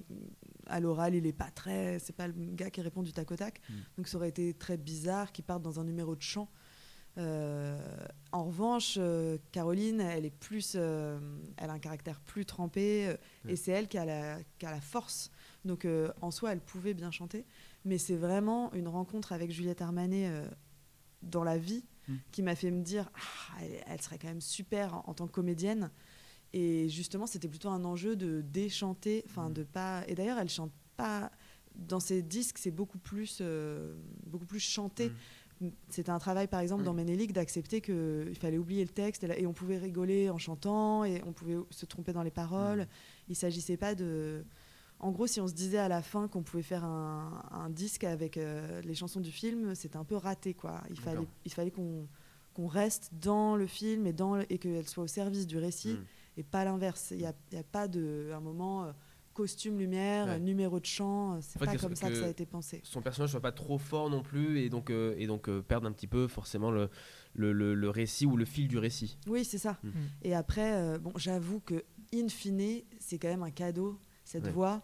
à 0.65 0.79
l'oral 0.79 1.13
il 1.13 1.27
est 1.27 1.33
pas 1.33 1.51
très 1.51 1.99
c'est 1.99 2.13
pas 2.15 2.27
le 2.27 2.33
gars 2.33 2.71
qui 2.71 2.81
répond 2.81 3.03
du 3.03 3.13
tac 3.13 3.29
au 3.31 3.35
tac 3.35 3.61
Mm. 3.69 3.73
donc 3.97 4.07
ça 4.07 4.17
aurait 4.17 4.29
été 4.29 4.53
très 4.55 4.77
bizarre 4.77 5.31
qu'il 5.31 5.45
parte 5.45 5.61
dans 5.61 5.79
un 5.79 5.83
numéro 5.83 6.15
de 6.15 6.21
chant 6.23 6.49
Euh, 7.17 7.79
en 8.33 8.43
revanche, 8.43 8.95
euh, 8.97 9.37
Caroline, 9.53 10.01
elle 10.01 10.25
est 10.25 10.37
plus, 10.37 10.73
euh, 10.75 11.17
elle 11.55 11.69
a 11.69 11.73
un 11.73 11.79
caractère 11.79 12.19
plus 12.19 12.45
trempé, 12.45 13.15
Mm. 13.45 13.49
et 13.51 13.55
c'est 13.55 13.71
elle 13.71 13.87
qui 13.87 13.97
a 13.97 14.03
la, 14.03 14.39
qui 14.59 14.65
a 14.65 14.71
la 14.71 14.81
force. 14.81 15.31
Donc 15.63 15.87
en 16.21 16.29
soi, 16.31 16.51
elle 16.51 16.59
pouvait 16.59 16.93
bien 16.93 17.11
chanter, 17.11 17.45
mais 17.85 17.97
c'est 17.97 18.17
vraiment 18.17 18.73
une 18.73 18.89
rencontre 18.89 19.31
avec 19.31 19.49
Juliette 19.51 19.81
Armanet 19.81 20.29
dans 21.21 21.43
la 21.45 21.57
vie 21.57 21.85
Mm. 22.07 22.13
qui 22.33 22.43
m'a 22.43 22.55
fait 22.55 22.69
me 22.69 22.83
dire, 22.83 23.09
ah, 23.15 23.61
elle, 23.63 23.83
elle 23.87 24.01
serait 24.01 24.19
quand 24.19 24.27
même 24.27 24.41
super 24.41 24.93
en, 24.95 25.03
en 25.09 25.13
tant 25.13 25.25
que 25.25 25.31
comédienne. 25.31 25.89
Et 26.57 26.87
justement, 26.87 27.27
c'était 27.27 27.49
plutôt 27.49 27.67
un 27.69 27.83
enjeu 27.83 28.15
de 28.15 28.41
déchanter, 28.41 29.23
enfin 29.27 29.49
Mm. 29.49 29.53
de 29.53 29.63
pas. 29.63 30.03
Et 30.07 30.15
d'ailleurs, 30.15 30.37
elle 30.39 30.49
chante 30.49 30.71
pas. 30.95 31.29
Dans 31.75 31.99
ses 31.99 32.21
disques, 32.21 32.57
c'est 32.57 32.71
beaucoup 32.71 32.97
plus, 32.97 33.39
euh, 33.41 33.93
beaucoup 34.25 34.45
plus 34.45 34.61
chanté. 34.61 35.11
C'était 35.89 36.09
un 36.11 36.19
travail, 36.19 36.47
par 36.47 36.61
exemple, 36.61 36.81
Mm. 36.83 36.85
dans 36.85 36.93
Ménélique, 36.93 37.33
d'accepter 37.33 37.81
qu'il 37.81 38.37
fallait 38.39 38.57
oublier 38.57 38.83
le 38.83 38.89
texte 38.89 39.23
et, 39.25 39.45
on 39.45 39.51
pouvait 39.53 39.77
rigoler 39.77 40.29
en 40.29 40.37
chantant 40.37 41.03
et 41.03 41.21
on 41.25 41.33
pouvait 41.33 41.57
se 41.71 41.85
tromper 41.85 42.13
dans 42.13 42.23
les 42.23 42.31
paroles. 42.31 42.81
Mm. 42.83 42.87
Il 43.29 43.35
s'agissait 43.35 43.77
pas 43.77 43.93
de. 43.95 44.45
en 44.99 45.11
gros, 45.11 45.27
si 45.27 45.41
on 45.41 45.47
se 45.47 45.53
disait 45.53 45.77
à 45.77 45.89
la 45.89 46.01
fin 46.01 46.29
qu'on 46.29 46.41
pouvait 46.43 46.63
faire 46.63 46.85
un, 46.85 47.43
un 47.51 47.69
disque 47.69 48.05
avec 48.05 48.37
euh, 48.37 48.81
les 48.81 48.95
chansons 48.95 49.19
du 49.19 49.31
film, 49.31 49.75
c'était 49.75 49.97
un 49.97 50.05
peu 50.05 50.15
raté. 50.15 50.53
Quoi. 50.53 50.81
Il, 50.89 50.97
fallait, 50.99 51.27
il 51.43 51.51
fallait 51.51 51.71
qu'on 51.71 52.07
qu'on 52.53 52.67
reste 52.67 53.11
dans 53.21 53.57
le 53.57 53.67
film 53.67 54.07
et, 54.07 54.13
dans 54.13 54.37
le- 54.37 54.45
et 54.49 54.57
qu'elle 54.57 54.87
soit 54.87 55.03
au 55.03 55.07
service 55.07 55.45
du 55.45 55.57
récit 55.57 55.95
Mm. 55.95 56.05
Et 56.37 56.43
pas 56.43 56.65
l'inverse. 56.65 57.09
Il 57.11 57.17
n'y 57.17 57.25
a, 57.25 57.33
pas 57.71 57.87
de 57.87 58.31
un 58.33 58.39
moment 58.39 58.85
euh, 58.85 58.91
costume, 59.33 59.77
lumière, 59.79 60.27
Ouais. 60.27 60.39
numéro 60.39 60.79
de 60.79 60.85
chant. 60.85 61.35
euh, 61.35 61.39
C'est 61.41 61.59
pas 61.59 61.75
comme 61.75 61.95
ça 61.95 62.07
que 62.09 62.13
que- 62.13 62.19
ça 62.21 62.25
a 62.27 62.29
été 62.29 62.45
pensé. 62.45 62.79
son 62.83 63.01
personnage 63.01 63.31
soit 63.31 63.41
pas 63.41 63.51
trop 63.51 63.77
fort 63.77 64.09
non 64.09 64.21
plus 64.23 64.59
et 64.59 64.69
donc 64.69 64.89
euh, 64.89 65.13
et 65.17 65.27
donc 65.27 65.49
euh, 65.49 65.61
perdre 65.61 65.87
un 65.87 65.91
petit 65.91 66.07
peu 66.07 66.27
forcément 66.27 66.71
le, 66.71 66.89
le, 67.33 67.51
le- 67.51 67.73
le 67.75 67.89
récit 67.89 68.25
ou 68.25 68.37
le 68.37 68.45
fil 68.45 68.67
du 68.67 68.77
récit. 68.77 69.17
Oui, 69.27 69.43
c'est 69.43 69.57
ça. 69.57 69.77
Mm. 69.83 69.89
Et 70.23 70.35
après, 70.35 70.73
euh, 70.73 70.97
bon, 70.99 71.11
j'avoue 71.17 71.59
que 71.59 71.83
in 72.13 72.29
fine, 72.29 72.81
c'est 72.99 73.17
quand 73.17 73.27
même 73.27 73.43
un 73.43 73.51
cadeau 73.51 73.99
cette 74.23 74.45
Ouais. 74.45 74.51
voix. 74.51 74.81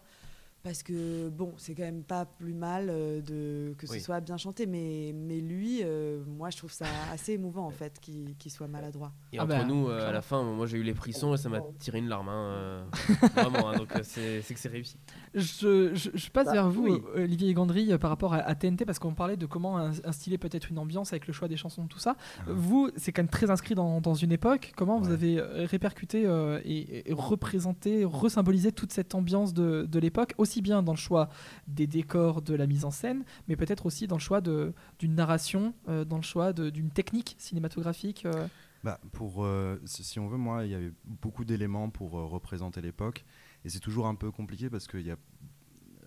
Parce 0.62 0.84
que 0.84 1.28
bon, 1.28 1.52
c'est 1.56 1.74
quand 1.74 1.82
même 1.82 2.04
pas 2.04 2.24
plus 2.24 2.54
mal 2.54 2.86
euh, 2.88 3.20
de, 3.20 3.74
que 3.76 3.86
ce 3.88 3.94
Oui. 3.94 4.00
soit 4.00 4.20
bien 4.20 4.36
chanté, 4.36 4.66
mais, 4.66 5.12
mais 5.12 5.40
lui, 5.40 5.80
euh, 5.82 6.22
moi 6.24 6.50
je 6.50 6.56
trouve 6.56 6.70
ça 6.70 6.86
assez 7.12 7.32
émouvant 7.32 7.66
en 7.66 7.70
fait 7.72 7.98
qu'il 8.00 8.36
soit 8.50 8.68
maladroit. 8.68 9.10
Et 9.32 9.38
Ah 9.38 9.42
entre 9.44 9.48
bah, 9.56 9.64
nous, 9.64 9.88
euh, 9.88 10.08
à 10.08 10.12
la 10.12 10.22
fin, 10.22 10.44
moi 10.44 10.66
j'ai 10.66 10.78
eu 10.78 10.84
les 10.84 10.94
frissons 10.94 11.34
et 11.34 11.36
ça 11.36 11.48
m'a 11.48 11.58
tiré 11.80 11.98
une 11.98 12.08
larme. 12.08 12.28
hein, 12.28 12.50
euh, 12.52 12.84
vraiment, 13.34 13.70
hein, 13.70 13.76
donc 13.76 13.88
c'est 14.04 14.40
que 14.48 14.58
c'est 14.60 14.68
réussi. 14.68 14.96
Je, 15.34 15.94
je- 15.94 16.10
je 16.14 16.30
passe 16.30 16.46
Bah, 16.46 16.52
vers 16.52 16.70
vous, 16.70 16.84
oui. 16.84 17.02
Olivier 17.16 17.52
Gandry, 17.54 17.98
par 17.98 18.10
rapport 18.10 18.32
à, 18.34 18.38
à 18.38 18.54
TNT, 18.54 18.84
parce 18.84 19.00
qu'on 19.00 19.14
parlait 19.14 19.36
de 19.36 19.46
comment 19.46 19.78
in- 19.78 19.90
instiller 20.04 20.38
peut-être 20.38 20.70
une 20.70 20.78
ambiance 20.78 21.12
avec 21.12 21.26
le 21.26 21.32
choix 21.32 21.48
des 21.48 21.56
chansons, 21.56 21.86
tout 21.88 21.98
ça. 21.98 22.14
Ah. 22.38 22.42
Vous, 22.48 22.88
c'est 22.96 23.10
quand 23.12 23.22
même 23.22 23.28
très 23.30 23.50
inscrit 23.50 23.74
dans, 23.74 24.00
dans 24.00 24.14
une 24.14 24.30
époque. 24.30 24.72
Comment 24.76 25.00
vous 25.00 25.10
avez 25.10 25.40
répercuté 25.40 26.24
euh, 26.24 26.60
et, 26.64 27.10
et 27.10 27.12
représenté, 27.12 28.04
resymbolisé 28.04 28.70
toute 28.70 28.92
cette 28.92 29.14
ambiance 29.16 29.52
de, 29.54 29.86
de 29.90 29.98
l'époque, 29.98 30.34
aussi 30.38 30.51
bien 30.60 30.82
dans 30.82 30.92
le 30.92 30.98
choix 30.98 31.30
des 31.68 31.86
décors, 31.86 32.42
de 32.42 32.54
la 32.54 32.66
mise 32.66 32.84
en 32.84 32.90
scène, 32.90 33.24
mais 33.48 33.56
peut-être 33.56 33.86
aussi 33.86 34.06
dans 34.06 34.16
le 34.16 34.20
choix 34.20 34.40
de- 34.42 34.74
d'une 34.98 35.14
narration, 35.14 35.72
euh, 35.88 36.04
dans 36.04 36.16
le 36.16 36.22
choix 36.22 36.52
de- 36.52 36.68
d'une 36.68 36.90
technique 36.90 37.36
cinématographique 37.38 38.26
euh. 38.26 38.46
Bah, 38.84 38.98
pour, 39.12 39.44
euh, 39.44 39.80
si 39.84 40.18
on 40.18 40.26
veut, 40.26 40.36
moi, 40.36 40.64
il 40.66 40.72
y 40.72 40.74
avait 40.74 40.92
beaucoup 41.04 41.44
d'éléments 41.44 41.88
pour 41.88 42.18
euh, 42.18 42.24
représenter 42.26 42.80
l'époque. 42.80 43.24
Et 43.64 43.68
c'est 43.68 43.78
toujours 43.78 44.08
un 44.08 44.16
peu 44.16 44.32
compliqué 44.32 44.68
parce 44.68 44.88
que 44.88 44.98
il 44.98 45.06
y 45.06 45.10
a... 45.12 45.16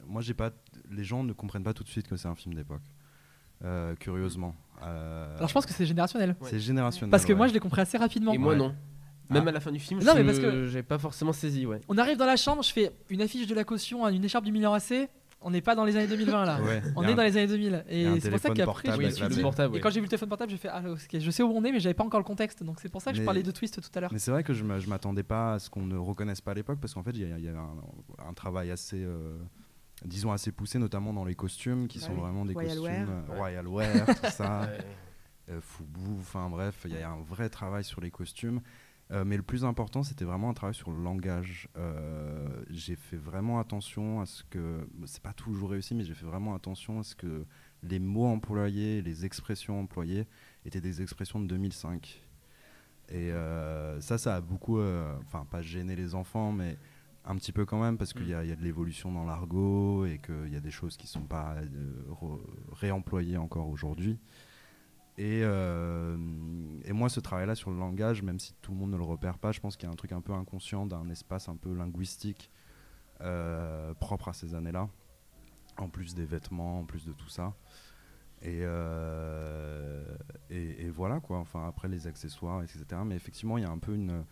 moi, 0.06 0.22
j'ai 0.22 0.34
pas... 0.34 0.52
les 0.91 1.06
gens 1.06 1.24
ne 1.24 1.32
comprennent 1.32 1.64
pas 1.64 1.74
tout 1.74 1.86
de 1.86 1.89
suite 1.89 2.06
que 2.08 2.18
c'est 2.18 2.28
un 2.28 2.36
film 2.36 2.54
d'époque. 2.54 2.82
Euh, 3.64 3.96
curieusement. 3.96 4.54
Euh, 4.84 5.38
Alors 5.38 5.48
je 5.48 5.54
pense 5.54 5.66
que 5.66 5.72
c'est 5.72 5.86
générationnel. 5.86 6.36
c'est 6.43 6.60
générationnel. 6.60 7.12
Parce 7.12 7.24
que 7.24 7.32
ouais. 7.32 7.38
moi, 7.38 7.48
je 7.48 7.54
l'ai 7.54 7.62
compris 7.62 7.80
assez 7.80 7.98
rapidement. 7.98 8.34
Et 8.34 8.38
moi 8.38 8.52
Ouais. 8.52 8.58
non. 8.60 8.76
Même 9.30 9.44
Ah. 9.46 9.50
à 9.50 9.52
la 9.54 9.60
fin 9.60 9.72
du 9.72 9.80
film, 9.80 10.00
Non, 10.04 10.14
mais 10.14 10.22
je 10.22 10.26
parce 10.26 10.40
que- 10.40 10.68
j'ai 10.68 10.84
pas 10.84 10.98
forcément 11.00 11.34
saisi. 11.34 11.66
Ouais. 11.66 11.82
On 11.90 11.98
arrive 11.98 12.18
dans 12.18 12.26
la 12.28 12.36
chambre, 12.38 12.62
je 12.64 12.72
fais 12.72 12.92
une 13.10 13.22
affiche 13.22 13.48
de 13.48 13.56
la 13.56 13.64
caution, 13.64 14.08
une 14.08 14.24
écharpe 14.24 14.46
du 14.46 14.52
Milan 14.52 14.74
AC. 14.74 15.10
On 15.42 15.52
n'est 15.52 15.62
pas 15.62 15.76
dans 15.76 15.86
les 15.86 15.96
années 15.96 16.08
2020 16.08 16.44
là. 16.46 16.60
Ouais, 16.62 16.82
On 16.96 17.04
est 17.04 17.12
un- 17.12 17.16
dans 17.16 17.22
les 17.24 17.38
années 17.38 17.46
2000. 17.48 17.86
il 17.90 18.02
y 18.02 18.06
a 18.08 18.16
Et 18.16 18.20
c'est 18.20 18.32
pour 18.32 18.40
ça 18.40 18.50
qu'après, 18.50 18.82
je 18.92 18.92
portable 18.92 19.04
me 19.04 19.36
Oui, 19.36 19.42
portable. 19.44 19.74
Et 19.74 19.78
oui. 19.78 19.82
quand 19.82 19.90
j'ai 19.92 20.00
vu 20.00 20.06
le 20.06 20.10
téléphone 20.10 20.30
portable, 20.30 20.50
j'ai 20.52 20.58
fait 20.58 20.70
Ah, 20.72 20.82
ok, 20.88 21.20
je 21.20 21.32
sais 21.32 21.44
où 21.44 21.50
on 21.52 21.64
est, 21.64 21.72
mais 21.72 21.80
j'avais 21.80 21.94
pas 21.94 22.04
encore 22.04 22.20
le 22.20 22.24
contexte. 22.26 22.64
Donc 22.64 22.80
c'est 22.82 22.90
pour 22.90 23.02
ça 23.02 23.12
que 23.12 23.18
je 23.18 23.22
Mais- 23.22 23.26
parlais 23.26 23.44
de 23.44 23.52
twist 23.52 23.80
tout 23.80 23.90
à 23.94 24.00
l'heure. 24.00 24.10
Mais 24.14 24.18
c'est 24.20 24.32
vrai 24.32 24.44
que 24.44 24.54
je 24.54 24.64
ne 24.64 24.86
m'attendais 24.88 25.22
pas 25.24 25.54
à 25.56 25.60
ce 25.60 25.70
qu'on 25.70 25.86
ne 25.86 25.98
reconnaisse 25.98 26.42
pas 26.42 26.52
à 26.52 26.56
l'époque, 26.56 26.80
parce 26.82 26.94
qu'en 26.96 27.04
fait, 27.04 27.12
il 27.14 27.28
y 27.28 27.44
y 27.44 27.48
a 27.50 27.52
un, 27.60 28.28
un 28.28 28.34
travail 28.34 28.72
assez, 28.72 29.04
euh, 29.04 29.38
disons, 30.04 30.32
assez 30.32 30.52
poussé, 30.52 30.80
notamment 30.80 31.14
dans 31.14 31.26
les 31.26 31.36
costumes, 31.36 31.88
qui 31.88 32.00
Bah 32.00 32.06
sont 32.08 32.14
oui. 32.14 32.20
vraiment 32.22 32.46
des 32.46 32.54
Royal 32.54 32.78
costumes 32.78 32.94
Wear. 32.96 33.08
euh. 33.10 33.36
Royal 33.38 33.68
Wear, 33.68 34.06
tout 34.08 34.14
ça, 34.32 34.62
Ouais. 34.62 34.78
euh, 35.52 35.60
Fubu, 35.62 36.20
enfin 36.22 36.50
bref, 36.50 36.86
il 36.86 36.94
y 36.96 36.98
a 37.04 37.10
un 37.12 37.22
vrai 37.22 37.50
travail 37.50 37.84
sur 37.84 38.02
les 38.02 38.10
costumes. 38.10 38.62
Euh, 39.12 39.24
mais 39.24 39.38
le 39.38 39.43
plus 39.43 39.66
important, 39.66 40.01
c'était 40.01 40.26
vraiment 40.26 40.49
un 40.49 40.53
travail 40.53 40.74
sur 40.74 40.91
le 40.91 41.01
langage. 41.01 41.70
Euh, 41.78 42.64
j'ai 42.70 42.95
fait 42.95 43.18
vraiment 43.18 43.60
attention 43.60 44.20
à 44.20 44.26
ce 44.26 44.43
que. 44.43 44.88
C'est 45.06 45.22
pas 45.22 45.34
toujours 45.34 45.70
réussi, 45.72 45.93
mais 45.93 46.03
j'ai 46.03 46.16
fait 46.16 46.26
vraiment 46.26 46.56
attention 46.56 46.99
à 46.99 47.03
ce 47.03 47.16
que 47.16 47.45
les 47.84 47.99
mots 47.99 48.26
employés, 48.26 49.01
les 49.01 49.26
expressions 49.26 49.80
employées 49.80 50.28
étaient 50.66 50.82
des 50.82 51.01
expressions 51.01 51.39
de 51.39 51.45
2005. 51.47 52.22
Et 53.10 53.32
euh, 53.32 54.01
ça, 54.01 54.18
ça 54.18 54.38
a 54.38 54.41
beaucoup. 54.41 54.80
Enfin, 54.80 55.45
pas 55.51 55.62
gêné 55.62 55.95
les 55.95 56.16
enfants, 56.16 56.51
mais 56.51 56.78
un 57.26 57.36
petit 57.36 57.51
peu 57.51 57.66
quand 57.66 57.82
même, 57.82 57.97
parce 57.97 58.14
qu'il 58.14 58.28
y, 58.28 58.32
y 58.32 58.34
a 58.34 58.56
de 58.56 58.64
l'évolution 58.64 59.12
dans 59.12 59.24
l'argot 59.24 60.06
et 60.08 60.20
qu'il 60.20 60.51
y 60.51 60.56
a 60.56 60.60
des 60.60 60.72
choses 60.72 60.97
qui 60.97 61.06
sont 61.06 61.26
pas 61.26 61.56
réemployées 62.72 63.38
encore 63.38 63.70
aujourd'hui. 63.70 64.18
Et, 65.18 65.41
euh, 65.43 66.18
et 66.84 66.91
moi, 66.91 67.09
ce 67.09 67.20
travail-là 67.20 67.55
sur 67.55 67.72
le 67.72 67.78
langage, 67.78 68.22
même 68.22 68.39
si 68.39 68.53
tout 68.61 68.72
le 68.72 68.78
monde 68.78 68.91
ne 68.91 68.97
le 68.97 69.03
repère 69.03 69.38
pas, 69.38 69.51
je 69.51 69.61
pense 69.61 69.78
qu'il 69.78 69.88
y 69.88 69.89
a 69.89 69.93
un 69.93 69.95
truc 69.95 70.11
un 70.11 70.22
peu 70.22 70.34
inconscient 70.34 70.86
d'un 70.86 71.09
espace 71.09 71.47
un 71.47 71.55
peu 71.55 71.74
linguistique 71.74 72.51
euh, 73.22 73.93
propre 73.93 74.28
à 74.28 74.34
ces 74.34 74.55
années-là, 74.55 74.89
en 75.78 75.88
plus 75.88 76.16
des 76.16 76.26
vêtements, 76.26 76.80
en 76.80 76.86
plus 76.86 77.05
de 77.05 77.13
tout 77.13 77.30
ça. 77.30 77.53
Et, 78.41 78.59
euh, 78.63 80.03
voilà 80.93 81.20
quoi, 81.20 81.39
enfin 81.39 81.68
après 81.68 81.88
les 81.88 82.07
accessoires, 82.07 82.61
etc. 82.63 82.86
Mais 83.05 83.16
effectivement, 83.16 83.57
il 83.57 83.63
y 83.63 83.68
a 83.68 83.72
un 83.72 83.80
peu 83.80 83.93
une. 83.93 84.26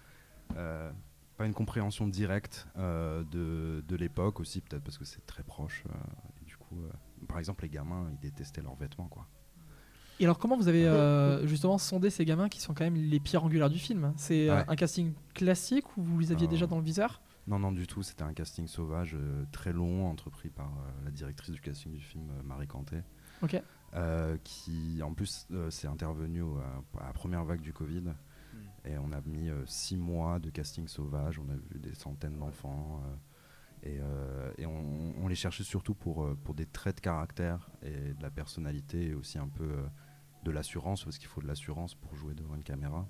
pas 0.53 1.45
une 1.45 1.53
compréhension 1.53 2.07
directe 2.07 2.67
de, 2.75 3.84
de 3.88 3.95
l'époque 3.95 4.41
aussi, 4.41 4.59
peut-être 4.61 4.84
parce 4.84 4.97
que 4.97 5.05
c'est 5.05 5.25
très 5.25 5.43
proche. 5.43 5.86
du 6.45 6.57
coup, 6.57 6.77
par 7.27 7.39
exemple, 7.39 7.63
les 7.63 7.69
gamins, 7.69 8.07
ils 8.11 8.19
détestaient 8.19 8.61
leurs 8.61 8.75
vêtements 8.75 9.07
quoi. 9.07 9.27
Et 10.20 10.26
alors, 10.26 10.38
comment 10.39 10.55
vous 10.57 10.68
avez 10.68 10.86
euh, 10.86 11.45
justement 11.47 11.78
sondé 11.78 12.09
ces 12.09 12.24
gamins 12.26 12.47
qui 12.49 12.61
sont 12.61 12.74
quand 12.74 12.84
même 12.84 12.95
les 12.95 13.20
pierres 13.20 13.43
angulaires 13.43 13.70
du 13.70 13.80
film? 13.80 14.14
C'est 14.16 14.49
euh, 14.49 14.57
Ouais. 14.57 14.66
un 14.68 14.76
casting 14.76 15.14
classique 15.34 15.97
ou 15.97 16.03
vous 16.03 16.20
les 16.20 16.32
aviez 16.32 16.47
Euh, 16.47 16.49
déjà 16.49 16.68
dans 16.68 16.78
le 16.78 16.84
viseur? 16.84 17.22
Non, 17.47 17.59
non, 17.59 17.72
du 17.72 17.88
tout. 17.88 18.03
C'était 18.03 18.24
un 18.24 18.34
casting 18.34 18.68
sauvage 18.68 19.16
euh, 19.16 19.43
très 19.51 19.74
long, 19.74 20.07
entrepris 20.07 20.49
par 20.49 20.68
euh, 20.68 21.05
la 21.05 21.11
directrice 21.11 21.53
du 21.55 21.61
casting 21.61 21.91
du 21.91 21.99
film, 21.99 22.30
euh, 22.30 22.43
Marie 22.43 22.68
Cantet. 22.68 23.03
Ok. 23.41 23.61
Euh, 23.95 24.38
qui, 24.43 25.01
en 25.03 25.14
plus, 25.14 25.45
euh, 25.51 25.70
s'est 25.70 25.88
intervenue 25.88 26.41
au- 26.41 26.57
à 26.99 27.05
la 27.07 27.14
première 27.14 27.43
vague 27.43 27.61
du 27.61 27.74
Covid. 27.74 28.03
Et 28.86 28.97
on 28.97 29.11
a 29.14 29.22
mis 29.22 29.49
euh, 29.49 29.66
six 29.66 29.95
mois 29.97 30.39
de 30.39 30.49
casting 30.49 30.88
sauvage. 30.88 31.39
On 31.39 31.49
a 31.49 31.55
vu 31.55 31.80
des 31.80 31.93
centaines 31.95 32.38
d'enfants. 32.38 33.01
euh, 33.05 33.16
et 33.86 33.99
euh, 34.01 34.51
et 34.57 34.66
on, 34.66 35.14
on 35.22 35.28
les 35.28 35.36
cherchait 35.36 35.64
surtout 35.66 35.93
pour, 35.93 36.24
euh, 36.24 36.38
pour 36.43 36.53
des 36.53 36.66
traits 36.66 36.95
de 36.97 37.01
caractère 37.01 37.70
et 37.82 38.14
de 38.14 38.22
la 38.22 38.30
personnalité 38.30 39.07
et 39.09 39.14
aussi 39.14 39.38
un 39.38 39.47
peu 39.49 39.64
euh, 39.66 39.86
de 40.44 40.52
l'assurance, 40.52 41.04
parce 41.04 41.18
qu'il 41.18 41.28
faut 41.28 41.41
de 41.41 41.48
l'assurance 41.48 41.96
pour 41.96 42.16
jouer 42.16 42.34
devant 42.34 42.56
une 42.56 42.64
caméra. 42.64 43.08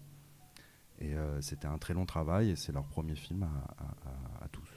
Et 1.00 1.16
euh, 1.16 1.42
c'était 1.42 1.68
un 1.68 1.78
très 1.78 1.94
long 1.94 2.06
travail 2.06 2.52
et 2.52 2.56
c'est 2.56 2.72
leur 2.72 2.86
premier 2.86 3.16
film 3.16 3.44
à, 3.44 3.48
à- 3.48 4.42
à- 4.42 4.46
à 4.46 4.48
tous. 4.50 4.70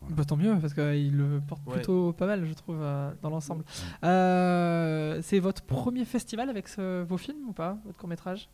Voilà. 0.00 0.14
Bah, 0.16 0.24
tant 0.24 0.36
mieux, 0.36 0.58
parce 0.60 0.72
qu'il 0.74 1.16
le 1.16 1.40
porte 1.46 1.66
Ouais. 1.66 1.74
plutôt 1.74 2.12
pas 2.12 2.26
mal, 2.26 2.44
je 2.46 2.54
trouve, 2.54 2.78
euh, 2.80 3.12
dans 3.22 3.30
l'ensemble. 3.30 3.64
Mm. 3.64 4.04
Euh, 4.06 5.22
c'est 5.22 5.38
votre 5.40 5.62
premier 5.62 6.04
festival 6.04 6.48
avec 6.48 6.68
ce- 6.68 7.02
vos 7.02 7.18
films 7.18 7.48
ou 7.48 7.52
pas 7.52 7.78
Votre 7.84 7.98
court-métrage? 7.98 8.48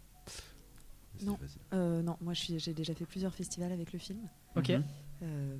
Non. 1.24 1.38
Euh, 1.72 2.02
non, 2.02 2.16
moi 2.20 2.34
j'ai 2.34 2.74
déjà 2.74 2.94
fait 2.94 3.06
plusieurs 3.06 3.34
festivals 3.34 3.72
avec 3.72 3.92
le 3.92 3.98
film. 3.98 4.18
Ok. 4.54 4.68
Mhm. 4.70 4.84
Euh, 5.22 5.56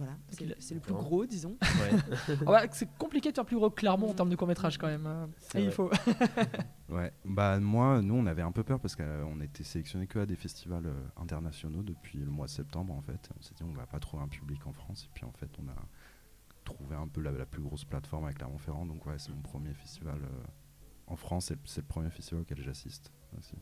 voilà, 0.00 0.16
c'est 0.30 0.44
il 0.44 0.74
le 0.74 0.80
plus 0.80 0.92
gros, 0.94 1.26
disons. 1.26 1.56
Ouais. 1.62 1.90
Ah 2.46 2.50
ouais, 2.52 2.68
c'est 2.72 2.88
compliqué 2.96 3.30
de 3.30 3.34
faire 3.34 3.44
plus 3.44 3.56
gros 3.56 3.68
que 3.70 3.74
Clermont 3.76 4.10
en 4.10 4.14
termes 4.14 4.30
de 4.30 4.36
court-métrage 4.36 4.78
quand 4.78 4.86
même. 4.86 5.06
euh, 5.06 5.26
C'est 5.38 5.58
et 5.60 5.64
il 5.64 5.66
vrai. 5.66 5.74
faut. 5.74 5.90
Ouais, 6.88 7.12
bah 7.24 7.60
moi, 7.60 8.00
nous, 8.02 8.14
on 8.14 8.26
avait 8.26 8.42
un 8.42 8.50
peu 8.50 8.64
peur 8.64 8.80
parce 8.80 8.96
qu'on 8.96 9.40
était 9.40 9.62
sélectionné 9.62 10.08
que 10.08 10.18
à 10.18 10.26
des 10.26 10.34
festivals 10.34 10.86
euh, 10.86 10.94
internationaux 11.22 11.82
depuis 11.82 12.18
le 12.18 12.30
mois 12.30 12.46
de 12.46 12.50
septembre 12.50 12.94
en 12.94 13.00
fait. 13.00 13.28
On 13.38 13.42
s'est 13.42 13.54
dit 13.54 13.62
on 13.62 13.72
va 13.72 13.86
pas 13.86 14.00
trouver 14.00 14.24
un 14.24 14.28
public 14.28 14.66
en 14.66 14.72
France 14.72 15.04
et 15.04 15.10
puis 15.14 15.24
en 15.24 15.30
fait 15.32 15.50
on 15.62 15.68
a 15.68 15.76
trouvé 16.64 16.96
un 16.96 17.06
peu 17.06 17.20
la, 17.20 17.30
la 17.30 17.46
plus 17.46 17.62
grosse 17.62 17.84
plateforme 17.84 18.24
avec 18.24 18.38
Clermont-Ferrand. 18.38 18.86
Donc 18.86 19.06
ouais, 19.06 19.14
c'est 19.18 19.32
mon 19.32 19.40
premier 19.42 19.72
festival 19.74 20.18
euh, 20.20 20.42
en 21.06 21.14
France. 21.16 21.46
C'est 21.46 21.54
le- 21.54 21.60
C'est 21.64 21.80
le 21.82 21.86
premier 21.86 22.10
festival 22.10 22.42
auquel 22.42 22.60
j'assiste 22.60 23.12
aussi. 23.38 23.54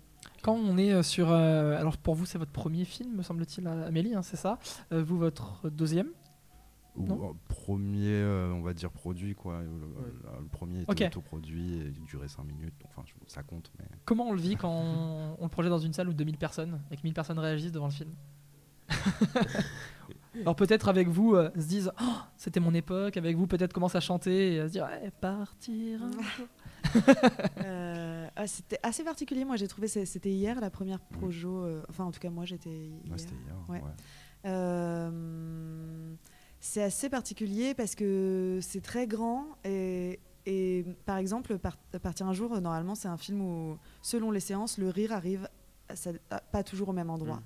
Quand 0.43 0.55
on 0.55 0.79
est 0.79 0.93
euh, 0.93 1.03
sur. 1.03 1.31
euh, 1.31 1.77
alors 1.79 1.99
pour 1.99 2.15
vous, 2.15 2.25
c'est 2.25 2.39
votre 2.39 2.51
premier 2.53 2.85
film, 2.87 3.15
me 3.17 3.23
semble-t-il, 3.23 3.67
euh, 3.67 3.87
Amélie, 3.89 4.15
hein, 4.15 4.23
c'est 4.23 4.37
ça? 4.39 4.59
Euh, 4.93 5.03
Vous, 5.03 5.19
votre 5.19 5.69
deuxième? 5.69 6.09
Ou 6.99 7.07
Non. 7.07 7.37
premier, 7.49 8.09
euh, 8.13 8.53
on 8.53 8.63
va 8.63 8.75
dire 8.75 8.91
produit 8.91 9.35
quoi. 9.35 9.61
Le, 9.63 9.67
le- 9.69 10.41
le 10.43 10.49
premier 10.49 10.83
était 10.83 10.91
Ok. 10.91 11.03
autoproduit 11.07 11.75
et 11.79 11.87
il 11.97 12.05
durait 12.05 12.29
5 12.29 12.45
minutes. 12.45 12.75
donc, 12.81 12.91
Enfin, 12.91 13.03
je- 13.07 13.13
ça 13.33 13.43
compte. 13.43 13.71
Mais 13.79 13.85
Comment 14.05 14.29
on 14.29 14.33
le 14.33 14.41
vit 14.41 14.57
quand 14.57 14.71
on, 14.73 15.37
on 15.39 15.43
le 15.45 15.49
projette 15.49 15.71
dans 15.71 15.79
une 15.79 15.93
salle 15.93 16.09
où 16.09 16.13
2000 16.13 16.37
personnes 16.39 16.81
et 16.91 16.97
que 16.97 17.03
1000 17.05 17.15
personnes 17.15 17.39
réagissent 17.39 17.73
devant 17.73 17.87
le 17.87 17.93
film 17.93 18.11
Alors 20.41 20.57
peut-être 20.57 20.89
avec 20.89 21.09
vous, 21.09 21.35
euh, 21.35 21.51
se 21.57 21.67
disent 21.67 21.93
Oh, 22.01 22.05
c'était 22.37 22.61
mon 22.61 22.73
époque, 22.75 23.17
avec 23.17 23.37
vous 23.37 23.47
peut-être 23.47 23.73
commence 23.73 23.95
à 23.95 24.01
chanter 24.01 24.55
et 24.55 24.61
à 24.61 24.69
se 24.69 24.73
dire 24.73 24.85
Ouais, 24.87 25.11
partir. 25.21 26.01
Euh, 27.65 28.29
ah, 28.37 28.47
c'était 28.47 28.79
assez 28.83 29.05
particulier. 29.05 29.45
Moi, 29.45 29.57
j'ai 29.57 29.69
trouvé 29.69 29.89
c'était 29.89 30.31
hier 30.31 30.59
la 30.61 30.71
première 30.71 31.01
projo. 31.01 31.65
euh, 31.65 31.83
enfin, 31.91 32.05
en 32.05 32.11
tout 32.13 32.21
cas, 32.21 32.31
moi, 32.31 32.45
j'étais 32.47 32.71
hier. 32.71 33.13
ouais, 33.13 33.19
c'était 33.19 33.35
hier. 33.35 33.57
Ouais. 33.69 33.83
ouais. 33.83 34.51
C'est 36.61 36.83
assez 36.83 37.09
particulier 37.09 37.75
parce 37.75 37.95
que 37.95 38.59
c'est 38.63 38.81
très 38.81 39.07
grand 39.07 39.47
et, 39.65 40.19
et, 40.47 40.85
par 41.07 41.17
exemple, 41.19 41.57
Par- 41.59 41.77
Partir 42.03 42.27
un 42.27 42.33
jour, 42.33 42.61
normalement, 42.61 42.95
c'est 42.95 43.09
un 43.09 43.17
film 43.17 43.41
où, 43.41 43.79
selon 44.03 44.31
les 44.31 44.41
séances, 44.41 44.79
le 44.79 44.89
rire 44.89 45.13
arrive 45.13 45.49
pas 46.53 46.63
toujours 46.63 46.89
au 46.89 46.93
même 46.93 47.11
endroit. 47.11 47.43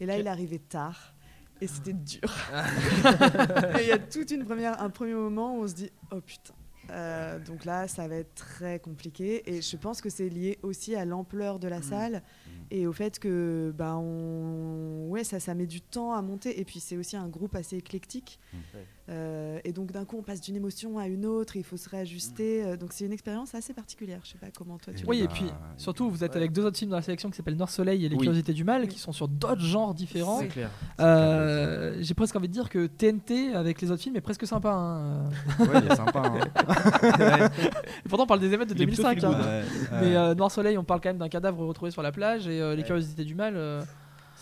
Et 0.00 0.06
là, 0.06 0.18
il 0.18 0.26
arrivait 0.28 0.58
tard. 0.58 1.14
Et 1.60 1.66
c'était 1.68 1.92
dur. 1.92 2.20
Et 3.78 3.82
il 3.82 3.88
y 3.88 3.92
a 3.92 3.98
toute 3.98 4.30
une 4.30 4.44
première, 4.44 4.80
un 4.82 4.90
premier 4.90 5.14
moment 5.14 5.56
où 5.56 5.62
on 5.62 5.68
se 5.68 5.74
dit 5.74 5.90
oh 6.10 6.20
putain. 6.20 6.54
Euh, 6.90 7.38
donc 7.38 7.64
là, 7.64 7.88
ça 7.88 8.06
va 8.08 8.16
être 8.16 8.34
très 8.34 8.78
compliqué. 8.78 9.42
Et 9.50 9.62
je 9.62 9.76
pense 9.76 10.00
que 10.00 10.10
c'est 10.10 10.28
lié 10.28 10.58
aussi 10.62 10.94
à 10.94 11.04
l'ampleur 11.04 11.58
de 11.58 11.68
la 11.68 11.82
salle 11.82 12.22
et 12.70 12.86
au 12.86 12.92
fait 12.92 13.18
que 13.18 13.72
bah, 13.76 13.96
on... 13.96 15.08
ouais, 15.08 15.24
ça, 15.24 15.40
ça 15.40 15.54
met 15.54 15.66
du 15.66 15.80
temps 15.80 16.12
à 16.12 16.22
monter. 16.22 16.60
Et 16.60 16.64
puis 16.64 16.80
c'est 16.80 16.96
aussi 16.96 17.16
un 17.16 17.28
groupe 17.28 17.54
assez 17.54 17.76
éclectique. 17.76 18.38
Ouais. 18.52 18.86
Euh, 19.10 19.58
et 19.64 19.72
donc 19.72 19.92
d'un 19.92 20.06
coup, 20.06 20.16
on 20.18 20.22
passe 20.22 20.40
d'une 20.40 20.56
émotion 20.56 20.98
à 20.98 21.06
une 21.08 21.26
autre, 21.26 21.56
il 21.56 21.62
faut 21.64 21.76
se 21.76 21.90
réajuster. 21.90 22.64
Euh, 22.64 22.76
donc 22.78 22.92
c'est 22.94 23.04
une 23.04 23.12
expérience 23.12 23.54
assez 23.54 23.74
particulière. 23.74 24.20
Je 24.24 24.30
sais 24.30 24.38
pas 24.38 24.46
comment 24.56 24.78
toi 24.78 24.94
tu 24.94 25.02
Et 25.04 25.06
Oui, 25.06 25.20
et 25.20 25.26
bah, 25.26 25.32
puis 25.34 25.44
surtout, 25.76 26.08
vous 26.10 26.24
êtes 26.24 26.30
ouais. 26.32 26.38
avec 26.38 26.52
deux 26.52 26.64
autres 26.64 26.78
films 26.78 26.90
dans 26.90 26.96
la 26.96 27.02
sélection 27.02 27.28
qui 27.28 27.36
s'appellent 27.36 27.56
Nord 27.58 27.68
Soleil 27.68 28.04
et 28.04 28.08
Les 28.08 28.14
Oui. 28.16 28.22
Curiosités 28.22 28.54
du 28.54 28.64
Mal, 28.64 28.82
Oui. 28.82 28.88
qui 28.88 28.98
sont 28.98 29.12
sur 29.12 29.28
d'autres 29.28 29.60
genres 29.60 29.92
différents. 29.92 30.38
C'est 30.40 30.48
clair. 30.48 30.70
Euh, 31.00 31.96
J'ai 32.00 32.14
presque 32.14 32.34
envie 32.36 32.48
de 32.48 32.52
dire 32.54 32.70
que 32.70 32.86
TNT 32.86 33.52
avec 33.54 33.80
les 33.82 33.90
autres 33.90 34.02
films 34.02 34.16
est 34.16 34.20
presque 34.22 34.46
sympa. 34.46 34.70
hein. 34.72 35.28
Ouais, 35.60 35.66
il 35.84 35.92
est 35.92 35.96
sympa. 35.96 36.22
hein. 36.24 37.48
Et 38.04 38.08
pourtant, 38.08 38.24
on 38.24 38.26
parle 38.26 38.40
des 38.40 38.52
émeutes 38.54 38.70
de 38.70 38.74
Il 38.74 38.82
est 38.82 38.86
plutôt 38.86 39.02
2005. 39.02 39.20
feel 39.20 39.28
good. 39.28 39.38
hein. 39.38 39.46
Ouais, 39.46 39.64
Mais 40.00 40.06
ouais. 40.12 40.16
euh, 40.16 40.34
Noir 40.34 40.50
Soleil, 40.50 40.78
on 40.78 40.84
parle 40.84 41.00
quand 41.02 41.10
même 41.10 41.18
d'un 41.18 41.28
cadavre 41.28 41.64
retrouvé 41.66 41.90
sur 41.90 42.02
la 42.02 42.10
plage 42.12 42.48
et 42.48 42.60
euh, 42.60 42.74
Les 42.74 42.80
Ouais. 42.80 42.86
Curiosités 42.86 43.24
du 43.24 43.34
Mal. 43.34 43.54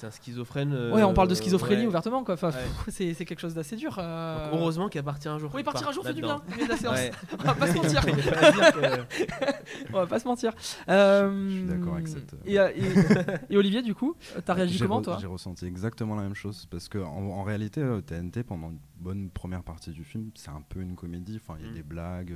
C'est 0.03 0.09
un 0.09 0.11
schizophrène. 0.11 0.72
euh, 0.74 0.92
ouais, 0.92 1.05
on 1.05 1.14
parle 1.14 1.28
de 1.28 1.34
schizophrénie 1.36 1.82
ouais. 1.82 1.86
ouvertement, 1.86 2.24
quoi. 2.24 2.34
Enfin, 2.34 2.48
Ouais. 2.50 2.57
c'est 2.88 3.14
c'est 3.14 3.24
quelque 3.24 3.38
chose 3.38 3.55
d'assez 3.55 3.76
dur. 3.76 3.96
euh. 3.98 4.50
Donc, 4.50 4.61
heureusement 4.61 4.88
qu'il 4.88 4.98
a 4.98 5.05
parti 5.05 5.28
un 5.28 5.38
jour. 5.38 5.50
Oui, 5.55 5.62
partir 5.62 5.88
un 5.88 5.92
jour 5.92 6.03
fait 6.05 6.12
du 6.12 6.22
bien. 6.22 6.42
mais 6.59 6.66
la 6.66 6.76
séance. 6.76 6.96
Ouais. 6.96 7.11
On 7.38 7.44
va 7.44 7.55
pas 7.55 7.66
se 7.68 7.74
mentir. 7.76 8.03
On 9.92 9.96
va 9.98 10.07
pas 10.07 10.18
se 10.18 10.26
mentir. 10.26 10.53
Euh, 10.88 11.48
Je 11.48 11.55
suis 11.55 11.64
d'accord 11.64 11.94
avec 11.94 12.09
cette, 12.09 12.34
euh, 12.34 12.36
Et, 12.44 12.59
euh, 12.59 12.70
et- 12.74 13.55
et 13.55 13.57
Olivier, 13.57 13.82
du 13.82 13.94
coup, 13.94 14.16
t'as 14.44 14.55
réagi 14.55 14.76
J'ai 14.76 14.84
comment, 14.86 15.00
re- 15.00 15.05
toi 15.05 15.18
J'ai 15.20 15.26
ressenti 15.28 15.66
exactement 15.66 16.16
la 16.16 16.22
même 16.22 16.34
chose 16.34 16.66
parce 16.70 16.88
que 16.88 16.98
en, 16.98 17.28
en 17.30 17.42
réalité, 17.44 17.82
TNT 18.05 18.42
pendant 18.42 18.70
une 18.70 18.78
bonne 18.98 19.30
première 19.30 19.62
partie 19.62 19.90
du 19.90 20.03
film, 20.05 20.30
c'est 20.34 20.50
un 20.50 20.62
peu 20.68 20.80
une 20.80 20.96
comédie. 20.96 21.40
Enfin, 21.42 21.59
il 21.61 21.66
y 21.66 21.68
a 21.68 21.72
Mm. 21.72 21.74
des 21.74 21.82
blagues. 21.84 22.32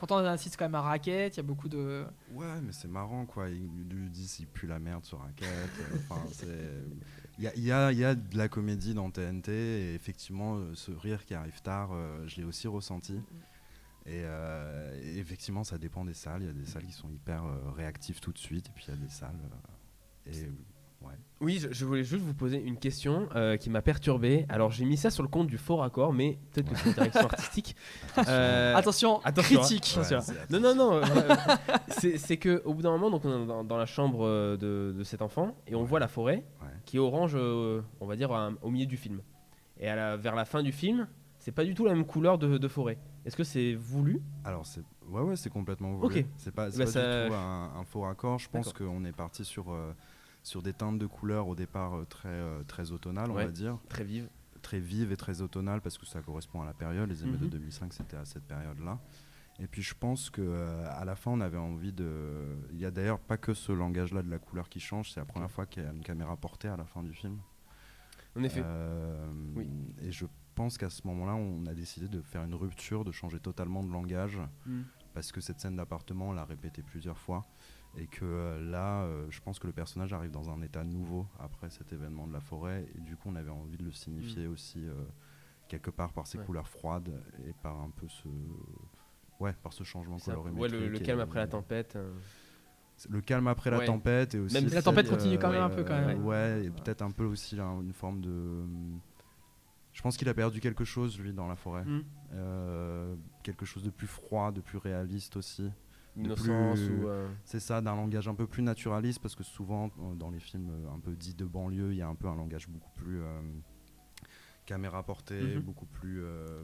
Pourtant, 0.00 0.16
on 0.20 0.24
assiste 0.24 0.56
quand 0.56 0.64
même 0.64 0.74
à 0.74 0.80
Racket, 0.80 1.34
il 1.34 1.36
y 1.36 1.40
a 1.40 1.42
beaucoup 1.44 1.68
de. 1.68 2.04
Ouais, 2.32 2.60
mais 2.62 2.72
c'est 2.72 2.88
marrant 2.88 3.26
quoi. 3.26 3.48
Ils 3.50 3.68
lui 3.88 4.08
disent 4.10 4.40
il 4.40 4.46
pue 4.48 4.66
la 4.66 4.78
merde 4.80 5.04
sur 5.04 5.20
raquette. 5.20 5.46
euh, 5.46 5.96
Enfin. 6.08 6.22
Il 7.38 7.44
y 7.44 7.46
a, 7.46 7.54
il 7.56 7.62
y, 7.64 7.72
a, 7.72 7.90
il 7.92 7.98
y 7.98 8.04
a 8.04 8.14
de 8.14 8.36
la 8.36 8.48
comédie 8.50 8.92
dans 8.92 9.10
TNT 9.10 9.48
et 9.50 9.94
effectivement, 9.94 10.56
euh, 10.56 10.74
ce 10.74 10.90
rire 10.90 11.24
qui 11.24 11.32
arrive 11.32 11.62
tard, 11.62 11.88
euh, 11.94 12.26
je 12.26 12.36
l'ai 12.36 12.44
aussi 12.44 12.68
ressenti. 12.68 13.14
Et, 14.04 14.20
euh, 14.24 15.00
et 15.02 15.16
effectivement, 15.18 15.64
ça 15.64 15.78
dépend 15.78 16.04
des 16.04 16.12
salles. 16.12 16.42
Il 16.42 16.46
y 16.48 16.50
a 16.50 16.52
des 16.52 16.66
salles 16.66 16.84
qui 16.84 16.92
sont 16.92 17.08
hyper 17.08 17.42
réactives 17.74 18.20
tout 18.20 18.32
de 18.32 18.38
suite, 18.38 18.66
et 18.68 18.72
puis 18.74 18.84
il 18.88 18.90
y 18.90 18.96
a 18.98 19.00
des 19.00 19.08
salles. 19.08 19.38
et 20.26 20.50
ouais. 21.02 21.14
Oui, 21.40 21.58
je, 21.58 21.72
je 21.72 21.84
voulais 21.84 22.04
juste 22.04 22.22
vous 22.24 22.34
poser 22.34 22.60
une 22.62 22.76
question 22.76 23.28
euh, 23.34 23.56
qui 23.56 23.70
m'a 23.70 23.80
perturbé. 23.82 24.44
Alors, 24.48 24.70
j'ai 24.70 24.84
mis 24.84 24.96
ça 24.96 25.10
sur 25.10 25.22
le 25.22 25.28
compte 25.28 25.46
du 25.46 25.56
faux 25.58 25.76
raccord, 25.76 26.12
mais 26.12 26.38
peut-être 26.52 26.70
que 26.70 26.76
c'est 26.76 26.88
une 26.88 26.94
direction 26.94 27.20
artistique. 27.30 27.76
Euh, 28.28 28.74
Attention, 28.74 29.20
attention, 29.24 29.58
hein. 29.60 29.64
critique. 29.64 29.94
Attention. 29.96 30.18
Ouais, 30.18 30.22
c'est- 30.22 30.50
Non, 30.50 30.60
non, 30.60 30.74
non. 30.74 30.94
euh, 31.02 31.36
c'est 32.16 32.36
que 32.36 32.62
au 32.64 32.74
bout 32.74 32.82
d'un 32.82 32.90
moment, 32.90 33.10
donc 33.10 33.24
on 33.24 33.42
est 33.44 33.46
dans, 33.46 33.64
dans 33.64 33.76
la 33.76 33.86
chambre 33.86 34.26
de, 34.56 34.94
de 34.96 35.04
cet 35.04 35.22
enfant 35.22 35.56
et 35.66 35.74
on 35.74 35.80
Ouais. 35.80 35.86
voit 35.86 36.00
la 36.00 36.08
forêt 36.08 36.44
Ouais. 36.62 36.68
qui 36.84 36.96
est 36.96 37.00
orange, 37.00 37.32
euh, 37.34 37.80
on 38.00 38.06
va 38.06 38.16
dire 38.16 38.32
à- 38.32 38.50
au 38.62 38.70
milieu 38.70 38.86
du 38.86 38.96
film. 38.96 39.20
Et 39.78 39.88
à 39.88 39.96
la- 39.96 40.16
vers 40.16 40.34
la 40.34 40.44
fin 40.44 40.62
du 40.62 40.72
film, 40.72 41.08
c'est 41.38 41.52
pas 41.52 41.64
du 41.64 41.74
tout 41.74 41.86
la 41.86 41.94
même 41.94 42.04
couleur 42.04 42.36
de, 42.36 42.58
de 42.58 42.68
forêt. 42.68 42.98
Est-ce 43.24 43.36
que 43.36 43.44
c'est 43.44 43.74
voulu? 43.74 44.20
Alors, 44.44 44.66
c'est 44.66 44.82
ouais, 45.08 45.22
ouais, 45.22 45.36
c'est 45.36 45.50
complètement 45.50 45.94
voulu. 45.94 46.18
Ok. 46.20 46.24
C'est 46.36 46.54
pas, 46.54 46.70
c'est 46.70 46.78
Bah, 46.78 46.84
pas 46.84 46.90
ça- 46.90 47.22
du 47.24 47.28
tout 47.30 47.34
un, 47.34 47.70
un 47.80 47.84
faux 47.84 48.02
raccord. 48.02 48.38
Je 48.38 48.48
pense 48.50 48.72
qu'on 48.74 49.04
est 49.04 49.12
parti 49.12 49.44
sur, 49.44 49.72
euh, 49.72 49.92
sur 50.42 50.62
des 50.62 50.72
teintes 50.72 50.98
de 50.98 51.06
couleurs 51.06 51.48
au 51.48 51.54
départ 51.54 51.94
euh, 51.94 52.04
très, 52.04 52.28
euh, 52.28 52.62
très 52.64 52.92
automnales, 52.92 53.30
Ouais. 53.30 53.42
on 53.44 53.46
va 53.46 53.52
dire. 53.52 53.78
Très 53.88 54.04
vive. 54.04 54.28
très 54.62 54.78
vive 54.78 55.10
et 55.10 55.16
très 55.16 55.40
automnale 55.40 55.80
parce 55.80 55.96
que 55.96 56.04
ça 56.06 56.20
correspond 56.20 56.60
à 56.60 56.66
la 56.66 56.74
période. 56.74 57.08
Les 57.08 57.24
Mhm. 57.24 57.38
de 57.38 57.46
2005, 57.46 57.92
c'était 57.94 58.16
à 58.18 58.24
cette 58.26 58.44
période-là. 58.44 58.98
Et 59.58 59.66
puis 59.66 59.80
je 59.82 59.94
pense 59.94 60.28
que 60.30 60.42
euh, 60.42 60.86
à 60.90 61.04
la 61.06 61.16
fin, 61.16 61.30
on 61.30 61.40
avait 61.40 61.56
envie 61.58 61.92
de. 61.92 62.56
Il 62.72 62.78
y 62.78 62.84
a 62.84 62.90
d'ailleurs 62.90 63.18
pas 63.20 63.36
que 63.38 63.52
ce 63.54 63.72
langage-là 63.72 64.22
de 64.22 64.30
la 64.30 64.38
couleur 64.38 64.68
qui 64.68 64.78
change. 64.80 65.12
C'est 65.12 65.20
la 65.20 65.26
première 65.26 65.50
fois 65.50 65.64
qu'il 65.66 65.82
y 65.82 65.86
a 65.86 65.90
une 65.92 66.02
caméra 66.02 66.36
portée 66.36 66.68
à 66.68 66.76
la 66.76 66.84
fin 66.84 67.02
du 67.02 67.12
film. 67.14 67.38
En 68.36 68.42
effet. 68.42 68.62
Euh, 68.64 69.26
Oui. 69.56 69.66
Et 70.02 70.12
je 70.12 70.26
pense 70.54 70.76
qu'à 70.78 70.90
ce 70.90 71.06
moment-là, 71.06 71.34
on 71.34 71.64
a 71.66 71.74
décidé 71.74 72.08
de 72.08 72.20
faire 72.22 72.44
une 72.44 72.54
rupture, 72.54 73.04
de 73.04 73.12
changer 73.12 73.40
totalement 73.40 73.82
de 73.82 73.90
langage 73.90 74.38
Mm. 74.66 74.82
parce 75.14 75.32
que 75.32 75.40
cette 75.40 75.58
scène 75.60 75.76
d'appartement, 75.76 76.28
on 76.28 76.32
l'a 76.32 76.44
répétée 76.44 76.82
plusieurs 76.82 77.18
fois. 77.18 77.46
Et 77.96 78.06
que 78.06 78.24
euh, 78.24 78.70
là, 78.70 79.02
euh, 79.02 79.26
je 79.30 79.40
pense 79.40 79.58
que 79.58 79.66
le 79.66 79.72
personnage 79.72 80.12
arrive 80.12 80.30
dans 80.30 80.48
un 80.50 80.62
état 80.62 80.84
nouveau 80.84 81.26
après 81.38 81.70
cet 81.70 81.92
événement 81.92 82.26
de 82.26 82.32
la 82.32 82.40
forêt. 82.40 82.86
Et 82.96 83.00
du 83.00 83.16
coup, 83.16 83.28
on 83.30 83.34
avait 83.36 83.50
envie 83.50 83.76
de 83.76 83.84
le 83.84 83.90
signifier 83.92 84.46
aussi 84.46 84.86
euh, 84.86 84.94
quelque 85.68 85.90
part 85.90 86.12
par 86.12 86.26
ses 86.26 86.38
Ouais. 86.38 86.44
couleurs 86.44 86.68
froides 86.68 87.10
et 87.46 87.52
par 87.62 87.80
un 87.80 87.90
peu 87.90 88.06
ce. 88.08 88.28
Ouais, 89.40 89.54
par 89.62 89.72
ce 89.72 89.82
changement 89.84 90.18
colorimétrique. 90.18 90.80
ouais, 90.80 90.88
le, 90.88 90.98
calme 90.98 91.20
après 91.20 91.38
la 91.40 91.46
tempête. 91.48 91.96
euh. 91.96 92.12
Le 93.08 93.20
calme 93.22 93.46
après 93.48 93.70
la 93.70 93.80
tempête 93.80 94.34
et 94.34 94.38
aussi. 94.38 94.54
Même 94.54 94.64
la 94.64 94.70
cette, 94.70 94.84
tempête 94.84 95.08
continue 95.08 95.38
quand 95.38 95.50
même 95.50 95.62
un 95.62 95.70
peu, 95.70 95.82
quand 95.82 95.98
même. 95.98 96.24
Ouais, 96.24 96.66
et 96.66 96.70
peut-être 96.70 97.02
un 97.02 97.10
peu 97.10 97.24
aussi 97.24 97.56
là, 97.56 97.64
une 97.80 97.94
forme 97.94 98.20
de. 98.20 98.64
Je 99.92 100.02
pense 100.02 100.16
qu'il 100.16 100.28
a 100.28 100.34
perdu 100.34 100.60
quelque 100.60 100.84
chose, 100.84 101.18
lui, 101.18 101.32
dans 101.32 101.48
la 101.48 101.56
forêt. 101.56 101.84
Mm. 101.84 102.04
Euh, 102.34 103.16
quelque 103.42 103.64
chose 103.66 103.82
de 103.82 103.90
plus 103.90 104.06
froid, 104.06 104.52
de 104.52 104.60
plus 104.60 104.78
réaliste 104.78 105.36
aussi. 105.36 105.70
De 106.20 106.26
Innocence 106.26 106.80
plus- 106.80 107.00
ou. 107.00 107.08
euh, 107.08 107.28
C'est 107.44 107.60
ça, 107.60 107.80
d'un 107.80 107.94
langage 107.96 108.28
un 108.28 108.34
peu 108.34 108.46
plus 108.46 108.62
naturaliste, 108.62 109.20
parce 109.20 109.34
que 109.34 109.42
souvent, 109.44 109.90
euh, 109.98 110.14
dans 110.14 110.30
les 110.30 110.40
films 110.40 110.70
euh, 110.70 110.94
un 110.94 110.98
peu 111.00 111.14
dits 111.16 111.34
de 111.34 111.44
banlieue, 111.44 111.92
il 111.92 111.96
y 111.98 112.02
a 112.02 112.08
un 112.08 112.14
peu 112.14 112.28
un 112.28 112.36
langage 112.36 112.68
beaucoup 112.68 112.90
plus 112.94 113.20
euh, 113.22 113.40
caméra 114.66 115.02
portée, 115.02 115.56
Mhm. 115.56 115.62
beaucoup 115.62 115.86
plus 115.86 116.22
euh, 116.22 116.62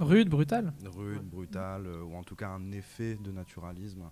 Rude, 0.00 0.28
brutal. 0.28 0.72
rude, 0.84 1.22
brutal, 1.28 1.86
euh, 1.86 2.02
ou 2.02 2.14
en 2.16 2.22
tout 2.24 2.36
cas 2.36 2.48
un 2.48 2.70
effet 2.72 3.16
de 3.16 3.30
naturalisme. 3.30 4.10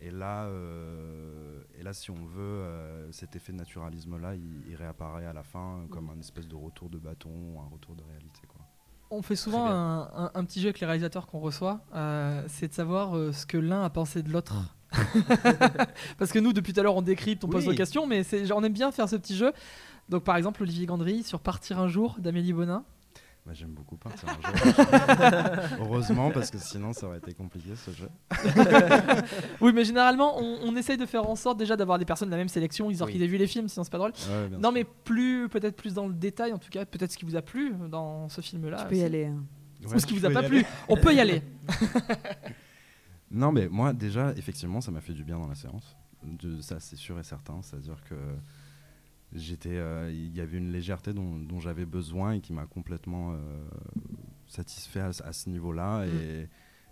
Et 0.00 0.10
là, 0.12 0.44
euh, 0.46 1.60
et 1.76 1.82
là 1.82 1.92
si 1.92 2.10
on 2.12 2.24
veut, 2.24 2.40
euh, 2.40 3.10
cet 3.10 3.34
effet 3.34 3.52
de 3.52 3.58
naturalisme-là, 3.58 4.36
il, 4.36 4.62
il 4.68 4.76
réapparaît 4.76 5.26
à 5.26 5.32
la 5.32 5.42
fin 5.42 5.80
euh, 5.80 5.86
comme 5.88 6.08
un 6.10 6.18
espèce 6.20 6.46
de 6.46 6.54
retour 6.54 6.88
de 6.88 6.98
bâton, 6.98 7.60
un 7.60 7.66
retour 7.68 7.96
de 7.96 8.02
réalité. 8.04 8.40
On 9.10 9.22
fait 9.22 9.36
souvent 9.36 9.66
un, 9.66 10.00
un- 10.02 10.30
un 10.34 10.44
petit 10.44 10.60
jeu 10.60 10.66
avec 10.68 10.80
les 10.80 10.86
réalisateurs 10.86 11.26
qu'on 11.26 11.38
reçoit, 11.40 11.80
euh, 11.94 12.42
c'est 12.48 12.68
de 12.68 12.74
savoir 12.74 13.16
euh, 13.16 13.32
ce 13.32 13.46
que 13.46 13.56
l'un 13.56 13.82
a 13.82 13.90
pensé 13.90 14.22
de 14.22 14.30
l'autre. 14.30 14.54
Parce 16.18 16.32
que 16.32 16.38
nous, 16.38 16.52
depuis 16.52 16.72
tout 16.72 16.80
à 16.80 16.82
l'heure, 16.82 16.96
on 16.96 17.02
décrypte, 17.02 17.44
on 17.44 17.48
pose 17.48 17.64
nos 17.66 17.74
questions, 17.76 18.06
mais 18.06 18.22
on 18.54 18.62
aime 18.64 18.72
bien 18.72 18.90
faire 18.92 19.08
ce 19.08 19.16
petit 19.16 19.36
jeu. 19.36 19.52
Donc, 20.08 20.24
par 20.24 20.36
exemple, 20.36 20.62
Olivier 20.62 20.86
Gandry 20.86 21.22
sur 21.22 21.40
Partir 21.40 21.78
un 21.78 21.88
jour 21.88 22.16
d'Amélie 22.18 22.52
Bonin. 22.52 22.84
Bah, 23.48 23.54
J'aime 23.54 23.70
beaucoup 23.70 23.96
partir 23.96 24.28
un 24.28 24.32
jour. 24.34 24.86
Heureusement, 25.80 26.30
parce 26.30 26.50
que 26.50 26.58
sinon 26.58 26.92
ça 26.92 27.06
aurait 27.06 27.16
été 27.16 27.32
compliqué 27.32 27.70
ce 27.76 27.90
jeu. 27.92 28.08
Oui, 29.62 29.72
mais 29.74 29.84
généralement, 29.84 30.38
on, 30.38 30.58
on 30.64 30.76
essaye 30.76 30.98
de 30.98 31.06
faire 31.06 31.26
en 31.28 31.34
sorte 31.34 31.58
déjà 31.58 31.74
d'avoir 31.74 31.98
des 31.98 32.04
personnes 32.04 32.28
de 32.28 32.32
la 32.32 32.36
même 32.38 32.48
sélection, 32.48 32.90
histoire 32.90 33.06
Oui. 33.06 33.14
qu'ils 33.14 33.22
aient 33.22 33.26
vu 33.26 33.38
les 33.38 33.46
films, 33.46 33.68
sinon 33.68 33.84
c'est 33.84 33.90
pas 33.90 33.96
drôle. 33.98 34.12
Ouais, 34.12 34.48
Non, 34.50 34.60
sûr. 34.68 34.72
mais 34.72 34.84
plus, 34.84 35.48
peut-être 35.48 35.76
plus 35.76 35.94
dans 35.94 36.06
le 36.06 36.12
détail, 36.12 36.52
en 36.52 36.58
tout 36.58 36.68
cas, 36.68 36.84
peut-être 36.84 37.10
ce 37.12 37.16
qui 37.18 37.24
vous 37.24 37.36
a 37.36 37.42
plu 37.42 37.72
dans 37.90 38.28
ce 38.28 38.40
film-là. 38.42 38.82
Tu 38.82 38.88
peux 38.88 38.96
y 38.96 39.02
aller. 39.02 39.24
hein. 39.26 39.42
Ou 39.86 39.88
Ouais, 39.92 39.98
ce 39.98 40.04
qui 40.06 40.18
vous 40.18 40.26
a 40.26 40.30
pas 40.30 40.42
plu. 40.42 40.64
On 40.88 40.96
peut 40.98 41.14
y 41.14 41.20
aller. 41.20 41.42
Non, 43.30 43.52
mais 43.52 43.68
moi, 43.68 43.92
déjà, 43.92 44.32
effectivement, 44.36 44.80
ça 44.80 44.90
m'a 44.90 45.00
fait 45.02 45.12
du 45.12 45.22
bien 45.22 45.38
dans 45.38 45.48
la 45.48 45.54
séance. 45.54 45.96
De, 46.22 46.60
ça, 46.62 46.80
c'est 46.80 46.96
sûr 46.96 47.18
et 47.18 47.22
certain. 47.22 47.60
C'est-à-dire 47.62 48.02
que 48.08 48.14
j'étais, 49.34 49.76
euh, 49.76 50.10
il 50.12 50.34
y 50.36 50.40
avait 50.40 50.58
une 50.58 50.72
légèreté 50.72 51.12
dont, 51.12 51.38
dont 51.38 51.60
j'avais 51.60 51.84
besoin 51.86 52.32
et 52.32 52.40
qui 52.40 52.52
m'a 52.52 52.66
complètement 52.66 53.32
euh, 53.32 53.36
satisfait 54.46 55.00
à, 55.00 55.12
ce- 55.12 55.22
à 55.22 55.32
ce 55.32 55.48
niveau-là. 55.50 56.06
Et, 56.06 56.48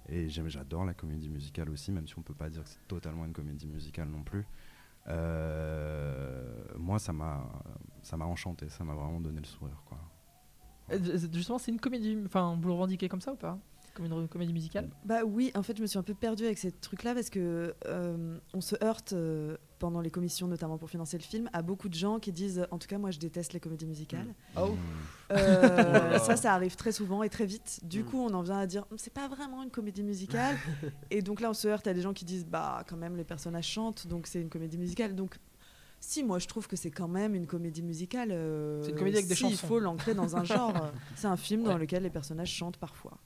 et 0.09 0.28
j'aime- 0.28 0.49
j'adore 0.49 0.84
la 0.84 0.95
comédie 0.95 1.28
musicale 1.28 1.70
aussi, 1.70 1.91
même 1.93 2.07
si 2.07 2.18
on 2.18 2.22
peut 2.22 2.34
pas 2.34 2.49
dire 2.51 2.62
que 2.64 2.68
c'est 2.70 2.87
totalement 2.89 3.24
une 3.24 3.32
comédie 3.32 3.66
musicale 3.66 4.09
non 4.09 4.22
plus. 4.22 4.45
Euh, 5.09 6.43
moi, 6.78 6.99
ça 6.99 7.12
m'a, 7.12 7.45
ça 8.03 8.16
m'a 8.16 8.24
enchanté. 8.26 8.68
Ça 8.68 8.84
m'a 8.84 8.95
vraiment 8.95 9.20
donné 9.20 9.41
le 9.41 9.47
sourire, 9.47 9.82
quoi. 9.87 9.99
Justement, 11.32 11.59
c'est 11.59 11.72
une 11.72 11.80
comédie. 11.80 12.16
Enfin, 12.26 12.57
vous 12.61 12.66
le 12.68 12.74
revendiquez 12.74 13.09
comme 13.09 13.20
ça 13.20 13.32
ou 13.32 13.37
pas? 13.37 13.59
Comme 13.97 14.05
une 14.07 14.28
comédie 14.28 14.53
musicale 14.53 14.90
Bah 15.05 15.20
oui, 15.24 15.51
en 15.55 15.62
fait, 15.62 15.76
je 15.76 15.82
me 15.82 15.86
suis 15.86 15.99
un 15.99 16.03
peu 16.03 16.12
perdue 16.14 16.44
avec 16.44 16.59
ces 16.59 16.70
trucs-là 16.70 17.14
parce 17.14 17.30
que 17.30 17.74
euh, 17.86 18.38
on 18.53 18.61
se 18.61 18.76
heurte 18.84 19.14
euh, 19.14 19.57
pendant 19.78 20.01
les 20.03 20.11
commissions, 20.11 20.47
notamment 20.49 20.76
pour 20.78 20.90
financer 20.90 21.16
le 21.16 21.22
film, 21.22 21.49
à 21.55 21.62
beaucoup 21.62 21.88
de 21.88 21.94
gens 21.94 22.18
qui 22.18 22.30
disent, 22.32 22.66
en 22.70 22.78
tout 22.78 22.88
cas, 22.88 22.99
moi, 22.99 23.11
je 23.11 23.18
déteste 23.18 23.53
les 23.55 23.61
comédies 23.61 23.86
musicales. 23.86 24.34
Oh. 24.57 24.68
Mm. 24.68 24.76
Euh, 25.32 26.11
là. 26.12 26.18
ça, 26.18 26.36
ça 26.36 26.53
arrive 26.53 26.76
très 26.76 26.92
souvent 26.92 27.22
et 27.22 27.28
très 27.30 27.47
vite. 27.47 27.80
Du 27.82 28.03
Mm. 28.03 28.05
coup, 28.05 28.18
on 28.20 28.32
en 28.34 28.42
vient 28.42 28.59
à 28.59 28.66
dire, 28.66 28.84
Hum, 28.90 28.99
c'est 28.99 29.12
pas 29.12 29.28
vraiment 29.28 29.62
une 29.62 29.70
comédie 29.70 30.03
musicale. 30.03 30.57
et 31.11 31.22
donc 31.22 31.40
là, 31.40 31.51
on 31.51 31.55
se 31.55 31.66
heurte 31.68 31.86
à 31.86 31.94
des 31.94 32.03
gens 32.03 32.12
qui 32.12 32.24
disent, 32.26 32.47
bah, 32.47 32.84
quand 32.88 32.97
même, 32.99 33.16
les 33.16 33.24
personnages 33.24 33.66
chantent, 33.68 34.07
donc 34.07 34.26
c'est 34.26 34.40
une 34.40 34.51
comédie 34.51 34.78
musicale. 34.78 35.14
Donc, 35.14 35.36
si, 36.01 36.22
moi, 36.22 36.38
je 36.38 36.47
trouve 36.47 36.68
que 36.68 36.76
c'est 36.76 36.90
quand 36.90 37.09
même 37.09 37.34
une 37.34 37.47
comédie 37.47 37.82
musicale. 37.82 38.28
euh, 38.30 38.82
C'est 38.82 38.90
une 38.90 38.97
comédie 38.99 39.16
avec 39.16 39.28
des 39.28 39.34
si, 39.34 39.44
Il 39.47 39.51
chansons. 39.53 39.66
faut 39.66 39.78
l'ancrer 39.78 40.14
dans 40.14 40.36
un 40.36 40.44
genre. 40.44 40.74
C'est 41.16 41.26
un 41.26 41.38
film 41.38 41.64
dans 41.64 41.78
lequel 41.78 42.02
les 42.02 42.10
personnages 42.10 42.51
chantent 42.52 42.77
parfois. 42.77 43.16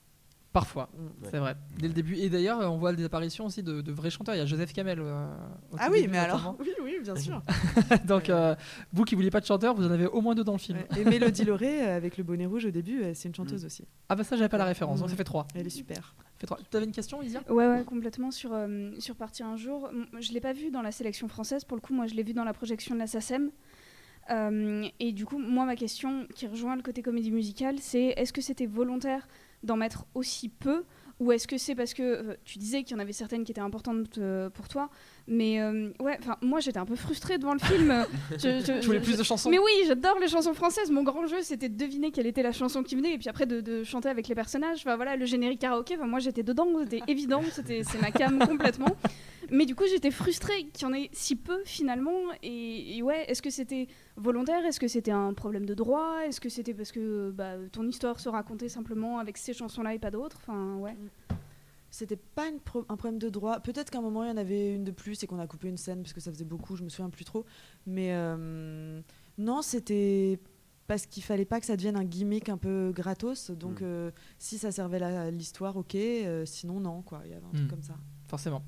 Parfois, 0.52 0.88
Mm. 0.92 1.06
c'est 1.30 1.38
vrai. 1.38 1.54
Dès 1.78 1.86
le 1.86 1.94
début. 1.94 2.16
Et 2.16 2.28
d'ailleurs, 2.28 2.58
on 2.72 2.76
voit 2.76 2.92
des 2.92 3.04
apparitions 3.04 3.46
aussi 3.46 3.62
de, 3.62 3.80
de 3.82 3.92
vrais 3.92 4.10
chanteurs. 4.10 4.34
Il 4.34 4.38
y 4.38 4.40
a 4.40 4.46
Joseph 4.46 4.72
Kamel. 4.72 4.98
euh, 5.00 5.26
Ah 5.78 5.88
oui, 5.92 6.00
début, 6.00 6.12
mais 6.12 6.18
alors. 6.18 6.56
Oui, 6.58 6.70
oui, 6.82 6.96
bien 7.02 7.14
sûr. 7.14 7.40
Donc, 8.06 8.28
euh, 8.28 8.56
vous 8.92 9.04
qui 9.04 9.14
vouliez 9.14 9.30
pas 9.30 9.38
de 9.40 9.46
chanteur, 9.46 9.74
vous 9.76 9.86
en 9.86 9.90
avez 9.92 10.06
au 10.06 10.20
moins 10.20 10.34
deux 10.34 10.42
dans 10.42 10.52
le 10.54 10.58
film. 10.58 10.78
Ouais. 10.78 11.00
Et 11.00 11.04
Mélodie 11.04 11.44
Lauré, 11.44 11.82
euh, 11.86 11.96
avec 11.96 12.16
le 12.18 12.24
bonnet 12.24 12.46
rouge 12.46 12.64
au 12.66 12.70
début, 12.72 13.02
c'est 13.14 13.28
une 13.28 13.34
chanteuse 13.34 13.64
aussi. 13.64 13.84
Ah 14.08 14.16
bah 14.16 14.24
ça, 14.24 14.34
j'avais 14.36 14.48
pas 14.48 14.58
la 14.58 14.64
référence. 14.64 14.98
Donc 14.98 15.06
Mm. 15.08 15.10
ça 15.12 15.16
fait 15.16 15.24
trois. 15.24 15.46
Elle 15.54 15.66
est 15.66 15.70
super. 15.70 16.14
Ça 16.16 16.38
fait 16.40 16.46
trois. 16.46 16.58
Tu 16.68 16.76
avais 16.76 16.86
une 16.86 16.92
question, 16.92 17.22
Isia? 17.22 17.42
Ouais, 17.48 17.68
ouais, 17.68 17.84
complètement 17.84 18.32
sur, 18.32 18.50
euh, 18.52 18.90
sur 18.98 19.14
Partir 19.14 19.46
un 19.46 19.56
jour. 19.56 19.88
Je 20.18 20.32
l'ai 20.32 20.40
pas 20.40 20.52
vu 20.52 20.70
dans 20.72 20.82
la 20.82 20.90
sélection 20.90 21.28
française, 21.28 21.62
pour 21.64 21.76
le 21.76 21.80
coup, 21.80 21.94
moi 21.94 22.08
je 22.08 22.14
l'ai 22.14 22.24
vu 22.24 22.32
dans 22.32 22.44
la 22.44 22.52
projection 22.54 22.94
de 22.96 22.98
la 23.00 23.06
SACEM. 23.06 23.50
Euh, 24.30 24.86
et 25.00 25.12
du 25.12 25.26
coup, 25.26 25.38
moi, 25.38 25.64
ma 25.64 25.76
question 25.76 26.26
qui 26.34 26.46
rejoint 26.46 26.76
le 26.76 26.82
côté 26.82 27.02
comédie 27.02 27.30
musicale, 27.32 27.76
c'est 27.80 28.14
est-ce 28.16 28.32
que 28.32 28.40
c'était 28.40 28.66
volontaire 28.66 29.26
d'en 29.62 29.76
mettre 29.76 30.06
aussi 30.14 30.48
peu 30.48 30.84
ou 31.20 31.32
est-ce 31.32 31.46
que 31.46 31.58
c'est 31.58 31.74
parce 31.74 31.92
que 31.92 32.02
euh, 32.02 32.36
tu 32.44 32.58
disais 32.58 32.82
qu'il 32.82 32.96
y 32.96 32.98
en 32.98 33.02
avait 33.02 33.12
certaines 33.12 33.44
qui 33.44 33.52
étaient 33.52 33.60
importantes 33.60 34.16
euh, 34.18 34.48
pour 34.48 34.68
toi 34.68 34.90
Mais 35.28 35.60
euh, 35.60 35.90
ouais, 36.00 36.16
enfin, 36.20 36.36
moi 36.42 36.60
j'étais 36.60 36.78
un 36.78 36.84
peu 36.86 36.96
frustrée 36.96 37.38
devant 37.38 37.52
le 37.52 37.58
film. 37.60 38.04
Je- 38.32 38.36
je- 38.38 38.80
Tu 38.80 38.86
voulais 38.86 38.98
je- 38.98 39.04
plus 39.04 39.16
de 39.18 39.22
chansons 39.22 39.50
mais 39.50 39.58
oui, 39.58 39.70
j'adore 39.86 40.18
les 40.20 40.28
chansons 40.28 40.54
françaises. 40.54 40.90
Mon 40.90 41.02
grand 41.02 41.26
jeu, 41.26 41.38
c'était 41.42 41.68
de 41.68 41.76
deviner 41.76 42.10
quelle 42.10 42.26
était 42.26 42.42
la 42.42 42.52
chanson 42.52 42.82
qui 42.82 42.96
venait 42.96 43.14
et 43.14 43.18
puis 43.18 43.28
après 43.28 43.46
de, 43.46 43.60
de 43.60 43.84
chanter 43.84 44.08
avec 44.08 44.28
les 44.28 44.34
personnages. 44.34 44.78
Enfin 44.80 44.96
voilà, 44.96 45.16
le 45.16 45.26
générique 45.26 45.60
karaoké, 45.60 45.96
enfin, 45.96 46.06
moi 46.06 46.18
j'étais 46.18 46.42
dedans, 46.42 46.66
c'était 46.82 47.02
évident, 47.08 47.42
c'était 47.52 47.82
c'est 47.84 48.00
ma 48.00 48.10
cam 48.10 48.38
complètement. 48.38 48.96
Mais 49.52 49.66
du 49.66 49.74
coup, 49.74 49.82
j'étais 49.90 50.12
frustrée 50.12 50.66
qu'il 50.72 50.86
y 50.86 50.90
en 50.90 50.94
ait 50.94 51.08
si 51.12 51.34
peu 51.34 51.60
finalement. 51.64 52.12
Et, 52.42 52.98
et 52.98 53.02
ouais, 53.02 53.24
est-ce 53.28 53.42
que 53.42 53.50
c'était 53.50 53.88
volontaire? 54.16 54.64
Est-ce 54.64 54.78
que 54.78 54.86
c'était 54.86 55.10
un 55.10 55.32
problème 55.34 55.66
de 55.66 55.74
droit? 55.74 56.18
Est-ce 56.24 56.40
que 56.40 56.48
c'était 56.48 56.72
parce 56.74 56.92
que 56.92 57.30
bah, 57.32 57.54
ton 57.72 57.84
histoire 57.88 58.20
se 58.20 58.28
racontait 58.28 58.68
simplement 58.68 59.18
avec 59.18 59.36
ces 59.38 59.52
chansons-là 59.52 59.94
et 59.94 59.98
pas 59.98 60.12
d'autres? 60.12 60.38
Enfin 60.46 60.76
ouais. 60.76 60.94
C'était 61.90 62.16
pas 62.16 62.46
une 62.48 62.60
pro- 62.60 62.84
un 62.88 62.96
problème 62.96 63.18
de 63.18 63.28
droit. 63.28 63.60
Peut-être 63.60 63.90
qu'à 63.90 63.98
un 63.98 64.02
moment 64.02 64.22
il 64.24 64.28
y 64.28 64.32
en 64.32 64.36
avait 64.36 64.74
une 64.74 64.84
de 64.84 64.92
plus 64.92 65.22
et 65.22 65.26
qu'on 65.26 65.40
a 65.40 65.46
coupé 65.46 65.68
une 65.68 65.76
scène 65.76 66.02
parce 66.02 66.12
que 66.12 66.20
ça 66.20 66.30
faisait 66.30 66.44
beaucoup, 66.44 66.76
je 66.76 66.84
me 66.84 66.88
souviens 66.88 67.10
plus 67.10 67.24
trop. 67.24 67.44
Mais 67.86 68.10
euh, 68.12 69.00
non, 69.38 69.60
c'était 69.62 70.38
parce 70.86 71.06
qu'il 71.06 71.22
fallait 71.22 71.44
pas 71.44 71.60
que 71.60 71.66
ça 71.66 71.76
devienne 71.76 71.96
un 71.96 72.04
gimmick 72.04 72.48
un 72.48 72.56
peu 72.58 72.92
gratos. 72.94 73.50
Donc 73.50 73.80
Mm. 73.80 73.84
euh, 73.84 74.10
si 74.38 74.58
ça 74.58 74.70
servait 74.72 74.98
la- 74.98 75.30
l'histoire, 75.30 75.76
ok. 75.76 75.94
euh, 75.96 76.44
sinon, 76.46 76.80
non, 76.80 77.02
quoi. 77.02 77.22
Il 77.24 77.30
y 77.30 77.34
avait 77.34 77.44
un 77.46 77.50
truc 77.54 77.66
Mm. 77.66 77.70
comme 77.70 77.82
ça. 77.82 77.94
Forcément. 78.28 78.62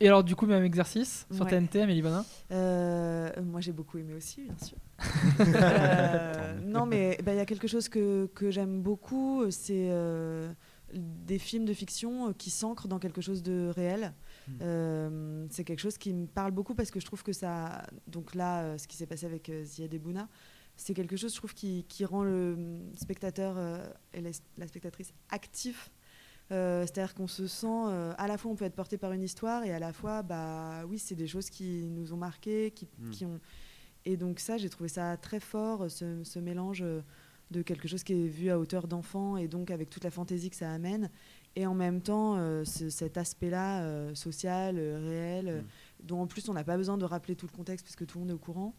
Et 0.00 0.08
alors, 0.08 0.24
du 0.24 0.34
coup, 0.34 0.46
même 0.46 0.64
exercice 0.64 1.26
sur 1.32 1.44
Ouais. 1.44 1.50
TNT, 1.52 1.82
Amélie 1.82 2.02
Bonin? 2.02 2.24
Moi, 2.50 3.60
j'ai 3.60 3.70
beaucoup 3.72 3.98
aimé 3.98 4.14
aussi, 4.14 4.42
bien 4.42 4.56
sûr. 4.58 4.76
Non, 6.64 6.86
mais 6.86 7.18
bah, 7.24 7.32
il 7.32 7.36
y 7.36 7.40
a 7.40 7.46
quelque 7.46 7.68
chose 7.68 7.88
que, 7.88 8.26
que 8.34 8.50
j'aime 8.50 8.82
beaucoup, 8.82 9.48
c'est 9.50 9.88
des 10.94 11.38
films 11.38 11.64
de 11.64 11.74
fiction 11.74 12.28
euh, 12.28 12.32
qui 12.32 12.50
s'ancrent 12.50 12.88
dans 12.88 12.98
quelque 12.98 13.20
chose 13.20 13.42
de 13.42 13.70
réel. 13.74 14.12
Euh, 14.60 15.46
c'est 15.50 15.64
quelque 15.64 15.80
chose 15.80 15.98
qui 15.98 16.12
me 16.12 16.26
parle 16.26 16.52
beaucoup 16.52 16.74
parce 16.74 16.90
que 16.90 17.00
je 17.00 17.06
trouve 17.06 17.22
que 17.22 17.32
ça. 17.32 17.86
Donc 18.06 18.34
là, 18.34 18.62
euh, 18.62 18.78
ce 18.78 18.86
qui 18.86 18.96
s'est 18.96 19.06
passé 19.06 19.26
avec 19.26 19.50
Ziad 19.64 19.92
et 19.92 19.98
Bouna, 19.98 20.28
c'est 20.76 20.94
quelque 20.94 21.16
chose, 21.16 21.32
je 21.32 21.36
trouve, 21.38 21.54
qui, 21.54 21.84
qui 21.88 22.04
rend 22.04 22.24
le 22.24 22.56
spectateur 22.96 23.54
euh, 23.56 23.86
et 24.12 24.20
la, 24.20 24.30
la 24.58 24.66
spectatrice 24.66 25.12
actif. 25.30 25.90
Euh, 26.52 26.82
C'est-à-dire 26.82 27.14
qu'on 27.14 27.26
se 27.26 27.46
sent, 27.46 27.66
euh, 27.66 28.12
à 28.18 28.28
la 28.28 28.36
fois 28.36 28.50
on 28.50 28.54
peut 28.54 28.66
être 28.66 28.74
porté 28.74 28.98
par 28.98 29.12
une 29.12 29.22
histoire 29.22 29.64
et 29.64 29.72
à 29.72 29.78
la 29.78 29.92
fois, 29.92 30.22
bah 30.22 30.84
oui, 30.86 30.98
c'est 30.98 31.14
des 31.14 31.26
choses 31.26 31.48
qui 31.48 31.84
nous 31.88 32.12
ont 32.12 32.18
marqués, 32.18 32.70
qui, 32.72 32.86
Mm. 32.98 33.10
qui 33.10 33.24
ont. 33.24 33.40
Et 34.04 34.18
donc 34.18 34.38
ça, 34.40 34.58
j'ai 34.58 34.68
trouvé 34.68 34.90
ça 34.90 35.16
très 35.16 35.40
fort, 35.40 35.90
ce, 35.90 36.22
ce 36.22 36.38
mélange 36.38 36.84
de 37.54 37.62
quelque 37.62 37.86
chose 37.88 38.02
qui 38.02 38.12
est 38.12 38.26
vu 38.26 38.50
à 38.50 38.58
hauteur 38.58 38.86
d'enfant 38.88 39.36
et 39.36 39.46
donc 39.48 39.70
avec 39.70 39.88
toute 39.90 40.02
la 40.04 40.10
fantaisie 40.10 40.50
que 40.50 40.56
ça 40.56 40.70
amène, 40.72 41.08
et 41.56 41.66
en 41.66 41.74
même 41.74 42.00
temps 42.00 42.34
euh, 42.36 42.64
ce- 42.64 42.90
cet 42.90 43.16
aspect-là 43.16 43.82
euh, 43.82 44.14
social, 44.14 44.74
euh, 44.76 44.98
réel, 45.00 45.48
euh, 45.48 45.60
dont 46.02 46.20
en 46.20 46.26
plus 46.26 46.48
on 46.48 46.52
n'a 46.54 46.64
pas 46.64 46.76
besoin 46.76 46.98
de 46.98 47.04
rappeler 47.04 47.36
tout 47.36 47.46
le 47.50 47.56
contexte 47.56 47.84
puisque 47.84 48.06
tout 48.06 48.18
le 48.18 48.24
monde 48.24 48.30
est 48.30 48.34
au 48.34 48.38
courant. 48.38 48.74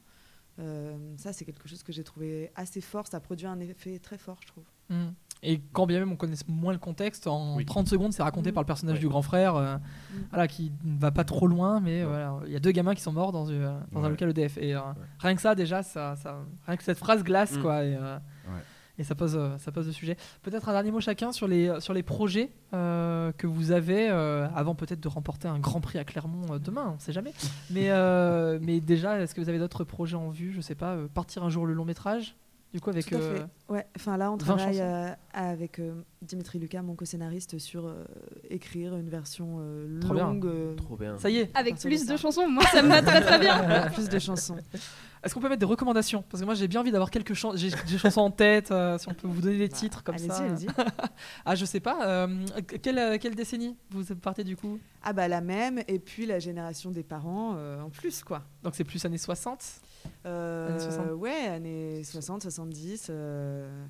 Euh, 0.60 0.96
ça, 1.18 1.34
c'est 1.34 1.44
quelque 1.44 1.68
chose 1.68 1.84
que 1.84 1.92
j'ai 1.92 2.04
trouvé 2.06 2.50
assez 2.56 2.80
fort. 2.80 3.08
Ça 3.08 3.20
produit 3.20 3.46
un 3.46 3.60
effet 3.60 4.00
très 4.00 4.18
fort, 4.18 4.38
je 4.42 4.48
trouve. 4.48 4.64
Mm. 4.90 5.12
Et 5.44 5.62
quand 5.74 5.86
bien 5.86 6.00
même 6.00 6.14
on 6.14 6.16
connaisse 6.16 6.48
moins 6.48 6.72
le 6.72 6.80
contexte, 6.80 7.28
en 7.28 7.58
Oui. 7.58 7.66
30 7.66 7.90
secondes, 7.90 8.14
c'est 8.14 8.24
raconté 8.24 8.52
Mm. 8.52 8.54
par 8.54 8.64
le 8.64 8.68
personnage 8.68 8.96
Ouais. 8.96 9.02
du 9.02 9.10
grand 9.10 9.22
frère, 9.22 9.56
euh, 9.56 9.76
Mm. 9.78 10.18
voilà, 10.30 10.48
qui 10.48 10.72
ne 10.86 10.98
va 10.98 11.12
pas 11.12 11.26
trop 11.26 11.48
loin, 11.48 11.82
mais 11.82 12.02
Ouais. 12.04 12.08
voilà, 12.08 12.40
il 12.46 12.54
y 12.54 12.56
a 12.56 12.60
deux 12.62 12.72
gamins 12.72 12.96
qui 12.96 13.02
sont 13.02 13.12
morts 13.12 13.34
dans, 13.34 13.50
un 13.52 14.10
local 14.10 14.30
EDF. 14.30 14.58
Et 14.58 14.74
euh, 14.76 14.80
rien 15.20 15.36
que 15.36 15.42
ça, 15.42 15.56
déjà, 15.56 15.84
ça, 15.84 16.16
ça- 16.16 16.40
rien 16.68 16.78
que 16.78 16.84
cette 16.84 16.98
phrase 17.00 17.22
glace, 17.24 17.58
Mm. 17.58 17.62
quoi. 17.62 17.84
Et, 17.84 17.96
euh. 17.96 18.18
Et 18.98 19.04
ça 19.04 19.16
pose, 19.16 19.36
euh, 19.36 19.58
ça 19.58 19.72
pose 19.72 19.88
le 19.88 19.92
sujet. 19.94 20.18
Peut-être 20.42 20.70
un 20.70 20.74
dernier 20.74 20.92
mot 20.92 21.00
chacun 21.00 21.32
sur 21.32 21.48
les, 21.48 21.80
sur 21.80 21.94
les 21.94 22.04
projets 22.04 22.52
euh, 22.74 23.32
que 23.38 23.48
vous 23.48 23.72
avez, 23.72 24.10
euh, 24.10 24.48
avant 24.56 24.76
peut-être 24.76 25.02
de 25.02 25.08
remporter 25.08 25.48
un 25.48 25.60
grand 25.60 25.82
prix 25.82 26.00
à 26.00 26.04
Clermont 26.04 26.54
euh, 26.54 26.60
demain, 26.60 26.94
on 26.96 27.00
sait 27.00 27.14
jamais. 27.14 27.34
Mais, 27.70 27.90
euh, 27.90 28.60
mais 28.62 28.80
déjà, 28.80 29.20
est-ce 29.20 29.36
que 29.36 29.42
vous 29.42 29.50
avez 29.50 29.60
d'autres 29.60 29.84
projets 29.84 30.16
en 30.16 30.30
vue 30.30 30.54
Je 30.54 30.62
sais 30.62 30.76
pas, 30.76 30.94
euh, 30.94 31.08
partir 31.08 31.44
un 31.44 31.50
jour 31.50 31.66
le 31.66 31.74
long 31.74 31.86
métrage? 31.86 32.36
Du 32.76 32.82
coup, 32.82 32.90
avec. 32.90 33.06
Tout 33.06 33.16
à 33.16 33.20
euh, 33.20 33.38
fait. 33.38 33.46
Ouais, 33.70 33.88
enfin 33.96 34.18
là, 34.18 34.30
on 34.34 34.36
20 34.36 34.44
travaille 34.58 34.82
euh, 34.82 35.08
avec 35.34 35.80
euh, 35.80 35.94
Dimitri 36.22 36.60
Lucas, 36.60 36.82
mon 36.82 36.94
co-scénariste, 36.96 37.58
sur 37.58 37.86
euh, 37.88 38.04
écrire 38.50 38.98
une 38.98 39.08
version 39.10 39.60
euh, 39.62 39.98
Trop 40.02 40.14
bien. 40.14 40.26
longue. 40.28 40.46
euh, 40.46 40.76
Trop 40.76 40.98
bien. 40.98 41.18
Ça 41.18 41.30
y 41.30 41.38
est, 41.38 41.52
Avec 41.58 41.80
plus 41.80 42.06
de 42.06 42.18
chansons, 42.18 42.50
moi 42.50 42.66
ça 42.66 42.82
me 42.82 42.90
va 42.90 43.02
très 43.02 43.22
très 43.22 43.40
bien. 43.40 43.54
avec 43.56 43.94
plus 43.94 44.10
de 44.10 44.20
chansons. 44.20 44.58
Est-ce 45.24 45.34
qu'on 45.34 45.40
peut 45.40 45.48
mettre 45.48 45.62
des 45.62 45.66
recommandations? 45.66 46.22
Parce 46.30 46.42
que 46.42 46.46
moi 46.46 46.54
j'ai 46.54 46.68
bien 46.68 46.82
envie 46.82 46.92
d'avoir 46.92 47.10
quelques 47.12 47.34
chansons. 47.34 47.56
J'ai 47.58 47.70
des 47.70 47.98
chansons 47.98 48.20
en 48.22 48.30
tête. 48.32 48.72
euh, 48.72 48.98
si 48.98 49.08
on 49.08 49.14
peut 49.14 49.28
vous 49.30 49.40
donner 49.42 49.58
des 49.58 49.70
titres 49.70 50.04
comme 50.04 50.16
allez-y, 50.16 50.28
ça. 50.28 50.44
allez-y. 50.44 50.68
Ah, 51.46 51.56
je 51.56 51.64
sais 51.64 51.80
pas. 51.80 52.06
euh, 52.06 52.46
quelle, 52.84 53.18
quelle 53.20 53.36
décennie 53.36 53.78
vous 53.90 54.04
partez 54.16 54.44
du 54.44 54.58
coup? 54.58 54.80
Ah 55.02 55.14
bah 55.14 55.30
la 55.30 55.40
même, 55.40 55.82
et 55.88 55.98
puis 56.00 56.26
la 56.26 56.40
génération 56.40 56.92
des 56.92 57.04
parents 57.04 57.54
euh, 57.56 57.82
en 57.82 57.90
plus, 57.90 58.22
quoi. 58.22 58.42
Donc 58.64 58.76
c'est 58.76 58.84
plus 58.84 59.04
années 59.06 59.18
60. 59.18 59.64
Euh, 60.26 60.70
Années 60.70 60.80
60. 60.80 61.12
Ouais, 61.14 61.48
années 61.48 62.04
60, 62.04 62.42
70. 62.44 63.08
euh, 63.10 63.86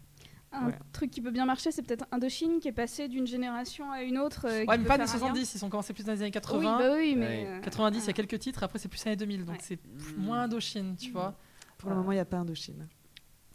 Un 0.52 0.68
Ouais. 0.68 0.80
truc 0.94 1.12
qui 1.12 1.22
peut 1.22 1.32
bien 1.32 1.46
marcher, 1.46 1.72
c'est 1.72 1.82
peut-être 1.82 2.06
Indochine 2.12 2.60
qui 2.60 2.68
est 2.70 2.72
passé 2.74 3.08
d'une 3.10 3.28
génération 3.28 3.92
à 3.92 4.02
une 4.04 4.18
autre. 4.18 4.46
euh, 4.50 4.64
Ouais, 4.66 4.78
mais 4.78 4.86
pas 4.86 4.98
lien. 4.98 5.06
70. 5.08 5.54
Ils 5.56 5.58
sont 5.60 5.70
commencés 5.70 5.94
plus 5.94 6.06
dans 6.06 6.14
les 6.14 6.20
années 6.20 6.28
Oui, 6.28 6.32
80. 6.32 6.78
bah 6.80 6.94
oui, 6.96 7.16
mais. 7.18 7.26
Ouais. 7.26 7.48
euh, 7.58 7.60
90, 7.62 7.98
il 8.00 8.02
y 8.02 8.08
a 8.08 8.10
ah. 8.10 8.14
quelques 8.14 8.40
titres. 8.40 8.64
Après, 8.64 8.80
c'est 8.80 8.88
plus 8.88 9.06
années 9.06 9.16
2000. 9.18 9.42
Donc 9.46 9.56
Ouais. 9.56 9.62
c'est 9.62 9.80
moins 10.18 10.44
Indochine, 10.44 10.96
tu 10.96 11.12
vois. 11.12 11.34
Pour 11.78 11.90
le 11.90 11.96
moment, 11.98 12.12
il 12.12 12.16
n'y 12.16 12.22
a 12.22 12.26
pas 12.26 12.38
Indochine. 12.38 12.88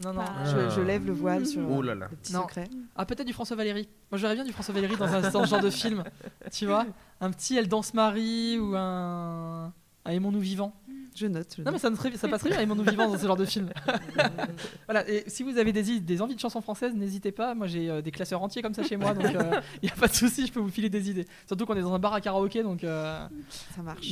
Non, 0.05 0.13
non. 0.15 0.23
Ah. 0.27 0.45
Je, 0.45 0.75
je 0.77 0.81
lève 0.81 1.05
le 1.07 1.13
voile 1.13 1.45
sur 1.47 1.63
Oh 1.71 1.83
euh, 1.83 1.87
là 1.87 1.95
là. 1.95 2.09
le 2.11 2.17
petit 2.17 2.33
Non. 2.33 2.43
secret. 2.43 2.69
Ah, 2.97 3.05
peut-être 3.07 3.27
du 3.27 3.33
François 3.35 3.57
Valéry. 3.57 3.89
Moi, 4.11 4.17
je 4.17 4.23
verrais 4.23 4.35
bien 4.35 4.45
du 4.45 4.53
François 4.53 4.75
Valéry 4.75 4.97
dans 4.97 5.05
un 5.13 5.31
dans 5.31 5.45
ce 5.45 5.51
genre 5.51 5.61
de 5.61 5.69
film. 5.71 6.05
Tu 6.53 6.67
vois 6.67 6.87
Un 7.21 7.31
petit 7.31 7.57
Elle 7.57 7.69
danse 7.69 7.93
Marie 7.95 8.59
ou 8.59 8.75
un. 8.77 9.73
un 10.05 10.11
Aimons-nous 10.11 10.41
vivants. 10.41 10.75
Je 11.17 11.27
note. 11.27 11.55
je 11.59 11.63
Non, 11.63 11.73
mais 11.73 11.79
ça, 11.79 11.91
ça 12.17 12.29
passerait 12.29 12.51
bien 12.51 12.61
Aimons-nous 12.61 12.85
vivants 12.85 13.09
dans 13.11 13.19
ce 13.19 13.27
genre 13.27 13.37
de 13.37 13.45
film. 13.45 13.71
Voilà, 14.87 15.09
et 15.09 15.25
si 15.29 15.43
vous 15.43 15.57
avez 15.59 15.73
des, 15.73 16.01
des 16.01 16.23
envies 16.23 16.35
de 16.35 16.41
chansons 16.41 16.61
françaises, 16.61 16.95
n'hésitez 16.95 17.33
pas. 17.33 17.55
Moi, 17.55 17.67
j'ai 17.67 17.89
euh, 17.91 18.03
des 18.03 18.11
classeurs 18.11 18.43
entiers 18.43 18.63
comme 18.63 18.75
ça 18.75 18.83
chez 18.83 18.97
moi, 18.97 19.15
donc 19.15 19.25
il 19.83 19.87
n'y 19.87 19.91
a 19.91 19.95
pas 19.95 20.09
de 20.09 20.13
souci, 20.15 20.47
je 20.47 20.53
peux 20.53 20.61
vous 20.61 20.69
filer 20.71 20.89
des 20.91 21.11
idées. 21.11 21.27
Surtout 21.47 21.67
qu'on 21.67 21.77
est 21.77 21.83
dans 21.83 21.95
un 21.95 21.99
bar 21.99 22.13
à 22.15 22.21
karaoké, 22.21 22.63
donc 22.63 22.83
euh, 22.85 23.27
Ça 23.75 23.83
marche. 23.83 24.07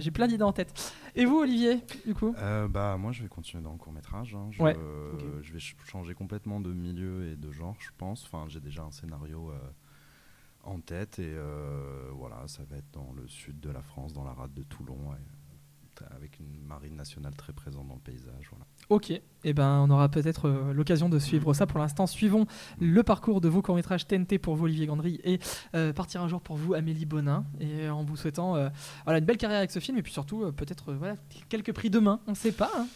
j'ai 0.00 0.10
plein 0.10 0.26
d'idées 0.28 0.42
en 0.44 0.52
tête. 0.52 0.94
Et 1.14 1.24
vous, 1.24 1.38
Olivier, 1.38 1.80
du 2.06 2.14
coup? 2.14 2.34
Euh, 2.38 2.68
bah 2.68 2.96
moi 2.98 3.10
je 3.12 3.22
vais 3.22 3.28
continuer 3.28 3.62
dans 3.62 3.72
le 3.72 3.78
court 3.78 3.92
métrage. 3.92 4.36
Je, 4.50 4.62
Ouais. 4.62 4.76
euh, 4.76 5.12
je 5.42 5.52
vais 5.52 5.58
ch- 5.58 5.76
changer 5.86 6.14
complètement 6.14 6.60
de 6.60 6.72
milieu 6.72 7.26
et 7.32 7.36
de 7.36 7.50
genre, 7.50 7.74
je 7.80 7.88
pense. 7.98 8.24
Enfin 8.24 8.44
j'ai 8.48 8.60
déjà 8.60 8.82
un 8.82 8.90
scénario 8.92 9.50
euh, 9.50 9.58
en 10.64 10.78
tête 10.80 11.18
et 11.18 11.24
euh, 11.34 12.08
voilà 12.12 12.46
ça 12.46 12.62
va 12.70 12.76
être 12.76 12.90
dans 12.92 13.12
le 13.16 13.26
sud 13.26 13.58
de 13.60 13.70
la 13.70 13.82
France, 13.82 14.12
dans 14.12 14.24
la 14.24 14.32
rade 14.32 14.54
de 14.54 14.62
Toulon, 14.62 14.98
et, 15.12 15.14
euh, 15.14 15.18
avec 16.14 16.38
une 16.38 16.60
marine 16.66 16.96
nationale 16.96 17.34
très 17.36 17.52
présente 17.52 17.86
dans 17.88 17.94
le 17.94 18.00
paysage. 18.00 18.48
Voilà. 18.50 18.64
Ok, 18.88 19.10
et 19.10 19.52
ben 19.52 19.84
on 19.86 19.90
aura 19.90 20.08
peut-être 20.08 20.46
euh, 20.48 20.72
l'occasion 20.72 21.08
de 21.08 21.18
suivre 21.18 21.54
ça. 21.54 21.66
Pour 21.66 21.78
l'instant, 21.78 22.06
suivons 22.06 22.46
le 22.80 23.02
parcours 23.02 23.40
de 23.40 23.48
vos 23.48 23.62
courts-métrages 23.62 24.06
TNT 24.06 24.38
pour 24.38 24.56
vous, 24.56 24.64
Olivier 24.64 24.86
Gandry, 24.86 25.20
et 25.24 25.38
euh, 25.74 25.92
Partir 25.92 26.22
un 26.22 26.28
jour 26.28 26.40
pour 26.40 26.56
vous, 26.56 26.74
Amélie 26.74 27.06
Bonin. 27.06 27.44
Et 27.60 27.88
en 27.88 28.02
vous 28.04 28.16
souhaitant 28.16 28.56
euh, 28.56 28.68
voilà, 29.04 29.18
une 29.18 29.24
belle 29.24 29.36
carrière 29.36 29.58
avec 29.58 29.70
ce 29.70 29.78
film, 29.78 29.96
et 29.98 30.02
puis 30.02 30.12
surtout, 30.12 30.42
euh, 30.44 30.52
peut-être 30.52 30.90
euh, 30.92 30.96
voilà, 30.96 31.14
quelques 31.48 31.72
prix 31.72 31.90
demain, 31.90 32.20
on 32.26 32.32
ne 32.32 32.36
sait 32.36 32.52
pas. 32.52 32.70
hein. 32.76 32.86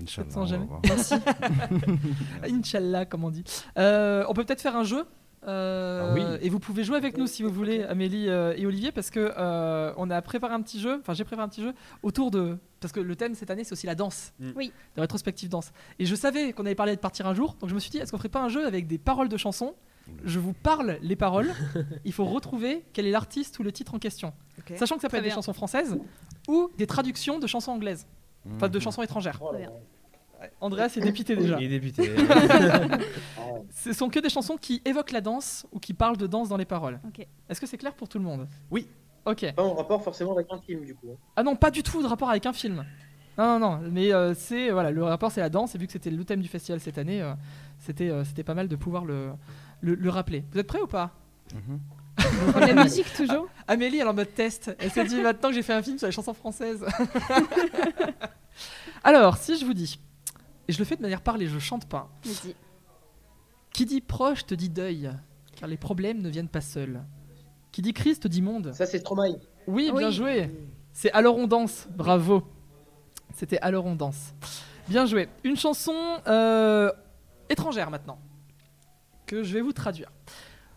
Inch'Allah, 0.00 0.56
voir. 0.66 0.80
Inch'Allah, 2.48 3.04
comme 3.06 3.24
on 3.24 3.30
dit. 3.30 3.44
Euh, 3.78 4.24
on 4.28 4.34
peut 4.34 4.44
peut-être 4.44 4.62
faire 4.62 4.76
un 4.76 4.84
jeu. 4.84 5.04
Euh, 5.46 6.08
Ah 6.10 6.14
oui. 6.14 6.22
Et 6.42 6.48
vous 6.48 6.58
pouvez 6.60 6.84
jouer 6.84 6.96
avec 6.96 7.16
nous 7.18 7.26
si 7.26 7.42
vous 7.42 7.50
voulez, 7.50 7.82
Amélie 7.84 8.28
euh, 8.28 8.54
et 8.56 8.66
Olivier, 8.66 8.92
parce 8.92 9.10
que 9.10 9.32
euh, 9.36 9.92
on 9.96 10.10
a 10.10 10.20
préparé 10.22 10.54
un 10.54 10.62
petit 10.62 10.80
jeu. 10.80 10.98
Enfin, 11.00 11.14
j'ai 11.14 11.24
préparé 11.24 11.44
un 11.44 11.48
petit 11.48 11.62
jeu 11.62 11.72
autour 12.02 12.30
de 12.30 12.58
parce 12.80 12.92
que 12.92 13.00
le 13.00 13.14
thème 13.14 13.34
cette 13.36 13.50
année 13.50 13.62
c'est 13.64 13.72
aussi 13.72 13.86
la 13.86 13.94
danse, 13.94 14.32
Mm. 14.40 14.50
Oui. 14.56 14.72
la 14.96 15.02
rétrospective 15.02 15.48
danse. 15.48 15.72
Et 16.00 16.04
je 16.06 16.14
savais 16.16 16.52
qu'on 16.52 16.64
allait 16.66 16.74
parler 16.74 16.96
de 16.96 17.00
partir 17.00 17.26
un 17.26 17.34
jour, 17.34 17.56
donc 17.60 17.70
je 17.70 17.74
me 17.74 17.80
suis 17.80 17.90
dit 17.90 17.98
est-ce 17.98 18.10
qu'on 18.10 18.18
ferait 18.18 18.28
pas 18.28 18.42
un 18.42 18.48
jeu 18.48 18.66
avec 18.66 18.86
des 18.88 18.98
paroles 18.98 19.28
de 19.28 19.36
chansons? 19.36 19.74
Je 20.24 20.40
vous 20.40 20.52
parle 20.52 20.98
les 21.00 21.14
paroles. 21.14 21.52
Il 22.04 22.12
faut 22.12 22.24
retrouver 22.24 22.84
quel 22.92 23.06
est 23.06 23.12
l'artiste 23.12 23.58
ou 23.60 23.62
le 23.62 23.70
titre 23.70 23.94
en 23.94 23.98
question, 24.00 24.32
sachant 24.76 24.96
que 24.96 25.00
ça 25.02 25.08
peut 25.08 25.10
Très 25.10 25.18
être 25.18 25.24
des 25.24 25.30
chansons 25.30 25.52
françaises 25.52 25.96
ou 26.48 26.70
des 26.76 26.88
traductions 26.88 27.38
de 27.38 27.46
chansons 27.46 27.70
anglaises, 27.70 28.06
enfin 28.56 28.68
de 28.68 28.78
Mhm. 28.78 28.82
chansons 28.82 29.02
étrangères. 29.02 29.40
Bien. 29.56 29.70
Andreas 30.60 30.92
est 30.96 31.00
dépité 31.00 31.36
déjà. 31.36 31.56
Il 31.60 31.64
est 31.72 31.80
député. 31.80 32.10
Ce 33.74 33.92
sont 33.92 34.08
que 34.08 34.20
des 34.20 34.28
chansons 34.28 34.56
qui 34.56 34.82
évoquent 34.84 35.12
la 35.12 35.20
danse 35.20 35.66
ou 35.72 35.78
qui 35.78 35.94
parlent 35.94 36.16
de 36.16 36.26
danse 36.26 36.48
dans 36.48 36.56
les 36.56 36.64
paroles. 36.64 37.00
Ok. 37.06 37.26
Est-ce 37.48 37.60
que 37.60 37.66
c'est 37.66 37.78
clair 37.78 37.94
pour 37.94 38.08
tout 38.08 38.18
le 38.18 38.24
monde? 38.24 38.46
Oui. 38.70 38.86
Ok. 39.24 39.52
Pas 39.54 39.62
en 39.62 39.74
rapport 39.74 40.02
forcément 40.02 40.32
avec 40.32 40.46
un 40.50 40.58
film 40.58 40.84
du 40.84 40.94
coup. 40.94 41.08
hein. 41.12 41.16
Ah 41.36 41.42
non, 41.42 41.56
pas 41.56 41.70
du 41.70 41.82
tout 41.82 42.02
de 42.02 42.06
rapport 42.08 42.30
avec 42.30 42.46
un 42.46 42.52
film. 42.52 42.84
Non, 43.38 43.58
non, 43.58 43.78
non. 43.78 43.88
Mais 43.90 44.12
euh, 44.12 44.34
c'est 44.34 44.70
voilà, 44.70 44.90
le 44.90 45.02
rapport 45.04 45.30
c'est 45.32 45.40
la 45.40 45.48
danse. 45.48 45.74
Et 45.74 45.78
vu 45.78 45.86
que 45.86 45.92
c'était 45.92 46.10
le 46.10 46.24
thème 46.24 46.40
du 46.40 46.48
festival 46.48 46.80
cette 46.80 46.98
année, 46.98 47.22
euh, 47.22 47.32
c'était 47.78 48.10
euh, 48.10 48.24
c'était 48.24 48.44
pas 48.44 48.54
mal 48.54 48.68
de 48.68 48.76
pouvoir 48.76 49.04
le, 49.04 49.30
le, 49.80 49.94
le 49.94 50.10
rappeler. 50.10 50.44
Vous 50.52 50.58
êtes 50.58 50.66
prêts 50.66 50.80
ou 50.80 50.86
pas? 50.86 51.10
La 52.58 52.82
musique 52.84 53.12
toujours? 53.14 53.46
Amélie, 53.68 53.98
elle 53.98 54.06
est 54.06 54.10
en 54.10 54.14
mode 54.14 54.34
test. 54.34 54.74
Elle 54.78 54.90
s'est 54.90 55.04
dit 55.04 55.20
maintenant 55.20 55.48
que 55.48 55.54
j'ai 55.54 55.62
fait 55.62 55.72
un 55.72 55.82
film 55.82 55.98
sur 55.98 56.06
les 56.06 56.12
chansons 56.12 56.34
françaises. 56.34 56.84
Alors, 59.04 59.36
si 59.36 59.58
je 59.58 59.64
vous 59.64 59.74
dis, 59.74 59.98
et 60.68 60.72
je 60.72 60.78
le 60.78 60.84
fais 60.84 60.96
de 60.96 61.02
manière 61.02 61.20
parlée, 61.22 61.46
je 61.46 61.58
chante 61.58 61.86
pas. 61.88 62.10
Vas-y. 62.24 62.54
Qui 63.72 63.84
dit 63.86 64.00
proche 64.00 64.44
te 64.46 64.54
dit 64.54 64.68
deuil, 64.68 65.10
car 65.56 65.68
les 65.68 65.76
problèmes 65.76 66.20
ne 66.20 66.28
viennent 66.28 66.48
pas 66.48 66.60
seuls. 66.60 67.02
Qui 67.72 67.80
dit 67.82 67.92
Christ 67.94 68.24
te 68.24 68.28
dit 68.28 68.42
monde. 68.42 68.72
Ça 68.74 68.84
c'est 68.86 68.98
Stromae. 68.98 69.38
Oui, 69.66 69.90
bien 69.96 70.08
Oui. 70.08 70.12
joué. 70.12 70.50
C'est 70.92 71.10
Alors 71.12 71.36
on 71.36 71.46
danse. 71.46 71.88
Bravo. 71.94 72.42
C'était 73.34 73.58
Alors 73.60 73.86
on 73.86 73.94
danse. 73.94 74.34
Bien 74.88 75.06
joué. 75.06 75.28
Une 75.42 75.56
chanson 75.56 75.94
euh, 76.26 76.92
étrangère 77.48 77.90
maintenant 77.90 78.18
que 79.26 79.42
je 79.42 79.54
vais 79.54 79.62
vous 79.62 79.72
traduire. 79.72 80.10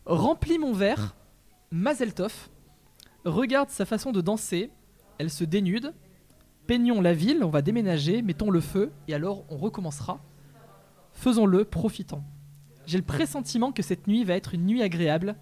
Remplis 0.06 0.57
mon 0.57 0.72
verre, 0.72 1.16
Mazel 1.72 2.14
Tov. 2.14 2.48
Regarde 3.26 3.70
sa 3.72 3.86
façon 3.86 4.12
de 4.14 4.22
danser. 4.22 4.72
Elle 5.18 5.30
se 5.32 5.44
dénude. 5.44 5.94
Peignons 6.68 7.02
la 7.02 7.14
ville, 7.14 7.44
on 7.44 7.50
va 7.50 7.62
déménager, 7.62 8.22
mettons 8.22 8.50
le 8.50 8.60
feu 8.60 8.92
et 9.08 9.14
alors 9.14 9.46
on 9.50 9.58
recommencera. 9.58 10.20
Faisons-le, 11.14 11.64
profitons. 11.64 12.24
J'ai 12.86 12.98
le 12.98 13.04
pressentiment 13.04 13.72
que 13.72 13.82
cette 13.84 14.08
nuit 14.08 14.24
va 14.24 14.36
être 14.36 14.54
une 14.54 14.66
nuit 14.66 14.82
agréable, 14.82 15.36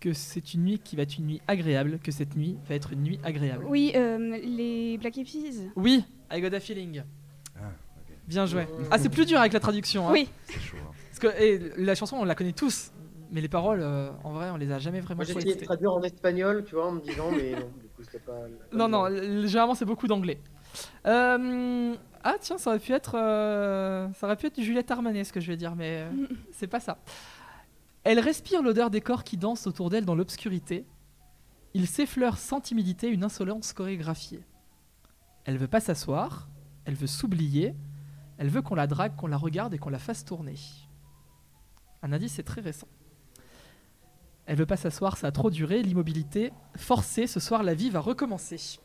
que 0.00 0.12
c'est 0.12 0.54
une 0.54 0.64
nuit 0.64 0.78
qui 0.78 0.96
va 0.96 1.02
être 1.02 1.18
une 1.18 1.26
nuit 1.26 1.40
agréable, 1.48 1.98
que 2.02 2.10
cette 2.12 2.36
nuit 2.36 2.58
va 2.68 2.74
être 2.74 2.92
une 2.92 3.02
nuit 3.02 3.18
agréable. 3.24 3.64
Oui, 3.68 3.92
euh, 3.94 4.38
les 4.42 4.98
Black 4.98 5.16
Eyed 5.18 5.26
Peas. 5.26 5.70
Oui, 5.76 6.04
I 6.30 6.40
got 6.40 6.54
a 6.54 6.60
feeling. 6.60 7.02
Ah. 7.56 7.70
Bien 8.26 8.46
joué. 8.46 8.66
Ah, 8.90 8.98
c'est 8.98 9.08
plus 9.08 9.26
dur 9.26 9.38
avec 9.40 9.52
la 9.52 9.60
traduction. 9.60 10.08
hein. 10.08 10.12
Oui. 10.12 10.28
C'est 10.44 10.60
chaud. 10.60 10.76
hein. 10.82 10.92
Parce 11.08 11.18
que 11.34 11.42
et 11.42 11.60
la 11.78 11.94
chanson, 11.94 12.16
on 12.18 12.24
la 12.24 12.34
connaît 12.34 12.52
tous, 12.52 12.92
mais 13.30 13.40
les 13.40 13.48
paroles, 13.48 13.80
euh, 13.82 14.10
en 14.24 14.32
vrai, 14.32 14.50
on 14.50 14.56
les 14.56 14.70
a 14.72 14.78
jamais 14.78 15.00
vraiment 15.00 15.18
Moi 15.18 15.24
j'ai 15.24 15.36
essayé 15.36 15.54
de 15.56 15.64
traduire 15.64 15.92
en 15.92 16.02
espagnol, 16.02 16.64
tu 16.66 16.74
vois, 16.74 16.86
en 16.88 16.92
me 16.92 17.00
disant, 17.00 17.30
mais 17.30 17.54
coup 17.92 18.02
c'était 18.04 18.18
pas. 18.18 18.32
pas 18.32 18.76
Non, 18.76 18.88
non, 18.88 19.08
généralement 19.46 19.74
c'est 19.74 19.84
beaucoup 19.84 20.06
d'anglais. 20.06 20.40
Euh, 21.06 21.94
Ah 22.24 22.36
tiens, 22.40 22.58
ça 22.58 22.70
aurait 22.70 22.78
pu 22.78 22.92
être, 22.92 23.16
euh, 23.16 24.08
ça 24.14 24.26
aurait 24.26 24.36
pu 24.36 24.46
être 24.46 24.60
Juliette 24.60 24.90
Armanet 24.90 25.24
ce 25.24 25.32
que 25.32 25.40
je 25.40 25.48
vais 25.48 25.56
dire, 25.56 25.74
mais 25.74 26.02
euh, 26.02 26.26
c'est 26.52 26.68
pas 26.68 26.80
ça. 26.80 26.98
Elle 28.04 28.20
respire 28.20 28.62
l'odeur 28.62 28.90
des 28.90 29.00
corps 29.00 29.24
qui 29.24 29.36
dansent 29.36 29.66
autour 29.66 29.90
d'elle 29.90 30.04
dans 30.04 30.14
l'obscurité. 30.14 30.86
Il 31.74 31.86
s'effleure 31.86 32.38
sans 32.38 32.60
timidité 32.60 33.08
une 33.08 33.24
insolence 33.24 33.72
chorégraphiée. 33.72 34.44
Elle 35.44 35.56
veut 35.56 35.68
pas 35.68 35.80
s'asseoir, 35.80 36.48
elle 36.84 36.94
veut 36.94 37.06
s'oublier, 37.06 37.74
elle 38.38 38.48
veut 38.48 38.62
qu'on 38.62 38.74
la 38.74 38.86
drague, 38.86 39.16
qu'on 39.16 39.26
la 39.26 39.36
regarde 39.36 39.74
et 39.74 39.78
qu'on 39.78 39.90
la 39.90 39.98
fasse 39.98 40.24
tourner. 40.24 40.54
Un 42.02 42.12
indice, 42.12 42.34
c'est 42.34 42.42
très 42.42 42.60
récent. 42.60 42.88
Elle 44.46 44.56
veut 44.56 44.66
pas 44.66 44.76
s'asseoir, 44.76 45.16
ça 45.16 45.28
a 45.28 45.32
trop 45.32 45.50
duré, 45.50 45.82
l'immobilité 45.82 46.52
forcée, 46.76 47.26
ce 47.26 47.38
soir 47.40 47.62
la 47.62 47.74
vie 47.74 47.90
va 47.90 48.00
recommencer. 48.00 48.78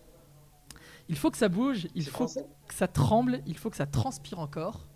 Il 1.09 1.17
faut 1.17 1.31
que 1.31 1.37
ça 1.37 1.49
bouge, 1.49 1.87
il 1.95 2.03
faut 2.05 2.11
français? 2.27 2.45
que 2.67 2.73
ça 2.73 2.87
tremble, 2.87 3.41
il 3.47 3.57
faut 3.57 3.69
que 3.69 3.77
ça 3.77 3.85
transpire 3.87 4.39
encore. 4.39 4.87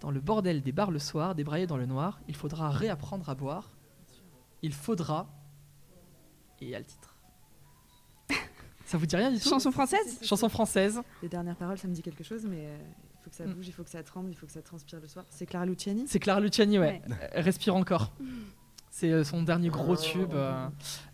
Dans 0.00 0.10
le 0.10 0.20
bordel 0.20 0.62
des 0.62 0.72
bars 0.72 0.90
le 0.90 0.98
soir, 0.98 1.34
débraillé 1.34 1.66
dans 1.66 1.76
le 1.76 1.86
noir, 1.86 2.20
il 2.26 2.34
faudra 2.34 2.70
réapprendre 2.70 3.28
à 3.28 3.34
boire. 3.34 3.76
Il 4.62 4.72
faudra. 4.72 5.28
Et 6.60 6.64
il 6.64 6.70
y 6.70 6.74
a 6.74 6.78
le 6.78 6.84
titre. 6.86 7.16
Ça 8.86 8.96
vous 8.98 9.06
dit 9.06 9.14
rien 9.14 9.30
du 9.30 9.38
tout? 9.38 9.48
Chanson 9.48 9.70
française? 9.70 10.18
Chanson 10.22 10.48
française. 10.48 11.00
Les 11.22 11.28
dernières 11.28 11.56
paroles, 11.56 11.78
ça 11.78 11.86
me 11.86 11.92
dit 11.94 12.02
quelque 12.02 12.24
chose, 12.24 12.44
mais 12.44 12.66
euh, 12.66 12.78
il 13.14 13.22
faut 13.22 13.30
que 13.30 13.36
ça 13.36 13.46
Mm. 13.46 13.52
bouge, 13.54 13.68
il 13.68 13.72
faut 13.72 13.84
que 13.84 13.90
ça 13.90 14.02
tremble, 14.02 14.30
il 14.30 14.34
faut 14.34 14.46
que 14.46 14.52
ça 14.52 14.62
transpire 14.62 15.00
le 15.00 15.06
soir. 15.06 15.24
C'est 15.30 15.46
Clara 15.46 15.64
Luciani? 15.66 16.04
C'est 16.08 16.18
Clara 16.18 16.40
Luciani, 16.40 16.78
ouais. 16.78 17.00
Respire 17.34 17.76
encore. 17.76 18.12
C'est 18.92 19.12
euh, 19.12 19.22
son 19.22 19.42
dernier 19.44 19.68
gros 19.68 19.96
tube. 19.96 20.32
euh. 20.34 20.66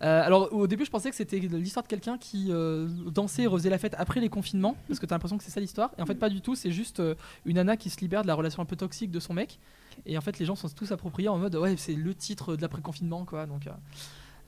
Euh, 0.03 0.23
alors 0.25 0.51
au 0.53 0.67
début, 0.67 0.87
je 0.87 0.91
pensais 0.91 1.11
que 1.11 1.17
c'était 1.17 1.39
l'histoire 1.39 1.83
de 1.83 1.89
quelqu'un 1.89 2.17
qui 2.17 2.47
euh, 2.51 2.89
dansait 3.11 3.43
et 3.43 3.47
refaisait 3.47 3.69
la 3.71 3.77
fête 3.79 3.95
après 3.99 4.19
les 4.21 4.31
confinements, 4.31 4.77
parce 4.89 4.99
que 4.99 5.05
t'as 5.05 5.15
l'impression 5.15 5.37
que 5.37 5.45
c'est 5.45 5.51
ça 5.51 5.61
l'histoire. 5.61 5.91
Et 5.99 6.03
en 6.03 6.07
fait, 6.07 6.15
pas 6.15 6.31
du 6.31 6.41
tout. 6.41 6.55
C'est 6.55 6.71
juste 6.73 7.01
euh, 7.01 7.15
une 7.45 7.57
nana 7.57 7.77
qui 7.77 7.91
se 7.91 8.01
libère 8.01 8.23
de 8.23 8.27
la 8.29 8.35
relation 8.35 8.63
un 8.63 8.67
peu 8.67 8.77
toxique 8.77 9.11
de 9.11 9.21
son 9.21 9.35
mec. 9.35 9.59
Et 10.07 10.17
en 10.17 10.21
fait, 10.23 10.39
les 10.39 10.47
gens 10.47 10.57
sont 10.57 10.69
tous 10.69 10.91
appropriés 10.91 11.29
en 11.29 11.37
mode 11.39 11.55
ouais, 11.57 11.77
c'est 11.77 11.95
le 11.95 12.15
titre 12.15 12.57
de 12.57 12.63
l'après-confinement, 12.63 13.25
quoi. 13.27 13.45
Donc 13.47 13.69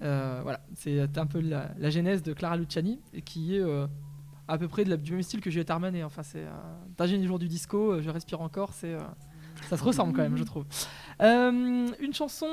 voilà, 0.00 0.60
c'est 0.74 1.18
un 1.18 1.26
peu 1.26 1.40
la, 1.40 1.70
la 1.78 1.90
genèse 1.90 2.22
de 2.22 2.32
Clara 2.32 2.56
Luciani, 2.56 2.98
qui 3.24 3.56
est 3.56 3.62
à 4.46 4.56
peu 4.56 4.68
près 4.68 4.84
de 4.84 4.90
la- 4.90 4.96
du 4.96 5.12
même 5.12 5.22
style 5.22 5.40
que 5.42 5.50
Juliette 5.50 5.70
Armanet. 5.70 6.02
Enfin, 6.04 6.22
c'est 6.22 6.46
Dernier 6.96 7.26
jour 7.26 7.38
du 7.38 7.48
disco, 7.48 8.00
je 8.00 8.08
respire 8.10 8.40
encore. 8.40 8.72
C'est 8.72 8.96
ça 9.68 9.76
se 9.76 9.84
ressemble 9.84 10.12
quand 10.14 10.22
même, 10.22 10.36
je 10.36 10.44
trouve. 10.44 10.64
Euh, 11.20 11.88
une 12.00 12.14
chanson 12.14 12.46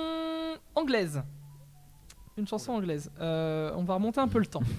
anglaise. 0.76 1.22
Une 2.38 2.48
chanson 2.48 2.74
anglaise. 2.74 3.12
Euh, 3.22 3.72
on 3.76 3.84
va 3.84 3.94
remonter 3.96 4.20
un 4.20 4.28
peu 4.28 4.40
le 4.40 4.46
temps. 4.46 4.64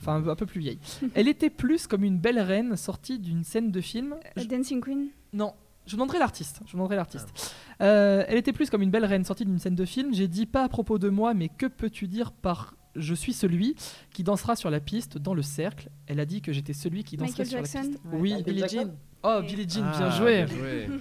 Enfin, 0.00 0.16
un 0.26 0.34
peu- 0.34 0.46
plus 0.46 0.58
vieille. 0.58 0.80
Elle 1.14 1.28
était 1.28 1.48
plus 1.48 1.86
comme 1.86 2.02
une 2.02 2.18
belle 2.18 2.40
reine 2.40 2.74
sortie 2.76 3.20
d'une 3.20 3.44
scène 3.44 3.70
de 3.70 3.80
film. 3.80 4.16
Euh, 4.36 4.44
Dancing 4.46 4.80
Queen 4.80 5.10
Non, 5.32 5.54
je 5.86 5.92
vous 5.92 5.96
demanderai 5.96 6.18
l'artiste. 6.18 6.60
Je 6.66 6.72
demanderai 6.72 6.96
l'artiste. 6.96 7.54
Euh, 7.80 8.24
elle 8.26 8.36
était 8.36 8.52
plus 8.52 8.68
comme 8.68 8.82
une 8.82 8.90
belle 8.90 9.04
reine 9.04 9.22
sortie 9.24 9.44
d'une 9.44 9.60
scène 9.60 9.76
de 9.76 9.84
film. 9.84 10.12
J'ai 10.12 10.26
dit 10.26 10.46
pas 10.46 10.64
à 10.64 10.68
propos 10.68 10.98
de 10.98 11.08
moi, 11.08 11.34
mais 11.34 11.48
que 11.48 11.66
peux-tu 11.66 12.08
dire 12.08 12.32
par 12.32 12.74
je 12.96 13.14
suis 13.14 13.32
celui 13.32 13.76
qui 14.12 14.24
dansera 14.24 14.56
sur 14.56 14.70
la 14.70 14.80
piste 14.80 15.18
dans 15.18 15.34
le 15.34 15.42
cercle? 15.42 15.88
Elle 16.08 16.18
a 16.18 16.26
dit 16.26 16.42
que 16.42 16.52
j'étais 16.52 16.72
celui 16.72 17.04
qui 17.04 17.16
danserait 17.16 17.44
Michael 17.44 17.46
sur 17.46 17.58
Jackson 17.58 17.78
la 17.78 17.88
piste. 17.90 18.04
Ouais. 18.12 18.18
Oui, 18.20 18.42
Billie 18.42 18.64
Jean. 18.68 18.90
Oh, 19.22 19.40
Billie 19.46 19.68
Jean, 19.68 19.84
Ah, 19.84 19.98
bien 19.98 20.10
joué. 20.10 20.44
bien 20.46 20.56
joué. 20.56 20.88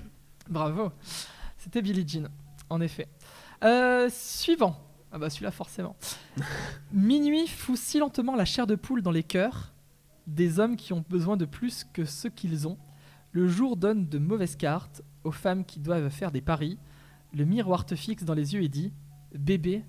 Bravo. 0.49 0.91
C'était 1.57 1.81
Billie 1.81 2.07
Jean, 2.07 2.29
en 2.69 2.81
effet. 2.81 3.07
Euh, 3.63 4.09
suivant. 4.11 4.75
Ah 5.11 5.19
bah 5.19 5.29
celui-là 5.29 5.51
forcément. 5.51 5.95
Minuit 6.93 7.47
fout 7.47 7.77
si 7.77 7.99
lentement 7.99 8.35
la 8.35 8.45
chair 8.45 8.65
de 8.65 8.75
poule 8.75 9.01
dans 9.01 9.11
les 9.11 9.23
cœurs 9.23 9.73
des 10.27 10.59
hommes 10.59 10.75
qui 10.75 10.93
ont 10.93 11.03
besoin 11.09 11.37
de 11.37 11.45
plus 11.45 11.85
que 11.93 12.05
ce 12.05 12.27
qu'ils 12.27 12.67
ont. 12.67 12.77
Le 13.31 13.47
jour 13.47 13.77
donne 13.77 14.07
de 14.07 14.17
mauvaises 14.17 14.55
cartes 14.55 15.01
aux 15.23 15.31
femmes 15.31 15.65
qui 15.65 15.79
doivent 15.79 16.09
faire 16.09 16.31
des 16.31 16.41
paris. 16.41 16.77
Le 17.33 17.45
miroir 17.45 17.85
te 17.85 17.95
fixe 17.95 18.23
dans 18.23 18.33
les 18.33 18.53
yeux 18.53 18.63
et 18.63 18.69
dit 18.69 18.93
Bébé, 19.33 19.85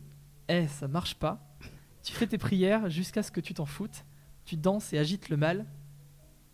eh, 0.49 0.66
ça 0.69 0.89
marche 0.89 1.15
pas. 1.15 1.57
Tu 2.03 2.12
fais 2.12 2.27
tes 2.27 2.39
prières 2.39 2.91
jusqu'à 2.91 3.23
ce 3.23 3.31
que 3.31 3.41
tu 3.41 3.55
t'en 3.55 3.66
foutes. 3.66 4.05
Tu 4.45 4.57
danses 4.57 4.93
et 4.93 4.99
agites 4.99 5.29
le 5.29 5.37
mal. 5.37 5.66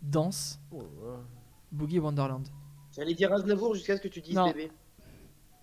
Danse. 0.01 0.59
Boogie 1.71 1.99
Wonderland. 1.99 2.47
J'allais 2.95 3.13
dire 3.13 3.31
Aznavour 3.33 3.75
jusqu'à 3.75 3.95
ce 3.97 4.01
que 4.01 4.07
tu 4.07 4.21
dises 4.21 4.35
Non. 4.35 4.47
bébé. 4.47 4.71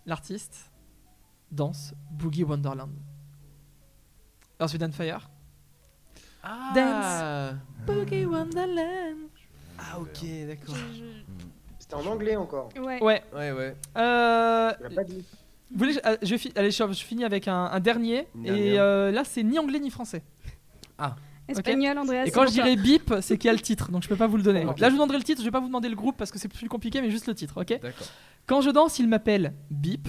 L'artiste 0.07 0.71
danse 1.51 1.95
Boogie 2.11 2.45
Wonderland. 2.45 2.93
Earth, 4.61 4.73
Wind 4.73 4.85
and 4.85 4.93
Fire. 4.93 5.29
Ah, 6.43 7.53
Boogie 7.87 8.25
Wonderland. 8.25 9.29
ah 9.79 9.99
ok, 10.01 10.25
d'accord. 10.47 10.75
C'était 11.79 11.95
en 11.95 12.07
anglais 12.07 12.37
encore. 12.37 12.69
Ouais. 12.77 13.03
Ouais. 13.03 13.23
Ouais, 13.35 13.53
ouais. 13.53 13.77
Euh, 13.97 14.73
pas 14.95 15.05
dit. 15.05 15.25
vous 15.71 15.79
voulez, 15.79 15.99
euh, 16.07 16.17
je, 16.23 16.37
fi- 16.37 16.53
allez, 16.57 16.71
je, 16.71 16.85
je 16.93 17.05
finis 17.05 17.25
avec 17.25 17.49
un, 17.49 17.65
un 17.67 17.81
dernier. 17.81 18.29
Et 18.45 18.79
euh, 18.79 19.11
là, 19.11 19.25
c'est 19.25 19.43
ni 19.43 19.59
anglais 19.59 19.79
ni 19.81 19.91
français. 19.91 20.23
Espagnol, 21.49 21.99
Andreas. 21.99 22.25
Et 22.27 22.31
quand 22.31 22.47
je 22.47 22.53
dirais 22.53 22.77
bip, 22.77 23.15
c'est 23.21 23.39
qu'il 23.39 23.49
y 23.49 23.51
a 23.51 23.55
le 23.55 23.61
titre. 23.61 23.91
Donc 23.91 24.03
je 24.03 24.09
peux 24.09 24.17
pas 24.17 24.27
vous 24.27 24.37
le 24.37 24.43
donner. 24.43 24.65
Là, 24.65 24.75
je 24.79 24.87
vous 24.87 24.93
demanderai 24.97 25.19
le 25.19 25.25
titre. 25.25 25.41
Je 25.41 25.47
vais 25.47 25.53
pas 25.53 25.61
vous 25.61 25.69
demander 25.69 25.89
le 25.89 25.97
groupe 25.97 26.17
parce 26.17 26.31
que 26.31 26.39
c'est 26.39 26.49
plus 26.49 26.69
compliqué, 26.69 27.01
mais 27.01 27.11
juste 27.11 27.27
le 27.27 27.35
titre, 27.35 27.61
ok 27.61 27.79
D'accord. 27.81 28.07
Quand 28.47 28.61
je 28.61 28.71
danse, 28.71 28.99
ils 28.99 29.09
m'appellent 29.09 29.55
Bip. 29.71 30.09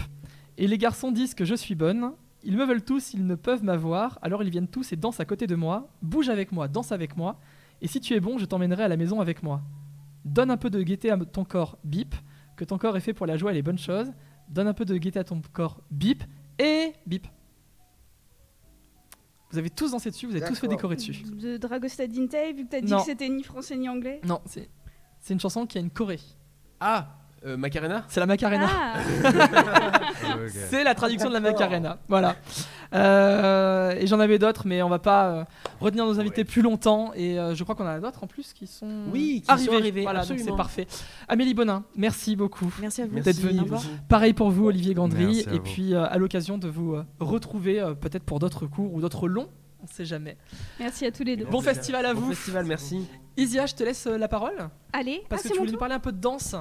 Et 0.57 0.67
les 0.67 0.77
garçons 0.77 1.11
disent 1.11 1.33
que 1.33 1.45
je 1.45 1.55
suis 1.55 1.75
bonne. 1.75 2.11
Ils 2.43 2.55
me 2.55 2.65
veulent 2.65 2.83
tous, 2.83 3.13
ils 3.13 3.25
ne 3.25 3.35
peuvent 3.35 3.63
m'avoir. 3.63 4.19
Alors 4.21 4.43
ils 4.43 4.49
viennent 4.49 4.67
tous 4.67 4.93
et 4.93 4.95
dansent 4.95 5.19
à 5.19 5.25
côté 5.25 5.47
de 5.47 5.55
moi. 5.55 5.89
Bouge 6.01 6.29
avec 6.29 6.51
moi, 6.51 6.67
danse 6.67 6.91
avec 6.91 7.17
moi. 7.17 7.39
Et 7.81 7.87
si 7.87 7.99
tu 7.99 8.13
es 8.15 8.19
bon, 8.19 8.37
je 8.37 8.45
t'emmènerai 8.45 8.83
à 8.83 8.87
la 8.87 8.97
maison 8.97 9.21
avec 9.21 9.43
moi. 9.43 9.61
Donne 10.25 10.51
un 10.51 10.57
peu 10.57 10.69
de 10.69 10.81
gaieté 10.81 11.11
à 11.11 11.17
ton 11.17 11.43
corps, 11.43 11.77
Bip. 11.83 12.15
Que 12.55 12.65
ton 12.65 12.77
corps 12.77 12.97
est 12.97 13.01
fait 13.01 13.13
pour 13.13 13.27
la 13.27 13.37
joie 13.37 13.51
et 13.51 13.55
les 13.55 13.61
bonnes 13.61 13.77
choses. 13.77 14.11
Donne 14.49 14.67
un 14.67 14.73
peu 14.73 14.85
de 14.85 14.97
gaieté 14.97 15.19
à 15.19 15.23
ton 15.23 15.41
corps, 15.53 15.81
Bip. 15.91 16.23
Et 16.59 16.93
Bip. 17.05 17.27
Vous 19.51 19.57
avez 19.57 19.69
tous 19.69 19.91
dansé 19.91 20.09
dessus, 20.11 20.25
vous 20.27 20.35
avez 20.35 20.45
tous 20.45 20.59
fait 20.59 20.67
décorer 20.67 20.95
dessus. 20.97 21.23
De 21.23 21.57
Dragostea 21.57 22.07
Dintei, 22.07 22.53
vu 22.53 22.65
que 22.65 22.69
t'as 22.71 22.81
dit 22.81 22.91
Non. 22.91 22.99
que 22.99 23.05
c'était 23.05 23.29
ni 23.29 23.43
français 23.43 23.77
ni 23.77 23.87
anglais? 23.87 24.19
Non, 24.25 24.41
c'est 24.45 24.69
c'est 25.19 25.33
une 25.33 25.39
chanson 25.39 25.65
qui 25.65 25.77
a 25.77 25.81
une 25.81 25.89
choré. 25.89 26.19
Ah, 26.79 27.07
Euh, 27.45 27.55
Macarena 27.57 28.03
C'est 28.07 28.19
la 28.19 28.25
Macarena. 28.25 28.67
Ah. 28.69 28.93
C'est 30.69 30.83
la 30.83 30.95
traduction 30.95 31.29
de 31.29 31.33
la 31.33 31.39
Macarena. 31.39 31.97
Voilà. 32.07 32.35
Euh, 32.93 33.91
et 33.99 34.07
j'en 34.07 34.19
avais 34.19 34.39
d'autres, 34.39 34.63
mais 34.65 34.81
on 34.81 34.89
va 34.89 34.99
pas 34.99 35.27
euh, 35.29 35.43
retenir 35.79 36.05
nos 36.05 36.19
invités 36.19 36.43
plus 36.45 36.61
longtemps. 36.61 37.11
Et 37.15 37.37
euh, 37.39 37.53
je 37.53 37.63
croch 37.63 37.75
qu'on 37.77 37.83
en 37.83 37.87
a 37.87 37.99
d'autres 37.99 38.23
en 38.23 38.27
plus 38.27 38.53
qui 38.53 38.65
sont 38.67 38.87
Oui, 39.11 39.41
qui 39.41 39.45
sont 39.45 39.51
arrivés. 39.51 39.75
arrivés, 39.75 40.01
Voilà, 40.03 40.25
donc 40.25 40.39
c'est 40.39 40.55
parfait. 40.55 40.87
Amélie 41.27 41.53
Bonin, 41.53 41.83
merci 41.95 42.35
beaucoup. 42.35 42.73
Merci 42.81 43.01
à 43.01 43.07
vous. 43.07 43.19
D'être 43.19 43.39
venue. 43.39 43.61
Pareil 44.09 44.33
pour 44.33 44.49
vous, 44.49 44.65
Olivier 44.67 44.93
Gandry. 44.93 45.41
Et 45.41 45.43
vous. 45.49 45.59
puis 45.59 45.93
euh, 45.93 46.05
à 46.09 46.17
l'occasion 46.17 46.57
de 46.57 46.67
vous 46.67 46.95
euh, 46.95 47.03
retrouver 47.19 47.79
euh, 47.81 47.93
peut-être 47.93 48.23
pour 48.23 48.39
d'autres 48.39 48.65
cours 48.65 48.93
ou 48.93 49.01
d'autres 49.01 49.27
longs. 49.27 49.49
On 49.83 49.87
sait 49.87 50.05
jamais. 50.05 50.37
merci 50.79 51.05
à 51.05 51.11
tous 51.11 51.23
les 51.23 51.37
deux. 51.37 51.45
Bon 51.45 51.61
festival 51.61 52.05
à 52.05 52.13
Bon 52.13 52.21
vous. 52.21 52.29
festival, 52.33 52.65
merci. 52.65 53.05
Isia, 53.37 53.67
je 53.67 53.75
te 53.75 53.83
laisse 53.83 54.07
euh, 54.07 54.17
la 54.17 54.27
parole. 54.27 54.69
Allez, 54.91 55.23
Parce 55.29 55.41
ah, 55.41 55.43
que 55.43 55.47
c'est 55.49 55.53
tu 55.53 55.59
voulais 55.59 55.71
nous 55.71 55.77
parler 55.77 55.93
un 55.93 55.99
peu 55.99 56.11
de 56.11 56.19
danse. 56.19 56.55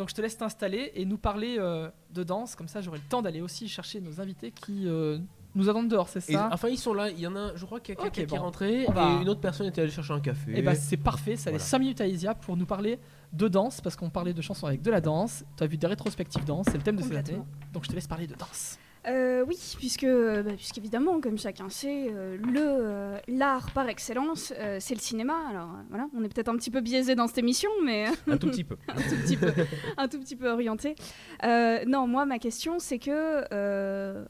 Donc 0.00 0.08
je 0.08 0.14
te 0.14 0.22
laisse 0.22 0.38
t'installer 0.38 0.92
et 0.94 1.04
nous 1.04 1.18
parler 1.18 1.56
euh, 1.58 1.90
de 2.14 2.22
danse. 2.22 2.54
Comme 2.56 2.68
ça, 2.68 2.80
j'aurai 2.80 2.96
le 2.96 3.04
temps 3.04 3.20
d'aller 3.20 3.42
aussi 3.42 3.68
chercher 3.68 4.00
nos 4.00 4.18
invités 4.18 4.50
qui 4.50 4.88
euh, 4.88 5.18
nous 5.54 5.68
attendent 5.68 5.88
dehors, 5.90 6.08
c'est 6.08 6.26
Et, 6.30 6.32
ça? 6.32 6.48
enfin, 6.52 6.68
ils 6.68 6.78
sont 6.78 6.94
là. 6.94 7.10
Il 7.10 7.20
y 7.20 7.26
en 7.26 7.36
a, 7.36 7.54
je 7.54 7.66
crois 7.66 7.80
qu'il 7.80 7.94
y 7.94 7.98
a 7.98 8.00
quelqu'un 8.02 8.24
qui 8.26 8.34
est 8.34 8.38
rentré 8.38 8.86
va- 8.86 9.18
et 9.18 9.22
une 9.22 9.28
autre 9.28 9.40
personne 9.42 9.66
était 9.66 9.82
allée 9.82 9.90
chercher 9.90 10.14
un 10.14 10.20
café. 10.20 10.58
Et 10.58 10.62
bah 10.62 10.74
c'est 10.74 10.96
parfait, 10.96 11.36
ça 11.36 11.50
laisse 11.50 11.60
Voilà. 11.60 11.70
5 11.70 11.78
minutes 11.80 12.00
à 12.00 12.06
Isia 12.06 12.34
pour 12.34 12.56
nous 12.56 12.64
parler 12.64 12.98
de 13.34 13.46
danse, 13.46 13.82
parce 13.82 13.94
qu'on 13.94 14.08
parlait 14.08 14.32
de 14.32 14.40
chansons 14.40 14.66
avec 14.66 14.80
de 14.80 14.90
la 14.90 15.02
danse. 15.02 15.44
Tu 15.58 15.62
as 15.62 15.66
vu 15.66 15.76
des 15.76 15.86
rétrospectives 15.86 16.46
danse, 16.46 16.64
c'est 16.70 16.78
le 16.78 16.82
thème 16.82 16.96
de 16.96 17.02
cette 17.02 17.28
année. 17.28 17.38
Donc 17.74 17.84
je 17.84 17.90
te 17.90 17.94
laisse 17.94 18.06
parler 18.06 18.26
de 18.26 18.34
danse. 18.36 18.78
Euh, 19.08 19.44
oui, 19.48 19.56
puisque, 19.78 20.04
euh, 20.04 20.42
bah, 20.42 20.52
puisqu'évidemment, 20.54 21.20
comme 21.20 21.38
chacun 21.38 21.70
sait, 21.70 22.08
euh, 22.10 22.36
le 22.36 22.60
euh, 22.60 23.18
l'art 23.28 23.70
par 23.70 23.88
excellence, 23.88 24.52
c'est 24.78 24.94
le 24.94 25.00
cinéma. 25.00 25.34
Alors 25.48 25.70
voilà, 25.88 26.08
on 26.14 26.22
est 26.22 26.28
peut-être 26.28 26.48
un 26.48 26.56
petit 26.56 26.70
peu 26.70 26.80
biaisé 26.80 27.14
dans 27.14 27.26
cette 27.26 27.38
émission, 27.38 27.70
mais 27.84 28.06
un 28.26 28.36
tout 28.36 28.48
petit 28.48 28.64
peu. 28.64 28.76
un 28.88 28.94
tout 28.94 29.16
petit 29.22 29.36
peu, 29.36 29.52
un 29.96 30.08
tout 30.08 30.18
petit 30.18 30.36
peu 30.36 30.50
orienté. 30.50 30.94
Non, 31.42 32.06
moi, 32.06 32.26
ma 32.26 32.38
question, 32.38 32.78
c'est 32.78 32.98
que, 32.98 33.44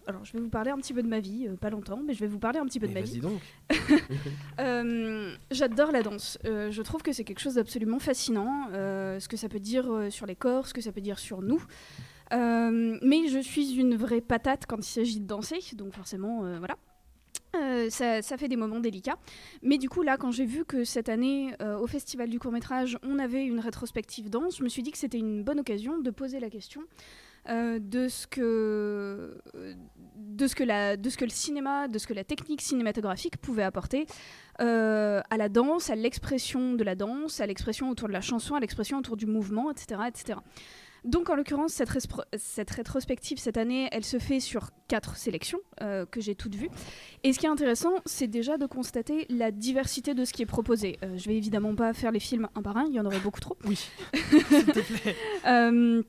alors, 0.07 0.25
je 0.25 0.33
vais 0.33 0.41
vous 0.41 0.49
parler 0.49 0.71
un 0.71 0.79
petit 0.79 0.93
peu 0.93 1.03
de 1.03 1.09
ma 1.09 1.21
vie, 1.21 1.49
pas 1.61 1.71
longtemps, 1.71 2.01
mais 2.05 2.15
je 2.15 2.21
vais 2.21 2.29
vous 2.29 2.39
parler 2.39 2.59
un 2.59 2.67
petit 2.67 2.79
peu 2.79 2.87
de 2.87 2.95
ma 2.95 3.01
vie. 3.01 3.21
Vas-y 3.21 3.31
donc. 3.31 3.41
J'adore 5.51 5.91
la 5.91 6.03
danse. 6.03 6.39
Je 6.45 6.83
trouve 6.83 7.03
que 7.03 7.13
c'est 7.13 7.25
quelque 7.25 7.41
chose 7.41 7.55
d'absolument 7.55 7.99
fascinant. 7.99 8.69
ce 8.73 9.27
que 9.27 9.37
ça 9.37 9.49
peut 9.49 9.61
dire 9.61 10.07
sur 10.11 10.27
les 10.27 10.37
corps, 10.37 10.69
ce 10.69 10.75
que 10.75 10.81
ça 10.81 10.93
peut 10.93 11.01
dire 11.01 11.19
sur 11.19 11.43
nous. 11.43 11.61
Euh, 12.33 12.99
mais 13.03 13.29
je 13.29 13.39
suis 13.39 13.75
une 13.75 13.97
vraie 13.97 14.21
patate 14.21 14.67
quand 14.67 14.79
il 14.79 14.91
s'agit 14.91 15.21
de 15.21 15.27
danser, 15.27 15.59
donc 15.75 15.95
forcément, 15.95 16.45
euh, 16.45 16.59
voilà. 16.59 16.77
Euh, 17.57 17.91
ça, 17.91 18.23
fait 18.23 18.47
des 18.47 18.57
moments 18.57 18.79
délicats. 18.79 19.19
Mais 19.63 19.77
du 19.77 19.89
coup, 19.89 20.03
là, 20.03 20.17
quand 20.17 20.31
j'ai 20.31 20.47
vu 20.47 20.65
que 20.65 20.85
cette 20.85 21.09
année, 21.09 21.53
au 21.61 21.87
Festival 21.87 22.29
du 22.29 22.39
court 22.39 22.53
métrage, 22.53 22.97
on 23.03 23.19
avait 23.19 23.45
une 23.45 23.59
rétrospective 23.59 24.31
danse, 24.31 24.59
je 24.59 24.63
me 24.63 24.69
suis 24.69 24.83
dit 24.83 24.93
que 24.93 24.99
c'était 24.99 25.19
une 25.19 25.43
bonne 25.43 25.59
occasion 25.59 25.99
de 25.99 26.11
poser 26.11 26.39
la 26.39 26.49
question 26.49 26.83
de, 27.49 28.07
ce 28.09 28.29
que, 28.29 29.37
de, 30.17 30.47
ce 30.47 30.55
que 30.55 31.25
le 31.25 31.31
cinéma, 31.31 31.89
de 31.89 31.99
ce 31.99 32.07
que 32.07 32.15
la 32.15 32.23
technique 32.23 32.61
cinématographique 32.61 33.37
pouvait 33.39 33.65
apporter 33.65 34.07
à 34.59 35.37
la 35.37 35.49
danse, 35.49 35.91
à 35.91 35.97
l'expression 35.97 36.75
de 36.75 36.85
la 36.85 36.95
danse, 36.95 37.41
à 37.41 37.47
l'expression 37.47 37.91
autour 37.91 38.07
de 38.07 38.13
la 38.13 38.21
chanson, 38.21 38.55
à 38.55 38.61
l'expression 38.61 38.99
autour 38.99 39.17
du 39.17 39.27
mouvement, 39.27 39.73
etc. 39.73 40.03
etc. 40.07 40.39
Donc 41.05 41.31
en 41.31 41.35
l'occurrence, 41.35 41.73
cette, 41.73 42.71
rétrospective 42.71 43.39
cette 43.39 43.57
année, 43.57 43.89
elle 43.93 44.05
se 44.05 44.19
fait 44.19 44.41
sur 44.41 44.71
quatre 44.89 45.17
sélections 45.17 45.61
euh, 45.81 46.05
que 46.07 46.21
j'ai 46.21 46.35
toutes 46.35 46.55
vues. 46.55 46.71
Et 47.25 47.33
ce 47.33 47.39
qui 47.39 47.47
est 47.47 47.51
intéressant, 47.51 47.93
c'est 48.05 48.27
déjà 48.27 48.59
de 48.59 48.67
constater 48.67 49.27
la 49.29 49.51
diversité 49.51 50.15
de 50.15 50.25
ce 50.25 50.33
qui 50.33 50.43
est 50.43 50.47
proposé. 50.47 50.99
Euh, 51.05 51.17
je 51.17 51.29
vais 51.29 51.37
évidemment 51.37 51.75
pas 51.75 51.93
faire 51.93 52.13
les 52.13 52.21
films 52.21 52.49
un 52.55 52.63
par 52.63 52.77
un, 52.77 52.87
il 52.87 52.95
y 52.95 53.01
en 53.01 53.07
aurait 53.07 53.21
beaucoup 53.21 53.41
trop. 53.41 53.57
Oui, 53.65 53.77
s'il 54.15 54.67
te 54.67 54.81
plaît. 54.81 55.17
Euh, 55.47 56.03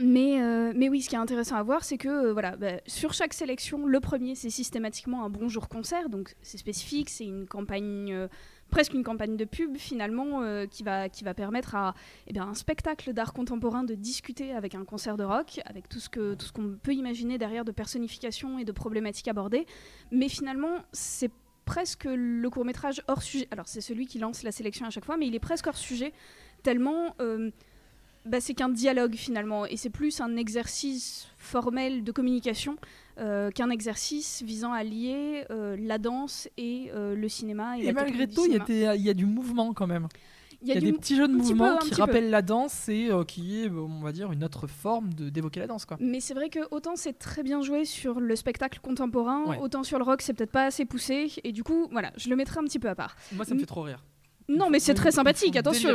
mais, 0.00 0.42
euh, 0.42 0.72
mais 0.74 0.88
oui, 0.88 1.02
ce 1.02 1.08
qui 1.08 1.14
est 1.14 1.18
intéressant 1.18 1.56
à 1.56 1.62
voir, 1.62 1.84
c'est 1.84 1.98
que 1.98 2.08
euh, 2.08 2.32
voilà, 2.32 2.56
bah, 2.56 2.80
sur 2.86 3.12
chaque 3.12 3.32
sélection, 3.32 3.86
le 3.86 4.00
premier, 4.00 4.34
c'est 4.34 4.50
systématiquement 4.50 5.24
un 5.24 5.30
bonjour 5.30 5.68
concert, 5.68 6.08
donc 6.08 6.34
c'est 6.42 6.58
spécifique, 6.58 7.10
c'est 7.10 7.24
une 7.24 7.46
campagne, 7.46 8.12
euh, 8.12 8.28
presque 8.70 8.94
une 8.94 9.04
campagne 9.04 9.36
de 9.36 9.44
pub 9.44 9.76
finalement, 9.76 10.42
euh, 10.42 10.66
qui, 10.66 10.82
va, 10.82 11.08
qui 11.08 11.24
va 11.24 11.34
permettre 11.34 11.74
à 11.74 11.94
eh 12.26 12.32
bien, 12.32 12.44
un 12.44 12.54
spectacle 12.54 13.12
d'art 13.12 13.32
contemporain 13.32 13.84
de 13.84 13.94
discuter 13.94 14.52
avec 14.52 14.74
un 14.74 14.84
concert 14.84 15.16
de 15.16 15.24
rock, 15.24 15.60
avec 15.64 15.88
tout 15.88 16.00
ce 16.00 16.08
qu'on 16.08 16.76
peut 16.82 16.94
imaginer 16.94 17.38
derrière 17.38 17.64
de 17.64 17.72
personnification 17.72 18.58
et 18.58 18.64
de 18.64 18.72
problématiques 18.72 19.28
abordées. 19.28 19.66
Mais 20.10 20.28
finalement, 20.28 20.78
c'est 20.92 21.30
presque 21.64 22.04
le 22.04 22.48
court 22.50 22.64
métrage 22.64 23.02
hors 23.08 23.22
sujet. 23.22 23.48
Alors 23.50 23.68
c'est 23.68 23.80
celui 23.80 24.06
qui 24.06 24.18
lance 24.18 24.42
la 24.42 24.52
sélection 24.52 24.86
à 24.86 24.90
chaque 24.90 25.04
fois, 25.04 25.16
mais 25.16 25.26
il 25.26 25.34
est 25.34 25.40
presque 25.40 25.66
hors 25.66 25.76
sujet, 25.76 26.12
tellement 26.62 27.14
euh, 27.20 27.50
bah, 28.26 28.40
c'est 28.40 28.54
qu'un 28.54 28.68
dialogue 28.68 29.14
finalement, 29.14 29.66
et 29.66 29.76
c'est 29.76 29.90
plus 29.90 30.20
un 30.20 30.36
exercice 30.36 31.28
formel 31.36 32.04
de 32.04 32.12
communication 32.12 32.76
euh, 33.18 33.50
qu'un 33.50 33.70
exercice 33.70 34.42
visant 34.42 34.72
à 34.72 34.82
lier 34.82 35.44
euh, 35.50 35.76
la 35.78 35.98
danse 35.98 36.48
et 36.56 36.90
euh, 36.92 37.14
le 37.14 37.28
cinéma. 37.28 37.78
Et, 37.78 37.92
malgré 37.92 38.26
tout, 38.26 38.44
il 38.46 38.54
y, 38.54 38.86
a 38.86 38.96
y 38.96 39.14
du 39.14 39.26
mouvement 39.26 39.72
quand 39.72 39.86
même. 39.86 40.08
Il 40.62 40.68
y 40.68 40.72
a, 40.76 40.80
des 40.80 40.92
petits 40.92 41.14
jeux 41.14 41.28
de 41.28 41.32
peu, 41.32 41.38
mouvement 41.38 41.76
qui 41.76 41.90
peu. 41.90 41.96
rappellent 41.96 42.30
la 42.30 42.40
danse 42.40 42.88
et 42.88 43.10
qui 43.28 43.60
est, 43.62 43.68
on 43.68 44.00
va 44.00 44.12
dire, 44.12 44.32
une 44.32 44.42
autre 44.42 44.66
forme 44.66 45.12
d'évoquer 45.12 45.60
la 45.60 45.66
danse. 45.66 45.84
Quoi. 45.84 45.98
Mais 46.00 46.20
c'est 46.20 46.32
vrai 46.32 46.48
que 46.48 46.60
autant 46.70 46.96
c'est 46.96 47.12
très 47.12 47.42
bien 47.42 47.60
joué 47.60 47.84
sur 47.84 48.18
le 48.18 48.34
spectacle 48.34 48.80
contemporain, 48.80 49.44
Ouais. 49.44 49.58
autant 49.60 49.82
sur 49.82 49.98
le 49.98 50.04
rock 50.04 50.22
c'est 50.22 50.32
peut-être 50.32 50.52
pas 50.52 50.64
assez 50.64 50.86
poussé. 50.86 51.30
Et 51.44 51.52
du 51.52 51.62
coup, 51.62 51.86
voilà, 51.92 52.12
je 52.16 52.30
le 52.30 52.36
mettrai 52.36 52.60
un 52.60 52.64
petit 52.64 52.78
peu 52.78 52.88
à 52.88 52.94
part. 52.94 53.14
Moi, 53.32 53.44
ça 53.44 53.54
me 53.54 53.60
fait 53.60 53.66
trop 53.66 53.82
rire. 53.82 54.02
Non, 54.48 54.68
mais 54.68 54.78
c'est 54.78 54.94
très 54.94 55.10
sympathique, 55.10 55.56
attention. 55.56 55.90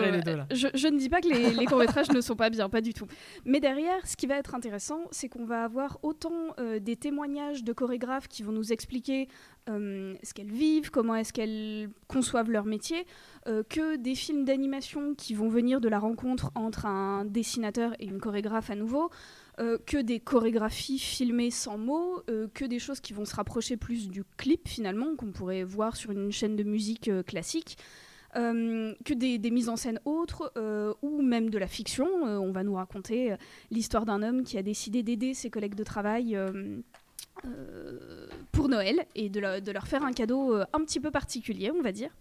Je, 0.51 0.67
je 0.73 0.88
ne 0.88 0.97
dis 0.97 1.09
pas 1.09 1.21
que 1.21 1.27
les, 1.27 1.51
les 1.53 1.65
courts-métrages 1.65 2.09
ne 2.09 2.21
sont 2.21 2.35
pas 2.35 2.49
bien, 2.49 2.67
pas 2.67 2.81
du 2.81 2.93
tout. 2.93 3.05
Mais 3.45 3.59
derrière, 3.59 4.05
ce 4.07 4.15
qui 4.15 4.26
va 4.26 4.38
être 4.38 4.55
intéressant, 4.55 5.01
c'est 5.11 5.30
qu'on 5.30 5.45
va 5.45 5.63
avoir 5.63 5.99
autant 6.01 6.55
euh, 6.59 6.80
des 6.80 6.95
témoignages 6.95 7.63
de 7.63 7.73
chorégraphes 7.73 8.27
qui 8.27 8.41
vont 8.41 8.51
nous 8.51 8.73
expliquer 8.73 9.27
euh, 9.69 10.15
ce 10.23 10.34
qu'elles 10.34 10.51
vivent, 10.51 10.89
comment 10.89 11.13
est-ce 11.13 11.31
qu'elles 11.31 11.89
conçoivent 12.07 12.49
leur 12.49 12.65
métier, 12.65 13.05
euh, 13.47 13.61
que 13.69 13.97
des 13.97 14.15
films 14.15 14.45
d'animation 14.45 15.13
qui 15.13 15.35
vont 15.35 15.49
venir 15.49 15.80
de 15.80 15.88
la 15.88 15.99
rencontre 15.99 16.51
entre 16.55 16.88
un 16.88 17.26
dessinateur 17.26 17.93
et 17.99 18.05
une 18.05 18.19
chorégraphe 18.19 18.71
à 18.71 18.76
nouveau, 18.76 19.09
que 19.85 19.97
des 19.97 20.21
chorégraphies 20.21 20.99
filmées 20.99 21.51
sans 21.51 21.77
mots, 21.77 22.23
que 22.53 22.63
des 22.63 22.80
choses 22.80 23.01
qui 23.01 23.11
vont 23.11 23.26
se 23.26 23.35
rapprocher 23.35 23.76
plus 23.76 24.07
du 24.07 24.23
clip 24.38 24.69
finalement, 24.69 25.17
qu'on 25.17 25.34
pourrait 25.34 25.65
voir 25.65 25.97
sur 25.97 26.11
une 26.11 26.31
chaîne 26.31 26.55
de 26.55 26.63
musique 26.63 27.11
classique. 27.26 27.77
Euh, 28.35 28.93
que 29.06 29.14
des, 29.15 29.39
mises 29.49 29.69
en 29.69 29.76
scène 29.76 29.99
autres 30.06 30.51
euh, 30.56 30.93
ou 31.01 31.22
même 31.22 31.49
de 31.49 31.57
la 31.57 31.68
fiction. 31.68 32.07
Euh, 32.27 32.38
on 32.38 32.51
va 32.51 32.64
nous 32.64 32.76
raconter 32.76 33.34
l'histoire 33.72 34.06
d'un 34.06 34.22
homme 34.22 34.43
qui 34.43 34.57
a 34.57 34.61
décidé 34.61 35.01
d'aider 35.01 35.34
ses 35.34 35.49
collègues 35.49 35.76
de 35.76 35.84
travail 35.84 36.38
pour 38.51 38.69
Noël 38.69 39.06
et 39.15 39.30
de, 39.30 39.39
leur- 39.72 39.88
faire 39.88 40.03
un 40.03 40.11
cadeau 40.11 40.53
un 40.53 40.84
petit 40.84 40.99
peu 40.99 41.10
particulier, 41.10 41.72
on 41.72 41.81
va 41.81 41.91
dire. 41.91 42.11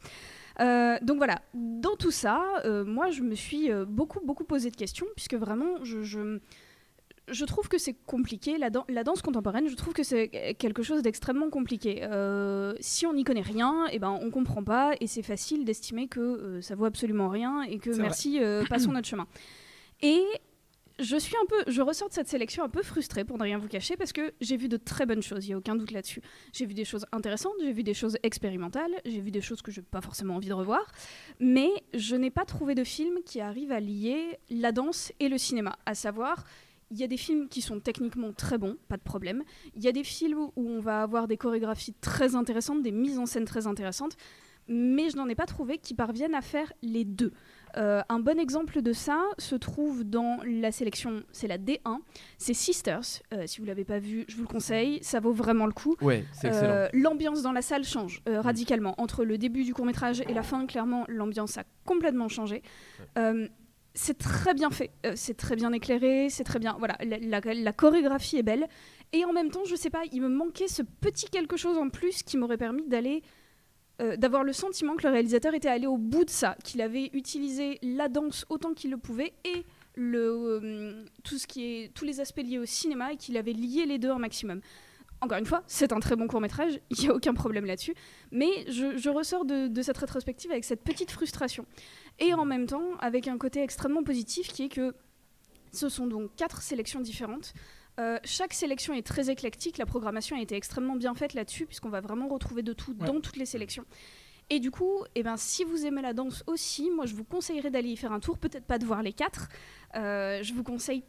Donc 1.03 1.19
voilà, 1.19 1.43
dans 1.55 1.97
tout 1.97 2.11
ça, 2.11 2.43
moi 2.87 3.11
je 3.11 3.23
me 3.23 3.35
suis 3.35 3.71
beaucoup 3.87 4.21
beaucoup 4.25 4.45
posé 4.45 4.71
de 4.71 4.77
questions 4.77 5.07
puisque 5.15 5.35
vraiment 5.35 5.85
je, 5.85 6.39
je 7.31 7.45
trouve 7.45 7.69
que 7.69 7.79
c'est 7.79 7.95
compliqué. 8.07 8.59
La, 8.59 8.71
dan- 8.71 8.85
la 8.89 9.05
danse 9.05 9.23
contemporaine, 9.23 9.69
je 9.69 9.75
trouve 9.75 9.95
que 9.95 10.03
c'est 10.03 10.57
quelque 10.59 10.83
chose 10.83 11.03
d'extrêmement 11.03 11.51
compliqué. 11.51 12.03
Euh, 12.03 12.75
si 12.81 13.07
on 13.07 13.15
n'y 13.15 13.25
connaît 13.25 13.41
rien, 13.41 13.87
et 13.87 13.99
ben, 13.99 14.19
on 14.21 14.31
comprend 14.31 14.63
pas 14.65 14.93
et 15.01 15.07
c'est 15.07 15.23
facile 15.23 15.65
d'estimer 15.65 16.09
que 16.09 16.21
euh, 16.21 16.61
ça 16.61 16.75
vaut 16.75 16.85
absolument 16.85 17.29
rien 17.29 17.63
et 17.63 17.79
que 17.79 17.91
merci, 17.91 18.41
euh, 18.41 18.65
passons 18.69 18.93
notre 18.93 19.09
chemin. 19.09 19.27
Et 20.01 20.23
je 20.99 21.17
suis 21.17 21.37
un 21.37 21.47
peu, 21.47 21.71
je 21.71 21.81
ressors 21.81 22.09
de 22.09 22.15
cette 22.15 22.29
sélection 22.29 22.65
un 22.65 22.69
peu 22.69 22.83
frustrée 22.83 23.25
pour 23.25 23.39
ne 23.39 23.45
rien 23.45 23.59
vous 23.59 23.69
cacher 23.69 23.97
parce 23.97 24.13
que 24.13 24.33
j'ai 24.41 24.57
vu 24.57 24.69
de 24.69 24.77
très 24.77 25.07
bonnes 25.07 25.23
choses, 25.23 25.47
il 25.47 25.51
y 25.51 25.53
a 25.53 25.59
aucun 25.59 25.77
doute 25.77 25.93
là-dessus. 25.93 26.21
J'ai 26.53 26.67
vu 26.67 26.75
des 26.75 26.85
choses 26.85 27.07
intéressantes, 27.13 27.53
j'ai 27.63 27.73
vu 27.73 27.85
des 27.85 27.95
choses 27.95 28.17
expérimentales, 28.23 28.91
j'ai 29.05 29.21
vu 29.21 29.31
des 29.31 29.41
choses 29.41 29.63
que 29.63 29.71
je 29.71 29.81
n'ai 29.81 29.87
pas 29.89 30.01
forcément 30.01 30.35
envie 30.35 30.49
de 30.49 30.55
revoir, 30.55 30.85
mais 31.39 31.71
je 31.95 32.17
n'ai 32.17 32.31
pas 32.31 32.45
trouvé 32.45 32.75
de 32.75 32.85
film 32.85 33.19
qui 33.25 33.41
arrive 33.41 33.71
à 33.71 33.81
lier 33.81 34.39
la 34.51 34.73
danse 34.73 35.13
et 35.21 35.29
le 35.29 35.39
cinéma, 35.39 35.79
à 35.87 35.95
savoir 35.95 36.45
il 36.91 36.99
y 36.99 37.05
a 37.05 37.07
des 37.07 37.17
films 37.17 37.49
qui 37.49 37.61
sont 37.61 37.81
techniquement 37.81 38.33
très 38.33 38.59
bons, 38.59 38.77
pas 38.89 38.97
de 38.97 39.03
problème. 39.03 39.43
Il 39.75 39.83
y 39.83 39.89
a 39.89 39.93
des 39.93 40.05
films 40.05 40.49
où 40.57 40.69
on 40.69 40.81
va 40.81 41.03
avoir 41.03 41.29
des 41.29 41.37
chorégraphies 41.37 41.95
très 42.01 42.35
intéressantes, 42.35 42.83
des 42.83 42.93
mises 42.93 43.19
en 43.19 43.27
scène 43.27 43.45
très 43.45 43.67
intéressantes, 43.67 44.17
mais 44.69 45.11
je 45.11 45.17
n'en 45.17 45.29
ai 45.29 45.35
pas 45.35 45.47
trouvé 45.47 45.79
qui 45.79 45.95
parviennent 45.95 46.35
à 46.35 46.43
faire 46.43 46.73
les 46.83 47.05
deux. 47.05 47.33
Euh, 47.77 48.03
un 48.09 48.19
bon 48.19 48.39
exemple 48.39 48.81
de 48.81 48.93
ça 48.93 49.23
se 49.39 49.55
trouve 49.55 50.05
dans 50.05 50.41
la 50.45 50.73
sélection, 50.73 51.23
c'est 51.33 51.49
la 51.49 51.59
D1, 51.59 51.99
c'est 52.39 52.55
Sisters. 52.55 53.23
Euh, 53.33 53.47
si 53.47 53.61
vous 53.61 53.67
l'avez 53.67 53.85
pas 53.85 53.99
vu, 53.99 54.25
je 54.29 54.37
vous 54.37 54.43
le 54.43 54.49
conseille, 54.49 54.99
ça 55.03 55.21
vaut 55.21 55.33
vraiment 55.33 55.67
le 55.67 55.73
coup. 55.73 55.97
Ouais. 56.01 56.25
Euh, 56.45 56.89
l'ambiance 56.93 57.43
dans 57.43 57.53
la 57.53 57.63
salle 57.63 57.85
change 57.85 58.23
euh, 58.29 58.41
radicalement. 58.41 58.95
Entre 58.99 59.25
le 59.25 59.37
début 59.37 59.65
du 59.65 59.75
court 59.75 59.85
métrage 59.85 60.23
et 60.23 60.35
la 60.35 60.43
fin, 60.43 60.67
clairement, 60.67 61.05
l'ambiance 61.09 61.59
a 61.59 61.65
complètement 61.85 62.29
changé. 62.29 62.63
C'est 63.95 64.19
très 64.19 64.55
bien 64.55 64.71
fait, 64.71 64.91
euh, 65.05 65.13
c'est 65.17 65.37
très 65.37 65.57
bien 65.57 65.73
éclairé, 65.73 66.29
c'est 66.31 66.45
très 66.45 66.59
bien. 66.59 66.77
Voilà, 66.79 66.97
la, 67.03 67.73
chorégraphie 67.73 68.37
est 68.37 68.43
belle. 68.43 68.69
Et 69.13 69.25
en 69.25 69.33
même 69.33 69.51
temps, 69.51 69.65
je 69.65 69.75
sais 69.75 69.91
pas, 69.91 70.03
il 70.13 70.23
me 70.23 70.29
manquait 70.29 70.69
ce 70.69 70.83
petit 70.83 71.27
quelque 71.31 71.57
chose 71.57 71.79
en 71.79 71.89
plus 71.89 72.23
qui 72.23 72.37
m'aurait 72.37 72.59
permis 72.59 72.87
d'aller. 72.87 73.23
euh, 74.01 74.17
d'avoir 74.17 74.45
le 74.45 74.53
sentiment 74.53 74.95
que 74.95 75.03
le 75.03 75.13
réalisateur 75.13 75.55
était 75.55 75.69
allé 75.69 75.89
au 75.89 75.97
bout 75.97 76.25
de 76.25 76.31
ça, 76.31 76.57
qu'il 76.63 76.81
avait 76.81 77.11
utilisé 77.15 77.81
la 77.83 78.09
danse 78.09 78.45
autant 78.49 78.73
qu'il 78.73 78.93
le 78.93 78.97
pouvait 78.97 79.33
et 79.45 79.65
euh, 79.99 81.05
tout 81.25 81.37
ce 81.37 81.49
qui 81.49 81.65
est, 81.65 81.95
tous 81.95 82.05
les 82.05 82.21
aspects 82.21 82.43
liés 82.45 82.61
au 82.61 82.65
cinéma 82.65 83.13
et 83.13 83.17
qu'il 83.17 83.37
avait 83.37 83.53
lié 83.53 83.87
les 83.87 83.99
deux 83.99 84.11
un 84.11 84.21
maximum. 84.21 84.61
Encore 85.21 85.39
une 85.39 85.47
fois, 85.47 85.65
c'est 85.67 85.93
un 85.93 85.99
très 85.99 86.15
bon 86.15 86.29
court 86.29 86.41
métrage, 86.41 86.79
il 86.91 87.01
n'y 87.01 87.09
a 87.09 87.15
aucun 87.15 87.35
problème 87.35 87.65
là-dessus, 87.65 87.95
mais 88.31 88.71
je, 88.71 89.09
ressors 89.09 89.45
de 89.45 89.83
cette 89.83 89.99
rétrospective 89.99 90.53
avec 90.53 90.65
cette 90.65 90.85
petite 90.85 91.11
frustration. 91.11 91.67
Et 92.19 92.35
en 92.35 92.45
même 92.45 92.67
temps, 92.67 92.97
avec 92.99 93.29
un 93.29 93.39
côté 93.39 93.63
extrêmement 93.63 94.03
positif 94.03 94.49
qui 94.49 94.65
est 94.65 94.69
que 94.69 94.95
ce 95.73 95.89
sont 95.89 96.07
donc 96.07 96.35
quatre 96.37 96.63
sélections 96.63 97.01
différentes. 97.01 97.55
Euh, 98.01 98.19
chaque 98.25 98.55
sélection 98.55 98.95
est 98.95 99.07
très 99.07 99.29
éclectique, 99.31 99.77
la 99.79 99.87
programmation 99.87 100.37
a 100.37 100.41
été 100.41 100.55
extrêmement 100.57 100.97
bien 100.97 101.15
faite 101.15 101.35
là-dessus, 101.35 101.67
puisqu'on 101.67 101.89
va 101.89 102.01
vraiment 102.01 102.29
retrouver 102.29 102.63
de 102.63 102.73
tout 102.73 102.93
Ouais. 102.93 103.07
dans 103.07 103.21
toutes 103.21 103.37
les 103.37 103.47
sélections. 103.47 103.85
Et 104.51 104.61
du 104.61 104.71
coup, 104.71 105.05
eh 105.15 105.23
ben, 105.23 105.37
si 105.37 105.63
vous 105.65 105.85
aimez 105.85 106.01
la 106.01 106.15
danse 106.15 106.43
aussi, 106.47 106.91
moi 106.91 107.05
je 107.07 107.15
vous 107.15 107.25
conseillerais 107.25 107.71
d'aller 107.71 107.91
y 107.91 107.97
faire 107.97 108.13
un 108.13 108.21
tour, 108.21 108.39
peut-être 108.39 108.65
pas 108.65 108.79
de 108.79 108.87
voir 108.87 109.03
les 109.03 109.13
quatre. 109.13 109.49
Euh, 109.95 110.43
je 110.43 110.55
vous 110.55 110.63
conseille 110.63 111.03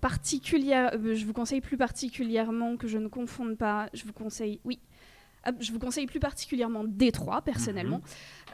particulière, 0.00 0.92
euh, 0.94 1.14
je 1.14 1.26
vous 1.26 1.32
conseille 1.32 1.60
plus 1.60 1.76
particulièrement 1.76 2.76
que 2.76 2.86
je 2.88 2.98
ne 2.98 3.08
confonde 3.08 3.58
pas. 3.58 3.90
Je 3.92 4.04
vous 4.04 4.12
conseille, 4.12 4.60
oui, 4.64 4.78
je 5.60 5.72
vous 5.72 5.78
conseille 5.78 6.06
plus 6.06 6.20
particulièrement 6.20 6.84
Détroit 6.84 7.42
personnellement. 7.42 8.00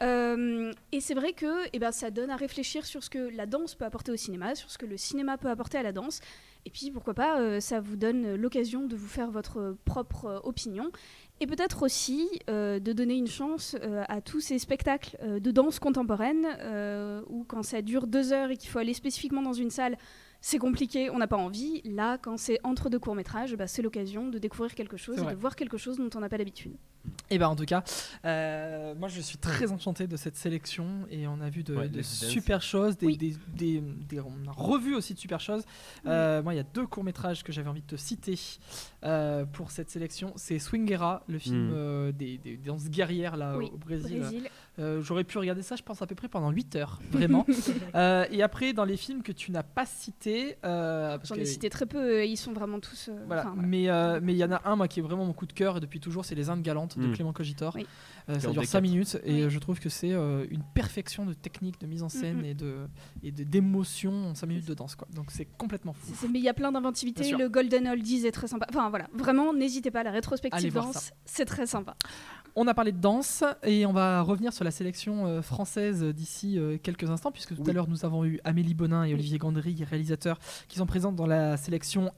Euh, 0.03 0.73
et 0.93 1.01
c'est 1.01 1.15
vrai 1.15 1.33
que 1.33 1.69
eh 1.73 1.79
ben, 1.79 1.93
ça 1.93 2.11
donne 2.11 2.31
à 2.31 2.37
réfléchir 2.37 2.85
sur 2.85 3.03
ce 3.03 3.11
que 3.11 3.31
la 3.35 3.47
danse 3.47 3.75
peut 3.75 3.85
apporter 3.85 4.13
au 4.13 4.17
cinéma, 4.17 4.55
sur 4.55 4.71
ce 4.71 4.79
que 4.79 4.87
le 4.87 4.97
cinéma 4.97 5.39
peut 5.39 5.49
apporter 5.49 5.79
à 5.79 5.83
la 5.83 5.93
danse. 5.93 6.21
Et 6.67 6.71
puis 6.71 6.91
pourquoi 6.91 7.15
pas, 7.15 7.41
euh, 7.41 7.61
ça 7.61 7.81
vous 7.81 7.97
donne 7.97 8.35
l'occasion 8.37 8.87
de 8.87 8.97
vous 8.97 9.09
faire 9.09 9.31
votre 9.31 9.77
propre 9.85 10.27
euh, 10.27 10.39
opinion. 10.45 10.91
Et 11.41 11.47
peut-être 11.47 11.83
aussi 11.83 12.29
euh, 12.49 12.79
de 12.79 12.93
donner 12.93 13.17
une 13.17 13.27
chance 13.27 13.77
à 14.09 14.21
tous 14.21 14.41
ces 14.41 14.59
spectacles 14.61 15.19
de 15.41 15.51
danse 15.51 15.81
contemporaine 15.81 16.47
où 17.29 17.45
quand 17.45 17.65
ça 17.65 17.83
dure 17.83 18.07
deux 18.07 18.33
heures 18.33 18.51
et 18.51 18.57
qu'il 18.57 18.71
faut 18.71 18.79
aller 18.79 18.95
spécifiquement 18.95 19.43
dans 19.43 19.53
une 19.53 19.71
salle, 19.71 19.99
c'est 20.47 20.59
compliqué, 20.59 21.09
on 21.09 21.17
n'a 21.17 21.27
pas 21.27 21.39
envie. 21.39 21.81
Là, 21.87 22.19
quand 22.19 22.37
c'est 22.37 22.59
entre 22.65 22.91
deux 22.91 22.99
courts-métrages, 22.99 23.57
bah, 23.57 23.67
c'est 23.67 23.81
l'occasion 23.81 24.29
de 24.29 24.39
découvrir 24.39 24.75
quelque 24.75 24.99
chose 24.99 25.19
et 25.19 25.25
de 25.25 25.35
voir 25.35 25.57
quelque 25.57 25.79
chose 25.79 25.97
dont 25.97 26.11
on 26.15 26.21
n'a 26.21 26.29
pas 26.29 26.37
l'habitude. 26.37 26.77
Et 27.31 27.39
ben 27.39 27.49
en 27.49 27.57
tout 27.57 27.65
cas, 27.65 27.83
euh, 28.25 28.95
moi 28.95 29.09
je 29.09 29.21
suis 29.21 29.39
très 29.39 29.73
enchanté 29.73 30.07
de 30.07 30.17
cette 30.17 30.37
sélection 30.37 30.87
et 31.11 31.27
on 31.27 31.41
a 31.41 31.49
vu 31.51 31.63
de, 31.63 31.75
Ouais, 31.75 31.91
super 32.03 32.63
choses, 32.63 32.97
des, 32.97 33.07
Oui. 33.07 33.17
des- 33.17 33.37
des- 33.55 33.81
des- 33.81 34.21
on 34.21 34.33
a 34.49 34.53
revu 34.53 34.95
aussi 34.95 35.15
de 35.15 35.19
super 35.19 35.41
choses. 35.41 35.65
Euh, 36.07 36.43
moi 36.43 36.55
il 36.55 36.57
y 36.57 36.61
a 36.61 36.65
deux 36.65 36.87
courts 36.87 37.05
métrages 37.05 37.43
que 37.43 37.53
j'avais 37.53 37.69
envie 37.69 37.81
de 37.83 37.87
te 37.87 37.97
citer 37.97 38.39
euh, 39.05 39.45
pour 39.45 39.71
cette 39.71 39.91
sélection. 39.91 40.33
C'est 40.37 40.59
Swingera, 40.59 41.23
le 41.29 41.39
film 41.39 41.69
Mm. 41.69 41.73
euh, 41.75 42.13
des, 42.13 42.39
des 42.39 42.57
danses 42.57 42.89
guerrières 42.89 43.37
là 43.37 43.57
Oui, 43.59 43.71
au 43.73 43.77
Brésil. 43.77 44.21
Brésil. 44.21 44.49
Euh, 44.79 45.01
J'aurais 45.03 45.25
pu 45.25 45.39
regarder 45.39 45.63
ça, 45.63 45.77
je 45.77 45.83
pense 45.83 46.03
à 46.03 46.07
peu 46.07 46.15
près 46.15 46.29
pendant 46.29 46.51
8 46.51 46.77
heures, 46.77 47.01
vraiment. 47.11 47.47
Euh, 47.95 48.25
et 48.31 48.43
après 48.43 48.73
dans 48.73 48.85
les 48.85 48.97
films 48.97 49.23
que 49.23 49.31
tu 49.33 49.51
n'as 49.53 49.63
pas 49.63 49.87
cités, 49.87 50.57
euh, 50.65 51.17
J'en 51.25 51.35
ai 51.37 51.41
que- 51.41 51.45
cité 51.45 51.71
très 51.71 51.87
peu, 51.87 52.21
et 52.23 52.27
ils 52.27 52.37
sont 52.37 52.53
vraiment 52.53 52.81
tous. 52.81 53.09
euh, 53.09 53.13
voilà. 53.27 53.43
enfin, 53.43 53.53
voilà. 53.55 53.69
Mais 53.69 53.89
euh, 53.89 54.21
mais 54.23 54.33
il 54.33 54.37
y 54.39 54.45
en 54.45 54.51
a 54.53 54.63
un 54.69 54.75
moi 54.77 54.89
qui 54.89 54.99
est 55.01 55.03
vraiment 55.03 55.25
mon 55.25 55.33
coup 55.33 55.47
de 55.47 55.53
cœur 55.53 55.77
et 55.77 55.81
depuis 55.81 56.01
toujours, 56.01 56.25
c'est 56.25 56.35
Les 56.35 56.49
Indes 56.51 56.63
galantes 56.63 56.94
de 56.97 57.07
Mm. 57.07 57.13
Clément 57.13 57.33
Cogitor. 57.33 57.73
Oui. 57.77 57.87
Euh, 58.31 58.39
ça 58.41 58.51
dure 58.51 58.63
D4. 58.63 58.67
5 58.67 58.81
minutes 58.81 59.19
et 59.25 59.33
Oui. 59.35 59.41
euh, 59.43 59.51
je 59.51 59.59
trouve 59.59 59.79
que 59.81 59.89
c'est 59.91 60.13
euh, 60.13 60.47
une 60.51 60.63
perfection 60.75 61.27
de 61.27 61.35
technique, 61.35 61.79
de 61.81 61.87
mise 61.87 62.03
en 62.03 62.09
scène 62.09 62.39
Mhm. 62.39 62.45
et 62.47 62.55
de 62.55 62.77
et 63.23 63.33
de- 63.33 63.45
d'émotion 63.45 64.31
en 64.31 64.35
5 64.35 64.47
minutes 64.47 64.67
de 64.67 64.75
danse 64.75 64.95
quoi. 64.95 65.07
Donc 65.15 65.31
c'est 65.31 65.45
complètement 65.59 65.93
fou. 65.93 66.13
Mais 66.33 66.39
il 66.39 66.45
y 66.45 66.49
a 66.49 66.55
plein 66.55 66.73
d'inventivité. 66.73 67.33
Le 67.33 67.49
Golden 67.49 67.87
Oldies 67.89 68.27
est 68.27 68.33
très 68.33 68.47
sympa. 68.47 68.67
Enfin 68.71 68.89
voilà, 68.91 69.09
vraiment, 69.15 69.53
n'hésitez 69.53 69.91
pas. 69.91 70.03
La 70.03 70.11
Allez 70.11 70.19
rétrospective 70.19 70.73
voir 70.73 70.87
danse, 70.87 71.13
c'est 71.25 71.45
très 71.45 71.67
sympa. 71.67 71.97
On 72.57 72.69
a 72.69 72.75
parlé 72.75 72.93
de 72.93 73.01
danse 73.01 73.43
et 73.65 73.85
on 73.85 73.93
va 73.93 74.23
revenir 74.23 74.53
sur 74.53 74.65
la 74.65 74.71
sélection 74.71 75.43
française 75.43 76.05
d'ici 76.05 76.57
quelques 76.85 77.11
instants, 77.11 77.33
puisque 77.33 77.57
tout 77.57 77.69
à 77.69 77.73
l'heure 77.73 77.89
nous 77.89 78.05
avons 78.05 78.25
eu 78.25 78.39
Amélie 78.45 78.75
Bonin 78.75 79.03
et 79.05 79.13
Olivier 79.13 79.39
Gandry, 79.39 79.83
réalisateurs, 79.85 80.39
qui 80.69 80.79
sont 80.79 80.87
présents 80.87 81.11
dans 81.13 81.27
la 81.27 81.57
sélection 81.57 82.13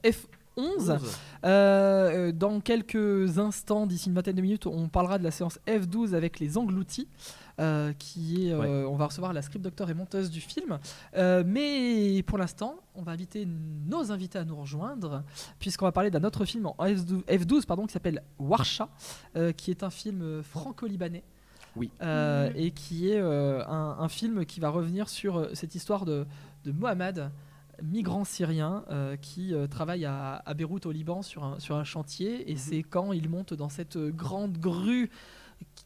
F11. 0.57 0.99
Euh, 1.45 2.31
dans 2.31 2.59
quelques 2.59 3.37
instants, 3.39 3.85
d'ici 3.87 4.09
une 4.09 4.15
vingtaine 4.15 4.35
de 4.35 4.41
minutes, 4.41 4.65
on 4.67 4.87
parlera 4.89 5.17
de 5.17 5.23
la 5.23 5.31
séance 5.31 5.59
F12 5.67 6.13
avec 6.15 6.39
les 6.39 6.57
engloutis. 6.57 7.07
euh, 7.59 7.91
qui 7.97 8.49
est, 8.49 8.53
euh, 8.53 8.87
on 8.87 8.97
va 8.97 9.07
recevoir 9.07 9.33
la 9.33 9.41
script 9.41 9.63
doctor 9.63 9.89
et 9.89 9.95
monteuse 9.95 10.29
du 10.29 10.41
film. 10.41 10.77
Euh, 11.15 11.43
mais 11.43 12.21
pour 12.21 12.37
l'instant, 12.37 12.75
on 12.93 13.01
va 13.01 13.13
inviter 13.13 13.47
nos 13.87 14.11
invités 14.11 14.37
à 14.37 14.45
nous 14.45 14.55
rejoindre, 14.55 15.23
puisqu'on 15.57 15.85
va 15.85 15.91
parler 15.91 16.11
d'un 16.11 16.23
autre 16.23 16.45
film 16.45 16.67
en 16.67 16.75
F12, 16.79 17.23
F12 17.25 17.65
pardon, 17.65 17.87
qui 17.87 17.93
s'appelle 17.93 18.21
Warsha, 18.37 18.89
euh, 19.35 19.53
qui 19.53 19.71
est 19.71 19.81
un 19.81 19.89
film 19.89 20.21
euh, 20.21 20.43
franco-libanais. 20.43 21.23
Oui. 21.75 21.89
Euh, 22.03 22.49
Mhm. 22.51 22.55
Et 22.57 22.71
qui 22.71 23.09
est 23.11 23.19
euh, 23.19 23.65
un, 23.67 23.97
un 24.01 24.07
film 24.09 24.45
qui 24.45 24.59
va 24.59 24.69
revenir 24.69 25.09
sur 25.09 25.37
euh, 25.37 25.49
cette 25.53 25.73
histoire 25.73 26.05
de, 26.05 26.27
de 26.63 26.71
Mohamed, 26.71 27.31
migrant 27.83 28.23
syrien, 28.23 28.83
euh, 28.89 29.15
qui 29.17 29.53
euh, 29.53 29.67
travaille 29.67 30.05
à, 30.05 30.41
à 30.45 30.53
Beyrouth 30.53 30.85
au 30.85 30.91
Liban 30.91 31.21
sur 31.21 31.43
un, 31.43 31.59
sur 31.59 31.75
un 31.75 31.83
chantier. 31.83 32.49
Et 32.49 32.53
Mhm. 32.53 32.59
c'est 32.59 32.83
quand 32.83 33.11
il 33.13 33.29
monte 33.29 33.53
dans 33.53 33.69
cette 33.69 33.97
grande 33.97 34.57
grue 34.57 35.09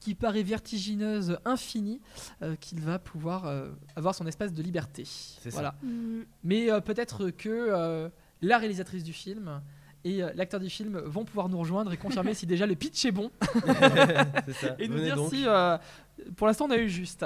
qui 0.02 0.16
paraît 0.16 0.44
vertigineuse, 0.44 1.38
infinie, 1.46 2.02
euh, 2.42 2.56
qu'il 2.58 2.82
va 2.82 3.00
pouvoir 3.00 3.46
euh, 3.46 3.70
avoir 3.96 4.16
son 4.16 4.28
espace 4.28 4.54
de 4.54 4.62
liberté. 4.62 5.06
ça. 5.06 5.50
Voilà. 5.50 5.76
Mm, 5.84 6.22
Mais 6.44 6.72
euh, 6.72 6.82
peut-être 6.82 7.30
que 7.30 7.50
euh, 7.50 8.10
la 8.42 8.58
réalisatrice 8.58 9.04
du 9.04 9.14
film 9.14 9.62
et 10.04 10.24
euh, 10.24 10.32
l'acteur 10.36 10.60
du 10.60 10.70
film 10.70 10.98
vont 11.00 11.26
pouvoir 11.26 11.50
nous 11.50 11.58
rejoindre 11.60 11.92
et 11.94 11.98
confirmer 11.98 12.34
si 12.34 12.46
déjà 12.46 12.66
le 12.66 12.76
pitch 12.76 13.06
est 13.06 13.12
bon 13.12 13.32
C'est 14.48 14.54
ça. 14.54 14.76
et 14.80 14.88
nous 14.88 14.96
Venez 14.96 15.06
dire 15.06 15.16
donc. 15.16 15.30
si 15.30 15.44
euh, 15.46 15.78
pour 16.36 16.48
l'instant 16.48 16.66
on 16.68 16.72
a 16.72 16.78
eu 16.78 16.90
juste. 16.90 17.26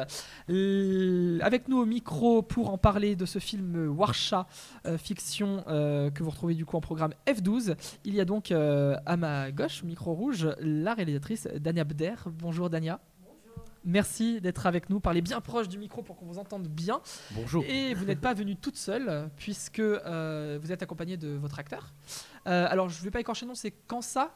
Euh, 0.50 1.40
avec 1.42 1.68
nous 1.68 1.78
au 1.78 1.86
micro 1.86 2.42
pour 2.42 2.70
en 2.70 2.78
parler 2.78 3.16
de 3.16 3.26
ce 3.26 3.40
film 3.40 3.88
Warsha, 3.90 4.48
euh, 4.86 4.98
fiction 4.98 5.64
euh, 5.68 6.10
que 6.12 6.24
vous 6.24 6.30
retrouvez 6.30 6.54
du 6.54 6.66
coup 6.66 6.78
en 6.78 6.82
programme 6.82 7.14
F12, 7.28 7.76
il 8.04 8.16
y 8.16 8.22
a 8.22 8.26
donc 8.26 8.52
euh, 8.52 8.96
à 9.06 9.18
ma 9.18 9.52
gauche, 9.52 9.84
au 9.84 9.88
micro 9.88 10.14
rouge, 10.14 10.50
la 10.60 10.94
réalisatrice 10.94 11.48
Dania 11.60 11.84
Bder. 11.84 12.16
Bonjour 12.28 12.70
Dania. 12.70 13.00
Merci 13.86 14.42
d'être 14.42 14.66
avec 14.66 14.90
nous. 14.90 15.00
Parlez 15.00 15.22
bien 15.22 15.40
proche 15.42 15.70
du 15.70 15.78
micro 15.78 16.02
pour 16.02 16.16
qu'on 16.16 16.26
vous 16.26 16.40
entende 16.40 16.68
bien. 16.68 17.02
Bonjour. 17.32 17.64
Et 17.68 17.94
vous 17.94 18.06
n'êtes 18.06 18.20
pas 18.20 18.34
venu 18.34 18.56
toute 18.56 18.78
seule, 18.78 19.30
puisque 19.38 19.80
euh, 19.80 20.60
vous 20.62 20.72
êtes 20.72 20.82
accompagnée 20.82 21.18
de 21.18 21.30
votre 21.30 21.60
acteur. 21.60 21.94
Euh, 22.48 22.68
alors, 22.70 22.90
je 22.90 23.00
ne 23.00 23.04
vais 23.04 23.12
pas 23.12 23.20
écorcher 23.20 23.46
le 23.46 23.50
nom, 23.50 23.56
c'est 23.56 23.72
Kansa? 23.88 24.32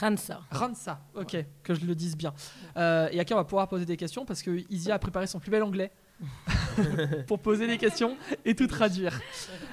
Hansa. 0.00 0.40
Ransa, 0.50 1.00
ok, 1.14 1.36
que 1.62 1.74
je 1.74 1.84
le 1.84 1.94
dise 1.94 2.16
bien. 2.16 2.32
Euh, 2.76 3.08
et 3.12 3.20
à 3.20 3.24
qui 3.24 3.34
on 3.34 3.36
va 3.36 3.44
pouvoir 3.44 3.68
poser 3.68 3.84
des 3.84 3.96
questions, 3.96 4.24
parce 4.24 4.42
que 4.42 4.64
Isia 4.70 4.94
a 4.94 4.98
préparé 4.98 5.26
son 5.26 5.40
plus 5.40 5.50
bel 5.50 5.62
anglais 5.62 5.92
pour 7.26 7.38
poser 7.38 7.66
des 7.66 7.76
questions 7.76 8.16
et 8.44 8.54
tout 8.54 8.66
traduire. 8.66 9.20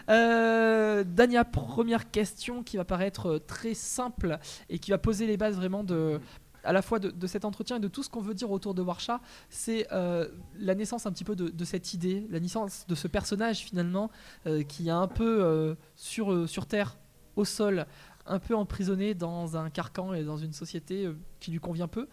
Euh, 0.10 1.04
Dania, 1.06 1.46
première 1.46 2.12
question 2.12 2.64
qui 2.64 2.78
va 2.78 2.84
paraître 2.84 3.38
très 3.38 3.74
simple 3.74 4.38
et 4.70 4.80
qui 4.80 4.92
va 4.92 4.98
poser 4.98 5.28
les 5.28 5.38
bases 5.38 5.56
vraiment 5.56 5.84
de 5.84 6.20
à 6.64 6.74
la 6.74 6.82
fois 6.82 7.00
de, 7.00 7.28
cet 7.28 7.46
entretien 7.46 7.78
et 7.78 7.80
de 7.80 7.88
tout 7.88 8.04
ce 8.04 8.10
qu'on 8.10 8.22
veut 8.22 8.34
dire 8.34 8.52
autour 8.52 8.74
de 8.74 8.82
Warsha, 8.82 9.22
c'est 9.50 9.88
euh, 9.92 10.28
la 10.58 10.76
naissance 10.76 11.06
un 11.06 11.12
petit 11.12 11.24
peu 11.24 11.36
de, 11.36 11.66
cette 11.66 11.94
idée, 11.94 12.26
la 12.30 12.40
naissance 12.40 12.86
de 12.88 12.96
ce 12.96 13.08
personnage 13.08 13.60
finalement 13.60 14.12
euh, 14.46 14.64
qui 14.64 14.88
est 14.88 14.92
un 14.92 15.08
peu 15.08 15.44
euh, 15.44 15.76
sur, 15.96 16.48
sur 16.48 16.66
Terre, 16.66 16.98
au 17.36 17.46
sol, 17.46 17.86
un 18.26 18.40
peu 18.40 18.56
emprisonné 18.56 19.14
dans 19.14 19.58
un 19.58 19.70
carcan 19.70 20.14
et 20.14 20.24
dans 20.24 20.38
une 20.38 20.54
société 20.54 21.10
qui 21.40 21.52
lui 21.52 21.60
convient 21.60 21.88
peu. 21.88 22.08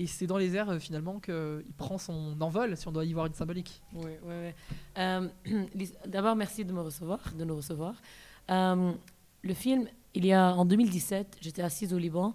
Et 0.00 0.08
c'est 0.08 0.26
dans 0.26 0.36
les 0.36 0.56
airs 0.56 0.76
finalement 0.80 1.20
qu'il 1.20 1.72
prend 1.76 1.98
son 1.98 2.36
envol, 2.40 2.76
si 2.76 2.88
on 2.88 2.92
doit 2.92 3.04
y 3.04 3.12
voir 3.12 3.26
une 3.26 3.34
symbolique. 3.34 3.80
Oui, 3.94 4.10
oui, 4.24 4.52
oui. 4.96 5.90
D'abord, 6.06 6.34
merci 6.34 6.64
de 6.64 6.72
me 6.72 6.80
recevoir, 6.80 7.20
de 7.38 7.44
nous 7.44 7.56
recevoir. 7.56 7.94
Le 8.48 9.54
film, 9.54 9.86
il 10.14 10.26
y 10.26 10.32
a 10.32 10.54
en 10.54 10.64
2017, 10.64 11.38
j'étais 11.40 11.62
assise 11.62 11.94
au 11.94 11.98
Liban 11.98 12.34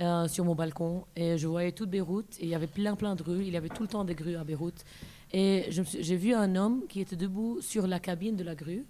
euh, 0.00 0.28
sur 0.28 0.44
mon 0.44 0.54
balcon 0.54 1.04
et 1.16 1.38
je 1.38 1.46
voyais 1.46 1.72
toute 1.72 1.90
Beyrouth 1.90 2.36
et 2.38 2.44
il 2.44 2.48
y 2.48 2.54
avait 2.54 2.68
plein 2.68 2.94
plein 2.94 3.16
de 3.16 3.22
grues. 3.22 3.42
Il 3.44 3.52
y 3.52 3.56
avait 3.56 3.68
tout 3.68 3.82
le 3.82 3.88
temps 3.88 4.04
des 4.04 4.14
grues 4.14 4.36
à 4.36 4.44
Beyrouth. 4.44 4.84
Et 5.32 5.66
j'ai 5.70 6.16
vu 6.16 6.34
un 6.34 6.56
homme 6.56 6.84
qui 6.88 7.00
était 7.00 7.16
debout 7.16 7.58
sur 7.60 7.86
la 7.86 8.00
cabine 8.00 8.36
de 8.36 8.44
la 8.44 8.54
grue. 8.54 8.86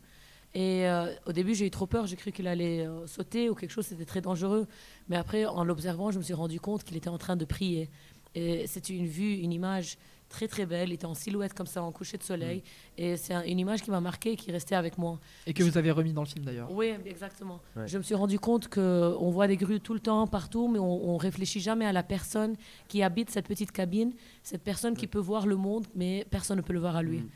Et 0.55 0.86
euh, 0.86 1.12
au 1.26 1.32
début, 1.32 1.55
j'ai 1.55 1.66
eu 1.66 1.70
trop 1.70 1.86
peur. 1.86 2.06
J'ai 2.06 2.16
cru 2.16 2.32
qu'il 2.32 2.47
allait 2.47 2.86
euh, 2.86 3.06
sauter 3.06 3.51
ou 3.51 3.55
quelque 3.55 3.70
chose. 3.70 3.86
C'était 3.86 4.05
très 4.05 4.20
dangereux. 4.20 4.66
Mais 5.09 5.16
après, 5.16 5.44
en 5.47 5.64
l'observant, 5.64 6.10
je 6.10 6.18
me 6.18 6.22
suis 6.22 6.35
rendu 6.35 6.60
compte 6.60 6.85
qu'il 6.85 6.97
était 6.97 7.09
en 7.09 7.18
train 7.18 7.36
de 7.36 7.44
prier. 7.44 7.90
Et 8.35 8.66
c'était 8.66 8.94
une 8.94 9.06
vue, 9.06 9.35
une 9.35 9.52
image 9.52 9.98
très 10.28 10.46
très 10.48 10.66
belle. 10.66 10.88
Il 10.90 10.92
était 10.94 11.06
en 11.06 11.14
silhouette 11.14 11.55
comme 11.55 11.66
ça, 11.66 11.82
en 11.82 11.90
coucher 11.92 12.18
de 12.18 12.22
soleil. 12.22 12.62
Et 12.96 13.16
c'est 13.16 13.34
un- 13.34 13.42
une 13.44 13.59
image 13.59 13.82
qui 13.82 13.90
m'a 13.90 14.00
marqué, 14.00 14.36
qui 14.36 14.50
est 14.50 14.52
restée 14.52 14.74
avec 14.74 14.98
moi. 14.98 15.18
Et 15.46 15.55
que 15.55 15.62
vous 15.62 15.76
avez 15.78 15.90
remis 15.90 16.12
dans 16.12 16.22
le 16.22 16.28
film 16.28 16.44
d'ailleurs. 16.44 16.70
Oui, 16.70 16.92
exactement. 17.06 17.60
Ouais. 17.76 17.88
Je 17.88 17.98
me 17.98 18.02
suis 18.02 18.14
rendu 18.14 18.38
compte 18.38 18.68
qu'on 18.68 19.30
voit 19.30 19.46
des 19.48 19.56
grues 19.56 19.80
tout 19.80 19.94
le 19.94 20.00
temps, 20.00 20.26
partout, 20.26 20.68
mais 20.68 20.78
on, 20.78 21.10
on 21.10 21.16
réfléchit 21.16 21.60
jamais 21.60 21.86
à 21.86 21.92
la 21.92 22.02
personne 22.02 22.56
qui 22.88 23.02
habite 23.02 23.30
cette 23.30 23.48
petite 23.48 23.72
cabine, 23.72 24.12
cette 24.42 24.62
personne 24.62 24.96
qui 24.96 25.06
peut 25.06 25.18
voir 25.18 25.46
le 25.46 25.56
monde, 25.56 25.86
mais 25.94 26.26
personne 26.30 26.59
ne 26.59 26.62
peut 26.62 26.72
le 26.72 26.80
voir 26.80 26.96
à 26.96 27.02
lui. 27.02 27.18
Mm. 27.20 27.28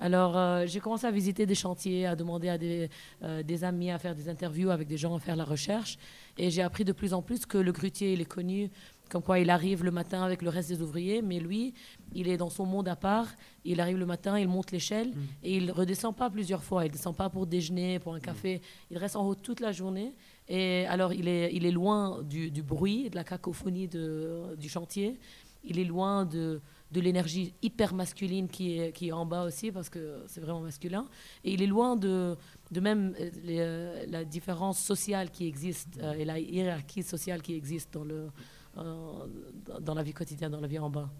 Alors, 0.00 0.36
euh, 0.38 0.64
j'ai 0.64 0.78
commencé 0.78 1.08
à 1.08 1.10
visiter 1.10 1.44
des 1.44 1.56
chantiers, 1.56 2.06
à 2.06 2.14
demander 2.14 2.48
à 2.48 2.56
des, 2.56 2.88
euh, 3.24 3.42
des 3.42 3.64
amis, 3.64 3.90
à 3.90 3.98
faire 3.98 4.14
des 4.14 4.28
interviews 4.28 4.70
avec 4.70 4.86
des 4.86 4.96
gens, 4.96 5.16
à 5.16 5.18
faire 5.18 5.34
la 5.34 5.44
recherche. 5.44 5.98
Et 6.36 6.50
j'ai 6.52 6.62
appris 6.62 6.84
de 6.84 6.92
plus 6.92 7.12
en 7.12 7.20
plus 7.20 7.44
que 7.46 7.58
le 7.58 7.72
grutier, 7.72 8.12
il 8.12 8.20
est 8.20 8.24
connu 8.24 8.70
comme 9.10 9.22
quoi 9.22 9.40
il 9.40 9.48
arrive 9.50 9.82
le 9.82 9.90
matin 9.90 10.22
avec 10.22 10.42
le 10.42 10.50
reste 10.50 10.68
des 10.68 10.82
ouvriers, 10.82 11.20
mais 11.22 11.40
lui, 11.40 11.72
il 12.14 12.28
est 12.28 12.36
dans 12.36 12.50
son 12.50 12.64
monde 12.66 12.88
à 12.88 12.96
part. 12.96 13.26
Il 13.64 13.80
arrive 13.80 13.98
le 13.98 14.06
matin, 14.06 14.38
il 14.38 14.48
monte 14.48 14.70
l'échelle 14.72 15.12
et 15.42 15.56
il 15.56 15.70
redescend 15.70 16.14
pas 16.14 16.30
plusieurs 16.30 16.62
fois. 16.62 16.86
Il 16.86 16.92
descend 16.92 17.14
pas 17.14 17.28
pour 17.28 17.46
déjeuner, 17.46 17.98
pour 17.98 18.14
un 18.14 18.20
café. 18.20 18.60
Il 18.90 18.98
reste 18.98 19.16
en 19.16 19.26
haut 19.26 19.34
toute 19.34 19.60
la 19.60 19.72
journée. 19.72 20.14
Et 20.48 20.86
alors, 20.86 21.12
il 21.12 21.28
est, 21.28 21.50
il 21.54 21.66
est 21.66 21.70
loin 21.70 22.22
du, 22.22 22.50
du 22.50 22.62
bruit, 22.62 23.10
de 23.10 23.16
la 23.16 23.24
cacophonie 23.24 23.88
de, 23.88 24.54
du 24.56 24.68
chantier. 24.68 25.18
Il 25.64 25.78
est 25.78 25.84
loin 25.84 26.24
de, 26.24 26.60
de 26.92 27.00
l'énergie 27.00 27.52
hyper 27.60 27.92
masculine 27.92 28.48
qui 28.48 28.78
est, 28.78 28.92
qui 28.92 29.08
est 29.08 29.12
en 29.12 29.26
bas 29.26 29.44
aussi, 29.44 29.70
parce 29.70 29.90
que 29.90 30.22
c'est 30.26 30.40
vraiment 30.40 30.60
masculin. 30.60 31.06
Et 31.44 31.52
il 31.52 31.62
est 31.62 31.66
loin 31.66 31.96
de, 31.96 32.36
de 32.70 32.80
même 32.80 33.14
euh, 33.20 33.30
les, 33.44 33.58
euh, 33.60 34.06
la 34.08 34.24
différence 34.24 34.78
sociale 34.78 35.30
qui 35.30 35.46
existe 35.46 35.98
euh, 36.00 36.12
et 36.14 36.24
la 36.24 36.38
hiérarchie 36.38 37.02
sociale 37.02 37.42
qui 37.42 37.54
existe 37.54 37.92
dans, 37.92 38.04
le, 38.04 38.28
dans 39.80 39.94
la 39.94 40.02
vie 40.02 40.14
quotidienne, 40.14 40.52
dans 40.52 40.60
la 40.60 40.68
vie 40.68 40.78
en 40.78 40.88
bas. 40.88 41.10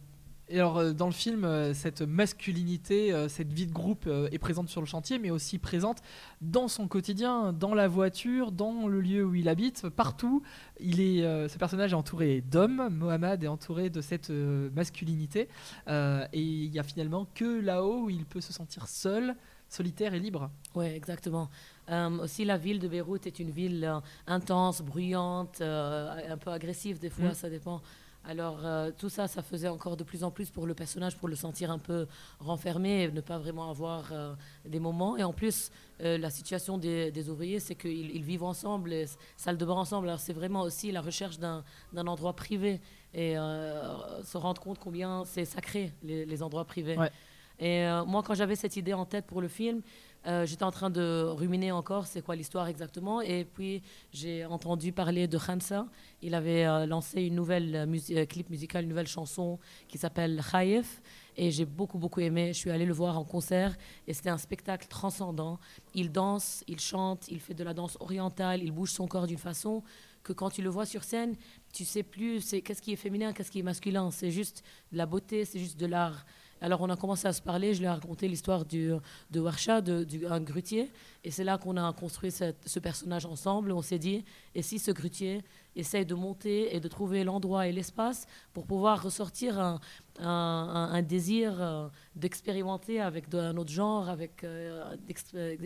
Et 0.50 0.58
alors, 0.58 0.78
euh, 0.78 0.92
dans 0.92 1.06
le 1.06 1.12
film, 1.12 1.44
euh, 1.44 1.74
cette 1.74 2.00
masculinité, 2.00 3.12
euh, 3.12 3.28
cette 3.28 3.52
vie 3.52 3.66
de 3.66 3.72
groupe 3.72 4.08
est 4.32 4.38
présente 4.38 4.68
sur 4.68 4.80
le 4.80 4.86
chantier, 4.86 5.18
mais 5.18 5.30
aussi 5.30 5.58
présente 5.58 5.98
dans 6.40 6.68
son 6.68 6.88
quotidien, 6.88 7.52
dans 7.52 7.74
la 7.74 7.88
voiture, 7.88 8.50
dans 8.52 8.88
le 8.88 9.00
lieu 9.00 9.24
où 9.24 9.34
il 9.34 9.48
habite, 9.48 9.88
partout. 9.88 10.42
Il 10.80 11.00
est, 11.00 11.48
ce 11.48 11.58
personnage 11.58 11.92
est 11.92 11.96
entouré 11.96 12.40
d'hommes. 12.40 12.88
Mohamed 12.90 13.44
est 13.44 13.48
entouré 13.48 13.90
de 13.90 14.00
cette 14.00 14.30
masculinité. 14.30 15.48
Euh, 15.88 16.26
et 16.32 16.40
il 16.40 16.72
y 16.72 16.78
a 16.78 16.82
finalement 16.82 17.26
que 17.34 17.60
là-haut 17.60 18.04
où 18.04 18.10
il 18.10 18.24
peut 18.24 18.40
se 18.40 18.52
sentir 18.52 18.88
seul, 18.88 19.36
solitaire 19.68 20.14
et 20.14 20.20
libre. 20.20 20.50
Oui, 20.74 20.86
exactement. 20.86 21.50
Euh, 21.90 22.18
aussi, 22.18 22.44
la 22.44 22.56
ville 22.56 22.78
de 22.78 22.88
Beyrouth 22.88 23.26
est 23.26 23.38
une 23.38 23.50
ville 23.50 23.84
euh, 23.84 24.00
intense, 24.26 24.82
bruyante, 24.82 25.60
un 25.60 26.36
peu 26.38 26.50
agressive 26.50 26.98
des 26.98 27.10
fois, 27.10 27.30
Mm. 27.30 27.34
ça 27.34 27.50
dépend. 27.50 27.80
Alors, 28.28 28.59
euh, 28.62 28.90
tout 28.90 29.09
ça, 29.09 29.26
ça 29.26 29.42
faisait 29.42 29.68
encore 29.68 29.96
de 29.96 30.05
plus 30.05 30.22
en 30.22 30.30
plus 30.30 30.50
pour 30.50 30.66
le 30.66 30.74
personnage, 30.74 31.16
pour 31.16 31.28
le 31.28 31.34
sentir 31.34 31.70
un 31.70 31.78
peu 31.78 32.06
renfermé 32.40 33.05
et 33.05 33.10
ne 33.10 33.22
pas 33.22 33.38
vraiment 33.38 33.70
avoir 33.70 34.12
euh, 34.12 34.34
des 34.66 34.80
moments. 34.80 35.16
Et 35.16 35.24
en 35.24 35.32
plus, 35.32 35.70
euh, 36.02 36.18
la 36.18 36.28
situation 36.28 36.76
des, 36.76 37.10
des 37.10 37.30
ouvriers, 37.30 37.59
c'est 37.59 37.74
qu'ils 37.74 38.14
ils 38.14 38.22
vivent 38.22 38.42
ensemble, 38.42 38.92
et 38.92 39.06
salle 39.38 39.56
de 39.56 39.64
bain 39.64 39.72
ensemble. 39.72 40.09
Alors, 40.09 40.20
c'est 40.20 40.34
vraiment 40.34 40.60
aussi 40.60 40.92
la 40.92 41.00
recherche 41.00 41.38
d'un 41.38 41.64
endroit 41.94 42.34
privé 42.34 42.82
et 43.14 43.36
se 43.36 44.36
rendre 44.36 44.60
compte 44.60 44.78
combien 44.78 45.24
c'est 45.24 45.46
sacré, 45.46 45.94
les, 46.02 46.26
les 46.26 46.42
endroits 46.42 46.66
privés. 46.66 46.98
Ouais. 46.98 47.10
Et 47.59 47.86
moi, 48.06 48.22
quand 48.22 48.34
j'avais 48.34 48.55
cette 48.55 48.76
idée 48.76 48.92
en 48.92 49.06
tête 49.06 49.24
pour 49.24 49.40
le 49.40 49.48
film, 49.48 49.80
euh, 50.26 50.44
j'étais 50.44 50.64
en 50.64 50.70
train 50.70 50.90
de 50.90 51.22
ruminer 51.22 51.70
encore 51.70 52.06
c'est 52.06 52.22
quoi 52.22 52.34
l'histoire 52.36 52.66
exactement. 52.66 53.20
Et 53.20 53.44
puis, 53.44 53.82
j'ai 54.12 54.44
entendu 54.44 54.92
parler 54.92 55.28
de 55.28 55.38
Khamsa. 55.38 55.86
Il 56.22 56.34
avait 56.34 56.66
euh, 56.66 56.86
lancé 56.86 57.22
une 57.22 57.34
nouvelle 57.34 57.74
euh, 57.74 58.26
clip 58.26 58.50
musical, 58.50 58.82
une 58.82 58.90
nouvelle 58.90 59.06
chanson 59.06 59.58
qui 59.86 59.96
s'appelle 59.96 60.42
Khaïf. 60.50 61.00
Et 61.36 61.52
j'ai 61.52 61.64
beaucoup, 61.64 61.98
beaucoup 61.98 62.20
aimé. 62.20 62.48
Je 62.48 62.58
suis 62.58 62.70
allée 62.70 62.84
le 62.84 62.92
voir 62.92 63.16
en 63.16 63.24
concert 63.24 63.76
et 64.08 64.12
c'était 64.12 64.30
un 64.30 64.38
spectacle 64.38 64.88
transcendant. 64.88 65.60
Il 65.94 66.10
danse, 66.10 66.64
il 66.66 66.80
chante, 66.80 67.28
il 67.28 67.40
fait 67.40 67.54
de 67.54 67.62
la 67.62 67.72
danse 67.72 67.96
orientale, 68.00 68.62
il 68.62 68.72
bouge 68.72 68.90
son 68.90 69.06
corps 69.06 69.28
d'une 69.28 69.38
façon 69.38 69.84
que 70.24 70.32
quand 70.32 70.50
tu 70.50 70.62
le 70.62 70.68
vois 70.68 70.84
sur 70.84 71.04
scène, 71.04 71.36
tu 71.72 71.84
sais 71.84 72.02
plus 72.02 72.40
c'est 72.40 72.60
qu'est-ce 72.60 72.82
qui 72.82 72.92
est 72.92 72.96
féminin, 72.96 73.32
qu'est-ce 73.32 73.52
qui 73.52 73.60
est 73.60 73.62
masculin. 73.62 74.10
C'est 74.10 74.32
juste 74.32 74.64
de 74.90 74.98
la 74.98 75.06
beauté, 75.06 75.44
c'est 75.44 75.60
juste 75.60 75.78
de 75.78 75.86
l'art. 75.86 76.26
Alors 76.60 76.80
on 76.80 76.90
a 76.90 76.97
commencé 76.97 77.28
à 77.28 77.32
se 77.32 77.40
parler, 77.40 77.74
je 77.74 77.78
lui 77.78 77.86
ai 77.86 77.90
raconté 77.90 78.26
l'histoire 78.26 78.64
de 78.64 79.01
Warsha, 79.35 79.80
de, 79.80 80.26
un 80.28 80.40
grutier, 80.40 80.90
et 81.22 81.30
c'est 81.30 81.44
là 81.44 81.56
qu'on 81.59 81.76
a 81.76 81.93
construit 81.93 82.32
ce 82.32 82.78
personnage 82.78 83.26
ensemble. 83.26 83.72
On 83.72 83.82
s'est 83.82 83.98
dit, 83.98 84.24
et 84.55 84.62
si 84.62 84.78
ce 84.78 84.90
grutier 84.90 85.43
essaye 85.76 86.05
de 86.05 86.14
monter 86.14 86.74
et 86.74 86.80
de 86.80 86.89
trouver 86.89 87.22
l'endroit 87.22 87.68
et 87.68 87.72
l'espace 87.72 88.26
pour 88.52 88.66
pouvoir 88.66 89.02
ressortir 89.02 89.60
un, 89.60 89.80
un, 90.18 91.02
désir 91.02 91.55
euh, 91.60 91.89
d'expérimenter 92.16 93.01
avec 93.01 93.32
un 93.32 93.56
autre 93.56 93.70
genre, 93.70 94.09
avec 94.09 94.43
euh, 94.43 94.97
d'ex- 95.06 95.32
euh, 95.35 95.56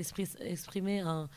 un, 1.04 1.28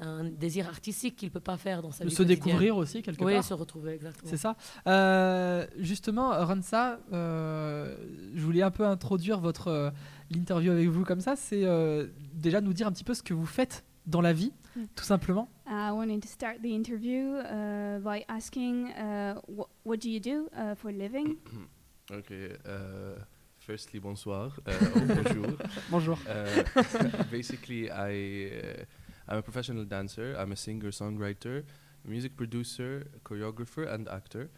un 0.00 0.24
désir 0.24 0.68
artistique 0.68 1.16
qu'il 1.16 1.28
ne 1.28 1.32
peut 1.32 1.40
pas 1.40 1.56
faire 1.56 1.82
dans 1.82 1.90
sa 1.92 2.04
De 2.04 2.08
vie 2.10 2.14
se 2.16 2.22
découvrir 2.22 2.76
aussi, 2.76 3.02
quelque 3.02 3.22
Oui, 3.24 3.34
part. 3.34 3.44
se 3.44 3.54
retrouver, 3.54 3.92
exactement. 3.92 4.30
C'est 4.30 4.36
ça. 4.36 4.56
Euh, 4.86 5.66
justement, 5.78 6.30
Ransa, 6.44 6.98
euh, 7.12 7.96
je 8.34 8.40
voulais 8.42 8.62
un 8.62 8.70
peu 8.70 8.86
introduire 8.86 9.38
votre 9.40 9.68
euh, 9.68 9.90
l'interview 10.30 10.72
avec 10.72 10.88
vous 10.88 11.04
comme 11.04 11.20
ça. 11.20 11.36
C'est 11.36 11.64
euh, 11.64 12.06
déjà 12.34 12.60
nous 12.60 12.72
dire 12.72 12.86
un 12.86 12.92
petit 12.92 13.04
peu 13.04 13.14
ce 13.14 13.22
que 13.22 13.34
vous 13.34 13.46
faites 13.46 13.84
dans 14.06 14.20
la 14.20 14.32
vie, 14.32 14.52
Mm. 14.74 14.84
tout 14.96 15.04
simplement. 15.04 15.50
I 15.66 15.90
wanted 15.92 16.22
to 16.22 16.28
start 16.28 16.62
the 16.62 16.68
interview 16.70 17.36
uh, 17.36 17.98
by 18.00 18.24
asking, 18.26 18.86
uh, 18.94 19.34
wh- 19.46 19.68
what 19.84 19.98
do 19.98 20.08
you 20.08 20.18
do 20.18 20.48
uh, 20.56 20.74
for 20.74 20.88
a 20.88 20.92
living? 20.92 21.36
Okay. 22.10 22.48
Uh, 22.66 23.20
firstly, 23.58 24.00
bonsoir. 24.00 24.58
Uh, 24.66 24.72
or 24.72 25.22
bonjour. 25.22 25.46
Bonjour. 25.90 26.18
Uh, 26.26 27.22
basically, 27.30 27.90
I 27.90 28.50
uh, 28.50 28.84
I'm 29.32 29.38
a 29.38 29.42
professional 29.42 29.86
dancer. 29.86 30.36
I'm 30.38 30.52
a 30.52 30.56
singer, 30.56 30.90
songwriter, 30.90 31.64
music 32.04 32.36
producer, 32.36 33.06
choreographer, 33.24 33.90
and 33.90 34.06
actor. 34.06 34.50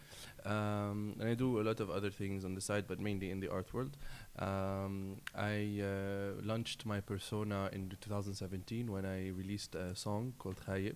Um, 0.45 1.15
and 1.17 1.29
I 1.29 1.33
do 1.33 1.61
a 1.61 1.63
lot 1.63 1.79
of 1.79 1.89
other 1.89 2.09
things 2.09 2.43
on 2.43 2.55
the 2.55 2.59
side, 2.59 2.83
but 2.85 2.99
mainly 2.99 3.31
in 3.31 3.39
the 3.39 3.47
art 3.49 3.73
world. 3.73 3.95
Um, 4.37 5.21
I 5.33 5.81
uh, 5.81 6.41
launched 6.43 6.85
my 6.85 6.99
persona 6.99 7.69
in 7.71 7.87
2017 8.01 8.91
when 8.91 9.05
I 9.05 9.29
released 9.29 9.75
a 9.75 9.95
song 9.95 10.33
called 10.39 10.57
Khayif. 10.67 10.95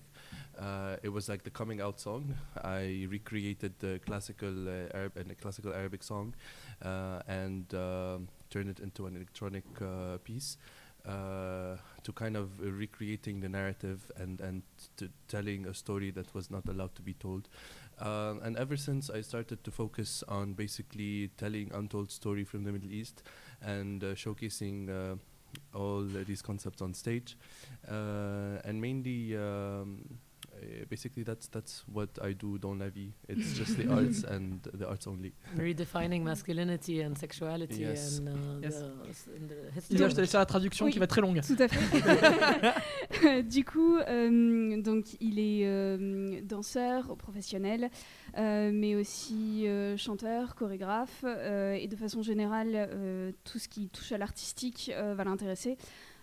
Uh, 0.58 0.96
it 1.02 1.08
was 1.08 1.30
like 1.30 1.44
the 1.44 1.50
coming 1.50 1.80
out 1.80 1.98
song. 2.00 2.34
I 2.62 3.06
recreated 3.08 3.78
the 3.78 3.98
classical 4.04 4.68
uh, 4.68 4.94
Arab 4.94 5.16
and 5.16 5.30
a 5.30 5.34
classical 5.34 5.72
Arabic 5.72 6.02
song, 6.02 6.34
uh, 6.82 7.22
and 7.26 7.72
um, 7.72 8.28
turned 8.50 8.68
it 8.68 8.80
into 8.80 9.06
an 9.06 9.16
electronic 9.16 9.64
uh, 9.80 10.18
piece. 10.18 10.58
Uh, 11.06 11.76
to 12.02 12.12
kind 12.12 12.36
of 12.36 12.60
uh, 12.60 12.70
recreating 12.70 13.40
the 13.40 13.48
narrative 13.48 14.10
and 14.16 14.40
and 14.40 14.62
to 14.96 15.08
telling 15.28 15.66
a 15.66 15.72
story 15.72 16.10
that 16.10 16.34
was 16.34 16.50
not 16.50 16.68
allowed 16.68 16.94
to 16.94 17.02
be 17.02 17.14
told, 17.14 17.48
um, 18.00 18.40
and 18.42 18.56
ever 18.56 18.76
since 18.76 19.08
I 19.08 19.22
started 19.22 19.64
to 19.64 19.70
focus 19.70 20.22
on 20.28 20.52
basically 20.52 21.30
telling 21.36 21.70
untold 21.72 22.10
story 22.10 22.44
from 22.44 22.64
the 22.64 22.72
Middle 22.72 22.92
East 22.92 23.22
and 23.62 24.04
uh, 24.04 24.14
showcasing 24.14 24.88
uh, 24.88 25.16
all 25.74 26.04
uh, 26.04 26.24
these 26.26 26.42
concepts 26.42 26.82
on 26.82 26.94
stage, 26.94 27.36
uh, 27.88 28.60
and 28.64 28.80
mainly 28.80 29.36
um, 29.36 30.04
uh, 30.10 30.14
basically 30.88 31.24
that's 31.24 31.48
that's 31.50 31.84
what 31.92 32.08
I 32.22 32.34
do 32.34 32.58
dans 32.58 32.74
la 32.74 32.88
vie. 32.88 33.12
It's 33.28 33.54
just 33.56 33.76
the 33.76 33.88
arts 33.90 34.24
and 34.30 34.58
the 34.78 34.84
arts 34.86 35.06
only. 35.06 35.32
Redefining 35.56 36.22
masculinity 36.22 37.02
and 37.02 37.14
sexuality 37.16 37.80
Yes. 37.80 38.18
and, 38.20 38.28
uh, 38.28 38.60
Yes. 38.62 38.82
the, 39.90 39.94
the 39.94 40.08
je 40.08 40.14
te 40.14 40.20
laisse 40.20 40.30
faire 40.30 40.40
la 40.40 40.46
traduction 40.46 40.86
Oui. 40.86 40.92
qui 40.92 40.98
va 40.98 41.04
être 41.04 41.10
très 41.10 41.20
longue. 41.20 41.40
Tout 41.42 41.56
à 41.58 41.68
fait. 41.68 43.42
du 43.42 43.64
coup, 43.64 43.96
euh, 43.96 44.80
donc 44.80 45.06
il 45.20 45.38
est 45.38 45.66
euh, 45.66 46.40
danseur 46.42 47.16
professionnel, 47.16 47.90
euh, 48.38 48.70
mais 48.72 48.94
aussi 48.94 49.66
euh, 49.66 49.96
chanteur, 49.96 50.54
chorégraphe, 50.54 51.24
euh, 51.24 51.72
et 51.74 51.88
de 51.88 51.96
façon 51.96 52.22
générale, 52.22 52.72
euh, 52.74 53.32
tout 53.44 53.58
ce 53.58 53.68
qui 53.68 53.88
touche 53.88 54.12
à 54.12 54.18
l'artistique 54.18 54.90
euh, 54.94 55.14
va 55.14 55.24
l'intéresser. 55.24 55.76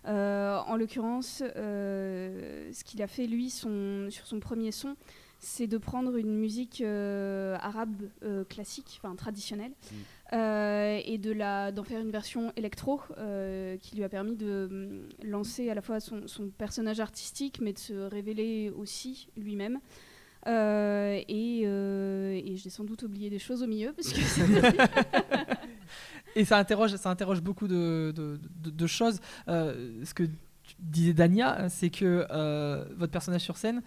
Euh, 0.07 0.57
en 0.67 0.77
l'occurrence, 0.77 1.43
euh, 1.55 2.71
ce 2.71 2.83
qu'il 2.83 3.01
a 3.01 3.07
fait 3.07 3.27
lui 3.27 3.49
son, 3.49 4.07
sur 4.09 4.25
son 4.25 4.39
premier 4.39 4.71
son, 4.71 4.95
c'est 5.39 5.67
de 5.67 5.77
prendre 5.77 6.15
une 6.15 6.35
musique 6.35 6.81
euh, 6.81 7.55
arabe 7.61 8.09
classique, 8.49 8.99
enfin 9.01 9.15
traditionnelle, 9.15 9.71
euh, 10.33 10.99
et 11.05 11.17
de 11.17 11.31
la 11.31 11.71
d'en 11.71 11.83
faire 11.83 12.01
une 12.01 12.09
version 12.09 12.51
électro 12.55 13.01
qui 13.81 13.95
lui 13.95 14.03
a 14.03 14.09
permis 14.09 14.35
de 14.35 14.67
hum, 14.69 15.09
lancer 15.23 15.69
à 15.69 15.75
la 15.75 15.81
fois 15.81 15.99
son, 15.99 16.27
son 16.27 16.49
personnage 16.49 16.99
artistique, 16.99 17.59
mais 17.61 17.73
de 17.73 17.79
se 17.79 17.93
révéler 17.93 18.71
aussi 18.75 19.27
lui-même. 19.37 19.79
Euh, 20.47 21.19
et, 21.27 21.63
euh, 21.65 22.39
et 22.43 22.55
j'ai 22.55 22.69
sans 22.69 22.83
doute 22.85 23.03
oublié 23.03 23.29
des 23.29 23.39
choses 23.39 23.61
au 23.63 23.67
milieu 23.67 23.91
parce 23.93 24.13
que 24.13 24.19
Et 26.35 26.45
ça 26.45 26.57
interroge, 26.57 26.95
ça 26.95 27.09
interroge 27.09 27.41
beaucoup 27.41 27.67
de, 27.67 28.13
de- 28.15 28.39
de- 28.63 28.69
de 28.69 28.87
choses. 28.87 29.19
Euh, 29.47 30.03
ce 30.03 30.13
que 30.13 30.23
tu 30.23 30.75
disais 30.79 31.13
Dania, 31.13 31.69
c'est 31.69 31.89
que 31.89 32.25
euh, 32.29 32.85
votre 32.95 33.11
personnage 33.11 33.41
sur 33.41 33.57
scène, 33.57 33.81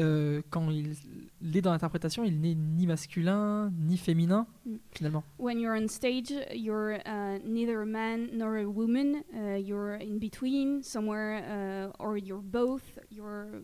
euh, 0.00 0.40
quand 0.50 0.70
il, 0.70 0.94
il 1.42 1.56
est 1.56 1.60
dans 1.60 1.70
l'interprétation, 1.70 2.24
il 2.24 2.40
n'est 2.40 2.54
ni 2.54 2.86
masculin 2.86 3.70
ni 3.78 3.96
féminin 3.98 4.46
Mm. 4.66 4.76
finalement. 4.92 5.22
when 5.38 5.60
you're 5.60 5.76
on 5.76 5.86
stage, 5.88 6.32
you're 6.54 6.98
uh, 7.06 7.38
neither 7.44 7.82
a 7.82 7.86
man 7.86 8.28
nor 8.32 8.56
a 8.56 8.64
woman. 8.64 9.22
Uh, 9.34 9.56
you're 9.58 9.96
in 10.00 10.18
between 10.18 10.82
somewhere, 10.82 11.42
uh, 11.44 11.92
or 12.04 12.16
you're 12.16 12.42
both. 12.42 12.98
You're 13.10 13.62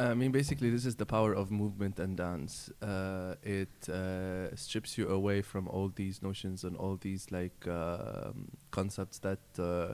I 0.00 0.14
mean, 0.14 0.32
basically, 0.32 0.70
this 0.70 0.86
is 0.86 0.96
the 0.96 1.04
power 1.04 1.34
of 1.34 1.50
movement 1.50 1.98
and 2.00 2.16
dance. 2.16 2.70
Uh, 2.80 3.34
it 3.42 3.88
uh, 3.90 4.54
strips 4.56 4.96
you 4.96 5.08
away 5.08 5.42
from 5.42 5.68
all 5.68 5.92
these 5.94 6.22
notions 6.22 6.64
and 6.64 6.74
all 6.76 6.96
these 6.98 7.30
like 7.30 7.66
um, 7.68 8.48
concepts 8.70 9.18
that 9.18 9.40
uh, 9.58 9.92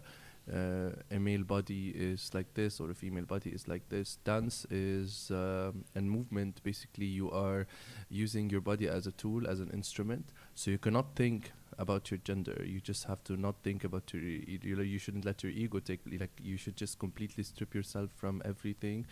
uh, 0.55 0.91
a 1.11 1.19
male 1.19 1.43
body 1.43 1.89
is 1.89 2.31
like 2.35 2.55
this 2.55 2.79
or 2.79 2.89
a 2.93 2.95
female 2.95 3.25
body 3.25 3.51
is 3.51 3.67
like 3.67 3.89
this. 3.89 4.19
Dance 4.23 4.65
is 4.71 5.29
um, 5.33 5.85
and 5.97 6.09
movement. 6.09 6.63
Basically, 6.63 7.07
you 7.07 7.29
are 7.33 7.67
using 8.09 8.49
your 8.49 8.61
body 8.61 8.87
as 8.89 9.09
a 9.09 9.13
tool, 9.13 9.49
as 9.49 9.59
an 9.59 9.71
instrument. 9.71 10.27
So 10.55 10.71
you 10.71 10.79
cannot 10.79 11.17
think 11.17 11.51
about 11.79 12.11
your 12.13 12.19
gender. 12.25 12.63
You 12.65 12.81
just 12.81 13.05
have 13.05 13.25
to 13.25 13.37
not 13.37 13.57
think 13.65 13.83
about 13.83 14.13
your. 14.13 14.23
e- 14.23 14.61
You, 14.63 14.77
know, 14.77 14.83
you 14.83 14.99
shouldn't 15.01 15.25
let 15.25 15.43
your 15.43 15.51
ego 15.53 15.81
take. 15.81 16.01
Like 16.07 16.31
you 16.41 16.57
should 16.57 16.77
just 16.77 17.01
completely 17.01 17.43
strip 17.43 17.75
yourself 17.75 18.11
from 18.15 18.41
everything 18.45 19.05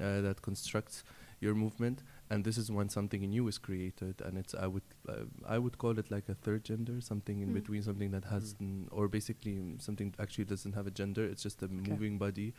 uh, 0.00 0.20
that 0.22 0.42
constructs 0.42 1.04
your 1.40 1.54
movement. 1.54 2.02
And 2.30 2.44
this 2.44 2.56
is 2.56 2.70
when 2.70 2.88
something 2.88 3.20
new 3.28 3.46
is 3.48 3.58
created, 3.58 4.22
and 4.24 4.38
it's 4.38 4.54
I 4.54 4.66
would 4.66 4.82
uh, 5.08 5.24
I 5.46 5.58
would 5.58 5.76
call 5.78 5.98
it 5.98 6.10
like 6.10 6.28
a 6.28 6.34
third 6.34 6.64
gender, 6.64 7.00
something 7.00 7.40
in 7.40 7.48
Mm. 7.50 7.54
between, 7.54 7.82
something 7.82 8.10
that 8.12 8.24
has 8.26 8.54
n- 8.60 8.88
or 8.90 9.08
basically 9.08 9.56
mm, 9.56 9.80
something 9.82 10.14
actually 10.18 10.44
doesn't 10.46 10.72
have 10.74 10.86
a 10.86 10.90
gender. 10.90 11.24
It's 11.24 11.42
just 11.42 11.62
a 11.62 11.68
moving 11.68 12.16
body 12.18 12.54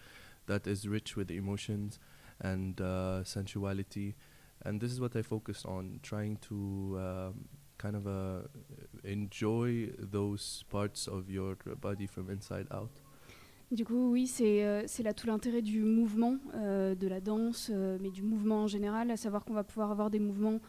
that 0.46 0.68
is 0.68 0.88
rich 0.88 1.16
with 1.16 1.32
emotions 1.32 1.98
and 2.40 2.80
uh, 2.82 3.24
sensuality. 3.24 4.16
And 4.66 4.80
this 4.80 4.92
is 4.92 5.00
what 5.02 5.16
I 5.16 5.22
focus 5.24 5.66
on, 5.66 6.00
trying 6.04 6.38
to 6.50 6.56
um, 7.00 7.46
kind 7.78 7.96
of 7.96 8.06
uh, 8.08 8.48
enjoy 9.04 9.90
those 9.98 10.64
parts 10.70 11.08
of 11.08 11.30
your 11.30 11.56
body 11.82 12.08
from 12.08 12.30
inside 12.30 12.68
out. 12.72 12.92
Du 13.74 13.86
coup, 13.86 14.12
oui, 14.12 14.28
c'est 14.28 14.64
euh, 14.64 14.84
c'est 14.86 15.02
là 15.02 15.16
tout 15.16 15.26
l'intérêt 15.26 15.64
du 15.64 15.82
mouvement, 15.82 16.38
euh, 16.54 16.94
de 16.94 17.08
la 17.08 17.20
danse, 17.20 17.72
euh, 17.74 17.98
mais 18.00 18.12
du 18.12 18.22
mouvement 18.22 18.62
en 18.62 18.68
général, 18.68 19.10
à 19.10 19.18
savoir 19.18 19.44
qu'on 19.46 19.56
va 19.56 19.64
pouvoir 19.64 19.90
avoir 19.90 20.12
des 20.12 20.20
mouvements 20.20 20.60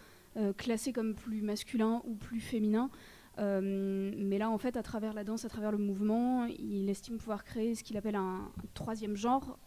classés 0.57 0.93
comme 0.93 1.15
plus 1.15 1.43
masculins 1.43 2.03
ou 2.07 2.17
plus 2.17 2.41
féminins. 2.41 2.91
Mais 3.39 4.37
là, 4.37 4.51
en 4.51 4.59
fait, 4.59 4.77
à 4.77 4.83
travers 4.83 5.15
la 5.15 5.23
danse, 5.23 5.45
à 5.45 5.49
travers 5.49 5.71
le 5.71 5.79
mouvement, 5.79 6.47
il 6.47 6.91
estime 6.91 7.19
pouvoir 7.19 7.45
créer 7.45 7.77
ce 7.77 7.85
qu'il 7.85 7.97
appelle 7.97 8.17
un, 8.17 8.51
troisième 8.75 9.15
genre, 9.15 9.61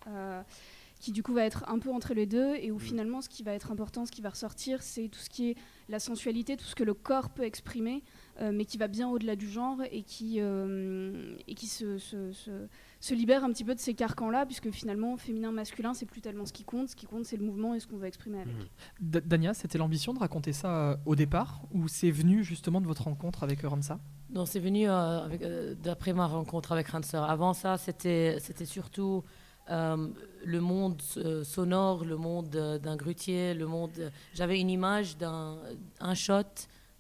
qui 1.00 1.12
du 1.12 1.24
coup 1.24 1.34
va 1.34 1.44
être 1.46 1.64
un 1.68 1.80
peu 1.80 1.92
entre 1.92 2.14
les 2.14 2.26
deux, 2.26 2.56
et 2.56 2.72
où 2.72 2.80
finalement, 2.80 3.22
ce 3.22 3.30
qui 3.30 3.44
va 3.44 3.54
être 3.54 3.72
important, 3.72 4.06
ce 4.06 4.12
qui 4.12 4.22
va 4.22 4.30
ressortir, 4.30 4.82
c'est 4.82 5.08
tout 5.10 5.20
ce 5.20 5.30
qui 5.30 5.50
est 5.52 5.56
la 5.90 6.00
sensualité, 6.00 6.58
tout 6.58 6.66
ce 6.66 6.76
que 6.76 6.84
le 6.84 6.94
corps 6.94 7.30
peut 7.30 7.44
exprimer, 7.44 8.04
euh, 8.42 8.52
mais 8.54 8.66
qui 8.66 8.78
va 8.78 8.88
bien 8.88 9.08
au-delà 9.10 9.36
du 9.36 9.50
genre 9.50 9.78
et 9.92 10.04
qui, 10.04 10.38
euh, 10.40 11.36
et 11.48 11.54
qui 11.56 11.68
se, 11.68 11.98
se- 11.98 12.32
se- 12.34 12.68
se 13.00 13.14
libère 13.14 13.44
un 13.44 13.52
petit 13.52 13.64
peu 13.64 13.74
de 13.76 13.80
ces 13.80 13.94
carcans-là, 13.94 14.46
puisque 14.46 14.72
finalement, 14.72 15.16
féminin, 15.18 15.52
masculin, 15.52 15.94
c'est 15.94 16.06
plus 16.06 16.22
tellement 16.22 16.46
ce 16.46 16.54
qui 16.54 16.64
compte. 16.64 16.90
Ce 16.90 16.96
qui 16.96 17.06
compte, 17.06 17.26
c'est 17.26 17.38
le 17.38 17.46
mouvement 17.46 17.74
et 17.74 17.80
ce 17.80 17.88
qu'on 17.88 17.98
va 17.98 18.08
exprimer 18.08 18.42
avec. 18.42 18.56
D- 19.00 19.22
Dania, 19.22 19.54
c'était 19.54 19.78
l'ambition 19.78 20.14
de 20.14 20.20
raconter 20.20 20.52
ça 20.54 20.92
euh, 20.92 20.98
au 21.06 21.16
départ 21.16 21.62
ou 21.74 21.88
c'est 21.88 22.12
venu 22.12 22.44
justement 22.44 22.82
de 22.82 22.88
votre 22.88 23.04
rencontre 23.04 23.44
avec 23.44 23.62
Ramsa? 23.62 24.00
Non, 24.30 24.46
c'est 24.46 24.60
venu 24.60 24.90
euh, 24.90 25.28
euh, 25.42 25.76
d'après 25.76 26.12
ma 26.12 26.28
rencontre 26.28 26.74
avec 26.74 26.88
Ranser. 26.90 27.16
Avant 27.18 27.54
ça, 27.54 27.78
c'était, 27.78 28.38
c'était 28.42 28.66
surtout 28.66 29.24
euh, 29.70 30.08
le 30.46 30.62
monde 30.62 31.02
euh, 31.18 31.44
sonore, 31.44 32.06
le 32.06 32.16
monde 32.18 32.56
euh, 32.56 32.78
d'un 32.78 32.96
grutier, 32.96 33.54
le 33.54 33.68
monde. 33.68 34.12
j'avais 34.34 34.60
une 34.60 34.70
image 34.70 35.18
d'un 35.18 35.58
un 36.00 36.14
shot 36.16 36.44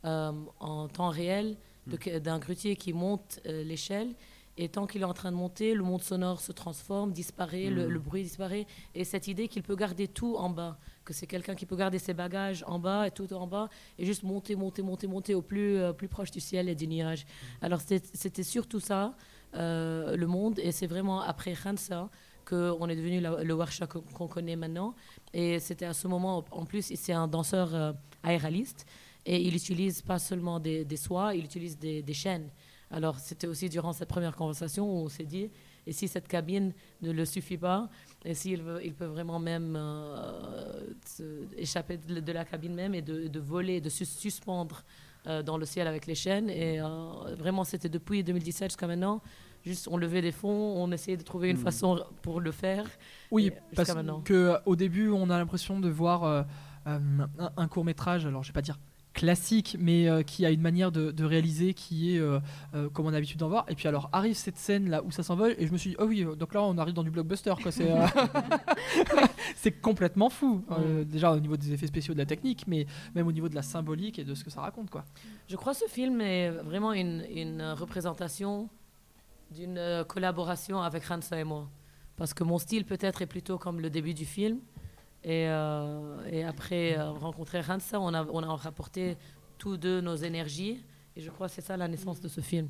en 0.03 0.87
temps 0.87 1.09
réel 1.09 1.55
que- 1.99 2.19
d'un 2.19 2.39
grutier 2.39 2.75
qui 2.75 2.93
monte 2.93 3.39
l'échelle. 3.45 4.13
Et 4.59 4.69
tant 4.69 4.87
qu'il 4.87 5.01
est 5.01 5.05
en 5.05 5.13
train 5.13 5.31
de 5.31 5.35
monter, 5.37 5.75
le 5.75 5.83
monde 5.83 6.01
sonore 6.01 6.41
se 6.41 6.51
transforme, 6.51 7.11
disparaît, 7.11 7.69
le, 7.69 7.83
Mhm. 7.85 7.89
le 7.93 7.99
bruit 7.99 8.23
disparaît. 8.23 8.65
Et 8.95 9.03
cette 9.03 9.27
idée 9.27 9.47
qu'il 9.47 9.61
peut 9.61 9.75
garder 9.75 10.07
tout 10.07 10.35
en 10.35 10.49
bas, 10.49 10.79
que 11.05 11.13
c'est 11.13 11.27
quelqu'un 11.27 11.53
qui 11.53 11.67
peut 11.67 11.75
garder 11.75 11.99
ses 11.99 12.15
bagages 12.15 12.63
en 12.67 12.79
bas 12.79 13.05
et 13.05 13.11
tout 13.11 13.31
en 13.33 13.45
bas, 13.45 13.69
et 13.99 14.05
juste 14.05 14.23
monter, 14.23 14.55
monter, 14.55 14.81
monter, 14.81 15.05
monter 15.05 15.35
au 15.35 15.43
plus, 15.43 15.77
plus 15.95 16.07
proche 16.07 16.31
du 16.31 16.39
ciel 16.39 16.69
et 16.69 16.75
du 16.75 16.87
nuage. 16.87 17.25
Alors 17.61 17.81
c'était 17.81 18.43
surtout 18.43 18.79
ça, 18.79 19.13
le 19.53 20.25
monde, 20.25 20.57
et 20.59 20.71
c'est 20.71 20.87
vraiment 20.87 21.21
après 21.21 21.53
Khansa 21.53 22.09
qu'on 22.47 22.87
est 22.87 22.95
devenu 22.95 23.19
le 23.21 23.53
Warsha 23.53 23.87
qu'on 23.87 24.27
connaît 24.27 24.55
maintenant. 24.55 24.95
Et 25.33 25.59
c'était 25.59 25.85
à 25.85 25.93
ce 25.93 26.07
moment, 26.07 26.45
en 26.51 26.65
plus, 26.65 26.93
c'est 26.95 27.13
un 27.13 27.27
danseur 27.27 27.75
euh, 27.75 27.91
aéraliste, 28.23 28.85
et 29.25 29.41
il 29.41 29.55
utilise 29.55 30.01
pas 30.01 30.19
seulement 30.19 30.59
des, 30.59 30.85
soies, 30.95 31.35
il 31.35 31.43
utilise 31.43 31.77
des, 31.77 32.13
chaînes. 32.13 32.49
Alors 32.89 33.19
c'était 33.19 33.47
aussi 33.47 33.67
durant 33.67 33.91
cette 33.91 34.07
première 34.07 34.33
conversation 34.37 34.89
où 34.89 35.03
on 35.03 35.09
s'est 35.09 35.25
dit, 35.25 35.49
et 35.85 35.91
si 35.91 36.07
cette 36.07 36.29
cabine 36.29 36.73
ne 37.01 37.11
le 37.11 37.25
suffit 37.25 37.57
pas, 37.57 37.89
et 38.23 38.33
s'il 38.33 38.61
veut- 38.61 38.79
il 38.85 38.93
peut 38.93 39.05
vraiment 39.05 39.39
même 39.39 39.75
euh, 39.77 40.93
échapper 41.57 41.97
de, 41.97 42.31
la 42.31 42.45
cabine 42.45 42.73
même 42.73 42.95
et 42.95 43.01
de, 43.01 43.39
voler, 43.39 43.81
de 43.81 43.89
se 43.89 44.05
suspendre 44.05 44.85
euh, 45.27 45.43
dans 45.43 45.57
le 45.57 45.65
ciel 45.65 45.87
avec 45.87 46.05
les 46.07 46.15
chaînes. 46.15 46.49
Et 46.49 46.79
vraiment, 47.37 47.65
c'était 47.65 47.89
depuis 47.89 48.23
2017 48.23 48.71
jusqu'à 48.71 48.87
maintenant. 48.87 49.21
Juste, 49.67 49.87
on 49.91 49.97
levait 49.97 50.21
des 50.21 50.31
fonds, 50.31 50.73
on 50.77 50.91
essayait 50.91 51.17
de 51.17 51.23
trouver 51.23 51.49
une 51.49 51.57
Mm. 51.57 51.61
façon 51.69 52.03
pour 52.21 52.39
le 52.41 52.51
faire. 52.51 52.85
Oui, 53.31 53.51
parce 53.75 53.93
maintenant. 53.93 54.21
que 54.21 54.33
euh, 54.33 54.57
au 54.65 54.75
début, 54.75 55.09
on 55.09 55.29
a 55.29 55.37
l'impression 55.37 55.79
de 55.79 55.89
voir 55.89 56.23
euh, 56.23 56.43
euh, 56.87 56.99
un, 57.39 57.51
un 57.57 57.67
court 57.67 57.83
métrage. 57.85 58.25
Alors, 58.25 58.43
je 58.43 58.49
vais 58.49 58.53
pas 58.53 58.61
dire 58.61 58.79
classique, 59.13 59.75
mais 59.79 60.07
euh, 60.07 60.21
qui 60.21 60.45
a 60.45 60.51
une 60.51 60.61
manière 60.61 60.91
de, 60.91 61.09
de 61.09 61.23
réaliser 61.25 61.73
qui 61.73 62.13
est 62.15 62.19
euh, 62.19 62.39
euh, 62.75 62.87
comme 62.87 63.07
on 63.07 63.09
a 63.09 63.13
l'habitude 63.13 63.39
d'en 63.39 63.49
voir. 63.49 63.65
Et 63.67 63.73
puis 63.73 63.87
alors 63.87 64.09
arrive 64.13 64.35
cette 64.35 64.57
scène 64.57 64.91
là 64.91 65.01
où 65.03 65.09
ça 65.09 65.23
s'envole, 65.23 65.55
et 65.57 65.65
je 65.65 65.71
me 65.71 65.77
suis 65.79 65.89
dit, 65.91 65.95
oh 65.97 66.05
oui, 66.05 66.23
donc 66.37 66.53
là 66.53 66.61
on 66.61 66.77
arrive 66.77 66.93
dans 66.93 67.01
du 67.01 67.09
blockbuster. 67.09 67.55
quoi. 67.63 67.71
C'est 67.71 67.89
c'est 69.55 69.71
complètement 69.81 70.29
fou. 70.29 70.63
Euh, 70.71 71.03
déjà 71.03 71.31
au 71.31 71.39
niveau 71.39 71.57
des 71.57 71.73
effets 71.73 71.87
spéciaux, 71.87 72.13
de 72.13 72.19
la 72.19 72.25
technique, 72.27 72.65
mais 72.67 72.85
même 73.15 73.27
au 73.27 73.31
niveau 73.31 73.49
de 73.49 73.55
la 73.55 73.61
symbolique 73.63 74.19
et 74.19 74.23
de 74.23 74.35
ce 74.35 74.43
que 74.43 74.49
ça 74.49 74.61
raconte. 74.61 74.89
quoi. 74.91 75.03
Je 75.47 75.55
crois 75.55 75.73
que 75.73 75.79
ce 75.79 75.87
film 75.89 76.21
est 76.21 76.49
vraiment 76.51 76.93
une, 76.93 77.25
une 77.33 77.63
représentation 77.75 78.69
d'une 79.51 79.77
euh, 79.77 80.03
collaboration 80.03 80.81
avec 80.81 81.09
Hansa 81.09 81.39
et 81.39 81.43
moi. 81.43 81.69
Parce 82.15 82.33
que 82.33 82.43
mon 82.43 82.57
style 82.57 82.85
peut-être 82.85 83.21
est 83.21 83.27
plutôt 83.27 83.57
comme 83.57 83.79
le 83.79 83.89
début 83.89 84.13
du 84.13 84.25
film. 84.25 84.59
Et, 85.23 85.47
euh, 85.47 86.17
et 86.29 86.43
après 86.43 86.97
euh, 86.97 87.11
rencontrer 87.11 87.61
Hansa, 87.67 87.99
on 87.99 88.13
a, 88.13 88.25
on 88.25 88.43
a 88.43 88.55
rapporté 88.55 89.17
tous 89.57 89.77
deux 89.77 90.01
nos 90.01 90.15
énergies. 90.15 90.83
Et 91.15 91.21
je 91.21 91.29
crois 91.29 91.47
que 91.47 91.53
c'est 91.53 91.61
ça 91.61 91.77
la 91.77 91.87
naissance 91.87 92.19
de 92.19 92.27
ce 92.27 92.41
film. 92.41 92.69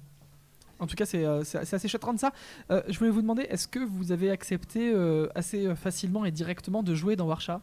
En 0.80 0.86
tout 0.86 0.96
cas, 0.96 1.06
c'est 1.06 1.26
euh, 1.26 1.42
assez 1.42 1.88
chouette 1.88 2.04
de 2.14 2.20
ça. 2.20 2.32
Euh, 2.70 2.84
je 2.88 2.98
voulais 3.00 3.10
vous 3.10 3.22
demander, 3.22 3.44
est-ce 3.44 3.68
que 3.68 3.80
vous 3.80 4.12
avez 4.12 4.30
accepté 4.30 4.92
euh, 4.94 5.28
assez 5.34 5.76
facilement 5.76 6.24
et 6.24 6.32
directement 6.32 6.84
de 6.84 6.94
jouer 6.94 7.16
dans 7.16 7.26
Warsha? 7.26 7.62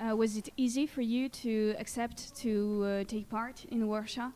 Uh, 0.00 0.12
was 0.14 0.36
it 0.36 0.50
easy 0.56 0.86
for 0.86 1.02
you 1.02 1.28
to 1.28 1.78
accept 1.78 2.32
to 2.42 2.84
uh, 2.84 3.04
take 3.04 3.28
part 3.28 3.54
in 3.70 3.84
Warsha? 3.84 4.32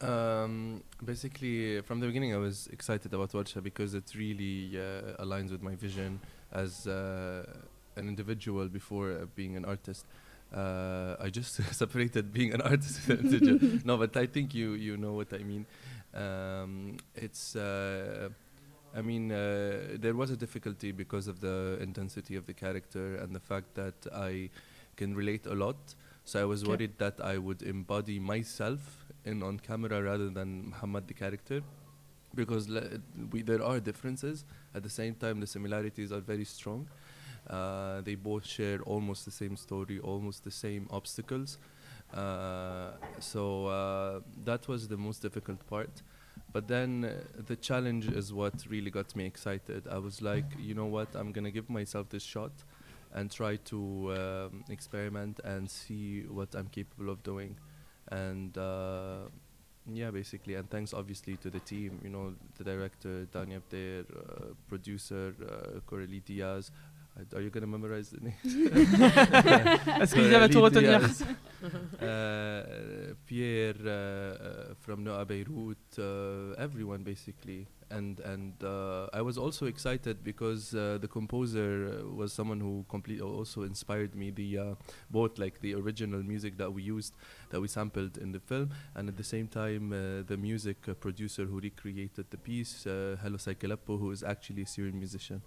Um, 0.00 0.82
basically, 1.04 1.80
from 1.82 2.00
the 2.00 2.06
beginning, 2.06 2.34
I 2.34 2.38
was 2.38 2.68
excited 2.72 3.12
about 3.12 3.32
Warsha 3.32 3.62
because 3.62 3.94
it 3.94 4.12
really 4.14 4.78
uh, 4.78 5.22
aligns 5.22 5.50
with 5.50 5.62
my 5.62 5.74
vision 5.74 6.20
as 6.52 6.86
uh, 6.86 7.44
an 7.96 8.08
individual 8.08 8.68
before 8.68 9.10
uh, 9.12 9.26
being 9.34 9.56
an 9.56 9.64
artist. 9.64 10.06
Uh, 10.54 11.16
I 11.20 11.30
just 11.30 11.54
separated 11.74 12.32
being 12.32 12.54
an 12.54 12.62
artist. 12.62 13.08
no, 13.84 13.96
but 13.96 14.16
I 14.16 14.26
think 14.26 14.54
you 14.54 14.72
you 14.72 14.96
know 14.96 15.12
what 15.12 15.32
I 15.32 15.38
mean. 15.38 15.66
Um, 16.14 16.96
it's. 17.14 17.56
Uh, 17.56 18.28
I 18.96 19.02
mean, 19.02 19.30
uh, 19.30 19.96
there 20.00 20.14
was 20.14 20.30
a 20.30 20.36
difficulty 20.36 20.92
because 20.92 21.28
of 21.28 21.40
the 21.40 21.76
intensity 21.80 22.36
of 22.36 22.46
the 22.46 22.54
character 22.54 23.16
and 23.16 23.34
the 23.34 23.40
fact 23.40 23.74
that 23.74 24.06
I 24.14 24.48
can 24.96 25.14
relate 25.14 25.46
a 25.46 25.54
lot. 25.54 25.76
So 26.28 26.38
I 26.42 26.44
was 26.44 26.62
Okay. 26.62 26.70
worried 26.72 26.98
that 26.98 27.20
I 27.24 27.38
would 27.38 27.62
embody 27.62 28.18
myself 28.20 29.06
in 29.24 29.42
on 29.42 29.58
camera 29.58 30.02
rather 30.02 30.28
than 30.28 30.50
Muhammad 30.72 31.08
the 31.08 31.14
character, 31.14 31.62
because 32.34 32.68
we, 33.30 33.40
there 33.40 33.62
are 33.64 33.80
differences. 33.80 34.44
At 34.74 34.82
the 34.82 34.90
same 34.90 35.14
time, 35.14 35.40
the 35.40 35.46
similarities 35.46 36.12
are 36.12 36.20
very 36.20 36.44
strong. 36.44 36.86
Uh, 37.48 38.02
they 38.02 38.14
both 38.14 38.44
share 38.44 38.82
almost 38.82 39.24
the 39.24 39.30
same 39.30 39.56
story, 39.56 40.00
almost 40.00 40.44
the 40.44 40.50
same 40.50 40.86
obstacles. 40.90 41.56
Uh, 42.12 42.90
so 43.20 43.66
uh, 43.68 44.20
that 44.44 44.68
was 44.68 44.86
the 44.86 44.98
most 44.98 45.22
difficult 45.22 45.66
part. 45.66 46.02
But 46.52 46.68
then 46.68 46.90
uh, 47.06 47.42
the 47.46 47.56
challenge 47.56 48.06
is 48.06 48.34
what 48.34 48.66
really 48.68 48.90
got 48.90 49.16
me 49.16 49.24
excited. 49.24 49.88
I 49.88 49.96
was 49.96 50.20
like, 50.20 50.44
you 50.58 50.74
know 50.74 50.90
what, 50.96 51.08
I'm 51.14 51.32
gonna 51.32 51.50
give 51.50 51.70
myself 51.70 52.10
this 52.10 52.22
shot 52.22 52.52
and 53.14 53.30
try 53.30 53.56
to 53.56 54.12
um, 54.12 54.64
experiment 54.68 55.40
and 55.44 55.70
see 55.70 56.22
what 56.28 56.54
I'm 56.54 56.68
capable 56.68 57.10
of 57.10 57.22
doing. 57.22 57.56
And 58.10 58.56
uh, 58.56 59.28
yeah, 59.86 60.10
basically, 60.10 60.54
and 60.54 60.68
thanks 60.68 60.92
obviously 60.92 61.36
to 61.38 61.50
the 61.50 61.60
team, 61.60 62.00
you 62.02 62.10
know, 62.10 62.34
the 62.56 62.64
director, 62.64 63.26
Danya 63.32 63.60
Abder, 63.60 64.04
uh, 64.10 64.54
producer, 64.68 65.34
uh, 65.42 65.80
Coralie 65.86 66.22
Diaz. 66.24 66.70
Are 67.34 67.40
you 67.40 67.50
gonna 67.50 67.66
memorize 67.66 68.10
the 68.10 68.20
name? 68.20 68.34
Est-ce 70.00 70.14
que 70.14 70.20
Lisa 70.20 70.38
va 70.38 70.48
tout 70.48 70.62
retenir 70.62 71.00
uh, 72.00 73.14
Pierre 73.26 73.74
uh, 73.84 73.90
uh, 73.90 74.74
from 74.78 75.02
Noa 75.02 75.24
Beirut, 75.24 75.98
uh, 75.98 76.54
everyone 76.56 77.02
basically. 77.02 77.66
And 77.90 78.20
and 78.20 78.52
uh, 78.62 79.08
I 79.14 79.22
was 79.22 79.38
also 79.38 79.64
excited 79.66 80.22
because 80.22 80.74
uh, 80.74 80.98
the 81.00 81.08
composer 81.08 81.88
uh, 81.88 82.14
was 82.14 82.34
someone 82.34 82.60
who 82.60 82.84
complete 82.86 83.22
also 83.22 83.62
inspired 83.62 84.14
me. 84.14 84.30
The 84.30 84.58
uh, 84.58 84.74
both 85.10 85.38
like 85.38 85.60
the 85.60 85.74
original 85.74 86.22
music 86.22 86.58
that 86.58 86.70
we 86.70 86.82
used, 86.82 87.14
that 87.50 87.60
we 87.62 87.68
sampled 87.68 88.18
in 88.18 88.32
the 88.32 88.40
film, 88.40 88.68
and 88.94 89.08
at 89.08 89.16
the 89.16 89.24
same 89.24 89.48
time 89.48 89.92
uh, 89.92 90.22
the 90.26 90.36
music 90.36 90.86
uh, 90.86 90.92
producer 90.94 91.46
who 91.46 91.60
recreated 91.60 92.26
the 92.30 92.36
piece, 92.36 92.84
Hello 92.84 93.38
Saikeleppo, 93.38 93.98
who 93.98 94.10
is 94.12 94.22
actually 94.22 94.62
a 94.62 94.66
Syrian 94.66 94.98
musician. 94.98 95.40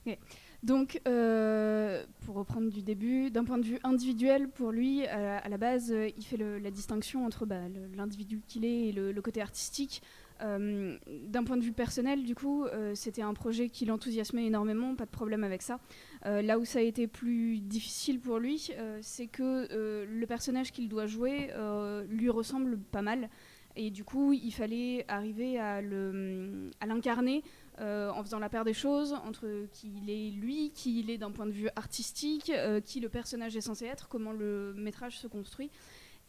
Okay. 0.00 0.18
Donc, 0.62 1.00
euh, 1.06 2.04
pour 2.24 2.36
reprendre 2.36 2.70
du 2.70 2.82
début, 2.82 3.30
d'un 3.30 3.44
point 3.44 3.58
de 3.58 3.64
vue 3.64 3.78
individuel, 3.82 4.48
pour 4.48 4.72
lui, 4.72 5.06
à 5.06 5.38
à 5.38 5.48
la 5.48 5.56
base, 5.56 5.90
euh, 5.90 6.08
il 6.16 6.22
fait 6.24 6.36
le- 6.36 6.58
la 6.58 6.70
distinction 6.70 7.24
entre 7.26 7.46
bah, 7.46 7.60
l'individu 7.94 8.42
qu'il 8.46 8.64
est 8.64 8.88
et 8.88 8.92
le, 8.92 9.12
le 9.12 9.22
côté 9.22 9.40
artistique. 9.40 10.02
Euh, 10.42 10.96
d'un 11.06 11.44
point 11.44 11.56
de 11.56 11.62
vue 11.62 11.72
personnel, 11.72 12.24
du 12.24 12.34
coup, 12.34 12.64
euh, 12.64 12.94
c'était 12.94 13.22
un 13.22 13.34
projet 13.34 13.68
qui 13.68 13.84
l'enthousiasmait 13.84 14.46
énormément, 14.46 14.94
pas 14.94 15.04
de 15.04 15.10
problème 15.10 15.44
avec 15.44 15.62
ça. 15.62 15.80
Euh, 16.26 16.42
là 16.42 16.58
où 16.58 16.64
ça 16.64 16.78
a 16.78 16.82
été 16.82 17.06
plus 17.06 17.60
difficile 17.60 18.20
pour 18.20 18.38
lui, 18.38 18.70
c'est 19.02 19.26
que 19.26 19.68
le 20.04 20.26
personnage 20.26 20.72
qu'il 20.72 20.88
doit 20.88 21.06
jouer 21.06 21.50
lui 22.08 22.30
ressemble 22.30 22.78
pas 22.78 23.02
mal. 23.02 23.28
Et 23.76 23.90
du 23.90 24.04
coup, 24.04 24.32
il 24.32 24.52
fallait 24.52 25.04
arriver 25.08 25.58
à 25.58 25.80
l'incarner 26.86 27.42
en 27.78 28.22
faisant 28.22 28.38
la 28.38 28.48
paire 28.48 28.64
des 28.64 28.74
choses 28.74 29.14
entre 29.26 29.66
qui 29.72 29.90
il 30.02 30.10
est 30.10 30.30
lui, 30.30 30.70
qui 30.74 31.00
il 31.00 31.10
est 31.10 31.18
d'un 31.18 31.30
point 31.30 31.46
de 31.46 31.52
vue 31.52 31.68
artistique, 31.76 32.52
qui 32.84 33.00
le 33.00 33.08
personnage 33.08 33.56
est 33.56 33.60
censé 33.62 33.86
être, 33.86 34.08
comment 34.08 34.32
le 34.32 34.74
métrage 34.76 35.18
se 35.18 35.26
construit. 35.26 35.70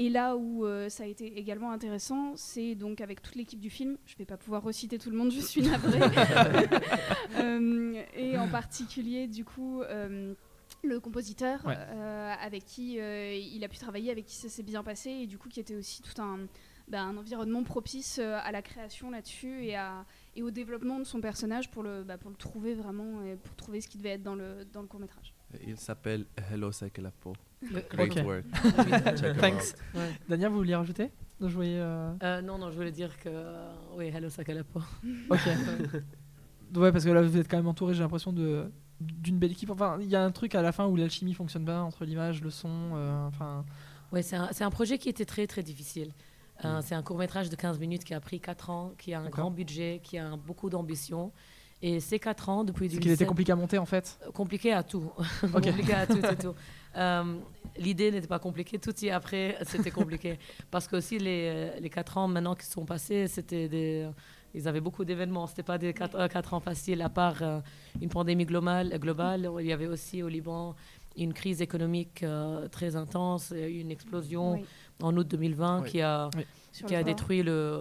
Et 0.02 0.10
là 0.10 0.36
où 0.36 0.66
euh, 0.66 0.90
ça 0.90 1.04
a 1.04 1.06
été 1.06 1.38
également 1.38 1.72
intéressant, 1.72 2.34
c'est 2.36 2.74
donc 2.74 3.02
avec 3.02 3.22
toute 3.22 3.36
l'équipe 3.36 3.60
du 3.60 3.70
film, 3.70 4.00
je 4.08 4.16
ne 4.16 4.18
vais 4.18 4.26
pas 4.26 4.36
pouvoir 4.36 4.64
reciter 4.64 4.98
tout 4.98 5.12
le 5.12 5.16
monde, 5.16 5.32
je 5.32 5.40
suis 5.40 5.62
navrée, 5.62 6.00
Euh, 7.38 8.02
et 8.16 8.36
en 8.38 8.48
particulier 8.48 9.28
du 9.28 9.46
coup 9.46 9.84
euh, 9.84 10.34
le 10.84 11.00
compositeur 11.00 11.64
Ouais. 11.68 11.76
avec 12.42 12.66
qui 12.66 12.94
il 12.96 13.64
a 13.64 13.68
pu 13.68 13.78
travailler, 13.78 14.10
avec 14.10 14.26
qui 14.26 14.36
ça 14.36 14.50
s'est 14.50 14.64
bien 14.64 14.82
passé, 14.82 15.12
et 15.12 15.28
du 15.28 15.38
coup 15.38 15.50
qui 15.50 15.60
était 15.60 15.76
aussi 15.76 16.02
tout 16.02 16.20
un, 16.20 16.40
bah, 16.88 17.02
un 17.04 17.16
environnement 17.16 17.62
propice 17.62 18.18
à 18.18 18.52
la 18.52 18.64
création 18.64 19.12
là-dessus 19.12 19.68
et, 20.36 20.42
au 20.42 20.50
développement 20.50 20.98
de 20.98 21.04
son 21.04 21.22
personnage 21.22 21.70
pour 21.70 21.84
le, 21.84 22.04
bah, 22.04 22.18
pour 22.18 22.32
le 22.32 22.38
trouver 22.38 22.74
vraiment 22.74 23.24
et 23.24 23.36
pour 23.36 23.56
trouver 23.56 23.82
ce 23.82 23.88
qui 23.88 24.00
devait 24.00 24.16
être 24.16 24.24
dans 24.24 24.36
le, 24.36 24.66
dans 24.74 24.82
le 24.82 24.88
court 24.88 25.00
métrage. 25.00 25.36
Il 25.68 25.78
s'appelle 25.78 26.26
Hello 26.52 26.72
Saikeleppo. 26.72 27.34
Le- 27.62 27.82
Great 27.90 28.18
Ok. 28.18 28.26
work. 28.26 28.46
Thanks. 29.40 29.76
Ouais. 29.94 30.10
Daniel, 30.28 30.50
vous 30.50 30.58
vouliez 30.58 30.76
rajouter? 30.76 31.12
Je 31.40 31.48
voyais. 31.48 31.80
euh, 31.80 32.12
Euh, 32.24 32.42
non, 32.42 32.58
non, 32.58 32.70
je 32.72 32.76
voulais 32.76 32.92
dire 32.92 33.18
que. 33.20 33.30
euh, 33.30 33.72
oui, 33.98 34.08
Hello 34.14 34.30
Sakalapo. 34.30 34.80
Ok. 35.30 35.40
ouais, 36.76 36.92
parce 36.92 37.04
que 37.06 37.10
là, 37.10 37.22
vous 37.22 37.38
êtes 37.38 37.50
quand 37.50 37.58
même 37.58 37.68
entouré, 37.68 37.94
j'ai 37.94 38.02
l'impression, 38.04 38.32
de 38.34 38.72
d'une 39.00 39.40
belle 39.40 39.52
équipe. 39.52 39.72
Enfin, 39.72 39.98
il 40.00 40.08
y 40.10 40.16
a 40.16 40.24
un 40.24 40.30
truc 40.32 40.54
à 40.54 40.62
la 40.62 40.72
fin 40.72 40.86
où 40.86 40.96
l'alchimie 40.96 41.34
fonctionne 41.34 41.66
bien 41.66 41.82
entre 41.82 42.06
l'image, 42.06 42.42
le 42.44 42.52
son. 42.52 42.70
euh, 42.94 43.28
Enfin, 43.28 43.66
Ouais, 44.12 44.22
c'est 44.22 44.36
un, 44.36 44.50
c'est 44.52 44.64
un 44.64 44.70
projet 44.70 44.98
qui 45.00 45.10
était 45.10 45.26
très 45.26 45.48
très 45.48 45.64
difficile. 45.64 46.12
Euh, 46.66 46.80
C'est 46.84 46.94
un 46.94 47.02
court 47.02 47.18
métrage 47.18 47.50
de 47.50 47.56
15 47.56 47.80
minutes 47.80 48.04
qui 48.04 48.14
a 48.14 48.20
pris 48.20 48.40
4 48.40 48.70
ans, 48.70 48.94
qui 49.00 49.16
a 49.16 49.20
un 49.22 49.30
grand 49.30 49.50
budget, 49.50 50.00
qui 50.04 50.20
a 50.20 50.28
un- 50.28 50.38
beaucoup 50.38 50.70
d'ambition. 50.70 51.32
Et 51.84 52.00
ces 52.00 52.20
4 52.20 52.50
ans, 52.50 52.64
depuis 52.64 52.86
c'est 52.90 52.98
qu'il 53.00 53.12
était 53.12 53.26
2007, 53.26 53.28
compliqué 53.28 53.52
à 53.52 53.56
monter 53.56 53.78
en 53.78 53.86
fait. 53.86 54.20
compliqué 54.34 54.72
à 54.74 54.84
tout. 54.84 55.12
Ok. 55.44 55.52
compliqué 55.66 55.94
à 55.94 56.06
tout, 56.06 56.20
c'est 56.22 56.40
tout. 56.42 56.54
Euh, 56.98 57.38
L'idée 57.78 58.12
n'était 58.12 58.28
pas 58.28 58.40
compliquée, 58.40 58.78
tout 58.78 58.96
y 59.02 59.10
après, 59.10 59.58
c'était 59.66 59.92
compliqué. 59.92 60.38
Parce 60.70 60.88
que 60.88 60.98
aussi, 60.98 61.18
les, 61.18 61.72
les 61.80 61.90
4 61.90 62.18
ans 62.18 62.28
maintenant 62.28 62.54
qui 62.56 62.66
sont 62.66 62.86
passés, 62.86 63.28
c'était 63.28 63.68
des. 63.68 64.10
Ils 64.54 64.68
avaient 64.68 64.82
beaucoup 64.82 65.06
d'événements, 65.06 65.48
c'était 65.48 65.64
pas 65.64 65.78
des 65.78 65.94
4, 65.94 66.54
ans 66.54 66.60
faciles, 66.60 67.02
à 67.02 67.10
part 67.10 67.42
euh, 67.42 67.62
une 68.02 68.10
pandémie 68.10 68.46
globale, 68.46 68.90
globale. 69.00 69.50
Il 69.62 69.66
y 69.66 69.72
avait 69.72 69.88
aussi 69.88 70.22
au 70.22 70.28
Liban 70.28 70.76
une 71.18 71.34
crise 71.34 71.62
économique 71.62 72.22
euh, 72.24 72.68
très 72.68 72.96
intense, 72.96 73.54
une 73.56 73.92
explosion 73.92 74.54
Oui, 74.54 74.66
en 75.02 75.16
août 75.16 75.28
2020 75.28 75.82
Oui. 75.84 75.90
qui 75.90 76.02
a, 76.02 76.30
sur 76.72 76.88
qui 76.88 76.96
a 76.96 77.04
détruit 77.04 77.44
le, 77.44 77.80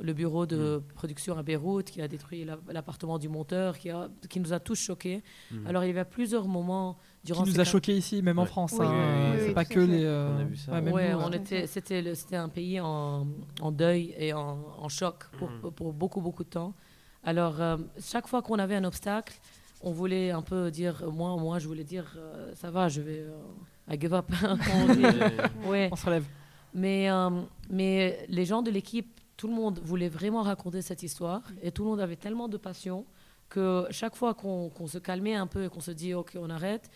le 0.00 0.12
bureau 0.12 0.46
de 0.46 0.82
production 0.94 1.36
à 1.38 1.42
Beyrouth, 1.42 1.86
qui 1.90 2.00
a 2.02 2.08
détruit 2.08 2.44
la- 2.44 2.58
l'appartement 2.72 3.18
du 3.18 3.28
monteur, 3.28 3.78
qui, 3.78 3.90
a, 3.90 4.08
qui 4.28 4.38
nous 4.40 4.52
a 4.52 4.60
tous 4.60 4.76
choqués. 4.76 5.22
Mhm. 5.50 5.66
Alors 5.66 5.84
il 5.84 5.88
y 5.88 5.90
avait 5.90 6.04
plusieurs 6.04 6.46
moments 6.46 6.98
Qui 7.20 7.26
durant 7.32 7.44
nous 7.46 7.52
ces 7.52 7.60
a 7.60 7.64
choqués 7.64 7.96
ici, 7.96 8.22
même 8.22 8.38
en. 8.38 8.46
France. 8.46 8.74
Oui, 8.78 8.86
hein, 8.86 8.92
oui, 8.92 9.30
oui, 9.32 9.36
c'est 9.40 9.48
oui, 9.48 9.54
pas 9.54 9.64
que 9.64 9.80
les. 9.80 10.04
euh, 10.04 10.30
On 10.36 10.40
a 10.40 10.44
vu 10.44 10.56
ça. 10.56 10.72
ouais, 10.72 10.80
même 10.80 10.94
Ouais, 10.94 11.12
nous, 11.12 11.18
on 11.18 11.30
ouais. 11.30 11.36
était, 11.36 11.66
c'était, 11.66 12.00
le- 12.02 12.14
c'était 12.14 12.36
un 12.36 12.48
pays 12.48 12.78
en, 12.80 13.26
en 13.60 13.70
deuil 13.72 14.14
et 14.18 14.32
en, 14.32 14.58
en 14.78 14.88
choc 14.88 15.24
pour, 15.38 15.50
Mhm. 15.50 15.70
pour 15.72 15.92
beaucoup, 15.92 16.20
beaucoup 16.20 16.44
de 16.44 16.48
temps. 16.50 16.74
Alors, 17.24 17.60
euh, 17.60 17.76
chaque 18.00 18.26
fois 18.28 18.42
qu'on 18.42 18.58
avait 18.58 18.74
un 18.76 18.84
obstacle, 18.84 19.34
on 19.80 19.90
voulait 19.92 20.30
un 20.30 20.42
peu 20.42 20.70
dire, 20.70 21.04
moi, 21.12 21.36
moi 21.36 21.58
je 21.58 21.66
voulais 21.68 21.84
dire, 21.84 22.14
euh, 22.16 22.52
ça 22.54 22.70
va, 22.70 22.88
je 22.88 23.00
vais, 23.00 23.20
euh, 23.20 23.92
I 23.92 24.00
give 24.00 24.14
up. 24.14 24.26
On 24.74 24.94
dit. 24.94 25.02
ouais. 25.68 25.88
On 25.92 25.96
se 25.96 26.06
relève. 26.06 26.24
Mais, 26.74 27.10
euh, 27.10 27.30
mais 27.70 28.24
les 28.28 28.44
gens 28.44 28.62
de 28.62 28.70
l'équipe, 28.70 29.20
tout 29.36 29.48
le 29.48 29.54
monde 29.54 29.80
voulait 29.84 30.08
vraiment 30.08 30.42
raconter 30.42 30.82
cette 30.82 31.02
histoire 31.02 31.42
et 31.62 31.70
tout 31.72 31.82
le 31.84 31.90
monde 31.90 32.00
avait 32.00 32.16
tellement 32.16 32.48
de 32.48 32.56
passion 32.56 33.04
que 33.48 33.86
chaque 33.90 34.14
fois 34.16 34.32
qu'on 34.34 34.70
qu'on 34.70 34.86
se 34.86 34.98
calmait 34.98 35.34
un 35.34 35.46
peu 35.46 35.64
et 35.64 35.68
qu'on 35.68 35.80
se 35.80 35.90
dit 35.90 36.14
ok 36.14 36.36
on 36.40 36.48
arrête, 36.48 36.88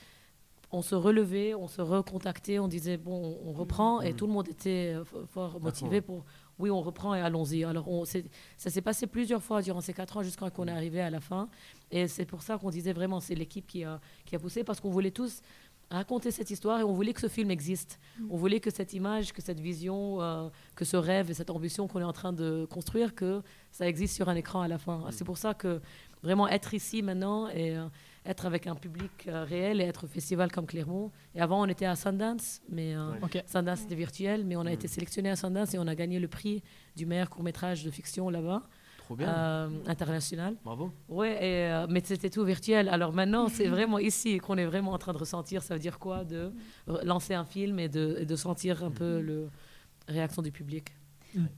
on 0.73 0.81
se 0.83 0.95
relevait, 0.95 1.55
on 1.55 1.69
se 1.69 1.83
recontactait, 1.83 2.59
on 2.59 2.69
disait 2.69 2.97
bon 2.97 3.37
on 3.45 3.53
reprend 3.53 4.01
et 4.01 4.11
Mhm. 4.13 4.17
tout 4.17 4.27
le 4.27 4.33
monde 4.33 4.49
était 4.49 4.95
euh, 4.97 5.05
fort 5.27 5.61
motivé 5.61 6.01
pour 6.01 6.25
oui 6.59 6.71
on 6.71 6.81
reprend 6.81 7.15
et 7.15 7.21
allons-y. 7.21 7.65
Alors 7.65 7.89
on, 7.89 8.05
ça 8.07 8.71
s'est 8.71 8.81
passé 8.81 9.07
plusieurs 9.07 9.43
fois 9.43 9.61
durant 9.61 9.81
ces 9.83 9.93
quatre 9.93 10.17
ans 10.17 10.23
jusqu'à 10.23 10.49
qu'on 10.51 10.67
est 10.69 10.71
arrivé 10.73 11.01
à 11.03 11.11
la 11.11 11.21
fin 11.21 11.49
et 11.91 12.09
c'est 12.09 12.25
pour 12.25 12.43
ça 12.43 12.57
qu'on 12.59 12.71
disait 12.71 12.93
vraiment 12.95 13.21
c'est 13.21 13.35
l'équipe 13.35 13.67
qui 13.67 13.85
a, 13.85 14.01
qui 14.25 14.35
a 14.37 14.39
poussé 14.39 14.65
parce 14.65 14.81
qu'on 14.81 14.91
voulait 14.91 15.11
tous 15.11 15.43
raconter 15.91 16.31
cette 16.31 16.51
histoire 16.51 16.81
et 16.81 16.83
on 16.83 16.93
voulait 16.93 17.13
que 17.13 17.21
ce 17.21 17.29
film 17.29 17.51
existe. 17.51 17.99
On 18.31 18.37
voulait 18.37 18.61
que 18.61 18.71
cette 18.71 18.93
image, 18.93 19.33
que 19.33 19.41
cette 19.43 19.61
vision, 19.61 20.21
euh, 20.21 20.49
que 20.75 20.85
ce 20.85 20.97
rêve 20.97 21.31
et 21.31 21.35
cette 21.35 21.51
ambition 21.51 21.87
qu'on 21.87 22.01
est 22.01 22.05
en 22.05 22.13
train 22.13 22.33
de 22.33 22.67
construire, 22.69 23.15
que 23.15 23.43
ça 23.71 23.87
existe 23.87 24.15
sur 24.17 24.29
un 24.29 24.35
écran 24.35 24.63
à 24.63 24.69
la 24.69 24.79
fin. 24.79 25.05
C'est 25.11 25.25
pour 25.25 25.39
ça 25.39 25.55
que 25.55 25.81
vraiment 26.23 26.49
être 26.49 26.75
ici 26.75 27.03
maintenant 27.03 27.49
et 27.49 27.77
euh, 27.77 27.87
être 28.25 28.47
avec 28.47 28.67
un 28.67 28.75
public 28.75 29.13
euh, 29.29 29.45
réel 29.45 29.81
et 29.81 29.85
être 29.85 30.05
au 30.05 30.07
festival 30.09 30.51
comme 30.51 30.67
Clermont. 30.67 31.13
Et 31.35 31.41
avant, 31.41 31.63
on 31.63 31.67
était 31.67 31.87
à 31.87 31.95
Sundance, 31.95 32.61
mais 32.69 32.97
euh, 32.97 33.13
Ouais. 33.23 33.45
Sundance 33.47 33.81
c'était 33.81 33.95
virtuel, 33.95 34.45
mais 34.45 34.57
on 34.57 34.67
a 34.67 34.73
été 34.73 34.89
sélectionné 34.89 35.31
à 35.31 35.37
Sundance 35.37 35.75
et 35.75 35.79
on 35.79 35.87
a 35.87 35.95
gagné 35.95 36.19
le 36.19 36.27
prix 36.29 36.63
du 36.97 37.07
meilleur 37.07 37.31
court 37.31 37.45
métrage 37.45 37.85
de 37.85 37.91
fiction 37.91 38.29
là-bas, 38.29 38.63
Trop 39.07 39.15
bien. 39.15 39.29
euh, 39.29 39.69
international. 39.87 40.57
Bravo. 40.65 40.91
Ouais, 41.09 41.33
et, 41.35 41.71
euh, 41.71 41.87
mais 41.89 42.03
c'était 42.05 42.29
tout 42.29 42.45
virtuel. 42.45 42.89
Alors 42.89 43.13
maintenant, 43.13 43.49
c'est 43.49 43.69
vraiment 43.77 44.01
ici 44.01 44.39
qu'on 44.39 44.57
est 44.57 44.65
vraiment 44.65 44.93
en 44.93 44.99
train 44.99 45.13
de 45.13 45.19
ressentir. 45.19 45.63
Ça 45.63 45.75
veut 45.75 45.81
dire 45.81 46.01
quoi 46.01 46.25
de 46.25 46.53
lancer 47.05 47.33
un 47.35 47.45
film 47.45 47.79
et 47.79 47.89
de, 47.89 48.17
et 48.21 48.27
de 48.27 48.37
sentir 48.37 48.83
un 48.83 48.91
peu 48.91 49.21
le 49.21 49.49
réaction 50.09 50.43
du 50.43 50.51
public? 50.51 50.93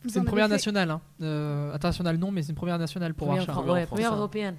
C'est 0.06 0.18
une 0.18 0.26
première 0.26 0.48
nationale. 0.48 0.90
Hein. 0.90 1.00
Euh, 1.22 1.72
internationale, 1.72 2.18
non, 2.18 2.30
mais 2.30 2.42
c'est 2.42 2.50
une 2.50 2.56
première 2.56 2.78
nationale 2.78 3.14
pour 3.14 3.28
Première, 3.28 3.48
ouais, 3.66 3.86
première 3.86 4.12
hein. 4.12 4.16
européenne. 4.16 4.56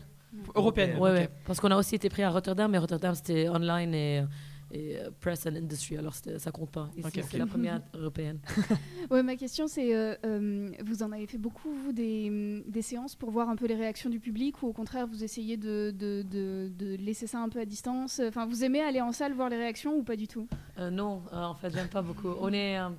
Européenne. 0.56 0.98
Ouais, 0.98 1.12
ouais, 1.12 1.30
parce 1.46 1.60
qu'on 1.60 1.72
a 1.72 1.78
aussi 1.78 1.96
été 1.96 2.10
pris 2.10 2.24
à 2.24 2.30
Rotterdam, 2.30 2.72
mais 2.72 2.78
Rotterdam 2.78 3.14
c'était 3.16 3.50
online 3.50 3.94
et, 3.94 4.24
et 4.72 4.98
euh, 5.00 5.10
press 5.20 5.46
and 5.48 5.56
industry, 5.56 5.98
alors 5.98 6.14
ça 6.14 6.52
compte 6.52 6.70
pas. 6.72 6.90
Ici, 6.96 7.08
Ok, 7.08 7.12
c'est 7.14 7.22
ok. 7.24 7.34
la 7.40 7.46
première 7.54 7.82
européenne. 7.94 8.40
Ouais, 9.12 9.24
ma 9.24 9.36
question 9.36 9.68
c'est, 9.68 9.96
euh, 9.96 10.14
euh, 10.26 10.70
vous 10.86 11.02
en 11.02 11.12
avez 11.12 11.26
fait 11.26 11.38
beaucoup 11.40 11.72
vous 11.74 11.92
des, 11.94 12.64
des 12.68 12.82
séances 12.84 13.16
pour 13.16 13.32
voir 13.32 13.50
un 13.50 13.56
peu 13.56 13.66
les 13.66 13.74
réactions 13.76 14.10
du 14.10 14.20
public 14.20 14.62
ou 14.62 14.68
au 14.68 14.74
contraire 14.74 15.08
vous 15.08 15.24
essayez 15.24 15.58
de, 15.58 15.92
de, 15.98 16.22
de- 16.30 16.70
de 16.78 16.96
laisser 16.96 17.26
ça 17.26 17.40
un 17.40 17.50
peu 17.50 17.60
à 17.60 17.66
distance? 17.66 18.22
Enfin, 18.28 18.46
vous 18.46 18.64
aimez 18.64 18.82
aller 18.82 19.02
en 19.02 19.12
salle 19.12 19.34
voir 19.34 19.50
les 19.50 19.58
réactions 19.58 19.96
ou 19.98 20.04
pas 20.04 20.16
du 20.16 20.28
tout? 20.28 20.48
Euh, 20.78 20.90
non, 20.92 21.24
euh, 21.34 21.44
en 21.44 21.56
fait, 21.56 21.72
j'aime 21.74 21.88
pas 21.90 22.02
beaucoup. 22.04 22.28
On 22.40 22.54
est, 22.54 22.78
euh, 22.80 22.90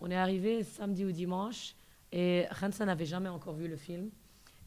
on 0.00 0.10
est 0.10 0.16
arrivé 0.16 0.62
samedi 0.62 1.04
ou 1.04 1.10
dimanche 1.10 1.74
et 2.12 2.44
Hansa 2.62 2.84
n'avait 2.84 3.04
jamais 3.06 3.28
encore 3.28 3.54
vu 3.54 3.66
le 3.66 3.76
film. 3.76 4.10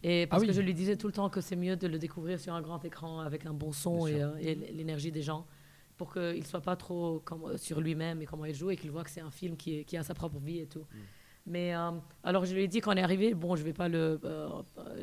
Et 0.03 0.27
parce 0.27 0.39
Ah 0.39 0.41
oui. 0.41 0.47
que 0.47 0.53
je 0.53 0.61
lui 0.61 0.73
disais 0.73 0.95
tout 0.97 1.07
le 1.07 1.13
temps 1.13 1.29
que 1.29 1.39
c'est 1.41 1.55
mieux 1.55 1.75
de 1.77 1.87
le 1.87 1.97
découvrir 1.99 2.39
sur 2.39 2.53
un 2.53 2.61
grand 2.61 2.83
écran 2.83 3.19
avec 3.21 3.45
un 3.45 3.53
bon 3.53 3.71
son 3.71 4.07
et, 4.07 4.21
euh, 4.21 4.31
l'énergie 4.73 5.11
des 5.11 5.21
gens 5.21 5.45
pour 5.99 6.13
qu'il 6.13 6.39
ne 6.39 6.45
soit 6.45 6.61
pas 6.61 6.77
trop 6.77 7.21
comme, 7.25 7.43
euh, 7.43 7.57
sur 7.57 7.81
lui-même 7.81 8.21
et 8.21 8.25
comment 8.25 8.45
il 8.45 8.55
joue 8.55 8.71
et 8.71 8.77
qu'il 8.77 8.89
voit 8.89 9.03
que 9.03 9.09
c'est 9.09 9.19
un 9.21 9.29
film 9.29 9.57
qui, 9.57 9.85
a 9.97 10.01
sa 10.01 10.13
propre 10.13 10.39
vie 10.39 10.59
et 10.59 10.65
tout. 10.65 10.85
Mais 11.45 11.75
euh, 11.75 11.91
alors 12.23 12.45
je 12.45 12.55
lui 12.55 12.63
ai 12.63 12.67
dit 12.69 12.79
quand 12.79 12.93
on 12.93 12.97
est 12.97 13.03
arrivé, 13.03 13.33
bon, 13.33 13.57
je 13.57 13.63
vais 13.63 13.73
pas 13.73 13.89
euh, 13.89 14.17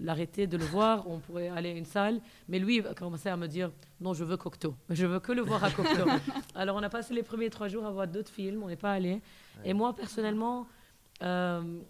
l'arrêter 0.00 0.46
de 0.46 0.56
le 0.56 0.64
voir, 0.64 1.06
on 1.06 1.18
pourrait 1.18 1.48
aller 1.48 1.70
à 1.70 1.74
une 1.74 1.84
salle. 1.84 2.20
Mais 2.48 2.58
lui 2.58 2.78
il 2.78 2.86
a 2.86 2.94
commencé 2.94 3.28
à 3.28 3.36
me 3.36 3.46
dire, 3.46 3.70
non, 4.00 4.14
je 4.14 4.24
veux 4.24 4.38
Cocteau, 4.38 4.74
je 4.90 5.04
veux 5.04 5.20
que 5.20 5.32
le 5.32 5.42
voir 5.42 5.62
à 5.62 5.70
Cocteau. 5.70 6.08
alors 6.54 6.76
on 6.76 6.82
a 6.82 6.88
passé 6.88 7.12
les 7.12 7.22
premiers 7.22 7.50
trois 7.50 7.68
jours 7.68 7.84
à 7.84 7.90
voir 7.90 8.08
d'autres 8.08 8.32
films, 8.32 8.62
on 8.62 8.68
n'est 8.68 8.76
pas 8.76 8.92
allé. 8.92 9.20
Et 9.64 9.74
moi 9.74 9.94
personnellement, 9.94 10.66
euh, 11.22 11.80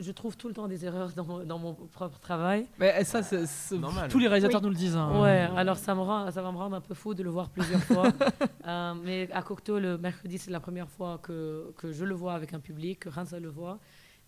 je 0.00 0.12
trouve 0.12 0.36
tout 0.36 0.48
le 0.48 0.54
temps 0.54 0.68
des 0.68 0.84
erreurs 0.84 1.10
dans, 1.12 1.24
mon- 1.24 1.44
dans 1.44 1.58
mon 1.58 1.74
propre 1.74 2.18
travail. 2.18 2.66
Mais 2.78 3.02
ça, 3.04 3.22
c'est- 3.22 3.46
c'est- 3.46 3.76
Normal. 3.78 4.08
tous 4.10 4.18
les 4.18 4.28
réalisateurs 4.28 4.60
Oui. 4.60 4.66
nous 4.66 4.72
le 4.72 4.78
disent. 4.78 4.96
hein. 4.96 5.20
Ouais, 5.20 5.48
alors 5.56 5.76
ça, 5.76 5.94
me 5.94 6.00
rend, 6.00 6.30
ça 6.30 6.40
va 6.42 6.52
me 6.52 6.56
rendre 6.56 6.76
un 6.76 6.80
peu 6.80 6.94
fou 6.94 7.14
de 7.14 7.22
le 7.22 7.30
voir 7.30 7.48
plusieurs 7.50 7.82
fois. 7.82 8.04
Euh, 8.68 8.92
mais 9.02 9.28
à 9.32 9.40
Cocteau, 9.42 9.78
le 9.78 9.96
mercredi, 9.96 10.36
c'est 10.36 10.50
la 10.50 10.60
première 10.60 10.90
fois 10.90 11.18
que, 11.22 11.72
que 11.78 11.90
je 11.90 12.04
le 12.04 12.14
vois 12.14 12.34
avec 12.34 12.52
un 12.52 12.60
public, 12.60 13.00
que 13.00 13.08
Hansa 13.08 13.40
le 13.40 13.48
voit, 13.48 13.78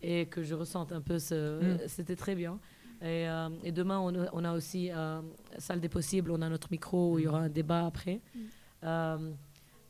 et 0.02 0.24
que 0.26 0.42
je 0.42 0.55
ressente 0.55 0.92
un 0.92 1.02
peu 1.02 1.18
ce. 1.18 1.60
Mm. 1.62 1.78
C'était 1.88 2.16
très 2.16 2.34
bien. 2.34 2.59
Et, 3.02 3.28
euh, 3.28 3.48
et 3.62 3.70
demain, 3.70 3.98
on 3.98 4.14
a, 4.14 4.28
on 4.32 4.42
a 4.44 4.52
aussi 4.55 4.90
euh, 4.90 5.20
Salle 5.59 5.80
des 5.80 5.90
possibles, 5.90 6.30
on 6.30 6.40
a 6.40 6.48
notre 6.48 6.68
micro 6.70 7.12
où 7.12 7.18
il 7.18 7.26
y 7.26 7.28
aura 7.28 7.40
un 7.40 7.48
débat 7.51 7.84
après. 7.84 8.20
Mm. 8.34 8.38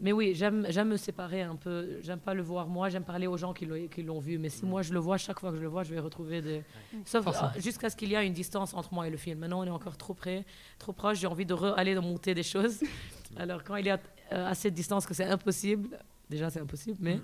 Mais 0.00 0.12
oui, 0.12 0.32
j'aime 0.34 0.64
j'aime 0.70 0.88
me 0.88 0.96
séparer 0.96 1.42
un 1.42 1.56
peu. 1.56 1.98
J'aime 2.00 2.20
pas 2.20 2.32
le 2.32 2.42
voir 2.42 2.66
moi, 2.68 2.88
j'aime 2.88 3.04
parler 3.04 3.26
aux 3.26 3.36
gens 3.36 3.52
qui 3.52 3.66
l'ont 4.02 4.18
vu. 4.18 4.38
Mais 4.38 4.48
si 4.48 4.64
moi 4.64 4.80
je 4.82 4.92
le 4.94 4.98
vois, 4.98 5.18
chaque 5.18 5.38
fois 5.40 5.50
que 5.50 5.56
je 5.56 5.62
le 5.62 5.68
vois, 5.68 5.82
je 5.82 5.92
vais 5.92 6.00
retrouver 6.00 6.40
des. 6.40 6.62
Sauf 7.04 7.26
euh, 7.26 7.60
jusqu'à 7.60 7.90
ce 7.90 7.96
qu'il 7.96 8.08
y 8.10 8.14
ait 8.14 8.26
une 8.26 8.32
distance 8.32 8.72
entre 8.74 8.94
moi 8.94 9.06
et 9.06 9.10
le 9.10 9.16
film. 9.18 9.38
Maintenant, 9.40 9.60
on 9.60 9.64
est 9.64 9.70
encore 9.70 9.96
trop 9.98 10.14
près, 10.14 10.44
trop 10.78 10.92
proche. 10.92 11.18
J'ai 11.18 11.26
envie 11.26 11.44
de 11.46 11.54
re- 11.54 11.74
aller 11.74 11.94
monter 11.96 12.34
des 12.34 12.42
choses. 12.42 12.80
Alors, 13.36 13.62
quand 13.62 13.76
il 13.76 13.86
y 13.86 13.90
a 13.90 14.00
euh, 14.32 14.48
assez 14.48 14.70
de 14.70 14.74
distance 14.76 15.06
que 15.06 15.12
c'est 15.14 15.24
impossible, 15.26 15.98
déjà 16.30 16.48
c'est 16.48 16.60
impossible, 16.60 16.96
mais 17.00 17.20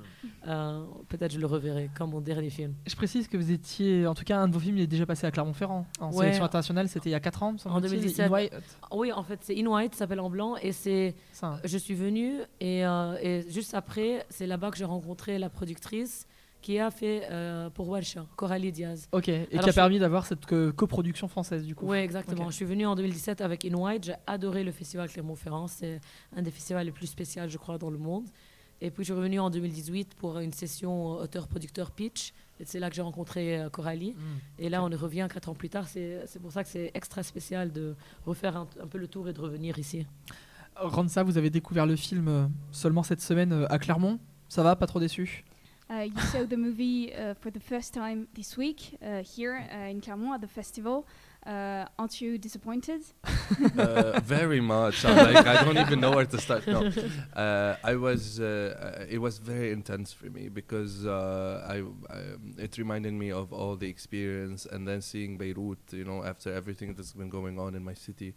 euh, 0.46 0.84
peut-être 1.08 1.32
je 1.32 1.38
le 1.38 1.46
reverrai 1.46 1.88
comme 1.96 2.10
mon 2.10 2.20
dernier 2.20 2.50
film. 2.50 2.74
Je 2.86 2.94
précise 2.96 3.28
que 3.28 3.36
vous 3.36 3.50
étiez, 3.50 4.06
en 4.06 4.14
tout 4.14 4.24
cas, 4.24 4.38
un 4.38 4.48
de 4.48 4.52
vos 4.52 4.60
films 4.60 4.76
il 4.76 4.82
est 4.82 4.86
déjà 4.86 5.06
passé 5.06 5.26
à 5.26 5.30
Clermont-Ferrand. 5.30 5.86
En 6.00 6.10
Ouais. 6.12 6.18
sélection 6.24 6.44
internationale, 6.44 6.88
c'était 6.88 7.08
il 7.08 7.12
y 7.12 7.16
a 7.16 7.20
4 7.20 7.42
ans, 7.42 7.54
En 7.54 7.58
semble-t-il. 7.58 7.90
2017. 8.00 8.26
In 8.26 8.32
White. 8.32 8.52
Oui, 8.92 9.12
en 9.12 9.22
fait, 9.22 9.38
c'est 9.42 9.58
In 9.58 9.66
White, 9.66 9.94
ça 9.94 10.00
s'appelle 10.00 10.20
En 10.20 10.28
Blanc, 10.28 10.56
et 10.60 10.72
c'est. 10.72 11.14
Hein. 11.42 11.58
Je 11.64 11.78
suis 11.78 11.94
venue 11.94 12.34
et, 12.60 12.84
euh, 12.84 13.16
et 13.22 13.46
juste 13.48 13.72
après, 13.74 14.26
c'est 14.28 14.46
là-bas 14.46 14.70
que 14.70 14.76
j'ai 14.76 14.84
rencontré 14.84 15.38
la 15.38 15.48
productrice 15.48 16.26
qui 16.62 16.80
a 16.80 16.90
fait 16.90 17.28
euh, 17.30 17.70
pour 17.70 17.88
Welsh, 17.90 18.16
Coralie 18.34 18.72
Diaz. 18.72 19.08
Ok, 19.12 19.28
et 19.28 19.46
Alors, 19.52 19.62
qui 19.64 19.68
a 19.68 19.72
je- 19.72 19.74
permis 19.76 19.98
d'avoir 20.00 20.26
cette 20.26 20.46
co- 20.46 20.72
coproduction 20.72 21.28
française, 21.28 21.64
du 21.64 21.76
coup. 21.76 21.86
Oui, 21.86 21.98
exactement. 21.98 22.50
Je 22.50 22.56
suis 22.56 22.64
venue 22.64 22.86
en 22.86 22.96
2017 22.96 23.40
avec 23.40 23.64
In 23.64 23.74
White. 23.74 24.04
J'ai 24.04 24.14
adoré 24.26 24.64
le 24.64 24.72
festival 24.72 25.08
Clermont-Ferrand. 25.08 25.68
C'est 25.68 26.00
un 26.34 26.42
des 26.42 26.50
festivals 26.50 26.84
les 26.84 26.90
plus 26.92 27.06
spéciaux, 27.06 27.42
je 27.46 27.56
crois, 27.58 27.78
dans 27.78 27.90
le 27.90 27.98
monde. 27.98 28.24
Et 28.80 28.90
puis, 28.90 29.04
je 29.04 29.12
suis 29.12 29.14
revenue 29.14 29.40
en 29.40 29.50
2018 29.50 30.14
pour 30.14 30.38
une 30.38 30.52
session 30.52 31.12
auteur-producteur 31.12 31.90
pitch. 31.90 32.32
Et 32.60 32.64
c'est 32.64 32.78
là 32.78 32.88
que 32.88 32.96
j'ai 32.96 33.02
rencontré 33.02 33.60
euh, 33.60 33.68
Coralie. 33.68 34.12
Mm. 34.12 34.18
Et 34.58 34.68
là, 34.68 34.82
on 34.82 34.90
y 34.90 34.94
revient 34.94 35.28
quatre 35.32 35.48
ans 35.48 35.54
plus 35.54 35.68
tard. 35.68 35.88
C'est 35.88 36.22
c'est 36.26 36.40
pour 36.40 36.52
ça 36.52 36.62
que 36.62 36.70
c'est 36.70 36.90
extra 36.94 37.22
spécial 37.22 37.72
de 37.72 37.94
refaire 38.24 38.56
un, 38.56 38.66
un 38.82 38.86
peu 38.86 38.98
le 38.98 39.08
tour 39.08 39.28
et 39.28 39.32
de 39.32 39.40
revenir 39.40 39.78
ici. 39.78 40.06
Ransa, 40.76 41.22
vous 41.22 41.38
avez 41.38 41.50
découvert 41.50 41.86
le 41.86 41.96
film 41.96 42.28
euh, 42.28 42.46
seulement 42.70 43.02
cette 43.02 43.20
semaine 43.20 43.52
euh, 43.52 43.72
à 43.72 43.78
Clermont. 43.78 44.18
Ça 44.48 44.62
va, 44.62 44.76
pas 44.76 44.86
trop 44.86 45.00
déçu? 45.00 45.44
Uh, 45.88 46.04
you 46.04 46.20
saw 46.32 46.44
the 46.44 46.56
movie 46.56 47.12
uh, 47.12 47.34
for 47.40 47.52
the 47.52 47.60
first 47.60 47.94
time 47.94 48.26
this 48.34 48.56
week 48.56 48.98
uh, 49.00 49.22
here 49.22 49.56
uh, 49.70 49.90
in 49.90 50.00
Clermont 50.00 50.34
at 50.34 50.40
the 50.40 50.48
festival. 50.48 51.04
Uh, 51.46 51.86
aren't 51.96 52.20
you 52.20 52.38
disappointed? 52.38 53.02
uh, 53.78 54.18
very 54.18 54.60
much. 54.60 55.04
I'm 55.04 55.16
like 55.32 55.46
I 55.46 55.62
don't 55.62 55.78
even 55.78 56.00
know 56.00 56.10
where 56.10 56.26
to 56.26 56.40
start. 56.40 56.66
No, 56.66 56.90
uh, 57.36 57.76
I 57.84 57.94
was. 57.94 58.40
Uh, 58.40 59.06
it 59.08 59.18
was 59.18 59.38
very 59.38 59.70
intense 59.70 60.12
for 60.12 60.26
me 60.26 60.48
because 60.48 61.06
uh, 61.06 61.64
I, 61.68 61.78
um, 61.78 62.56
it 62.58 62.76
reminded 62.78 63.12
me 63.12 63.30
of 63.30 63.52
all 63.52 63.76
the 63.76 63.88
experience 63.88 64.66
and 64.66 64.88
then 64.88 65.00
seeing 65.00 65.38
Beirut. 65.38 65.78
You 65.92 66.04
know, 66.04 66.24
after 66.24 66.52
everything 66.52 66.94
that's 66.94 67.12
been 67.12 67.28
going 67.28 67.60
on 67.60 67.76
in 67.76 67.84
my 67.84 67.94
city, 67.94 68.34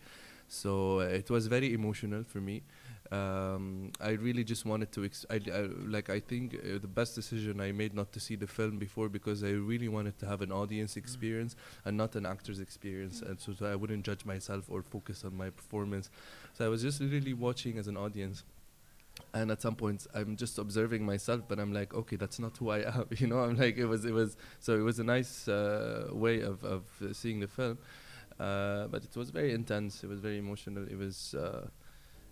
so 0.47 0.99
uh, 0.99 1.05
it 1.05 1.31
was 1.31 1.47
very 1.47 1.73
emotional 1.73 2.23
for 2.23 2.41
me. 2.41 2.61
Um, 3.11 3.91
I 3.99 4.11
really 4.11 4.43
just 4.43 4.65
wanted 4.65 4.91
to. 4.91 5.03
Ex- 5.03 5.25
I, 5.31 5.41
I, 5.51 5.61
like 5.87 6.11
I 6.11 6.19
think 6.19 6.55
uh, 6.55 6.77
the 6.79 6.87
best 6.87 7.15
decision 7.15 7.59
I 7.59 7.71
made 7.71 7.95
not 7.95 8.11
to 8.13 8.19
see 8.19 8.35
the 8.35 8.45
film 8.45 8.77
before 8.77 9.09
because 9.09 9.43
I 9.43 9.49
really 9.49 9.87
wanted 9.87 10.19
to 10.19 10.27
have 10.27 10.41
an 10.43 10.51
audience 10.51 10.95
experience 10.95 11.55
and 11.85 11.97
not 11.97 12.15
an 12.15 12.27
actor's 12.27 12.59
experience, 12.59 13.21
and 13.23 13.39
so, 13.39 13.53
so 13.53 13.65
I 13.65 13.75
wouldn't 13.75 14.05
judge 14.05 14.25
myself 14.25 14.65
or 14.69 14.83
focus 14.83 15.23
on 15.25 15.35
my 15.35 15.49
performance. 15.49 16.11
So 16.53 16.65
I 16.65 16.69
was 16.69 16.83
just 16.83 17.01
really 17.01 17.33
watching 17.33 17.79
as 17.79 17.87
an 17.87 17.97
audience. 17.97 18.43
And 19.33 19.51
at 19.51 19.61
some 19.61 19.75
points, 19.75 20.07
I'm 20.15 20.37
just 20.37 20.57
observing 20.57 21.05
myself, 21.05 21.41
but 21.47 21.59
I'm 21.59 21.73
like, 21.73 21.93
okay, 21.93 22.15
that's 22.15 22.39
not 22.39 22.55
who 22.57 22.69
I 22.69 22.79
am. 22.79 23.05
You 23.17 23.27
know, 23.27 23.39
I'm 23.39 23.57
like, 23.57 23.77
it 23.77 23.85
was, 23.85 24.05
it 24.05 24.13
was. 24.13 24.37
So 24.59 24.75
it 24.75 24.81
was 24.81 24.99
a 24.99 25.03
nice 25.03 25.47
uh, 25.47 26.07
way 26.11 26.41
of 26.41 26.63
of 26.63 26.83
uh, 27.03 27.11
seeing 27.13 27.39
the 27.39 27.47
film, 27.47 27.79
uh, 28.39 28.87
but 28.87 29.03
it 29.03 29.15
was 29.17 29.29
very 29.29 29.53
intense. 29.53 30.03
It 30.03 30.07
was 30.09 30.19
very 30.19 30.37
emotional. 30.37 30.83
It 30.87 30.97
was. 30.97 31.35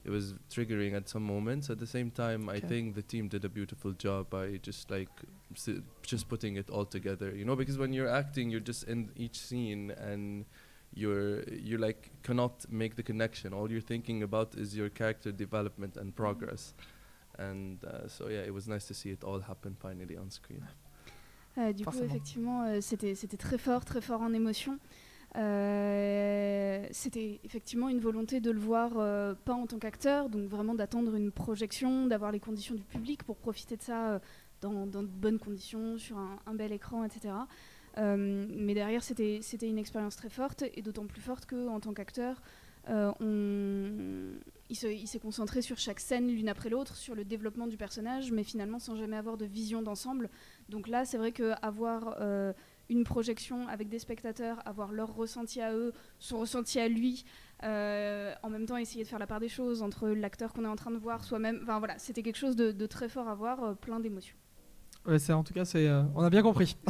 It 0.07 0.11
was 0.11 0.33
triggering 0.49 0.93
at 0.95 1.09
some 1.09 1.23
moments. 1.23 1.69
At 1.69 1.79
the 1.79 1.85
same 1.85 2.11
time, 2.11 2.47
I 2.47 2.59
think 2.61 2.95
the 2.95 3.01
team 3.01 3.27
did 3.27 3.43
a 3.43 3.49
beautiful 3.49 3.91
job 3.91 4.29
by 4.29 4.57
just 4.63 4.89
like 4.89 5.09
si- 5.53 5.81
just 6.01 6.29
putting 6.29 6.55
it 6.55 6.69
all 6.69 6.85
together. 6.85 7.35
You 7.35 7.43
know, 7.43 7.57
because 7.57 7.77
when 7.77 7.91
you're 7.91 8.07
acting, 8.21 8.49
you're 8.49 8.67
just 8.71 8.83
in 8.85 9.09
each 9.17 9.37
scene 9.37 9.91
and 9.91 10.45
you're 10.93 11.43
you 11.49 11.77
like 11.77 12.11
cannot 12.23 12.65
make 12.71 12.95
the 12.95 13.03
connection. 13.03 13.53
All 13.53 13.69
you're 13.69 13.87
thinking 13.93 14.23
about 14.23 14.55
is 14.55 14.77
your 14.77 14.89
character 14.89 15.33
development 15.33 15.97
and 15.97 16.15
progress. 16.15 16.73
And 17.37 17.83
uh, 17.83 18.07
so 18.07 18.29
yeah, 18.29 18.47
it 18.47 18.53
was 18.53 18.65
nice 18.67 18.85
to 18.87 18.93
see 18.93 19.09
it 19.11 19.23
all 19.25 19.41
happen 19.41 19.75
finally 19.77 20.15
on 20.15 20.29
screen. 20.31 20.63
Euh, 21.57 21.73
du 21.73 21.83
coup, 21.85 22.03
effectivement, 22.03 22.63
euh, 22.63 22.81
c'était 22.81 23.15
c'était 23.15 23.37
très 23.37 23.57
fort, 23.57 23.83
très 23.83 24.01
fort 24.01 24.21
en 24.21 24.33
émotion. 24.33 24.79
Euh, 25.35 26.87
c'était 26.91 27.39
effectivement 27.43 27.89
une 27.89 27.99
volonté 27.99 28.39
de 28.39 28.49
le 28.49 28.59
voir 28.59 28.93
euh, 28.97 29.35
pas 29.45 29.53
en 29.53 29.67
tant 29.67 29.77
qu'acteur, 29.77 30.29
donc 30.29 30.47
vraiment 30.47 30.73
d'attendre 30.73 31.15
une 31.15 31.31
projection, 31.31 32.07
d'avoir 32.07 32.31
les 32.31 32.39
conditions 32.39 32.75
du 32.75 32.83
public 32.83 33.23
pour 33.23 33.35
profiter 33.35 33.75
de 33.77 33.81
ça 33.81 34.13
euh, 34.13 34.19
dans, 34.61 34.87
de 34.87 35.05
bonnes 35.05 35.37
conditions, 35.37 35.97
sur 35.97 36.17
un, 36.17 36.53
bel 36.53 36.71
écran, 36.71 37.03
etc. 37.03 37.33
Mais 37.99 38.73
derrière, 38.75 39.03
c'était 39.03 39.41
une 39.61 39.77
expérience 39.77 40.15
très 40.15 40.29
forte, 40.29 40.63
et 40.75 40.81
d'autant 40.81 41.05
plus 41.05 41.21
forte 41.21 41.45
qu'en 41.47 41.79
tant 41.79 41.93
qu'acteur, 41.93 42.41
il 44.69 45.07
s'est 45.07 45.19
concentré 45.19 45.61
sur 45.61 45.77
chaque 45.77 45.99
scène 45.99 46.27
l'une 46.27 46.49
après 46.49 46.69
l'autre, 46.69 46.95
sur 46.95 47.15
le 47.15 47.23
développement 47.23 47.67
du 47.67 47.77
personnage, 47.77 48.31
mais 48.31 48.43
finalement 48.43 48.79
sans 48.79 48.95
jamais 48.95 49.17
avoir 49.17 49.37
de 49.37 49.45
vision 49.45 49.81
d'ensemble. 49.81 50.29
Donc 50.69 50.87
là, 50.87 51.05
c'est 51.05 51.17
vrai 51.17 51.31
qu'avoir 51.31 52.17
euh, 52.19 52.53
une 52.89 53.03
projection 53.03 53.67
avec 53.67 53.89
des 53.89 53.99
spectateurs, 53.99 54.61
avoir 54.65 54.91
leur 54.91 55.13
ressenti 55.13 55.61
à 55.61 55.73
eux, 55.73 55.93
son 56.19 56.39
ressenti 56.39 56.79
à 56.79 56.87
lui, 56.87 57.25
euh, 57.63 58.33
en 58.43 58.49
même 58.49 58.65
temps 58.65 58.77
essayer 58.77 59.03
de 59.03 59.09
faire 59.09 59.19
la 59.19 59.27
part 59.27 59.39
des 59.39 59.49
choses 59.49 59.81
entre 59.81 60.07
l'acteur 60.09 60.53
qu'on 60.53 60.65
est 60.65 60.69
en 60.69 60.75
train 60.75 60.91
de 60.91 60.97
voir, 60.97 61.23
soi-même, 61.23 61.59
enfin 61.63 61.79
voilà, 61.79 61.97
c'était 61.99 62.23
quelque 62.23 62.37
chose 62.37 62.55
de, 62.55 62.85
très 62.85 63.09
fort 63.09 63.27
à 63.27 63.35
voir, 63.35 63.63
euh, 63.63 63.73
plein 63.73 63.99
d'émotions. 63.99 64.35
Ouais, 65.07 65.19
c'est 65.19 65.31
en 65.31 65.41
tout 65.41 65.53
cas, 65.53 65.63
c'est, 65.63 65.87
euh, 65.87 66.03
on 66.15 66.23
a 66.23 66.29
bien 66.29 66.41
compris. 66.41 66.75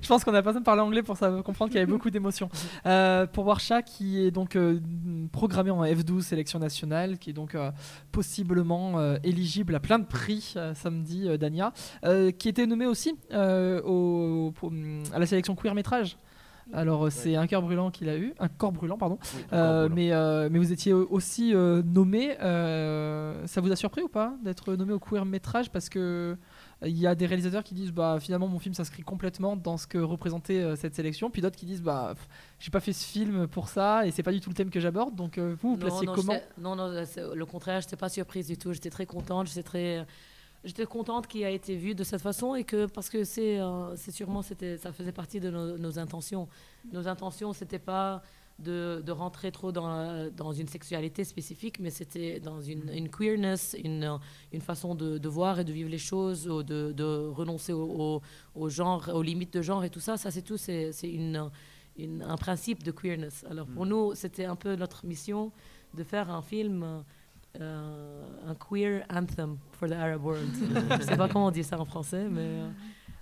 je 0.00 0.06
pense 0.06 0.22
qu'on 0.22 0.32
a 0.32 0.42
pas 0.42 0.50
besoin 0.50 0.60
de 0.60 0.64
parler 0.64 0.80
anglais 0.80 1.02
pour 1.02 1.16
ça, 1.16 1.28
comprendre 1.44 1.70
qu'il 1.70 1.80
y 1.80 1.82
avait 1.82 1.90
beaucoup 1.90 2.08
d'émotions. 2.10 2.48
Euh, 2.86 3.26
pour 3.26 3.46
Warsha, 3.46 3.82
qui 3.82 4.20
est 4.24 4.30
donc 4.30 4.54
euh, 4.54 4.78
programmé 5.32 5.70
en 5.72 5.82
F12 5.84 6.20
sélection 6.20 6.60
nationale, 6.60 7.18
qui 7.18 7.30
est 7.30 7.34
donc 7.34 7.56
euh, 7.56 7.72
possiblement 8.12 9.00
euh, 9.00 9.16
éligible 9.24 9.74
à 9.74 9.80
plein 9.80 9.98
de 9.98 10.06
prix 10.06 10.54
euh, 10.56 10.72
samedi, 10.74 11.28
euh, 11.28 11.36
Dania, 11.36 11.72
euh, 12.04 12.30
qui 12.30 12.48
était 12.48 12.66
nommé 12.66 12.86
aussi 12.86 13.16
au, 13.32 14.52
pour, 14.54 14.72
à 15.12 15.18
la 15.18 15.26
sélection 15.26 15.56
queer 15.56 15.74
métrage. 15.74 16.16
Alors 16.72 17.12
c'est 17.12 17.36
un 17.36 17.46
cœur 17.46 17.60
brûlant 17.60 17.90
qu'il 17.90 18.08
a 18.08 18.16
eu, 18.16 18.32
un 18.38 18.48
corps 18.48 18.72
brûlant 18.72 18.96
pardon. 18.96 19.18
Euh, 19.52 19.90
mais, 19.92 20.12
euh, 20.12 20.48
mais 20.50 20.58
vous 20.58 20.72
étiez 20.72 20.94
aussi 20.94 21.54
euh, 21.54 21.82
nommé. 21.84 22.38
euh, 22.40 23.46
ça 23.46 23.60
vous 23.60 23.70
a 23.70 23.76
surpris 23.76 24.00
ou 24.02 24.08
pas 24.08 24.32
d'être 24.42 24.74
nommé 24.74 24.94
au 24.94 24.98
queer 24.98 25.26
métrage? 25.26 25.70
Parce 25.70 25.90
que 25.90 25.98
euh, 25.98 26.34
il 26.82 26.98
y 26.98 27.06
a 27.06 27.14
des 27.14 27.26
réalisateurs 27.26 27.62
qui 27.64 27.74
disent 27.74 27.92
bah 27.92 28.18
finalement 28.20 28.48
mon 28.48 28.58
film 28.58 28.74
s'inscrit 28.74 29.02
complètement 29.02 29.56
dans 29.56 29.76
ce 29.76 29.86
que 29.86 29.98
représentait 29.98 30.60
euh, 30.60 30.76
cette 30.76 30.94
sélection, 30.94 31.30
puis 31.30 31.40
d'autres 31.42 31.56
qui 31.56 31.66
disent 31.66 31.82
bah 31.82 32.14
j'ai 32.58 32.70
pas 32.70 32.80
fait 32.80 32.92
ce 32.92 33.04
film 33.06 33.46
pour 33.46 33.68
ça 33.68 34.06
et 34.06 34.10
c'est 34.10 34.22
pas 34.22 34.32
du 34.32 34.40
tout 34.40 34.50
le 34.50 34.54
thème 34.54 34.70
que 34.70 34.80
j'aborde. 34.80 35.14
Donc 35.14 35.38
euh, 35.38 35.56
vous 35.62 35.70
vous 35.70 35.76
placez 35.76 36.04
non, 36.06 36.14
comment 36.14 36.32
j'étais- 36.32 36.44
Non, 36.58 36.76
non, 36.76 36.84
euh, 36.88 37.34
le 37.34 37.46
contraire, 37.46 37.80
je 37.80 37.86
n'étais 37.86 37.96
pas 37.96 38.08
surprise 38.08 38.46
du 38.48 38.58
tout. 38.58 38.72
J'étais 38.72 38.90
très 38.90 39.06
contente. 39.06 39.46
J'étais 39.46 39.62
très. 39.62 40.06
J'étais 40.64 40.86
contente 40.86 41.26
qu'il 41.26 41.44
a 41.44 41.50
été 41.50 41.76
vu 41.76 41.94
de 41.94 42.02
cette 42.04 42.22
façon 42.22 42.54
et 42.54 42.64
que 42.64 42.86
parce 42.86 43.10
que 43.10 43.22
c'est 43.24 43.60
euh, 43.60 43.94
c'est 43.96 44.12
sûrement 44.12 44.40
c'était 44.40 44.78
ça 44.78 44.92
faisait 44.92 45.12
partie 45.12 45.38
de 45.38 45.50
nos, 45.50 45.76
nos 45.76 45.98
intentions. 45.98 46.48
Nos 46.92 47.06
intentions 47.06 47.52
c'était 47.52 47.78
pas 47.78 48.22
de, 48.58 49.02
de 49.04 49.12
rentrer 49.12 49.50
trop 49.50 49.72
dans, 49.72 50.30
dans 50.30 50.52
une 50.52 50.68
sexualité 50.68 51.24
spécifique, 51.24 51.80
mais 51.80 51.90
c'était 51.90 52.38
dans 52.40 52.60
une, 52.60 52.88
une 52.92 53.08
queerness, 53.08 53.76
une, 53.82 54.18
une 54.52 54.60
façon 54.60 54.94
de, 54.94 55.18
de 55.18 55.28
voir 55.28 55.58
et 55.60 55.64
de 55.64 55.72
vivre 55.72 55.90
les 55.90 55.98
choses, 55.98 56.48
ou 56.48 56.62
de, 56.62 56.92
de 56.92 57.04
renoncer 57.34 57.72
au, 57.72 57.82
au, 57.84 58.22
au 58.54 58.68
genre, 58.68 59.10
aux 59.12 59.22
limites 59.22 59.52
de 59.54 59.62
genre 59.62 59.82
et 59.84 59.90
tout 59.90 60.00
ça. 60.00 60.16
Ça 60.16 60.30
c'est 60.30 60.42
tout, 60.42 60.56
c'est 60.56 60.92
c'est 60.92 61.10
une, 61.10 61.50
une- 61.96 62.22
un 62.22 62.36
principe 62.36 62.82
de 62.84 62.92
queerness. 62.92 63.44
Alors 63.50 63.66
pour 63.66 63.86
nous 63.86 64.14
c'était 64.14 64.44
un 64.44 64.56
peu 64.56 64.76
notre 64.76 65.04
mission 65.04 65.50
de 65.94 66.04
faire 66.04 66.30
un 66.30 66.42
film. 66.42 67.02
euh, 67.60 68.22
un 68.48 68.54
queer 68.56 69.04
anthem 69.10 69.58
for 69.72 69.88
the 69.88 69.92
Arab 69.92 70.24
world. 70.24 70.48
Je 71.00 71.04
sais 71.04 71.16
pas 71.16 71.28
comment 71.28 71.46
on 71.46 71.50
dit 71.52 71.62
ça 71.64 71.78
en 71.78 71.84
français, 71.84 72.28
mais, 72.28 72.40
euh, 72.40 72.68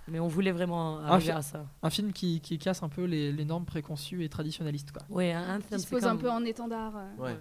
mais 0.07 0.19
on 0.19 0.27
voulait 0.27 0.51
vraiment 0.51 0.99
arriver 0.99 1.31
à 1.31 1.41
ça. 1.41 1.65
Un 1.81 1.89
film 1.89 2.11
qui, 2.13 2.39
qui 2.41 2.57
casse 2.57 2.83
un 2.83 2.89
peu 2.89 3.03
les, 3.05 3.31
les 3.31 3.45
normes 3.45 3.65
préconçues 3.65 4.23
et 4.23 4.29
traditionnalistes 4.29 4.91
quoi. 4.91 5.03
Oui, 5.09 5.31
un 5.31 5.57
anthem, 5.57 5.77
Qui 5.79 5.85
se 5.85 5.89
pose 5.89 6.05
un 6.05 6.15
peu 6.17 6.29
en 6.29 6.43
étendard. 6.45 6.93
euh. 6.95 7.23
Ouais. 7.23 7.37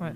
Ouais. 0.00 0.12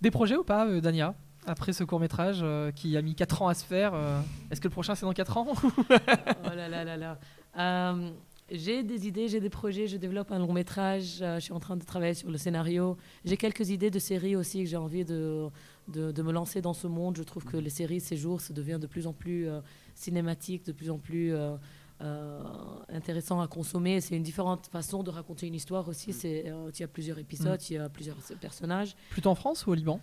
Des 0.00 0.10
projets 0.10 0.36
ou 0.36 0.44
pas, 0.44 0.66
euh, 0.66 0.80
Dania 0.80 1.14
après 1.46 1.72
ce 1.72 1.84
court 1.84 2.00
métrage 2.00 2.44
qui 2.76 2.98
a 2.98 3.02
mis 3.02 3.14
4 3.14 3.40
ans 3.42 3.48
à 3.48 3.54
se 3.54 3.64
faire, 3.64 3.92
euh, 3.94 4.20
est-ce 4.50 4.60
que 4.60 4.68
le 4.68 4.72
prochain 4.72 4.94
c'est 4.94 5.06
dans 5.06 5.12
4 5.14 5.38
ans 5.38 5.46
Oh 5.88 6.54
là 6.54 6.68
là 6.68 6.84
là 6.84 6.96
là. 6.98 7.18
Euh, 7.58 8.10
j'ai 8.50 8.82
des 8.82 9.06
idées, 9.06 9.26
j'ai 9.28 9.40
des 9.40 9.48
projets, 9.48 9.86
je 9.86 9.96
développe 9.96 10.32
un 10.32 10.38
long 10.38 10.52
métrage, 10.52 11.18
euh, 11.22 11.36
je 11.36 11.40
suis 11.44 11.52
en 11.52 11.60
train 11.60 11.76
de 11.76 11.84
travailler 11.84 12.14
sur 12.14 12.30
le 12.30 12.36
scénario. 12.36 12.96
J'ai 13.24 13.36
quelques 13.38 13.70
idées 13.70 13.90
de 13.90 13.98
séries 13.98 14.36
aussi 14.36 14.58
que 14.64 14.68
j'ai 14.68 14.76
envie 14.76 15.04
de, 15.04 15.48
de, 15.88 16.10
de 16.12 16.22
me 16.22 16.30
lancer 16.32 16.60
dans 16.60 16.74
ce 16.74 16.86
monde. 16.88 17.16
Je 17.16 17.22
trouve 17.22 17.44
que 17.44 17.56
les 17.56 17.70
séries, 17.70 18.00
ces 18.00 18.16
jours, 18.18 18.40
ça 18.42 18.52
devient 18.52 18.78
de 18.80 18.86
plus 18.86 19.06
en 19.06 19.12
plus 19.14 19.48
euh, 19.48 19.60
cinématique, 20.00 20.64
de 20.66 20.72
plus 20.72 20.90
en 20.90 20.98
plus 20.98 21.34
euh, 21.34 21.56
euh, 22.00 22.42
intéressant 22.88 23.40
à 23.40 23.46
consommer. 23.46 24.00
C'est 24.00 24.16
une 24.16 24.22
différente 24.22 24.66
façon 24.66 25.02
de 25.02 25.10
raconter 25.10 25.46
une 25.46 25.54
histoire 25.54 25.86
aussi. 25.88 26.12
C'est, 26.12 26.44
euh, 26.48 26.70
il 26.74 26.80
y 26.80 26.84
a 26.84 26.88
plusieurs 26.88 27.18
épisodes, 27.18 27.60
il 27.68 27.74
y 27.74 27.78
a 27.78 27.88
plusieurs 27.88 28.16
personnages. 28.40 28.96
Plutôt 29.10 29.30
en 29.30 29.34
France 29.34 29.66
ou 29.66 29.70
au 29.72 29.74
Liban? 29.74 30.00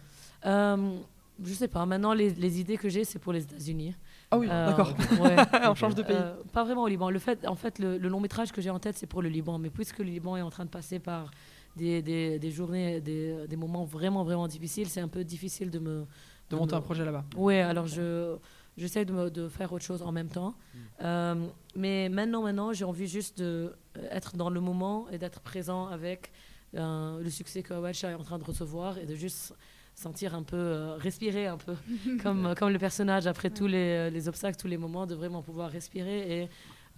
Je 1.44 1.54
sais 1.54 1.68
pas. 1.68 1.86
Maintenant, 1.86 2.14
les, 2.14 2.32
les 2.32 2.60
idées 2.60 2.78
que 2.78 2.90
j'ai, 2.90 3.04
c'est 3.04 3.20
pour 3.20 3.32
les 3.32 3.44
États-Unis. 3.44 3.94
Ah 4.32 4.40
oui, 4.40 4.48
d'accord. 4.48 4.96
ouais. 5.22 5.36
On 5.70 5.76
change 5.76 5.94
de 5.94 6.02
pays. 6.02 6.18
Pas 6.52 6.64
vraiment 6.64 6.82
au 6.82 6.88
Liban. 6.88 7.12
Le 7.12 7.20
fait, 7.20 7.48
en 7.48 7.56
fait, 7.56 7.78
le, 7.78 8.00
le 8.00 8.10
long 8.10 8.20
métrage 8.20 8.52
que 8.52 8.60
j'ai 8.60 8.72
en 8.72 8.80
tête, 8.80 8.98
c'est 8.98 9.06
pour 9.06 9.22
le 9.22 9.30
Liban. 9.30 9.60
Mais 9.60 9.70
puisque 9.70 10.00
le 10.00 10.06
Liban 10.06 10.36
est 10.36 10.42
en 10.42 10.50
train 10.50 10.66
de 10.66 10.70
passer 10.72 10.98
par 10.98 11.30
des, 11.76 12.02
des, 12.02 12.40
des 12.40 12.52
journées, 12.52 13.02
des, 13.02 13.46
des 13.48 13.56
moments 13.56 13.86
vraiment, 13.86 14.24
vraiment 14.24 14.48
difficiles, 14.48 14.88
c'est 14.90 15.00
un 15.02 15.08
peu 15.08 15.24
difficile 15.24 15.70
de 15.70 15.80
me. 15.80 16.06
De 16.50 16.56
monter 16.56 16.76
un 16.76 16.82
projet 16.82 17.06
là-bas. 17.06 17.26
Ouais, 17.36 17.60
alors 17.62 17.88
je. 17.88 18.38
J'essaie 18.78 19.06
de, 19.06 19.50
faire 19.50 19.74
autre 19.74 19.84
chose 19.84 20.02
en 20.02 20.12
même 20.12 20.30
temps. 20.30 20.52
Mm. 20.52 20.78
Euh, 21.02 21.48
mais 21.76 22.10
maintenant, 22.10 22.44
maintenant, 22.44 22.74
j'ai 22.74 22.86
envie 22.86 23.08
juste 23.08 23.42
d'être 23.42 24.38
dans 24.38 24.50
le 24.50 24.62
moment 24.62 25.10
et 25.10 25.18
d'être 25.18 25.42
présent 25.42 25.88
avec 25.88 26.32
euh, 26.76 27.22
le 27.22 27.30
succès 27.30 27.64
que 27.64 27.74
Awalsha 27.74 28.12
est 28.12 28.16
en 28.16 28.24
train 28.24 28.38
de 28.38 28.44
recevoir 28.44 28.98
et 28.98 29.06
de 29.06 29.16
juste 29.16 29.54
sentir 29.96 30.36
un 30.36 30.44
peu, 30.44 30.56
euh, 30.56 30.96
respirer 30.96 31.48
un 31.48 31.58
peu, 31.58 31.76
comme, 32.24 32.54
comme 32.56 32.70
le 32.70 32.80
personnage 32.80 33.26
après 33.28 33.50
tous 33.50 33.68
les, 33.68 34.12
les 34.12 34.28
obstacles, 34.28 34.58
tous 34.58 34.68
les 34.68 34.78
moments, 34.78 35.06
de 35.06 35.16
vraiment 35.16 35.42
pouvoir 35.42 35.72
respirer 35.72 36.44
et, 36.44 36.50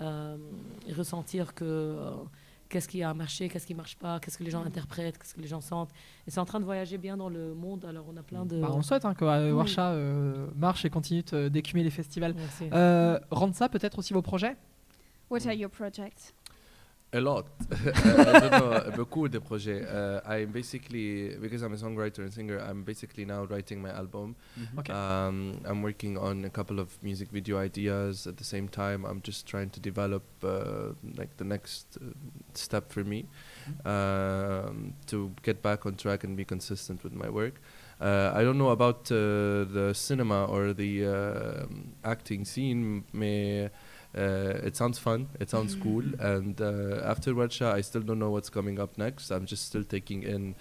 euh, 0.01 0.37
et 0.87 0.93
ressentir 0.93 1.53
que 1.53 1.65
euh, 1.65 2.11
qu'est-ce 2.69 2.87
qui 2.87 3.03
a 3.03 3.13
marché, 3.13 3.49
qu'est-ce 3.49 3.65
qui 3.65 3.73
marche 3.73 3.97
pas, 3.97 4.19
qu'est-ce 4.19 4.37
que 4.37 4.43
les 4.43 4.51
gens 4.51 4.63
interprètent, 4.63 5.17
qu'est-ce 5.17 5.33
que 5.33 5.41
les 5.41 5.47
gens 5.47 5.61
sentent. 5.61 5.89
Et 6.27 6.31
c'est 6.31 6.39
en 6.39 6.45
train 6.45 6.59
de 6.59 6.65
voyager 6.65 6.97
bien 6.97 7.17
dans 7.17 7.29
le 7.29 7.53
monde. 7.53 7.83
Alors 7.85 8.05
on 8.07 8.15
a 8.15 8.23
plein 8.23 8.45
de. 8.45 8.61
Bah, 8.61 8.69
on 8.71 8.77
le 8.77 8.83
souhaite 8.83 9.05
hein, 9.05 9.13
que 9.13 9.25
euh. 9.25 9.51
Warsha 9.51 9.89
euh, 9.89 10.47
marche 10.55 10.85
et 10.85 10.89
continue 10.89 11.23
d'écumer 11.49 11.83
les 11.83 11.89
festivals. 11.89 12.33
Merci. 12.35 12.69
Euh, 12.71 13.19
rendre 13.31 13.55
ça 13.55 13.67
peut-être 13.67 13.99
aussi 13.99 14.13
vos 14.13 14.21
projets? 14.21 14.55
What 15.29 15.45
are 15.45 15.53
your 15.53 15.69
projects? 15.69 16.33
A 17.11 17.19
lot. 17.19 17.47
I 17.71 18.39
don't 18.39 18.51
know, 18.51 18.91
beaucoup 18.95 19.27
de 19.29 19.39
projets. 19.39 19.83
Uh, 19.89 20.21
I'm 20.27 20.51
basically, 20.51 21.35
because 21.41 21.63
I'm 21.63 21.73
a 21.73 21.75
songwriter 21.75 22.19
and 22.19 22.31
singer, 22.31 22.59
I'm 22.59 22.83
basically 22.83 23.25
now 23.25 23.45
writing 23.45 23.81
my 23.81 23.89
album. 23.89 24.35
Okay. 24.77 24.93
Um, 24.93 25.59
I'm 25.65 25.81
working 25.81 26.19
on 26.19 26.45
a 26.45 26.51
couple 26.51 26.79
of 26.79 27.01
music 27.01 27.31
video 27.31 27.57
ideas 27.57 28.27
at 28.27 28.37
the 28.37 28.43
same 28.43 28.67
time. 28.67 29.05
I'm 29.05 29.21
just 29.21 29.47
trying 29.47 29.71
to 29.71 29.79
develop 29.79 30.21
uh, 30.43 30.93
like 31.17 31.35
the 31.37 31.45
next 31.45 31.97
uh, 31.97 32.11
step 32.53 32.91
for 32.91 33.03
me 33.03 33.25
um, 33.85 34.93
to 35.07 35.31
get 35.41 35.63
back 35.63 35.87
on 35.87 35.95
track 35.95 36.23
and 36.23 36.37
be 36.37 36.45
consistent 36.45 37.03
with 37.03 37.13
my 37.13 37.29
work. 37.29 37.59
Uh, 37.99 38.31
I 38.35 38.43
don't 38.43 38.59
know 38.59 38.69
about 38.69 39.11
uh, 39.11 39.65
the 39.65 39.93
cinema 39.93 40.45
or 40.45 40.73
the 40.73 41.05
um 41.05 41.93
acting 42.03 42.45
scene, 42.45 43.03
may 43.11 43.65
uh, 43.65 43.69
it 44.13 44.75
sounds 44.75 44.97
fun, 44.97 45.27
it 45.39 45.49
sounds 45.49 45.75
cool, 45.75 46.03
and 46.19 46.59
uh, 46.59 47.01
after 47.03 47.33
Warsha, 47.33 47.71
I 47.71 47.81
still 47.81 48.01
don't 48.01 48.17
know 48.19 48.31
what's 48.31 48.49
coming 48.49 48.79
up 48.79 48.97
next. 48.97 49.31
I'm 49.31 49.45
just 49.45 49.65
still 49.65 49.83
taking 49.83 50.23
in 50.23 50.55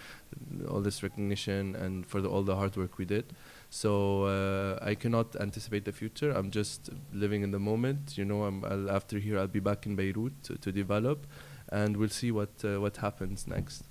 all 0.68 0.80
this 0.82 1.02
recognition 1.02 1.74
and 1.76 2.04
for 2.06 2.20
the, 2.20 2.28
all 2.28 2.42
the 2.42 2.56
hard 2.56 2.76
work 2.76 2.98
we 2.98 3.04
did. 3.06 3.32
So 3.70 4.24
uh, 4.24 4.78
I 4.82 4.94
cannot 4.94 5.36
anticipate 5.36 5.84
the 5.84 5.92
future. 5.92 6.30
I'm 6.30 6.50
just 6.50 6.90
living 7.12 7.42
in 7.42 7.50
the 7.50 7.58
moment. 7.58 8.16
You 8.16 8.24
know, 8.24 8.44
I'm, 8.44 8.64
I'll, 8.64 8.90
after 8.90 9.18
here, 9.18 9.38
I'll 9.38 9.46
be 9.46 9.60
back 9.60 9.86
in 9.86 9.94
Beirut 9.96 10.32
to, 10.44 10.56
to 10.56 10.72
develop, 10.72 11.26
and 11.70 11.96
we'll 11.96 12.08
see 12.10 12.30
what 12.30 12.50
uh, 12.64 12.80
what 12.80 12.96
happens 12.98 13.46
next. 13.46 13.84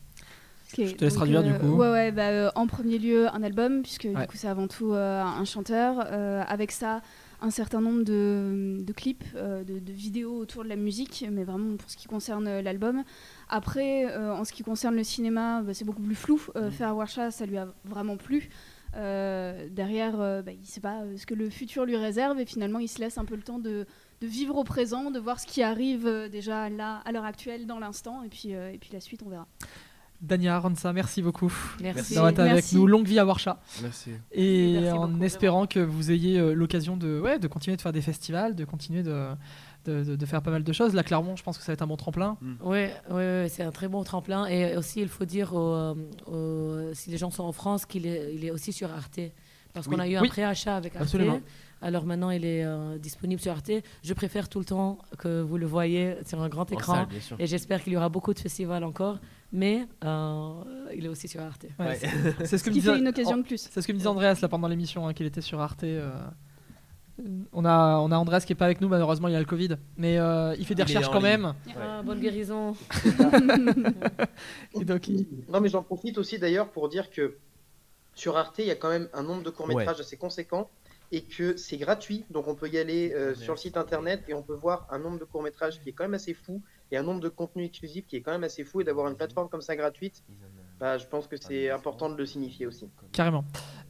Ok, 0.73 0.85
Je 0.85 0.95
te 0.95 1.05
laisse 1.05 1.13
donc, 1.13 1.29
traduire, 1.29 1.43
du 1.43 1.51
euh, 1.51 1.59
coup. 1.59 1.77
Ouais, 1.77 1.89
ouais, 1.91 2.11
bah, 2.11 2.29
euh, 2.29 2.51
en 2.55 2.67
premier 2.67 2.97
lieu, 2.97 3.27
un 3.34 3.41
album, 3.41 3.84
puisque 3.84 4.03
Ouais. 4.03 4.21
du 4.21 4.27
coup, 4.27 4.35
c'est 4.35 4.49
avant 4.49 4.67
tout 4.67 4.93
euh, 4.93 5.23
un 5.23 5.45
chanteur. 5.45 6.05
Euh, 6.11 6.43
avec 6.47 6.71
ça, 6.71 7.01
un 7.41 7.51
certain 7.51 7.81
nombre 7.81 8.03
de, 8.03 8.77
de 8.80 8.93
clips, 8.93 9.23
euh, 9.35 9.64
de, 9.64 9.80
de 9.80 9.91
vidéos 9.91 10.38
autour 10.38 10.64
de 10.64 10.69
la 10.69 10.76
musique, 10.76 11.26
mais 11.31 11.43
vraiment 11.43 11.77
pour 11.77 11.89
ce 11.89 11.95
qui 11.95 12.07
concerne 12.07 12.47
euh, 12.47 12.61
l'album. 12.61 13.03
Après, 13.49 14.11
euh, 14.11 14.34
en 14.34 14.43
ce 14.43 14.53
qui 14.53 14.64
concerne 14.64 14.95
le 14.95 15.03
cinéma, 15.03 15.61
bah, 15.61 15.73
c'est 15.73 15.85
beaucoup 15.85 16.01
plus 16.01 16.15
flou. 16.15 16.41
Euh, 16.55 16.72
Faire 16.72 16.95
Warsha, 16.95 17.31
ça 17.31 17.45
lui 17.45 17.57
a 17.57 17.68
vraiment 17.85 18.18
plu. 18.18 18.49
Derrière, 18.93 20.18
bah, 20.18 20.51
il 20.51 20.61
ne 20.61 20.65
sait 20.65 20.81
pas 20.81 21.03
ce 21.15 21.27
que 21.27 21.35
le 21.35 21.51
futur 21.51 21.85
lui 21.85 21.95
réserve 21.95 22.39
et 22.39 22.45
finalement, 22.45 22.80
il 22.80 22.88
se 22.88 22.99
laisse 22.99 23.19
un 23.19 23.26
peu 23.26 23.35
le 23.35 23.43
temps 23.43 23.59
de, 23.59 23.85
de 24.22 24.27
vivre 24.27 24.57
au 24.57 24.64
présent, 24.64 25.11
de 25.11 25.19
voir 25.19 25.39
ce 25.39 25.45
qui 25.45 25.61
arrive 25.61 26.09
déjà 26.31 26.68
là, 26.69 27.03
à 27.05 27.11
l'heure 27.11 27.26
actuelle, 27.26 27.68
dans 27.68 27.77
l'instant, 27.77 28.23
et 28.23 28.30
puis, 28.30 28.53
et 28.53 28.77
puis 28.81 28.89
la 28.91 28.99
suite, 28.99 29.22
on 29.23 29.30
verra. 29.30 29.47
Dania, 30.22 30.57
Ransa, 30.60 30.94
merci 30.94 31.22
beaucoup 31.22 31.53
Merci. 31.81 32.15
d'avoir 32.15 32.31
été 32.31 32.41
avec 32.41 32.72
nous. 32.73 32.88
Longue 32.88 33.06
vie 33.07 33.19
à 33.19 33.26
Warsha. 33.26 33.60
Merci. 33.84 34.11
Et 34.31 34.73
Merci 34.81 34.91
en 34.98 35.07
beaucoup, 35.07 35.23
espérant 35.23 35.68
que 35.68 35.80
vous 35.80 36.10
ayez 36.11 36.39
euh, 36.39 36.53
l'occasion 36.53 36.98
de, 36.98 37.19
ouais, 37.19 37.38
de 37.38 37.48
continuer 37.48 37.77
de 37.77 37.81
faire 37.81 37.91
des 37.94 38.02
festivals, 38.02 38.56
de 38.56 38.65
continuer 38.65 39.03
de, 39.03 39.27
de, 39.85 40.03
de- 40.03 40.15
de 40.15 40.26
faire 40.26 40.41
pas 40.41 40.49
mal 40.49 40.64
de 40.64 40.73
choses. 40.73 40.95
Là, 40.95 41.03
clairement, 41.03 41.35
je 41.35 41.44
pense 41.44 41.57
que 41.60 41.64
ça 41.64 41.68
va 41.72 41.73
être 41.73 41.84
un 41.84 41.88
bon 41.88 41.98
tremplin. 41.98 42.38
Oui, 42.41 42.77
ouais, 42.77 42.91
ouais, 43.11 43.48
c'est 43.49 43.61
un 43.64 43.72
très 43.72 43.88
bon 43.88 44.03
tremplin. 44.03 44.48
Et 44.48 44.76
aussi, 44.76 45.02
il 45.02 45.07
faut 45.07 45.26
dire, 45.26 45.53
aux, 45.53 45.73
euh, 45.73 45.94
aux- 46.26 46.94
si 46.95 47.11
les 47.11 47.18
gens 47.18 47.30
sont 47.30 47.44
en 47.44 47.52
France, 47.52 47.85
qu'il 47.85 48.07
est, 48.07 48.34
il 48.34 48.44
est 48.44 48.52
aussi 48.52 48.73
sur 48.73 48.91
Arte. 48.91 49.19
Parce 49.73 49.88
qu'on 49.88 49.95
Oui. 49.95 50.02
a 50.02 50.07
eu 50.07 50.15
un 50.15 50.22
Oui. 50.23 50.30
préachat 50.30 50.76
avec 50.77 50.95
Arte. 50.95 51.03
Absolument. 51.03 51.39
Alors 51.80 52.06
maintenant, 52.07 52.31
il 52.31 52.44
est 52.44 52.64
euh, 52.65 52.98
disponible 52.98 53.39
sur 53.39 53.52
Arte. 53.52 53.69
Je 54.03 54.14
préfère 54.15 54.49
tout 54.49 54.57
le 54.57 54.65
temps 54.65 54.98
que 55.19 55.41
vous 55.41 55.60
le 55.60 55.68
voyez 55.68 56.15
sur 56.26 56.41
un 56.41 56.49
grand 56.49 56.72
écran. 56.72 57.06
salle. 57.06 57.38
Et 57.38 57.45
j'espère 57.45 57.84
qu'il 57.84 57.94
y 57.94 57.98
aura 57.98 58.10
beaucoup 58.10 58.34
de 58.34 58.39
festivals 58.39 58.84
encore. 58.84 59.19
Mais 59.52 59.88
euh, 60.03 60.52
il 60.95 61.06
est 61.06 61.10
aussi 61.10 61.28
sur 61.28 61.41
Arte. 61.41 61.65
Ouais, 61.80 61.86
Ouais. 61.88 61.95
c'est- 61.95 62.45
C'est 62.45 62.57
ce 62.57 62.64
que 62.64 62.69
me 62.69 62.74
qui 62.74 62.80
disait, 62.82 62.94
fait 62.94 62.99
une 62.99 63.07
occasion 63.07 63.36
oh, 63.36 63.41
de 63.41 63.48
plus. 63.48 63.69
c'est 63.72 63.82
ce 63.82 63.88
que 63.88 63.91
me 63.94 63.98
disait 63.98 64.10
Andreas 64.10 64.40
là 64.41 64.48
pendant 64.49 64.68
l'émission, 64.68 65.07
hein, 65.07 65.14
qu'il 65.14 65.26
était 65.26 65.41
sur 65.41 65.60
Arte. 65.61 65.84
euh. 65.84 66.11
On 67.52 67.65
a, 67.65 67.98
on 67.98 68.11
a 68.11 68.15
Andreas 68.18 68.41
qui 68.41 68.53
est 68.53 68.56
pas 68.56 68.65
avec 68.65 68.80
nous, 68.80 68.88
malheureusement 68.90 69.28
il 69.28 69.34
a 69.34 69.40
le 69.40 69.45
Covid, 69.45 69.78
mais 69.98 70.19
euh, 70.19 70.53
il 70.60 70.65
fait 70.68 70.76
des 70.76 70.84
Il 70.84 70.86
recherches 70.86 71.07
quand 71.07 71.14
ligne. 71.15 71.24
même. 71.24 71.53
Ah, 71.76 72.03
bonne 72.03 72.19
guérison. 72.19 72.76
Et 74.80 74.86
donc, 74.86 75.07
il- 75.07 75.26
Non, 75.49 75.60
mais 75.60 75.69
j'en 75.69 75.82
profite 75.84 76.18
aussi 76.18 76.38
d'ailleurs 76.40 76.69
pour 76.69 76.90
dire 76.90 77.10
que 77.10 77.38
sur 78.14 78.38
Arte, 78.38 78.60
il 78.60 78.65
y 78.65 78.72
a 78.72 78.76
quand 78.76 78.90
même 78.90 79.07
un 79.14 79.24
nombre 79.24 79.44
de 79.44 79.49
courts-métrages 79.49 79.99
assez 79.99 80.18
conséquent 80.18 80.69
et 81.11 81.21
que 81.21 81.55
c'est 81.57 81.77
gratuit. 81.77 82.25
Donc 82.29 82.47
on 82.47 82.55
peut 82.55 82.67
y 82.69 82.77
aller 82.77 83.13
euh, 83.13 83.34
sur 83.35 83.53
le 83.53 83.57
site 83.59 83.77
internet 83.77 84.23
et 84.27 84.34
on 84.34 84.43
peut 84.43 84.53
voir 84.55 84.88
un 84.91 84.99
nombre 84.99 85.19
de 85.19 85.25
courts-métrages 85.25 85.79
qui 85.81 85.89
est 85.89 85.93
quand 85.93 86.03
même 86.03 86.13
assez 86.13 86.34
fou 86.34 86.61
et 86.91 86.97
un 86.97 87.03
nombre 87.03 87.21
de 87.21 87.29
contenus 87.29 87.67
exclusifs 87.67 88.05
qui 88.07 88.15
est 88.17 88.21
quand 88.21 88.31
même 88.31 88.43
assez 88.43 88.63
fou. 88.63 88.81
Et 88.81 88.84
d'avoir 88.84 89.07
une 89.07 89.15
plateforme 89.15 89.49
comme 89.49 89.61
ça 89.61 89.75
gratuite, 89.75 90.23
bah, 90.79 90.97
je 90.97 91.05
pense 91.05 91.27
que 91.27 91.38
c'est 91.38 91.69
important 91.69 92.09
de 92.09 92.15
le 92.15 92.25
signifier 92.25 92.65
aussi. 92.67 92.89
carrément. 93.11 93.43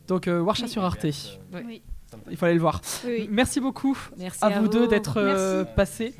Donc, 0.07 0.27
euh, 0.27 0.39
Warsha 0.39 0.68
sur 0.68 0.84
Arte, 0.84 1.06
Oui, 1.53 1.81
il 2.30 2.38
faut 2.38 2.45
aller 2.45 2.53
le 2.53 2.61
voir. 2.61 2.81
Merci 3.30 3.60
beaucoup 3.60 3.98
Merci 4.18 4.39
à 4.44 4.60
vous 4.61 4.68
deux 4.69 4.88
d'être 4.88 5.18
euh, 5.18 5.65
passés 5.65 6.15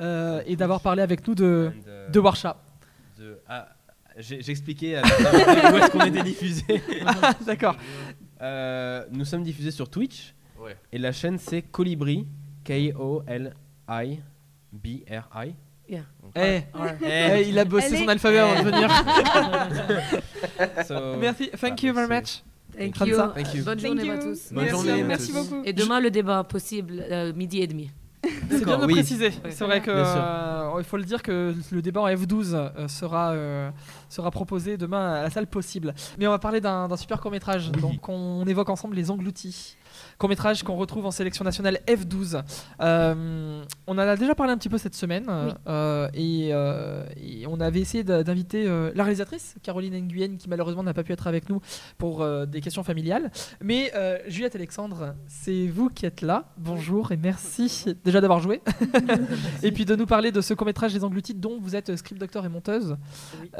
euh, 0.00 0.42
et 0.46 0.56
d'avoir 0.56 0.80
parlé 0.80 1.02
avec 1.02 1.26
nous 1.28 1.34
de, 1.36 1.70
de 2.10 2.18
Warsha. 2.18 2.56
de- 3.18 3.38
ah, 3.48 3.68
la- 4.16 5.02
où 5.72 5.76
est-ce 5.76 5.90
qu'on 5.92 6.00
était 6.04 6.24
diffusé. 6.24 6.82
Ah, 7.06 7.32
D'accord. 7.46 7.76
Euh, 8.42 9.04
nous 9.12 9.24
sommes 9.24 9.42
diffusés 9.44 9.70
sur 9.70 9.88
Twitch 9.88 10.34
Ouais. 10.68 10.76
et 10.92 10.98
la 10.98 11.12
chaîne 11.12 11.38
c'est 11.38 11.62
Colibri, 11.62 12.26
K-O-L-I-B-R-I. 12.64 13.54
Yeah. 15.88 16.02
Eh, 16.36 16.40
Eh, 16.40 16.62
eh, 17.02 17.48
il 17.48 17.58
a 17.58 17.64
bossé 17.64 17.96
son 17.96 18.08
alphabet 18.08 18.38
avant 18.38 18.62
de 18.62 18.68
venir. 18.70 18.90
so- 20.86 21.16
Merci, 21.18 21.50
thank 21.58 21.82
you 21.82 21.94
very 21.94 22.08
much. 22.08 22.42
Thank 22.76 23.00
you. 23.08 23.16
ça. 23.16 23.32
Thank 23.34 23.54
you. 23.54 23.64
Bonne 23.64 23.80
journée 23.80 24.10
à 24.10 24.18
tous. 24.18 24.52
Bonne 24.52 24.64
Merci, 24.64 24.70
journée, 24.70 25.02
merci 25.02 25.32
merci. 25.32 25.50
beaucoup. 25.50 25.62
Et 25.64 25.72
demain, 25.72 26.00
le 26.00 26.10
débat 26.10 26.44
possible, 26.44 27.02
euh, 27.10 27.32
midi 27.32 27.62
et 27.62 27.66
demi. 27.66 27.90
C'est 28.50 28.64
bien 28.64 28.78
de 28.78 28.86
oui. 28.86 28.94
préciser. 28.94 29.30
C'est 29.50 29.64
vrai 29.64 29.80
que 29.80 29.90
euh, 29.90 30.78
il 30.78 30.84
faut 30.84 30.96
le 30.96 31.04
dire 31.04 31.22
que 31.22 31.54
le 31.70 31.82
débat 31.82 32.00
en 32.02 32.08
F12 32.08 32.52
euh, 32.52 32.88
sera 32.88 33.30
euh, 33.30 33.70
sera 34.08 34.30
proposé 34.30 34.76
demain 34.76 35.14
à 35.14 35.22
la 35.22 35.30
salle 35.30 35.46
possible. 35.46 35.94
Mais 36.18 36.26
on 36.26 36.30
va 36.30 36.38
parler 36.38 36.60
d'un 36.60 36.88
d'un 36.88 36.96
super 36.96 37.20
court 37.20 37.30
métrage. 37.30 37.70
Donc 37.70 38.08
on, 38.08 38.44
évoque 38.46 38.70
ensemble 38.70 38.96
les 38.96 39.10
engloutis. 39.10 39.76
Court 40.18 40.28
métrage 40.28 40.62
qu'on 40.62 40.76
retrouve 40.76 41.06
en 41.06 41.10
sélection 41.10 41.44
nationale 41.44 41.78
F12. 41.86 42.42
Euh, 42.80 43.62
on 43.86 43.92
en 43.92 43.98
a 43.98 44.16
déjà 44.16 44.34
parlé 44.34 44.52
un 44.52 44.58
petit 44.58 44.68
peu 44.68 44.78
cette 44.78 44.94
semaine 44.94 45.24
Oui. 45.28 45.52
euh, 45.68 46.08
et, 46.14 46.48
euh, 46.52 47.04
et 47.16 47.46
on 47.46 47.60
avait 47.60 47.80
essayé 47.80 48.04
d'inviter 48.04 48.64
la 48.94 49.04
réalisatrice 49.04 49.54
Caroline 49.62 49.94
Nguyen 50.06 50.36
qui 50.36 50.48
malheureusement 50.48 50.82
n'a 50.82 50.94
pas 50.94 51.02
pu 51.02 51.12
être 51.12 51.26
avec 51.26 51.48
nous 51.48 51.60
pour 51.98 52.26
des 52.46 52.60
questions 52.60 52.82
familiales. 52.82 53.30
Mais 53.62 53.92
Juliette 54.26 54.56
Alexandre, 54.56 55.14
c'est 55.26 55.66
vous 55.66 55.88
qui 55.88 56.06
êtes 56.06 56.22
là. 56.22 56.46
Bonjour 56.56 57.12
et 57.12 57.16
merci 57.16 57.96
déjà 58.04 58.20
d'avoir 58.20 58.40
joué. 58.40 58.62
et 59.62 59.72
puis 59.72 59.84
de 59.84 59.94
nous 59.96 60.06
parler 60.06 60.32
de 60.32 60.40
ce 60.40 60.54
court-métrage 60.54 60.94
Les 60.94 61.04
Engloutis 61.04 61.34
dont 61.34 61.58
vous 61.60 61.76
êtes 61.76 61.94
script 61.96 62.20
doctor 62.20 62.44
et 62.44 62.48
monteuse. 62.48 62.96
Oui. 63.40 63.50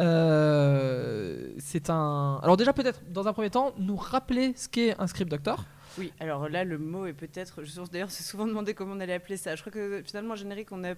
C'est 1.58 1.90
un. 1.90 2.40
Alors, 2.42 2.56
déjà, 2.56 2.72
peut-être 2.72 3.00
dans 3.12 3.28
un 3.28 3.32
premier 3.32 3.50
temps, 3.50 3.72
nous 3.78 3.96
rappeler 3.96 4.52
ce 4.56 4.68
qu'est 4.68 4.94
un 4.98 5.06
script 5.06 5.30
doctor. 5.30 5.64
Oui, 5.98 6.12
alors 6.20 6.48
là, 6.48 6.64
le 6.64 6.78
mot 6.78 7.06
est 7.06 7.12
peut-être. 7.12 7.62
D'ailleurs, 7.90 8.10
c'est 8.10 8.22
souvent 8.22 8.46
demandé 8.46 8.74
comment 8.74 8.94
on 8.94 9.00
allait 9.00 9.14
appeler 9.14 9.36
ça. 9.36 9.56
Je 9.56 9.62
crois 9.62 9.72
que 9.72 10.02
finalement, 10.04 10.34
en 10.34 10.36
générique, 10.36 10.70
on 10.72 10.84
a 10.84 10.94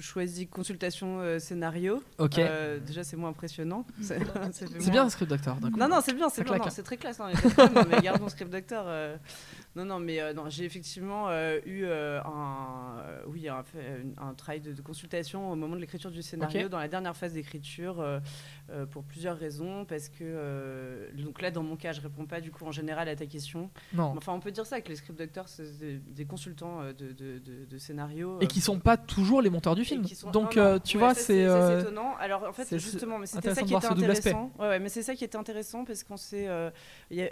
choisi 0.00 0.46
consultation 0.46 1.20
euh, 1.20 1.38
scénario. 1.38 2.02
Ok. 2.18 2.38
Euh, 2.38 2.78
déjà, 2.80 3.04
c'est 3.04 3.16
moins 3.16 3.30
impressionnant. 3.30 3.84
C'est 4.00 4.18
moins- 4.18 4.90
bien 4.90 5.04
un 5.04 5.10
script 5.10 5.30
coup. 5.30 5.78
Non, 5.78 5.88
non, 5.88 6.00
c'est 6.02 6.14
bien, 6.14 6.28
c'est 6.28 6.44
bien, 6.44 6.58
c'est 6.70 6.82
très 6.82 6.96
classe. 6.96 7.20
hein, 7.20 7.30
non, 7.74 7.82
mais 7.90 8.00
gardons 8.00 8.28
script 8.28 8.50
doctor. 8.50 8.84
euh, 8.86 9.16
Non, 9.76 9.84
non, 9.84 9.98
mais 10.00 10.20
euh, 10.20 10.32
non, 10.32 10.48
j'ai 10.48 10.64
effectivement 10.64 11.26
euh, 11.28 11.58
eu 11.66 11.82
euh, 11.84 12.20
un, 12.24 12.96
oui, 13.26 13.48
un, 13.48 14.34
travail 14.34 14.60
de, 14.60 14.72
de 14.72 14.82
consultation 14.82 15.50
au 15.52 15.56
moment 15.56 15.76
de 15.76 15.80
l'écriture 15.80 16.10
du 16.10 16.22
scénario, 16.22 16.68
dans 16.68 16.78
la 16.78 16.88
dernière 16.88 17.16
phase 17.16 17.34
d'écriture, 17.34 18.00
euh, 18.00 18.18
euh, 18.70 18.86
pour 18.86 19.04
plusieurs 19.04 19.38
raisons. 19.38 19.84
Parce 19.84 20.08
que, 20.08 20.16
euh, 20.22 21.08
donc 21.14 21.40
là, 21.42 21.50
dans 21.50 21.62
mon 21.62 21.76
cas, 21.76 21.92
je 21.92 22.00
réponds 22.00 22.26
pas 22.26 22.40
du 22.40 22.50
coup 22.50 22.64
en 22.64 22.72
général 22.72 23.08
à 23.08 23.16
ta 23.16 23.26
question. 23.26 23.70
Non. 23.92 24.14
Enfin, 24.16 24.32
on 24.32 24.40
peut 24.40 24.50
dire 24.52 24.66
ça 24.66 24.80
que 24.80 24.88
les 24.88 24.96
script 24.96 25.18
doctors, 25.18 25.48
c'est 25.48 25.78
des, 25.78 25.98
des 25.98 26.24
consultants 26.24 26.82
de, 26.86 27.12
de, 27.12 27.38
de, 27.38 27.64
de 27.68 27.78
scénario. 27.78 28.38
Et 28.40 28.44
euh, 28.44 28.46
qui 28.48 28.60
sont 28.60 28.78
pas 28.80 28.96
toujours 28.96 29.42
les 29.42 29.50
monteurs 29.50 29.67
du 29.74 29.82
et 29.82 29.84
film. 29.84 30.02
qui 30.02 30.14
sont- 30.14 30.30
Donc 30.30 30.56
non, 30.56 30.62
non, 30.62 30.68
euh, 30.70 30.78
tu 30.78 30.96
ouais, 30.96 31.02
vois, 31.04 31.14
c'est. 31.14 31.44
euh, 31.46 31.80
étonnant. 31.80 32.16
Alors 32.16 32.44
en 32.44 32.52
fait, 32.52 32.78
justement, 32.78 33.18
mais 33.18 33.26
c'était 33.26 33.54
ça 33.54 33.62
qui 33.62 33.74
était 33.74 33.86
intéressant. 33.86 34.50
Ouais, 34.58 34.68
ouais, 34.68 34.78
mais 34.78 34.88
c'est 34.88 35.02
ça 35.02 35.14
qui 35.14 35.24
était 35.24 35.36
intéressant 35.38 35.84
parce 35.84 36.02
qu'on 36.04 36.16
s'est, 36.16 36.46
euh, 36.48 36.70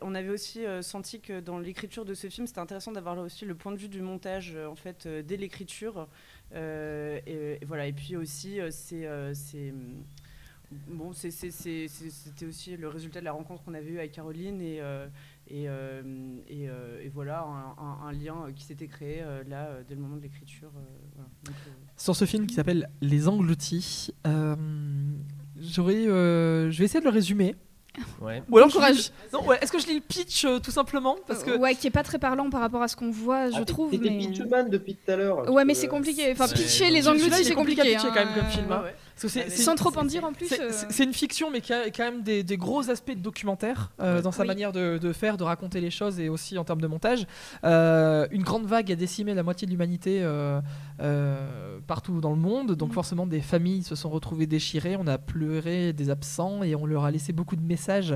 on 0.03 0.15
avait 0.15 0.31
aussi 0.31 0.65
senti 0.83 1.21
que 1.21 1.41
dans 1.41 1.59
l'écriture 1.59 2.05
de 2.05 2.15
ce 2.15 2.29
film, 2.29 2.47
c'était 2.47 2.61
intéressant 2.61 2.93
d'avoir 2.93 3.15
là 3.17 3.23
aussi 3.23 3.45
le 3.45 3.55
point 3.55 3.73
de 3.73 3.79
vue 3.79 3.89
du 3.89 4.01
montage 4.03 4.57
en 4.57 4.75
fait 4.77 5.07
dès 5.07 5.37
l'écriture. 5.37 6.09
Euh, 6.55 7.19
et, 7.27 7.59
et 7.61 7.65
voilà. 7.65 7.87
Et 7.87 7.93
puis 7.93 8.17
aussi, 8.17 8.61
euh, 8.61 8.71
c'est, 8.71 9.07
euh, 9.07 9.33
Bon, 10.89 11.13
c'était 11.13 12.47
aussi 12.47 12.77
le 12.77 12.89
résultat 12.89 13.21
de 13.21 13.25
la 13.25 13.31
rencontre 13.33 13.63
qu'on 13.63 13.75
avait 13.75 13.89
eue 13.91 13.99
avec 14.01 14.11
Caroline 14.13 14.61
et, 14.61 14.81
et, 15.49 15.69
euh, 15.69 16.03
et, 16.49 16.69
euh, 16.69 17.01
et 17.03 17.09
voilà 17.09 17.43
un, 17.43 17.83
un- 17.83 18.09
un 18.09 18.13
lien 18.13 18.35
qui 18.55 18.65
s'était 18.65 18.87
créé 18.89 19.21
euh, 19.23 19.43
là 19.49 19.69
dès 19.89 19.95
le 19.95 20.01
moment 20.01 20.17
de 20.17 20.23
l'écriture. 20.23 20.71
euh, 20.77 20.81
voilà. 21.15 21.29
Euh, 21.49 21.71
Sur 21.97 22.17
ce 22.17 22.25
film 22.25 22.47
qui 22.47 22.55
s'appelle 22.55 22.89
Les 23.01 23.29
Engloutis, 23.29 24.11
euh, 24.27 24.57
j'aurais, 25.59 26.07
euh, 26.07 26.71
je 26.71 26.79
vais 26.79 26.85
essayer 26.85 27.01
de 27.01 27.05
le 27.05 27.11
résumer. 27.11 27.55
Ouais. 28.21 28.43
Ou 28.51 28.59
alors 28.59 28.71
Courage. 28.71 29.11
ouais, 29.47 29.59
est-ce 29.63 29.73
que 29.73 29.79
je 29.79 29.87
lis 29.87 29.95
le 29.95 30.01
pitch 30.03 30.45
euh, 30.45 30.59
tout 30.59 30.71
simplement 30.71 31.17
parce 31.27 31.43
que 31.43 31.57
Ouais, 31.57 31.75
qui 31.75 31.87
est 31.87 31.91
pas 31.91 32.03
très 32.03 32.19
parlant 32.19 32.51
par 32.51 32.61
rapport 32.61 32.83
à 32.83 32.89
ce 32.89 32.97
qu'on 32.97 33.11
voit, 33.11 33.51
je 33.51 33.57
Ah, 33.59 33.65
trouve. 33.65 33.91
T'étais 33.91 34.11
mais- 34.11 34.19
pitchman 34.19 34.69
depuis 34.69 34.97
tout 34.97 35.11
à 35.11 35.17
l'heure. 35.17 35.51
Ouais, 35.51 35.65
mais 35.65 35.73
c'est 35.73 35.89
compliqué. 35.89 36.31
Enfin, 36.33 36.47
c'est- 36.47 36.57
pitcher 36.57 36.91
les 36.91 37.09
engloutis, 37.09 37.41
est 37.41 37.45
c'est 37.45 37.55
compliqué 37.55 37.81
à 37.81 37.85
compliqué. 37.85 37.97
pitcher 37.97 38.09
quand 38.09 38.25
même 38.27 38.35
comme 38.35 38.45
hein. 38.45 38.51
film, 38.51 38.73
hein. 38.73 38.83
ouais. 38.85 38.95
Parce 39.21 39.33
que 39.33 39.51
Sans 39.51 39.75
trop 39.77 39.97
en 39.97 40.05
dire 40.05 40.25
en 40.25 40.33
plus. 40.35 40.47
C'est- 40.47 40.61
euh, 40.61 40.71
C'est 40.91 41.05
une 41.05 41.15
fiction, 41.15 41.51
mais 41.51 41.63
qui 41.63 41.73
a 41.73 41.87
quand 41.91 42.05
même 42.05 42.23
des, 42.23 42.43
des 42.45 42.57
gros 42.59 42.91
aspects 42.91 43.15
de 43.15 43.21
documentaire 43.21 43.91
euh, 44.01 44.21
dans 44.21 44.31
sa 44.31 44.43
Oui. 44.43 44.49
manière 44.49 44.73
de, 44.73 44.99
de 44.99 45.13
faire, 45.15 45.39
de 45.39 45.45
raconter 45.45 45.81
les 45.81 45.91
choses 45.91 46.21
et 46.21 46.29
aussi 46.29 46.59
en 46.59 46.65
termes 46.65 46.83
de 46.83 46.87
montage. 46.87 47.27
Euh, 47.65 48.27
une 48.31 48.43
grande 48.43 48.67
vague 48.67 48.93
a 48.93 48.95
décimé 48.95 49.33
la 49.33 49.43
moitié 49.43 49.65
de 49.67 49.71
l'humanité 49.73 50.21
euh, 50.23 50.61
partout 51.87 52.21
dans 52.21 52.31
le 52.31 52.37
monde, 52.37 52.73
donc 52.73 52.89
Mhm. 52.91 52.95
forcément 52.95 53.27
des 53.27 53.41
familles 53.41 53.83
se 53.83 53.95
sont 53.95 54.11
retrouvées 54.11 54.47
déchirées, 54.47 54.97
on 54.99 55.07
a 55.07 55.19
pleuré 55.19 55.93
des 55.93 56.11
absents 56.11 56.63
et 56.63 56.75
on 56.75 56.85
leur 56.87 57.05
a 57.05 57.11
laissé 57.11 57.33
beaucoup 57.33 57.57
de 57.57 57.63
messages 57.63 58.15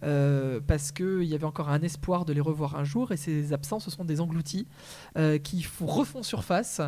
parce 0.00 0.92
qu'il 0.92 1.24
y 1.24 1.34
avait 1.34 1.44
encore 1.44 1.68
un 1.68 1.80
espoir 1.82 2.24
de 2.24 2.32
les 2.32 2.40
revoir 2.40 2.76
un 2.76 2.84
jour 2.84 3.12
et 3.12 3.16
ces 3.16 3.52
absents 3.52 3.80
ce 3.80 3.90
sont 3.90 4.04
des 4.04 4.20
engloutis 4.20 4.66
qui 5.42 5.66
refont 5.80 6.22
surface. 6.22 6.80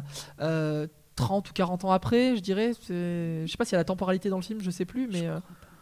Euh, 1.10 1.14
30 1.16 1.50
ou 1.50 1.52
40 1.52 1.84
ans 1.84 1.90
après, 1.92 2.36
je 2.36 2.40
dirais. 2.40 2.72
Je 2.88 3.44
sais 3.48 3.56
pas 3.56 3.64
s'il 3.64 3.72
y 3.72 3.76
a 3.76 3.78
la 3.78 3.84
temporalité 3.84 4.28
dans 4.30 4.36
le 4.36 4.42
film, 4.42 4.60
je 4.62 4.70
sais 4.70 4.84
plus, 4.84 5.06
mais. 5.08 5.26
euh, 5.26 5.38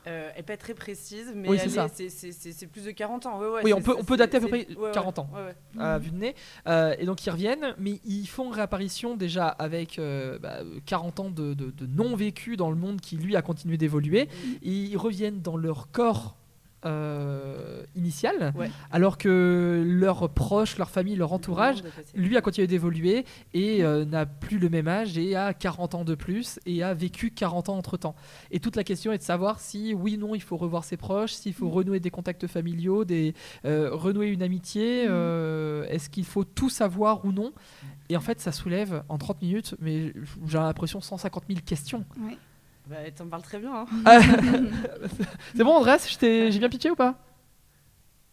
Euh, 0.06 0.30
elle 0.34 0.40
est 0.40 0.42
pas 0.42 0.56
très 0.56 0.72
précise, 0.72 1.32
mais 1.34 1.48
Oui, 1.50 1.58
c'est 1.58 2.66
plus 2.68 2.84
de 2.86 2.90
40 2.92 3.26
ans. 3.26 3.38
Ouais, 3.40 3.48
ouais, 3.48 3.60
Oui, 3.64 3.72
on 3.74 3.82
peut- 3.82 3.96
on 3.98 4.04
peut 4.04 4.16
dater 4.16 4.38
à 4.38 4.40
peu 4.40 4.46
près 4.48 4.66
ouais, 4.70 4.76
ouais, 4.76 4.90
40 4.92 5.18
ans. 5.18 5.28
à 5.78 5.98
vue 5.98 6.10
de 6.12 6.16
nez. 6.16 6.34
Euh, 6.66 6.94
et 6.98 7.04
donc 7.04 7.26
ils 7.26 7.30
reviennent, 7.30 7.74
mais 7.78 8.00
ils 8.06 8.24
font 8.26 8.48
réapparition 8.48 9.16
déjà 9.16 9.48
avec 9.48 9.98
euh, 9.98 10.38
bah, 10.38 10.60
40 10.86 11.20
ans 11.20 11.30
de, 11.30 11.52
de- 11.52 11.70
de 11.72 11.86
non-vécu 11.86 12.56
dans 12.56 12.70
le 12.70 12.76
monde 12.76 13.02
qui 13.02 13.16
lui 13.18 13.36
a 13.36 13.42
continué 13.42 13.76
d'évoluer. 13.76 14.28
Et 14.62 14.70
ils 14.72 14.96
reviennent 14.96 15.42
dans 15.42 15.58
leur 15.58 15.90
corps 15.90 16.37
euh, 16.84 17.82
initial, 17.96 18.52
Ouais. 18.56 18.70
alors 18.90 19.18
que 19.18 19.82
leurs 19.86 20.28
proches, 20.30 20.78
leur 20.78 20.90
famille, 20.90 21.16
leur 21.16 21.32
entourage, 21.32 21.82
lui 22.14 22.36
a 22.36 22.40
continué 22.40 22.66
d'évoluer 22.66 23.24
et 23.54 23.84
euh, 23.84 24.04
n'a 24.04 24.26
plus 24.26 24.58
le 24.58 24.68
même 24.68 24.88
âge 24.88 25.18
et 25.18 25.34
a 25.36 25.54
40 25.54 25.94
ans 25.96 26.04
de 26.04 26.14
plus 26.14 26.60
et 26.66 26.82
a 26.82 26.94
vécu 26.94 27.30
40 27.30 27.68
ans 27.68 27.76
entre 27.76 27.96
temps. 27.96 28.14
Et 28.50 28.60
toute 28.60 28.76
la 28.76 28.84
question 28.84 29.12
est 29.12 29.18
de 29.18 29.22
savoir 29.22 29.60
si 29.60 29.94
oui 29.94 30.16
ou 30.16 30.20
non 30.20 30.34
il 30.34 30.42
faut 30.42 30.56
revoir 30.56 30.84
ses 30.84 30.96
proches, 30.96 31.32
s'il 31.32 31.52
faut 31.54 31.68
renouer 31.68 32.00
des 32.00 32.10
contacts 32.10 32.46
familiaux, 32.46 33.04
des, 33.04 33.34
euh, 33.64 33.90
renouer 33.92 34.28
une 34.28 34.42
amitié, 34.42 35.04
euh, 35.08 35.84
est-ce 35.88 36.08
qu'il 36.10 36.24
faut 36.24 36.44
tout 36.44 36.70
savoir 36.70 37.24
ou 37.24 37.32
non? 37.32 37.52
Et 38.08 38.16
en 38.16 38.20
fait 38.20 38.40
ça 38.40 38.52
soulève 38.52 39.02
en 39.08 39.18
30 39.18 39.42
minutes, 39.42 39.74
mais 39.80 40.12
j'ai 40.46 40.58
l'impression 40.58 41.00
150 41.00 41.44
000 41.48 41.60
questions. 41.64 42.04
ouais. 42.24 42.36
Bah, 42.88 42.96
T'en 43.14 43.26
parles 43.28 43.42
très 43.42 43.58
bien. 43.58 43.86
hein. 44.06 44.20
C'est 45.56 45.64
bon 45.64 45.72
Andrés, 45.76 45.96
j'ai 46.20 46.58
bien 46.58 46.68
pitché 46.68 46.90
ou 46.90 46.96
pas? 46.96 47.16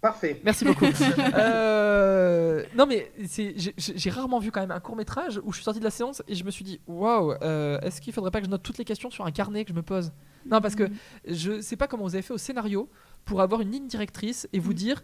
Parfait. 0.01 0.39
Merci 0.43 0.65
beaucoup. 0.65 0.85
Euh, 1.37 2.63
non, 2.75 2.85
mais 2.85 3.11
j'ai- 3.17 4.09
rarement 4.09 4.39
vu 4.39 4.51
quand 4.51 4.61
même 4.61 4.71
un 4.71 4.79
court 4.79 4.95
métrage 4.95 5.41
où 5.43 5.51
je 5.51 5.57
suis 5.57 5.63
sorti 5.63 5.79
de 5.79 5.83
la 5.83 5.89
séance 5.91 6.21
et 6.27 6.35
je 6.35 6.43
me 6.45 6.51
suis 6.51 6.63
dit 6.63 6.79
waouh, 6.87 7.33
euh, 7.41 7.79
est-ce 7.81 7.99
qu'il 8.01 8.13
faudrait 8.13 8.31
pas 8.31 8.39
que 8.39 8.45
je 8.45 8.51
note 8.51 8.63
toutes 8.63 8.77
les 8.77 8.85
questions 8.85 9.09
sur 9.09 9.25
un 9.25 9.31
carnet 9.31 9.65
que 9.65 9.71
je 9.71 9.75
me 9.75 9.81
pose? 9.81 10.11
Non, 10.45 10.61
parce 10.61 10.75
que 10.75 10.89
je 11.27 11.59
sais 11.59 11.75
pas 11.75 11.87
comment 11.87 12.03
vous 12.03 12.15
avez 12.15 12.21
fait 12.21 12.33
au 12.33 12.37
scénario 12.37 12.87
pour 13.25 13.41
avoir 13.41 13.61
une 13.61 13.71
ligne 13.71 13.87
directrice 13.87 14.47
et 14.53 14.59
vous 14.59 14.73
dire 14.73 15.01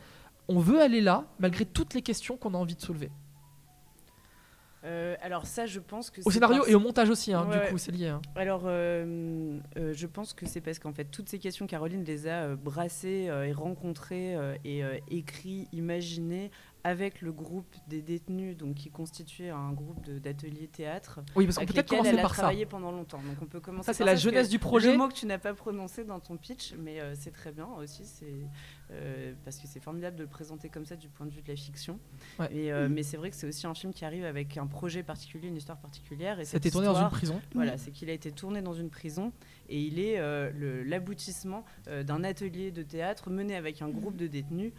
on 0.48 0.60
veut 0.60 0.80
aller 0.80 1.02
là 1.02 1.26
malgré 1.40 1.66
toutes 1.66 1.94
les 1.94 2.02
questions 2.02 2.38
qu'on 2.38 2.54
a 2.54 2.58
envie 2.58 2.76
de 2.76 2.82
soulever. 2.82 3.12
Euh, 4.84 5.16
alors 5.22 5.46
ça, 5.46 5.66
je 5.68 5.80
pense 5.80 6.10
que 6.10 6.22
Au 6.26 6.32
scénario 6.32 6.58
parce- 6.60 6.70
et 6.72 6.76
au 6.76 6.80
montage 6.80 7.10
aussi, 7.10 7.34
hein, 7.34 7.46
Ouais, 7.46 7.52
du 7.56 7.58
ouais. 7.60 7.70
coup, 7.70 7.78
c'est 7.78 7.92
lié. 7.92 8.08
hein. 8.08 8.22
Alors, 8.36 8.64
euh, 8.66 9.60
euh, 9.78 9.94
je 9.94 10.08
pense 10.08 10.34
que 10.34 10.46
c'est 10.48 10.62
parce 10.62 10.80
qu'en 10.80 10.92
fait, 10.92 11.06
toutes 11.06 11.30
ces 11.30 11.38
questions, 11.38 11.68
Caroline 11.68 12.04
les 12.04 12.28
a 12.28 12.56
brassées 12.56 13.30
et 13.46 13.52
rencontrées 13.54 14.36
et 14.66 14.82
écrites, 15.10 15.68
imaginées 15.72 16.50
avec 16.84 17.22
le 17.22 17.32
groupe 17.32 17.76
des 17.88 18.02
détenus, 18.02 18.58
donc 18.58 18.76
qui 18.76 18.90
constituait 18.90 19.50
un 19.50 19.72
groupe 19.72 20.10
d'ateliers 20.10 20.68
théâtre. 20.68 21.20
Oui, 21.36 21.46
parce 21.46 21.58
qu'on 21.58 21.66
peut 21.66 21.74
peut-être 21.74 21.90
commencer 21.90 22.16
par 22.16 22.32
ça. 22.32 22.42
travaillé 22.42 22.66
pendant 22.66 22.92
longtemps. 22.92 23.20
Donc 23.20 23.38
on 23.42 23.46
peut 23.46 23.60
commencer 23.60 23.86
Ça, 23.86 23.94
c'est 23.94 24.04
la 24.04 24.16
jeunesse 24.16 24.50
du 24.50 24.60
projet. 24.60 24.92
Le 24.92 24.98
mot 24.98 25.08
que 25.08 25.14
tu 25.14 25.26
n'as 25.26 25.38
pas 25.38 25.54
prononcé 25.54 26.04
dans 26.04 26.20
ton 26.20 26.38
pitch, 26.38 26.74
mais 26.80 27.00
euh, 27.00 27.14
c'est 27.16 27.32
très 27.32 27.52
bien 27.52 27.68
aussi, 27.78 28.06
c'est 28.06 28.34
euh, 28.92 29.34
parce 29.46 29.58
que 29.58 29.68
c'est 29.68 29.80
formidable 29.80 30.16
de 30.16 30.24
le 30.24 30.30
présenter 30.30 30.70
comme 30.70 30.86
ça 30.86 30.96
du 30.96 31.08
point 31.08 31.26
de 31.26 31.32
vue 31.32 31.42
de 31.42 31.48
la 31.48 31.56
fiction. 31.56 32.00
Ouais. 32.40 32.50
Et, 32.52 32.72
euh, 32.72 32.90
Mais 32.90 33.04
c'est 33.04 33.18
vrai 33.18 33.30
que 33.30 33.36
c'est 33.36 33.48
aussi 33.48 33.68
un 33.68 33.74
film 33.76 33.94
qui 33.94 34.04
arrive 34.04 34.26
avec 34.26 34.58
un 34.58 34.68
projet 34.68 35.04
particulier, 35.04 35.48
une 35.50 35.58
histoire 35.58 35.80
particulière. 35.80 36.40
Et 36.40 36.46
C'était 36.46 36.72
tourné 36.72 36.88
dans 36.88 37.02
une 37.02 37.10
prison. 37.10 37.42
voilà, 37.54 37.78
c'est 37.78 37.92
qu'il 37.92 38.10
a 38.10 38.14
été 38.14 38.32
tourné 38.32 38.62
dans 38.62 38.74
une 38.74 38.90
prison 38.90 39.32
et 39.70 39.80
il 39.80 40.00
est 40.00 40.20
l'aboutissement 40.86 41.64
d'un 41.88 42.24
atelier 42.24 42.72
de 42.72 42.84
théâtre 42.84 43.30
mené 43.30 43.56
avec 43.56 43.82
un 43.82 43.90
groupe 43.90 44.18
de 44.18 44.28
détenus 44.28 44.74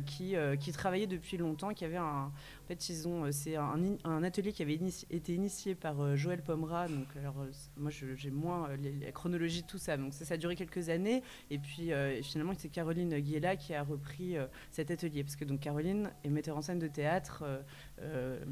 qui, 0.00 0.36
euh, 0.36 0.56
qui 0.56 0.72
travaillaient 0.72 1.06
depuis 1.06 1.36
longtemps, 1.36 1.72
qui 1.72 1.84
avait 1.84 1.96
un, 1.96 2.30
en 2.64 2.66
fait, 2.66 2.88
ils 2.88 3.06
ont, 3.06 3.24
euh, 3.24 3.30
c'est 3.30 3.56
un, 3.56 4.22
atelier 4.22 4.52
qui 4.52 4.62
avait 4.62 4.78
été 5.10 5.34
initié 5.34 5.74
par 5.74 6.00
euh, 6.00 6.16
Joël 6.16 6.42
Pomera. 6.42 6.88
Donc, 6.88 7.08
euh, 7.16 7.30
moi, 7.76 7.90
j'ai 7.90 8.30
moins 8.30 8.70
euh, 8.70 8.76
la 9.02 9.12
chronologie 9.12 9.62
de 9.62 9.66
tout 9.66 9.76
ça. 9.76 9.98
Donc, 9.98 10.14
ça, 10.14 10.32
a 10.32 10.36
duré 10.38 10.56
quelques 10.56 10.88
années. 10.88 11.22
Et 11.50 11.58
puis, 11.58 11.92
euh, 11.92 12.22
finalement, 12.22 12.54
c'est 12.56 12.70
Caroline 12.70 13.18
Guéla 13.20 13.56
qui 13.56 13.74
a 13.74 13.82
repris 13.82 14.38
euh, 14.38 14.46
cet 14.70 14.90
atelier. 14.90 15.24
Parce 15.24 15.36
que 15.36 15.44
donc, 15.44 15.60
Caroline 15.60 16.10
est 16.24 16.30
metteur 16.30 16.56
en 16.56 16.62
scène 16.62 16.78
de 16.78 16.88
théâtre, 16.88 17.42
euh, 17.46 17.60
euh, 18.00 18.44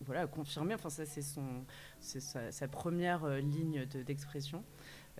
voilà, 0.00 0.26
confirmée. 0.26 0.72
Enfin, 0.74 0.88
ça, 0.88 1.04
c'est 1.04 1.20
son, 1.20 1.66
sa, 2.00 2.50
sa 2.50 2.68
première 2.68 3.24
euh, 3.24 3.40
ligne 3.40 3.84
de- 3.84 4.02
d'expression. 4.02 4.64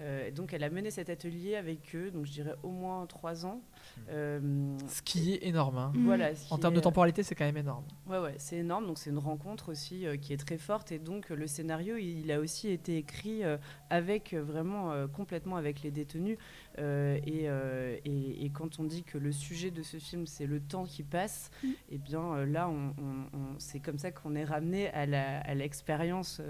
Euh, 0.01 0.31
donc, 0.33 0.53
elle 0.53 0.65
a 0.65 0.71
mené 0.71 0.91
cet 0.91 1.09
atelier 1.09 1.55
avec 1.55 1.95
eux. 1.95 2.11
Donc, 2.11 2.27
je 2.27 2.33
dirais 2.33 2.55
au 2.65 2.71
moins 2.71 3.07
trois 3.07 3.47
ans. 3.47 3.61
Euh, 4.09 4.77
Ce 4.89 5.03
qui 5.03 5.35
est 5.35 5.47
énorme. 5.47 5.79
hein. 5.79 5.93
voilà. 5.95 6.35
ce 6.35 6.53
En 6.53 6.59
termes 6.59 6.73
est, 6.75 6.77
de 6.77 6.81
euh, 6.81 6.83
temporalité, 6.83 7.23
c'est 7.23 7.37
quand 7.37 7.45
même 7.45 7.57
énorme. 7.57 7.85
Ouais, 8.09 8.19
ouais, 8.19 8.35
c'est 8.39 8.57
énorme. 8.57 8.87
Donc, 8.87 8.99
c'est 8.99 9.11
une 9.11 9.19
rencontre 9.19 9.71
aussi 9.71 10.05
euh, 10.07 10.16
qui 10.16 10.33
est 10.33 10.37
très 10.37 10.59
forte. 10.59 10.91
Et 10.91 10.99
donc, 10.99 11.29
le 11.31 11.47
scénario, 11.47 11.97
il, 11.97 12.33
a 12.33 12.41
aussi 12.41 12.71
été 12.71 12.97
écrit 12.97 13.45
euh, 13.45 13.57
avec 13.89 14.35
vraiment 14.35 14.91
euh, 14.93 15.07
complètement 15.07 15.57
avec 15.57 15.83
les 15.83 15.93
détenus. 15.93 16.39
Euh, 16.81 17.16
et, 17.25 17.49
euh, 17.49 17.97
et- 18.05 18.45
et 18.45 18.51
quand 18.51 18.81
on 18.81 18.85
dit 18.85 19.05
que 19.05 19.16
le 19.16 19.31
sujet 19.31 19.71
de 19.71 19.83
ce 19.83 19.99
film, 19.99 20.27
c'est 20.27 20.47
le 20.47 20.59
temps 20.61 20.87
qui 20.87 21.05
passe, 21.05 21.53
et 21.89 21.99
bien 21.99 22.35
euh, 22.35 22.47
là, 22.47 22.69
on, 22.69 22.89
on- 23.01 23.37
on- 23.39 23.59
c'est 23.59 23.79
comme 23.79 23.99
ça 23.99 24.11
qu'on 24.11 24.35
est 24.35 24.45
ramené 24.45 24.89
à 24.89 25.07
la- 25.07 25.39
à 25.41 25.55
l'expérience. 25.55 26.41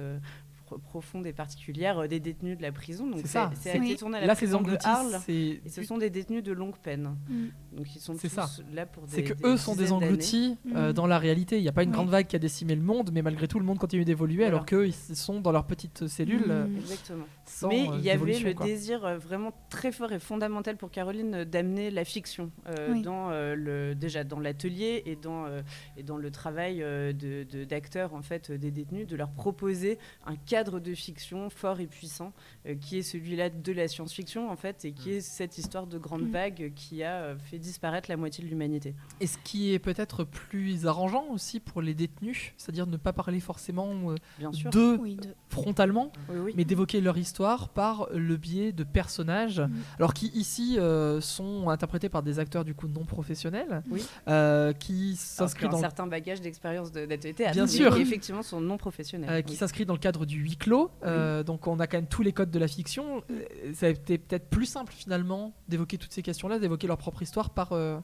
Euh, 0.65 0.77
pro- 0.77 0.79
profonde 0.79 1.27
et 1.27 1.33
particulière 1.33 1.99
euh, 1.99 2.07
des 2.09 2.21
détenus 2.21 2.57
de 2.57 2.63
la 2.63 2.73
prison. 2.73 3.07
Donc 3.07 3.21
C'est 3.25 3.77
été 3.77 3.97
tourné 3.97 4.19
à 4.19 4.21
la 4.23 4.27
Là, 4.29 4.35
ces 4.35 4.47
prison 4.47 4.61
de 4.63 4.77
Arles. 4.85 5.21
Et 5.29 5.61
ce 5.69 5.83
sont 5.83 5.99
des 5.99 6.11
détenus 6.11 6.43
de 6.43 6.53
longue 6.53 6.77
peine. 6.77 7.17
Mm. 7.29 7.77
Donc 7.77 7.95
ils 7.97 8.01
sont 8.01 8.15
tous 8.17 8.29
ça. 8.29 8.49
là 8.73 8.87
pour 8.87 9.05
des 9.05 9.13
c'est 9.13 9.25
que 9.25 9.35
des 9.35 9.49
eux 9.49 9.57
sont 9.57 9.75
des 9.75 9.93
engloutis 9.93 10.57
euh, 10.75 10.89
Mhm. 10.89 10.93
dans 10.93 11.07
la 11.07 11.19
réalité. 11.19 11.59
Il 11.59 11.63
n'y 11.63 11.69
a 11.69 11.73
pas 11.73 11.83
une 11.83 11.91
Oui. 11.91 11.95
grande 11.95 12.09
vague 12.11 12.27
qui 12.27 12.37
a 12.37 12.39
décimé 12.39 12.75
le 12.75 12.83
monde, 12.83 13.11
mais 13.13 13.23
malgré 13.23 13.49
tout, 13.49 13.59
le 13.59 13.65
monde 13.65 13.79
continue 13.79 14.05
d'évoluer 14.05 14.37
Voilà. 14.45 14.49
alors 14.57 14.67
qu'eux, 14.67 14.87
ils 14.87 14.93
sont 15.17 15.41
dans 15.41 15.53
leur 15.53 15.65
petite 15.67 16.07
cellule. 16.07 16.45
euh, 16.49 16.67
Mhm. 16.67 16.77
Exactement. 16.79 17.25
sans, 17.47 17.69
Mais 17.69 17.89
euh, 17.89 17.97
il 17.99 18.05
y 18.05 18.11
avait 18.11 18.39
le 18.39 18.55
quoi. 18.55 18.65
désir 18.67 19.05
euh, 19.05 19.19
vraiment 19.19 19.53
très 19.69 19.93
fort 19.93 20.13
et 20.13 20.19
fondamental 20.19 20.77
pour 20.77 20.91
Caroline 20.91 21.35
euh, 21.35 21.45
d'amener 21.45 21.91
la 21.91 22.05
fiction 22.05 22.51
euh, 22.69 22.93
Oui. 22.93 23.03
dans 23.03 23.31
euh, 23.31 23.55
le 23.55 23.95
déjà 23.95 24.25
dans 24.25 24.41
l'atelier 24.41 25.03
et 25.07 25.17
dans 25.17 25.45
euh, 25.47 25.61
et 25.97 26.03
dans 26.03 26.17
le 26.17 26.31
travail 26.31 26.83
euh, 26.83 27.13
de- 27.13 27.45
de- 27.51 27.65
d'acteurs 27.65 28.15
en 28.15 28.23
fait 28.23 28.51
euh, 28.51 28.57
des 28.59 28.71
détenus, 28.71 29.07
de 29.07 29.17
leur 29.17 29.31
proposer 29.31 29.99
un 30.27 30.37
cadre 30.37 30.54
de 30.63 30.95
fiction 30.95 31.51
fort 31.51 31.81
et 31.81 31.87
puissant 31.87 32.33
euh, 32.67 32.75
qui 32.77 32.99
est 32.99 33.03
celui-là 33.03 33.51
de 33.51 33.73
la 33.73 33.89
science-fiction 33.89 34.49
en 34.51 34.57
fait 34.57 34.85
et 34.85 34.93
qui 34.93 35.11
est 35.11 35.21
cette 35.21 35.59
histoire 35.59 35.87
de 35.89 35.99
grande 35.99 36.23
Mm. 36.23 36.31
vague 36.31 36.73
qui 36.77 37.03
a 37.03 37.15
euh, 37.23 37.37
fait 37.39 37.59
disparaître 37.59 38.09
la 38.09 38.17
moitié 38.17 38.45
de 38.45 38.49
l'humanité. 38.49 38.95
Et 39.21 39.27
ce 39.27 39.37
qui 39.43 39.73
est 39.75 39.79
peut-être 39.81 40.23
plus 40.25 40.87
arrangeant 40.87 41.25
aussi 41.31 41.59
pour 41.59 41.83
les 41.83 41.93
détenus, 41.95 42.53
c'est-à-dire 42.57 42.87
ne 42.87 42.97
pas 42.97 43.13
parler 43.13 43.41
forcément 43.41 43.91
euh, 44.11 44.15
Bien 44.39 44.53
sûr. 44.53 44.71
d'eux 44.71 44.97
Oui, 45.01 45.17
de- 45.17 45.35
frontalement, 45.49 46.13
Oui, 46.31 46.37
oui. 46.45 46.53
mais 46.57 46.65
d'évoquer 46.65 47.01
leur 47.01 47.19
histoire 47.19 47.69
par 47.71 48.09
le 48.13 48.37
biais 48.37 48.71
de 48.73 48.85
personnages, 48.85 49.61
Mhm. 49.61 49.73
alors 49.99 50.15
qui 50.15 50.29
ici 50.29 50.77
euh, 50.79 51.21
sont 51.21 51.69
interprétés 51.69 52.09
par 52.09 52.23
des 52.23 52.39
acteurs 52.39 52.65
du 52.65 52.75
coup 52.75 52.87
non 52.89 53.05
professionnels, 53.05 53.83
Oui. 53.91 54.05
euh, 54.29 54.73
qui 54.73 55.17
s'inscrivent 55.17 55.71
dans 55.71 55.77
le 55.79 55.83
certain 55.83 56.07
bagage 56.07 56.41
d'expérience 56.41 56.93
de- 56.93 57.07
Bien 57.53 57.67
sûr. 57.67 57.95
qui 57.95 58.03
effectivement 58.03 58.43
sont 58.43 58.61
non 58.61 58.77
professionnels. 58.77 59.31
Euh, 59.31 59.43
qui 59.43 59.53
Oui. 59.53 59.57
s'inscrit 59.57 59.85
dans 59.87 59.95
le 59.95 59.99
cadre 59.99 60.27
du 60.27 60.43
huis 60.45 60.57
clos. 60.57 60.91
Euh, 61.05 61.43
Donc 61.43 61.67
on 61.67 61.81
a 61.81 61.87
quand 61.87 61.97
même 61.99 62.07
tous 62.07 62.23
les 62.23 62.33
codes 62.33 62.51
de 62.51 62.59
la 62.59 62.69
fiction. 62.69 63.23
Euh, 63.31 63.73
Ça 63.75 63.87
a 63.87 63.89
été 63.89 64.19
peut-être 64.19 64.49
plus 64.49 64.67
simple 64.67 64.93
finalement 64.93 65.53
d'évoquer 65.69 65.99
toutes 65.99 66.13
ces 66.13 66.23
questions-là, 66.23 66.59
d'évoquer 66.59 66.87
leur 66.87 66.99
propre 66.99 67.23
histoire 67.23 67.51
par... 67.51 67.73
euh, 67.73 67.99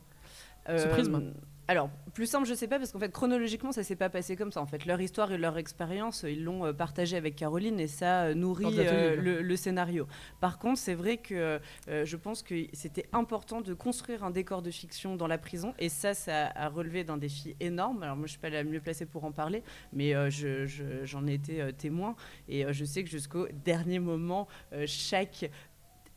Ce 0.66 0.88
prisme. 0.88 1.32
Alors, 1.70 1.88
plus 2.14 2.26
simple, 2.26 2.48
je 2.48 2.54
sais 2.54 2.66
pas, 2.66 2.78
parce 2.80 2.90
qu'en 2.90 2.98
fait, 2.98 3.12
chronologiquement, 3.12 3.70
ça 3.70 3.84
s'est 3.84 3.94
pas 3.94 4.08
passé 4.10 4.34
comme 4.34 4.50
ça. 4.50 4.60
En 4.60 4.66
fait, 4.66 4.86
leur 4.86 5.00
histoire 5.00 5.30
et 5.30 5.38
leur 5.38 5.56
expérience, 5.56 6.24
ils 6.28 6.42
l'ont 6.42 6.64
euh, 6.66 6.72
partagé 6.72 7.16
avec 7.16 7.36
Caroline 7.36 7.78
et 7.78 7.86
ça 7.86 8.24
euh, 8.24 8.34
nourrit 8.34 8.64
euh, 8.92 9.14
le, 9.22 9.40
le 9.42 9.56
scénario. 9.56 10.08
Par 10.40 10.58
contre, 10.58 10.80
c'est 10.80 10.94
vrai 10.96 11.18
que 11.18 11.60
euh, 11.86 12.04
je 12.04 12.16
pense 12.16 12.42
que 12.42 12.56
c'était 12.72 13.06
important 13.12 13.60
de 13.60 13.72
construire 13.72 14.24
un 14.24 14.32
décor 14.32 14.62
de 14.62 14.70
fiction 14.72 15.14
dans 15.14 15.28
la 15.28 15.38
prison 15.38 15.72
et 15.78 15.88
ça, 15.88 16.12
ça 16.12 16.50
a 16.56 16.68
relevé 16.68 17.04
d'un 17.04 17.18
défi 17.18 17.54
énorme. 17.60 18.02
Alors, 18.02 18.16
moi, 18.16 18.26
je 18.26 18.32
suis 18.32 18.40
pas 18.40 18.50
la 18.50 18.64
mieux 18.64 18.80
placée 18.80 19.06
pour 19.06 19.22
en 19.22 19.30
parler, 19.30 19.62
mais 19.92 20.12
euh, 20.16 20.28
je- 20.28 20.66
je- 20.66 21.04
j'en 21.04 21.24
ai 21.28 21.34
été 21.34 21.72
témoin 21.74 22.16
et 22.48 22.64
je 22.72 22.84
sais 22.84 23.04
que 23.04 23.10
jusqu'au 23.10 23.46
dernier 23.64 24.00
moment, 24.00 24.48
chaque 24.86 25.48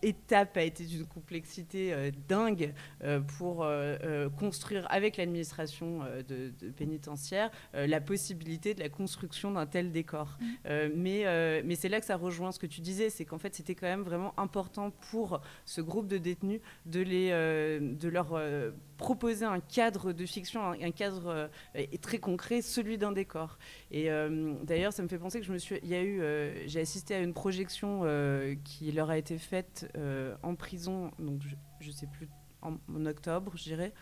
étape 0.04 0.58
a 0.58 0.62
été 0.64 0.86
d'une 0.86 1.06
complexité 1.06 1.94
euh, 1.94 2.12
dingue 2.28 2.74
euh, 3.04 3.20
pour 3.38 3.64
euh, 3.64 4.30
construire 4.30 4.86
avec 4.92 5.18
l'administration 5.18 6.02
de, 6.28 6.52
de 6.60 6.70
pénitentiaire 6.72 7.50
la 7.74 8.02
possibilité 8.02 8.74
de 8.74 8.80
la 8.82 8.90
construction 8.90 9.52
d'un 9.52 9.66
tel 9.66 9.92
décor. 9.92 10.38
Euh, 10.66 10.90
mais 10.96 11.24
mais 11.64 11.76
c'est 11.76 11.90
là 11.90 12.00
que 12.00 12.06
ça 12.06 12.18
rejoint 12.18 12.52
ce 12.52 12.60
que 12.60 12.68
tu 12.68 12.82
disais, 12.82 13.10
c'est 13.10 13.26
qu'en 13.26 13.38
fait 13.38 13.56
c'était 13.56 13.76
quand 13.76 13.88
même 13.88 14.02
vraiment 14.02 14.34
important 14.38 14.92
pour 15.12 15.42
ce 15.66 15.82
groupe 15.82 16.08
de 16.08 16.18
détenus 16.18 16.62
de, 16.86 17.02
les, 17.02 17.30
de 17.80 18.10
leur 18.10 18.40
proposer 18.98 19.46
un 19.46 19.60
cadre 19.60 20.14
de 20.14 20.26
fiction, 20.26 20.62
un, 20.64 20.82
un 20.82 20.92
cadre 20.92 21.50
très 22.02 22.20
concret, 22.20 22.62
celui 22.62 22.98
d'un 22.98 23.12
décor. 23.12 23.58
Et 23.94 24.10
euh, 24.10 24.56
d'ailleurs, 24.64 24.92
ça 24.92 25.04
me 25.04 25.08
fait 25.08 25.20
penser 25.20 25.40
que 25.40 25.46
je 25.46 25.54
me 25.54 25.60
suis, 25.60 25.80
il 25.84 25.90
y 25.90 25.94
a 25.94 26.02
eu, 26.02 26.20
euh, 26.20 26.68
j'ai 26.68 26.82
assisté 26.82 27.14
à 27.14 27.20
une 27.20 27.34
projection 27.34 28.02
euh, 28.04 28.56
qui 28.64 28.92
leur 28.92 29.12
a 29.12 29.20
été 29.20 29.38
faite 29.38 29.88
en 30.42 30.56
prison, 30.56 31.12
donc 31.20 31.42
je, 31.44 31.56
je 31.80 31.92
sais 31.92 32.08
plus, 32.08 32.28
en, 32.64 32.76
octobre, 33.06 33.52
je 33.56 33.64
dirais. 33.64 33.94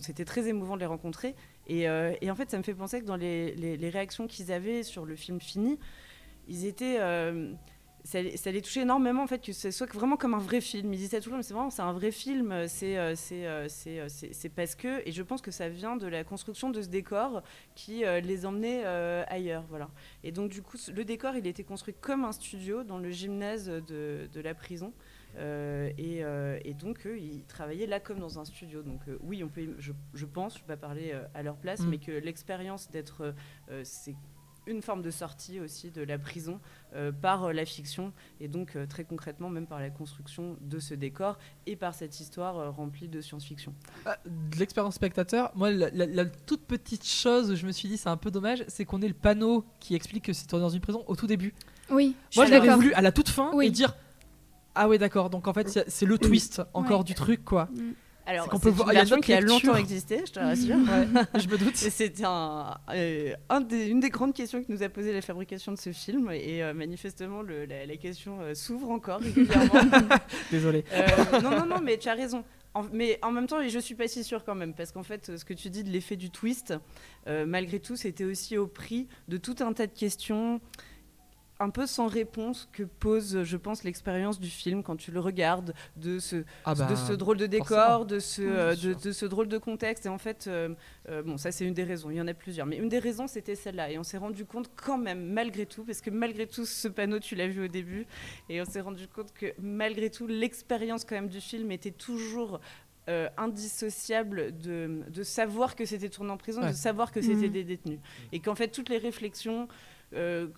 C'était 0.00 0.24
très 0.24 0.48
émouvant 0.48 0.74
de 0.74 0.80
les 0.80 0.86
rencontrer. 0.86 1.36
Et, 1.68 1.88
en 1.88 2.34
fait, 2.34 2.50
ça 2.50 2.58
me 2.58 2.64
fait 2.64 2.74
penser 2.74 3.00
que 3.00 3.06
dans 3.06 3.16
les 3.16 3.90
réactions 3.90 4.26
qu'ils 4.26 4.50
avaient 4.50 4.82
sur 4.82 5.06
le 5.06 5.14
film 5.14 5.40
fini, 5.40 5.78
ils 6.48 6.66
étaient. 6.66 6.98
Ça, 8.04 8.20
les- 8.22 8.36
ça 8.36 8.50
les 8.50 8.60
touchait 8.62 8.82
énormément 8.82 9.22
en 9.22 9.26
fait 9.26 9.40
que 9.42 9.52
ce 9.52 9.70
soit 9.70 9.90
vraiment 9.92 10.16
comme 10.16 10.34
un 10.34 10.38
vrai 10.38 10.60
film. 10.60 10.92
Ils 10.92 10.98
disaient 10.98 11.20
toujours 11.20 11.36
mais 11.36 11.42
c'est 11.42 11.54
vraiment 11.54 11.70
c'est 11.70 11.82
un 11.82 11.92
vrai 11.92 12.10
film. 12.10 12.66
C'est 12.68 12.98
euh, 12.98 13.14
c'est 13.14 13.46
euh, 13.46 13.68
c'est 13.68 14.00
euh, 14.00 14.08
c'est- 14.08 14.32
c'est 14.32 14.48
parce 14.48 14.74
que 14.74 15.06
et 15.06 15.12
je 15.12 15.22
pense 15.22 15.40
que 15.42 15.50
ça 15.50 15.68
vient 15.68 15.96
de 15.96 16.06
la 16.06 16.24
construction 16.24 16.70
de 16.70 16.82
ce 16.82 16.88
décor 16.88 17.42
qui 17.74 18.04
euh, 18.04 18.20
les 18.20 18.44
emmenait 18.46 18.82
euh, 18.84 19.24
ailleurs 19.28 19.64
voilà. 19.68 19.88
Et 20.24 20.32
donc 20.32 20.50
du 20.50 20.62
coup 20.62 20.76
le 20.94 21.04
décor 21.04 21.34
il 21.36 21.46
était 21.46 21.64
construit 21.64 21.94
comme 22.00 22.24
un 22.24 22.32
studio 22.32 22.82
dans 22.84 22.98
le 22.98 23.10
gymnase 23.10 23.66
de, 23.68 24.28
de 24.32 24.40
la 24.40 24.54
prison. 24.54 24.92
Euh, 25.38 25.88
et, 25.96 26.22
euh, 26.24 26.58
et 26.62 26.74
donc 26.74 27.06
eux, 27.06 27.18
ils 27.18 27.42
travaillaient 27.44 27.86
là 27.86 28.00
comme 28.00 28.18
dans 28.18 28.38
un 28.38 28.44
studio. 28.44 28.82
Donc 28.82 29.00
euh, 29.08 29.16
oui, 29.22 29.42
on 29.42 29.48
peut, 29.48 29.74
je, 29.78 29.92
je 30.12 30.26
pense, 30.26 30.58
je 30.58 30.62
ne 30.62 30.68
vais 30.68 30.76
pas 30.76 30.88
parler 30.88 31.14
à 31.34 31.42
leur 31.42 31.56
place, 31.56 31.80
Mm. 31.80 31.88
mais 31.88 31.96
que 31.96 32.12
l'expérience 32.12 32.90
d'être, 32.90 33.34
c'est 33.82 34.14
une 34.66 34.80
forme 34.82 35.02
de 35.02 35.10
sortie 35.10 35.58
aussi 35.60 35.90
de 35.90 36.02
la 36.02 36.18
prison 36.18 36.60
euh, 36.94 37.10
par 37.10 37.44
euh, 37.44 37.52
la 37.52 37.64
fiction 37.64 38.12
et 38.40 38.46
donc 38.48 38.76
euh, 38.76 38.86
très 38.86 39.02
concrètement 39.04 39.48
même 39.50 39.66
par 39.66 39.80
la 39.80 39.90
construction 39.90 40.56
de 40.60 40.78
ce 40.78 40.94
décor 40.94 41.38
et 41.66 41.74
par 41.74 41.94
cette 41.94 42.20
histoire 42.20 42.58
euh, 42.58 42.70
remplie 42.70 43.08
de 43.08 43.20
science-fiction. 43.20 43.74
Ah, 44.06 44.16
de 44.24 44.58
l'expérience 44.58 44.94
spectateur, 44.94 45.50
moi, 45.56 45.70
la, 45.72 45.90
la- 45.90 46.06
la 46.06 46.24
toute 46.26 46.62
petite 46.62 47.04
chose 47.06 47.50
où 47.50 47.56
je 47.56 47.66
me 47.66 47.72
suis 47.72 47.88
dit 47.88 47.96
c'est 47.96 48.08
un 48.08 48.16
peu 48.16 48.30
dommage, 48.30 48.64
c'est 48.68 48.84
qu'on 48.84 49.02
ait 49.02 49.08
le 49.08 49.14
panneau 49.14 49.64
qui 49.80 49.94
explique 49.94 50.24
que 50.26 50.32
c'est 50.32 50.46
tourné 50.46 50.62
dans 50.64 50.70
une 50.70 50.80
prison 50.80 51.02
au 51.08 51.16
tout 51.16 51.26
début. 51.26 51.54
Oui, 51.90 52.14
Moi, 52.36 52.46
je 52.46 52.50
l'avais 52.52 52.68
voulu 52.72 52.92
à 52.94 53.00
la 53.02 53.10
toute 53.12 53.28
fin 53.28 53.50
Oui. 53.54 53.66
et 53.66 53.70
dire 53.70 53.94
ah 54.74 54.88
ouais 54.88 54.96
d'accord. 54.98 55.28
Donc 55.28 55.48
en 55.48 55.52
fait, 55.52 55.68
c'est- 55.68 55.90
c'est 55.90 56.06
le 56.06 56.16
twist 56.18 56.62
encore 56.72 56.98
Ouais. 57.00 57.04
du 57.04 57.14
truc 57.14 57.44
quoi. 57.44 57.68
Mm. 57.74 57.90
Alors 58.24 58.44
C'est 58.44 58.50
qu'on 58.50 58.56
c'est 58.58 58.62
peut 58.62 58.68
une 58.70 58.74
voir- 58.76 58.92
il 58.92 58.94
y 58.94 58.98
a 58.98 59.00
version 59.00 59.20
qui 59.20 59.32
a 59.32 59.40
longtemps 59.40 59.74
existé, 59.76 60.22
je 60.26 60.32
te 60.32 60.38
rassure. 60.38 60.76
Ouais, 60.76 61.40
je 61.40 61.48
me 61.48 61.58
doute. 61.58 61.76
C'était 61.76 62.24
un, 62.24 62.76
euh, 62.94 63.34
un 63.48 63.60
des- 63.60 63.86
une 63.88 64.00
des 64.00 64.10
grandes 64.10 64.32
questions 64.34 64.62
que 64.62 64.70
nous 64.72 64.82
a 64.82 64.88
posé 64.88 65.12
la 65.12 65.22
fabrication 65.22 65.72
de 65.72 65.78
ce 65.78 65.92
film 65.92 66.30
et 66.30 66.62
euh, 66.62 66.72
manifestement 66.72 67.42
le- 67.42 67.64
la, 67.64 67.84
la 67.84 67.96
question 67.96 68.38
euh, 68.40 68.54
s'ouvre 68.54 68.90
encore 68.90 69.20
régulièrement. 69.20 69.80
Désolé. 70.50 70.84
Euh, 70.92 71.40
non, 71.42 71.50
non, 71.50 71.66
non, 71.66 71.80
mais 71.82 71.98
tu 71.98 72.08
as 72.08 72.14
raison. 72.14 72.44
En- 72.74 72.84
mais 72.92 73.18
en 73.22 73.32
même 73.32 73.46
temps, 73.46 73.60
et 73.60 73.68
je 73.70 73.78
suis 73.78 73.94
pas 73.96 74.08
si 74.08 74.22
sûre 74.24 74.44
quand 74.44 74.54
même, 74.54 74.72
parce 74.72 74.92
qu'en 74.92 75.02
fait, 75.02 75.36
ce 75.36 75.44
que 75.44 75.52
tu 75.52 75.68
dis 75.68 75.82
de 75.84 75.90
l'effet 75.90 76.16
du 76.16 76.30
twist, 76.30 76.74
malgré 77.26 77.80
tout, 77.80 77.96
c'était 77.96 78.24
aussi 78.24 78.56
au 78.56 78.66
prix 78.66 79.08
de 79.28 79.36
tout 79.36 79.56
un 79.60 79.72
tas 79.72 79.86
de 79.86 79.92
questions 79.92 80.60
un 81.62 81.70
peu 81.70 81.86
sans 81.86 82.06
réponse 82.08 82.68
que 82.72 82.82
pose, 82.82 83.42
je 83.44 83.56
pense, 83.56 83.84
l'expérience 83.84 84.38
du 84.40 84.50
film 84.50 84.82
quand 84.82 84.96
tu 84.96 85.10
le 85.12 85.20
regardes, 85.20 85.74
de 85.96 86.18
ce, 86.18 86.44
Ah 86.64 86.74
bah, 86.74 86.86
de 86.86 86.94
ce 86.96 87.12
drôle 87.12 87.36
de 87.38 87.46
décor, 87.46 87.68
forcément. 87.68 88.04
de 88.04 88.18
ce, 88.18 88.42
Oui, 88.42 88.48
euh, 88.50 88.74
de, 88.76 88.94
de 88.94 89.12
ce 89.12 89.24
drôle 89.26 89.48
de 89.48 89.58
contexte. 89.58 90.06
Et 90.06 90.08
en 90.08 90.18
fait, 90.18 90.46
euh, 90.48 90.74
euh, 91.08 91.22
bon, 91.22 91.36
ça 91.38 91.52
c'est 91.52 91.64
une 91.64 91.74
des 91.74 91.84
raisons, 91.84 92.10
il 92.10 92.16
y 92.16 92.20
en 92.20 92.26
a 92.28 92.34
plusieurs. 92.34 92.66
Mais 92.66 92.76
une 92.76 92.88
des 92.88 92.98
raisons, 92.98 93.26
c'était 93.26 93.54
celle-là. 93.54 93.90
Et 93.90 93.98
on 93.98 94.02
s'est 94.02 94.18
rendu 94.18 94.44
compte 94.44 94.70
quand 94.76 94.98
même, 94.98 95.24
malgré 95.32 95.64
tout, 95.66 95.84
parce 95.84 96.00
que 96.00 96.10
malgré 96.10 96.46
tout, 96.46 96.64
ce 96.66 96.88
panneau, 96.88 97.18
tu 97.20 97.34
l'as 97.36 97.48
vu 97.48 97.64
au 97.64 97.68
début, 97.68 98.06
et 98.48 98.60
on 98.60 98.64
s'est 98.64 98.80
rendu 98.80 99.08
compte 99.08 99.32
que 99.32 99.46
malgré 99.60 100.10
tout, 100.10 100.26
l'expérience 100.26 101.04
quand 101.04 101.14
même 101.14 101.28
du 101.28 101.40
film 101.40 101.70
était 101.72 101.90
toujours... 101.92 102.60
euh, 103.08 103.28
indissociable 103.36 104.56
de, 104.58 105.00
de 105.10 105.22
savoir 105.22 105.74
que 105.74 105.84
c'était 105.84 106.08
tourné 106.08 106.30
en 106.30 106.36
prison, 106.36 106.62
Ouais. 106.62 106.68
de 106.70 106.76
savoir 106.76 107.10
que 107.10 107.20
c'était 107.20 107.46
Mhm. 107.48 107.52
des 107.52 107.64
détenus. 107.64 107.98
Et 108.30 108.38
qu'en 108.38 108.54
fait, 108.54 108.68
toutes 108.68 108.88
les 108.88 108.98
réflexions 108.98 109.66
euh, 110.14 110.48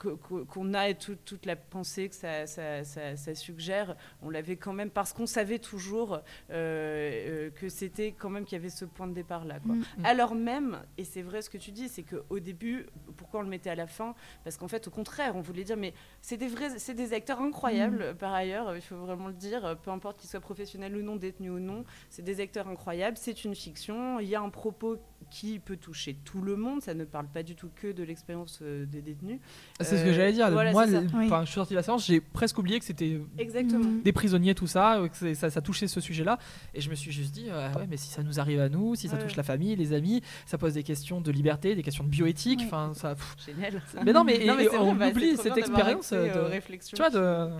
qu'on 0.48 0.74
a 0.74 0.89
et 0.89 0.94
tout- 0.94 1.16
toute 1.24 1.47
la 1.47 1.56
pensée 1.56 2.09
que 2.09 2.14
ça, 2.14 2.47
ça- 2.47 2.85
ça- 2.85 3.16
ça 3.16 3.35
suggère, 3.35 3.97
on 4.22 4.31
l'avait 4.31 4.56
quand 4.56 4.72
même 4.72 4.90
parce 4.90 5.12
qu'on 5.12 5.26
savait 5.26 5.59
toujours 5.59 6.14
euh, 6.14 6.20
euh, 6.51 7.51
que 7.51 7.68
c'était 7.68 8.12
quand 8.12 8.31
même 8.31 8.44
qu'il 8.44 8.56
y 8.56 8.60
avait 8.60 8.68
ce 8.68 8.85
point 8.85 9.06
de 9.06 9.14
départ 9.14 9.44
là. 9.44 9.60
Quoi. 9.60 9.74
Mm. 9.74 9.85
Alors 10.05 10.35
même, 10.35 10.78
et 10.98 11.05
c'est 11.05 11.22
vrai 11.22 11.43
ce 11.43 11.51
que 11.51 11.59
tu 11.59 11.70
dis, 11.72 11.89
c'est 11.89 12.02
qu'au 12.02 12.39
début, 12.40 12.86
pourquoi 13.16 13.40
on 13.40 13.43
le 13.43 13.48
mettait 13.48 13.70
à 13.70 13.74
la 13.74 13.86
fin? 13.86 14.14
Parce 14.43 14.56
qu'en 14.56 14.68
fait, 14.68 14.86
au 14.89 14.90
contraire, 14.90 15.36
on 15.36 15.40
voulait 15.40 15.64
dire, 15.64 15.76
mais 15.76 15.94
c'est 16.20 16.36
des 16.36 16.48
vrais, 16.48 16.78
c'est 16.78 16.94
des 16.94 17.12
acteurs 17.12 17.40
incroyables. 17.40 18.12
Mm. 18.12 18.16
Par 18.16 18.32
ailleurs, 18.32 18.74
il 18.76 18.82
faut 18.82 18.97
vraiment 18.97 19.28
le 19.28 19.35
dire, 19.35 19.76
peu 19.82 19.90
importe 19.90 20.18
qu'ils 20.20 20.31
soient 20.31 20.40
professionnels 20.40 20.97
ou 20.97 21.02
non, 21.02 21.16
détenus 21.16 21.52
ou 21.52 21.59
non, 21.60 21.85
c'est 22.10 22.22
des 22.22 22.40
acteurs 22.40 22.68
incroyables. 22.68 23.16
C'est 23.16 23.44
une 23.44 23.55
fiction. 23.55 24.18
Il 24.20 24.28
y 24.28 24.35
a 24.35 24.40
un 24.40 24.51
propos 24.51 24.97
qui 25.30 25.59
peut 25.59 25.76
toucher 25.76 26.16
tout 26.24 26.40
le 26.40 26.56
monde. 26.56 26.82
Ça 26.82 26.94
ne 26.94 27.05
parle 27.05 27.26
pas 27.26 27.42
du 27.42 27.55
tout 27.55 27.68
que 27.74 27.92
de 27.92 28.02
l'expérience 28.02 28.60
euh, 28.62 28.84
des 28.86 29.02
détenus. 29.02 29.38
C'est 29.80 29.96
ce 29.98 30.05
que 30.05 30.09
Euh, 30.10 30.12
j'allais 30.14 30.32
dire. 30.32 30.51
voilà, 30.51 30.72
Moi, 30.72 30.86
le- 30.86 30.98
Oui. 31.14 31.28
je 31.40 31.44
suis 31.46 31.55
sorti 31.55 31.72
de 31.72 31.76
la 31.78 31.82
séance, 31.82 32.06
j'ai 32.06 32.20
presque 32.20 32.59
oublié 32.59 32.78
que 32.78 32.84
c'était. 32.84 33.18
Mm. 33.18 34.02
des 34.02 34.12
prisonniers, 34.12 34.55
tout 34.55 34.66
ça, 34.66 34.98
euh, 35.01 35.09
que 35.09 35.34
ça, 35.34 35.51
ça 35.51 35.60
touchait 35.60 35.86
ce 35.88 36.01
sujet-là. 36.01 36.38
Et 36.74 36.80
je 36.80 36.90
me 36.90 36.94
suis 36.94 37.12
juste 37.12 37.32
dit, 37.34 37.46
euh, 37.51 37.72
ouais, 37.74 37.86
mais 37.88 37.96
si 37.96 38.09
ça 38.09 38.22
nous 38.22 38.40
arrive 38.40 38.60
à 38.60 38.68
nous, 38.68 38.94
si 38.94 39.09
ça 39.09 39.16
Ouais. 39.16 39.22
touche 39.22 39.36
la 39.36 39.42
famille, 39.42 39.74
les 39.76 39.92
amis, 39.92 40.22
ça 40.46 40.59
pose 40.59 40.74
des 40.74 40.82
questions 40.82 41.20
de 41.20 41.30
liberté, 41.30 41.74
des 41.74 41.82
questions 41.82 42.05
de 42.05 42.09
bioéthique. 42.09 42.60
Ouais. 42.60 42.66
Enfin, 42.66 42.92
ça. 42.94 43.14
pff. 43.14 43.36
Génial. 43.46 43.82
Mais 44.05 44.12
non, 44.12 44.24
mais, 44.24 44.44
Non, 44.44 44.55
mais 44.56 44.68
on 44.76 44.94
vrai, 44.94 44.94
bah, 44.94 45.09
oublie 45.10 45.36
cette 45.36 45.56
expérience. 45.56 46.12
accès 46.12 46.30
de- 46.34 46.40
aux 46.40 46.48
réflexions 46.48 46.96
Tu 46.96 47.02
vois, 47.02 47.10
de. 47.10 47.51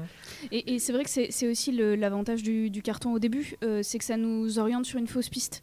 Et, 0.53 0.75
et 0.75 0.79
c'est 0.79 0.93
vrai 0.93 1.05
que 1.05 1.11
c'est 1.11 1.49
aussi 1.49 1.73
l'avantage 1.73 2.43
du, 2.43 2.71
du 2.71 2.83
carton 2.83 3.13
au 3.13 3.19
début, 3.19 3.55
euh, 3.63 3.81
c'est 3.83 3.99
que 3.99 4.05
ça 4.05 4.17
nous 4.17 4.59
oriente 4.59 4.85
sur 4.87 4.99
une 4.99 5.07
fausse 5.07 5.29
piste. 5.29 5.63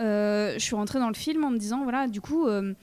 Euh, 0.00 0.54
je 0.54 0.58
suis 0.58 0.74
rentrée 0.74 0.98
dans 0.98 1.08
le 1.08 1.14
film 1.14 1.44
en 1.44 1.50
me 1.50 1.58
disant, 1.58 1.82
voilà, 1.82 2.08
du 2.08 2.20
coup, 2.20 2.46
euh, 2.46 2.74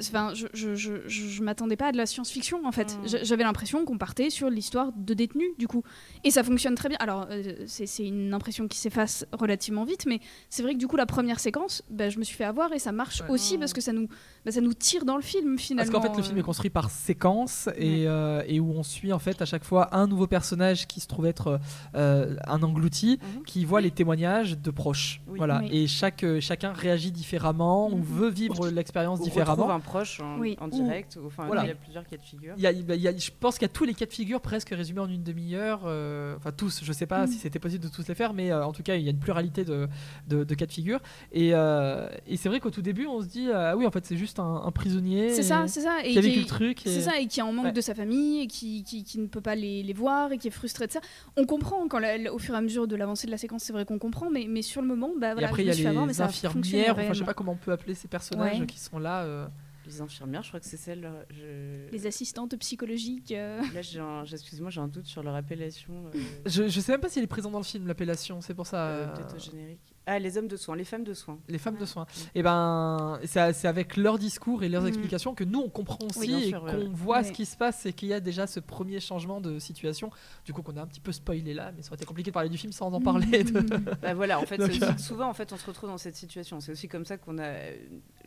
Enfin, 0.00 0.32
je, 0.34 0.46
je, 0.54 0.74
je, 0.74 0.92
je- 1.06 1.42
m'attendais 1.42 1.76
pas 1.76 1.86
à 1.88 1.92
de 1.92 1.96
la 1.96 2.06
science-fiction 2.06 2.64
en 2.66 2.72
fait. 2.72 2.96
Mm. 3.02 3.18
J'avais 3.24 3.44
l'impression 3.44 3.84
qu'on 3.84 3.98
partait 3.98 4.30
sur 4.30 4.50
l'histoire 4.50 4.92
de 4.96 5.14
détenus 5.14 5.50
du 5.58 5.66
coup. 5.68 5.82
Et 6.24 6.30
ça 6.30 6.42
fonctionne 6.42 6.74
très 6.74 6.88
bien. 6.88 6.98
Alors, 7.00 7.26
euh, 7.30 7.52
c'est 7.66 7.86
c'est 7.86 8.04
une 8.04 8.34
impression 8.34 8.66
qui 8.68 8.78
s'efface 8.78 9.26
relativement 9.32 9.84
vite, 9.84 10.04
mais 10.06 10.20
c'est 10.50 10.62
vrai 10.62 10.74
que 10.74 10.78
du 10.78 10.86
coup, 10.88 10.96
la 10.96 11.06
première 11.06 11.38
séquence, 11.40 11.82
bah, 11.90 12.08
je 12.10 12.18
me 12.18 12.24
suis 12.24 12.36
fait 12.36 12.44
avoir 12.44 12.72
et 12.72 12.78
ça 12.78 12.92
marche 12.92 13.20
Ouais. 13.22 13.30
aussi 13.30 13.58
parce 13.58 13.72
que 13.72 13.80
ça 13.80 13.92
nous, 13.92 14.08
bah, 14.44 14.52
ça 14.52 14.60
nous 14.60 14.74
tire 14.74 15.04
dans 15.04 15.16
le 15.16 15.22
film 15.22 15.54
Parce 15.56 15.66
finalement. 15.66 15.92
qu'en 15.92 16.02
fait, 16.02 16.16
le 16.16 16.22
film 16.22 16.38
est 16.38 16.42
construit 16.42 16.70
par 16.70 16.90
séquences 16.90 17.68
et, 17.76 18.06
euh, 18.08 18.42
et 18.46 18.60
où 18.60 18.70
on 18.72 18.82
suit 18.82 19.12
en 19.12 19.18
fait 19.18 19.40
à 19.40 19.44
chaque 19.46 19.64
fois 19.64 19.94
un 19.96 20.06
nouveau 20.06 20.26
personnage 20.26 20.86
qui 20.86 21.00
se 21.00 21.06
trouve 21.06 21.26
être 21.26 21.60
euh, 21.94 22.36
un 22.46 22.62
englouti, 22.62 23.18
Mhm. 23.36 23.42
qui 23.44 23.64
voit 23.64 23.80
les 23.80 23.90
témoignages 23.90 24.58
de 24.58 24.70
proches. 24.70 25.20
Oui. 25.28 25.38
Voilà. 25.38 25.60
Oui. 25.62 25.68
Et 25.72 25.86
chaque, 25.86 26.24
euh, 26.24 26.40
chacun 26.40 26.72
réagit 26.72 27.12
différemment 27.12 27.88
ou 27.90 27.96
Mhm. 27.96 28.02
veut 28.02 28.28
vivre 28.30 28.68
l'expérience 28.68 29.20
différemment. 29.20 29.75
Un 29.76 29.80
proche 29.80 30.20
en, 30.20 30.38
Oui. 30.38 30.56
en 30.60 30.66
Ou- 30.68 30.70
direct. 30.82 31.16
ou- 31.22 31.26
Enfin, 31.26 31.46
Voilà. 31.46 31.64
il 31.64 31.68
y 31.68 31.72
a 31.72 31.74
plusieurs 31.74 32.06
cas 32.06 32.16
de 32.16 32.22
figure. 32.22 32.54
Il 32.56 32.62
y 32.62 32.66
a- 32.66 32.72
il 32.72 33.00
y 33.00 33.08
a- 33.08 33.16
je 33.16 33.30
pense 33.38 33.54
qu'il 33.58 33.62
y 33.62 33.70
a 33.70 33.72
tous 33.72 33.84
les 33.84 33.94
cas 33.94 34.06
de 34.06 34.12
figure 34.12 34.40
presque 34.40 34.70
résumés 34.70 35.00
en 35.00 35.08
une 35.08 35.22
demi-heure. 35.22 35.82
euh, 35.86 36.34
Enfin, 36.36 36.50
tous. 36.52 36.82
Je 36.84 36.92
sais 36.92 37.06
pas 37.06 37.22
Mhm. 37.22 37.26
si 37.32 37.38
c'était 37.38 37.58
possible 37.58 37.84
de 37.84 37.88
tous 37.88 38.06
les 38.08 38.14
faire, 38.14 38.32
mais 38.34 38.50
euh, 38.52 38.64
en 38.64 38.72
tout 38.72 38.82
cas, 38.82 38.96
il 38.96 39.02
y 39.02 39.08
a 39.08 39.10
une 39.10 39.18
pluralité 39.18 39.64
de, 39.64 39.88
de, 40.28 40.44
de 40.44 40.54
cas 40.54 40.66
de 40.66 40.72
figure. 40.72 41.00
Et, 41.32 41.50
euh, 41.54 42.08
et 42.26 42.36
c'est 42.36 42.48
vrai 42.48 42.60
qu'au 42.60 42.70
tout 42.70 42.82
début, 42.82 43.06
on 43.06 43.20
se 43.20 43.26
dit 43.26 43.48
ah 43.52 43.76
oui, 43.76 43.86
en 43.86 43.90
fait, 43.90 44.04
c'est 44.06 44.16
juste 44.16 44.38
un, 44.38 44.62
un 44.64 44.70
prisonnier. 44.72 45.30
C'est 45.30 45.42
ça, 45.42 45.66
c'est 45.68 45.80
ça. 45.82 45.98
Et 46.04 46.12
qui 46.12 46.18
a 46.18 46.20
vécu 46.20 46.40
le 46.40 46.46
truc. 46.46 46.86
et- 46.86 46.90
C'est 46.90 47.00
ça, 47.02 47.18
et 47.20 47.26
qui 47.26 47.40
est 47.40 47.42
en 47.42 47.52
manque 47.52 47.66
Ouais. 47.66 47.72
de 47.72 47.80
sa 47.80 47.94
famille, 47.94 48.40
et 48.42 48.46
qui, 48.46 48.82
qui, 48.82 49.04
qui 49.04 49.18
ne 49.18 49.26
peut 49.26 49.40
pas 49.40 49.54
les, 49.54 49.82
les 49.82 49.92
voir, 49.92 50.32
et 50.32 50.38
qui 50.38 50.48
est 50.48 50.50
frustré 50.50 50.86
de 50.86 50.92
ça. 50.92 51.00
On 51.36 51.44
comprend, 51.44 51.86
quand 51.88 51.98
la- 51.98 52.32
au 52.32 52.38
fur 52.38 52.54
et 52.54 52.58
à 52.58 52.60
mesure 52.60 52.86
de 52.88 52.96
l'avancée 52.96 53.26
de 53.26 53.32
la 53.32 53.38
séquence, 53.38 53.62
c'est 53.62 53.72
vrai 53.72 53.84
qu'on 53.84 53.98
comprend, 53.98 54.30
mais, 54.30 54.46
mais 54.48 54.62
sur 54.62 54.80
le 54.82 54.88
moment, 54.88 55.10
bah, 55.18 55.30
Et 55.30 55.32
voilà, 55.34 55.48
après, 55.48 55.62
il 55.64 55.66
y 55.66 55.86
a 55.86 55.88
avoir, 55.90 56.06
mais 56.06 56.12
les 56.12 56.18
fonctionné 56.18 56.48
infirmières, 56.86 56.92
enfin, 56.98 57.12
je 57.12 57.18
sais 57.20 57.24
pas 57.24 57.34
comment 57.34 57.52
on 57.52 57.56
peut 57.56 57.72
appeler 57.72 57.94
ces 57.94 58.08
personnages 58.08 58.60
Ouais. 58.60 58.66
qui 58.66 58.78
sont 58.78 58.98
là. 58.98 59.22
euh. 59.24 59.46
Les 59.86 60.00
infirmières, 60.00 60.42
je 60.42 60.48
crois 60.48 60.60
que 60.60 60.66
c'est 60.66 60.76
celle. 60.76 61.04
euh, 61.04 61.22
Je... 61.30 61.90
Les 61.92 62.06
assistantes 62.06 62.56
psychologiques. 62.58 63.32
euh, 63.32 63.60
Là, 63.72 63.82
j'ai 63.82 64.00
un... 64.00 64.24
j'ai- 64.24 64.34
excusez-moi, 64.34 64.70
j'ai 64.70 64.80
un 64.80 64.88
doute 64.88 65.06
sur 65.06 65.22
leur 65.22 65.34
appellation. 65.34 66.06
euh, 66.14 66.18
Je, 66.46 66.68
je 66.68 66.80
sais 66.80 66.92
même 66.92 67.00
pas 67.00 67.08
si 67.08 67.18
elle 67.18 67.24
est 67.24 67.28
présente 67.28 67.52
dans 67.52 67.58
le 67.58 67.64
film, 67.64 67.86
l'appellation, 67.86 68.40
c'est 68.40 68.54
pour 68.54 68.66
ça. 68.66 69.12
Peut-être 69.14 69.36
au 69.36 69.38
générique. 69.38 69.80
Ah, 70.08 70.20
les 70.20 70.38
hommes 70.38 70.46
de 70.46 70.56
soins, 70.56 70.76
les 70.76 70.84
femmes 70.84 71.02
de 71.02 71.14
soins. 71.14 71.38
Les 71.48 71.58
femmes 71.58 71.76
de 71.78 71.84
soins. 71.84 72.06
Et 72.36 72.42
ben, 72.42 73.18
c'est 73.24 73.66
avec 73.66 73.96
leur 73.96 74.18
discours 74.18 74.62
et 74.62 74.68
leurs 74.68 74.82
Mhm. 74.82 74.88
explications 74.88 75.34
que 75.34 75.42
nous 75.42 75.58
on 75.60 75.68
comprend 75.68 75.98
aussi 76.08 76.18
Oui, 76.32 76.50
et 76.50 76.54
ouais, 76.54 76.60
qu'on 76.60 76.78
ouais. 76.78 76.88
voit 76.92 77.24
ce 77.24 77.32
qui 77.32 77.44
se 77.44 77.56
passe 77.56 77.86
et 77.86 77.92
qu'il 77.92 78.08
y 78.08 78.12
a 78.12 78.20
déjà 78.20 78.46
ce 78.46 78.60
premier 78.60 79.00
changement 79.00 79.40
de 79.40 79.58
situation. 79.58 80.10
Du 80.44 80.52
coup, 80.52 80.62
qu'on 80.62 80.76
a 80.76 80.82
un 80.82 80.86
petit 80.86 81.00
peu 81.00 81.10
spoilé 81.10 81.54
là, 81.54 81.72
mais 81.76 81.82
ça 81.82 81.88
aurait 81.88 81.96
été 81.96 82.04
compliqué 82.06 82.30
de 82.30 82.34
parler 82.34 82.48
du 82.48 82.56
film 82.58 82.72
sans 82.72 82.92
en 82.92 83.00
parler. 83.00 83.42
de- 83.44 83.60
Bah 84.02 84.14
voilà, 84.14 84.38
en 84.38 84.46
fait, 84.46 84.58
Donc, 84.58 84.70
euh, 84.70 84.92
aussi- 84.92 85.02
souvent, 85.02 85.28
en 85.28 85.34
fait, 85.34 85.52
on 85.52 85.56
se 85.56 85.66
retrouve 85.66 85.90
dans 85.90 85.98
cette 85.98 86.16
situation. 86.16 86.60
C'est 86.60 86.70
aussi 86.70 86.86
comme 86.86 87.04
ça 87.04 87.16
qu'on 87.18 87.38
a 87.38 87.42
euh, 87.44 87.76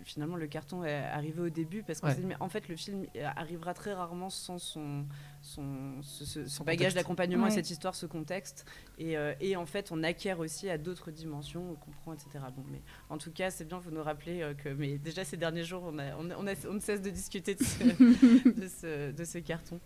finalement 0.04 0.36
le 0.36 0.48
carton 0.48 0.84
est 0.84 0.94
arrivé 0.94 1.42
au 1.42 1.50
début 1.50 1.84
parce 1.84 2.02
qu'on 2.02 2.08
Ouais. 2.08 2.14
s'est 2.16 2.20
dit, 2.22 2.28
mais 2.28 2.36
en 2.42 2.50
fait, 2.50 2.68
le 2.68 2.76
film 2.76 3.06
arrivera 3.38 3.74
très 3.74 3.94
rarement 3.94 4.30
sans 4.30 4.58
son 4.58 5.06
son, 5.42 5.94
ce, 6.02 6.26
ce- 6.26 6.44
ce 6.44 6.50
Son 6.50 6.66
bagage 6.66 6.94
d'accompagnement, 6.94 7.46
Ouais. 7.46 7.50
cette 7.52 7.70
histoire, 7.70 7.96
ce 7.96 8.06
contexte, 8.06 8.66
et, 8.98 9.16
euh, 9.18 9.34
et 9.40 9.56
en 9.56 9.66
fait, 9.66 9.90
on 9.92 10.04
acquiert 10.04 10.40
aussi 10.42 10.70
à 10.70 10.78
d'autres 10.78 11.12
dimensions, 11.12 11.69
on 11.70 11.76
comprend, 11.76 12.14
etc. 12.14 12.30
Bon, 12.56 12.64
mais 12.72 12.82
en 13.10 13.18
tout 13.18 13.32
cas, 13.32 13.50
c'est 13.52 13.66
bien 13.66 13.80
vous 13.80 13.91
nous 13.91 14.04
rappeler 14.04 14.41
euh, 14.41 14.54
que, 14.54 14.70
mais 14.70 14.98
déjà 14.98 15.24
ces 15.24 15.38
derniers 15.38 15.64
jours, 15.64 15.84
on, 15.86 15.98
a, 16.00 16.16
on, 16.20 16.30
a- 16.32 16.36
on, 16.38 16.48
a- 16.48 16.68
on 16.70 16.74
ne 16.74 16.80
cesse 16.80 17.02
de 17.02 17.10
discuter 17.10 17.56
de 17.56 17.64
ce, 17.64 17.84
de 18.62 18.68
ce, 18.68 19.12
de 19.12 19.24
ce 19.24 19.38
carton. 19.40 19.80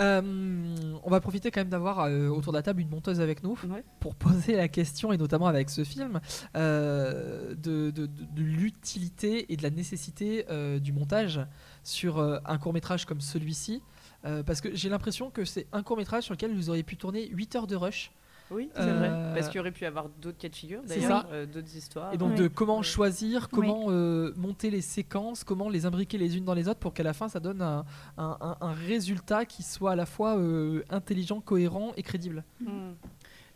Euh, 0.00 0.74
on 1.02 1.10
va 1.10 1.20
profiter 1.20 1.50
quand 1.50 1.60
même 1.60 1.68
d'avoir 1.68 2.00
euh, 2.00 2.28
autour 2.28 2.52
de 2.52 2.58
la 2.58 2.62
table 2.62 2.80
une 2.80 2.88
monteuse 2.90 3.20
avec 3.20 3.42
nous 3.42 3.56
Ouais. 3.68 3.82
pour 4.00 4.14
poser 4.14 4.54
la 4.56 4.68
question, 4.68 5.12
et 5.12 5.16
notamment 5.16 5.46
avec 5.46 5.70
ce 5.70 5.82
film, 5.84 6.20
de, 6.54 7.54
de- 7.90 8.08
l'utilité 8.36 9.52
et 9.52 9.56
de 9.56 9.62
la 9.62 9.70
nécessité 9.70 10.44
du 10.80 10.92
montage 10.92 11.40
sur 11.82 12.18
un 12.20 12.58
court 12.58 12.72
métrage 12.72 13.04
comme 13.04 13.20
celui-ci. 13.20 13.82
Parce 14.22 14.60
que 14.60 14.74
j'ai 14.74 14.88
l'impression 14.88 15.30
que 15.30 15.44
c'est 15.44 15.66
un 15.72 15.82
court 15.82 15.96
métrage 15.96 16.24
sur 16.24 16.34
lequel 16.34 16.54
vous 16.54 16.68
auriez 16.70 16.82
pu 16.82 16.96
tourner 16.96 17.28
8 17.28 17.56
heures 17.56 17.66
de 17.66 17.76
rush. 17.76 18.10
Oui, 18.50 18.70
c'est 18.74 18.80
Euh, 18.82 18.98
vrai. 18.98 19.34
Parce 19.34 19.48
qu'il 19.48 19.56
y 19.56 19.60
aurait 19.60 19.72
pu 19.72 19.82
y 19.82 19.86
avoir 19.86 20.08
d'autres 20.08 20.38
cas 20.38 20.48
de 20.48 20.54
figure, 20.54 20.80
d'ailleurs, 20.86 21.26
euh, 21.32 21.46
d'autres 21.46 21.74
histoires. 21.76 22.14
Et 22.14 22.16
donc 22.16 22.30
Ouais. 22.30 22.36
de 22.36 22.48
comment 22.48 22.80
choisir, 22.82 23.48
comment 23.48 23.86
euh, 23.88 24.32
monter 24.36 24.70
les 24.70 24.80
séquences, 24.82 25.42
comment 25.42 25.68
les 25.68 25.84
imbriquer 25.84 26.16
les 26.16 26.36
unes 26.36 26.44
dans 26.44 26.54
les 26.54 26.68
autres 26.68 26.78
pour 26.78 26.94
qu'à 26.94 27.02
la 27.02 27.12
fin 27.12 27.28
ça 27.28 27.40
donne 27.40 27.60
un, 27.60 27.84
un- 28.18 28.38
un- 28.40 28.56
un 28.60 28.72
résultat 28.72 29.44
qui 29.46 29.62
soit 29.64 29.92
à 29.92 29.96
la 29.96 30.06
fois 30.06 30.36
euh, 30.38 30.82
intelligent, 30.90 31.40
cohérent 31.40 31.92
et 31.96 32.02
crédible. 32.02 32.44
Hmm. 32.60 32.92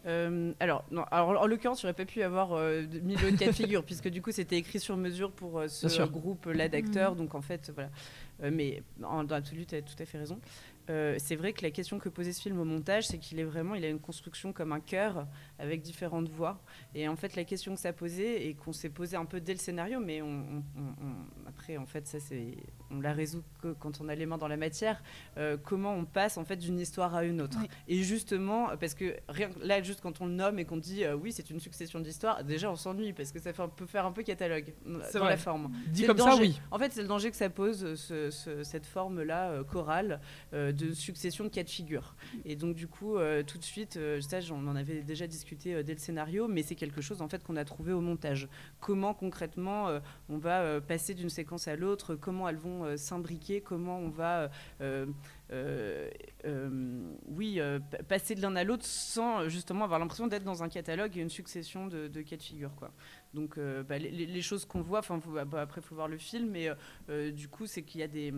Euh, 0.06 0.52
alors, 0.60 0.84
non, 0.90 1.04
alors, 1.10 1.42
en 1.42 1.46
l'occurrence, 1.46 1.82
il 1.82 1.86
aurait 1.86 1.92
pas 1.92 2.06
pu 2.06 2.20
y 2.20 2.22
avoir 2.22 2.54
euh, 2.54 2.86
de- 2.86 3.00
mille 3.00 3.18
autres 3.22 3.36
cas 3.36 3.48
de 3.48 3.52
figure, 3.52 3.84
puisque 3.84 4.08
du 4.08 4.22
coup, 4.22 4.32
c'était 4.32 4.56
écrit 4.56 4.80
sur 4.80 4.96
mesure 4.96 5.30
pour 5.30 5.58
euh, 5.58 5.68
ce 5.68 6.02
groupe-là 6.04 6.68
d'acteurs. 6.70 7.14
Donc, 7.16 7.34
en 7.34 7.42
fait, 7.42 7.70
voilà. 7.74 7.90
Euh, 8.42 8.50
mais 8.50 8.82
en, 9.04 9.24
dans 9.24 9.34
l'absolu, 9.34 9.66
tu 9.66 9.74
as 9.74 9.82
tout 9.82 9.92
à 9.98 10.06
fait 10.06 10.16
raison. 10.16 10.38
Euh, 10.88 11.14
c'est 11.18 11.36
vrai 11.36 11.52
que 11.52 11.62
la 11.62 11.70
question 11.70 11.98
que 11.98 12.08
posait 12.08 12.32
ce 12.32 12.40
film 12.42 12.58
au 12.58 12.64
montage, 12.64 13.06
c'est 13.06 13.18
qu'il 13.18 13.38
est 13.38 13.44
vraiment, 13.44 13.74
il 13.74 13.84
a 13.84 13.88
une 13.88 14.00
construction 14.00 14.52
comme 14.52 14.72
un 14.72 14.80
cœur 14.80 15.26
avec 15.58 15.82
différentes 15.82 16.28
voix. 16.28 16.60
Et 16.94 17.06
en 17.06 17.14
fait, 17.16 17.36
la 17.36 17.44
question 17.44 17.74
que 17.74 17.80
ça 17.80 17.92
posait 17.92 18.46
et 18.46 18.54
qu'on 18.54 18.72
s'est 18.72 18.88
posé 18.88 19.16
un 19.16 19.24
peu 19.24 19.40
dès 19.40 19.52
le 19.52 19.58
scénario, 19.58 20.00
mais 20.00 20.20
on, 20.22 20.26
on- 20.28 20.62
on- 20.78 21.48
après, 21.48 21.76
en 21.76 21.86
fait, 21.86 22.06
ça 22.06 22.18
c'est, 22.18 22.56
on 22.90 23.00
la 23.00 23.12
résout 23.12 23.44
que 23.62 23.72
quand 23.72 24.00
on 24.00 24.08
a 24.08 24.14
les 24.14 24.26
mains 24.26 24.38
dans 24.38 24.48
la 24.48 24.56
matière. 24.56 25.02
euh, 25.36 25.56
comment 25.62 25.94
on 25.94 26.04
passe 26.04 26.38
en 26.38 26.44
fait 26.44 26.56
d'une 26.56 26.78
histoire 26.80 27.14
à 27.14 27.24
une 27.24 27.40
autre. 27.40 27.58
Oui. 27.60 27.68
Et 27.86 28.02
justement, 28.02 28.76
parce 28.78 28.94
que 28.94 29.16
rien, 29.28 29.50
là, 29.62 29.82
juste 29.82 30.00
quand 30.00 30.20
on 30.20 30.26
le 30.26 30.32
nomme 30.32 30.58
et 30.58 30.64
qu'on 30.64 30.76
dit 30.76 31.04
euh, 31.04 31.14
oui, 31.14 31.30
c'est 31.32 31.50
une 31.50 31.60
succession 31.60 32.00
d'histoires, 32.00 32.42
déjà 32.42 32.70
on 32.70 32.76
s'ennuie 32.76 33.12
parce 33.12 33.30
que 33.32 33.38
ça 33.38 33.52
fait 33.52 33.62
un 33.62 33.68
peu 33.68 33.86
faire 33.86 34.06
un 34.06 34.12
peu 34.12 34.22
catalogue 34.22 34.72
dans 34.86 34.98
vrai. 35.20 35.30
la 35.30 35.36
forme. 35.36 35.72
Dit 35.88 36.04
comme 36.06 36.18
ça, 36.18 36.36
oui. 36.36 36.60
En 36.70 36.78
fait, 36.78 36.92
c'est 36.92 37.02
le 37.02 37.08
danger 37.08 37.30
que 37.30 37.36
ça 37.36 37.50
pose, 37.50 37.94
ce- 37.94 38.30
ce- 38.30 38.62
cette 38.64 38.86
forme-là 38.86 39.50
euh, 39.50 39.64
chorale 39.64 40.20
euh, 40.52 40.69
de 40.72 40.92
succession 40.92 41.44
de 41.44 41.48
cas 41.48 41.62
de 41.62 41.70
figure. 41.70 42.14
Et 42.44 42.56
donc, 42.56 42.74
du 42.74 42.86
coup, 42.86 43.16
euh, 43.16 43.42
tout 43.42 43.58
de 43.58 43.64
suite, 43.64 43.96
euh, 43.96 44.20
on 44.52 44.66
en 44.66 44.76
avait 44.76 45.02
déjà 45.02 45.26
discuté 45.26 45.74
euh, 45.74 45.82
dès 45.82 45.92
le 45.92 45.98
scénario, 45.98 46.48
mais 46.48 46.62
c'est 46.62 46.74
quelque 46.74 47.00
chose 47.00 47.22
en 47.22 47.28
fait 47.28 47.42
qu'on 47.42 47.56
a 47.56 47.64
trouvé 47.64 47.92
au 47.92 48.00
montage. 48.00 48.48
Comment 48.80 49.14
concrètement 49.14 49.88
euh, 49.88 50.00
on 50.28 50.38
va 50.38 50.60
euh, 50.62 50.80
passer 50.80 51.14
d'une 51.14 51.30
séquence 51.30 51.68
à 51.68 51.76
l'autre, 51.76 52.14
comment 52.14 52.48
elles 52.48 52.56
vont 52.56 52.84
euh, 52.84 52.96
s'imbriquer, 52.96 53.60
comment 53.60 53.98
on 53.98 54.08
va. 54.08 54.50
euh, 54.80 55.06
euh, 55.52 56.08
euh, 56.44 57.02
oui, 57.26 57.56
euh, 57.58 57.80
pa- 57.80 58.02
passer 58.04 58.34
de 58.36 58.40
l'un 58.40 58.54
à 58.54 58.62
l'autre 58.62 58.84
sans 58.84 59.40
euh, 59.40 59.48
justement 59.48 59.84
avoir 59.84 59.98
l'impression 59.98 60.28
d'être 60.28 60.44
dans 60.44 60.62
un 60.62 60.68
catalogue 60.68 61.16
et 61.16 61.20
une 61.20 61.28
succession 61.30 61.88
de, 61.88 62.08
cas 62.22 62.36
de 62.36 62.42
figure. 62.42 62.74
Quoi. 62.76 62.92
Donc 63.34 63.58
euh, 63.58 63.82
bah, 63.82 63.98
les, 63.98 64.42
choses 64.42 64.64
qu'on 64.64 64.80
voit, 64.80 65.00
enfin 65.00 65.20
bah, 65.46 65.60
après 65.60 65.80
il 65.80 65.84
faut 65.84 65.94
voir 65.96 66.08
le 66.08 66.18
film, 66.18 66.50
mais 66.50 66.68
euh, 66.68 66.74
euh, 67.08 67.30
du 67.32 67.48
coup 67.48 67.66
c'est 67.66 67.82
qu'il 67.82 68.00
y 68.00 68.04
a 68.04 68.08
des 68.08 68.32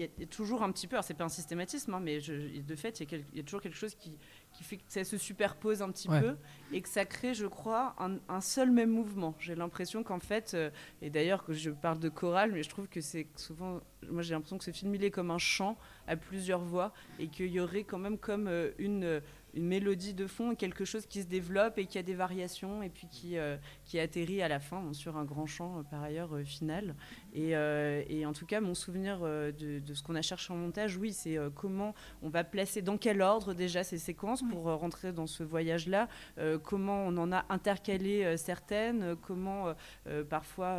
y, 0.00 0.02
il 0.16 0.20
y 0.20 0.24
a 0.24 0.26
toujours 0.26 0.62
un 0.62 0.72
petit 0.72 0.86
peu, 0.86 0.96
alors 0.96 1.04
c'est 1.04 1.14
pas 1.14 1.24
un 1.24 1.28
systématisme, 1.28 1.92
hein, 1.94 2.00
mais 2.00 2.20
je- 2.20 2.60
de 2.60 2.74
fait, 2.76 3.00
il 3.00 3.10
y, 3.12 3.14
a 3.14 3.40
y 3.40 3.44
toujours 3.44 3.60
quelque 3.60 3.76
chose 3.76 3.94
qui, 3.94 4.18
qui 4.52 4.64
fait 4.64 4.76
que 4.78 4.82
ça 4.88 5.04
se 5.04 5.18
superpose 5.18 5.82
un 5.82 5.90
petit 5.90 6.08
Ouais. 6.08 6.20
peu 6.20 6.36
et 6.72 6.80
que 6.82 6.88
ça 6.88 7.04
crée, 7.04 7.34
je 7.34 7.46
crois, 7.46 7.94
un, 7.98 8.16
un 8.28 8.40
seul 8.40 8.70
même 8.70 8.90
mouvement. 8.90 9.34
J'ai 9.38 9.54
l'impression 9.54 10.02
qu'en 10.02 10.18
fait, 10.20 10.52
euh, 10.54 10.70
et 11.00 11.10
d'ailleurs 11.10 11.44
que 11.44 11.52
je 11.52 11.70
parle 11.70 11.98
de 11.98 12.08
chorale, 12.08 12.52
mais 12.52 12.62
je 12.62 12.68
trouve 12.68 12.88
que 12.88 13.00
c'est 13.00 13.26
souvent, 13.36 13.80
moi 14.10 14.22
j'ai 14.22 14.34
l'impression 14.34 14.58
que 14.58 14.64
ce 14.64 14.70
film 14.72 14.94
il 14.94 15.04
est 15.04 15.10
comme 15.10 15.30
un 15.30 15.38
chant 15.38 15.76
à 16.06 16.16
plusieurs 16.16 16.60
voix 16.60 16.92
et 17.18 17.28
qu'il 17.28 17.46
y 17.52 17.60
aurait 17.60 17.84
quand 17.84 17.98
même 17.98 18.18
comme 18.18 18.48
euh, 18.48 18.70
une, 18.78 19.04
euh, 19.04 19.20
une 19.54 19.66
mélodie 19.66 20.14
de 20.14 20.26
fond, 20.26 20.54
quelque 20.54 20.84
chose 20.86 21.04
qui 21.06 21.20
se 21.22 21.26
développe 21.26 21.76
et 21.78 21.86
qui 21.86 21.98
a 21.98 22.02
des 22.02 22.14
variations 22.14 22.82
et 22.82 22.88
puis 22.88 23.06
qui, 23.08 23.36
euh, 23.36 23.56
qui 23.84 23.98
atterrit 24.00 24.42
à 24.42 24.48
la 24.48 24.60
fin 24.60 24.92
sur 24.94 25.16
un 25.18 25.24
grand 25.24 25.46
chant 25.46 25.82
par 25.90 26.02
ailleurs 26.02 26.34
euh, 26.34 26.42
final. 26.44 26.94
Et, 27.34 27.56
euh, 27.56 28.02
et 28.08 28.26
en 28.26 28.32
tout 28.34 28.44
cas, 28.44 28.60
mon 28.60 28.74
souvenir 28.74 29.20
euh, 29.22 29.52
de, 29.52 29.78
de 29.78 29.94
ce 29.94 30.02
qu'on 30.02 30.14
a 30.16 30.20
cherché 30.22 30.52
en 30.52 30.56
montage, 30.56 30.98
oui, 30.98 31.12
c'est 31.14 31.38
euh, 31.38 31.48
comment 31.48 31.94
on 32.22 32.28
va 32.28 32.44
placer, 32.44 32.82
dans 32.82 32.98
quel 32.98 33.22
ordre 33.22 33.54
déjà 33.54 33.84
ces 33.84 33.96
séquences 33.96 34.42
pour 34.50 34.68
euh, 34.68 34.74
rentrer 34.76 35.12
dans 35.12 35.26
ce 35.26 35.42
voyage-là, 35.42 36.08
comment 36.62 37.06
on 37.06 37.16
en 37.16 37.32
a 37.32 37.44
intercalé 37.48 38.36
certaines, 38.36 39.16
comment 39.22 39.74
parfois, 40.28 40.78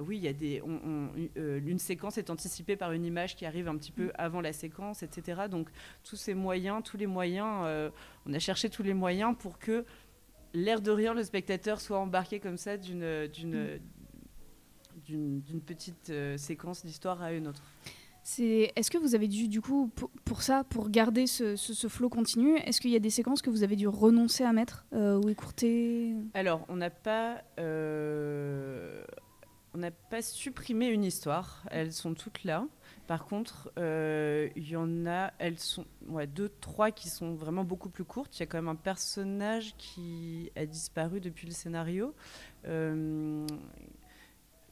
oui, 0.00 0.16
il 0.16 0.22
y 0.24 0.28
a 0.28 0.32
des, 0.32 0.62
on- 0.62 0.80
on- 0.86 1.10
une 1.36 1.78
séquence 1.78 2.16
est 2.18 2.30
anticipée 2.30 2.76
par 2.76 2.92
une 2.92 3.04
image 3.04 3.36
qui 3.36 3.44
arrive 3.46 3.68
un 3.68 3.76
petit 3.76 3.92
peu 3.92 4.10
avant 4.14 4.40
la 4.40 4.52
séquence, 4.52 5.02
etc. 5.02 5.42
Donc 5.50 5.68
tous 6.04 6.16
ces 6.16 6.34
moyens, 6.34 6.82
tous 6.84 6.96
les 6.96 7.06
moyens, 7.06 7.92
on 8.26 8.32
a 8.32 8.38
cherché 8.38 8.70
tous 8.70 8.82
les 8.82 8.94
moyens 8.94 9.34
pour 9.38 9.58
que 9.58 9.84
l'air 10.54 10.80
de 10.80 10.90
rien, 10.90 11.12
le 11.14 11.22
spectateur 11.22 11.80
soit 11.80 11.98
embarqué 11.98 12.40
comme 12.40 12.56
ça 12.56 12.76
d'une 12.76 13.28
d'une 15.08 15.60
petite 15.64 16.10
euh, 16.10 16.36
séquence 16.36 16.84
d'histoire 16.84 17.22
à 17.22 17.32
une 17.32 17.48
autre. 17.48 17.62
Est-ce 18.38 18.90
que 18.90 18.98
vous 18.98 19.14
avez 19.14 19.26
dû, 19.26 19.48
du 19.48 19.62
coup, 19.62 19.90
pour, 19.94 20.10
pour 20.26 20.42
ça, 20.42 20.62
pour 20.62 20.90
garder 20.90 21.26
ce, 21.26 21.56
ce, 21.56 21.72
ce 21.72 21.88
flow 21.88 22.10
continu, 22.10 22.58
est-ce 22.58 22.78
qu'il 22.78 22.90
y 22.90 22.96
a 22.96 22.98
des 22.98 23.08
séquences 23.08 23.40
que 23.40 23.48
vous 23.48 23.62
avez 23.62 23.74
dû 23.74 23.88
renoncer 23.88 24.44
à 24.44 24.52
mettre 24.52 24.84
euh, 24.92 25.18
ou 25.18 25.30
écourter? 25.30 26.14
Alors, 26.34 26.66
on 26.68 26.76
n'a 26.76 26.90
pas, 26.90 27.42
euh, 27.58 29.02
on 29.72 29.78
n'a 29.78 29.90
pas 29.90 30.20
supprimé 30.20 30.88
une 30.88 31.04
histoire. 31.04 31.64
Elles 31.70 31.94
sont 31.94 32.12
toutes 32.12 32.44
là. 32.44 32.66
Par 33.06 33.24
contre, 33.24 33.72
euh, 33.78 34.50
il 34.56 34.68
y 34.68 34.76
en 34.76 35.06
a, 35.06 35.32
elles 35.38 35.58
sont, 35.58 35.86
ouais, 36.08 36.26
deux, 36.26 36.50
trois 36.60 36.90
qui 36.90 37.08
sont 37.08 37.34
vraiment 37.34 37.64
beaucoup 37.64 37.88
plus 37.88 38.04
courtes. 38.04 38.36
Il 38.36 38.40
y 38.40 38.42
a 38.42 38.46
quand 38.46 38.58
même 38.58 38.68
un 38.68 38.74
personnage 38.74 39.74
qui 39.78 40.52
a 40.54 40.66
disparu 40.66 41.18
depuis 41.22 41.46
le 41.46 41.54
scénario. 41.54 42.14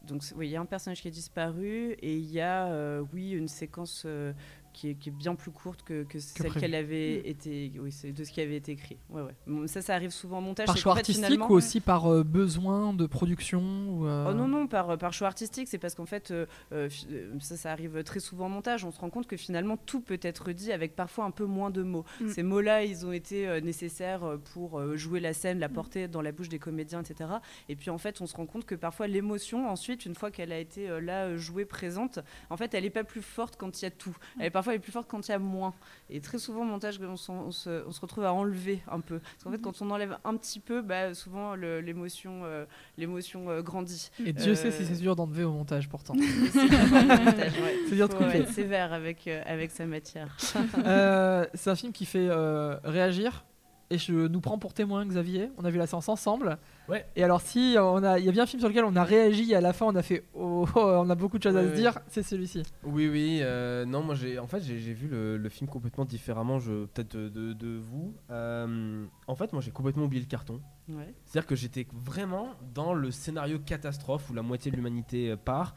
Donc 0.06 0.22
oui, 0.36 0.48
il 0.48 0.50
y 0.52 0.56
a 0.56 0.60
un 0.60 0.66
personnage 0.66 1.02
qui 1.02 1.08
a 1.08 1.10
disparu 1.10 1.92
et 2.00 2.16
il 2.16 2.30
y 2.30 2.40
a, 2.40 2.66
euh, 2.66 3.04
oui, 3.12 3.32
une 3.32 3.48
séquence 3.48 4.04
euh, 4.06 4.32
qui, 4.76 4.90
est, 4.90 4.94
qui 4.94 5.08
est 5.08 5.12
bien 5.12 5.34
plus 5.34 5.50
courte 5.50 5.82
que, 5.82 6.04
que 6.04 6.18
celle 6.18 6.52
qu'elle 6.52 6.74
avait 6.74 7.26
été, 7.28 7.72
oui, 7.80 7.90
de 8.12 8.24
ce 8.24 8.30
qui 8.30 8.40
avait 8.42 8.56
été 8.56 8.72
écrit. 8.72 8.98
Ouais, 9.08 9.22
ouais. 9.22 9.34
Bon, 9.46 9.66
ça, 9.66 9.80
ça 9.80 9.94
arrive 9.94 10.10
souvent 10.10 10.38
en 10.38 10.42
montage. 10.42 10.66
Par 10.66 10.76
c'est 10.76 10.82
choix 10.82 10.94
fait, 10.94 11.00
artistique 11.00 11.48
ou 11.48 11.54
aussi 11.54 11.80
par 11.80 12.12
euh, 12.12 12.22
besoin 12.22 12.92
de 12.92 13.06
production 13.06 13.62
ou, 13.88 14.06
euh, 14.06 14.26
Oh 14.30 14.34
non, 14.34 14.46
non, 14.46 14.66
par, 14.66 14.98
par 14.98 15.14
choix 15.14 15.28
artistique, 15.28 15.68
c'est 15.68 15.78
parce 15.78 15.94
qu'en 15.94 16.04
fait, 16.04 16.30
euh, 16.30 16.44
euh, 16.72 16.88
euh, 17.10 17.32
ça, 17.40 17.56
ça 17.56 17.72
arrive 17.72 18.02
très 18.04 18.20
souvent 18.20 18.46
en 18.46 18.50
montage. 18.50 18.84
On 18.84 18.90
se 18.90 19.00
rend 19.00 19.10
compte 19.10 19.26
que 19.26 19.36
finalement, 19.36 19.76
tout 19.76 20.00
peut 20.00 20.20
être 20.22 20.52
dit 20.52 20.72
avec 20.72 20.94
parfois 20.94 21.24
un 21.24 21.30
peu 21.30 21.46
moins 21.46 21.70
de 21.70 21.82
mots. 21.82 22.04
Mm. 22.20 22.28
Ces 22.28 22.42
mots-là, 22.42 22.84
ils 22.84 23.06
ont 23.06 23.12
été 23.12 23.48
euh, 23.48 23.60
nécessaires 23.60 24.24
euh, 24.24 24.36
pour 24.52 24.78
euh, 24.78 24.96
jouer 24.96 25.20
la 25.20 25.32
scène, 25.32 25.58
la 25.58 25.68
porter 25.68 26.08
dans 26.08 26.20
la 26.22 26.32
bouche 26.32 26.48
des 26.48 26.58
comédiens, 26.58 27.00
etc. 27.00 27.30
Et 27.68 27.76
puis 27.76 27.90
en 27.90 27.98
fait, 27.98 28.20
on 28.20 28.26
se 28.26 28.36
rend 28.36 28.46
compte 28.46 28.66
que 28.66 28.74
parfois, 28.74 29.06
l'émotion, 29.06 29.68
ensuite, 29.68 30.06
une 30.06 30.14
fois 30.14 30.30
qu'elle 30.30 30.52
a 30.52 30.58
été 30.58 30.88
euh, 30.88 31.00
là, 31.00 31.24
euh, 31.24 31.36
jouée, 31.36 31.64
présente, 31.64 32.18
en 32.50 32.56
fait, 32.56 32.74
elle 32.74 32.84
n'est 32.84 32.90
pas 32.90 33.04
plus 33.04 33.22
forte 33.22 33.56
quand 33.56 33.80
il 33.80 33.84
y 33.84 33.88
a 33.88 33.90
tout. 33.90 34.16
Elle 34.38 34.46
est 34.46 34.50
parfois 34.50 34.65
elle 34.70 34.76
est 34.76 34.80
plus 34.80 34.92
forte 34.92 35.08
quand 35.08 35.26
il 35.28 35.30
y 35.30 35.34
a 35.34 35.38
moins. 35.38 35.74
Et 36.10 36.20
très 36.20 36.38
souvent, 36.38 36.62
au 36.62 36.64
montage, 36.64 37.00
on, 37.00 37.32
on 37.32 37.50
se, 37.50 37.86
on 37.86 37.90
se 37.90 38.00
retrouve 38.00 38.24
à 38.24 38.32
enlever 38.32 38.82
un 38.90 39.00
peu. 39.00 39.18
Parce 39.18 39.44
qu'en 39.44 39.50
fait, 39.50 39.58
quand 39.60 39.82
on 39.82 39.90
enlève 39.90 40.16
un 40.24 40.36
petit 40.36 40.60
peu, 40.60 40.82
bah, 40.82 41.14
souvent, 41.14 41.54
l'émotion 41.54 42.42
euh, 42.44 42.64
l'émotion 42.96 43.50
euh, 43.50 43.62
grandit. 43.62 44.10
Et 44.24 44.32
Dieu 44.32 44.52
Euh, 44.52 44.54
sait 44.54 44.70
si 44.70 44.84
c'est 44.84 45.00
dur 45.00 45.16
d'enlever 45.16 45.44
au 45.44 45.52
montage 45.52 45.88
pourtant. 45.88 46.14
c'est 47.88 47.94
dur 47.94 48.08
de 48.08 48.14
couper. 48.14 48.26
ouais, 48.26 48.38
être 48.40 48.52
sévère 48.52 48.92
avec, 48.92 49.26
euh, 49.28 49.42
avec 49.46 49.70
sa 49.70 49.86
matière. 49.86 50.36
Euh, 50.84 51.46
c'est 51.54 51.70
un 51.70 51.76
film 51.76 51.92
qui 51.92 52.04
fait 52.04 52.28
euh, 52.28 52.76
réagir. 52.84 53.44
Et 53.90 53.98
je 53.98 54.12
nous 54.12 54.40
prends 54.40 54.58
pour 54.58 54.74
témoin, 54.74 55.06
Xavier. 55.06 55.50
On 55.58 55.64
a 55.64 55.70
vu 55.70 55.78
la 55.78 55.86
séance 55.86 56.08
ensemble. 56.08 56.58
Ouais. 56.88 57.04
Et 57.16 57.24
alors, 57.24 57.40
si 57.40 57.76
on 57.78 58.02
a, 58.04 58.18
il 58.18 58.24
y 58.24 58.28
a 58.28 58.32
bien 58.32 58.44
un 58.44 58.46
film 58.46 58.60
sur 58.60 58.68
lequel 58.68 58.84
on 58.84 58.94
a 58.96 59.02
réagi 59.04 59.50
et 59.52 59.56
à 59.56 59.60
la 59.60 59.72
fin 59.72 59.86
on 59.86 59.94
a 59.96 60.02
fait, 60.02 60.24
oh, 60.34 60.66
oh, 60.74 60.80
on 60.80 61.10
a 61.10 61.14
beaucoup 61.14 61.38
de 61.38 61.42
choses 61.42 61.56
à 61.56 61.62
se 61.68 61.74
dire, 61.74 61.98
c'est 62.08 62.22
celui-ci. 62.22 62.62
Oui, 62.84 63.08
oui. 63.08 63.40
euh, 63.42 63.84
non, 63.84 64.02
moi, 64.02 64.14
j'ai, 64.14 64.38
en 64.38 64.46
fait, 64.46 64.60
j'ai, 64.62 64.76
vu 64.92 65.08
le, 65.08 65.36
le 65.36 65.48
film 65.48 65.68
complètement 65.68 66.04
différemment, 66.04 66.58
je, 66.58 66.84
peut-être 66.86 67.16
de, 67.16 67.28
de- 67.28 67.52
de 67.54 67.76
vous. 67.78 68.14
Euh, 68.30 69.04
en 69.26 69.34
fait, 69.34 69.52
moi, 69.52 69.60
j'ai 69.62 69.70
complètement 69.72 70.04
oublié 70.04 70.22
le 70.22 70.28
carton. 70.28 70.60
Ouais. 70.88 71.12
C'est-à-dire 71.24 71.46
que 71.48 71.56
j'étais 71.56 71.86
vraiment 71.92 72.50
dans 72.74 72.94
le 72.94 73.10
scénario 73.10 73.58
catastrophe 73.58 74.30
où 74.30 74.34
la 74.34 74.42
moitié 74.42 74.70
de 74.70 74.76
l'humanité 74.76 75.30
euh, 75.30 75.36
part. 75.36 75.74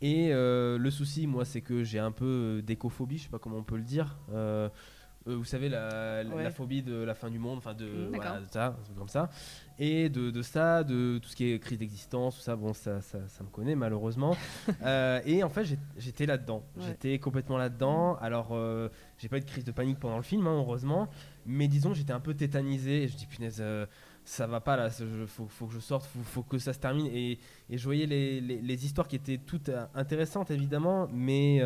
Et 0.00 0.30
euh, 0.32 0.78
le 0.78 0.90
souci, 0.90 1.26
moi, 1.26 1.44
c'est 1.44 1.60
que 1.60 1.82
j'ai 1.84 1.98
un 1.98 2.12
peu 2.12 2.62
d'écophobie, 2.64 3.18
je 3.18 3.24
sais 3.24 3.28
pas 3.28 3.38
comment 3.38 3.56
on 3.58 3.64
peut 3.64 3.76
le 3.76 3.82
dire. 3.82 4.16
Euh, 4.32 4.68
vous 5.26 5.44
savez, 5.44 5.68
la, 5.68 6.22
la- 6.24 6.34
Ouais. 6.34 6.42
la 6.42 6.50
phobie 6.50 6.82
de 6.82 6.94
la 7.02 7.14
fin 7.14 7.28
du 7.30 7.38
monde, 7.38 7.58
enfin 7.58 7.74
de, 7.74 7.84
Mm, 7.84 8.14
voilà, 8.14 8.40
de 8.40 8.46
ça, 8.50 8.66
un 8.68 8.82
truc 8.84 8.96
comme 8.96 9.08
ça. 9.08 9.28
Et 9.80 10.08
de, 10.08 10.30
de 10.32 10.42
ça, 10.42 10.82
de 10.82 11.18
tout 11.18 11.28
ce 11.28 11.36
qui 11.36 11.52
est 11.52 11.58
crise 11.60 11.78
d'existence, 11.78 12.34
tout 12.36 12.42
ça, 12.42 12.56
bon, 12.56 12.72
ça, 12.72 13.00
ça, 13.00 13.18
ça 13.28 13.44
me 13.44 13.48
connaît 13.48 13.76
malheureusement. 13.76 14.36
Euh, 14.82 15.20
et 15.26 15.42
en 15.42 15.48
fait, 15.48 15.64
j'étais 15.96 16.26
là-dedans. 16.26 16.62
Ouais. 16.76 16.84
J'étais 16.88 17.18
complètement 17.18 17.56
là-dedans. 17.58 18.16
Alors, 18.20 18.48
euh, 18.52 18.88
j'ai 19.18 19.28
pas 19.28 19.38
eu 19.38 19.40
de 19.40 19.44
crise 19.46 19.64
de 19.64 19.72
panique 19.72 19.98
pendant 19.98 20.16
le 20.16 20.22
film, 20.22 20.46
hein, 20.46 20.56
heureusement. 20.56 21.08
Mais 21.46 21.68
disons, 21.68 21.94
j'étais 21.94 22.12
un 22.12 22.20
peu 22.20 22.34
tétanisé. 22.34 23.04
Et 23.04 23.08
je 23.08 23.16
dis, 23.16 23.26
punaise, 23.26 23.58
euh, 23.60 23.86
ça 24.24 24.46
va 24.46 24.60
pas 24.60 24.76
là, 24.76 24.88
il 25.00 25.26
faut, 25.26 25.46
faut 25.48 25.66
que 25.66 25.74
je 25.74 25.80
sorte, 25.80 26.06
faut, 26.06 26.22
faut 26.22 26.42
que 26.42 26.58
ça 26.58 26.72
se 26.72 26.78
termine. 26.78 27.06
Et, 27.06 27.38
et 27.70 27.78
je 27.78 27.84
voyais 27.84 28.06
les, 28.06 28.40
les- 28.40 28.60
les 28.60 28.84
histoires 28.84 29.08
qui 29.08 29.16
étaient 29.16 29.38
toutes 29.38 29.68
euh, 29.70 29.86
intéressantes, 29.94 30.50
évidemment. 30.50 31.08
Mais 31.12 31.60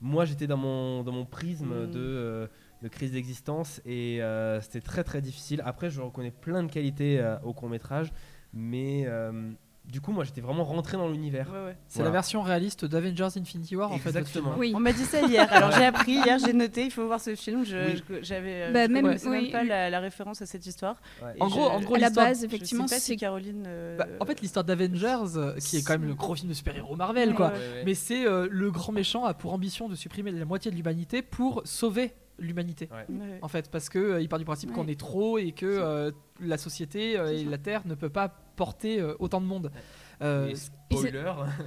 moi, 0.00 0.24
j'étais 0.24 0.46
dans 0.46 0.56
mon, 0.58 1.02
dans 1.02 1.12
mon 1.12 1.24
prisme 1.26 1.86
Mm. 1.86 1.90
de. 1.90 2.48
De 2.82 2.88
crise 2.88 3.12
d'existence 3.12 3.80
et 3.84 4.22
euh, 4.22 4.60
c'était 4.60 4.80
très 4.80 5.04
très 5.04 5.20
difficile. 5.20 5.62
Après, 5.64 5.90
je 5.90 6.00
reconnais 6.00 6.30
plein 6.30 6.62
de 6.62 6.70
qualités 6.70 7.18
euh, 7.18 7.36
au 7.42 7.52
court 7.52 7.68
métrage, 7.68 8.12
mais 8.52 9.04
euh, 9.06 9.50
du 9.84 10.00
coup, 10.02 10.12
moi 10.12 10.22
j'étais 10.22 10.42
vraiment 10.42 10.64
rentré 10.64 10.96
dans 10.98 11.08
l'univers. 11.08 11.48
Ouais, 11.50 11.64
ouais. 11.64 11.76
C'est 11.88 12.02
la 12.02 12.10
version 12.10 12.42
réaliste 12.42 12.84
d'Avengers 12.84 13.28
Infinity 13.36 13.74
War 13.74 13.90
en 13.90 13.96
fait. 13.98 14.22
film. 14.26 14.44
Oui. 14.58 14.72
On 14.76 14.80
m'a 14.80 14.92
dit 14.92 15.04
ça 15.04 15.22
hier. 15.22 15.48
Alors 15.52 15.72
j'ai 15.72 15.86
appris 15.86 16.12
hier, 16.12 16.38
j'ai 16.38 16.52
noté, 16.52 16.84
il 16.84 16.90
faut 16.90 17.06
voir 17.06 17.20
ce 17.20 17.34
film. 17.34 17.62
Oui. 17.62 18.02
j'avais, 18.22 18.70
Bah, 18.70 18.84
je 18.86 18.92
même- 18.92 19.06
même 19.06 19.18
oui. 19.26 19.50
pas 19.50 19.64
la, 19.64 19.88
la 19.90 19.98
référence 20.00 20.42
à 20.42 20.46
cette 20.46 20.66
histoire. 20.66 21.00
Ouais. 21.22 21.32
En 21.40 21.48
je- 21.48 21.54
gros- 21.54 21.68
en 21.68 21.80
gros, 21.80 21.94
à 21.94 21.98
la 21.98 22.06
l'histoire- 22.08 22.26
base, 22.26 22.44
effectivement, 22.44 22.86
si 22.86 23.00
c'est 23.00 23.16
Caroline. 23.16 23.64
euh, 23.66 23.96
Bah, 23.96 24.06
en 24.20 24.26
fait, 24.26 24.40
l'histoire 24.42 24.64
d'Avengers, 24.64 25.56
qui 25.58 25.78
est 25.78 25.82
quand 25.82 25.94
même 25.98 26.06
le 26.06 26.14
gros 26.14 26.34
film 26.34 26.48
de 26.50 26.54
super-héros 26.54 26.94
Marvel, 26.94 27.30
Ouais, 27.30 27.34
quoi. 27.34 27.46
ouais. 27.48 27.52
Ouais, 27.54 27.58
ouais. 27.58 27.82
Mais 27.86 27.94
c'est 27.94 28.26
euh, 28.26 28.46
le 28.50 28.70
grand 28.70 28.92
méchant 28.92 29.24
a 29.24 29.32
pour 29.34 29.52
ambition 29.54 29.88
de 29.88 29.94
supprimer 29.94 30.30
la 30.32 30.44
moitié 30.44 30.70
de 30.70 30.76
l'humanité 30.76 31.22
pour 31.22 31.62
sauver 31.64 32.12
l'humanité. 32.38 32.88
Ouais. 32.92 33.38
En 33.42 33.48
fait, 33.48 33.70
parce 33.70 33.88
que 33.88 33.98
euh, 33.98 34.20
il 34.20 34.28
part 34.28 34.38
du 34.38 34.44
principe 34.44 34.70
Ouais. 34.70 34.76
qu'on 34.76 34.86
est 34.88 34.98
trop 34.98 35.38
et 35.38 35.52
que 35.52 35.66
euh, 35.66 36.10
la 36.40 36.58
société 36.58 37.18
euh, 37.18 37.32
et 37.32 37.44
la 37.44 37.58
Terre 37.58 37.82
ne 37.86 37.94
peut 37.94 38.10
pas 38.10 38.28
porter 38.56 39.00
euh, 39.00 39.14
autant 39.18 39.40
de 39.40 39.46
monde. 39.46 39.70
Euh, 40.20 40.48
Et 40.48 40.56
ce- 40.56 40.70
spoiler, 40.90 41.22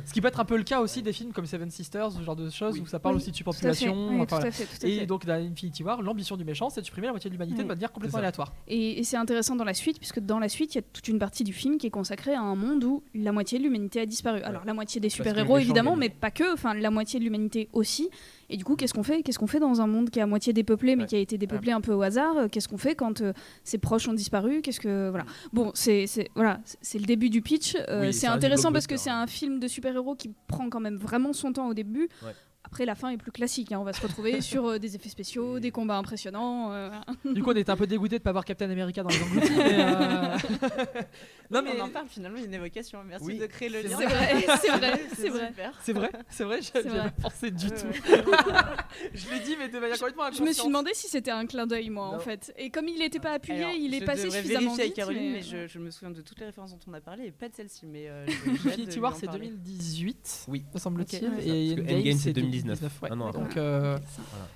ce 0.05 0.11
qui 0.11 0.19
peut 0.19 0.27
être 0.27 0.41
un 0.41 0.45
peu 0.45 0.57
le 0.57 0.63
cas 0.63 0.81
aussi 0.81 1.01
des 1.01 1.13
films 1.13 1.31
comme 1.31 1.45
Seven 1.45 1.69
Sisters, 1.71 2.11
ce 2.11 2.21
genre 2.21 2.35
de 2.35 2.49
choses 2.49 2.73
Oui. 2.73 2.81
où 2.81 2.85
ça 2.85 2.99
parle 2.99 3.15
Oui, 3.15 3.21
aussi 3.21 3.31
de 3.31 3.35
surpopulation. 3.37 4.19
Enfin, 4.19 4.41
Et 4.43 4.51
fait. 4.51 5.05
donc 5.05 5.25
dans 5.25 5.35
Infinity 5.35 5.83
War, 5.83 6.01
l'ambition 6.01 6.35
du 6.35 6.43
méchant, 6.43 6.69
c'est 6.69 6.81
de 6.81 6.85
supprimer 6.85 7.07
la 7.07 7.13
moitié 7.13 7.29
de 7.29 7.33
l'humanité 7.35 7.63
de 7.63 7.67
manière 7.67 7.93
complètement 7.93 8.17
aléatoire. 8.19 8.53
Et, 8.67 8.99
et 8.99 9.03
c'est 9.05 9.15
intéressant 9.15 9.55
dans 9.55 9.63
la 9.63 9.73
suite, 9.73 9.99
puisque 9.99 10.19
dans 10.19 10.39
la 10.39 10.49
suite, 10.49 10.73
il 10.75 10.79
y 10.79 10.79
a 10.79 10.81
toute 10.81 11.07
une 11.07 11.19
partie 11.19 11.45
du 11.45 11.53
film 11.53 11.77
qui 11.77 11.87
est 11.87 11.91
consacrée 11.91 12.33
à 12.33 12.41
un 12.41 12.55
monde 12.55 12.83
où 12.83 13.03
la 13.13 13.31
moitié 13.31 13.57
de 13.57 13.63
l'humanité 13.63 14.01
a 14.01 14.05
disparu. 14.05 14.41
Alors 14.41 14.65
la 14.65 14.73
moitié 14.73 14.99
des 14.99 15.09
super-héros, 15.09 15.53
méchant 15.55 15.63
évidemment, 15.63 15.95
mais 15.95 16.09
pas 16.09 16.31
que, 16.31 16.53
enfin 16.53 16.73
la 16.73 16.91
moitié 16.91 17.19
de 17.19 17.23
l'humanité 17.23 17.69
aussi. 17.71 18.09
Et 18.51 18.57
du 18.57 18.63
coup, 18.65 18.75
qu'est-ce 18.75 18.93
qu'on 18.93 19.01
fait? 19.03 19.23
Qu'est-ce 19.23 19.39
qu'on 19.39 19.47
fait 19.47 19.59
dans 19.59 19.81
un 19.81 19.87
monde 19.87 20.09
qui 20.09 20.19
est 20.19 20.21
à 20.21 20.27
moitié 20.27 20.51
dépeuplé, 20.53 20.95
mais 20.95 21.03
Ouais. 21.03 21.07
qui 21.07 21.15
a 21.15 21.19
été 21.19 21.37
dépeuplé 21.37 21.71
un 21.71 21.81
peu 21.81 21.93
au 21.93 22.01
hasard? 22.01 22.37
Euh, 22.37 22.47
Qu'est-ce 22.49 22.67
qu'on 22.67 22.77
fait 22.77 22.95
quand 22.95 23.21
euh, 23.21 23.31
ses 23.63 23.77
proches 23.77 24.07
ont 24.07 24.13
disparu? 24.13 24.61
Qu'est-ce 24.61 24.79
que 24.81 25.09
voilà 25.09 25.25
Bon, 25.53 25.71
c'est 25.73 26.05
voilà, 26.35 26.59
c'est- 26.81 26.99
le 26.99 27.05
début 27.05 27.29
du 27.29 27.41
pitch. 27.41 27.75
Euh, 27.89 28.01
Oui, 28.07 28.13
c'est 28.13 28.27
intéressant 28.27 28.71
parce 28.71 28.85
que 28.87 28.91
blockbuster, 28.95 29.09
c'est 29.09 29.15
hein. 29.15 29.21
un 29.21 29.27
film 29.27 29.59
de 29.59 29.67
super-héros 29.67 30.15
qui 30.15 30.31
prend 30.47 30.69
quand 30.69 30.79
même 30.81 30.97
vraiment 30.97 31.33
son 31.33 31.53
temps 31.53 31.67
au 31.69 31.73
début. 31.73 32.09
Ouais. 32.23 32.31
Après, 32.63 32.85
la 32.85 32.93
fin 32.95 33.09
est 33.09 33.17
plus 33.17 33.31
classique. 33.31 33.71
hein. 33.71 33.79
On 33.81 33.83
va 33.83 33.91
se 33.93 34.01
retrouver 34.01 34.39
sur 34.41 34.65
euh, 34.67 34.77
des 34.79 34.95
effets 34.95 35.09
spéciaux, 35.09 35.59
des 35.59 35.71
combats 35.71 35.97
impressionnants. 35.97 36.71
euh, 36.71 36.89
Du 37.33 37.41
coup, 37.41 37.49
on 37.51 37.55
était 37.55 37.71
un 37.71 37.75
peu 37.75 37.87
dégoûté 37.87 38.17
de 38.19 38.23
pas 38.23 38.31
voir 38.31 38.45
Captain 38.45 38.69
America 38.69 39.01
dans 39.01 39.09
les 39.09 39.21
engloutis. 39.23 39.51
mais, 39.57 39.77
euh, 39.79 40.37
non 41.51 41.61
mais 41.61 41.71
on 41.79 41.83
en 41.83 41.89
parle 41.89 42.07
finalement, 42.07 42.37
il 42.37 42.41
y 42.41 42.45
a 42.45 42.47
une 42.47 42.53
évocation. 42.53 43.03
Merci 43.03 43.25
Oui, 43.25 43.37
de 43.37 43.45
créer 43.45 43.69
le 43.69 43.81
lien. 43.81 43.97
C'est 43.97 44.05
vrai, 44.05 44.45
c'est 44.61 44.69
vrai, 44.77 45.01
c'est 45.15 45.29
vrai. 45.29 45.47
super. 45.47 45.79
c'est 45.81 45.93
vrai, 45.93 46.09
c'est 46.29 46.43
vrai, 46.43 46.59
j'avais 46.61 46.89
pas 46.89 47.09
pensé 47.21 47.51
du 47.51 47.67
tout. 47.69 47.75
je 49.13 49.29
l'ai 49.29 49.39
dit, 49.41 49.55
mais 49.57 49.69
de 49.69 49.79
manière 49.79 49.97
complètement 49.97 50.31
Je 50.31 50.43
me 50.43 50.51
suis 50.53 50.67
demandé 50.67 50.91
si 50.93 51.07
c'était 51.07 51.31
un 51.31 51.45
clin 51.45 51.67
d'œil, 51.67 51.89
moi, 51.89 52.07
en 52.09 52.19
fait. 52.19 52.53
Et 52.57 52.69
comme 52.69 52.87
il 52.87 52.99
n'était 52.99 53.19
pas 53.19 53.31
appuyé, 53.33 53.59
Alors, 53.63 53.75
il 53.75 53.93
est 53.93 54.05
passé 54.05 54.29
suffisamment 54.29 54.71
vite. 54.71 54.79
avec 54.79 54.93
Caroline, 54.93 55.21
mais, 55.23 55.31
mais- 55.37 55.41
je, 55.41 55.67
je 55.67 55.79
me 55.79 55.89
souviens 55.91 56.11
de 56.11 56.21
toutes 56.21 56.39
les 56.39 56.45
références 56.47 56.71
dont 56.71 56.79
on 56.87 56.93
a 56.93 57.01
parlé 57.01 57.25
et 57.27 57.31
pas 57.31 57.49
de 57.49 57.55
celle-ci. 57.55 57.85
Mais 57.85 58.05
euh, 58.07 58.25
Infinity 58.47 58.99
War, 58.99 59.15
c'est 59.15 59.25
parler. 59.27 59.47
2018, 59.47 60.45
Oui. 60.47 60.63
me 60.73 60.79
semble-t-il, 60.79 61.23
et 61.25 61.75
Parce 61.75 61.87
que 61.87 61.93
Endgame, 61.95 62.17
c'est 62.17 62.33
2019. 62.33 63.01
ouais. 63.01 63.09
Donc, 63.09 63.57
euh, 63.57 63.97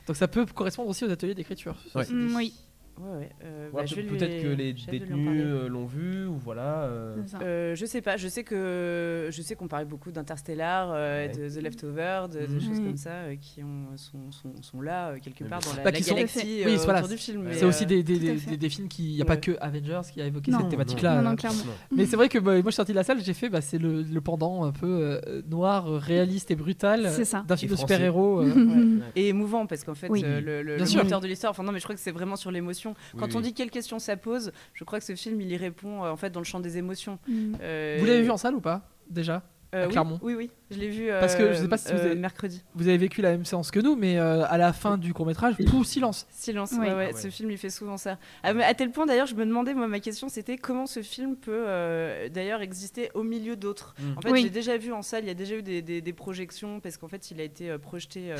donc 0.08 0.16
ça 0.16 0.28
peut 0.28 0.46
correspondre 0.46 0.90
aussi 0.90 1.06
aux 1.06 1.12
ateliers 1.12 1.36
d'écriture. 1.36 1.76
Mm, 1.96 2.36
oui, 2.36 2.54
Ouais, 2.98 3.18
ouais. 3.20 3.30
euh, 3.44 3.68
Voilà, 3.72 3.88
bah, 3.88 3.94
peut- 3.96 4.02
lui- 4.02 4.08
Peut-être 4.18 4.42
que 4.42 4.48
les 4.48 4.74
détenus 4.74 5.44
euh, 5.46 5.68
l'ont 5.68 5.86
vu 5.86 6.26
ou 6.28 6.38
voilà. 6.38 6.84
euh. 6.84 7.16
Euh, 7.42 7.76
je 7.76 7.86
sais 7.86 8.02
pas, 8.02 8.16
je 8.16 8.28
sais 8.30 8.44
que 8.44 9.28
je 9.32 9.42
sais 9.42 9.56
qu'on 9.56 9.68
parlait 9.68 9.86
beaucoup 9.86 10.12
d'Interstellar, 10.12 10.92
euh, 10.94 11.28
Ouais. 11.28 11.34
de 11.34 11.50
The 11.50 11.62
Leftover, 11.62 12.22
de, 12.32 12.40
de 12.46 12.54
Mhm. 12.54 12.62
choses 12.62 12.80
comme 12.80 12.98
ça 12.98 13.10
euh, 13.12 13.36
qui 13.36 13.64
ont, 13.64 13.98
sont, 13.98 14.32
sont, 14.32 14.54
sont 14.62 14.82
là 14.82 15.10
euh, 15.10 15.18
quelque 15.22 15.44
part 15.44 15.60
dans 15.60 15.72
la, 15.76 15.84
Bah, 15.84 15.92
la 15.92 15.98
qui 15.98 16.04
sont- 16.04 16.16
galaxie 16.16 16.62
Oui, 16.66 16.74
euh, 16.76 16.78
voilà, 16.86 17.00
autour 17.00 17.10
du 17.10 17.18
film. 17.18 17.44
mais, 17.44 17.54
C'est 17.56 17.66
aussi 17.66 17.86
des, 17.86 18.02
des, 18.04 18.18
des, 18.18 18.38
fait. 18.38 18.52
des- 18.52 18.58
des 18.58 18.70
films 18.70 18.88
qui. 18.88 19.10
Il 19.12 19.16
n'y 19.16 19.22
a 19.22 19.26
pas 19.26 19.38
que 19.38 19.52
Avengers 19.60 20.02
qui 20.14 20.22
a 20.22 20.26
évoqué 20.26 20.52
Non, 20.52 20.60
cette 20.60 20.70
thématique-là. 20.70 21.22
non, 21.22 21.32
non. 21.32 21.36
Mais 21.96 22.06
c'est 22.06 22.16
vrai 22.16 22.30
que 22.30 22.40
bah, 22.40 22.54
moi 22.54 22.62
je 22.66 22.70
suis 22.70 22.76
sorti 22.76 22.92
de 22.94 22.98
la 22.98 23.04
salle, 23.04 23.20
j'ai 23.22 23.34
fait 23.34 23.50
bah, 23.50 23.60
c'est 23.62 23.78
le, 23.78 24.04
le 24.04 24.22
pendant 24.22 24.64
un 24.64 24.72
peu 24.72 24.88
euh, 24.88 25.42
noir, 25.50 25.86
réaliste 26.02 26.50
et 26.52 26.56
brutal 26.56 27.04
d'un 27.48 27.58
film 27.58 27.72
de 27.72 27.76
super-héros. 27.78 28.44
Et 29.16 29.28
émouvant 29.30 29.66
parce 29.66 29.84
qu'en 29.84 29.96
fait 29.96 30.08
le, 30.08 30.78
moteur 30.96 31.20
de 31.20 31.28
l'histoire 31.28 31.52
enfin 31.52 31.64
non 31.64 31.72
mais 31.72 31.80
je 31.80 31.84
crois 31.84 31.96
que 31.96 32.02
c'est 32.02 32.12
vraiment 32.12 32.36
sur 32.36 32.52
l'émotion 32.52 32.85
Oui, 32.92 33.20
quand 33.20 33.36
on 33.36 33.40
dit 33.40 33.54
quelle 33.54 33.72
question 33.72 34.00
ça 34.00 34.18
pose 34.18 34.52
je 34.74 34.84
crois 34.84 35.00
que 35.00 35.06
ce 35.06 35.16
film 35.16 35.42
il 35.42 35.52
y 35.52 35.58
répond 35.58 36.04
euh, 36.04 36.12
en 36.12 36.18
fait 36.18 36.30
dans 36.30 36.40
le 36.40 36.46
champ 36.46 36.60
des 36.60 36.78
émotions. 36.78 37.20
Mm. 37.28 37.56
Euh, 37.62 37.98
Vous 38.00 38.06
l'avez 38.06 38.22
vu 38.22 38.32
en 38.32 38.38
salle 38.38 38.56
ou 38.56 38.62
pas 38.62 38.90
déjà? 39.10 39.44
À 39.76 39.86
oui, 39.86 39.92
Clermont 39.92 40.20
oui 40.22 40.34
oui 40.36 40.50
je 40.72 40.80
l'ai 40.80 40.90
vu 40.90 41.10
Parce 41.20 41.36
que 41.36 41.54
je 41.54 41.60
sais 41.62 41.68
pas 41.68 41.78
si 41.78 41.94
vous 41.94 42.00
euh, 42.00 42.06
avez- 42.06 42.16
mercredi 42.16 42.64
Vous 42.74 42.88
avez 42.88 42.98
vécu 42.98 43.22
la 43.22 43.30
même 43.32 43.46
séance 43.46 43.70
que 43.70 43.80
nous, 43.80 43.96
mais 43.96 44.18
euh, 44.18 44.44
à 44.50 44.58
la 44.58 44.74
fin 44.74 44.98
du 44.98 45.14
court 45.14 45.28
métrage, 45.28 45.54
tout 45.68 45.84
silence. 45.84 46.26
Silence, 46.32 46.72
Oui. 46.74 46.80
ouais, 46.80 46.94
ouais, 46.96 47.08
Ah 47.12 47.14
ouais. 47.16 47.22
ce 47.22 47.28
film 47.30 47.52
il 47.52 47.58
fait 47.60 47.70
souvent 47.70 47.98
ça. 47.98 48.18
Ah, 48.44 48.50
à 48.66 48.74
tel 48.74 48.90
point 48.90 49.06
d'ailleurs, 49.06 49.28
je 49.28 49.36
me 49.36 49.46
demandais, 49.46 49.76
moi 49.76 49.88
ma 49.88 50.00
question 50.00 50.28
c'était 50.28 50.58
comment 50.58 50.88
ce 50.88 51.04
film 51.04 51.36
peut 51.36 51.52
euh, 51.68 52.30
d'ailleurs 52.30 52.62
exister 52.62 53.12
au 53.14 53.22
milieu 53.22 53.56
d'autres? 53.56 53.94
Mm. 54.00 54.18
En 54.18 54.22
fait, 54.22 54.32
Oui. 54.32 54.42
j'ai 54.42 54.50
déjà 54.50 54.76
vu 54.78 54.92
en 54.92 55.04
salle, 55.04 55.24
il 55.24 55.28
y 55.28 55.32
a 55.32 55.36
déjà 55.36 55.56
eu 55.56 55.62
des, 55.62 55.84
des- 55.84 56.02
des 56.02 56.14
projections 56.14 56.80
parce 56.80 56.98
qu'en 56.98 57.08
fait 57.08 57.30
il 57.30 57.40
a 57.40 57.44
été 57.44 57.70
euh, 57.70 57.78
projeté 57.78 58.32
euh, 58.32 58.36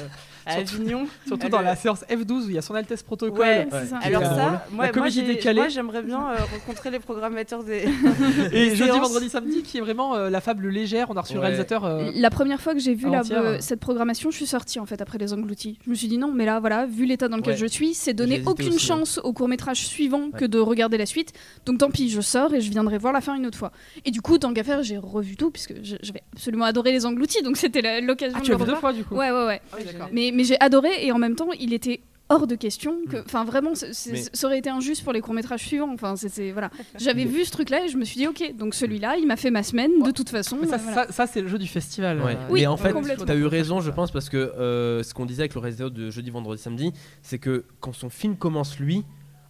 à 0.48 0.54
Surtout- 0.58 0.76
Avignon. 0.78 1.08
Surtout 1.28 1.50
dans 1.50 1.60
le- 1.60 1.66
la 1.66 1.76
séance 1.76 2.04
F12 2.10 2.46
où 2.46 2.50
il 2.50 2.56
y 2.56 2.58
a 2.58 2.64
son 2.64 2.74
Altesse 2.74 3.04
Protocole. 3.04 3.40
Ouais, 3.40 3.68
Alors 4.02 4.24
ça, 4.24 4.66
moi, 4.72 4.90
moi, 4.96 5.10
j'aimerais 5.10 6.02
bien 6.02 6.32
euh, 6.32 6.36
rencontrer 6.52 6.90
les 6.90 7.00
programmateurs 7.00 7.64
des. 7.64 7.86
Et 8.52 8.76
jeudi, 8.76 8.98
vendredi, 9.00 9.30
samedi, 9.30 9.62
qui 9.62 9.78
est 9.78 9.82
vraiment 9.82 10.16
euh, 10.16 10.30
la 10.32 10.42
fable 10.42 10.68
légère. 10.70 11.12
On 11.12 11.18
a 11.18 11.22
Ouais. 11.34 11.40
réalisateur. 11.42 11.84
euh, 11.86 12.12
La 12.16 12.30
première 12.30 12.62
fois 12.62 12.74
que 12.74 12.80
j'ai 12.80 12.94
vu 12.94 13.10
la- 13.10 13.22
euh, 13.32 13.58
cette 13.60 13.80
programmation, 13.80 14.32
je 14.32 14.36
suis 14.38 14.46
sortie 14.46 14.80
en 14.80 14.86
fait 14.86 15.02
après 15.02 15.18
les 15.18 15.34
engloutis. 15.34 15.80
Je 15.84 15.90
me 15.90 15.96
suis 15.96 16.08
dit 16.08 16.18
non, 16.18 16.32
mais 16.32 16.46
là 16.46 16.60
voilà, 16.60 16.86
vu 16.86 17.06
l'état 17.06 17.28
dans 17.28 17.38
lequel 17.38 17.54
Ouais. 17.54 17.60
je 17.60 17.66
suis, 17.66 17.94
c'est 17.94 18.14
donner 18.14 18.42
aucune 18.46 18.68
aussi, 18.70 18.76
hein. 18.92 18.96
chance 18.98 19.20
au 19.24 19.34
court 19.34 19.48
métrage 19.48 19.86
suivant 19.86 20.30
que 20.32 20.46
de 20.46 20.60
regarder 20.60 20.98
la 20.98 21.06
suite. 21.06 21.34
Donc 21.66 21.80
tant 21.80 21.90
pis, 21.90 22.10
je 22.10 22.22
sors 22.22 22.54
et 22.54 22.62
je 22.62 22.70
viendrai 22.70 22.98
voir 22.98 23.12
la 23.14 23.22
fin 23.22 23.36
une 23.36 23.46
autre 23.46 23.58
fois. 23.58 23.72
Et 24.06 24.12
du 24.12 24.22
coup, 24.22 24.38
tant 24.38 24.54
qu'à 24.54 24.64
faire, 24.64 24.84
j'ai 24.84 24.98
revu 24.98 25.36
tout 25.36 25.50
puisque 25.52 25.74
je- 25.84 25.96
j'avais 26.02 26.22
absolument 26.34 26.66
adoré 26.66 26.92
les 26.92 27.06
engloutis, 27.06 27.42
donc 27.42 27.58
c'était 27.58 28.02
l'occasion 28.02 28.36
Ah, 28.38 28.42
de 28.42 28.46
tu 28.46 28.52
le 28.52 28.56
as 28.56 28.60
vu 28.60 28.66
deux 28.66 28.72
revoir. 28.74 28.80
fois 28.82 28.94
du 28.94 29.04
coup 29.04 29.16
Ouais, 29.16 29.32
ouais, 29.32 29.46
ouais. 29.46 29.62
Ah 29.74 29.78
oui. 29.80 29.86
Mais, 30.12 30.32
mais 30.34 30.44
j'ai 30.44 30.60
adoré 30.60 30.90
et 31.06 31.12
en 31.12 31.18
même 31.18 31.36
temps, 31.36 31.50
il 31.60 31.74
était 31.74 32.02
hors 32.30 32.48
de 32.48 32.56
question 32.56 32.96
que, 33.10 33.18
Mm. 33.18 33.24
enfin 33.26 33.46
vraiment, 33.46 33.72
Mais- 34.12 34.24
ça 34.34 34.48
aurait 34.48 34.58
été 34.60 34.70
injuste 34.70 35.04
pour 35.04 35.14
les 35.14 35.22
courts 35.22 35.34
métrages 35.36 35.64
suivants. 35.66 35.92
Enfin, 35.94 36.16
c'est- 36.16 36.52
voilà. 36.52 36.72
J'avais 36.98 37.26
vu 37.26 37.46
ce 37.46 37.52
truc-là 37.52 37.86
et 37.86 37.88
je 37.90 37.98
me 37.98 38.04
suis 38.06 38.18
dit 38.18 38.28
ok, 38.28 38.56
donc 38.58 38.74
celui-là, 38.74 39.18
il 39.18 39.28
m'a 39.28 39.36
fait 39.36 39.52
ma 39.52 39.62
semaine 39.64 39.92
de 40.04 40.12
toute 40.12 40.30
façon. 40.30 40.58
Mais 40.60 40.68
ça, 40.68 40.76
euh, 40.76 40.80
voilà. 40.82 41.06
ça, 41.08 41.12
ça, 41.14 41.28
c'est 41.28 41.42
le 41.42 41.48
jeu 41.48 41.58
du 41.60 41.68
festival. 41.68 42.22
Ouais. 42.22 42.38
Oui, 42.50 42.62
mais 42.62 42.68
en 42.68 42.78
fait, 42.78 42.94
complètement. 42.94 43.26
tu 43.26 43.32
as 43.32 43.36
eu 43.36 43.46
raison, 43.46 43.80
je 43.82 43.92
pense, 43.92 44.12
parce 44.12 44.30
que 44.30 44.38
euh, 44.38 45.04
ce 45.04 45.14
qu'on 45.14 45.26
disait 45.26 45.44
avec 45.44 45.54
le 45.54 45.60
réalisateur 45.60 45.92
de 45.92 46.10
jeudi, 46.10 46.30
vendredi, 46.32 46.62
samedi, 46.62 46.92
c'est 47.22 47.38
que 47.40 47.64
quand 47.80 47.94
son 47.94 48.10
film 48.10 48.36
commence, 48.36 48.80
lui, 48.80 49.04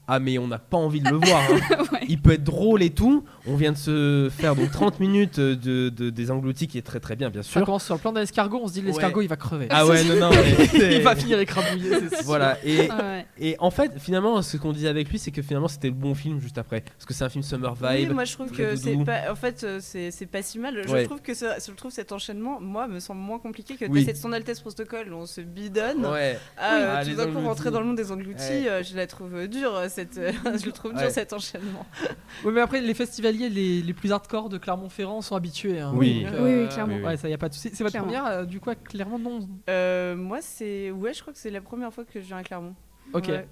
ah, 0.07 0.19
mais 0.19 0.37
on 0.37 0.47
n'a 0.47 0.59
pas 0.59 0.77
envie 0.77 1.01
de 1.01 1.09
le 1.09 1.17
voir. 1.17 1.41
hein. 1.51 1.59
Ouais. 1.91 1.99
Il 2.09 2.19
peut 2.21 2.31
être 2.31 2.43
drôle 2.43 2.81
et 2.83 2.89
tout. 2.89 3.23
On 3.47 3.55
vient 3.55 3.71
de 3.71 3.77
se 3.77 4.29
faire 4.35 4.55
donc 4.55 4.71
30 4.71 4.99
minutes 4.99 5.39
de, 5.39 5.89
de- 5.89 6.09
des 6.09 6.31
engloutis 6.31 6.67
qui 6.67 6.77
est 6.77 6.81
très 6.81 6.99
très 6.99 7.15
bien, 7.15 7.29
bien 7.29 7.41
sûr. 7.43 7.63
commence 7.63 7.85
sur 7.85 7.93
le 7.95 7.99
plan 8.01 8.11
de 8.11 8.19
l'escargot, 8.19 8.59
on 8.63 8.67
se 8.67 8.73
dit 8.73 8.81
l'escargot 8.81 9.21
il 9.21 9.27
va 9.27 9.35
crever. 9.35 9.67
Ah 9.69 9.85
ouais, 9.85 10.03
non, 10.03 10.15
non. 10.15 10.29
il 10.73 11.01
va 11.01 11.15
finir 11.15 11.39
écrabouillé. 11.39 11.91
Voilà, 12.23 12.57
et, 12.63 12.87
Ah 12.89 12.97
ouais. 12.97 13.25
et 13.39 13.55
en 13.59 13.69
fait, 13.71 13.91
finalement, 13.99 14.41
ce 14.41 14.57
qu'on 14.57 14.71
disait 14.73 14.87
avec 14.87 15.09
lui, 15.09 15.19
c'est 15.19 15.31
que 15.31 15.41
finalement, 15.41 15.67
c'était 15.67 15.87
le 15.89 15.93
bon 15.93 16.15
film 16.15 16.39
juste 16.39 16.57
après. 16.57 16.81
Parce 16.81 17.05
que 17.05 17.13
c'est 17.13 17.23
un 17.23 17.29
film 17.29 17.43
Summer 17.43 17.73
Vibe. 17.75 18.07
Oui, 18.09 18.13
moi 18.13 18.25
je 18.25 18.33
trouve 18.33 18.51
que 18.51 18.75
c'est 18.75 18.95
pas. 19.05 19.31
En 19.31 19.35
fait, 19.35 19.63
euh, 19.63 19.79
c'est 19.81 20.11
c'est 20.11 20.25
pas 20.25 20.41
si 20.41 20.57
mal. 20.59 20.81
Je 20.87 20.91
Ouais. 20.91 21.03
trouve 21.05 21.21
que 21.21 21.33
je 21.33 21.71
trouve 21.73 21.91
cet 21.91 22.11
enchaînement, 22.11 22.59
moi, 22.59 22.87
me 22.87 22.99
semble 22.99 23.21
moins 23.21 23.39
compliqué 23.39 23.75
que 23.75 23.85
Oui. 23.85 24.03
cette 24.05 24.17
Son 24.17 24.31
Altesse 24.33 24.59
Protocole 24.61 25.13
on 25.13 25.25
se 25.25 25.41
bidonne. 25.41 26.05
Ouais. 26.05 26.37
Ah, 26.57 26.75
euh, 26.75 26.95
Ah, 26.97 27.03
tout 27.03 27.09
les 27.09 27.15
d'un 27.15 27.23
coup, 27.25 27.29
engloutis. 27.29 27.47
rentrer 27.47 27.71
dans 27.71 27.79
le 27.79 27.85
monde 27.85 27.97
des 27.97 28.11
engloutis, 28.11 28.41
Ouais. 28.43 28.69
euh, 28.69 28.83
je 28.83 28.95
la 28.95 29.07
trouve 29.07 29.35
euh, 29.35 29.47
dure. 29.47 29.75
Euh, 29.99 30.05
Cette, 30.05 30.17
euh, 30.17 30.31
je 30.57 30.65
le 30.65 30.71
trouve 30.71 30.93
dur 30.93 31.01
Ouais. 31.01 31.09
cet 31.09 31.33
enchaînement. 31.33 31.85
Oui, 32.43 32.51
mais 32.53 32.61
après, 32.61 32.81
les 32.81 32.93
festivaliers 32.93 33.49
les, 33.49 33.81
les 33.81 33.93
plus 33.93 34.11
hardcore 34.11 34.49
de 34.49 34.57
Clermont-Ferrand 34.57 35.21
sont 35.21 35.35
habitués. 35.35 35.79
hein. 35.79 35.91
Oui. 35.95 36.23
Donc, 36.25 36.33
Oui, 36.41 36.53
oui, 36.61 36.67
clairement. 36.69 36.93
Oui, 36.95 36.99
oui. 37.01 37.07
Ouais, 37.07 37.17
ça 37.17 37.29
y 37.29 37.33
a 37.33 37.37
pas 37.37 37.49
de 37.49 37.53
souci. 37.53 37.69
C'est 37.73 37.83
votre 37.83 37.91
Clairement. 37.93 38.07
première, 38.11 38.25
euh, 38.25 38.45
du 38.45 38.59
coup, 38.59 38.69
à 38.69 38.75
Clermont? 38.75 39.19
Non. 39.19 39.47
Euh, 39.69 40.15
moi, 40.15 40.39
c'est. 40.41 40.91
Ouais, 40.91 41.13
je 41.13 41.21
crois 41.21 41.33
que 41.33 41.39
c'est 41.39 41.49
la 41.51 41.61
première 41.61 41.93
fois 41.93 42.03
que 42.05 42.19
je 42.21 42.25
viens 42.25 42.37
à 42.37 42.43
Clermont. 42.43 42.75
Ok. 43.13 43.27
Ouais, 43.29 43.47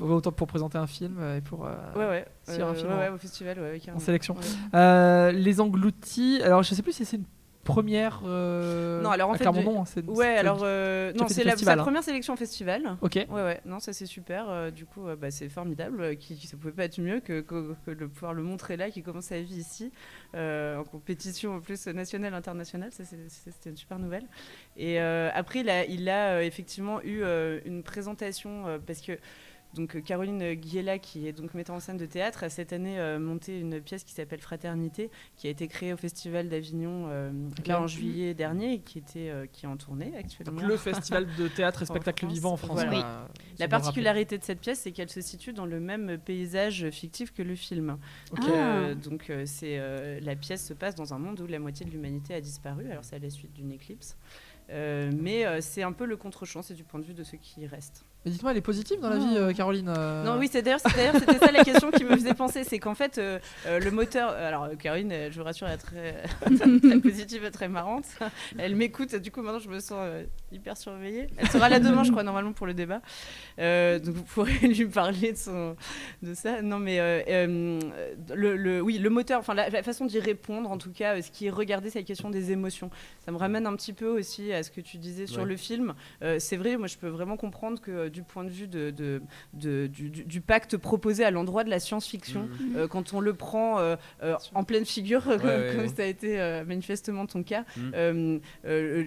Autant 0.00 0.32
pour 0.32 0.46
présenter 0.48 0.76
un 0.76 0.86
film 0.88 1.16
euh, 1.20 1.36
et 1.38 1.40
pour. 1.40 1.66
euh, 1.66 1.74
ouais. 1.96 2.06
ouais. 2.08 2.26
Sur 2.52 2.66
un 2.66 2.70
Euh, 2.70 2.74
film 2.74 2.88
ouais, 2.88 2.94
en- 2.94 2.98
ouais, 2.98 3.08
au 3.10 3.18
festival, 3.18 3.58
ouais, 3.60 3.76
en 3.76 3.78
carrément. 3.78 3.98
sélection. 4.00 4.34
Ouais. 4.34 4.40
Euh, 4.74 5.30
les 5.32 5.60
engloutis. 5.60 6.40
Alors, 6.42 6.62
je 6.64 6.74
sais 6.74 6.82
plus 6.82 6.92
si 6.92 7.04
c'est 7.04 7.16
une 7.16 7.24
première. 7.64 8.20
euh, 8.24 9.00
Non, 9.02 9.10
alors 9.10 9.30
en 9.30 9.34
fait, 9.34 9.40
Clermont, 9.40 9.84
non. 10.06 10.12
Ouais, 10.14 10.36
alors 10.36 10.60
euh, 10.62 11.12
non, 11.14 11.26
c'est 11.28 11.42
la, 11.44 11.56
sa 11.56 11.72
hein. 11.72 11.76
première 11.78 12.02
sélection 12.04 12.36
festival. 12.36 12.96
Ok. 13.00 13.14
Ouais, 13.14 13.26
ouais, 13.42 13.60
non, 13.64 13.80
ça 13.80 13.92
c'est 13.92 14.06
super. 14.06 14.48
euh, 14.48 14.70
du 14.70 14.86
coup, 14.86 15.02
bah, 15.20 15.30
c'est 15.30 15.48
formidable. 15.48 16.16
Qui, 16.16 16.36
qui- 16.36 16.46
ça 16.46 16.56
pouvait 16.56 16.72
pas 16.72 16.84
être 16.84 17.00
mieux 17.00 17.20
que, 17.20 17.40
que, 17.40 17.74
que 17.84 17.90
de 17.90 18.06
pouvoir 18.06 18.34
le 18.34 18.42
montrer 18.42 18.76
là, 18.76 18.90
qui 18.90 19.02
commence 19.02 19.24
sa 19.26 19.40
vie 19.40 19.56
ici, 19.56 19.90
en 20.34 20.84
compétition 20.84 21.56
en 21.56 21.60
plus 21.60 21.86
nationale, 21.88 22.34
internationale. 22.34 22.90
Ça, 22.92 23.02
c'était 23.04 23.70
une 23.70 23.76
super 23.76 23.98
nouvelle. 23.98 24.24
Et 24.76 24.98
après, 25.00 25.60
il 25.60 25.70
a, 25.70 25.84
il 25.86 26.08
a 26.08 26.44
effectivement 26.44 27.00
eu 27.02 27.22
une 27.64 27.82
présentation 27.82 28.80
parce 28.86 29.00
que. 29.00 29.18
Donc 29.74 29.96
euh, 29.96 30.00
Caroline 30.00 30.54
Guiella, 30.54 30.98
qui 30.98 31.26
est 31.26 31.32
donc 31.32 31.52
metteur 31.54 31.74
en 31.76 31.80
scène 31.80 31.96
de 31.96 32.06
théâtre, 32.06 32.44
a 32.44 32.48
cette 32.48 32.72
année 32.72 32.98
euh, 32.98 33.18
monté 33.18 33.58
une 33.58 33.80
pièce 33.80 34.04
qui 34.04 34.12
s'appelle 34.12 34.40
Fraternité, 34.40 35.10
qui 35.36 35.46
a 35.48 35.50
été 35.50 35.66
créée 35.68 35.92
au 35.92 35.96
Festival 35.96 36.48
d'Avignon 36.48 37.06
euh, 37.08 37.30
là 37.66 37.80
en 37.82 37.86
juillet 37.86 38.34
dernier, 38.34 38.74
et 38.74 38.78
qui 38.80 38.98
était 38.98 39.30
euh, 39.30 39.46
qui 39.52 39.66
est 39.66 39.68
en 39.68 39.76
tournée 39.76 40.12
actuellement. 40.16 40.60
Donc, 40.60 40.68
le 40.68 40.76
festival 40.76 41.26
de 41.36 41.48
théâtre 41.48 41.82
et 41.82 41.86
spectacle 41.92 42.26
vivant 42.26 42.52
en 42.52 42.56
France. 42.56 42.72
voilà. 42.72 42.90
on 42.90 42.94
Oui. 42.94 43.02
va- 43.02 43.28
La 43.58 43.68
particularité 43.68 44.38
de 44.38 44.44
cette 44.44 44.60
pièce, 44.60 44.80
c'est 44.80 44.92
qu'elle 44.92 45.10
se 45.10 45.20
situe 45.20 45.52
dans 45.52 45.66
le 45.66 45.80
même 45.80 46.18
paysage 46.24 46.88
fictif 46.90 47.32
que 47.32 47.42
le 47.42 47.54
film. 47.56 47.98
Euh, 48.48 48.94
donc, 48.94 49.28
euh, 49.30 49.42
c'est 49.46 49.78
euh, 49.78 50.20
la 50.20 50.36
pièce 50.36 50.64
se 50.66 50.72
passe 50.74 50.94
dans 50.94 51.14
un 51.14 51.18
monde 51.18 51.40
où 51.40 51.46
la 51.46 51.58
moitié 51.58 51.84
de 51.84 51.90
l'humanité 51.90 52.34
a 52.34 52.40
disparu. 52.40 52.90
Alors, 52.90 53.04
c'est 53.04 53.16
à 53.16 53.18
la 53.18 53.30
suite 53.30 53.52
d'une 53.52 53.72
éclipse. 53.72 54.16
Euh, 54.70 55.10
mais 55.14 55.44
euh, 55.44 55.60
c'est 55.60 55.82
un 55.82 55.92
peu 55.92 56.06
le 56.06 56.16
contre-champ, 56.16 56.62
c'est 56.62 56.74
du 56.74 56.84
point 56.84 56.98
de 57.00 57.04
vue 57.04 57.12
de 57.14 57.22
ceux 57.22 57.36
qui 57.36 57.66
restent. 57.66 58.04
Mais 58.24 58.30
dites-moi, 58.30 58.52
elle 58.52 58.56
est 58.58 58.62
positive 58.62 59.00
dans 59.00 59.10
la 59.10 59.18
vie, 59.18 59.36
euh, 59.36 59.52
Caroline 59.52 59.92
euh, 59.94 60.24
Non, 60.24 60.38
oui, 60.38 60.48
c'est 60.50 60.62
d'ailleurs, 60.62 60.80
c'est 60.80 60.96
d'ailleurs, 60.96 61.16
c'était 61.18 61.38
ça 61.38 61.52
la 61.52 61.62
question 61.62 61.90
qui 61.90 62.04
me 62.04 62.16
faisait 62.16 62.32
penser, 62.32 62.64
c'est 62.64 62.78
qu'en 62.78 62.94
fait, 62.94 63.18
euh, 63.18 63.38
euh, 63.66 63.78
le 63.78 63.90
moteur. 63.90 64.30
Alors, 64.30 64.68
Caroline, 64.78 65.12
je 65.30 65.38
vous 65.38 65.44
rassure, 65.44 65.66
elle 65.66 65.74
est 65.74 65.76
très, 66.56 66.78
très 66.78 66.98
positive 67.00 67.44
et 67.44 67.50
très 67.50 67.68
marrante. 67.68 68.06
Elle 68.56 68.76
m'écoute, 68.76 69.14
du 69.16 69.30
coup, 69.30 69.42
maintenant, 69.42 69.58
je 69.58 69.68
me 69.68 69.78
sens 69.78 69.98
euh, 70.00 70.24
hyper 70.52 70.76
surveillée. 70.78 71.26
Elle 71.36 71.48
sera 71.50 71.68
là 71.68 71.80
demain, 71.80 72.02
je 72.02 72.10
crois, 72.12 72.22
normalement, 72.22 72.52
pour 72.52 72.66
le 72.66 72.72
débat. 72.72 73.02
Euh, 73.58 73.98
donc, 73.98 74.14
vous 74.14 74.22
pourrez 74.24 74.52
lui 74.68 74.86
parler 74.86 75.32
de, 75.32 75.36
son, 75.36 75.76
de 76.22 76.32
ça. 76.32 76.62
Non, 76.62 76.78
mais 76.78 77.00
euh, 77.00 77.20
euh, 77.28 77.80
le, 78.34 78.56
le- 78.56 78.80
oui, 78.80 78.98
le 78.98 79.10
moteur, 79.10 79.40
enfin, 79.40 79.52
la, 79.52 79.68
la 79.68 79.82
façon 79.82 80.06
d'y 80.06 80.18
répondre, 80.18 80.70
en 80.70 80.78
tout 80.78 80.92
cas, 80.92 81.16
euh, 81.16 81.20
ce 81.22 81.30
qui 81.30 81.46
est 81.46 81.50
regardé, 81.50 81.90
c'est 81.90 81.98
la 81.98 82.04
question 82.06 82.30
des 82.30 82.52
émotions. 82.52 82.90
Ça 83.24 83.32
me 83.32 83.36
ramène 83.36 83.66
un 83.66 83.76
petit 83.76 83.92
peu 83.92 84.06
aussi 84.06 84.50
à 84.52 84.62
ce 84.62 84.70
que 84.70 84.80
tu 84.80 84.96
disais 84.96 85.26
sur 85.26 85.42
Ouais. 85.42 85.48
le 85.48 85.56
film. 85.56 85.94
Euh, 86.22 86.38
c'est 86.38 86.56
vrai, 86.56 86.78
moi, 86.78 86.86
je 86.86 86.96
peux 86.96 87.08
vraiment 87.08 87.36
comprendre 87.36 87.80
que 87.82 87.90
euh, 87.90 88.08
du 88.14 88.22
point 88.22 88.44
de 88.44 88.48
vue 88.50 88.68
de, 88.68 88.90
de- 88.90 89.20
de- 89.52 89.86
du, 89.88 90.40
pacte 90.40 90.76
proposé 90.76 91.24
à 91.24 91.30
l'endroit 91.32 91.64
de 91.64 91.70
la 91.70 91.80
science-fiction, 91.80 92.42
Mhm. 92.60 92.76
euh, 92.76 92.88
quand 92.88 93.12
on 93.12 93.20
le 93.20 93.34
prend 93.34 93.78
euh, 93.80 93.96
euh, 94.22 94.36
en 94.54 94.62
pleine 94.64 94.84
figure, 94.84 95.24
comme, 95.24 95.34
ouais, 95.34 95.70
comme 95.74 95.80
ouais. 95.80 95.88
ça 95.88 96.02
a 96.02 96.06
été 96.06 96.40
euh, 96.40 96.64
manifestement 96.64 97.26
ton 97.26 97.42
cas, 97.42 97.64
euh, 97.94 98.38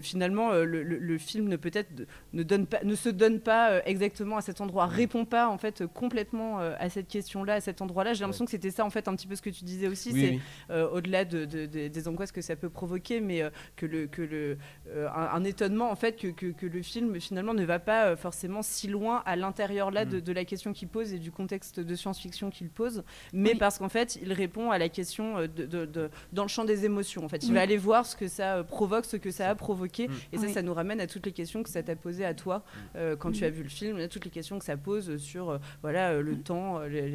finalement, 0.02 0.52
euh, 0.52 0.66
le, 0.66 0.84
le- 0.84 0.98
le 0.98 1.18
film 1.18 1.48
ne 1.48 1.56
peut-être 1.56 1.90
ne 2.34 2.44
donne 2.44 2.66
pas, 2.68 2.84
ne 2.84 2.96
se 2.96 3.10
donne 3.10 3.40
pas 3.40 3.72
euh, 3.72 3.82
exactement 3.86 4.38
à 4.38 4.42
cet 4.42 4.62
endroit, 4.62 4.86
répond 4.88 5.26
pas 5.26 5.48
en 5.48 5.58
fait 5.58 5.86
complètement 5.88 6.60
euh, 6.60 6.76
à 6.80 6.90
cette 6.90 7.08
question-là, 7.08 7.54
à 7.56 7.62
cet 7.62 7.82
endroit-là. 7.82 8.14
J'ai 8.14 8.22
l'impression 8.22 8.46
que 8.46 8.52
c'était 8.52 8.72
ça 8.72 8.84
en 8.86 8.90
fait 8.90 9.08
un 9.08 9.16
petit 9.16 9.28
peu 9.28 9.36
ce 9.36 9.42
que 9.42 9.50
tu 9.50 9.64
disais 9.64 9.88
aussi, 9.88 10.12
Oui, 10.12 10.20
c'est 10.22 10.30
oui. 10.32 10.42
euh, 10.72 10.90
au-delà 10.90 11.24
de, 11.26 11.46
de- 11.46 11.66
de- 11.66 11.88
des 11.88 12.08
angoisses 12.08 12.32
que 12.32 12.42
ça 12.42 12.56
peut 12.56 12.70
provoquer, 12.70 13.22
mais 13.22 13.42
euh, 13.42 13.50
que 13.76 13.86
le, 13.86 14.08
que 14.08 14.22
le, 14.22 14.58
euh, 14.90 15.08
un, 15.16 15.30
un 15.38 15.44
étonnement 15.44 15.92
en 15.92 15.96
fait 15.96 16.18
que, 16.18 16.28
que- 16.28 16.52
que 16.52 16.66
le 16.66 16.82
film 16.82 17.20
finalement 17.22 17.54
ne 17.54 17.64
va 17.66 17.80
pas 17.80 18.08
euh, 18.08 18.16
forcément 18.18 18.62
si 18.62 18.88
loin 18.88 18.97
à 19.26 19.36
l'intérieur 19.36 19.91
là 19.91 20.06
Mm. 20.06 20.10
de, 20.10 20.19
de 20.19 20.32
la 20.34 20.45
question 20.45 20.74
qu'il 20.74 20.88
pose 20.88 21.14
et 21.14 21.19
du 21.19 21.32
contexte 21.32 21.80
de 21.80 21.95
science-fiction 21.95 22.49
qu'il 22.49 22.69
pose, 22.69 23.03
mais 23.34 23.56
parce 23.56 23.78
qu'en 23.78 23.90
fait 23.90 24.18
il 24.22 24.32
répond 24.34 24.72
à 24.72 24.78
la 24.78 24.90
question 24.90 25.38
euh, 25.38 25.48
de, 25.48 25.65
de- 25.65 25.86
de- 25.86 26.10
dans 26.34 26.44
le 26.44 26.48
champ 26.49 26.65
des 26.65 26.86
émotions. 26.86 27.24
En 27.24 27.30
fait, 27.30 27.44
il 27.44 27.49
Oui. 27.49 27.56
va 27.56 27.61
aller 27.61 27.78
voir 27.78 28.06
ce 28.06 28.15
que 28.15 28.28
ça 28.28 28.57
euh, 28.57 28.64
provoque, 28.64 29.06
ce 29.06 29.18
que 29.18 29.32
ça 29.32 29.49
a 29.49 29.56
provoqué, 29.56 30.07
Mm. 30.07 30.11
et 30.34 30.38
ça, 30.38 30.45
Oui. 30.48 30.53
ça 30.53 30.61
nous 30.61 30.74
ramène 30.74 30.99
à 31.02 31.07
toutes 31.07 31.26
les 31.26 31.32
questions 31.32 31.64
que 31.64 31.69
ça 31.69 31.84
t'a 31.84 31.95
posées 31.95 32.26
à 32.26 32.34
toi 32.34 32.64
euh, 32.95 33.15
quand 33.15 33.32
tu 33.32 33.44
as 33.45 33.49
vu 33.49 33.64
le 33.64 33.69
film, 33.69 33.98
à 33.98 34.07
toutes 34.07 34.26
les 34.26 34.32
questions 34.32 34.57
que 34.60 34.65
ça 34.65 34.78
pose 34.78 35.18
sur 35.18 35.49
euh, 35.49 35.57
voilà 35.82 36.19
le 36.22 36.38
temps, 36.40 36.80
les, 36.82 37.10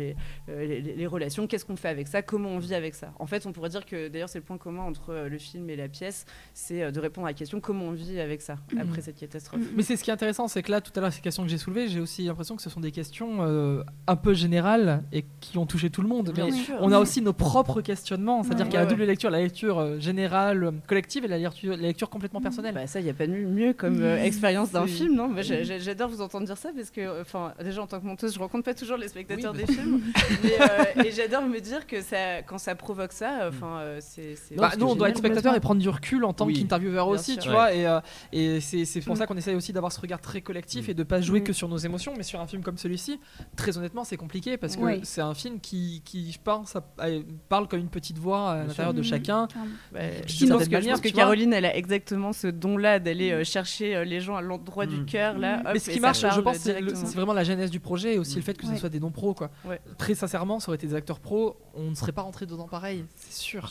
les- 0.48 0.80
les- 0.80 1.06
relations, 1.06 1.46
qu'est-ce 1.46 1.64
qu'on 1.64 1.76
fait 1.76 1.88
avec 1.88 2.08
ça, 2.08 2.22
comment 2.22 2.48
on 2.50 2.58
vit 2.58 2.74
avec 2.74 2.94
ça. 2.94 3.12
En 3.18 3.26
fait, 3.26 3.46
on 3.46 3.52
pourrait 3.52 3.68
dire 3.70 3.84
que 3.86 4.08
d'ailleurs 4.08 4.28
c'est 4.28 4.38
le 4.38 4.44
point 4.44 4.58
commun 4.58 4.82
entre 4.82 5.14
le 5.28 5.38
film 5.38 5.68
et 5.70 5.76
la 5.76 5.88
pièce, 5.88 6.24
c'est 6.54 6.90
de 6.92 7.00
répondre 7.00 7.26
à 7.26 7.30
la 7.30 7.34
question 7.34 7.60
comment 7.60 7.86
on 7.86 7.92
vit 7.92 8.20
avec 8.20 8.40
ça 8.42 8.56
après 8.78 9.00
cette 9.02 9.18
catastrophe. 9.18 9.60
Mais 9.74 9.82
c'est 9.82 9.96
ce 9.96 10.04
qui 10.04 10.10
est 10.10 10.12
intéressant, 10.12 10.48
c'est 10.48 10.62
que 10.62 10.70
là, 10.70 10.80
tout 10.80 10.92
à 10.96 11.00
l'heure, 11.00 11.12
ces 11.12 11.20
questions 11.20 11.42
que 11.42 11.48
j'ai 11.48 11.58
soulevées, 11.58 11.71
j'ai 11.88 12.00
aussi 12.00 12.22
l'impression 12.24 12.56
que 12.56 12.62
ce 12.62 12.70
sont 12.70 12.80
des 12.80 12.92
questions 12.92 13.38
euh, 13.40 13.82
un 14.06 14.16
peu 14.16 14.34
générales 14.34 15.02
et 15.12 15.24
qui 15.40 15.58
ont 15.58 15.66
touché 15.66 15.90
tout 15.90 16.02
le 16.02 16.08
monde. 16.08 16.32
Mais 16.36 16.42
on 16.80 16.92
a 16.92 16.98
aussi 16.98 17.20
nos 17.22 17.32
propres 17.32 17.80
questionnements, 17.80 18.42
c'est-à-dire 18.42 18.66
qu'il 18.66 18.74
y 18.74 18.76
a 18.78 18.80
la 18.84 18.86
double 18.86 19.04
lecture, 19.04 19.30
la 19.30 19.40
lecture 19.40 19.78
euh, 19.78 19.98
générale, 20.00 20.64
euh, 20.64 20.70
collective 20.86 21.24
et 21.24 21.28
la 21.28 21.38
lecture, 21.38 21.70
la 21.72 21.76
lecture 21.82 22.10
complètement 22.10 22.40
personnelle. 22.40 22.74
Bah 22.74 22.86
ça, 22.86 23.00
il 23.00 23.04
n'y 23.04 23.10
a 23.10 23.14
pas 23.14 23.26
de 23.26 23.32
mieux 23.32 23.72
comme 23.72 24.00
euh, 24.02 24.22
expérience 24.22 24.70
d'un 24.72 24.86
film, 24.86 25.14
non? 25.14 25.30
J'adore 25.40 26.08
vous 26.10 26.20
entendre 26.20 26.46
dire 26.46 26.56
ça 26.58 26.70
parce 26.74 26.90
que, 26.90 27.20
enfin, 27.20 27.52
déjà 27.62 27.82
en 27.82 27.86
tant 27.86 28.00
que 28.00 28.06
monteuse, 28.06 28.34
je 28.34 28.38
rencontre 28.38 28.64
pas 28.64 28.74
toujours 28.74 28.96
les 28.96 29.08
spectateurs 29.08 29.52
Oui, 29.54 29.64
des 29.64 29.72
films, 29.72 30.00
mais, 30.42 30.50
euh, 30.60 31.04
et 31.04 31.12
j'adore 31.12 31.42
me 31.46 31.58
dire 31.60 31.86
que 31.86 32.00
ça, 32.00 32.42
quand 32.46 32.58
ça 32.58 32.74
provoque 32.74 33.12
ça, 33.12 33.48
enfin, 33.48 33.78
euh, 33.80 33.98
c'est. 34.00 34.34
Bah, 34.56 34.70
c'est 34.72 34.78
nous, 34.80 34.86
on 34.86 34.94
doit 34.96 35.08
être 35.08 35.18
spectateur 35.18 35.54
et 35.54 35.60
prendre 35.60 35.80
du 35.80 35.88
recul 35.88 36.24
en 36.24 36.32
tant 36.32 36.46
Oui. 36.46 36.54
qu'intervieweur 36.54 37.08
aussi, 37.08 37.34
sûr. 37.34 37.42
tu 37.42 37.48
Ouais. 37.48 37.54
vois. 37.54 37.72
Et, 37.74 37.86
euh, 37.86 38.00
et 38.32 38.60
c'est 38.60 38.84
c'est 38.84 39.00
pour 39.00 39.14
Mm. 39.14 39.18
ça 39.18 39.26
qu'on 39.26 39.36
essaye 39.36 39.54
aussi 39.54 39.72
d'avoir 39.72 39.92
ce 39.92 40.00
regard 40.00 40.20
très 40.20 40.40
collectif 40.40 40.88
Mm. 40.88 40.90
et 40.90 40.94
de 40.94 41.02
pas 41.02 41.20
jouer 41.20 41.40
Mm. 41.40 41.44
que 41.44 41.52
sur 41.52 41.61
nos 41.68 41.76
émotions, 41.76 42.14
mais 42.16 42.22
sur 42.22 42.40
un 42.40 42.46
film 42.46 42.62
comme 42.62 42.78
celui-ci, 42.78 43.18
très 43.56 43.76
honnêtement, 43.78 44.04
c'est 44.04 44.16
compliqué 44.16 44.56
parce 44.56 44.76
que 44.76 44.82
Ouais. 44.82 45.00
c'est 45.04 45.20
un 45.20 45.34
film 45.34 45.60
qui, 45.60 46.02
qui 46.04 46.32
je 46.32 46.38
pense, 46.42 46.76
a- 46.76 46.84
a- 46.98 47.08
parle 47.48 47.68
comme 47.68 47.80
une 47.80 47.88
petite 47.88 48.18
voix 48.18 48.50
à 48.52 48.64
l'intérieur 48.64 48.94
de 48.94 49.02
chacun. 49.02 49.46
Carrément. 49.46 49.70
Bah, 49.92 50.00
je 50.26 50.46
pense 50.46 50.68
que, 50.68 50.80
je 50.80 50.88
pense 50.90 51.00
que. 51.00 51.08
Caroline, 51.08 51.52
elle 51.52 51.64
a 51.66 51.76
exactement 51.76 52.32
ce 52.32 52.46
don-là 52.46 52.98
d'aller 52.98 53.30
euh, 53.32 53.44
chercher 53.44 53.94
euh, 53.96 54.04
les 54.04 54.20
gens 54.20 54.36
à 54.36 54.40
l'endroit 54.42 54.86
du 54.86 54.96
Mm. 55.00 55.06
cœur, 55.06 55.38
là. 55.38 55.60
hop, 55.64 55.70
Mais 55.74 55.78
ce 55.78 55.90
qui 55.90 56.00
marche, 56.00 56.20
je 56.20 56.40
pense, 56.40 56.56
c'est 56.58 56.80
vraiment 57.14 57.32
la 57.34 57.44
genèse 57.44 57.70
du 57.70 57.80
projet 57.80 58.14
et 58.14 58.18
aussi 58.18 58.34
Mm. 58.34 58.38
le 58.38 58.42
fait 58.42 58.54
que 58.58 58.66
ce 58.66 58.76
soit 58.76 58.88
des 58.88 59.00
non-pros. 59.00 59.34
Quoi. 59.34 59.50
Ouais. 59.64 59.80
Très 59.98 60.14
sincèrement, 60.14 60.58
ça 60.60 60.68
aurait 60.70 60.76
été 60.76 60.86
des 60.86 60.94
acteurs 60.94 61.20
pros, 61.20 61.56
on 61.74 61.90
ne 61.90 61.94
serait 61.94 62.12
pas 62.12 62.22
rentré 62.22 62.46
dedans 62.46 62.68
pareil, 62.68 63.04
c'est 63.16 63.32
sûr. 63.32 63.70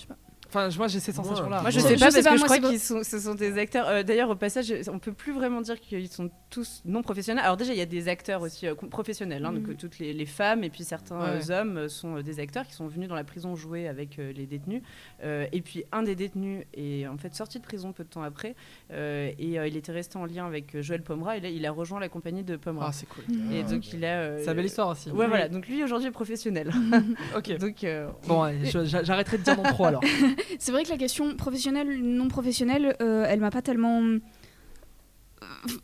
Enfin, 0.53 0.67
moi 0.77 0.89
j'ai 0.89 0.99
cette 0.99 1.15
Moi- 1.15 1.23
sensation-là. 1.23 1.61
Moi, 1.61 1.69
je 1.69 1.79
sais 1.79 1.95
je 1.95 1.99
pas 2.03 2.11
sais 2.11 2.21
parce 2.21 2.25
pas, 2.25 2.31
que 2.33 2.37
je 2.39 2.43
crois 2.43 2.69
qu'ils 2.69 2.79
sont, 2.79 3.03
ce 3.03 3.19
sont 3.19 3.35
des 3.35 3.57
acteurs. 3.57 3.87
Euh, 3.87 4.03
D'ailleurs, 4.03 4.29
au 4.29 4.35
passage, 4.35 4.73
on 4.91 4.99
peut 4.99 5.13
plus 5.13 5.31
vraiment 5.31 5.61
dire 5.61 5.79
qu'ils 5.79 6.09
sont 6.09 6.29
tous 6.49 6.81
non 6.83 7.01
professionnels. 7.03 7.45
Alors 7.45 7.55
déjà, 7.55 7.71
il 7.71 7.79
y 7.79 7.81
a 7.81 7.85
des 7.85 8.09
acteurs 8.09 8.41
aussi 8.41 8.67
euh, 8.67 8.75
professionnels, 8.75 9.45
hein, 9.45 9.53
donc 9.53 9.69
euh, 9.69 9.75
toutes 9.75 9.97
les, 9.99 10.25
femmes 10.25 10.63
et 10.65 10.69
puis 10.69 10.83
certains 10.83 11.21
euh, 11.21 11.61
hommes 11.61 11.87
sont 11.87 12.19
des 12.19 12.39
acteurs 12.39 12.67
qui 12.67 12.73
sont 12.73 12.87
venus 12.87 13.07
dans 13.07 13.15
la 13.15 13.23
prison 13.23 13.55
jouer 13.55 13.87
avec 13.87 14.17
les 14.17 14.45
détenus. 14.45 14.81
Et 15.23 15.61
puis 15.61 15.85
un 15.91 16.03
des 16.03 16.15
détenus 16.15 16.65
est 16.73 17.07
en 17.07 17.17
fait 17.17 17.33
sorti 17.33 17.59
de 17.59 17.63
prison 17.63 17.93
peu 17.93 18.03
de 18.03 18.09
temps 18.09 18.23
après 18.23 18.55
et 18.91 19.55
il 19.55 19.77
était 19.77 19.91
resté 19.91 20.17
en 20.17 20.25
lien 20.25 20.45
avec 20.45 20.79
Joël 20.81 21.01
Pomera 21.01 21.37
et 21.37 21.39
là, 21.39 21.49
il 21.49 21.65
a 21.65 21.71
rejoint 21.71 21.99
la 21.99 22.09
compagnie 22.09 22.43
de 22.43 22.57
Pomera. 22.57 22.87
Ah, 22.89 22.91
c'est 22.91 23.07
cool. 23.07 23.23
et 23.51 23.63
donc 23.63 23.93
il 23.93 24.03
a. 24.05 24.37
C'est 24.39 24.47
une 24.47 24.53
belle 24.53 24.65
histoire 24.65 24.89
aussi. 24.89 25.09
Ouais, 25.11 25.27
voilà. 25.27 25.47
Donc 25.47 25.67
lui 25.67 25.83
aujourd'hui 25.83 26.09
est 26.09 26.11
professionnel. 26.11 26.71
Ok. 27.35 27.57
donc 27.57 27.85
Bon, 28.27 28.45
j'arrêterai 28.83 29.37
de 29.37 29.43
dire 29.43 29.57
non 29.57 29.63
trop 29.63 29.85
alors. 29.85 30.01
C'est 30.59 30.71
vrai 30.71 30.83
que 30.83 30.89
la 30.89 30.97
question 30.97 31.35
professionnelle, 31.35 32.01
non 32.01 32.27
professionnelle, 32.27 32.95
euh, 33.01 33.25
elle 33.27 33.39
m'a 33.39 33.51
pas 33.51 33.61
tellement. 33.61 34.01
Euh, 34.03 34.19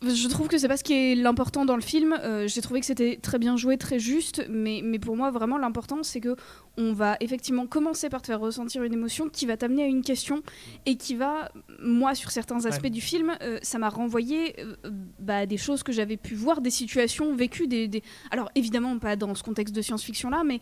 Je 0.02 0.28
trouve 0.28 0.46
que 0.48 0.56
c'est 0.56 0.68
pas 0.68 0.76
ce 0.76 0.84
qui 0.84 0.92
est 0.94 1.14
l'important 1.16 1.64
dans 1.64 1.74
le 1.74 1.82
film. 1.82 2.12
Euh, 2.22 2.46
J'ai 2.46 2.60
trouvé 2.60 2.78
que 2.80 2.86
c'était 2.86 3.18
très 3.20 3.38
bien 3.38 3.56
joué, 3.56 3.76
très 3.76 3.98
juste, 3.98 4.46
mais, 4.48 4.80
mais 4.84 4.98
pour 5.00 5.16
moi 5.16 5.30
vraiment 5.32 5.58
l'important 5.58 6.02
c'est 6.04 6.20
que 6.20 6.36
on 6.76 6.92
va 6.92 7.16
effectivement 7.20 7.66
commencer 7.66 8.08
par 8.08 8.22
te 8.22 8.28
faire 8.28 8.38
ressentir 8.40 8.84
une 8.84 8.92
émotion 8.92 9.28
qui 9.28 9.46
va 9.46 9.56
t'amener 9.56 9.82
à 9.82 9.86
une 9.86 10.02
question 10.02 10.42
et 10.86 10.96
qui 10.96 11.16
va, 11.16 11.50
moi 11.82 12.14
sur 12.14 12.30
certains 12.30 12.64
aspects 12.66 12.86
du 12.86 13.00
film, 13.00 13.36
euh, 13.42 13.58
ça 13.62 13.78
m'a 13.78 13.88
renvoyé 13.88 14.54
euh, 14.60 14.74
bah, 15.18 15.44
des 15.46 15.56
choses 15.56 15.82
que 15.82 15.90
j'avais 15.90 16.16
pu 16.16 16.34
voir, 16.36 16.60
des 16.60 16.70
situations 16.70 17.34
vécues, 17.34 17.66
des, 17.66 17.88
des- 17.88 18.02
alors 18.30 18.50
évidemment 18.54 18.96
pas 19.00 19.16
dans 19.16 19.34
ce 19.34 19.42
contexte 19.42 19.74
de 19.74 19.82
science-fiction 19.82 20.30
là, 20.30 20.42
mais 20.44 20.60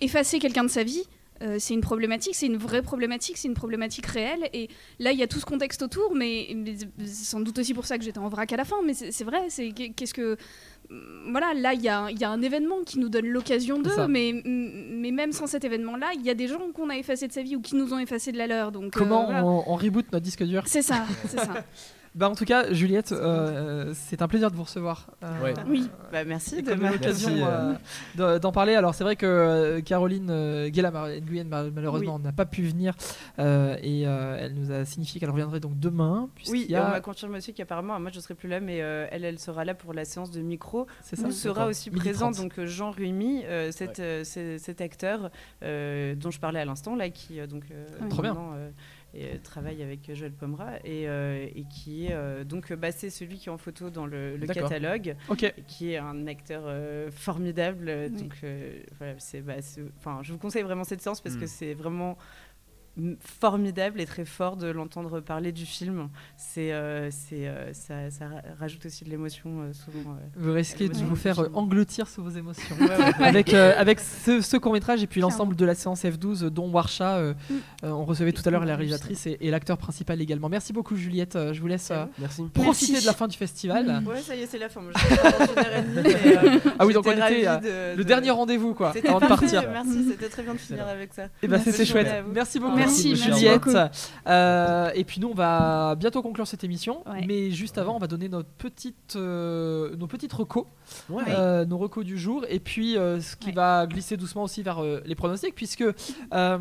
effacer 0.00 0.38
quelqu'un 0.38 0.64
de 0.64 0.68
sa 0.70 0.84
vie. 0.84 1.02
Euh, 1.42 1.56
c'est 1.58 1.74
une 1.74 1.80
problématique, 1.82 2.34
c'est 2.34 2.46
une 2.46 2.56
vraie 2.56 2.82
problématique, 2.82 3.36
c'est 3.36 3.48
une 3.48 3.54
problématique 3.54 4.06
réelle. 4.06 4.48
Et 4.54 4.68
là, 4.98 5.12
il 5.12 5.18
y 5.18 5.22
a 5.22 5.26
tout 5.26 5.38
ce 5.38 5.44
contexte 5.44 5.82
autour, 5.82 6.14
mais, 6.14 6.48
mais 6.56 6.76
c'est 7.04 7.24
sans 7.26 7.40
doute 7.40 7.58
aussi 7.58 7.74
pour 7.74 7.84
ça 7.84 7.98
que 7.98 8.04
j'étais 8.04 8.18
en 8.18 8.28
vrac 8.28 8.50
à 8.52 8.56
la 8.56 8.64
fin. 8.64 8.76
Mais 8.84 8.94
c'est 8.94 9.24
vrai, 9.24 9.42
c'est 9.48 9.70
qu'est-ce 9.70 10.14
que 10.14 10.36
voilà, 11.28 11.52
là, 11.52 11.74
il 11.74 11.82
y, 11.82 11.88
a 11.88 12.02
un- 12.02 12.10
il 12.10 12.18
y 12.18 12.24
a 12.24 12.30
un 12.30 12.40
événement 12.42 12.76
qui 12.86 13.00
nous 13.00 13.08
donne 13.08 13.26
l'occasion 13.26 13.80
de, 13.80 13.88
C'est 13.90 13.96
ça. 13.96 14.08
mais, 14.08 14.32
mais 14.44 15.10
même 15.10 15.32
sans 15.32 15.46
cet 15.48 15.64
événement-là, 15.64 16.12
il 16.14 16.22
y 16.24 16.30
a 16.30 16.34
des 16.34 16.46
gens 16.46 16.60
qu'on 16.72 16.88
a 16.90 16.96
effacés 16.96 17.26
de 17.26 17.32
sa 17.32 17.42
vie 17.42 17.56
ou 17.56 17.60
qui 17.60 17.74
nous 17.74 17.92
ont 17.92 17.98
effacé 17.98 18.30
de 18.30 18.38
la 18.38 18.46
leur. 18.46 18.70
Donc, 18.72 18.84
euh, 18.96 18.98
Comment 19.00 19.24
voilà. 19.24 19.44
on, 19.44 19.64
on 19.66 19.74
reboot 19.74 20.06
notre 20.12 20.24
disque 20.24 20.44
dur? 20.44 20.62
C'est 20.66 20.82
ça, 20.82 21.04
c'est 21.28 21.38
ça. 21.40 21.64
Bah 22.16 22.30
en 22.30 22.34
tout 22.34 22.46
cas, 22.46 22.72
Juliette, 22.72 23.12
euh, 23.12 23.92
c'est 23.94 24.22
un 24.22 24.28
plaisir 24.28 24.50
de 24.50 24.56
vous 24.56 24.62
recevoir. 24.62 25.06
Euh, 25.22 25.42
Ouais. 25.42 25.52
Oui. 25.68 25.90
bah, 26.10 26.24
merci 26.24 26.62
de 26.62 26.72
l'occasion 26.72 27.30
euh, 28.16 28.38
d'en 28.38 28.52
parler. 28.52 28.74
Alors 28.74 28.94
c'est 28.94 29.04
vrai 29.04 29.16
que 29.16 29.26
euh, 29.26 29.80
Caroline 29.82 30.28
euh, 30.30 30.68
Guéla 30.70 30.90
Nguyen, 31.20 31.44
mal- 31.44 31.72
malheureusement 31.74 32.18
n'a 32.18 32.32
pas 32.32 32.46
pu 32.46 32.62
venir 32.62 32.94
euh, 33.38 33.76
et 33.82 34.06
euh, 34.08 34.38
elle 34.40 34.54
nous 34.54 34.72
a 34.72 34.86
signifié 34.86 35.20
qu'elle 35.20 35.28
reviendrait 35.30 35.60
donc 35.60 35.78
demain. 35.78 36.30
Oui, 36.48 36.66
et 36.70 36.76
on 36.78 36.84
a... 36.84 36.88
m'a 36.92 37.00
confirmé 37.02 37.36
aussi 37.36 37.52
qu'apparemment, 37.52 38.00
moi 38.00 38.10
je 38.14 38.20
serai 38.20 38.34
plus 38.34 38.48
là, 38.48 38.60
mais 38.60 38.80
euh, 38.80 39.06
elle, 39.10 39.24
elle 39.26 39.38
sera 39.38 39.66
là 39.66 39.74
pour 39.74 39.92
la 39.92 40.06
séance 40.06 40.30
de 40.30 40.40
micro. 40.40 40.86
C'est 41.02 41.16
ça 41.16 41.28
Où 41.28 41.32
sera 41.32 41.66
aussi 41.66 41.90
présent 41.90 42.30
30. 42.32 42.42
donc 42.44 42.58
euh, 42.58 42.66
Jean 42.66 42.92
euh, 42.98 43.70
cet, 43.72 44.00
euh, 44.00 44.24
c'est- 44.24 44.58
cet 44.58 44.80
acteur 44.80 45.30
euh, 45.62 46.14
dont 46.14 46.30
je 46.30 46.40
parlais 46.40 46.60
à 46.60 46.64
l'instant 46.64 46.96
là, 46.96 47.10
qui 47.10 47.40
euh, 47.40 47.46
donc 47.46 47.64
euh, 47.70 47.84
Oui. 48.00 48.08
Trop 48.08 48.22
bien. 48.22 48.32
maintenant, 48.32 48.52
euh, 48.54 48.70
et, 49.16 49.24
euh, 49.24 49.38
travaille 49.42 49.82
avec 49.82 50.12
Joël 50.14 50.32
Pomera 50.32 50.76
et, 50.84 51.08
euh, 51.08 51.46
et 51.54 51.64
qui 51.64 52.06
est 52.06 52.12
euh, 52.12 52.44
donc 52.44 52.72
bah, 52.72 52.92
c'est 52.92 53.10
celui 53.10 53.38
qui 53.38 53.48
est 53.48 53.52
en 53.52 53.58
photo 53.58 53.90
dans 53.90 54.06
le, 54.06 54.36
catalogue, 54.46 55.16
et 55.42 55.62
qui 55.66 55.92
est 55.92 55.96
un 55.98 56.26
acteur 56.26 56.62
euh, 56.66 57.10
formidable. 57.10 57.90
Oui. 57.90 58.10
Donc 58.22 58.34
euh, 58.44 58.80
voilà, 58.98 59.14
c'est, 59.18 59.40
bah, 59.40 59.60
c'est- 59.60 59.82
enfin, 59.98 60.20
je 60.22 60.32
vous 60.32 60.38
conseille 60.38 60.62
vraiment 60.62 60.84
cette 60.84 61.00
séance 61.02 61.20
parce 61.20 61.36
Mm. 61.36 61.40
que 61.40 61.46
c'est 61.46 61.74
vraiment 61.74 62.16
formidable 63.40 64.00
et 64.00 64.06
très 64.06 64.24
fort 64.24 64.56
de 64.56 64.68
l'entendre 64.68 65.20
parler 65.20 65.52
du 65.52 65.66
film. 65.66 66.08
C'est, 66.36 66.72
euh, 66.72 67.10
c'est, 67.10 67.46
euh, 67.46 67.72
ça, 67.72 68.10
ça 68.10 68.26
ra- 68.28 68.42
rajoute 68.58 68.86
aussi 68.86 69.04
de 69.04 69.10
l'émotion 69.10 69.60
euh, 69.60 69.72
souvent. 69.72 70.12
euh. 70.12 70.26
Vous 70.36 70.52
risquez 70.52 70.88
de 70.88 70.94
vous 70.96 71.16
faire 71.16 71.40
engloutir 71.54 72.08
sous 72.08 72.22
vos 72.22 72.30
émotions. 72.30 72.74
Ouais, 72.80 72.88
ouais. 72.88 73.12
avec 73.26 73.52
euh, 73.54 73.72
avec 73.76 74.00
ce, 74.00 74.40
ce 74.40 74.56
court 74.56 74.72
métrage 74.72 75.02
et 75.02 75.06
puis 75.06 75.20
l'ensemble 75.20 75.56
de 75.56 75.64
la 75.64 75.74
séance 75.74 76.04
F12 76.04 76.44
euh, 76.44 76.50
dont 76.50 76.70
Warsha 76.70 77.16
euh, 77.16 77.34
Mm. 77.50 77.54
euh, 77.84 77.90
on 77.90 78.04
recevait 78.04 78.32
tout 78.32 78.42
à 78.46 78.50
l'heure 78.50 78.64
la 78.64 78.76
réalisatrice 78.76 79.26
et, 79.26 79.36
et 79.40 79.50
l'acteur 79.50 79.76
principal 79.78 80.20
également 80.20 80.48
merci 80.48 80.72
beaucoup 80.72 80.96
Juliette 80.96 81.36
je 81.52 81.60
vous 81.60 81.66
laisse 81.66 81.90
euh, 81.90 82.04
Merci. 82.18 82.42
profiter 82.54 82.92
Merci. 82.92 83.02
de 83.04 83.06
la 83.06 83.12
fin 83.12 83.28
du 83.28 83.36
festival 83.36 84.02
Ouais, 84.06 84.20
ça 84.20 84.34
y 84.34 84.40
est, 84.42 84.46
c'est 84.46 84.58
la 84.58 84.68
fin. 84.68 84.80
Moi, 84.80 84.92
mais, 85.94 86.02
euh, 86.36 86.58
ah 86.78 86.86
oui 86.86 86.94
donc 86.94 87.06
on 87.06 87.12
était 87.12 87.42
de- 87.44 87.96
le 87.96 87.96
de- 87.96 88.02
dernier 88.02 88.30
rendez-vous 88.30 88.74
quoi 88.74 88.92
C'était 88.92 89.08
avant 89.08 89.20
de 89.20 89.26
partir 89.26 89.64
Merci, 89.70 90.06
c'était 90.10 90.28
très 90.28 90.42
bien 90.42 90.54
de 90.54 90.58
finir 90.58 90.86
avec 90.86 91.12
ça. 91.14 91.24
et 91.42 91.48
ben 91.48 91.56
Merci. 91.64 91.72
c'était 91.72 91.92
Bonne 91.92 92.04
journée 92.04 92.10
chouette 92.10 92.24
merci 92.34 92.58
beaucoup 92.60 92.76
Merci, 92.86 93.08
merci 93.10 93.24
Juliette. 93.24 93.62
Euh, 94.26 94.90
et 94.94 95.04
puis 95.04 95.20
nous 95.20 95.28
on 95.28 95.34
va 95.34 95.94
bientôt 95.96 96.22
conclure 96.22 96.46
cette 96.46 96.64
émission 96.64 97.02
Ouais. 97.06 97.24
mais 97.26 97.50
juste 97.50 97.78
avant 97.78 97.96
on 97.96 97.98
va 97.98 98.06
donner 98.06 98.28
notre 98.28 98.48
petite 98.48 99.14
euh, 99.16 99.94
nos 99.96 100.06
petites 100.06 100.32
recos 100.32 100.64
Ouais. 101.10 101.22
euh, 101.28 101.64
nos 101.64 101.78
recos 101.78 102.04
du 102.04 102.18
jour 102.18 102.44
et 102.48 102.60
puis 102.60 102.96
euh, 102.96 103.20
ce 103.20 103.36
qui 103.36 103.48
Ouais. 103.48 103.52
va 103.54 103.86
glisser 103.86 104.16
doucement 104.16 104.42
aussi 104.44 104.62
vers 104.62 104.82
euh, 104.82 105.00
les 105.04 105.14
pronostics 105.14 105.54
puisque 105.54 105.84
euh, 106.32 106.58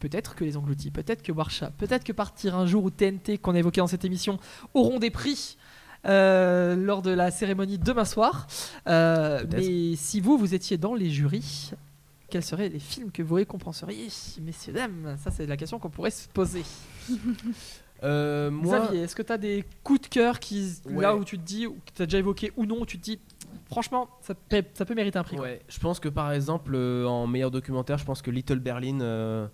peut-être 0.00 0.34
que 0.34 0.44
les 0.44 0.56
engloutis 0.56 0.90
peut-être 0.90 1.22
que 1.22 1.32
Warsha 1.32 1.70
peut-être 1.78 2.04
que 2.04 2.12
partir 2.12 2.56
un 2.56 2.66
jour 2.66 2.84
ou 2.84 2.90
TNT 2.90 3.38
qu'on 3.38 3.54
a 3.54 3.58
évoqué 3.58 3.80
dans 3.80 3.86
cette 3.86 4.04
émission 4.04 4.38
auront 4.74 4.98
des 4.98 5.10
prix 5.10 5.56
euh, 6.06 6.76
lors 6.76 7.02
de 7.02 7.10
la 7.10 7.30
cérémonie 7.30 7.78
demain 7.78 8.04
soir 8.04 8.46
Euh, 8.88 9.42
mais 9.52 9.96
si 9.96 10.20
vous 10.20 10.38
vous 10.38 10.54
étiez 10.54 10.78
dans 10.78 10.94
les 10.94 11.10
jurys 11.10 11.72
quels 12.28 12.42
seraient 12.42 12.68
les 12.68 12.78
films 12.78 13.10
que 13.10 13.22
vous 13.22 13.36
récompenseriez 13.36 14.08
messieurs 14.40 14.72
dames? 14.72 15.16
Ça 15.22 15.30
c'est 15.30 15.46
la 15.46 15.56
question 15.56 15.78
qu'on 15.78 15.90
pourrait 15.90 16.10
se 16.10 16.28
poser 16.28 16.62
Euh, 18.02 18.50
moi, 18.50 18.80
Xavier 18.80 19.02
est-ce 19.02 19.16
que 19.16 19.22
tu 19.22 19.32
as 19.32 19.38
des 19.38 19.64
coups 19.82 20.02
de 20.02 20.06
cœur 20.08 20.38
qui 20.38 20.70
là 20.88 21.16
où 21.16 21.24
tu 21.24 21.38
te 21.38 21.44
dis 21.44 21.66
ou 21.66 21.74
que 21.74 21.92
tu 21.94 22.02
as 22.02 22.06
déjà 22.06 22.18
évoqué 22.18 22.52
ou 22.56 22.66
non 22.66 22.80
où 22.80 22.86
tu 22.86 22.98
te 22.98 23.04
dis 23.04 23.18
franchement 23.70 24.08
ça 24.20 24.34
peut, 24.34 24.62
ça 24.74 24.84
peut 24.84 24.94
mériter 24.94 25.18
un 25.18 25.22
prix. 25.22 25.38
Ouais, 25.38 25.62
je 25.68 25.78
pense 25.78 25.98
que 26.00 26.08
par 26.08 26.32
exemple, 26.32 26.72
euh, 26.74 27.06
en 27.06 27.26
meilleur 27.26 27.50
documentaire, 27.50 27.98
je 27.98 28.04
pense 28.04 28.22
que 28.22 28.30
Little 28.30 28.58
Berlin 28.58 29.00
euh, 29.00 29.46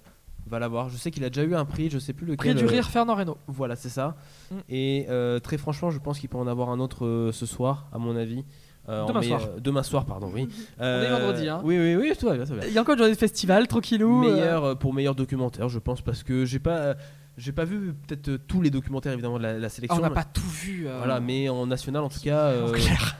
va 0.47 0.59
l'avoir. 0.59 0.89
Je 0.89 0.97
sais 0.97 1.11
qu'il 1.11 1.25
a 1.25 1.31
déjà 1.31 1.45
eu 1.45 1.55
un 1.55 1.65
prix, 1.65 1.89
je 1.89 1.99
sais 1.99 2.13
plus 2.13 2.27
lequel. 2.27 2.55
Prix 2.55 2.63
du 2.63 2.67
rire 2.67 2.89
Fernand 2.91 3.15
Reynaud. 3.15 3.39
Voilà, 3.47 3.77
c'est 3.77 3.89
ça. 3.89 4.17
Mm. 4.51 4.57
Et 4.69 5.07
très 5.43 5.59
franchement, 5.59 5.91
je 5.91 5.99
pense 5.99 6.19
qu'il 6.19 6.29
peut 6.29 6.39
en 6.39 6.49
avoir 6.49 6.71
un 6.71 6.81
autre 6.81 7.31
ce 7.33 7.47
soir, 7.47 7.89
à 7.93 7.99
mon 7.99 8.17
avis. 8.17 8.45
Euh, 8.89 9.07
Demain 9.07 9.23
soir. 9.23 9.41
Demain 9.61 9.83
soir, 9.83 10.05
pardon, 10.05 10.31
oui. 10.35 10.49
est 10.81 11.09
vendredi, 11.11 11.49
hein. 11.49 11.61
Oui, 11.65 11.79
oui, 11.79 11.95
oui, 11.97 12.13
tout 12.19 12.27
va 12.27 12.35
bien, 12.35 12.45
tout 12.45 12.55
va 12.55 12.59
bien. 12.61 12.69
Il 12.69 12.75
y 12.75 12.79
a 12.79 12.81
encore 12.81 12.95
une 12.95 12.99
journée 12.99 13.15
de 13.15 13.19
festival, 13.19 13.69
tranquillou. 13.69 14.25
euh, 14.25 14.35
Meilleur 14.35 14.65
euh, 14.65 14.75
pour 14.75 14.93
meilleur 14.93 15.15
documentaire, 15.15 15.69
je 15.69 15.79
pense, 15.79 16.01
parce 16.01 16.23
que 16.25 16.45
j'ai 16.45 16.59
pas, 16.59 16.77
euh, 16.79 16.95
j'ai 17.39 17.53
pas 17.53 17.65
vu 17.65 17.95
peut-être 18.07 18.29
euh, 18.29 18.39
tous 18.49 18.61
les 18.61 18.71
documentaires 18.71 19.13
évidemment 19.13 19.39
de 19.39 19.45
la, 19.45 19.59
la 19.59 19.67
ah, 19.67 19.69
sélection. 19.69 19.99
on 19.99 20.03
n'a 20.03 20.11
pas 20.11 20.25
tout 20.25 20.41
vu. 20.49 20.87
euh, 20.89 20.99
Voilà, 20.99 21.21
mais 21.21 21.49
en 21.49 21.67
national, 21.67 22.03
en 22.03 22.09
tout 22.09 22.21
cas. 22.21 22.49
en 22.49 22.69
euh, 22.69 22.73
clair. 22.73 23.17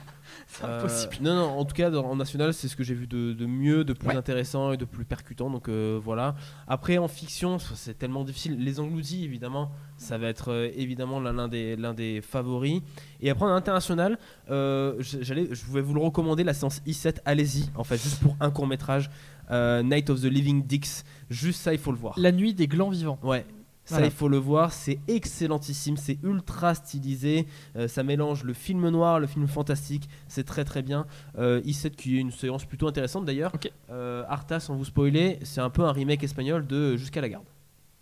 Euh, 0.63 0.77
impossible. 0.79 1.15
non, 1.21 1.35
non, 1.35 1.57
en 1.59 1.65
tout 1.65 1.73
cas, 1.73 1.89
dans- 1.89 2.05
en 2.05 2.15
national, 2.15 2.53
c'est 2.53 2.67
ce 2.67 2.75
que 2.75 2.83
j'ai 2.83 2.93
vu 2.93 3.07
de, 3.07 3.33
de 3.33 3.45
mieux, 3.45 3.83
de 3.83 3.93
plus 3.93 4.09
Ouais. 4.09 4.15
intéressant 4.15 4.71
et 4.73 4.77
de 4.77 4.85
plus 4.85 5.05
percutant. 5.05 5.49
Donc 5.49 5.69
euh, 5.69 5.99
voilà. 6.03 6.35
Après, 6.67 6.97
en 6.97 7.07
fiction, 7.07 7.57
c'est 7.59 7.97
tellement 7.97 8.23
difficile. 8.23 8.57
Les 8.63 8.79
engloutis, 8.79 9.23
évidemment, 9.23 9.71
ça 9.97 10.17
va 10.17 10.27
être 10.27 10.51
euh, 10.51 10.69
évidemment 10.75 11.19
l'un 11.19 11.47
des, 11.47 12.21
favoris. 12.21 12.81
Et 13.21 13.29
après, 13.29 13.45
en 13.45 13.49
international, 13.55 14.17
j'allais, 14.47 15.47
je 15.51 15.71
vais 15.71 15.81
vous 15.81 15.93
le 15.93 16.01
recommander, 16.01 16.43
la 16.43 16.53
séance 16.53 16.81
I7. 16.85 17.17
Allez-y, 17.25 17.69
en 17.75 17.83
fait, 17.83 17.97
juste 18.01 18.21
pour 18.21 18.35
un 18.39 18.51
court 18.51 18.67
métrage. 18.67 19.09
Night 19.51 20.09
of 20.09 20.21
the 20.21 20.25
Living 20.25 20.65
Dicks. 20.65 21.03
Juste 21.29 21.61
ça, 21.61 21.73
il 21.73 21.79
faut 21.79 21.91
le 21.91 21.97
voir. 21.97 22.15
La 22.17 22.31
nuit 22.31 22.53
des 22.53 22.67
glands 22.67 22.89
vivants. 22.89 23.19
Ouais. 23.23 23.45
Ça, 23.85 23.95
Voilà. 23.95 24.05
il 24.07 24.11
faut 24.13 24.29
le 24.29 24.37
voir, 24.37 24.71
c'est 24.71 24.99
excellentissime, 25.09 25.97
c'est 25.97 26.17
ultra 26.23 26.73
stylisé, 26.73 27.47
euh, 27.75 27.89
ça 27.89 28.01
mélange 28.01 28.45
le 28.45 28.53
film 28.53 28.87
noir, 28.89 29.19
le 29.19 29.27
film 29.27 29.45
fantastique, 29.45 30.07
c'est 30.29 30.45
très 30.45 30.63
très 30.63 30.81
bien. 30.81 31.05
Euh, 31.37 31.59
I7 31.63 31.89
qui 31.91 32.15
est 32.17 32.21
une 32.21 32.31
séance 32.31 32.63
plutôt 32.63 32.87
intéressante 32.87 33.25
d'ailleurs. 33.25 33.51
Ok. 33.53 33.69
Euh, 33.89 34.23
Arta, 34.29 34.61
sans 34.61 34.75
vous 34.75 34.85
spoiler, 34.85 35.37
c'est 35.43 35.59
un 35.59 35.69
peu 35.69 35.83
un 35.83 35.91
remake 35.91 36.23
espagnol 36.23 36.65
de 36.65 36.95
Jusqu'à 36.95 37.19
la 37.19 37.27
garde. 37.27 37.43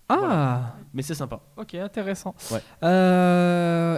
Ah, 0.07 0.15
Voilà. 0.19 0.75
Mais 0.93 1.01
c'est 1.01 1.15
sympa. 1.15 1.39
ok, 1.57 1.73
intéressant. 1.75 2.35
Ouais. 2.51 2.59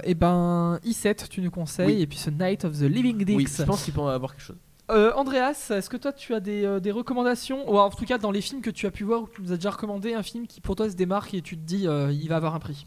et 0.05 0.13
ben, 0.15 0.79
I7, 0.85 1.27
tu 1.27 1.41
nous 1.41 1.51
conseilles, 1.51 1.87
Oui. 1.95 2.01
et 2.01 2.07
puis 2.07 2.17
ce 2.17 2.29
Night 2.29 2.63
of 2.65 2.77
the 2.77 2.83
Living 2.83 3.23
Dicks. 3.25 3.35
Oui, 3.37 3.47
je 3.47 3.63
pense 3.63 3.83
qu'il 3.83 3.93
peut 3.93 3.99
en 4.01 4.07
avoir 4.07 4.31
quelque 4.33 4.43
chose. 4.45 4.57
Euh, 4.93 5.11
Andreas, 5.15 5.71
est-ce 5.71 5.89
que 5.89 5.97
toi 5.97 6.13
tu 6.13 6.33
as 6.33 6.39
des, 6.39 6.63
euh, 6.65 6.79
des 6.79 6.91
recommandations, 6.91 7.69
ou 7.69 7.77
en 7.77 7.89
tout 7.89 8.05
cas 8.05 8.17
dans 8.17 8.31
les 8.31 8.39
films 8.41 8.61
que 8.61 8.69
tu 8.69 8.85
as 8.85 8.91
pu 8.91 9.03
voir 9.03 9.23
ou 9.23 9.25
que 9.25 9.35
tu 9.35 9.41
nous 9.41 9.51
as 9.51 9.55
déjà 9.55 9.71
recommandé, 9.71 10.13
un 10.13 10.23
film 10.23 10.47
qui 10.47 10.61
pour 10.61 10.75
toi 10.75 10.89
se 10.89 10.95
démarque 10.95 11.33
et 11.33 11.41
tu 11.41 11.57
te 11.57 11.61
dis 11.63 11.87
euh, 11.87 12.11
il 12.11 12.29
va 12.29 12.35
avoir 12.37 12.53
un 12.55 12.59
prix? 12.59 12.85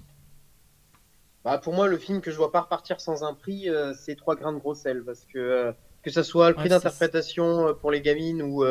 Bah, 1.44 1.59
pour 1.59 1.75
moi, 1.75 1.86
le 1.86 1.97
film 1.99 2.20
que 2.20 2.31
je 2.31 2.36
vois 2.36 2.51
pas 2.51 2.62
repartir 2.62 3.01
sans 3.01 3.23
un 3.25 3.35
prix, 3.35 3.68
c'est 3.94 4.17
Trois 4.17 4.36
grains 4.36 4.52
de 4.52 4.59
gros 4.59 4.75
sel, 4.75 5.05
parce 5.05 5.25
que 5.26 5.73
que 6.02 6.10
ça 6.10 6.23
soit 6.23 6.51
le 6.51 6.55
prix 6.57 6.68
Ouais, 6.68 6.68
d'interprétation 6.68 7.75
pour 7.81 7.91
les 7.91 8.01
gamines 8.01 8.43
ou 8.43 8.65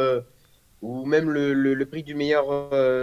ou 0.81 1.05
même 1.05 1.29
le, 1.29 1.53
le- 1.53 1.73
le 1.73 1.85
prix 1.85 2.03
du 2.03 2.15
meilleur 2.15 2.45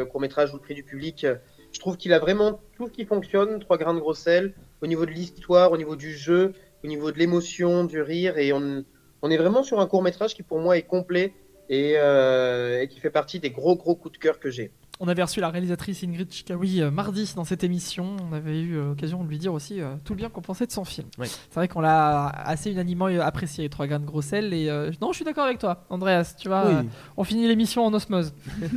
court 0.09 0.21
métrage 0.21 0.53
ou 0.53 0.57
le 0.57 0.63
prix 0.63 0.75
du 0.75 0.85
public, 0.85 1.27
je 1.73 1.81
trouve 1.81 1.97
qu'il 1.97 2.13
a 2.13 2.19
vraiment 2.19 2.61
tout 2.77 2.89
ce 2.89 2.93
qui 2.93 3.05
fonctionne. 3.07 3.61
Trois 3.61 3.79
grains 3.79 3.95
de 3.95 4.01
gros 4.01 4.15
sel, 4.15 4.55
au 4.83 4.87
niveau 4.87 5.07
de 5.07 5.11
l'histoire, 5.11 5.73
au 5.73 5.77
niveau 5.77 5.97
du 5.97 6.13
jeu, 6.17 6.55
au 6.85 6.87
niveau 6.89 7.13
de 7.13 7.19
l'émotion, 7.19 7.85
du 7.85 8.01
rire, 8.03 8.39
et 8.39 8.53
on 8.53 8.85
on 9.23 9.31
est 9.31 9.37
vraiment 9.37 9.63
sur 9.63 9.81
un 9.81 9.87
court 9.87 10.03
métrage 10.03 10.35
qui 10.35 10.43
pour 10.43 10.61
moi 10.61 10.77
est 10.77 10.83
complet 10.83 11.33
et, 11.69 11.95
euh, 11.97 12.83
et 12.83 12.89
qui 12.89 13.01
fait 13.01 13.11
partie 13.11 13.41
des 13.41 13.51
gros 13.51 13.77
gros 13.77 13.95
coups 13.95 14.15
de 14.15 14.19
cœur 14.19 14.39
que 14.41 14.51
j'ai. 14.51 14.73
On 15.01 15.09
avait 15.09 15.23
reçu 15.23 15.41
la 15.41 15.49
réalisatrice 15.49 16.05
Ingrid 16.05 16.31
Chikawi 16.31 16.81
euh, 16.81 16.91
mardi 16.93 17.33
dans 17.35 17.45
cette 17.45 17.65
émission. 17.65 18.15
On 18.31 18.33
avait 18.33 18.61
eu 18.61 18.77
euh, 18.77 18.89
l'occasion 18.91 19.25
de 19.25 19.29
lui 19.29 19.39
dire 19.39 19.53
aussi 19.53 19.81
euh, 19.81 19.95
tout 20.05 20.13
le 20.13 20.19
bien 20.19 20.29
qu'on 20.29 20.43
pensait 20.43 20.67
de 20.67 20.71
son 20.71 20.85
film. 20.85 21.09
C'est 21.21 21.55
vrai 21.55 21.67
qu'on 21.67 21.81
l'a 21.81 22.27
assez 22.29 22.71
unanimement 22.71 23.07
apprécié, 23.07 23.69
Trois 23.69 23.89
grains 23.89 23.99
de 23.99 24.05
gros 24.07 24.23
sel. 24.23 24.55
Et 24.55 24.69
euh, 24.69 24.93
non, 25.01 25.11
je 25.11 25.17
suis 25.17 25.25
d'accord 25.25 25.45
avec 25.45 25.59
toi, 25.59 25.87
Andreas. 25.91 26.37
Tu 26.39 26.47
vois, 26.47 26.67
Oui. 26.67 26.75
euh, 26.75 26.83
on 27.17 27.25
finit 27.25 27.49
l'émission 27.49 27.85
en 27.85 27.93
osmose. 27.95 28.33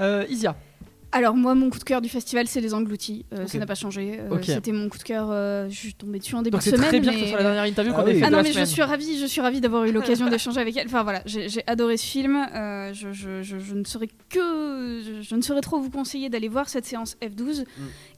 euh, 0.00 0.24
Isia. 0.28 0.56
Alors 1.12 1.34
moi, 1.34 1.56
mon 1.56 1.70
coup 1.70 1.78
de 1.80 1.84
cœur 1.84 2.00
du 2.00 2.08
festival, 2.08 2.46
c'est 2.46 2.60
les 2.60 2.72
engloutis. 2.72 3.24
Euh, 3.34 3.42
Ok. 3.42 3.48
Ça 3.48 3.58
n'a 3.58 3.66
pas 3.66 3.74
changé. 3.74 4.18
Euh, 4.20 4.30
Ok. 4.36 4.44
C'était 4.44 4.70
mon 4.70 4.88
coup 4.88 4.98
de 4.98 5.02
cœur. 5.02 5.28
euh, 5.30 5.68
je 5.68 5.74
suis 5.74 5.94
tombée 5.94 6.20
dessus 6.20 6.36
en 6.36 6.42
début 6.42 6.52
Donc 6.52 6.60
de 6.60 6.64
c'est 6.64 6.70
semaine. 6.76 6.88
très 6.88 7.00
bien 7.00 7.10
que 7.12 7.16
mais- 7.16 7.22
ce 7.24 7.28
soit 7.30 7.38
la 7.38 7.42
dernière 7.44 7.64
interview 7.64 7.92
Ah 7.96 8.00
qu'on 8.02 8.06
ait 8.08 8.12
oui. 8.12 8.18
fait 8.20 8.24
Ah 8.24 8.28
de 8.28 8.32
non 8.32 8.36
la 8.36 8.42
mais 8.44 8.48
je 8.50 8.54
semaine. 8.54 8.66
suis 8.66 8.82
ravie, 8.82 9.18
je 9.18 9.26
suis 9.26 9.40
ravie 9.40 9.60
d'avoir 9.60 9.84
eu 9.86 9.92
l'occasion 9.92 10.28
d'échanger 10.30 10.60
avec 10.60 10.76
elle. 10.76 10.86
Enfin 10.86 11.02
voilà, 11.02 11.22
j'ai 11.26 11.48
adoré 11.66 11.96
ce 11.96 12.04
film. 12.06 12.36
Euh, 12.54 12.92
je, 12.94 13.12
je- 13.12 13.42
je- 13.42 13.58
je 13.58 13.74
ne 13.74 13.84
saurais 13.84 14.08
que, 14.28 15.02
je, 15.04 15.22
je 15.22 15.34
ne 15.34 15.42
saurais 15.42 15.60
trop 15.62 15.80
vous 15.80 15.90
conseiller 15.90 16.28
d'aller 16.28 16.48
voir 16.48 16.68
cette 16.68 16.86
séance 16.86 17.16
F12. 17.20 17.64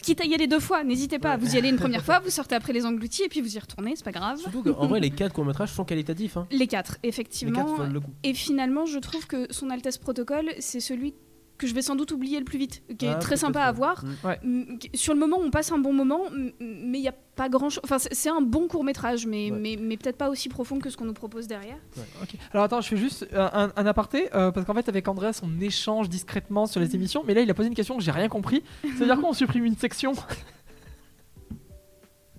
Quitte 0.02 0.20
à 0.20 0.24
y 0.24 0.34
aller 0.34 0.46
deux 0.46 0.60
fois, 0.60 0.84
n'hésitez 0.84 1.18
pas. 1.18 1.36
Vous 1.38 1.54
y 1.54 1.58
allez 1.58 1.70
une 1.70 1.76
première 1.86 2.04
fois, 2.04 2.20
vous 2.20 2.30
sortez 2.30 2.54
après 2.54 2.72
les 2.74 2.84
engloutis 2.84 3.22
et 3.24 3.28
puis 3.28 3.40
vous 3.40 3.56
y 3.56 3.58
retournez, 3.58 3.94
c'est 3.96 4.04
pas 4.04 4.12
grave. 4.12 4.38
Surtout 4.38 4.62
qu'en 4.62 4.86
vrai, 4.86 5.00
les 5.00 5.10
quatre 5.10 5.32
courts-métrages 5.32 5.72
sont 5.72 5.84
qualitatifs. 5.84 6.36
hein. 6.36 6.46
Les 6.50 6.66
quatre, 6.66 6.98
Les 7.02 7.08
effectivement. 7.08 7.64
quatre 7.64 7.76
valent 7.76 7.92
le 7.92 8.00
coup. 8.00 8.10
Et 8.22 8.34
finalement, 8.34 8.84
je 8.84 8.98
trouve 8.98 9.26
que 9.26 9.46
son 9.50 9.70
Altesse 9.70 9.96
Protocole, 9.98 10.50
c'est 10.58 10.80
celui 10.80 11.14
que 11.62 11.66
je 11.68 11.74
vais 11.74 11.82
sans 11.82 11.96
doute 11.96 12.12
oublier 12.12 12.38
le 12.38 12.44
plus 12.44 12.58
vite, 12.58 12.82
qui 12.98 13.06
est 13.06 13.10
Ah, 13.10 13.14
très 13.14 13.36
sympa 13.36 13.60
ouais. 13.60 13.64
à 13.66 13.72
voir. 13.72 14.04
Mm. 14.04 14.26
Ouais. 14.26 14.40
Mm, 14.42 14.64
Sur 14.94 15.14
le 15.14 15.20
moment, 15.20 15.38
on 15.40 15.50
passe 15.50 15.72
un 15.72 15.78
bon 15.78 15.92
moment, 15.92 16.20
mais 16.60 16.98
il 16.98 17.02
n'y 17.02 17.08
a 17.08 17.14
pas 17.34 17.48
grand 17.48 17.70
chose. 17.70 17.80
Enfin, 17.84 17.96
c'est 17.98 18.28
un 18.28 18.40
bon 18.42 18.68
court 18.68 18.84
métrage, 18.84 19.26
mais, 19.26 19.50
Ouais. 19.50 19.58
mais, 19.58 19.76
mais 19.80 19.96
peut-être 19.96 20.18
pas 20.18 20.28
aussi 20.28 20.48
profond 20.50 20.78
que 20.78 20.90
ce 20.90 20.96
qu'on 20.98 21.06
nous 21.06 21.14
propose 21.14 21.46
derrière. 21.46 21.78
Ok. 22.22 22.34
Alors 22.52 22.64
attends, 22.64 22.80
je 22.82 22.88
fais 22.88 22.96
juste 22.98 23.26
un, 23.32 23.50
un- 23.54 23.72
un 23.74 23.86
aparté 23.86 24.28
euh, 24.34 24.50
parce 24.50 24.66
qu'en 24.66 24.74
fait 24.74 24.88
avec 24.88 25.08
Andreas 25.08 25.40
on 25.42 25.60
échange 25.60 26.08
discrètement 26.10 26.66
sur 26.66 26.80
les 26.80 26.94
émissions, 26.94 27.22
mais 27.26 27.32
là 27.34 27.40
il 27.40 27.50
a 27.50 27.54
posé 27.54 27.68
une 27.68 27.74
question 27.74 27.96
que 27.96 28.02
j'ai 28.02 28.10
rien 28.10 28.28
compris. 28.28 28.62
C'est-à-dire 28.82 29.18
qu'on 29.20 29.32
supprime 29.32 29.64
une 29.64 29.76
section? 29.76 30.12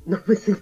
Non, 0.06 0.18
mais 0.27 0.35
c'est. 0.35 0.53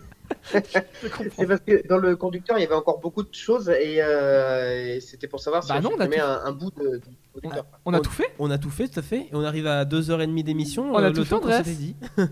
C'est 0.44 1.48
parce 1.48 1.62
que 1.62 1.88
dans 1.88 1.98
le 1.98 2.16
conducteur, 2.16 2.58
il 2.58 2.62
y 2.62 2.66
avait 2.66 2.76
encore 2.76 3.00
beaucoup 3.00 3.24
de 3.24 3.34
choses 3.34 3.70
et, 3.70 4.02
euh, 4.02 4.96
et 4.96 5.00
c'était 5.02 5.28
pour 5.28 5.40
savoir 5.40 5.64
si 5.64 5.70
Bah 5.70 5.76
on 5.80 5.82
non, 5.82 5.90
on 5.90 6.00
a 6.00 6.04
supprimait 6.04 6.18
tout- 6.18 6.24
un, 6.24 6.46
un 6.46 6.52
bout 6.52 6.72
de, 6.72 6.98
du 6.98 7.18
conducteur. 7.34 7.66
On 7.86 7.94
a 7.94 8.00
tout 8.00 8.12
fait? 8.12 8.32
On 8.40 8.50
a 8.52 8.58
tout 8.58 8.70
fait, 8.70 8.88
tout 8.88 9.00
à 9.00 9.04
fait. 9.04 9.22
Et 9.22 9.30
on 9.34 9.44
arrive 9.44 9.68
à 9.68 9.86
2h30 9.86 10.44
d'émission. 10.44 10.92
On 10.94 10.96
a 10.98 11.04
euh, 11.04 11.12
tout 11.12 11.18
le 11.20 11.24
fait, 11.26 11.30
temps 11.30 11.40
qu'on 11.42 11.52
s'était 11.52 11.72
dit. 11.74 11.96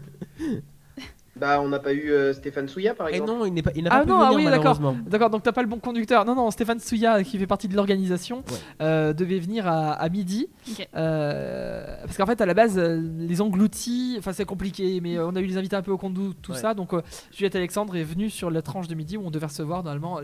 Bah, 1.40 1.61
on 1.61 1.69
n'a 1.69 1.80
pas 1.80 1.93
eu 1.93 2.11
euh, 2.11 2.34
Stéphane 2.34 2.68
Souya 2.68 2.93
par 2.93 3.08
Et 3.09 3.14
exemple. 3.14 3.32
non, 3.32 3.45
il 3.45 3.53
n'est 3.53 3.61
pas- 3.61 3.72
il 3.76 3.84
n'a 3.84 3.90
Ah 3.93 4.00
pas 4.00 4.03
pu 4.03 4.09
non, 4.09 4.19
ah 4.19 4.26
venir 4.32 4.38
oui, 4.38 4.43
d'accord. 4.45 4.80
malheureusement. 4.80 4.98
D'accord, 5.09 5.30
donc 5.30 5.43
t'as 5.43 5.51
pas 5.51 5.61
le 5.61 5.68
bon 5.68 5.80
conducteur. 5.80 6.26
Non, 6.26 6.35
non, 6.35 6.51
Stéphane 6.51 6.80
Souya, 6.80 7.24
qui 7.24 7.38
fait 7.38 7.48
partie 7.48 7.68
de 7.68 7.76
l'organisation, 7.76 8.38
Ouais. 8.50 8.58
euh, 8.82 9.14
devait 9.14 9.40
venir 9.40 9.68
à, 9.68 9.92
à 9.93 10.09
midi. 10.09 10.48
Euh, 10.95 11.95
parce 12.06 12.18
qu'en 12.18 12.26
fait, 12.26 12.42
à 12.42 12.45
la 12.45 12.53
base, 12.53 12.77
les 12.77 13.42
engloutis, 13.42 14.16
enfin 14.19 14.34
c'est 14.34 14.45
compliqué, 14.45 15.00
mais 15.01 15.18
on 15.19 15.35
a 15.35 15.40
eu 15.42 15.45
les 15.45 15.58
invités 15.58 15.76
un 15.76 15.82
peu 15.82 15.92
au 15.92 15.98
Condou, 15.98 16.34
tout 16.34 16.51
Ouais. 16.51 16.58
ça. 16.58 16.74
Donc 16.74 16.93
euh, 16.93 17.01
Juliette 17.32 17.56
Alexandre 17.56 17.95
est 17.95 18.03
venue 18.03 18.30
sur 18.30 18.50
la 18.51 18.61
tranche 18.61 18.88
de 18.88 18.95
midi 18.95 19.18
où 19.18 19.22
on 19.26 19.32
devait 19.32 19.45
recevoir 19.48 19.84
normalement 19.84 20.19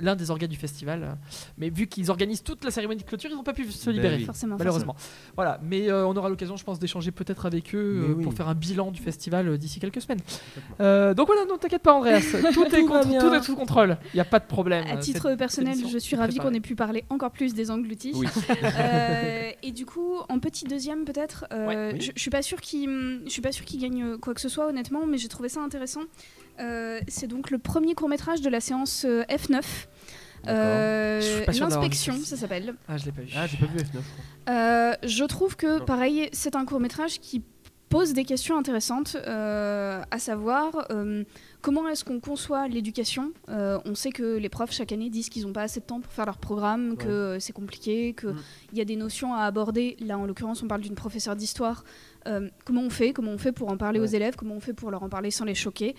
l'un 0.00 0.16
des 0.16 0.30
organes 0.30 0.48
du 0.50 0.56
festival. 0.56 1.16
Mais 1.56 1.70
vu 1.70 1.86
qu'ils 1.86 2.10
organisent 2.10 2.42
toute 2.42 2.64
la 2.64 2.70
cérémonie 2.70 3.00
de 3.02 3.06
clôture, 3.06 3.30
ils 3.30 3.36
n'ont 3.36 3.42
pas 3.42 3.52
pu 3.52 3.64
se 3.70 3.86
Ben 3.90 3.96
libérer. 3.96 4.16
oui. 4.16 4.24
Forcément. 4.24 4.56
Malheureusement. 4.58 4.96
Voilà, 5.36 5.58
mais 5.62 5.90
euh, 5.90 6.06
on 6.06 6.16
aura 6.16 6.28
l'occasion, 6.28 6.56
je 6.56 6.64
pense, 6.64 6.78
d'échanger 6.78 7.10
peut-être 7.10 7.46
avec 7.46 7.74
eux 7.74 7.78
euh, 8.10 8.14
oui. 8.16 8.24
pour 8.24 8.34
faire 8.34 8.48
un 8.48 8.54
bilan 8.54 8.90
du 8.90 9.00
festival 9.00 9.48
euh, 9.48 9.56
d'ici 9.56 9.80
quelques 9.80 10.00
semaines. 10.02 10.20
Euh, 10.80 11.14
donc 11.14 11.26
voilà, 11.26 11.44
non, 11.44 11.56
t'inquiète 11.58 11.82
pas, 11.82 11.92
Andreas. 11.94 12.20
tout, 12.52 12.64
est 12.64 12.80
Tout 12.80 12.86
contre- 12.86 13.34
est 13.34 13.42
sous 13.42 13.56
contrôle. 13.56 13.96
Il 14.12 14.16
n'y 14.16 14.20
a 14.20 14.24
pas 14.24 14.38
de 14.38 14.46
problème. 14.46 14.84
À 14.86 14.94
Euh, 14.96 14.98
titre 15.00 15.34
personnel, 15.34 15.76
je 15.90 15.98
suis 15.98 16.16
ravie 16.16 16.38
qu'on 16.38 16.52
ait 16.54 16.60
pu 16.60 16.74
parler 16.74 17.04
encore 17.10 17.30
plus 17.30 17.54
des 17.54 17.70
engloutis. 17.70 18.12
Oui. 18.14 18.26
Euh, 18.64 19.50
et 19.62 19.72
du 19.72 19.86
coup, 19.86 20.14
en 20.28 20.38
petit 20.38 20.64
deuxième 20.64 21.04
peut-être, 21.04 21.46
euh, 21.52 21.66
Ouais, 21.66 21.90
oui. 21.94 22.00
je, 22.00 22.12
je 22.14 22.20
suis 22.20 22.30
pas 22.30 22.42
sûre 22.42 22.60
qu'il, 22.60 23.22
qu'il 23.26 23.80
gagne 23.80 24.16
quoi 24.18 24.34
que 24.34 24.40
ce 24.40 24.48
soit 24.48 24.66
honnêtement, 24.66 25.06
mais 25.06 25.18
j'ai 25.18 25.28
trouvé 25.28 25.48
ça 25.48 25.60
intéressant. 25.60 26.02
Euh, 26.60 27.00
c'est 27.08 27.26
donc 27.28 27.50
le 27.50 27.58
premier 27.58 27.94
court 27.94 28.08
métrage 28.08 28.40
de 28.40 28.48
la 28.50 28.60
séance 28.60 29.04
euh, 29.08 29.22
F9. 29.30 29.62
Euh, 30.46 31.20
L'inspection, 31.46 32.14
ça. 32.24 32.36
s'appelle. 32.36 32.74
Ah, 32.88 32.96
je 32.96 33.06
l'ai 33.06 33.12
pas 33.12 33.22
vu. 33.22 33.28
Ah, 33.36 33.46
j'ai 33.46 33.56
pas 33.56 33.66
vu 33.66 33.78
F9. 33.78 34.98
je. 35.04 35.22
Euh, 35.22 35.26
trouve 35.26 35.56
que, 35.56 35.78
Non. 35.80 35.84
pareil, 35.84 36.28
c'est 36.32 36.56
un 36.56 36.64
court 36.64 36.80
métrage 36.80 37.20
qui 37.20 37.42
pose 37.88 38.12
des 38.12 38.24
questions 38.24 38.58
intéressantes, 38.58 39.16
euh, 39.26 40.02
à 40.10 40.18
savoir 40.18 40.86
euh, 40.90 41.24
comment 41.62 41.88
est-ce 41.88 42.04
qu'on 42.04 42.20
conçoit 42.20 42.68
l'éducation? 42.68 43.32
Euh, 43.48 43.78
on 43.86 43.94
sait 43.94 44.10
que 44.10 44.36
les 44.36 44.48
profs 44.50 44.72
chaque 44.72 44.92
année 44.92 45.08
disent 45.08 45.28
qu'ils 45.30 45.46
n'ont 45.46 45.52
pas 45.54 45.62
assez 45.62 45.80
de 45.80 45.86
temps 45.86 46.00
pour 46.00 46.12
faire 46.12 46.26
leur 46.26 46.38
programme, 46.38 46.96
que 46.96 47.32
Ouais. 47.34 47.40
c'est 47.40 47.54
compliqué, 47.54 48.14
qu'il 48.18 48.28
Mm. 48.30 48.36
y 48.74 48.80
a 48.80 48.84
des 48.84 48.96
notions 48.96 49.32
à 49.34 49.42
aborder. 49.44 49.96
Là, 50.00 50.18
en 50.18 50.26
l'occurrence, 50.26 50.62
on 50.62 50.68
parle 50.68 50.82
d'une 50.82 50.94
professeure 50.94 51.36
d'histoire. 51.36 51.84
Comment 52.66 52.82
on 52.82 52.90
fait? 52.90 53.14
Comment 53.14 53.30
on 53.30 53.38
fait 53.38 53.52
pour 53.52 53.70
en 53.70 53.78
parler 53.78 54.00
aux 54.00 54.04
élèves? 54.04 54.34
Comment 54.36 54.56
on 54.56 54.60
fait 54.60 54.74
pour 54.74 54.90
leur 54.90 55.02
en 55.02 55.08
parler 55.08 55.30
sans 55.30 55.46
les 55.46 55.54
choquer? 55.54 55.94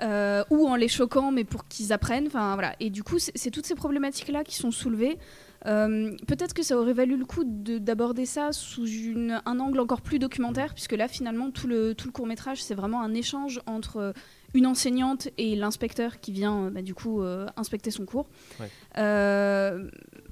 Mm. 0.00 0.42
Ou 0.50 0.68
en 0.68 0.76
les 0.76 0.86
choquant, 0.86 1.32
mais 1.32 1.42
pour 1.42 1.66
qu'ils 1.66 1.92
apprennent. 1.92 2.28
Enfin 2.28 2.54
voilà. 2.54 2.76
Et 2.78 2.90
du 2.90 3.02
coup, 3.02 3.18
c'est 3.18 3.32
c'est 3.34 3.50
toutes 3.50 3.66
ces 3.66 3.74
problématiques-là 3.74 4.44
qui 4.44 4.54
sont 4.54 4.70
soulevées. 4.70 5.18
Euh, 5.66 6.14
Peut-être 6.26 6.52
que 6.54 6.62
ça 6.62 6.76
aurait 6.78 6.92
valu 6.92 7.16
le 7.16 7.24
coup 7.24 7.42
de- 7.44 7.78
d'aborder 7.78 8.26
ça 8.26 8.52
sous 8.52 8.86
une- 8.86 9.40
un 9.46 9.60
angle 9.60 9.80
encore 9.80 10.02
plus 10.02 10.18
documentaire, 10.18 10.74
puisque 10.74 10.92
là, 10.92 11.08
finalement, 11.08 11.50
tout 11.50 11.66
le, 11.66 11.94
tout 11.94 12.06
le 12.08 12.12
court 12.12 12.26
métrage, 12.26 12.62
c'est 12.62 12.74
vraiment 12.74 13.00
un 13.02 13.14
échange 13.14 13.60
entre 13.66 13.96
euh, 13.98 14.12
une 14.52 14.66
enseignante 14.66 15.28
et 15.38 15.56
l'inspecteur 15.56 16.20
qui 16.20 16.32
vient, 16.32 16.64
euh, 16.66 16.70
bah, 16.70 16.82
du 16.82 16.94
coup, 16.94 17.22
euh, 17.22 17.46
inspecter 17.56 17.90
son 17.90 18.04
cours. 18.04 18.26
Ouais. 18.60 18.68
Euh, 18.98 19.88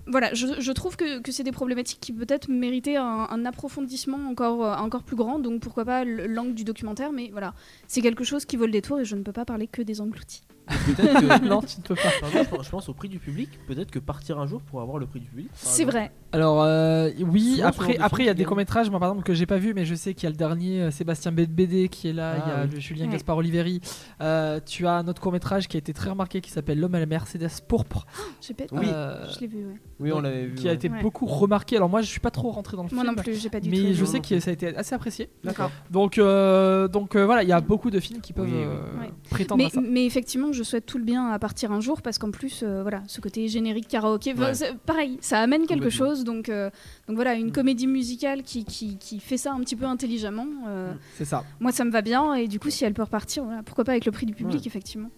voilà, 0.07 0.35
je, 0.35 0.47
je 0.61 0.73
trouve 0.73 0.97
que, 0.97 1.21
que 1.21 1.33
c'est 1.33 1.45
des 1.45 1.53
problématiques 1.53 2.01
qui 2.01 2.13
peut-être 2.13 2.49
méritaient 2.49 2.97
un, 2.97 3.27
un 3.31 3.45
approfondissement 3.47 4.19
encore, 4.29 4.65
euh, 4.65 4.75
encore 4.77 5.03
plus 5.03 5.17
grand, 5.17 5.39
donc 5.39 5.61
pourquoi 5.63 5.85
pas 5.85 6.05
l'angle 6.05 6.55
du 6.55 6.65
documentaire, 6.65 7.13
mais 7.13 7.31
voilà, 7.33 7.55
c'est 7.87 8.01
quelque 8.01 8.25
chose 8.25 8.45
qui 8.45 8.57
vaut 8.57 8.67
le 8.67 8.73
détour 8.73 9.01
et 9.01 9.05
je 9.05 9.17
ne 9.17 9.23
peux 9.23 9.33
pas 9.33 9.45
parler 9.45 9.67
que 9.67 9.83
des 9.83 10.01
engloutis. 10.01 10.43
Peut-être 10.87 11.41
que. 11.41 11.45
non, 11.49 11.61
tu 11.63 11.79
ne 11.79 11.83
peux 11.83 11.95
pas. 11.95 12.03
Par 12.21 12.29
exemple, 12.31 12.45
je 12.51 12.57
pense- 12.57 12.65
je 12.67 12.71
pense 12.71 12.89
au 12.89 12.95
prix 12.95 13.09
du 13.09 13.19
public. 13.19 13.49
Peut-être 13.67 13.91
que 13.91 13.99
partir 13.99 14.39
un 14.39 14.47
jour 14.47 14.61
pour 14.63 14.81
avoir 14.81 14.99
le 14.99 15.07
prix 15.07 15.21
du 15.21 15.27
public. 15.29 15.49
par 15.49 15.57
C'est 15.59 15.83
exemple. 15.83 15.99
vrai. 15.99 16.11
Alors 16.35 16.63
euh, 16.63 17.11
oui, 17.21 17.57
Souvent, 17.57 17.63
ce 17.63 17.63
après 17.69 17.95
de 17.99 18.03
après 18.03 18.23
il 18.23 18.27
y 18.27 18.29
a 18.31 18.35
des 18.35 18.43
qui 18.45 18.47
courts 18.49 18.57
métrages 18.57 18.89
moi 18.89 18.99
par 18.99 19.11
exemple 19.11 19.27
que 19.27 19.35
j'ai 19.35 19.45
pas 19.45 19.59
vu 19.59 19.75
mais 19.75 19.85
je 19.85 19.95
sais 19.95 20.15
qu'il 20.15 20.23
y 20.25 20.27
a 20.29 20.31
le 20.31 20.37
dernier 20.37 20.81
euh, 20.81 20.91
Sébastien 20.91 21.31
Bédé 21.31 21.89
qui 21.91 22.09
est 22.09 22.15
là, 22.15 22.37
Ah, 22.39 22.43
il 22.47 22.49
y 22.49 22.53
a 22.55 22.65
oui. 22.65 22.71
le 22.75 22.81
Julien 22.81 23.05
Ouais. 23.07 23.13
Gaspard 23.13 23.37
Oliveri. 23.37 23.83
Euh, 24.23 24.59
tu 24.65 24.87
as 24.87 24.95
un 24.95 25.09
autre 25.09 25.21
court 25.21 25.33
métrage 25.33 25.69
qui 25.69 25.77
a 25.77 25.79
été 25.79 25.93
très 25.93 26.09
remarqué 26.09 26.41
qui 26.41 26.51
s'appelle 26.51 26.81
L'homme 26.81 26.95
à 26.95 27.01
la 27.01 27.05
Mercedes 27.07 27.49
pourpre. 27.69 28.07
J'ai 28.41 28.55
pas- 28.55 28.65
Oui. 28.73 28.87
Euh, 28.87 29.27
Je 29.35 29.41
l'ai 29.41 29.47
vu, 29.47 29.59
ouais. 29.67 29.75
Oui, 30.01 30.11
on 30.13 30.21
l'avait 30.23 30.47
vu. 30.47 30.55
qui 30.55 30.69
a 30.69 30.71
ouais. 30.71 30.77
été 30.77 30.89
Ouais. 30.89 31.03
beaucoup 31.03 31.27
remarqué. 31.27 31.77
Alors 31.77 31.91
moi 31.91 32.01
je 32.01 32.07
suis 32.07 32.21
pas 32.21 32.31
trop 32.31 32.51
rentré 32.51 32.79
dans 32.79 32.85
le 32.85 32.89
Moi 32.95 33.05
film. 33.05 33.15
non 33.15 33.23
plus, 33.23 33.35
j'ai 33.39 33.51
pas 33.51 33.61
du 33.61 33.71
tout. 33.71 33.77
Mais 33.77 33.93
je 33.93 34.01
Non, 34.01 34.07
sais 34.11 34.17
non 34.17 34.23
que 34.23 34.41
ça 34.41 34.51
a 34.51 34.53
été 34.55 34.75
assez 34.75 34.95
apprécié. 34.95 35.29
D'accord. 35.45 35.71
Donc, 35.91 36.17
euh, 36.17 36.89
donc 36.89 37.15
euh, 37.15 37.27
voilà, 37.27 37.43
il 37.43 37.49
y 37.51 37.53
a 37.53 37.61
beaucoup 37.61 37.91
de 37.91 38.01
films 38.01 38.23
qui 38.23 38.33
peuvent 38.33 38.47
Oui, 38.47 38.53
oui. 38.55 38.65
euh, 38.65 39.01
Ouais. 39.03 39.11
prétendre 39.29 39.59
Mais, 39.59 39.67
à 39.67 39.71
ça. 39.71 39.81
mais 39.87 40.07
effectivement, 40.07 40.51
je 40.53 40.62
souhaite 40.63 40.87
tout 40.87 40.99
le 40.99 41.05
bien 41.05 41.29
à 41.29 41.39
partir 41.39 41.73
un 41.73 41.81
jour 41.81 42.03
parce 42.03 42.19
qu'en 42.19 42.31
plus, 42.31 42.63
euh, 42.63 42.83
voilà, 42.83 43.03
ce 43.07 43.21
côté 43.21 43.49
générique 43.49 43.89
karaoké, 43.89 44.35
Ouais. 44.35 44.53
pareil, 44.87 45.19
ça 45.21 45.41
amène 45.41 45.67
quelque 45.67 45.91
chose. 45.91 46.25
Donc, 46.25 46.49
euh, 46.49 46.71
donc 47.09 47.17
voilà, 47.17 47.35
une 47.35 47.49
Mm. 47.49 47.53
comédie 47.53 47.87
musicale 47.87 48.43
qui, 48.43 48.65
qui, 48.65 48.97
qui 48.99 49.21
fait 49.21 49.37
ça 49.37 49.53
un 49.53 49.61
petit 49.61 49.77
peu 49.77 49.85
intelligemment. 49.85 50.47
euh, 50.69 50.93
Mm. 50.93 50.99
C'est 51.17 51.25
ça. 51.25 51.45
Moi, 51.61 51.73
ça 51.73 51.85
me 51.85 51.91
va 51.91 52.03
bien 52.03 52.35
et 52.35 52.49
du 52.49 52.59
coup, 52.61 52.71
si 52.71 52.85
elle 52.85 52.95
peut 52.95 53.03
repartir, 53.03 53.45
voilà, 53.45 53.63
pourquoi 53.63 53.85
pas 53.85 53.93
avec 53.93 54.05
le 54.07 54.13
prix 54.13 54.27
du 54.27 54.35
public, 54.35 54.61
Ouais. 54.61 54.67
effectivement. 54.67 55.11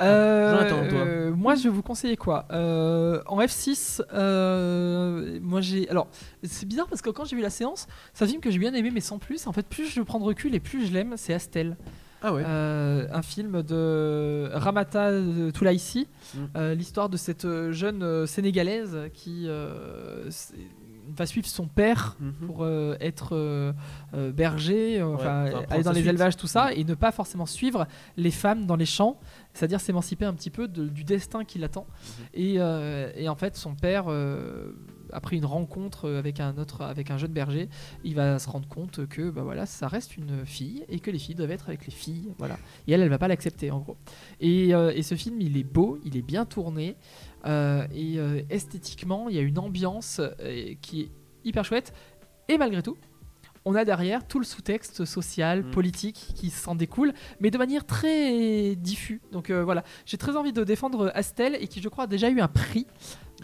Euh, 0.00 0.50
Jonathan, 0.56 0.88
toi 0.88 0.98
euh, 1.00 1.30
moi, 1.34 1.54
je 1.54 1.64
vais 1.64 1.68
vous 1.68 1.82
conseiller 1.82 2.16
quoi 2.16 2.46
Euh, 2.52 3.20
En 3.26 3.38
F6, 3.40 4.00
euh, 4.14 5.38
moi 5.42 5.60
j'ai. 5.60 5.88
Alors, 5.90 6.08
c'est 6.42 6.66
bizarre 6.66 6.86
parce 6.88 7.02
que 7.02 7.10
quand 7.10 7.24
j'ai 7.24 7.36
vu 7.36 7.42
la 7.42 7.50
séance, 7.50 7.86
c'est 8.14 8.24
un 8.24 8.28
film 8.28 8.40
que 8.40 8.50
j'ai 8.50 8.58
bien 8.58 8.72
aimé, 8.74 8.90
mais 8.92 9.00
sans 9.00 9.18
plus. 9.18 9.46
En 9.46 9.52
fait, 9.52 9.66
plus 9.66 9.86
je 9.86 10.00
prends 10.02 10.18
de 10.18 10.24
recul 10.24 10.54
et 10.54 10.60
plus 10.60 10.86
je 10.86 10.92
l'aime, 10.92 11.14
c'est 11.16 11.34
Astel. 11.34 11.76
Ah 12.22 12.32
ouais. 12.34 12.42
Euh, 12.44 13.06
un 13.12 13.22
film 13.22 13.62
de 13.62 14.50
Ramata 14.52 15.12
Toulaïsi, 15.54 16.08
Mm. 16.34 16.38
euh, 16.56 16.74
l'histoire 16.74 17.08
de 17.08 17.16
cette 17.16 17.44
euh, 17.44 17.72
jeune 17.72 18.26
sénégalaise 18.26 18.98
qui 19.14 19.44
euh, 19.46 20.28
va 21.16 21.24
suivre 21.26 21.46
son 21.46 21.66
père 21.68 22.16
Mhm. 22.20 22.32
pour 22.46 22.66
être 23.00 23.72
berger, 24.34 25.02
enfin 25.02 25.46
aller 25.70 25.82
dans 25.82 25.92
les 25.92 26.00
suite. 26.00 26.10
élevages, 26.10 26.36
tout 26.36 26.46
ça, 26.46 26.74
et 26.74 26.84
ne 26.84 26.94
pas 26.94 27.12
forcément 27.12 27.46
suivre 27.46 27.86
les 28.18 28.30
femmes 28.30 28.66
dans 28.66 28.76
les 28.76 28.84
champs, 28.84 29.18
c'est-à-dire 29.54 29.80
s'émanciper 29.80 30.26
un 30.26 30.34
petit 30.34 30.50
peu 30.50 30.68
de- 30.68 30.86
du 30.86 31.04
destin 31.04 31.44
qui 31.44 31.58
l'attend. 31.58 31.86
Et, 32.34 32.56
euh, 32.58 33.10
et 33.16 33.28
en 33.30 33.36
fait, 33.36 33.56
son 33.56 33.74
père, 33.74 34.04
après 35.12 35.36
une 35.36 35.44
rencontre 35.44 36.10
avec 36.10 36.40
un 36.40 36.56
autre, 36.58 36.82
avec 36.82 37.10
un 37.10 37.18
jeune 37.18 37.32
berger, 37.32 37.68
il 38.04 38.14
va 38.14 38.38
se 38.38 38.48
rendre 38.48 38.68
compte 38.68 39.06
que 39.06 39.30
bah 39.30 39.42
voilà, 39.42 39.66
ça 39.66 39.88
reste 39.88 40.16
une 40.16 40.44
fille 40.46 40.84
et 40.88 41.00
que 41.00 41.10
les 41.10 41.18
filles 41.18 41.34
doivent 41.34 41.50
être 41.50 41.68
avec 41.68 41.86
les 41.86 41.92
filles, 41.92 42.32
voilà. 42.38 42.58
Et 42.86 42.92
elle, 42.92 43.00
elle 43.02 43.08
va 43.08 43.18
pas 43.18 43.28
l'accepter 43.28 43.70
en 43.70 43.78
gros. 43.80 43.96
Et, 44.40 44.74
euh, 44.74 44.92
et 44.94 45.02
ce 45.02 45.14
film, 45.14 45.40
il 45.40 45.56
est 45.56 45.64
beau, 45.64 45.98
il 46.04 46.16
est 46.16 46.22
bien 46.22 46.44
tourné. 46.44 46.96
euh, 47.46 47.86
et 47.94 48.18
euh, 48.18 48.42
esthétiquement, 48.50 49.28
il 49.28 49.36
y 49.36 49.38
a 49.38 49.42
une 49.42 49.58
ambiance 49.58 50.20
euh, 50.20 50.74
qui 50.82 51.02
est 51.02 51.10
hyper 51.44 51.64
chouette. 51.64 51.92
Et 52.48 52.58
malgré 52.58 52.82
tout, 52.82 52.96
on 53.64 53.74
a 53.74 53.84
derrière 53.84 54.26
tout 54.26 54.38
le 54.38 54.44
sous-texte 54.44 55.04
social, 55.04 55.62
Mm. 55.62 55.70
politique 55.70 56.28
qui 56.34 56.48
s'en 56.50 56.74
découle, 56.74 57.12
mais 57.40 57.50
de 57.50 57.58
manière 57.58 57.84
très 57.84 58.74
diffuse. 58.76 59.20
Donc 59.30 59.50
euh, 59.50 59.62
voilà, 59.62 59.84
j'ai 60.06 60.16
très 60.16 60.36
envie 60.36 60.52
de 60.54 60.64
défendre 60.64 61.12
Astel 61.14 61.56
et 61.60 61.68
qui, 61.68 61.82
je 61.82 61.88
crois, 61.88 62.04
a 62.04 62.06
déjà 62.06 62.30
eu 62.30 62.40
un 62.40 62.48
prix, 62.48 62.86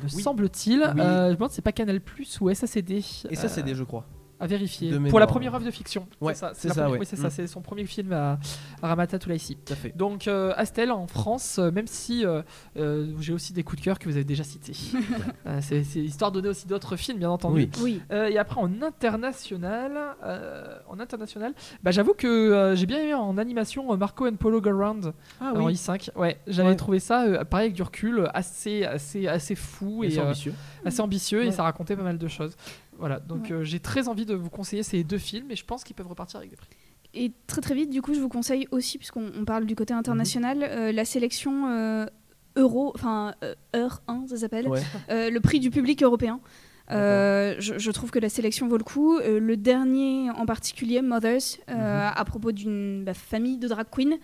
me 0.02 0.04
Oui. 0.04 0.22
semble-t-il. 0.22 0.80
Oui. 0.94 1.00
Euh, 1.00 1.26
je 1.26 1.30
me 1.30 1.34
demande 1.36 1.50
si 1.50 1.56
c'est 1.56 1.62
pas 1.62 1.72
Canal 1.72 2.00
Plus 2.00 2.40
ou 2.40 2.52
SACD. 2.52 3.00
C'est 3.02 3.36
Euh, 3.36 3.74
je 3.74 3.84
crois. 3.84 4.04
À 4.40 4.46
vérifier. 4.46 4.90
de 4.90 4.98
Pour 5.10 5.20
la 5.20 5.26
première 5.26 5.54
œuvre 5.54 5.64
de 5.64 5.70
fiction. 5.70 6.06
Ouais, 6.20 6.34
c'est 6.34 6.40
ça. 6.40 6.52
c'est 6.54 6.68
ça, 6.68 6.74
première- 6.74 6.90
ouais. 6.92 6.98
Oui, 7.00 7.06
c'est 7.08 7.16
ça. 7.16 7.28
Mm. 7.28 7.30
C'est 7.30 7.46
son 7.46 7.60
premier 7.60 7.84
film 7.86 8.12
à, 8.12 8.38
à 8.82 8.88
Ramata 8.88 9.18
Toulaïsi. 9.18 9.56
Tout 9.64 9.72
à 9.72 9.76
fait. 9.76 9.96
Donc 9.96 10.28
euh, 10.28 10.52
Astel 10.56 10.90
en 10.92 11.06
France, 11.06 11.58
euh, 11.58 11.70
même 11.70 11.86
si 11.86 12.24
euh, 12.26 12.42
euh, 12.76 13.12
j'ai 13.20 13.32
aussi 13.32 13.52
des 13.52 13.62
coups 13.62 13.80
de 13.80 13.84
cœur 13.84 13.98
que 13.98 14.08
vous 14.08 14.16
avez 14.16 14.24
déjà 14.24 14.44
cités. 14.44 14.72
Euh, 15.46 15.58
c'est 15.60 15.84
c'est 15.84 16.00
histoire 16.00 16.32
de 16.32 16.40
donner 16.40 16.48
aussi 16.48 16.66
d'autres 16.66 16.96
films, 16.96 17.18
bien 17.18 17.28
entendu. 17.30 17.68
Oui. 17.76 17.82
Oui. 17.82 18.02
Euh, 18.10 18.28
et 18.28 18.38
après 18.38 18.60
en 18.60 18.70
international, 18.80 19.92
euh, 20.24 20.78
en 20.88 20.98
international, 21.00 21.52
bah, 21.82 21.90
j'avoue 21.90 22.14
que 22.14 22.26
euh, 22.26 22.74
j'ai 22.76 22.86
bien 22.86 22.98
aimé 23.00 23.14
en 23.14 23.36
animation 23.38 23.92
euh, 23.92 23.96
Marco 23.96 24.26
and 24.26 24.36
Polo 24.36 24.60
Go 24.60 24.70
Round 24.70 25.12
Ah 25.40 25.52
en 25.54 25.64
oui. 25.66 25.74
i5. 25.74 26.10
Ouais, 26.16 26.38
j'avais 26.46 26.70
Ouais. 26.70 26.76
trouvé 26.76 26.98
ça 26.98 27.24
euh, 27.24 27.44
pareil 27.44 27.66
avec 27.66 27.74
du 27.76 27.82
recul, 27.82 28.28
assez 28.32 28.84
assez 28.84 29.26
assez 29.28 29.54
fou 29.54 30.02
Et 30.04 30.14
et 30.14 30.18
euh, 30.18 30.24
ambitieux. 30.24 30.54
assez 30.84 31.00
ambitieux 31.00 31.44
et 31.44 31.50
ça 31.52 31.62
racontait 31.62 31.96
pas 31.96 32.02
mal 32.02 32.18
de 32.18 32.28
choses. 32.28 32.56
Voilà, 32.98 33.18
donc 33.20 33.44
Ouais. 33.44 33.52
euh, 33.52 33.64
j'ai 33.64 33.80
très 33.80 34.08
envie 34.08 34.24
de 34.26 34.34
vous 34.34 34.50
conseiller 34.50 34.82
ces 34.82 35.02
deux 35.04 35.18
films 35.18 35.50
et 35.50 35.56
je 35.56 35.64
pense 35.64 35.84
qu'ils 35.84 35.96
peuvent 35.96 36.06
repartir 36.08 36.38
avec 36.38 36.50
des 36.50 36.56
prix. 36.56 36.68
Et 37.12 37.32
très 37.46 37.60
très 37.60 37.74
vite, 37.74 37.90
du 37.90 38.02
coup, 38.02 38.12
je 38.14 38.20
vous 38.20 38.28
conseille 38.28 38.66
aussi, 38.72 38.98
puisqu'on 38.98 39.30
on 39.38 39.44
parle 39.44 39.66
du 39.66 39.76
côté 39.76 39.94
international, 39.94 40.62
euh, 40.62 40.90
la 40.92 41.04
sélection 41.04 41.68
euh, 41.68 42.06
Euro, 42.56 42.92
enfin 42.94 43.34
euh, 43.44 43.54
Heure 43.76 44.02
1, 44.08 44.26
ça 44.28 44.36
s'appelle, 44.36 44.68
Ouais. 44.68 44.80
euh, 45.10 45.30
le 45.30 45.40
prix 45.40 45.60
du 45.60 45.70
public 45.70 46.02
européen. 46.02 46.40
Euh, 46.90 47.54
je, 47.60 47.78
je 47.78 47.90
trouve 47.92 48.10
que 48.10 48.18
la 48.18 48.28
sélection 48.28 48.68
vaut 48.68 48.76
le 48.76 48.84
coup. 48.84 49.16
Euh, 49.18 49.38
le 49.40 49.56
dernier 49.56 50.28
en 50.30 50.44
particulier, 50.44 51.00
Mothers, 51.02 51.38
euh, 51.70 51.72
Mhm. 51.74 52.12
à 52.14 52.24
propos 52.26 52.52
d'une 52.52 53.04
bah, 53.04 53.14
famille 53.14 53.56
de 53.58 53.68
drag 53.68 53.86
queens, 53.90 54.18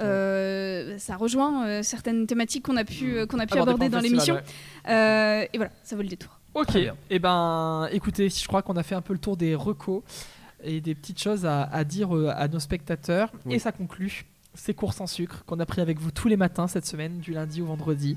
euh, 0.00 0.96
ça 0.98 1.16
rejoint 1.16 1.66
euh, 1.66 1.82
certaines 1.82 2.26
thématiques 2.26 2.64
qu'on 2.64 2.76
a 2.76 2.84
pu, 2.84 3.26
qu'on 3.28 3.38
a 3.38 3.46
pu 3.46 3.58
Aborder 3.58 3.88
dans 3.88 4.00
l'émission. 4.00 4.38
Euh, 4.88 5.44
et 5.52 5.56
voilà, 5.56 5.72
ça 5.82 5.96
vaut 5.96 6.02
le 6.02 6.08
détour. 6.08 6.38
Ok, 6.56 6.78
et 7.10 7.18
ben 7.18 7.86
écoutez, 7.92 8.28
je 8.30 8.46
crois 8.48 8.62
qu'on 8.62 8.76
a 8.76 8.82
fait 8.82 8.94
un 8.94 9.02
peu 9.02 9.12
le 9.12 9.18
tour 9.18 9.36
des 9.36 9.54
recos 9.54 10.02
et 10.64 10.80
des 10.80 10.94
petites 10.94 11.20
choses 11.22 11.44
à, 11.44 11.64
à 11.64 11.84
dire 11.84 12.16
euh, 12.16 12.32
à 12.34 12.48
nos 12.48 12.60
spectateurs. 12.60 13.30
Oui. 13.44 13.54
Et 13.54 13.58
ça 13.58 13.72
conclut 13.72 14.24
ces 14.54 14.72
courses 14.72 15.02
en 15.02 15.06
sucre 15.06 15.44
qu'on 15.44 15.60
a 15.60 15.66
pris 15.66 15.82
avec 15.82 15.98
vous 16.00 16.10
tous 16.10 16.28
les 16.28 16.38
matins 16.38 16.66
cette 16.66 16.86
semaine, 16.86 17.18
du 17.18 17.32
lundi 17.34 17.60
au 17.60 17.66
vendredi. 17.66 18.16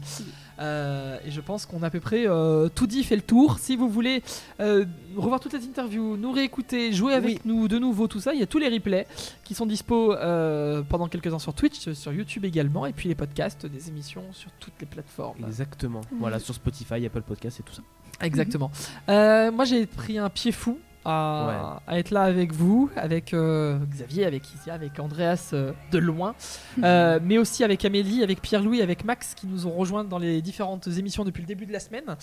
Euh, 0.60 1.18
et 1.26 1.32
je 1.32 1.42
pense 1.42 1.66
qu'on 1.66 1.84
a 1.84 1.88
à 1.88 1.90
peu 1.90 2.00
près 2.00 2.28
euh, 2.28 2.70
tout 2.74 2.88
dit, 2.88 3.04
fait 3.04 3.18
le 3.18 3.22
tour. 3.24 3.60
Si 3.60 3.76
vous 3.76 3.90
voulez 3.90 4.24
euh, 4.62 4.86
revoir 5.18 5.42
toutes 5.42 5.52
les 5.52 5.66
interviews, 5.66 6.16
nous 6.16 6.32
réécouter, 6.32 6.94
jouer 6.94 7.14
avec 7.16 7.40
Oui. 7.40 7.42
nous 7.44 7.68
de 7.68 7.78
nouveau, 7.78 8.08
tout 8.08 8.22
ça, 8.22 8.34
il 8.34 8.40
y 8.40 8.44
a 8.44 8.48
tous 8.48 8.58
les 8.58 8.70
replays 8.70 9.06
qui 9.44 9.54
sont 9.54 9.66
dispo 9.66 10.14
euh, 10.14 10.82
pendant 10.88 11.10
quelques 11.10 11.30
temps 11.30 11.40
sur 11.40 11.54
Twitch, 11.54 11.92
sur 11.92 12.14
YouTube 12.14 12.46
également, 12.46 12.86
et 12.86 12.94
puis 12.94 13.10
les 13.10 13.16
podcasts 13.16 13.66
des 13.66 13.90
émissions 13.90 14.24
sur 14.32 14.50
toutes 14.62 14.80
les 14.80 14.86
plateformes. 14.88 15.44
Exactement. 15.46 16.00
Voilà, 16.22 16.40
sur 16.40 16.56
Spotify, 16.56 17.06
Apple 17.06 17.22
Podcast 17.24 17.60
et 17.60 17.64
tout 17.64 17.74
ça. 17.74 17.82
Exactement. 18.22 18.72
Euh, 19.10 19.52
moi, 19.52 19.66
j'ai 19.66 19.86
pris 19.86 20.18
un 20.18 20.30
pied 20.30 20.52
fou 20.52 20.80
à, 21.06 21.82
à 21.88 21.98
être 21.98 22.12
là 22.12 22.24
avec 22.24 22.52
vous, 22.52 22.90
avec 22.98 23.34
euh, 23.34 23.80
Xavier, 23.90 24.26
avec 24.26 24.44
Isia, 24.54 24.74
avec 24.74 25.00
Andreas 25.00 25.52
euh, 25.54 25.72
de 25.92 25.98
loin, 25.98 26.36
euh, 26.84 27.20
mais 27.24 27.38
aussi 27.38 27.64
avec 27.64 27.86
Amélie, 27.86 28.22
avec 28.22 28.42
Pierre-Louis, 28.42 28.82
avec 28.82 29.06
Max 29.06 29.34
qui 29.34 29.48
nous 29.48 29.66
ont 29.66 29.72
rejoints 29.72 30.04
dans 30.04 30.18
les 30.18 30.42
différentes 30.42 30.88
émissions 30.88 31.24
depuis 31.24 31.40
le 31.42 31.48
début 31.48 31.66
de 31.66 31.72
la 31.72 31.80
semaine. 31.80 32.18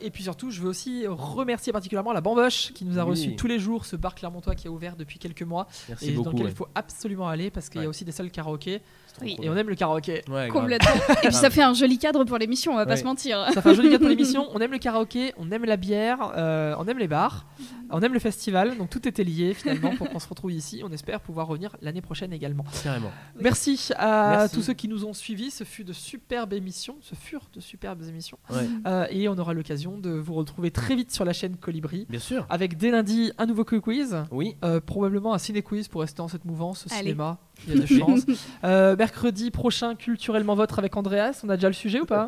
Et 0.00 0.10
puis 0.10 0.22
surtout, 0.22 0.52
je 0.52 0.60
veux 0.62 0.68
aussi 0.68 1.06
remercier 1.08 1.72
particulièrement 1.72 2.12
la 2.12 2.20
Bamboche 2.20 2.72
qui 2.72 2.84
nous 2.84 2.98
a 3.00 3.04
Oui. 3.04 3.10
reçus 3.10 3.36
tous 3.36 3.48
les 3.48 3.58
jours, 3.58 3.84
ce 3.84 3.96
bar 3.96 4.14
Clermontois 4.14 4.54
qui 4.54 4.68
a 4.68 4.70
ouvert 4.70 4.94
depuis 4.96 5.18
quelques 5.18 5.42
mois 5.42 5.66
Merci 5.88 6.10
et 6.10 6.12
dans 6.14 6.30
lequel 6.30 6.44
ouais. 6.44 6.52
il 6.52 6.56
faut 6.56 6.68
absolument 6.76 7.28
aller 7.28 7.50
parce 7.50 7.68
qu'il 7.68 7.82
y 7.82 7.84
a 7.84 7.88
aussi 7.88 8.04
des 8.04 8.12
salles 8.12 8.30
karaoké 8.30 8.80
Oui. 9.22 9.36
cool. 9.36 9.44
et 9.44 9.48
on 9.50 9.56
aime 9.56 9.68
le 9.68 9.74
karaoké. 9.74 10.22
Ouais. 10.28 10.48
Complètement. 10.48 10.90
Et 11.22 11.26
puis 11.28 11.32
ça 11.34 11.50
fait 11.50 11.62
un 11.62 11.74
joli 11.74 11.98
cadre 11.98 12.24
pour 12.24 12.38
l'émission, 12.38 12.72
on 12.72 12.76
va 12.76 12.86
pas 12.86 12.96
se 12.96 13.04
mentir. 13.04 13.46
Ça 13.52 13.62
fait 13.62 13.70
un 13.70 13.74
joli 13.74 13.88
cadre 13.90 14.00
pour 14.00 14.08
l'émission. 14.16 14.48
On 14.52 14.58
aime 14.60 14.72
le 14.72 14.78
karaoké, 14.78 15.32
on 15.36 15.50
aime 15.50 15.64
la 15.64 15.76
bière, 15.76 16.32
euh, 16.36 16.74
on 16.78 16.86
aime 16.86 16.98
les 16.98 17.08
bars, 17.08 17.46
on 17.90 18.00
aime 18.00 18.12
le 18.14 18.18
festival. 18.18 18.76
Donc 18.78 18.90
tout 18.90 19.06
était 19.06 19.24
lié 19.24 19.54
finalement 19.54 19.94
pour 19.96 20.08
qu'on 20.10 20.18
se 20.18 20.28
retrouve 20.28 20.52
ici. 20.52 20.82
On 20.84 20.90
espère 20.92 21.20
pouvoir 21.20 21.46
revenir 21.46 21.76
l'année 21.82 22.00
prochaine 22.02 22.32
également. 22.32 22.64
Carrément. 22.82 23.10
Merci 23.40 23.90
à 23.96 24.36
Merci. 24.38 24.54
tous 24.54 24.62
ceux 24.62 24.72
qui 24.74 24.88
nous 24.88 25.04
ont 25.04 25.12
suivis. 25.12 25.50
Ce 25.50 25.64
fut 25.64 25.84
de 25.84 25.92
superbes 25.92 26.52
émissions. 26.52 26.96
Ce 27.00 27.14
furent 27.14 27.48
de 27.52 27.60
superbes 27.60 28.02
émissions. 28.08 28.38
Ouais. 28.50 28.68
Euh, 28.86 29.06
et 29.10 29.28
on 29.28 29.36
aura 29.38 29.52
l'occasion 29.54 29.98
de 29.98 30.10
vous 30.10 30.34
retrouver 30.34 30.70
très 30.70 30.96
vite 30.96 31.12
sur 31.12 31.24
la 31.24 31.32
chaîne 31.32 31.56
Colibri. 31.56 32.06
Bien 32.08 32.20
sûr. 32.20 32.46
Avec 32.50 32.76
dès 32.76 32.90
lundi 32.90 33.32
un 33.38 33.46
nouveau 33.46 33.64
quiz. 33.64 34.16
Oui. 34.30 34.56
Euh, 34.64 34.80
probablement 34.80 35.34
un 35.34 35.38
ciné 35.38 35.62
quiz 35.62 35.88
pour 35.88 36.00
rester 36.02 36.18
dans 36.18 36.28
cette 36.28 36.44
mouvance 36.44 36.86
Allez. 36.90 37.00
cinéma. 37.00 37.38
Il 37.66 37.74
y 37.74 37.78
a 37.78 37.80
des 37.86 37.98
chances. 37.98 38.22
Euh, 38.64 38.96
mercredi 38.96 39.50
prochain, 39.50 39.94
culturellement 39.94 40.54
votre 40.54 40.78
avec 40.78 40.96
Andreas. 40.96 41.40
On 41.44 41.48
a 41.48 41.56
déjà 41.56 41.68
le 41.68 41.74
sujet 41.74 42.00
ou 42.00 42.06
pas 42.06 42.26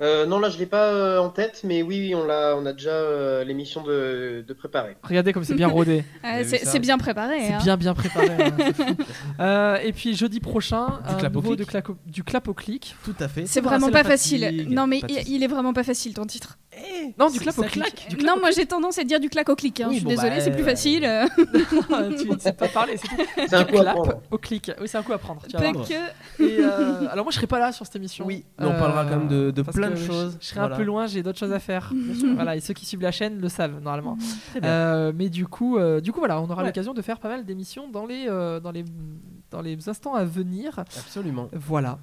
Euh, 0.00 0.26
non, 0.26 0.40
là, 0.40 0.48
je 0.48 0.58
l'ai 0.58 0.66
pas 0.66 0.86
euh, 0.88 1.18
en 1.20 1.30
tête, 1.30 1.60
mais 1.62 1.80
oui, 1.82 2.00
oui, 2.00 2.14
on 2.16 2.28
a 2.66 2.72
déjà 2.72 2.90
euh, 2.90 3.44
l'émission 3.44 3.82
de, 3.84 4.44
de 4.46 4.52
préparer. 4.52 4.96
Regardez 5.04 5.32
comme 5.32 5.44
c'est 5.44 5.54
bien 5.54 5.68
rodé. 5.68 6.04
Euh, 6.24 6.28
avez 6.40 6.44
c'est 6.44 6.78
bien 6.80 6.98
préparé. 6.98 7.38
C'est 7.46 7.52
hein. 7.52 7.58
bien 7.62 7.76
bien 7.76 7.94
préparé. 7.94 8.28
hein. 8.28 8.56
Euh, 9.40 9.76
et 9.82 9.92
puis 9.92 10.14
jeudi 10.16 10.40
prochain, 10.40 11.00
Du 11.08 11.16
clap 11.16 11.32
au 11.32 11.36
nouveau 11.36 11.48
clic. 11.54 11.58
de 11.60 11.64
clap 11.64 11.88
au- 11.90 11.96
du 12.06 12.24
clap 12.24 12.48
au 12.48 12.54
clic. 12.54 12.96
Tout 13.04 13.14
à 13.20 13.28
fait. 13.28 13.46
C'est 13.46 13.60
vraiment 13.60 13.90
pas 13.90 14.04
facile. 14.04 14.66
Non, 14.68 14.86
mais 14.86 15.00
il, 15.08 15.28
il 15.34 15.42
est 15.44 15.46
vraiment 15.48 15.72
pas 15.72 15.84
facile 15.84 16.14
ton 16.14 16.24
titre. 16.26 16.58
Non, 17.18 17.28
du 17.30 17.38
clap 17.40 17.58
au 17.58 17.62
clic. 17.62 17.72
claque. 17.84 18.06
Du 18.08 18.16
clap 18.16 18.26
Non, 18.28 18.36
au 18.36 18.40
moi 18.40 18.50
j'ai 18.50 18.66
tendance 18.66 18.98
à 18.98 19.04
dire 19.04 19.20
du 19.20 19.28
clac 19.28 19.48
au 19.48 19.54
clic. 19.56 19.80
hein. 19.80 19.86
Oui, 19.88 19.94
je 19.94 19.98
suis 19.98 20.04
bon, 20.04 20.10
désolée, 20.10 20.30
bah, 20.36 20.40
c'est 20.40 20.50
plus 20.52 20.62
euh, 20.62 20.66
facile. 20.66 21.04
euh. 21.04 21.26
clic. 21.36 22.18
tu 22.22 22.30
ne 22.30 22.38
sais 22.38 22.52
pas 22.52 22.68
parler, 22.68 22.96
c'est 22.96 23.08
tout. 23.08 23.16
C'est 23.48 23.54
un 23.54 23.62
Du 23.64 23.72
coup 23.72 23.78
à 23.78 23.82
clap 23.82 23.94
prendre. 23.94 24.12
au 24.30 24.38
clic. 24.38 24.70
Oui, 24.80 24.88
c'est 24.88 24.98
un 24.98 25.02
coup 25.02 25.12
à 25.12 25.18
prendre. 25.18 25.42
tu 25.48 25.56
que. 25.56 26.42
Et, 26.42 26.58
euh, 26.60 27.08
alors 27.10 27.24
moi 27.24 27.30
je 27.30 27.36
serai 27.36 27.46
pas 27.46 27.58
là 27.58 27.72
sur 27.72 27.84
cette 27.86 27.96
émission. 27.96 28.24
Oui, 28.26 28.44
mais 28.58 28.66
on 28.66 28.70
parlera 28.78 29.04
quand 29.04 29.16
même 29.18 29.28
de- 29.28 29.62
plein 29.62 29.90
de 29.90 29.96
choses. 29.96 30.36
Je 30.40 30.46
serai 30.46 30.60
Voilà. 30.60 30.74
un 30.74 30.78
peu 30.78 30.84
loin, 30.84 31.06
j'ai 31.06 31.22
d'autres 31.22 31.38
choses 31.38 31.52
à 31.52 31.58
faire. 31.60 31.92
voilà, 32.34 32.56
et 32.56 32.60
ceux 32.60 32.74
qui 32.74 32.86
suivent 32.86 33.02
la 33.02 33.12
chaîne 33.12 33.38
le 33.40 33.48
savent 33.48 33.80
normalement. 33.80 34.16
Très 34.50 34.60
bien. 34.60 34.68
Euh, 34.70 35.12
mais 35.14 35.28
du 35.28 35.46
coup, 35.46 35.76
euh, 35.78 36.00
du 36.00 36.12
coup 36.12 36.18
voilà, 36.20 36.40
on 36.40 36.44
aura 36.50 36.62
Ouais. 36.62 36.68
l'occasion 36.68 36.94
de 36.94 37.02
faire 37.02 37.18
pas 37.18 37.28
mal 37.28 37.44
d'émissions 37.44 37.88
dans 37.88 38.06
les 38.06 38.26
euh, 38.28 38.60
dans 38.60 38.70
les 38.70 38.84
dans 39.50 39.60
les 39.60 39.88
instants 39.88 40.14
à 40.14 40.24
venir. 40.24 40.78
Absolument. 40.78 41.48
Voilà. 41.52 41.98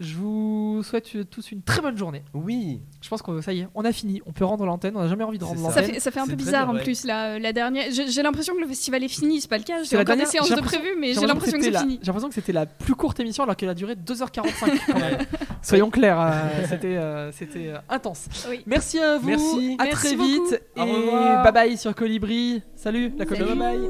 Je 0.00 0.14
vous 0.14 0.82
souhaite 0.84 1.28
tous 1.28 1.50
une 1.50 1.62
très 1.62 1.80
bonne 1.82 1.98
journée. 1.98 2.22
Oui. 2.32 2.80
Je 3.00 3.08
pense 3.08 3.20
que 3.20 3.40
ça 3.40 3.52
y 3.52 3.60
est, 3.60 3.68
on 3.74 3.84
a 3.84 3.90
fini. 3.92 4.22
On 4.26 4.32
peut 4.32 4.44
rendre 4.44 4.64
l'antenne. 4.64 4.96
On 4.96 5.00
n'a 5.02 5.08
jamais 5.08 5.24
envie 5.24 5.38
de 5.38 5.44
rendre. 5.44 5.58
Ça 5.72 5.80
l'antenne. 5.80 5.94
fait, 5.94 6.00
ça 6.00 6.10
fait 6.12 6.20
un 6.20 6.26
peu 6.26 6.36
bizarre 6.36 6.70
en 6.70 6.76
plus 6.76 7.04
euh, 7.08 7.38
la 7.40 7.52
dernière. 7.52 7.86
J'ai 7.90 8.22
l'impression 8.22 8.54
que 8.54 8.60
le 8.60 8.66
festival 8.68 9.02
est 9.02 9.08
fini, 9.08 9.40
c'est 9.40 9.48
pas 9.48 9.58
le 9.58 9.64
cas. 9.64 9.82
J'ai 9.82 9.96
la 9.96 10.02
encore 10.02 10.14
des 10.14 10.22
dernière- 10.22 10.44
séances 10.44 10.50
de 10.50 10.60
prévues, 10.64 10.96
mais 11.00 11.14
J'ai 11.14 11.26
l'impression 11.26 11.58
que 11.58 11.64
c'est 11.64 11.76
fini. 11.78 11.98
J'ai 12.00 12.06
l'impression 12.06 12.28
que 12.28 12.34
c'était 12.34 12.52
la 12.52 12.66
plus 12.66 12.94
courte 12.94 13.18
émission 13.18 13.42
alors 13.42 13.56
qu'elle 13.56 13.68
a 13.70 13.74
duré 13.74 13.94
2h45 13.94 14.80
quand 14.86 14.94
même. 15.00 15.18
Soyons 15.62 15.90
clairs, 15.90 16.20
euh, 16.20 16.30
c'était 16.68 16.96
euh, 16.96 17.32
c'était 17.32 17.68
euh, 17.68 17.78
intense. 17.88 18.26
Oui. 18.48 18.62
Merci 18.66 19.00
à 19.00 19.18
vous. 19.18 19.26
Merci. 19.26 19.76
À 19.80 19.84
Merci 19.84 19.96
très 20.06 20.16
beaucoup. 20.16 20.28
vite. 20.28 20.62
Au 20.76 20.84
Et 20.86 20.92
revoir. 20.92 21.42
bye 21.42 21.52
bye 21.52 21.76
sur 21.76 21.92
Colibri. 21.94 22.62
Salut 22.76 23.12
la. 23.18 23.26
Colibri. 23.26 23.48
Bye 23.56 23.58
bye. 23.58 23.88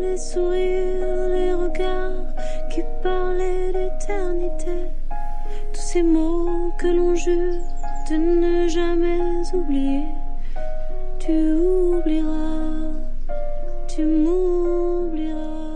Les 0.00 0.16
sourires, 0.16 1.28
les 1.28 1.52
regards 1.54 2.24
qui 2.74 2.80
parlaient 3.02 3.72
d'éternité. 3.72 4.90
Tous 5.72 5.80
ces 5.80 6.02
mots 6.02 6.72
que 6.78 6.86
l'on 6.86 7.14
jure 7.14 7.62
de 8.10 8.16
ne 8.16 8.68
jamais 8.68 9.20
oublier. 9.52 10.04
Tu 11.18 11.52
oublieras, 11.52 12.92
tu 13.88 14.04
m'oublieras. 14.04 15.73